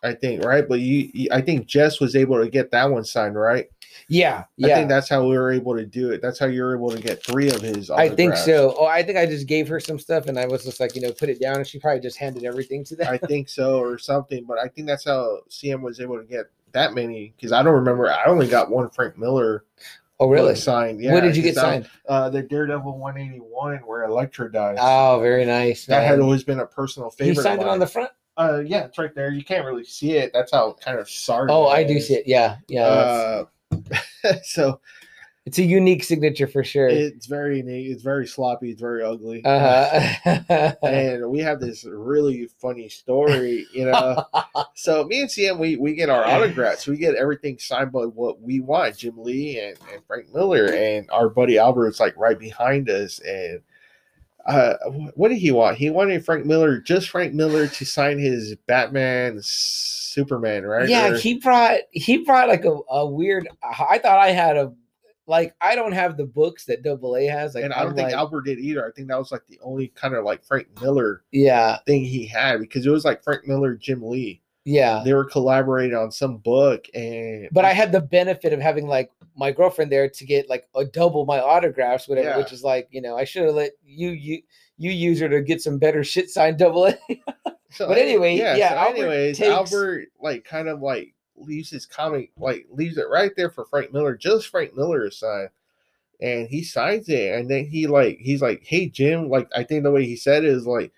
I 0.04 0.14
think, 0.14 0.44
right? 0.44 0.68
But 0.68 0.80
you, 0.80 1.10
you, 1.14 1.28
I 1.32 1.42
think 1.42 1.68
Jess 1.68 2.00
was 2.00 2.16
able 2.16 2.42
to 2.42 2.50
get 2.50 2.72
that 2.72 2.90
one 2.90 3.04
signed, 3.04 3.36
right? 3.36 3.68
Yeah, 4.08 4.46
yeah. 4.58 4.68
I 4.68 4.76
think 4.76 4.90
that's 4.90 5.10
how 5.10 5.28
we 5.28 5.38
were 5.38 5.52
able 5.52 5.76
to 5.76 5.86
do 5.86 6.12
it. 6.12 6.22
That's 6.22 6.40
how 6.40 6.48
you 6.48 6.64
were 6.64 6.76
able 6.76 6.90
to 6.92 7.00
get 7.00 7.24
three 7.24 7.50
of 7.50 7.62
his. 7.62 7.90
I 7.90 8.10
think 8.10 8.36
so. 8.36 8.76
Oh, 8.78 8.86
I 8.86 9.04
think 9.04 9.18
I 9.18 9.26
just 9.26 9.48
gave 9.48 9.68
her 9.68 9.80
some 9.80 10.00
stuff, 10.00 10.26
and 10.26 10.40
I 10.40 10.48
was 10.48 10.64
just 10.64 10.80
like, 10.80 10.96
you 10.96 11.02
know, 11.02 11.12
put 11.12 11.30
it 11.30 11.40
down, 11.40 11.58
and 11.58 11.68
she 11.68 11.80
probably 11.80 12.02
just 12.02 12.18
handed 12.18 12.44
everything 12.44 12.84
to 12.86 12.96
them. 12.96 13.08
I 13.10 13.18
think 13.18 13.50
so, 13.50 13.80
or 13.80 13.98
something. 13.98 14.46
But 14.46 14.58
I 14.58 14.68
think 14.68 14.88
that's 14.88 15.06
how 15.06 15.40
CM 15.50 15.82
was 15.82 16.00
able 16.00 16.18
to 16.18 16.24
get 16.24 16.46
that 16.72 16.94
many 16.94 17.34
because 17.36 17.52
I 17.52 17.62
don't 17.64 17.74
remember. 17.74 18.12
I 18.12 18.26
only 18.26 18.48
got 18.48 18.72
one 18.72 18.90
Frank 18.90 19.18
Miller 19.18 19.66
oh, 20.20 20.30
really? 20.30 20.56
signed. 20.56 21.02
Yeah, 21.02 21.14
what 21.14 21.22
did 21.22 21.36
you 21.36 21.44
get 21.44 21.56
signed? 21.56 21.90
Uh, 22.08 22.30
the 22.30 22.42
Daredevil 22.42 22.98
181, 22.98 23.80
where 23.80 24.04
Elektra 24.04 24.52
dies. 24.52 24.78
Oh, 24.80 25.20
very 25.22 25.46
nice. 25.46 25.86
that 25.86 26.08
had 26.08 26.20
always 26.20 26.44
been 26.44 26.60
a 26.60 26.66
personal 26.66 27.10
favorite. 27.10 27.36
He 27.36 27.42
signed 27.42 27.62
it 27.62 27.68
on 27.68 27.80
the 27.80 27.88
front. 27.88 28.12
Uh, 28.38 28.62
yeah, 28.66 28.86
it's 28.86 28.98
right 28.98 29.14
there. 29.14 29.32
You 29.32 29.44
can't 29.44 29.66
really 29.66 29.84
see 29.84 30.14
it. 30.14 30.32
That's 30.34 30.52
how 30.52 30.76
kind 30.84 31.00
of 31.00 31.10
started. 31.10 31.54
Oh, 31.54 31.68
I 31.68 31.84
do 31.84 31.96
is. 31.96 32.08
see 32.08 32.16
it. 32.16 32.28
Yeah, 32.28 32.58
yeah. 32.68 32.84
Uh, 32.84 33.46
so 34.44 34.80
it's 35.46 35.58
a 35.58 35.64
unique 35.64 36.04
signature 36.04 36.46
for 36.46 36.64
sure. 36.64 36.88
it's 36.88 37.26
very 37.26 37.64
neat. 37.64 37.88
It's 37.88 38.04
very 38.04 38.28
sloppy. 38.28 38.70
It's 38.72 38.80
very 38.80 39.04
ugly. 39.04 39.44
uh-huh. 39.44 40.74
and 40.84 41.30
we 41.30 41.40
have 41.40 41.60
this 41.60 41.84
really 41.84 42.48
funny 42.60 42.90
story, 42.90 43.66
you 43.74 43.86
know. 43.86 44.24
so 44.76 45.04
me 45.06 45.22
and 45.22 45.30
CM, 45.30 45.58
we 45.58 45.78
we 45.78 45.96
get 45.96 46.10
our 46.10 46.24
autographs. 46.24 46.88
We 46.88 46.98
get 46.98 47.16
everything 47.16 47.58
signed 47.58 47.92
by 47.92 48.04
what 48.06 48.40
we 48.40 48.60
want. 48.60 48.98
Jim 48.98 49.18
Lee 49.18 49.60
and, 49.60 49.78
and 49.92 50.06
Frank 50.06 50.34
Miller, 50.34 50.68
and 50.68 51.10
our 51.12 51.28
buddy 51.28 51.58
Albert. 51.58 51.72
Albert's 51.82 52.00
like 52.00 52.16
right 52.18 52.38
behind 52.38 52.90
us. 52.90 53.20
And 53.20 53.62
uh, 54.46 54.76
what 55.16 55.30
did 55.30 55.38
he 55.38 55.52
want? 55.52 55.78
He 55.78 55.90
wanted 55.90 56.26
Frank 56.26 56.46
Miller, 56.46 56.80
just 56.80 57.10
Frank 57.10 57.34
Miller, 57.34 57.68
to 57.68 57.86
sign 57.86 58.18
his 58.18 58.56
Batman, 58.68 59.40
Superman, 59.42 60.64
right? 60.66 60.90
yeah, 60.90 61.10
Or- 61.10 61.18
he 61.18 61.36
brought 61.36 61.80
he 61.92 62.18
brought 62.18 62.48
like 62.50 62.66
a, 62.66 62.78
a 62.90 63.06
weird. 63.06 63.48
I 63.64 63.98
thought 64.00 64.20
I 64.20 64.32
had 64.32 64.58
a 64.58 64.74
like 65.28 65.56
I 65.62 65.76
don't 65.76 65.92
have 65.94 66.18
the 66.18 66.26
books 66.26 66.66
that 66.66 66.84
Double 66.84 67.16
A 67.16 67.26
has. 67.26 67.56
Like 67.56 67.64
and 67.64 67.74
I 67.74 67.80
don't 67.82 67.92
I'm 67.92 67.96
think 67.96 68.08
like, 68.08 68.16
Albert 68.16 68.42
did 68.46 68.60
either. 68.60 68.86
I 68.86 68.92
think 68.92 69.08
that 69.08 69.18
was 69.18 69.32
like 69.32 69.46
the 69.48 69.60
only 69.62 69.88
kind 69.90 70.14
of 70.16 70.26
like 70.26 70.44
Frank 70.44 70.68
Miller 70.82 71.24
yeah, 71.32 71.78
thing 71.86 72.04
he 72.04 72.26
had 72.26 72.60
because 72.60 72.86
it 72.86 72.90
was 72.90 73.06
like 73.06 73.24
Frank 73.24 73.48
Miller, 73.48 73.76
Jim 73.76 74.02
Lee. 74.04 74.42
Yeah. 74.66 75.02
They 75.04 75.14
were 75.14 75.26
collaborating 75.26 75.96
on 75.96 76.12
some 76.12 76.38
book, 76.38 76.86
and 76.94 77.50
But 77.52 77.66
I 77.66 77.74
had 77.74 77.92
the 77.92 78.02
benefit 78.02 78.54
of 78.54 78.60
having 78.60 78.88
like 78.88 79.12
my 79.36 79.52
girlfriend 79.52 79.92
there 79.92 80.10
to 80.10 80.26
get 80.26 80.50
like 80.50 80.68
a 80.76 80.86
double 80.86 81.26
my 81.26 81.40
autographs, 81.40 82.08
whatever. 82.08 82.30
Yeah. 82.30 82.38
Which 82.38 82.52
is 82.52 82.64
like 82.64 82.88
you 82.92 83.02
know 83.02 83.18
I 83.18 83.24
should 83.24 83.44
have 83.46 83.56
let 83.56 83.72
you 83.84 84.10
you 84.12 84.42
you 84.78 84.92
use 84.92 85.20
her 85.20 85.30
to 85.30 85.42
get 85.42 85.62
some 85.62 85.78
better 85.78 86.04
shit 86.04 86.30
signed 86.30 86.58
double 86.58 86.88
A. 86.88 86.98
So 87.74 87.88
But 87.88 88.00
anyway, 88.00 88.36
yeah, 88.36 88.58
so 88.58 88.76
Albert 88.76 88.98
anyways, 88.98 89.38
takes- 89.38 89.50
Albert 89.50 90.08
like 90.20 90.44
kind 90.44 90.68
of 90.68 90.82
like 90.82 91.14
leaves 91.38 91.70
his 91.70 91.86
comic 91.86 92.32
like 92.38 92.68
leaves 92.70 92.98
it 92.98 93.10
right 93.10 93.32
there 93.38 93.50
for 93.50 93.64
Frank 93.64 93.94
Miller, 93.94 94.16
just 94.18 94.50
Frank 94.50 94.76
Miller 94.76 95.06
to 95.10 95.16
sign. 95.16 95.48
And 96.20 96.50
he 96.50 96.64
signs 96.64 97.08
it, 97.08 97.34
and 97.34 97.50
then 97.50 97.66
he 97.66 97.88
like 97.88 98.18
he's 98.20 98.42
like, 98.42 98.62
"Hey 98.66 98.90
Jim," 98.90 99.30
like 99.30 99.48
I 99.56 99.64
think 99.64 99.84
the 99.84 99.92
way 99.92 100.06
he 100.06 100.18
said 100.18 100.44
it 100.44 100.50
is 100.50 100.68
like, 100.68 100.92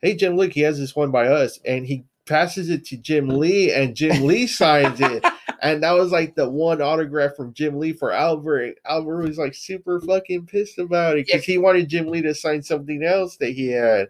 "Hey 0.00 0.16
Jim, 0.16 0.34
look, 0.36 0.52
he 0.52 0.62
has 0.62 0.78
this 0.78 0.96
one 0.96 1.10
by 1.12 1.28
us," 1.28 1.60
and 1.66 1.86
he 1.86 2.04
passes 2.26 2.70
it 2.70 2.84
to 2.86 2.96
Jim 2.96 3.28
Lee, 3.28 3.72
and 3.72 3.94
Jim 3.94 4.24
Lee 4.24 4.46
signs 4.46 5.00
it, 5.00 5.24
and 5.62 5.82
that 5.82 5.92
was 5.92 6.10
like 6.12 6.34
the 6.34 6.48
one 6.48 6.80
autograph 6.82 7.34
from 7.36 7.52
Jim 7.52 7.78
Lee 7.78 7.92
for 7.92 8.12
Albert. 8.12 8.76
Albert 8.86 9.22
was 9.28 9.38
like 9.38 9.54
super 9.54 10.00
fucking 10.00 10.46
pissed 10.46 10.78
about 10.78 11.16
it 11.18 11.26
because 11.26 11.44
he 11.44 11.58
wanted 11.58 11.88
Jim 11.88 12.06
Lee 12.06 12.22
to 12.22 12.34
sign 12.34 12.62
something 12.62 13.02
else 13.02 13.36
that 13.36 13.50
he 13.50 13.68
had, 13.68 14.08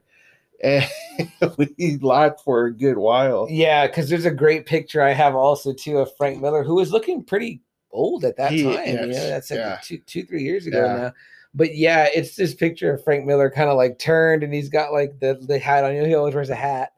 and 0.63 0.89
we 1.59 1.99
laughed 2.01 2.41
for 2.43 2.67
a 2.67 2.73
good 2.73 2.97
while. 2.99 3.47
Yeah, 3.51 3.87
because 3.87 4.09
there's 4.09 4.25
a 4.27 4.31
great 4.31 4.67
picture 4.67 5.03
I 5.03 5.13
have 5.13 5.35
also 5.35 5.73
too 5.73 5.99
of 5.99 6.15
Frank 6.17 6.41
Miller, 6.41 6.63
who 6.63 6.77
was 6.77 6.93
looking 6.93 7.23
pretty 7.25 7.61
old 7.91 8.25
at 8.25 8.37
that 8.37 8.53
He- 8.53 8.63
time. 8.65 8.87
you 8.87 8.95
know, 8.95 9.07
that's 9.09 9.51
like 9.51 9.59
yeah. 9.59 9.79
two, 9.83 9.99
two, 10.07 10.25
three 10.25 10.43
years 10.43 10.67
ago 10.67 10.85
Yeah. 10.85 10.97
now. 10.97 11.13
But 11.57 11.77
yeah, 11.77 12.09
it's 12.13 12.35
this 12.35 12.53
picture 12.53 12.93
of 12.93 13.05
Frank 13.05 13.25
Miller 13.27 13.49
kind 13.49 13.71
of 13.71 13.77
like 13.77 14.01
turned, 14.01 14.43
and 14.43 14.53
he's 14.53 14.69
got 14.69 14.93
like 14.93 15.21
the 15.21 15.35
the 15.41 15.59
hat 15.61 15.85
on. 15.85 15.95
You 15.95 16.03
know, 16.03 16.09
he 16.09 16.15
always 16.17 16.35
wears 16.35 16.51
a 16.51 16.57
hat, 16.57 16.91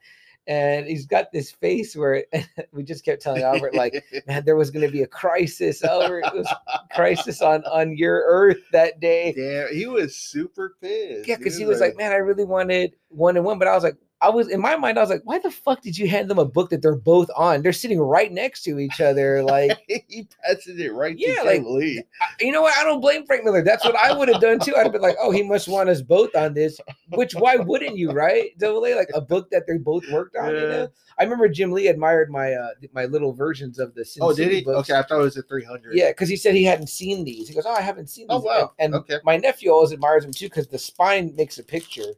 and 0.47 0.86
he's 0.86 1.06
got 1.06 1.32
this 1.32 1.51
face 1.51 1.97
where 1.97 2.24
we 2.73 2.82
just 2.82 3.05
kept 3.05 3.23
telling 3.23 3.43
Albert 3.43 3.74
like, 3.74 4.05
man, 4.27 4.44
there 4.44 4.56
was 4.56 4.70
going 4.70 4.86
to 4.86 4.93
be 4.93 5.02
a 5.02 5.06
crisis. 5.06 5.82
Albert, 5.82 6.20
it 6.20 6.35
was 6.35 6.52
crisis 6.94 7.43
on 7.43 7.64
on 7.64 7.97
your 7.97 8.24
Earth 8.27 8.60
that 8.73 9.01
day. 9.01 9.32
Damn, 9.36 9.74
he 9.74 9.86
was 9.86 10.16
super 10.16 10.77
pissed. 10.81 11.28
Yeah, 11.28 11.36
because 11.36 11.56
he 11.56 11.66
was 11.66 11.81
like, 11.81 11.97
man, 11.97 12.12
I 12.12 12.16
really 12.16 12.44
wanted 12.44 12.94
one 13.09 13.36
and 13.36 13.44
one, 13.44 13.59
but 13.59 13.68
I 13.68 13.74
was 13.74 13.85
like, 13.85 13.97
I 14.22 14.30
was 14.30 14.48
in 14.48 14.60
my 14.60 14.76
mind, 14.76 14.98
I 14.98 15.02
was 15.02 15.10
like, 15.10 15.20
why 15.24 15.38
the 15.38 15.51
fuck 15.51 15.82
did 15.82 15.98
you 15.98 16.09
hand 16.09 16.30
them 16.30 16.38
a 16.38 16.44
book 16.44 16.70
that 16.70 16.80
they're 16.80 16.97
both 16.97 17.28
on? 17.36 17.60
They're 17.62 17.72
sitting 17.74 18.01
right 18.01 18.32
next 18.32 18.62
to 18.62 18.78
each 18.78 19.01
other. 19.01 19.43
Like, 19.47 19.78
he 20.09 20.26
passes 20.43 20.78
it 20.80 20.93
right 20.93 21.14
Yeah, 21.18 21.34
to 21.43 21.44
like-. 21.44 21.62
I- 21.62 22.44
you 22.44 22.51
know 22.51 22.62
what? 22.62 22.74
I 22.76 22.84
don't 22.84 23.01
blame 23.01 23.26
Frank 23.26 23.44
Miller. 23.44 23.62
That's 23.62 23.84
what 23.84 23.94
I 23.97 24.12
would 24.12 24.28
have 24.28 24.40
done 24.40 24.59
too. 24.59 24.74
I'd 24.74 24.84
have 24.84 24.93
been 24.93 25.02
like, 25.02 25.16
oh, 25.20 25.30
he 25.30 25.43
must 25.43 25.68
want 25.68 25.88
us 25.88 26.01
both 26.02 26.34
on 26.34 26.55
this. 26.55 26.78
Which 27.10 27.34
why 27.34 27.56
wouldn't 27.56 27.97
you, 27.97 28.10
right? 28.12 28.56
Double 28.59 28.84
A, 28.86 28.94
like 28.94 29.10
a 29.14 29.20
book 29.20 29.51
that 29.51 29.66
they 29.66 29.76
both 29.78 30.09
worked 30.10 30.36
on. 30.36 30.55
You 30.56 30.68
know, 30.68 30.88
I 31.18 31.22
remember 31.24 31.48
Jim 31.48 31.70
Lee 31.70 31.88
admired 31.88 32.30
my 32.30 32.52
uh 32.55 32.70
my 32.93 33.05
little 33.05 33.32
versions 33.32 33.78
of 33.78 33.94
the. 33.94 34.05
Sin 34.05 34.22
Oh, 34.22 34.30
did 34.30 34.36
City 34.36 34.56
he? 34.56 34.62
books. 34.62 34.90
Okay, 34.90 34.98
I 34.98 35.02
thought 35.02 35.20
it 35.20 35.24
was 35.24 35.36
a 35.36 35.43
300. 35.43 35.94
Yeah, 35.94 36.10
because 36.10 36.28
he 36.28 36.36
said 36.36 36.55
he 36.55 36.64
hadn't 36.64 36.88
seen 36.88 37.24
these. 37.24 37.48
He 37.48 37.55
goes, 37.55 37.64
"Oh, 37.66 37.74
I 37.74 37.80
haven't 37.82 38.09
seen 38.09 38.26
Oh, 38.30 38.38
wow. 38.40 38.72
And, 38.78 38.94
and 38.94 39.02
Okay. 39.02 39.18
my 39.24 39.36
nephew 39.36 39.70
always 39.70 39.93
admires 39.93 40.24
them 40.24 40.32
too 40.32 40.47
because 40.47 40.66
the 40.68 40.78
spine 40.78 41.34
makes 41.36 41.59
a 41.59 41.62
picture. 41.64 42.14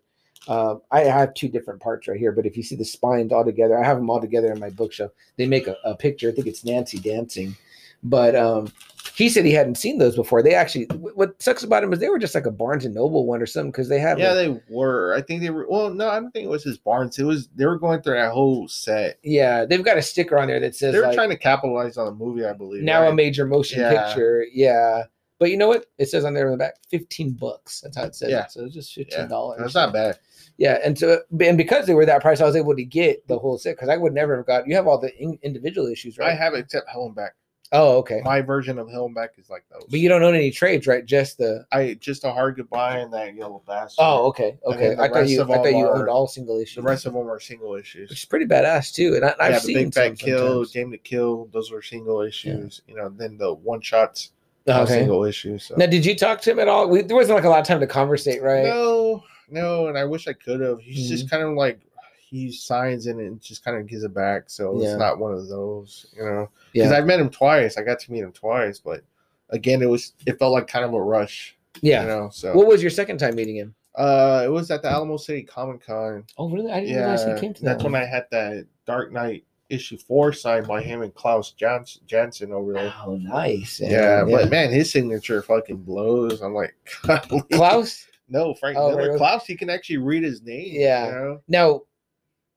Um, 0.48 0.80
I 0.90 1.00
have 1.00 1.34
two 1.34 1.48
different 1.48 1.80
parts 1.80 2.08
right 2.08 2.18
here, 2.18 2.32
but 2.32 2.46
if 2.46 2.56
you 2.56 2.62
see 2.62 2.74
the 2.76 2.84
spines 2.84 3.32
all 3.32 3.44
together, 3.44 3.78
I 3.78 3.84
have 3.84 3.98
them 3.98 4.08
all 4.10 4.20
together 4.20 4.50
in 4.50 4.58
my 4.58 4.70
bookshelf. 4.70 5.12
They 5.36 5.46
make 5.46 5.66
a, 5.66 5.76
a 5.84 5.94
picture. 5.94 6.30
I 6.30 6.32
think 6.32 6.46
it's 6.46 6.64
Nancy 6.64 6.98
dancing, 6.98 7.54
but 8.02 8.34
um, 8.34 8.72
he 9.14 9.28
said 9.28 9.44
he 9.44 9.52
hadn't 9.52 9.74
seen 9.76 9.98
those 9.98 10.16
before. 10.16 10.42
They 10.42 10.54
actually, 10.54 10.84
what 10.86 11.40
sucks 11.42 11.64
about 11.64 11.82
them 11.82 11.92
is 11.92 11.98
they 11.98 12.08
were 12.08 12.18
just 12.18 12.34
like 12.34 12.46
a 12.46 12.50
Barnes 12.50 12.84
and 12.86 12.94
Noble 12.94 13.26
one 13.26 13.42
or 13.42 13.46
something 13.46 13.70
because 13.72 13.88
they 13.88 13.98
have 13.98 14.18
Yeah, 14.18 14.32
like- 14.32 14.46
they 14.48 14.60
were. 14.74 15.14
I 15.14 15.20
think 15.22 15.42
they 15.42 15.50
were. 15.50 15.66
Well, 15.68 15.90
no, 15.90 16.08
I 16.08 16.18
don't 16.18 16.30
think 16.30 16.44
it 16.46 16.50
was 16.50 16.64
his 16.64 16.78
Barnes. 16.78 17.18
It 17.18 17.24
was 17.24 17.48
they 17.56 17.66
were 17.66 17.78
going 17.78 18.00
through 18.00 18.14
that 18.14 18.32
whole 18.32 18.68
set. 18.68 19.18
yeah, 19.22 19.64
they've 19.66 19.84
got 19.84 19.98
a 19.98 20.02
sticker 20.02 20.38
on 20.38 20.48
there 20.48 20.60
that 20.60 20.74
says 20.74 20.92
They 20.94 21.00
were 21.00 21.06
like, 21.08 21.14
trying 21.14 21.30
to 21.30 21.36
capitalize 21.36 21.96
on 21.98 22.06
the 22.06 22.12
movie, 22.12 22.46
I 22.46 22.52
believe. 22.54 22.82
now 22.84 23.06
a 23.06 23.14
major 23.14 23.44
motion 23.46 23.80
Yeah. 23.80 24.06
picture. 24.06 24.46
Yeah. 24.52 25.04
But 25.40 25.50
you 25.50 25.56
know 25.56 25.68
what? 25.68 25.86
It 25.98 26.06
says 26.08 26.24
on 26.24 26.34
there 26.34 26.46
in 26.46 26.52
the 26.52 26.58
back, 26.58 26.74
15 26.90 27.30
bucks. 27.32 27.80
That's 27.82 27.96
how 27.96 28.04
it 28.04 28.16
says. 28.16 28.30
Yeah. 28.30 28.44
it. 28.46 28.50
So 28.50 28.64
it's 28.64 28.74
just 28.74 28.96
Yeah, 28.96 29.04
$15. 29.28 29.56
That's 29.58 29.74
not 29.74 29.92
bad. 29.92 30.18
Yeah. 30.58 30.78
And 30.84 30.98
so, 30.98 31.20
and 31.40 31.56
because 31.56 31.86
they 31.86 31.94
were 31.94 32.04
that 32.06 32.20
price, 32.20 32.40
I 32.40 32.44
was 32.44 32.56
able 32.56 32.74
to 32.76 32.84
get 32.84 33.26
the 33.28 33.38
whole 33.38 33.56
set 33.58 33.76
because 33.76 33.88
I 33.88 33.96
would 33.96 34.12
never 34.12 34.36
have 34.36 34.46
got, 34.46 34.66
you 34.66 34.74
have 34.74 34.86
all 34.86 34.98
the 34.98 35.16
in, 35.16 35.38
individual 35.42 35.86
issues, 35.86 36.18
right? 36.18 36.30
I 36.30 36.34
have 36.34 36.54
except 36.54 36.90
Hell 36.90 37.06
and 37.06 37.14
Back. 37.14 37.34
oh, 37.72 37.98
okay. 37.98 38.22
My 38.24 38.40
version 38.40 38.76
of 38.78 38.90
Hell 38.90 39.06
and 39.06 39.14
Back 39.14 39.34
is 39.38 39.48
like 39.50 39.64
those. 39.70 39.84
But 39.88 40.00
you 40.00 40.08
don't 40.08 40.22
own 40.24 40.34
any 40.34 40.50
trades, 40.50 40.86
right? 40.88 41.04
Just 41.06 41.38
the, 41.38 41.64
I 41.70 41.94
just 42.00 42.24
a 42.24 42.32
hard 42.32 42.56
goodbye 42.56 42.98
and 42.98 43.12
that 43.12 43.34
yellow 43.36 43.62
bastard. 43.68 44.02
oh, 44.04 44.26
okay. 44.28 44.58
Okay. 44.64 44.96
I 44.98 45.08
thought 45.08 45.28
you, 45.28 45.42
I 45.42 45.46
thought 45.46 45.66
you 45.70 45.86
are- 45.86 45.96
owned 45.98 46.08
all 46.08 46.26
single 46.26 46.58
issues. 46.58 46.74
The 46.76 46.82
rest 46.82 47.06
of 47.06 47.12
them 47.12 47.30
are 47.30 47.38
single 47.38 47.70
which 47.70 47.94
issues. 47.94 48.10
is 48.10 48.24
pretty 48.24 48.46
badass 48.46 48.92
too. 48.92 49.14
And 49.14 49.24
I, 49.24 49.34
I've 49.38 49.50
yeah, 49.52 49.58
the 49.58 49.60
seen 49.60 49.76
Big 49.90 49.94
some 49.94 50.16
Kill. 50.16 50.64
Game 50.64 50.90
to 50.90 50.98
Kill, 50.98 51.48
those 51.52 51.70
were 51.70 51.82
single 51.82 52.20
issues. 52.22 52.82
You 52.88 52.96
know, 52.96 53.10
then 53.10 53.36
the 53.38 53.54
one 53.54 53.80
shots, 53.80 54.30
Okay. 54.66 54.86
single 55.00 55.24
issues. 55.24 55.66
So. 55.66 55.76
Now, 55.76 55.86
did 55.86 56.04
you 56.04 56.16
talk 56.16 56.40
to 56.42 56.50
him 56.50 56.58
at 56.58 56.66
all? 56.68 56.88
We, 56.88 57.02
there 57.02 57.16
wasn't 57.16 57.36
like 57.36 57.44
a 57.44 57.48
lot 57.48 57.60
of 57.60 57.66
time 57.66 57.78
to 57.80 57.86
conversate, 57.86 58.42
right? 58.42 58.64
No, 58.64 59.22
no, 59.50 59.88
and 59.88 59.96
I 59.98 60.04
wish 60.04 60.26
I 60.28 60.32
could 60.32 60.60
have. 60.60 60.80
He's 60.80 61.06
Mhm. 61.06 61.10
just 61.10 61.30
kind 61.30 61.42
of 61.42 61.54
like 61.54 61.80
he 62.20 62.52
signs 62.52 63.06
in 63.06 63.20
and 63.20 63.40
just 63.40 63.64
kind 63.64 63.76
of 63.78 63.86
gives 63.86 64.04
it 64.04 64.12
back. 64.12 64.44
So 64.50 64.78
Yeah. 64.80 64.90
it's 64.90 64.98
not 64.98 65.18
one 65.18 65.32
of 65.32 65.48
those, 65.48 66.06
you 66.16 66.22
know. 66.24 66.50
Because 66.72 66.90
Yeah. 66.90 66.98
I've 66.98 67.06
met 67.06 67.20
him 67.20 67.30
twice. 67.30 67.78
I 67.78 67.82
got 67.82 67.98
to 68.00 68.12
meet 68.12 68.20
him 68.22 68.32
twice, 68.32 68.78
but 68.78 69.02
again, 69.50 69.80
it 69.82 69.88
was 69.88 70.12
it 70.26 70.38
felt 70.38 70.52
like 70.52 70.66
kind 70.68 70.84
of 70.84 70.92
a 70.92 71.00
rush, 71.00 71.56
Yeah. 71.80 72.02
you 72.02 72.08
know. 72.08 72.28
So 72.30 72.54
What 72.54 72.66
was 72.66 72.82
your 72.82 72.90
second 72.90 73.16
time 73.18 73.34
meeting 73.34 73.56
him? 73.56 73.74
uh, 73.94 74.42
it 74.44 74.48
was 74.48 74.70
at 74.70 74.82
the 74.82 74.88
Alamo 74.90 75.16
City 75.16 75.42
Comic 75.42 75.84
Con. 75.86 76.24
Oh, 76.36 76.50
really? 76.50 76.70
I 76.70 76.80
didn't 76.80 76.96
realize 76.96 77.24
Yeah, 77.26 77.34
he 77.34 77.40
came 77.40 77.54
to 77.54 77.62
that. 77.64 77.70
that's 77.72 77.84
when 77.84 77.94
I 77.94 78.04
had 78.04 78.26
that 78.30 78.66
Dark 78.86 79.10
Knight 79.12 79.44
issue 79.70 79.96
four 79.98 80.32
signed 80.32 80.66
by 80.66 80.80
him 80.82 81.02
and 81.02 81.14
Klaus 81.14 81.52
Jans- 81.52 82.00
Janson 82.06 82.52
over 82.52 82.72
there. 82.74 82.92
Oh, 83.06 83.16
nice. 83.16 83.80
Yeah, 83.80 84.24
but 84.24 84.50
man, 84.50 84.70
his 84.70 84.90
signature 84.90 85.40
fucking 85.42 85.78
blows. 85.78 86.40
I'm 86.42 86.54
like. 86.54 86.74
Klaus. 87.52 88.06
No, 88.28 88.54
Frank 88.54 88.76
Oh, 88.78 88.90
Miller. 88.96 89.16
Klaus, 89.16 89.46
he 89.46 89.56
can 89.56 89.70
actually 89.70 89.98
read 89.98 90.22
his 90.22 90.42
name. 90.42 90.68
Yeah. 90.70 91.06
You 91.06 91.12
know? 91.12 91.40
Now, 91.48 91.82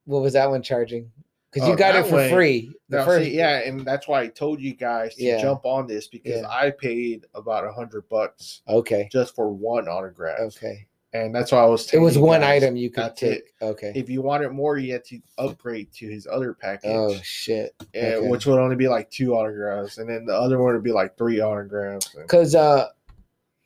what 0.06 0.22
was 0.22 0.34
that 0.34 0.50
one 0.50 0.62
charging? 0.62 1.12
Because 1.52 1.68
you 1.68 1.74
Oh, 1.74 1.78
got 1.78 1.96
it 1.96 2.06
for 2.06 2.16
one- 2.16 2.30
free. 2.30 2.72
The 2.90 2.98
Now, 2.98 3.06
first, 3.06 3.26
see, 3.26 3.36
yeah, 3.38 3.60
and 3.60 3.82
that's 3.86 4.08
why 4.08 4.22
I 4.22 4.28
told 4.28 4.62
you 4.62 4.74
guys 4.74 5.16
to 5.16 5.24
Yeah. 5.24 5.42
jump 5.42 5.66
on 5.66 5.86
this 5.88 6.08
because 6.08 6.42
Yeah. 6.42 6.48
I 6.50 6.72
paid 6.72 7.26
about 7.36 7.66
a 7.66 7.72
hundred 7.72 8.08
bucks 8.10 8.62
Okay. 8.70 9.10
just 9.12 9.36
for 9.36 9.50
one 9.50 9.88
autograph. 9.88 10.40
Okay. 10.40 10.88
and 11.14 11.36
that's 11.36 11.52
why 11.52 11.58
I 11.60 11.66
was. 11.66 11.94
It 11.94 11.98
was 11.98 12.18
one 12.18 12.40
guys, 12.40 12.64
item 12.64 12.78
you 12.78 12.90
could 12.90 13.18
take. 13.18 13.40
it. 13.40 13.46
Okay. 13.62 13.92
If 13.96 14.10
you 14.10 14.22
wanted 14.22 14.52
more, 14.52 14.78
you 14.78 14.94
had 14.94 15.04
to 15.08 15.20
upgrade 15.38 15.92
to 15.96 16.08
his 16.08 16.26
other 16.26 16.54
package. 16.54 16.92
Oh 16.94 17.14
shit. 17.22 17.76
and- 17.94 18.14
okay. 18.16 18.28
which 18.30 18.46
would 18.46 18.58
only 18.58 18.78
be 18.78 18.88
like 18.88 19.10
two 19.10 19.34
autographs, 19.36 19.98
and 19.98 20.10
then 20.10 20.24
the 20.26 20.34
other 20.34 20.58
one 20.58 20.74
would 20.74 20.84
be 20.84 20.94
like 20.94 21.18
three 21.18 21.42
autographs. 21.42 22.14
and- 22.16 22.24
Because 22.24 22.56
uh, 22.56 22.88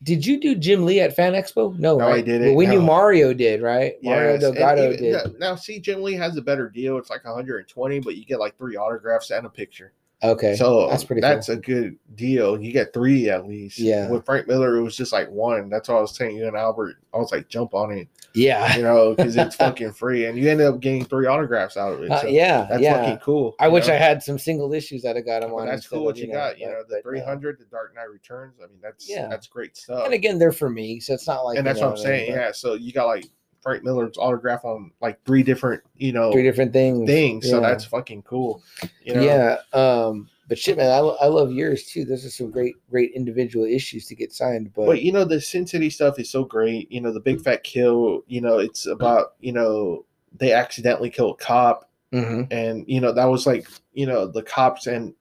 did 0.03 0.26
you 0.26 0.39
do 0.39 0.55
Jim 0.55 0.85
Lee 0.85 0.99
at 0.99 1.15
Fan 1.15 1.34
Expo? 1.34 1.77
No, 1.77 1.97
No, 1.97 2.07
I 2.07 2.22
didn't, 2.22 2.49
But 2.49 2.55
we 2.55 2.67
knew. 2.67 2.81
Mario 2.81 3.34
did, 3.34 3.61
right? 3.61 3.93
Mario 4.03 4.34
Yes, 4.34 4.43
and 4.43 4.55
Delgado 4.55 4.91
even- 4.91 5.03
did. 5.03 5.13
Now, 5.13 5.49
now, 5.51 5.55
see, 5.55 5.80
Jim 5.80 6.03
Lee 6.03 6.13
has 6.13 6.38
a 6.38 6.41
better 6.41 6.69
deal. 6.69 6.97
It's 6.97 7.09
like 7.09 7.23
120, 7.26 7.99
but 7.99 8.15
you 8.15 8.26
get 8.26 8.39
like 8.39 8.57
three 8.57 8.76
autographs 8.76 9.31
and 9.31 9.45
a 9.45 9.49
picture. 9.49 9.93
Okay. 10.23 10.55
So 10.55 10.89
that's 10.89 11.03
pretty 11.03 11.21
That's 11.21 11.47
cool. 11.47 11.55
a 11.55 11.59
good 11.59 11.97
deal. 12.15 12.59
You 12.59 12.71
get 12.71 12.93
three 12.93 13.29
at 13.29 13.47
least. 13.47 13.77
Yeah. 13.77 14.09
With 14.09 14.25
Frank 14.25 14.47
Miller, 14.47 14.77
it 14.77 14.81
was 14.81 14.95
just 14.95 15.11
like 15.11 15.29
one. 15.29 15.69
That's 15.69 15.89
why 15.89 15.95
I 15.95 16.01
was 16.01 16.15
saying 16.15 16.37
you 16.37 16.47
and 16.47 16.55
Albert. 16.55 16.97
I 17.13 17.17
was 17.17 17.31
like, 17.31 17.47
jump 17.47 17.73
on 17.73 17.91
it, 17.91 18.09
yeah. 18.33 18.75
you 18.75 18.83
know, 18.83 19.13
because 19.13 19.37
it's 19.37 19.55
fucking 19.57 19.93
free, 19.93 20.25
and 20.25 20.37
you 20.37 20.49
end 20.49 20.59
up 20.59 20.81
getting 20.81 21.05
three 21.05 21.27
autographs 21.27 21.77
out 21.77 21.93
of 21.93 22.03
it. 22.03 22.11
Uh, 22.11 22.23
yeah. 22.27 22.67
that's 22.69 22.81
yeah. 22.81 23.01
fucking 23.01 23.19
cool. 23.19 23.55
I 23.59 23.69
wish 23.69 23.87
know? 23.87 23.93
I 23.93 23.97
had 23.97 24.21
some 24.21 24.37
single 24.37 24.73
issues 24.73 25.01
that 25.03 25.15
I 25.15 25.21
got 25.21 25.41
them 25.41 25.53
on. 25.53 25.65
that's 25.65 25.87
cool 25.87 25.99
of, 25.99 26.05
what 26.05 26.17
you 26.17 26.31
got. 26.31 26.59
You 26.59 26.67
know, 26.67 26.83
the 26.87 26.97
uh, 26.97 27.03
300, 27.03 27.59
the 27.59 27.65
Dark 27.65 27.95
Knight 27.95 28.09
Returns. 28.11 28.55
I 28.61 28.67
mean, 28.67 28.79
that's 28.81 29.09
Yeah. 29.09 29.27
that's 29.27 29.47
great 29.47 29.77
stuff. 29.77 30.05
And 30.05 30.13
again, 30.13 30.39
they're 30.39 30.51
for 30.51 30.69
me, 30.69 30.99
so 30.99 31.13
it's 31.13 31.27
not 31.27 31.41
like. 31.43 31.57
and 31.57 31.65
that's 31.65 31.79
know 31.79 31.91
what 31.91 31.99
I'm 31.99 32.03
saying. 32.03 32.31
Yeah. 32.31 32.51
So 32.51 32.73
you 32.73 32.91
got 32.91 33.05
like 33.05 33.25
Frank 33.65 33.83
Miller's 33.83 34.15
autograph 34.19 34.63
on 34.63 34.91
like 35.01 35.17
three 35.25 35.41
different, 35.41 35.81
you 35.97 36.11
know, 36.11 36.31
Three 36.31 36.43
different 36.43 36.71
things. 36.71 37.09
things. 37.09 37.49
So 37.49 37.59
that's 37.59 37.83
fucking 37.83 38.21
cool. 38.21 38.61
You 39.01 39.15
know? 39.15 39.21
Yeah. 39.21 39.57
Um. 39.73 40.29
But 40.47 40.59
shit, 40.59 40.77
man, 40.77 40.91
I, 40.91 40.97
I 40.99 41.25
love 41.25 41.51
yours 41.51 41.85
too. 41.85 42.05
Those 42.05 42.23
are 42.23 42.29
some 42.29 42.51
great, 42.51 42.75
great 42.91 43.13
individual 43.15 43.65
issues 43.65 44.05
to 44.05 44.15
get 44.15 44.31
signed. 44.31 44.71
But, 44.75 44.85
But 44.85 45.01
you 45.01 45.11
know, 45.11 45.25
the 45.25 45.41
Sin 45.41 45.65
City 45.65 45.89
stuff 45.89 46.19
is 46.19 46.29
so 46.29 46.43
great. 46.43 46.91
You 46.91 47.01
know, 47.01 47.11
the 47.11 47.19
big 47.19 47.41
fat 47.41 47.63
kill. 47.63 48.21
You 48.27 48.41
know, 48.41 48.59
it's 48.59 48.85
about 48.85 49.33
you 49.39 49.51
know 49.51 50.05
they 50.37 50.53
accidentally 50.53 51.09
kill 51.09 51.31
a 51.31 51.35
cop, 51.37 51.89
Mhm. 52.13 52.47
and 52.51 52.85
you 52.87 53.01
know 53.01 53.11
that 53.13 53.25
was 53.25 53.47
like 53.47 53.67
you 53.93 54.05
know 54.05 54.27
the 54.27 54.43
cops 54.43 54.85
and 54.85 55.15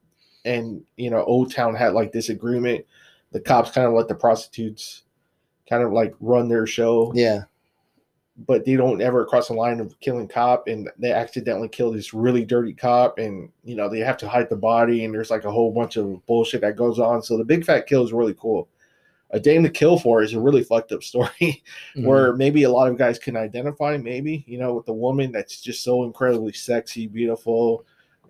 and 0.45 0.83
you 0.97 1.09
know 1.09 1.23
Old 1.23 1.51
Town 1.51 1.73
had 1.73 1.93
like 1.93 2.11
this 2.11 2.29
agreement. 2.29 2.85
The 3.31 3.39
cops 3.39 3.71
kind 3.71 3.87
of 3.87 3.93
let 3.93 4.07
the 4.07 4.13
prostitutes 4.13 5.01
kind 5.67 5.81
of 5.81 5.91
like 5.91 6.13
run 6.19 6.47
their 6.47 6.67
show, 6.67 7.11
yeah, 7.15 7.45
but 8.47 8.65
they 8.65 8.75
don't 8.75 9.01
ever 9.01 9.25
cross 9.25 9.47
the 9.47 9.53
line 9.53 9.79
of 9.79 9.97
killing 10.01 10.27
cop, 10.27 10.67
and 10.67 10.89
they 10.97 11.11
accidentally 11.11 11.69
kill 11.69 11.91
this 11.91 12.13
really 12.13 12.43
dirty 12.43 12.73
cop, 12.73 13.17
and 13.17 13.49
you 13.63 13.75
know 13.75 13.87
they 13.87 13.99
have 13.99 14.17
to 14.17 14.27
hide 14.27 14.49
the 14.49 14.55
body, 14.55 15.05
and 15.05 15.13
there's 15.13 15.31
like 15.31 15.45
a 15.45 15.51
whole 15.51 15.71
bunch 15.71 15.95
of 15.97 16.25
bullshit 16.25 16.61
that 16.61 16.75
goes 16.75 16.99
on. 16.99 17.21
So 17.21 17.37
the 17.37 17.45
big 17.45 17.63
fat 17.65 17.87
kill 17.87 18.03
is 18.03 18.11
really 18.13 18.35
cool. 18.37 18.67
A 19.31 19.39
Dame 19.39 19.63
to 19.63 19.69
Kill 19.69 19.97
For 19.97 20.21
is 20.21 20.33
a 20.33 20.39
really 20.39 20.63
fucked 20.63 20.91
up 20.91 21.03
story 21.11 21.63
Mhm. 21.95 22.05
where 22.05 22.33
maybe 22.33 22.63
a 22.63 22.69
lot 22.69 22.89
of 22.89 22.97
guys 22.97 23.17
can 23.17 23.35
identify, 23.35 23.97
maybe, 23.97 24.43
you 24.47 24.57
know, 24.59 24.75
with 24.75 24.85
the 24.85 24.93
woman 24.93 25.31
that's 25.31 25.61
just 25.61 25.83
so 25.83 26.03
incredibly 26.03 26.53
sexy, 26.53 27.07
beautiful, 27.07 27.85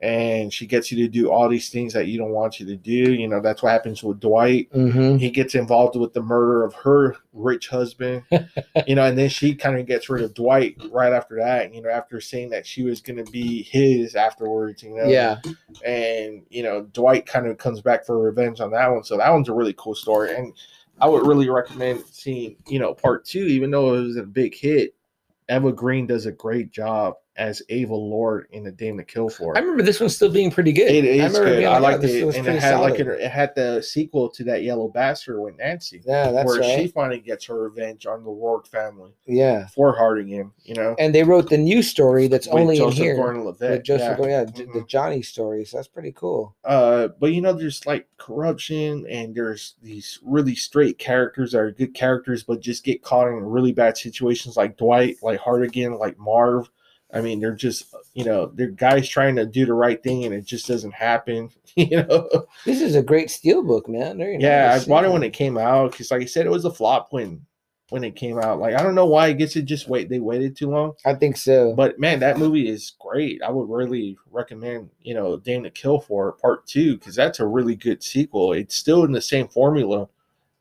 and 0.05 0.53
she 0.53 0.67
gets 0.67 0.91
you 0.91 1.03
to 1.03 1.11
do 1.11 1.31
all 1.31 1.49
these 1.49 1.69
things 1.69 1.91
that 1.93 2.05
you 2.05 2.19
don't 2.19 2.29
want 2.29 2.59
you 2.59 2.65
to 2.67 2.75
do. 2.75 3.11
You 3.13 3.27
know, 3.27 3.41
that's 3.41 3.63
what 3.63 3.71
happens 3.71 4.03
with 4.03 4.19
Dwight. 4.19 4.71
Mhm. 4.71 5.19
He 5.19 5.31
gets 5.31 5.55
involved 5.55 5.95
with 5.95 6.13
the 6.13 6.21
murder 6.21 6.63
of 6.63 6.75
her 6.75 7.15
rich 7.33 7.69
husband, 7.69 8.21
you 8.87 8.93
know, 8.93 9.03
and 9.03 9.17
then 9.17 9.29
she 9.29 9.55
kind 9.55 9.79
of 9.79 9.87
gets 9.87 10.07
rid 10.07 10.23
of 10.23 10.35
Dwight 10.35 10.77
right 10.91 11.11
after 11.11 11.37
that, 11.37 11.73
you 11.73 11.81
know, 11.81 11.89
after 11.89 12.21
saying 12.21 12.51
that 12.51 12.67
she 12.67 12.83
was 12.83 13.01
going 13.01 13.17
to 13.23 13.31
be 13.31 13.63
his 13.63 14.15
afterwards, 14.15 14.83
you 14.83 14.95
know. 14.95 15.05
yeah, 15.05 15.39
And, 15.83 16.43
you 16.51 16.61
know, 16.61 16.83
Dwight 16.93 17.25
kind 17.25 17.47
of 17.47 17.57
comes 17.57 17.81
back 17.81 18.05
for 18.05 18.19
revenge 18.21 18.61
on 18.61 18.69
that 18.73 18.91
one. 18.91 19.03
So 19.03 19.17
that 19.17 19.31
one's 19.31 19.49
a 19.49 19.53
really 19.53 19.73
cool 19.75 19.95
story. 19.95 20.35
And 20.35 20.53
I 21.01 21.07
would 21.07 21.25
really 21.25 21.49
recommend 21.49 22.03
seeing, 22.11 22.57
you 22.67 22.77
know, 22.77 22.93
part 22.93 23.25
two, 23.25 23.45
even 23.45 23.71
though 23.71 23.95
it 23.95 24.01
was 24.03 24.17
a 24.17 24.23
big 24.23 24.53
hit. 24.55 24.93
Eva 25.49 25.71
Green 25.71 26.05
does 26.05 26.27
a 26.27 26.31
great 26.31 26.69
job 26.71 27.15
as 27.37 27.61
Ava 27.69 27.93
Lord 27.93 28.47
in 28.51 28.63
the 28.63 28.71
Dame 28.71 28.97
to 28.97 29.03
Kill 29.03 29.29
For. 29.29 29.57
I 29.57 29.59
remember 29.59 29.83
this 29.83 29.99
one 29.99 30.09
still 30.09 30.31
being 30.31 30.51
pretty 30.51 30.71
good. 30.71 30.89
It 30.89 31.03
is 31.03 31.17
remember 31.33 31.43
good. 31.49 31.57
being 31.57 31.67
I 31.67 31.79
like, 31.79 32.01
liked 32.01 32.03
"Oh, 32.05 32.29
it, 32.29 32.35
and 32.37 32.47
it 32.47 32.61
had 32.61 32.75
like 32.79 32.99
it, 32.99 33.07
it 33.07 33.29
had 33.29 33.53
the 33.55 33.81
sequel 33.81 34.29
to 34.29 34.43
that 34.45 34.63
Yellow 34.63 34.87
Bastard 34.87 35.39
with 35.41 35.57
Nancy, 35.57 36.01
Yeah, 36.05 36.31
that's 36.31 36.45
where 36.47 36.63
she 36.63 36.87
finally 36.87 37.19
gets 37.19 37.45
her 37.47 37.59
revenge 37.69 38.05
on 38.05 38.23
the 38.23 38.31
Ward 38.31 38.67
family 38.67 39.11
Yeah, 39.25 39.67
for 39.67 39.93
Hardigan. 39.97 40.51
You 40.63 40.75
know, 40.75 40.95
and 40.97 41.13
they 41.13 41.23
wrote 41.23 41.49
the 41.49 41.57
new 41.57 41.83
story 41.83 42.27
that's 42.27 42.47
with 42.47 42.55
only 42.55 42.77
Joseph 42.77 42.99
in 42.99 43.03
here 43.03 43.15
Gordon-Levitt, 43.17 43.83
Joseph. 43.83 44.01
yeah. 44.07 44.15
Gordon- 44.15 44.31
Yeah, 44.31 44.45
j- 44.65 44.71
the. 44.79 44.85
Johnny 44.87 45.21
story. 45.21 45.65
So 45.65 45.77
that's 45.77 45.87
pretty 45.89 46.13
cool. 46.13 46.55
Uh, 46.63 47.09
but 47.19 47.33
you 47.33 47.41
know, 47.41 47.51
there's 47.53 47.85
like 47.85 48.07
corruption, 48.17 49.05
and 49.09 49.35
there's 49.35 49.75
these 49.81 50.19
really 50.23 50.55
straight 50.55 50.97
characters 50.99 51.51
that 51.51 51.59
are 51.59 51.71
good 51.71 51.93
characters, 51.93 52.43
but 52.43 52.59
just 52.61 52.83
get 52.85 53.01
caught 53.03 53.27
in 53.27 53.33
really 53.43 53.71
bad 53.73 53.97
situations, 53.97 54.55
like 54.55 54.77
Dwight, 54.77 55.17
like 55.21 55.39
Hardigan, 55.39 55.99
like 55.99 56.17
Marv. 56.17 56.69
I 57.13 57.21
mean, 57.21 57.39
they're 57.39 57.55
just 57.55 57.93
you 58.13 58.25
know, 58.25 58.51
they're 58.53 58.67
guys 58.67 59.07
trying 59.07 59.35
to 59.35 59.45
do 59.45 59.65
the 59.65 59.73
right 59.73 60.01
thing, 60.01 60.25
and 60.25 60.33
it 60.33 60.45
just 60.45 60.67
doesn't 60.67 60.93
happen. 60.93 61.49
You 61.77 62.03
know. 62.03 62.47
This 62.65 62.79
is 62.81 62.95
a 62.95 63.03
great 63.03 63.29
steel 63.29 63.61
book, 63.61 63.89
man. 63.89 64.17
Yeah. 64.39 64.79
I 64.81 64.85
bought 64.85 65.03
it 65.03 65.11
when 65.11 65.23
it 65.23 65.33
came 65.33 65.57
out 65.57 65.91
because, 65.91 66.09
like 66.09 66.21
I 66.21 66.25
said, 66.25 66.45
it 66.45 66.49
was 66.49 66.63
a 66.63 66.71
flop 66.71 67.09
when 67.11 67.45
when 67.89 68.03
it 68.03 68.15
came 68.15 68.39
out. 68.39 68.59
Like 68.59 68.75
I 68.75 68.81
don't 68.81 68.95
know 68.95 69.05
why. 69.05 69.27
I 69.27 69.33
guess 69.33 69.55
it 69.55 69.63
just 69.63 69.87
wait 69.87 70.09
they 70.09 70.19
waited 70.19 70.55
too 70.55 70.69
long. 70.69 70.93
I 71.05 71.13
think 71.13 71.37
so. 71.37 71.73
But 71.73 71.99
man, 71.99 72.19
that 72.19 72.37
movie 72.37 72.69
is 72.69 72.93
great. 72.99 73.41
I 73.43 73.49
would 73.51 73.69
really 73.69 74.17
recommend 74.31 74.89
you 75.01 75.13
know 75.13 75.37
Dame 75.37 75.63
to 75.63 75.69
Kill 75.69 75.99
for 75.99 76.33
Part 76.33 76.65
Two 76.65 76.97
because 76.97 77.15
that's 77.15 77.39
a 77.39 77.45
really 77.45 77.75
good 77.75 78.01
sequel. 78.01 78.53
It's 78.53 78.75
still 78.75 79.03
in 79.03 79.11
the 79.11 79.21
same 79.21 79.47
formula 79.47 80.07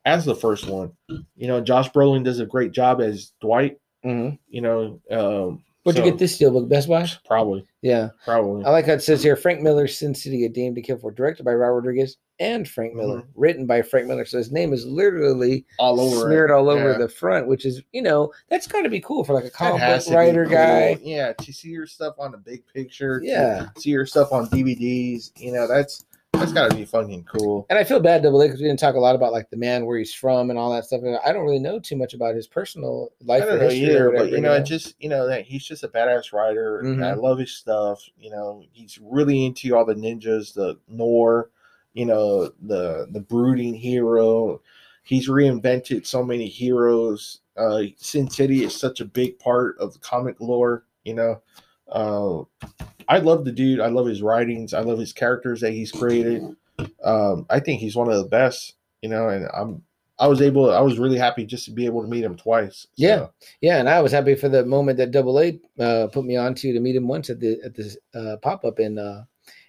as 0.05 0.25
the 0.25 0.35
first 0.35 0.69
one. 0.69 0.93
You 1.09 1.47
know, 1.47 1.61
Josh 1.61 1.91
Brolin 1.91 2.25
does 2.25 2.41
a 2.41 2.47
great 2.47 2.73
job 2.73 3.01
as 3.01 3.33
Dwight. 3.41 3.79
Mhm. 4.05 4.39
You 4.49 4.61
know, 4.61 5.01
um, 5.11 5.65
Where'd 5.85 5.99
you 5.99 6.03
get 6.05 6.17
this 6.19 6.39
steelbook? 6.39 6.67
Best 6.69 6.89
Buy. 6.89 7.07
Probably, 7.27 7.67
Yeah, 7.83 8.09
probably. 8.25 8.65
I 8.65 8.71
like 8.71 8.87
how 8.87 8.95
it 8.95 9.03
says 9.03 9.23
here 9.23 9.37
Frank 9.37 9.61
Miller's 9.61 9.99
Sin 9.99 10.15
City, 10.15 10.47
A 10.47 10.49
Dame 10.49 10.75
to 10.75 10.81
Kill 10.81 10.97
For, 10.97 11.11
directed 11.11 11.45
by 11.45 11.53
Robert 11.53 11.75
Rodriguez 11.77 12.17
and 12.41 12.67
Frank 12.67 12.95
Miller, 12.95 13.19
Mhm. 13.19 13.27
written 13.35 13.67
by 13.67 13.83
Frank 13.83 14.07
Miller. 14.09 14.25
So 14.25 14.39
his 14.39 14.51
name 14.51 14.73
is 14.73 14.87
literally 14.87 15.67
all 15.79 16.01
over 16.01 16.23
smeared 16.27 16.49
it. 16.51 16.55
all 16.55 16.71
over 16.71 16.93
Yeah. 16.93 16.99
the 16.99 17.09
front, 17.09 17.49
which 17.49 17.67
is, 17.67 17.83
you 17.93 18.01
know, 18.01 18.33
that's 18.49 18.67
got 18.67 18.81
to 18.83 18.89
be 18.89 18.99
cool 19.01 19.25
for 19.25 19.35
like 19.35 19.45
a 19.45 19.51
comic 19.51 19.83
book 19.83 20.15
writer 20.15 20.45
cool. 20.45 20.55
guy. 20.55 20.99
Yeah, 21.03 21.35
to 21.35 21.53
see 21.53 21.69
your 21.69 21.87
stuff 21.87 22.15
on 22.19 22.33
the 22.33 22.39
big 22.39 22.63
picture. 22.73 23.21
to 23.21 23.27
Yeah. 23.27 23.67
see 23.77 23.91
your 23.91 24.07
stuff 24.07 24.33
on 24.33 24.47
DVDs. 24.49 25.33
You 25.37 25.53
know, 25.53 25.69
that's 25.69 26.07
that's 26.39 26.53
got 26.53 26.71
to 26.71 26.77
be 26.77 26.85
fucking 26.85 27.25
cool. 27.25 27.67
And 27.71 27.79
I 27.79 27.85
feel 27.85 28.01
bad, 28.01 28.23
Double 28.23 28.41
A, 28.43 28.47
because 28.47 28.61
we 28.61 28.67
didn't 28.67 28.81
talk 28.81 28.95
a 28.95 29.01
lot 29.01 29.15
about 29.15 29.33
like 29.33 29.51
the 29.51 29.57
man 29.57 29.87
where 29.87 29.99
he's 29.99 30.15
from 30.15 30.51
and 30.51 30.59
all 30.59 30.73
that 30.73 30.85
stuff. 30.85 31.01
I 31.25 31.33
don't 31.33 31.45
really 31.45 31.59
know 31.59 31.79
too 31.79 31.97
much 31.97 32.15
about 32.15 32.35
his 32.35 32.47
personal 32.47 33.11
life 33.23 33.43
I 33.43 33.47
or 33.47 33.51
don't 33.51 33.59
know 33.61 33.71
either, 33.71 34.11
whatever, 34.11 34.25
but 34.25 34.33
you 34.33 34.41
know, 34.41 34.61
just 34.61 34.95
you 35.01 35.09
know 35.09 35.27
that 35.27 35.45
he's 35.45 35.65
just 35.65 35.85
a 35.85 35.89
badass 35.89 36.33
writer. 36.33 36.81
and 36.81 37.05
I 37.05 37.15
love 37.15 37.39
his 37.39 37.53
stuff. 37.53 38.03
You 38.19 38.31
know, 38.31 38.63
he's 38.73 38.99
really 39.03 39.45
into 39.45 39.75
all 39.77 39.85
the 39.85 39.95
ninjas, 39.95 40.55
the 40.55 40.79
noir, 40.89 41.51
you 41.93 42.07
know, 42.07 42.51
the 42.63 43.09
the 43.11 43.21
brooding 43.21 43.75
hero. 43.75 44.61
He's 45.03 45.29
reinvented 45.29 46.07
so 46.07 46.25
many 46.25 46.49
heroes. 46.49 47.41
Uh, 47.57 47.83
Sin 47.99 48.29
City 48.29 48.65
is 48.65 48.75
such 48.75 49.01
a 49.01 49.05
big 49.05 49.39
part 49.39 49.79
of 49.79 49.93
the 49.93 49.99
comic 49.99 50.41
lore. 50.41 50.85
You 51.05 51.15
know, 51.15 51.43
uh, 51.91 52.43
I 53.09 53.19
love 53.19 53.45
the 53.45 53.53
dude. 53.53 53.81
I 53.81 53.89
love 53.89 54.07
his 54.07 54.23
writings. 54.23 54.75
I 54.75 54.81
love 54.81 54.99
his 54.99 55.13
characters 55.13 55.61
that 55.61 55.73
he's 55.73 55.93
created. 55.93 56.43
Um, 57.03 57.47
I 57.51 57.61
think 57.61 57.81
he's 57.81 57.97
one 57.97 58.11
of 58.11 58.17
the 58.23 58.29
best. 58.29 58.75
You 59.03 59.09
know, 59.11 59.29
and 59.29 59.49
I'm. 59.55 59.83
I 60.17 60.29
was 60.29 60.41
able. 60.41 60.71
I 60.73 60.81
was 60.81 60.99
really 60.99 61.19
happy 61.19 61.45
just 61.45 61.65
to 61.65 61.73
be 61.73 61.87
able 61.87 62.01
to 62.03 62.09
meet 62.09 62.23
him 62.23 62.37
twice. 62.37 62.87
Yeah. 62.97 63.27
Yeah, 63.61 63.79
and 63.79 63.89
I 63.89 64.01
was 64.01 64.13
happy 64.13 64.37
for 64.37 64.49
the 64.49 64.65
moment 64.65 64.97
that 64.99 65.11
Double 65.11 65.41
A 65.41 65.59
uh, 65.81 66.07
put 66.07 66.25
me 66.25 66.37
on 66.37 66.55
to 66.55 66.73
to 66.73 66.81
meet 66.81 66.95
him 66.95 67.09
once 67.09 67.31
at 67.31 67.41
the 67.41 67.61
at 67.65 67.75
this 67.75 67.97
uh, 68.15 68.37
pop 68.41 68.65
up 68.65 68.79
in 68.79 68.97
uh, 68.97 69.25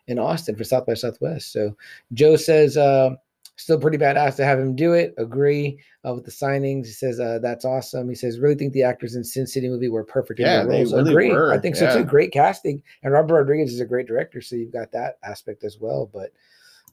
in 0.08 0.20
Austin 0.20 0.56
for 0.56 0.64
South 0.64 0.86
by 0.86 0.94
Southwest. 0.94 1.52
So 1.52 1.76
Joe 2.14 2.36
says 2.36 2.78
uh, 2.78 3.16
still 3.58 3.80
pretty 3.80 3.98
badass 3.98 4.36
to 4.36 4.46
have 4.46 4.60
him 4.60 4.76
do 4.76 4.94
it. 4.94 5.14
Agree 5.18 5.80
uh, 6.06 6.14
with 6.14 6.26
the 6.26 6.32
signings. 6.32 6.86
He 6.86 6.92
says 6.92 7.20
uh, 7.20 7.40
that's 7.42 7.66
awesome. 7.66 8.10
He 8.10 8.16
says 8.16 8.40
really 8.40 8.56
think 8.56 8.74
the 8.74 8.84
actors 8.84 9.16
in 9.16 9.24
Sin 9.24 9.48
City 9.48 9.70
movie 9.70 9.90
were 9.90 10.04
perfect 10.04 10.40
in 10.40 10.46
Yeah, 10.46 10.58
their 10.64 10.68
they 10.68 10.78
roles. 10.80 10.94
really 10.94 11.12
Agree. 11.12 11.32
I 11.32 11.34
were, 11.34 11.60
think 11.60 11.76
so 11.76 11.86
yeah. 11.86 11.94
too. 11.96 12.04
Great 12.04 12.32
casting, 12.32 12.82
and 13.04 13.14
Robert 13.14 13.34
Rodriguez 13.36 13.74
is 13.74 13.80
a 13.80 13.86
great 13.86 14.08
director, 14.08 14.42
so 14.42 14.56
you've 14.56 14.74
got 14.74 14.92
that 14.92 15.18
aspect 15.24 15.64
as 15.64 15.78
well. 15.80 16.10
But 16.14 16.32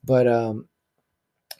but 0.04 0.26
um. 0.26 0.68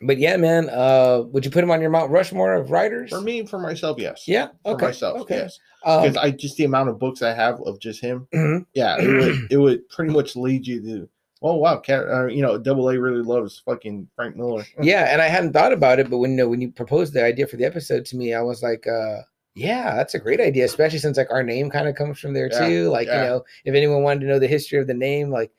But 0.05 0.19
yeah, 0.19 0.37
man. 0.37 0.69
Uh, 0.69 1.23
would 1.29 1.45
you 1.45 1.51
put 1.53 1.63
him 1.63 1.71
on 1.71 1.81
your 1.81 1.91
Mount 1.91 2.11
Rushmore 2.11 2.55
of 2.55 2.73
writers? 2.73 3.11
For 3.11 3.21
me, 3.21 3.47
for 3.47 3.61
myself, 3.61 4.01
yes. 4.01 4.27
yeah. 4.27 4.49
For 4.65 4.73
Okay. 4.73 4.87
myself, 4.87 5.21
okay. 5.21 5.37
yes. 5.37 5.61
Um, 5.85 6.03
Because 6.03 6.17
I 6.17 6.31
just 6.33 6.57
the 6.57 6.65
amount 6.65 6.89
of 6.89 6.99
books 6.99 7.23
I 7.23 7.33
have 7.33 7.61
of 7.61 7.79
just 7.79 8.01
him, 8.01 8.27
mhm. 8.35 8.67
yeah, 8.75 8.97
it 9.01 9.07
would 9.07 9.53
it 9.53 9.57
would 9.59 9.89
pretty 9.91 10.13
much 10.13 10.35
lead 10.35 10.67
you 10.67 10.83
to, 10.83 11.09
oh 11.43 11.57
wow, 11.57 11.77
cat, 11.79 12.07
uh, 12.09 12.27
you 12.27 12.41
know, 12.43 12.57
Double 12.59 12.89
A 12.91 12.99
really 12.99 13.23
loves 13.23 13.61
fucking 13.65 14.09
Frank 14.17 14.37
Miller. 14.37 14.65
yeah 14.83 15.13
and 15.13 15.21
i 15.21 15.29
hadn't 15.29 15.53
thought 15.53 15.73
about 15.73 15.99
it 15.99 16.09
but 16.11 16.19
when 16.19 16.31
you 16.33 16.37
know 16.37 16.49
when 16.49 16.61
you 16.61 16.71
proposed 16.71 17.13
the 17.13 17.25
idea 17.25 17.47
for 17.47 17.57
the 17.57 17.65
episode 17.65 18.05
to 18.07 18.17
me 18.17 18.33
i 18.35 18.41
was 18.41 18.63
like 18.63 18.87
uh 18.87 19.19
yeah 19.55 19.95
that's 19.95 20.15
a 20.15 20.19
great 20.19 20.41
idea 20.41 20.65
especially 20.65 20.99
since 20.99 21.17
like 21.17 21.31
our 21.31 21.43
name 21.43 21.69
kind 21.69 21.89
of 21.89 21.95
comes 21.95 22.19
from 22.19 22.33
there 22.33 22.49
Yeah, 22.53 22.67
too 22.69 22.89
like 22.91 23.07
yeah. 23.09 23.23
you 23.23 23.29
know 23.29 23.45
if 23.65 23.75
anyone 23.75 24.03
wanted 24.03 24.21
to 24.21 24.27
know 24.27 24.39
the 24.39 24.47
history 24.47 24.79
of 24.79 24.87
the 24.87 24.95
name 24.95 25.31
like 25.31 25.51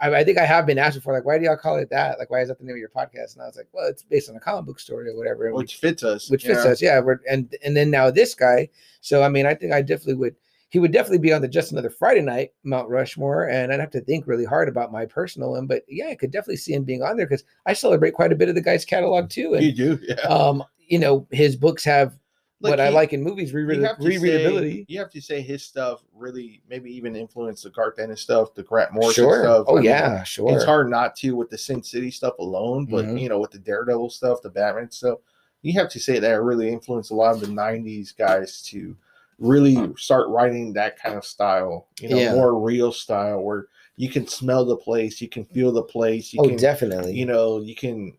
I, 0.00 0.12
I 0.12 0.24
think 0.24 0.38
I 0.38 0.44
have 0.44 0.66
been 0.66 0.76
asked 0.78 0.96
before, 0.96 1.14
like, 1.14 1.24
why 1.24 1.38
do 1.38 1.44
y'all 1.44 1.56
call 1.56 1.76
it 1.76 1.88
that? 1.90 2.18
Like, 2.18 2.28
why 2.28 2.40
is 2.40 2.48
that 2.48 2.58
the 2.58 2.64
name 2.64 2.74
of 2.74 2.78
your 2.80 2.88
podcast? 2.88 3.34
And 3.34 3.42
I 3.42 3.46
was 3.46 3.56
like, 3.56 3.68
well, 3.72 3.86
it's 3.86 4.02
based 4.02 4.28
on 4.28 4.34
a 4.34 4.40
comic 4.40 4.66
book 4.66 4.80
story 4.80 5.08
or 5.08 5.16
whatever. 5.16 5.46
and 5.46 5.54
we- 5.54 5.62
which 5.62 5.76
fits 5.76 6.02
us. 6.02 6.28
which 6.28 6.44
fits 6.44 6.64
us. 6.64 6.82
Yeah, 6.82 6.98
we're 6.98 7.20
and 7.30 7.54
and 7.64 7.76
then 7.76 7.90
now 7.92 8.10
this 8.10 8.34
guy. 8.34 8.68
So 9.02 9.22
I 9.22 9.28
mean, 9.28 9.46
I 9.46 9.54
think 9.54 9.72
I 9.72 9.82
definitely 9.82 10.14
would. 10.14 10.34
He 10.74 10.80
would 10.80 10.90
definitely 10.90 11.18
be 11.18 11.32
on 11.32 11.40
the 11.40 11.46
just 11.46 11.70
another 11.70 11.88
Friday 11.88 12.20
night 12.20 12.50
Mount 12.64 12.88
Rushmore, 12.88 13.48
and 13.48 13.72
I'd 13.72 13.78
have 13.78 13.92
to 13.92 14.00
think 14.00 14.26
really 14.26 14.44
hard 14.44 14.68
about 14.68 14.90
my 14.90 15.06
personal 15.06 15.52
one. 15.52 15.68
But 15.68 15.84
yeah, 15.86 16.08
I 16.08 16.16
could 16.16 16.32
definitely 16.32 16.56
see 16.56 16.72
him 16.72 16.82
being 16.82 17.00
on 17.00 17.16
there 17.16 17.26
because 17.26 17.44
I 17.64 17.74
celebrate 17.74 18.10
quite 18.10 18.32
a 18.32 18.34
bit 18.34 18.48
of 18.48 18.56
the 18.56 18.60
guy's 18.60 18.84
catalog 18.84 19.30
too. 19.30 19.56
You 19.56 19.70
do, 19.70 20.00
yeah. 20.02 20.14
um, 20.22 20.64
you 20.88 20.98
know, 20.98 21.28
his 21.30 21.54
books 21.54 21.84
have 21.84 22.18
what 22.58 22.80
I 22.80 22.88
like 22.88 23.12
in 23.12 23.22
movies 23.22 23.52
rereadability. 23.52 24.78
Say, 24.78 24.84
you 24.88 24.98
have 24.98 25.10
to 25.12 25.20
say 25.20 25.42
his 25.42 25.62
stuff 25.62 26.02
really 26.12 26.60
maybe 26.68 26.92
even 26.92 27.14
influenced 27.14 27.62
the 27.62 27.70
Garth 27.70 28.00
Ennis 28.00 28.22
stuff, 28.22 28.52
the 28.54 28.64
Grant 28.64 28.92
Morrison 28.92 29.26
sure. 29.26 29.44
stuff. 29.44 29.66
Oh 29.68 29.74
I 29.76 29.80
mean, 29.80 29.84
yeah, 29.84 30.24
sure. 30.24 30.56
It's 30.56 30.64
hard 30.64 30.90
not 30.90 31.14
to 31.18 31.36
with 31.36 31.50
the 31.50 31.58
Sin 31.58 31.84
City 31.84 32.10
stuff 32.10 32.34
alone, 32.40 32.86
but 32.86 33.04
Mhm. 33.04 33.20
you 33.20 33.28
know, 33.28 33.38
with 33.38 33.52
the 33.52 33.60
Daredevil 33.60 34.10
stuff, 34.10 34.42
the 34.42 34.50
Batman 34.50 34.90
stuff, 34.90 35.20
you 35.62 35.72
have 35.74 35.88
to 35.90 36.00
say 36.00 36.18
that 36.18 36.32
it 36.32 36.38
really 36.38 36.68
influenced 36.68 37.12
a 37.12 37.14
lot 37.14 37.32
of 37.36 37.40
the 37.40 37.46
'90s 37.46 38.10
guys 38.10 38.60
to 38.62 38.96
really 39.38 39.92
start 39.96 40.28
writing 40.28 40.72
that 40.74 40.98
kind 40.98 41.16
of 41.16 41.24
style. 41.24 41.88
You 42.00 42.08
know, 42.10 42.18
Yeah. 42.18 42.32
more 42.32 42.58
real 42.58 42.92
style 42.92 43.40
where 43.42 43.66
you 43.96 44.08
can 44.08 44.26
smell 44.26 44.64
the 44.64 44.76
place, 44.76 45.20
you 45.20 45.28
can 45.28 45.44
feel 45.44 45.72
the 45.72 45.82
place, 45.82 46.32
you 46.32 46.40
Oh, 46.42 46.48
can, 46.48 46.56
definitely. 46.56 47.14
you 47.14 47.26
know, 47.26 47.60
you 47.60 47.74
can, 47.74 48.16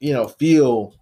you 0.00 0.12
know, 0.12 0.26
feel 0.28 0.94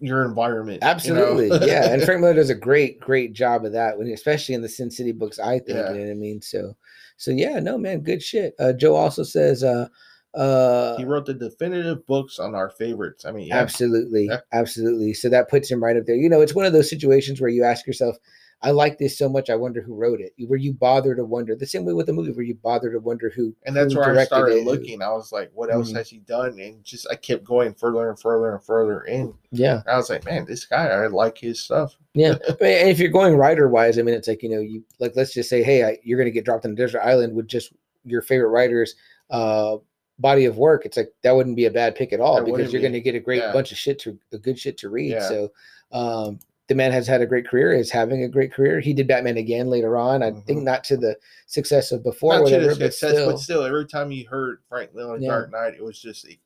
your 0.00 0.24
environment. 0.24 0.82
you 0.82 0.86
know? 0.86 0.90
Absolutely, 0.90 1.66
yeah. 1.68 1.92
And 1.92 2.02
Frank 2.04 2.20
Miller 2.20 2.34
does 2.34 2.50
a 2.50 2.54
great, 2.54 2.98
great 3.00 3.32
job 3.34 3.64
of 3.64 3.72
that, 3.72 3.96
when 3.98 4.08
especially 4.08 4.54
in 4.54 4.62
the 4.62 4.68
Sin 4.68 4.90
City 4.90 5.12
books. 5.12 5.38
I 5.38 5.58
think, 5.58 5.68
Yeah. 5.68 5.92
you 5.92 5.98
know 5.98 6.04
what 6.06 6.10
I 6.10 6.14
mean. 6.14 6.40
So, 6.42 6.76
so 7.16 7.30
yeah, 7.30 7.60
no 7.60 7.78
man, 7.78 8.00
good 8.00 8.22
shit. 8.22 8.54
Uh, 8.58 8.72
Joe 8.72 8.96
also 8.96 9.22
says, 9.22 9.62
uh, 9.62 9.86
uh, 10.34 10.96
he 10.96 11.04
wrote 11.04 11.26
the 11.26 11.34
definitive 11.34 12.06
books 12.06 12.38
on 12.38 12.54
our 12.54 12.70
favorites. 12.70 13.26
I 13.26 13.32
mean, 13.32 13.48
yeah, 13.48 13.58
absolutely, 13.58 14.26
Yeah. 14.26 14.40
absolutely. 14.52 15.12
So 15.12 15.28
that 15.28 15.50
puts 15.50 15.70
him 15.70 15.84
right 15.84 15.96
up 15.96 16.06
there. 16.06 16.16
You 16.16 16.30
know, 16.30 16.40
it's 16.40 16.54
one 16.54 16.64
of 16.64 16.72
those 16.72 16.88
situations 16.88 17.40
where 17.40 17.50
you 17.50 17.62
ask 17.64 17.86
yourself, 17.86 18.16
I 18.64 18.70
like 18.70 18.96
this 18.96 19.18
so 19.18 19.28
much, 19.28 19.50
I 19.50 19.56
wonder 19.56 19.80
who 19.82 19.94
wrote 19.94 20.20
it. 20.20 20.32
Were 20.48 20.56
you 20.56 20.72
bothered 20.72 21.16
to 21.16 21.24
wonder 21.24 21.56
the 21.56 21.66
same 21.66 21.84
way 21.84 21.92
with 21.94 22.06
the 22.06 22.12
movie, 22.12 22.30
Were 22.30 22.42
you 22.42 22.54
bothered 22.54 22.92
to 22.92 23.00
wonder 23.00 23.28
who. 23.28 23.54
and 23.66 23.74
that's 23.74 23.92
who 23.92 23.98
where 23.98 24.16
I 24.16 24.24
started 24.24 24.56
it, 24.58 24.62
who- 24.62 24.70
looking. 24.70 25.02
I 25.02 25.08
was 25.10 25.32
like, 25.32 25.50
what 25.52 25.72
else 25.72 25.90
Mhm. 25.90 25.96
has 25.96 26.08
he 26.10 26.18
done? 26.18 26.58
And 26.60 26.84
just 26.84 27.06
I 27.10 27.16
kept 27.16 27.42
going 27.44 27.74
further 27.74 28.08
and 28.08 28.18
further 28.18 28.52
and 28.54 28.62
further 28.62 29.02
in. 29.02 29.34
Yeah, 29.50 29.82
I 29.88 29.96
was 29.96 30.10
like, 30.10 30.24
man, 30.24 30.44
this 30.44 30.64
guy, 30.64 30.86
I 30.86 31.06
like 31.08 31.38
his 31.38 31.60
stuff. 31.60 31.96
Yeah, 32.14 32.34
I 32.48 32.52
mean, 32.60 32.78
and 32.78 32.88
if 32.88 32.98
you're 33.00 33.10
going 33.10 33.36
writer 33.36 33.68
wise, 33.68 33.98
I 33.98 34.02
mean, 34.02 34.14
it's 34.14 34.28
like 34.28 34.42
you 34.44 34.48
know, 34.50 34.60
you 34.60 34.84
like 35.00 35.16
let's 35.16 35.34
just 35.34 35.48
say, 35.50 35.62
hey, 35.64 35.84
I, 35.84 35.98
you're 36.04 36.18
going 36.18 36.26
to 36.28 36.30
get 36.32 36.44
dropped 36.44 36.64
on 36.64 36.70
a 36.72 36.74
desert 36.76 37.00
island 37.02 37.34
with 37.34 37.48
just 37.48 37.72
your 38.04 38.22
favorite 38.22 38.50
writer's 38.50 38.94
uh, 39.30 39.78
body 40.20 40.44
of 40.44 40.56
work. 40.56 40.86
It's 40.86 40.96
like 40.96 41.12
that 41.22 41.34
wouldn't 41.34 41.56
be 41.56 41.64
a 41.64 41.70
bad 41.70 41.96
pick 41.96 42.12
at 42.12 42.20
all 42.20 42.36
That 42.36 42.44
because 42.44 42.72
you're 42.72 42.78
be. 42.80 42.84
going 42.84 42.92
to 42.92 43.00
get 43.00 43.14
a 43.16 43.20
great 43.20 43.40
Yeah. 43.42 43.52
bunch 43.52 43.72
of 43.72 43.78
shit 43.78 43.98
to 44.00 44.16
a 44.32 44.38
good 44.38 44.56
shit 44.58 44.76
to 44.78 44.88
read. 44.88 45.10
Yeah. 45.12 45.28
So, 45.28 45.52
um, 45.90 46.38
the 46.68 46.74
man 46.74 46.92
has 46.92 47.06
had 47.06 47.20
a 47.20 47.26
great 47.26 47.46
career. 47.46 47.72
Is 47.72 47.90
having 47.90 48.22
a 48.22 48.28
great 48.28 48.52
career. 48.52 48.80
He 48.80 48.92
did 48.94 49.08
Batman 49.08 49.36
again 49.36 49.68
later 49.68 49.96
on. 49.96 50.22
I 50.22 50.30
think 50.30 50.60
Mhm. 50.60 50.64
not 50.64 50.84
to 50.84 50.96
the 50.96 51.16
success 51.46 51.92
of 51.92 52.02
before, 52.02 52.34
Not 52.34 52.38
to 52.38 52.42
whatever, 52.44 52.74
the 52.74 52.80
but 52.80 52.92
success, 52.94 53.10
still, 53.12 53.30
but 53.32 53.38
still, 53.40 53.64
every 53.64 53.86
time 53.86 54.12
you 54.12 54.26
heard 54.28 54.58
Frank 54.68 54.94
Miller 54.94 55.18
Yeah. 55.18 55.28
Dark 55.28 55.52
Knight, 55.52 55.74
it 55.74 55.82
was 55.84 55.98
just 55.98 56.26
it, 56.28 56.38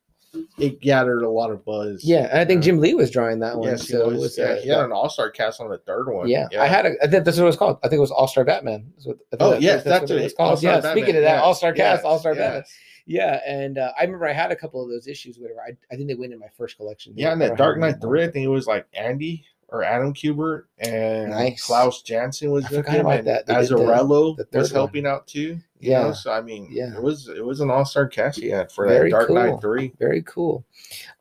it 0.57 0.81
gathered 0.81 1.21
a 1.23 1.29
lot 1.29 1.51
of 1.51 1.63
buzz. 1.63 2.03
yeah. 2.03 2.27
And 2.31 2.39
I 2.39 2.45
think 2.45 2.61
Yeah. 2.63 2.71
Jim 2.71 2.79
Lee 2.79 2.93
was 2.95 3.09
drawing 3.11 3.39
that 3.39 3.57
one. 3.57 3.69
Yes, 3.69 3.83
he 3.87 3.93
so 3.93 4.01
it 4.09 4.13
was. 4.13 4.19
was, 4.21 4.37
yeah, 4.37 4.45
uh, 4.45 4.55
he 4.57 4.69
had 4.69 4.79
an 4.81 4.91
all 4.91 5.09
star 5.09 5.29
cast 5.29 5.61
on 5.61 5.69
the 5.69 5.77
third 5.79 6.09
one. 6.11 6.27
Yeah, 6.27 6.47
I 6.59 6.67
had 6.67 6.85
a. 6.85 6.89
I 7.01 7.07
think 7.07 7.23
that's 7.23 7.37
what 7.37 7.43
it 7.43 7.47
was 7.47 7.55
called. 7.55 7.77
I 7.83 7.87
think 7.87 7.97
it 7.97 8.01
was 8.01 8.11
All 8.11 8.27
Star 8.27 8.43
Batman. 8.43 8.91
is 8.97 9.05
what- 9.07 9.17
think 9.29 9.41
Oh 9.41 9.51
that- 9.51 9.61
yes, 9.61 9.83
that's, 9.83 10.09
what 10.11 10.19
it. 10.19 10.23
was 10.23 10.33
called. 10.33 10.49
All-Star 10.51 10.71
Yeah, 10.71 10.75
Batman. 10.81 10.91
speaking 10.97 11.15
of 11.15 11.21
that, 11.21 11.35
yes, 11.35 11.43
All 11.43 11.53
Star 11.55 11.71
Cast, 11.73 11.99
yes, 11.99 12.05
All 12.05 12.19
Star 12.19 12.35
Batman. 12.35 12.63
Yeah, 13.05 13.39
and 13.47 13.77
uh, 13.77 13.93
I 13.97 14.03
remember 14.03 14.25
I 14.27 14.33
had 14.33 14.51
a 14.51 14.55
couple 14.55 14.83
of 14.83 14.89
those 14.89 15.07
issues. 15.07 15.39
Whatever, 15.39 15.61
I, 15.61 15.77
I 15.91 15.95
think 15.95 16.09
they 16.09 16.15
went 16.15 16.33
in 16.33 16.39
my 16.39 16.49
first 16.57 16.75
collection. 16.75 17.13
Yeah, 17.15 17.31
and 17.31 17.39
that 17.41 17.55
Dark 17.55 17.77
Knight 17.79 18.01
three, 18.01 18.21
I 18.23 18.29
think 18.29 18.43
it 18.43 18.49
was 18.49 18.67
like 18.67 18.85
Andy 18.93 19.45
or 19.69 19.83
Adam 19.83 20.13
Kubert 20.13 20.63
and 20.79 21.31
Nice. 21.31 21.61
Klaus 21.65 22.01
Janson 22.01 22.51
was 22.51 22.65
I 22.65 22.77
with 22.77 22.87
him, 22.87 23.05
and 23.07 23.27
that. 23.27 23.45
They 23.45 23.53
did 23.55 23.69
the- 23.69 23.75
Azzarello 23.75 24.37
the 24.37 24.57
was 24.57 24.71
one. 24.71 24.75
helping 24.79 25.05
out 25.05 25.27
too. 25.27 25.59
you 25.79 25.91
Yeah. 25.91 26.03
know? 26.03 26.13
so 26.13 26.31
I 26.31 26.41
mean, 26.41 26.67
Yeah. 26.71 26.95
it 26.95 27.01
was 27.03 27.27
it 27.27 27.43
was 27.45 27.59
an 27.59 27.69
all 27.69 27.83
star 27.85 28.07
cast 28.07 28.39
he 28.39 28.49
had 28.49 28.71
for 28.71 28.87
Very 28.87 29.09
that 29.11 29.15
Dark 29.17 29.27
cool. 29.27 29.35
Knight 29.35 29.61
three. 29.61 29.93
Very 29.99 30.21
cool. 30.23 30.65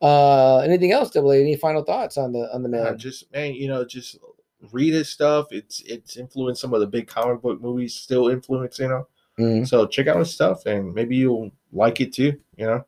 Uh, 0.00 0.58
anything 0.58 0.92
else, 0.92 1.10
Double 1.10 1.32
A? 1.32 1.40
Any 1.40 1.56
final 1.56 1.82
thoughts 1.82 2.16
on 2.16 2.32
the 2.32 2.48
on 2.54 2.62
the 2.62 2.68
Uh, 2.68 2.84
man? 2.84 2.98
just 2.98 3.30
man, 3.32 3.54
you 3.54 3.68
know, 3.68 3.84
just 3.84 4.18
read 4.72 4.94
his 4.94 5.08
stuff. 5.08 5.48
It's 5.52 5.80
it's 5.82 6.16
influenced 6.16 6.60
some 6.60 6.72
of 6.74 6.80
the 6.80 6.86
big 6.86 7.06
comic 7.08 7.42
book 7.42 7.60
movies, 7.60 7.94
still 7.94 8.28
influencing 8.28 8.88
them. 8.90 9.04
Mhm. 9.38 9.68
So 9.68 9.86
check 9.86 10.06
out 10.06 10.18
his 10.18 10.30
stuff, 10.32 10.64
and 10.66 10.94
maybe 10.94 11.16
you'll 11.16 11.50
like 11.72 12.00
it 12.00 12.12
too. 12.12 12.34
You 12.56 12.66
know, 12.66 12.84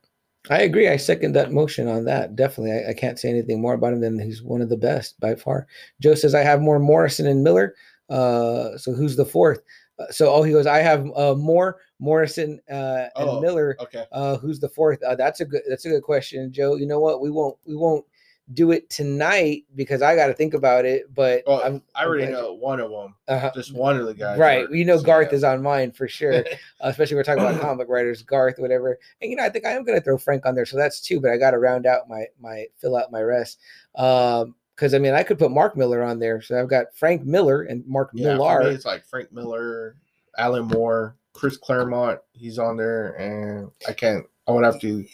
I 0.49 0.61
agree. 0.61 0.87
I 0.87 0.97
second 0.97 1.33
that 1.33 1.51
motion 1.51 1.87
on 1.87 2.05
that. 2.05 2.35
Definitely. 2.35 2.71
I, 2.85 2.91
I 2.91 2.93
can't 2.93 3.19
say 3.19 3.29
anything 3.29 3.61
more 3.61 3.73
about 3.73 3.93
him 3.93 3.99
than 4.01 4.19
he's 4.19 4.41
one 4.41 4.61
of 4.61 4.69
the 4.69 4.77
best 4.77 5.19
by 5.19 5.35
far. 5.35 5.67
Joe 6.01 6.15
says, 6.15 6.33
I 6.33 6.41
have 6.43 6.61
more 6.61 6.79
Morrison 6.79 7.27
and 7.27 7.43
Miller. 7.43 7.75
Uh, 8.09 8.77
so 8.77 8.93
who's 8.93 9.15
the 9.15 9.25
fourth? 9.25 9.59
Uh, 9.99 10.05
so, 10.11 10.33
oh, 10.33 10.43
he 10.43 10.53
goes, 10.53 10.65
I 10.65 10.77
have 10.79 11.05
uh, 11.15 11.35
more 11.35 11.77
Morrison 11.99 12.59
uh, 12.71 13.07
and 13.17 13.29
Oh, 13.29 13.41
Miller. 13.41 13.75
okay. 13.81 14.05
Uh, 14.11 14.37
who's 14.37 14.59
the 14.59 14.69
fourth? 14.69 15.03
Uh, 15.03 15.13
that's 15.15 15.41
a 15.41 15.45
good. 15.45 15.61
That's 15.67 15.85
a 15.85 15.89
good 15.89 16.03
question, 16.03 16.51
Joe. 16.53 16.75
You 16.75 16.87
know 16.87 16.99
what? 17.01 17.19
We 17.21 17.29
won't. 17.29 17.57
We 17.65 17.75
won't 17.75 18.05
do 18.53 18.71
it 18.71 18.89
tonight 18.89 19.63
because 19.75 20.01
I 20.01 20.15
got 20.15 20.27
to 20.27 20.33
think 20.33 20.53
about 20.53 20.83
it. 20.85 21.13
But 21.13 21.43
Well, 21.45 21.61
I'm, 21.63 21.81
I 21.95 22.01
I'm 22.01 22.07
already 22.07 22.31
know 22.31 22.53
one 22.53 22.79
of 22.79 22.89
them, 22.89 23.15
Uh-huh. 23.27 23.51
just 23.53 23.73
one 23.73 23.97
of 23.97 24.05
the 24.07 24.13
guys. 24.13 24.39
Right. 24.39 24.65
are- 24.69 24.75
You 24.75 24.85
know, 24.85 24.97
so, 24.97 25.03
Garth 25.03 25.27
yeah. 25.31 25.35
is 25.37 25.43
on 25.43 25.61
mine 25.61 25.91
for 25.91 26.07
sure. 26.07 26.33
uh, 26.33 26.43
especially 26.81 27.15
we're 27.15 27.23
talking 27.23 27.43
about 27.43 27.61
comic 27.61 27.87
writers, 27.89 28.23
Garth, 28.23 28.57
whatever. 28.57 28.97
And 29.21 29.29
you 29.29 29.37
know, 29.37 29.43
I 29.43 29.49
think 29.49 29.65
I 29.65 29.71
am 29.71 29.83
gonna 29.83 30.01
throw 30.01 30.17
Frank 30.17 30.45
on 30.45 30.55
there, 30.55 30.65
so 30.65 30.77
that's 30.77 30.99
two. 31.01 31.19
But 31.21 31.31
I 31.31 31.37
got 31.37 31.51
to 31.51 31.59
round 31.59 31.85
out 31.85 32.09
my 32.09 32.25
my 32.39 32.65
fill 32.79 32.95
out 32.97 33.11
my 33.11 33.21
rest. 33.21 33.59
Um, 33.95 34.55
because 34.75 34.93
I 34.93 34.97
mean, 34.99 35.13
I 35.13 35.23
could 35.23 35.37
put 35.37 35.51
Mark 35.51 35.75
Millar 35.75 36.01
on 36.01 36.19
there, 36.19 36.41
so 36.41 36.57
I've 36.57 36.69
got 36.69 36.95
Frank 36.95 37.25
Miller 37.25 37.63
and 37.63 37.85
Mark 37.85 38.11
Yeah, 38.13 38.35
Millar. 38.35 38.61
it's 38.69 38.85
like 38.85 39.05
Frank 39.05 39.29
Miller, 39.33 39.97
Alan 40.37 40.65
Moore, 40.67 41.17
Chris 41.33 41.57
Claremont. 41.57 42.19
He's 42.31 42.57
on 42.57 42.77
there, 42.77 43.09
and 43.19 43.69
I 43.89 43.91
can't. 43.91 44.25
I 44.47 44.51
would 44.51 44.63
have 44.63 44.79
to 44.79 45.05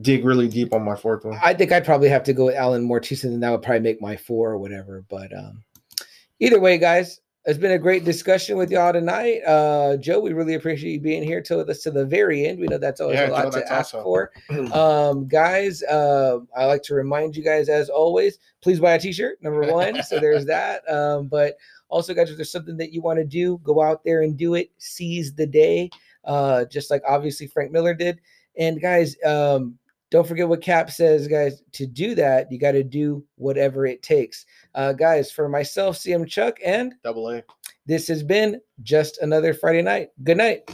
dig 0.00 0.24
really 0.24 0.48
deep 0.48 0.72
on 0.72 0.82
my 0.82 0.96
fourth 0.96 1.24
one. 1.24 1.38
I 1.42 1.54
think 1.54 1.72
I'd 1.72 1.84
probably 1.84 2.08
have 2.08 2.22
to 2.24 2.32
go 2.32 2.46
with 2.46 2.54
Alan 2.56 2.82
Moore 2.82 3.00
too, 3.00 3.16
so 3.16 3.36
that 3.36 3.50
would 3.50 3.62
probably 3.62 3.80
make 3.80 4.00
my 4.00 4.16
four 4.16 4.50
or 4.50 4.58
whatever. 4.58 5.04
But 5.08 5.32
um, 5.36 5.62
either 6.40 6.60
way, 6.60 6.78
guys, 6.78 7.20
it's 7.44 7.58
been 7.58 7.72
a 7.72 7.78
great 7.78 8.04
discussion 8.04 8.58
with 8.58 8.70
y'all 8.70 8.92
tonight. 8.92 9.40
Uh, 9.46 9.96
Joe, 9.96 10.20
we 10.20 10.34
really 10.34 10.54
appreciate 10.54 10.92
you 10.92 11.00
being 11.00 11.22
here 11.22 11.40
till 11.40 11.60
us 11.68 11.80
to 11.82 11.90
the 11.90 12.04
very 12.04 12.44
end. 12.46 12.60
We 12.60 12.66
know 12.66 12.76
that's 12.78 13.00
always 13.00 13.16
Yeah, 13.18 13.30
a 13.30 13.32
lot 13.32 13.52
to 13.52 13.72
ask 13.72 13.94
awesome. 13.94 14.02
for. 14.02 14.32
um 14.72 15.26
guys 15.28 15.82
uh 15.84 16.38
i 16.56 16.64
like 16.66 16.82
to 16.82 16.94
remind 16.94 17.34
you 17.36 17.42
guys 17.42 17.68
as 17.68 17.88
always 17.88 18.38
please 18.60 18.80
buy 18.80 18.92
a 18.94 18.98
t-shirt 18.98 19.42
number 19.42 19.72
one 19.72 20.02
so 20.02 20.18
there's 20.18 20.44
that 20.54 20.86
um 20.90 21.26
but 21.28 21.56
also 21.88 22.12
guys 22.12 22.30
if 22.30 22.36
there's 22.36 22.52
something 22.52 22.76
that 22.76 22.92
you 22.92 23.00
want 23.00 23.18
to 23.18 23.24
do 23.24 23.58
go 23.62 23.80
out 23.82 24.02
there 24.04 24.22
and 24.22 24.36
do 24.36 24.54
it 24.54 24.70
seize 24.78 25.32
the 25.34 25.46
day 25.46 25.88
uh 26.24 26.64
just 26.66 26.90
like 26.90 27.02
obviously 27.06 27.46
frank 27.46 27.70
miller 27.72 27.94
did 27.94 28.20
and 28.58 28.80
guys 28.82 29.16
um 29.24 29.78
don't 30.10 30.26
forget 30.26 30.48
what 30.48 30.62
cap 30.62 30.90
says 30.90 31.28
guys 31.28 31.62
to 31.72 31.86
do 31.86 32.14
that 32.14 32.50
you 32.50 32.58
got 32.58 32.72
to 32.72 32.82
do 32.82 33.24
whatever 33.36 33.86
it 33.86 34.02
takes. 34.02 34.46
Uh 34.74 34.92
guys 34.92 35.30
for 35.30 35.48
myself 35.48 35.96
cm 35.96 36.26
chuck 36.28 36.56
and 36.64 36.94
Double 37.04 37.30
A. 37.30 37.42
this 37.86 38.08
has 38.08 38.22
been 38.22 38.60
just 38.82 39.18
another 39.18 39.54
friday 39.54 39.82
night. 39.82 40.08
Good 40.24 40.36
night 40.36 40.68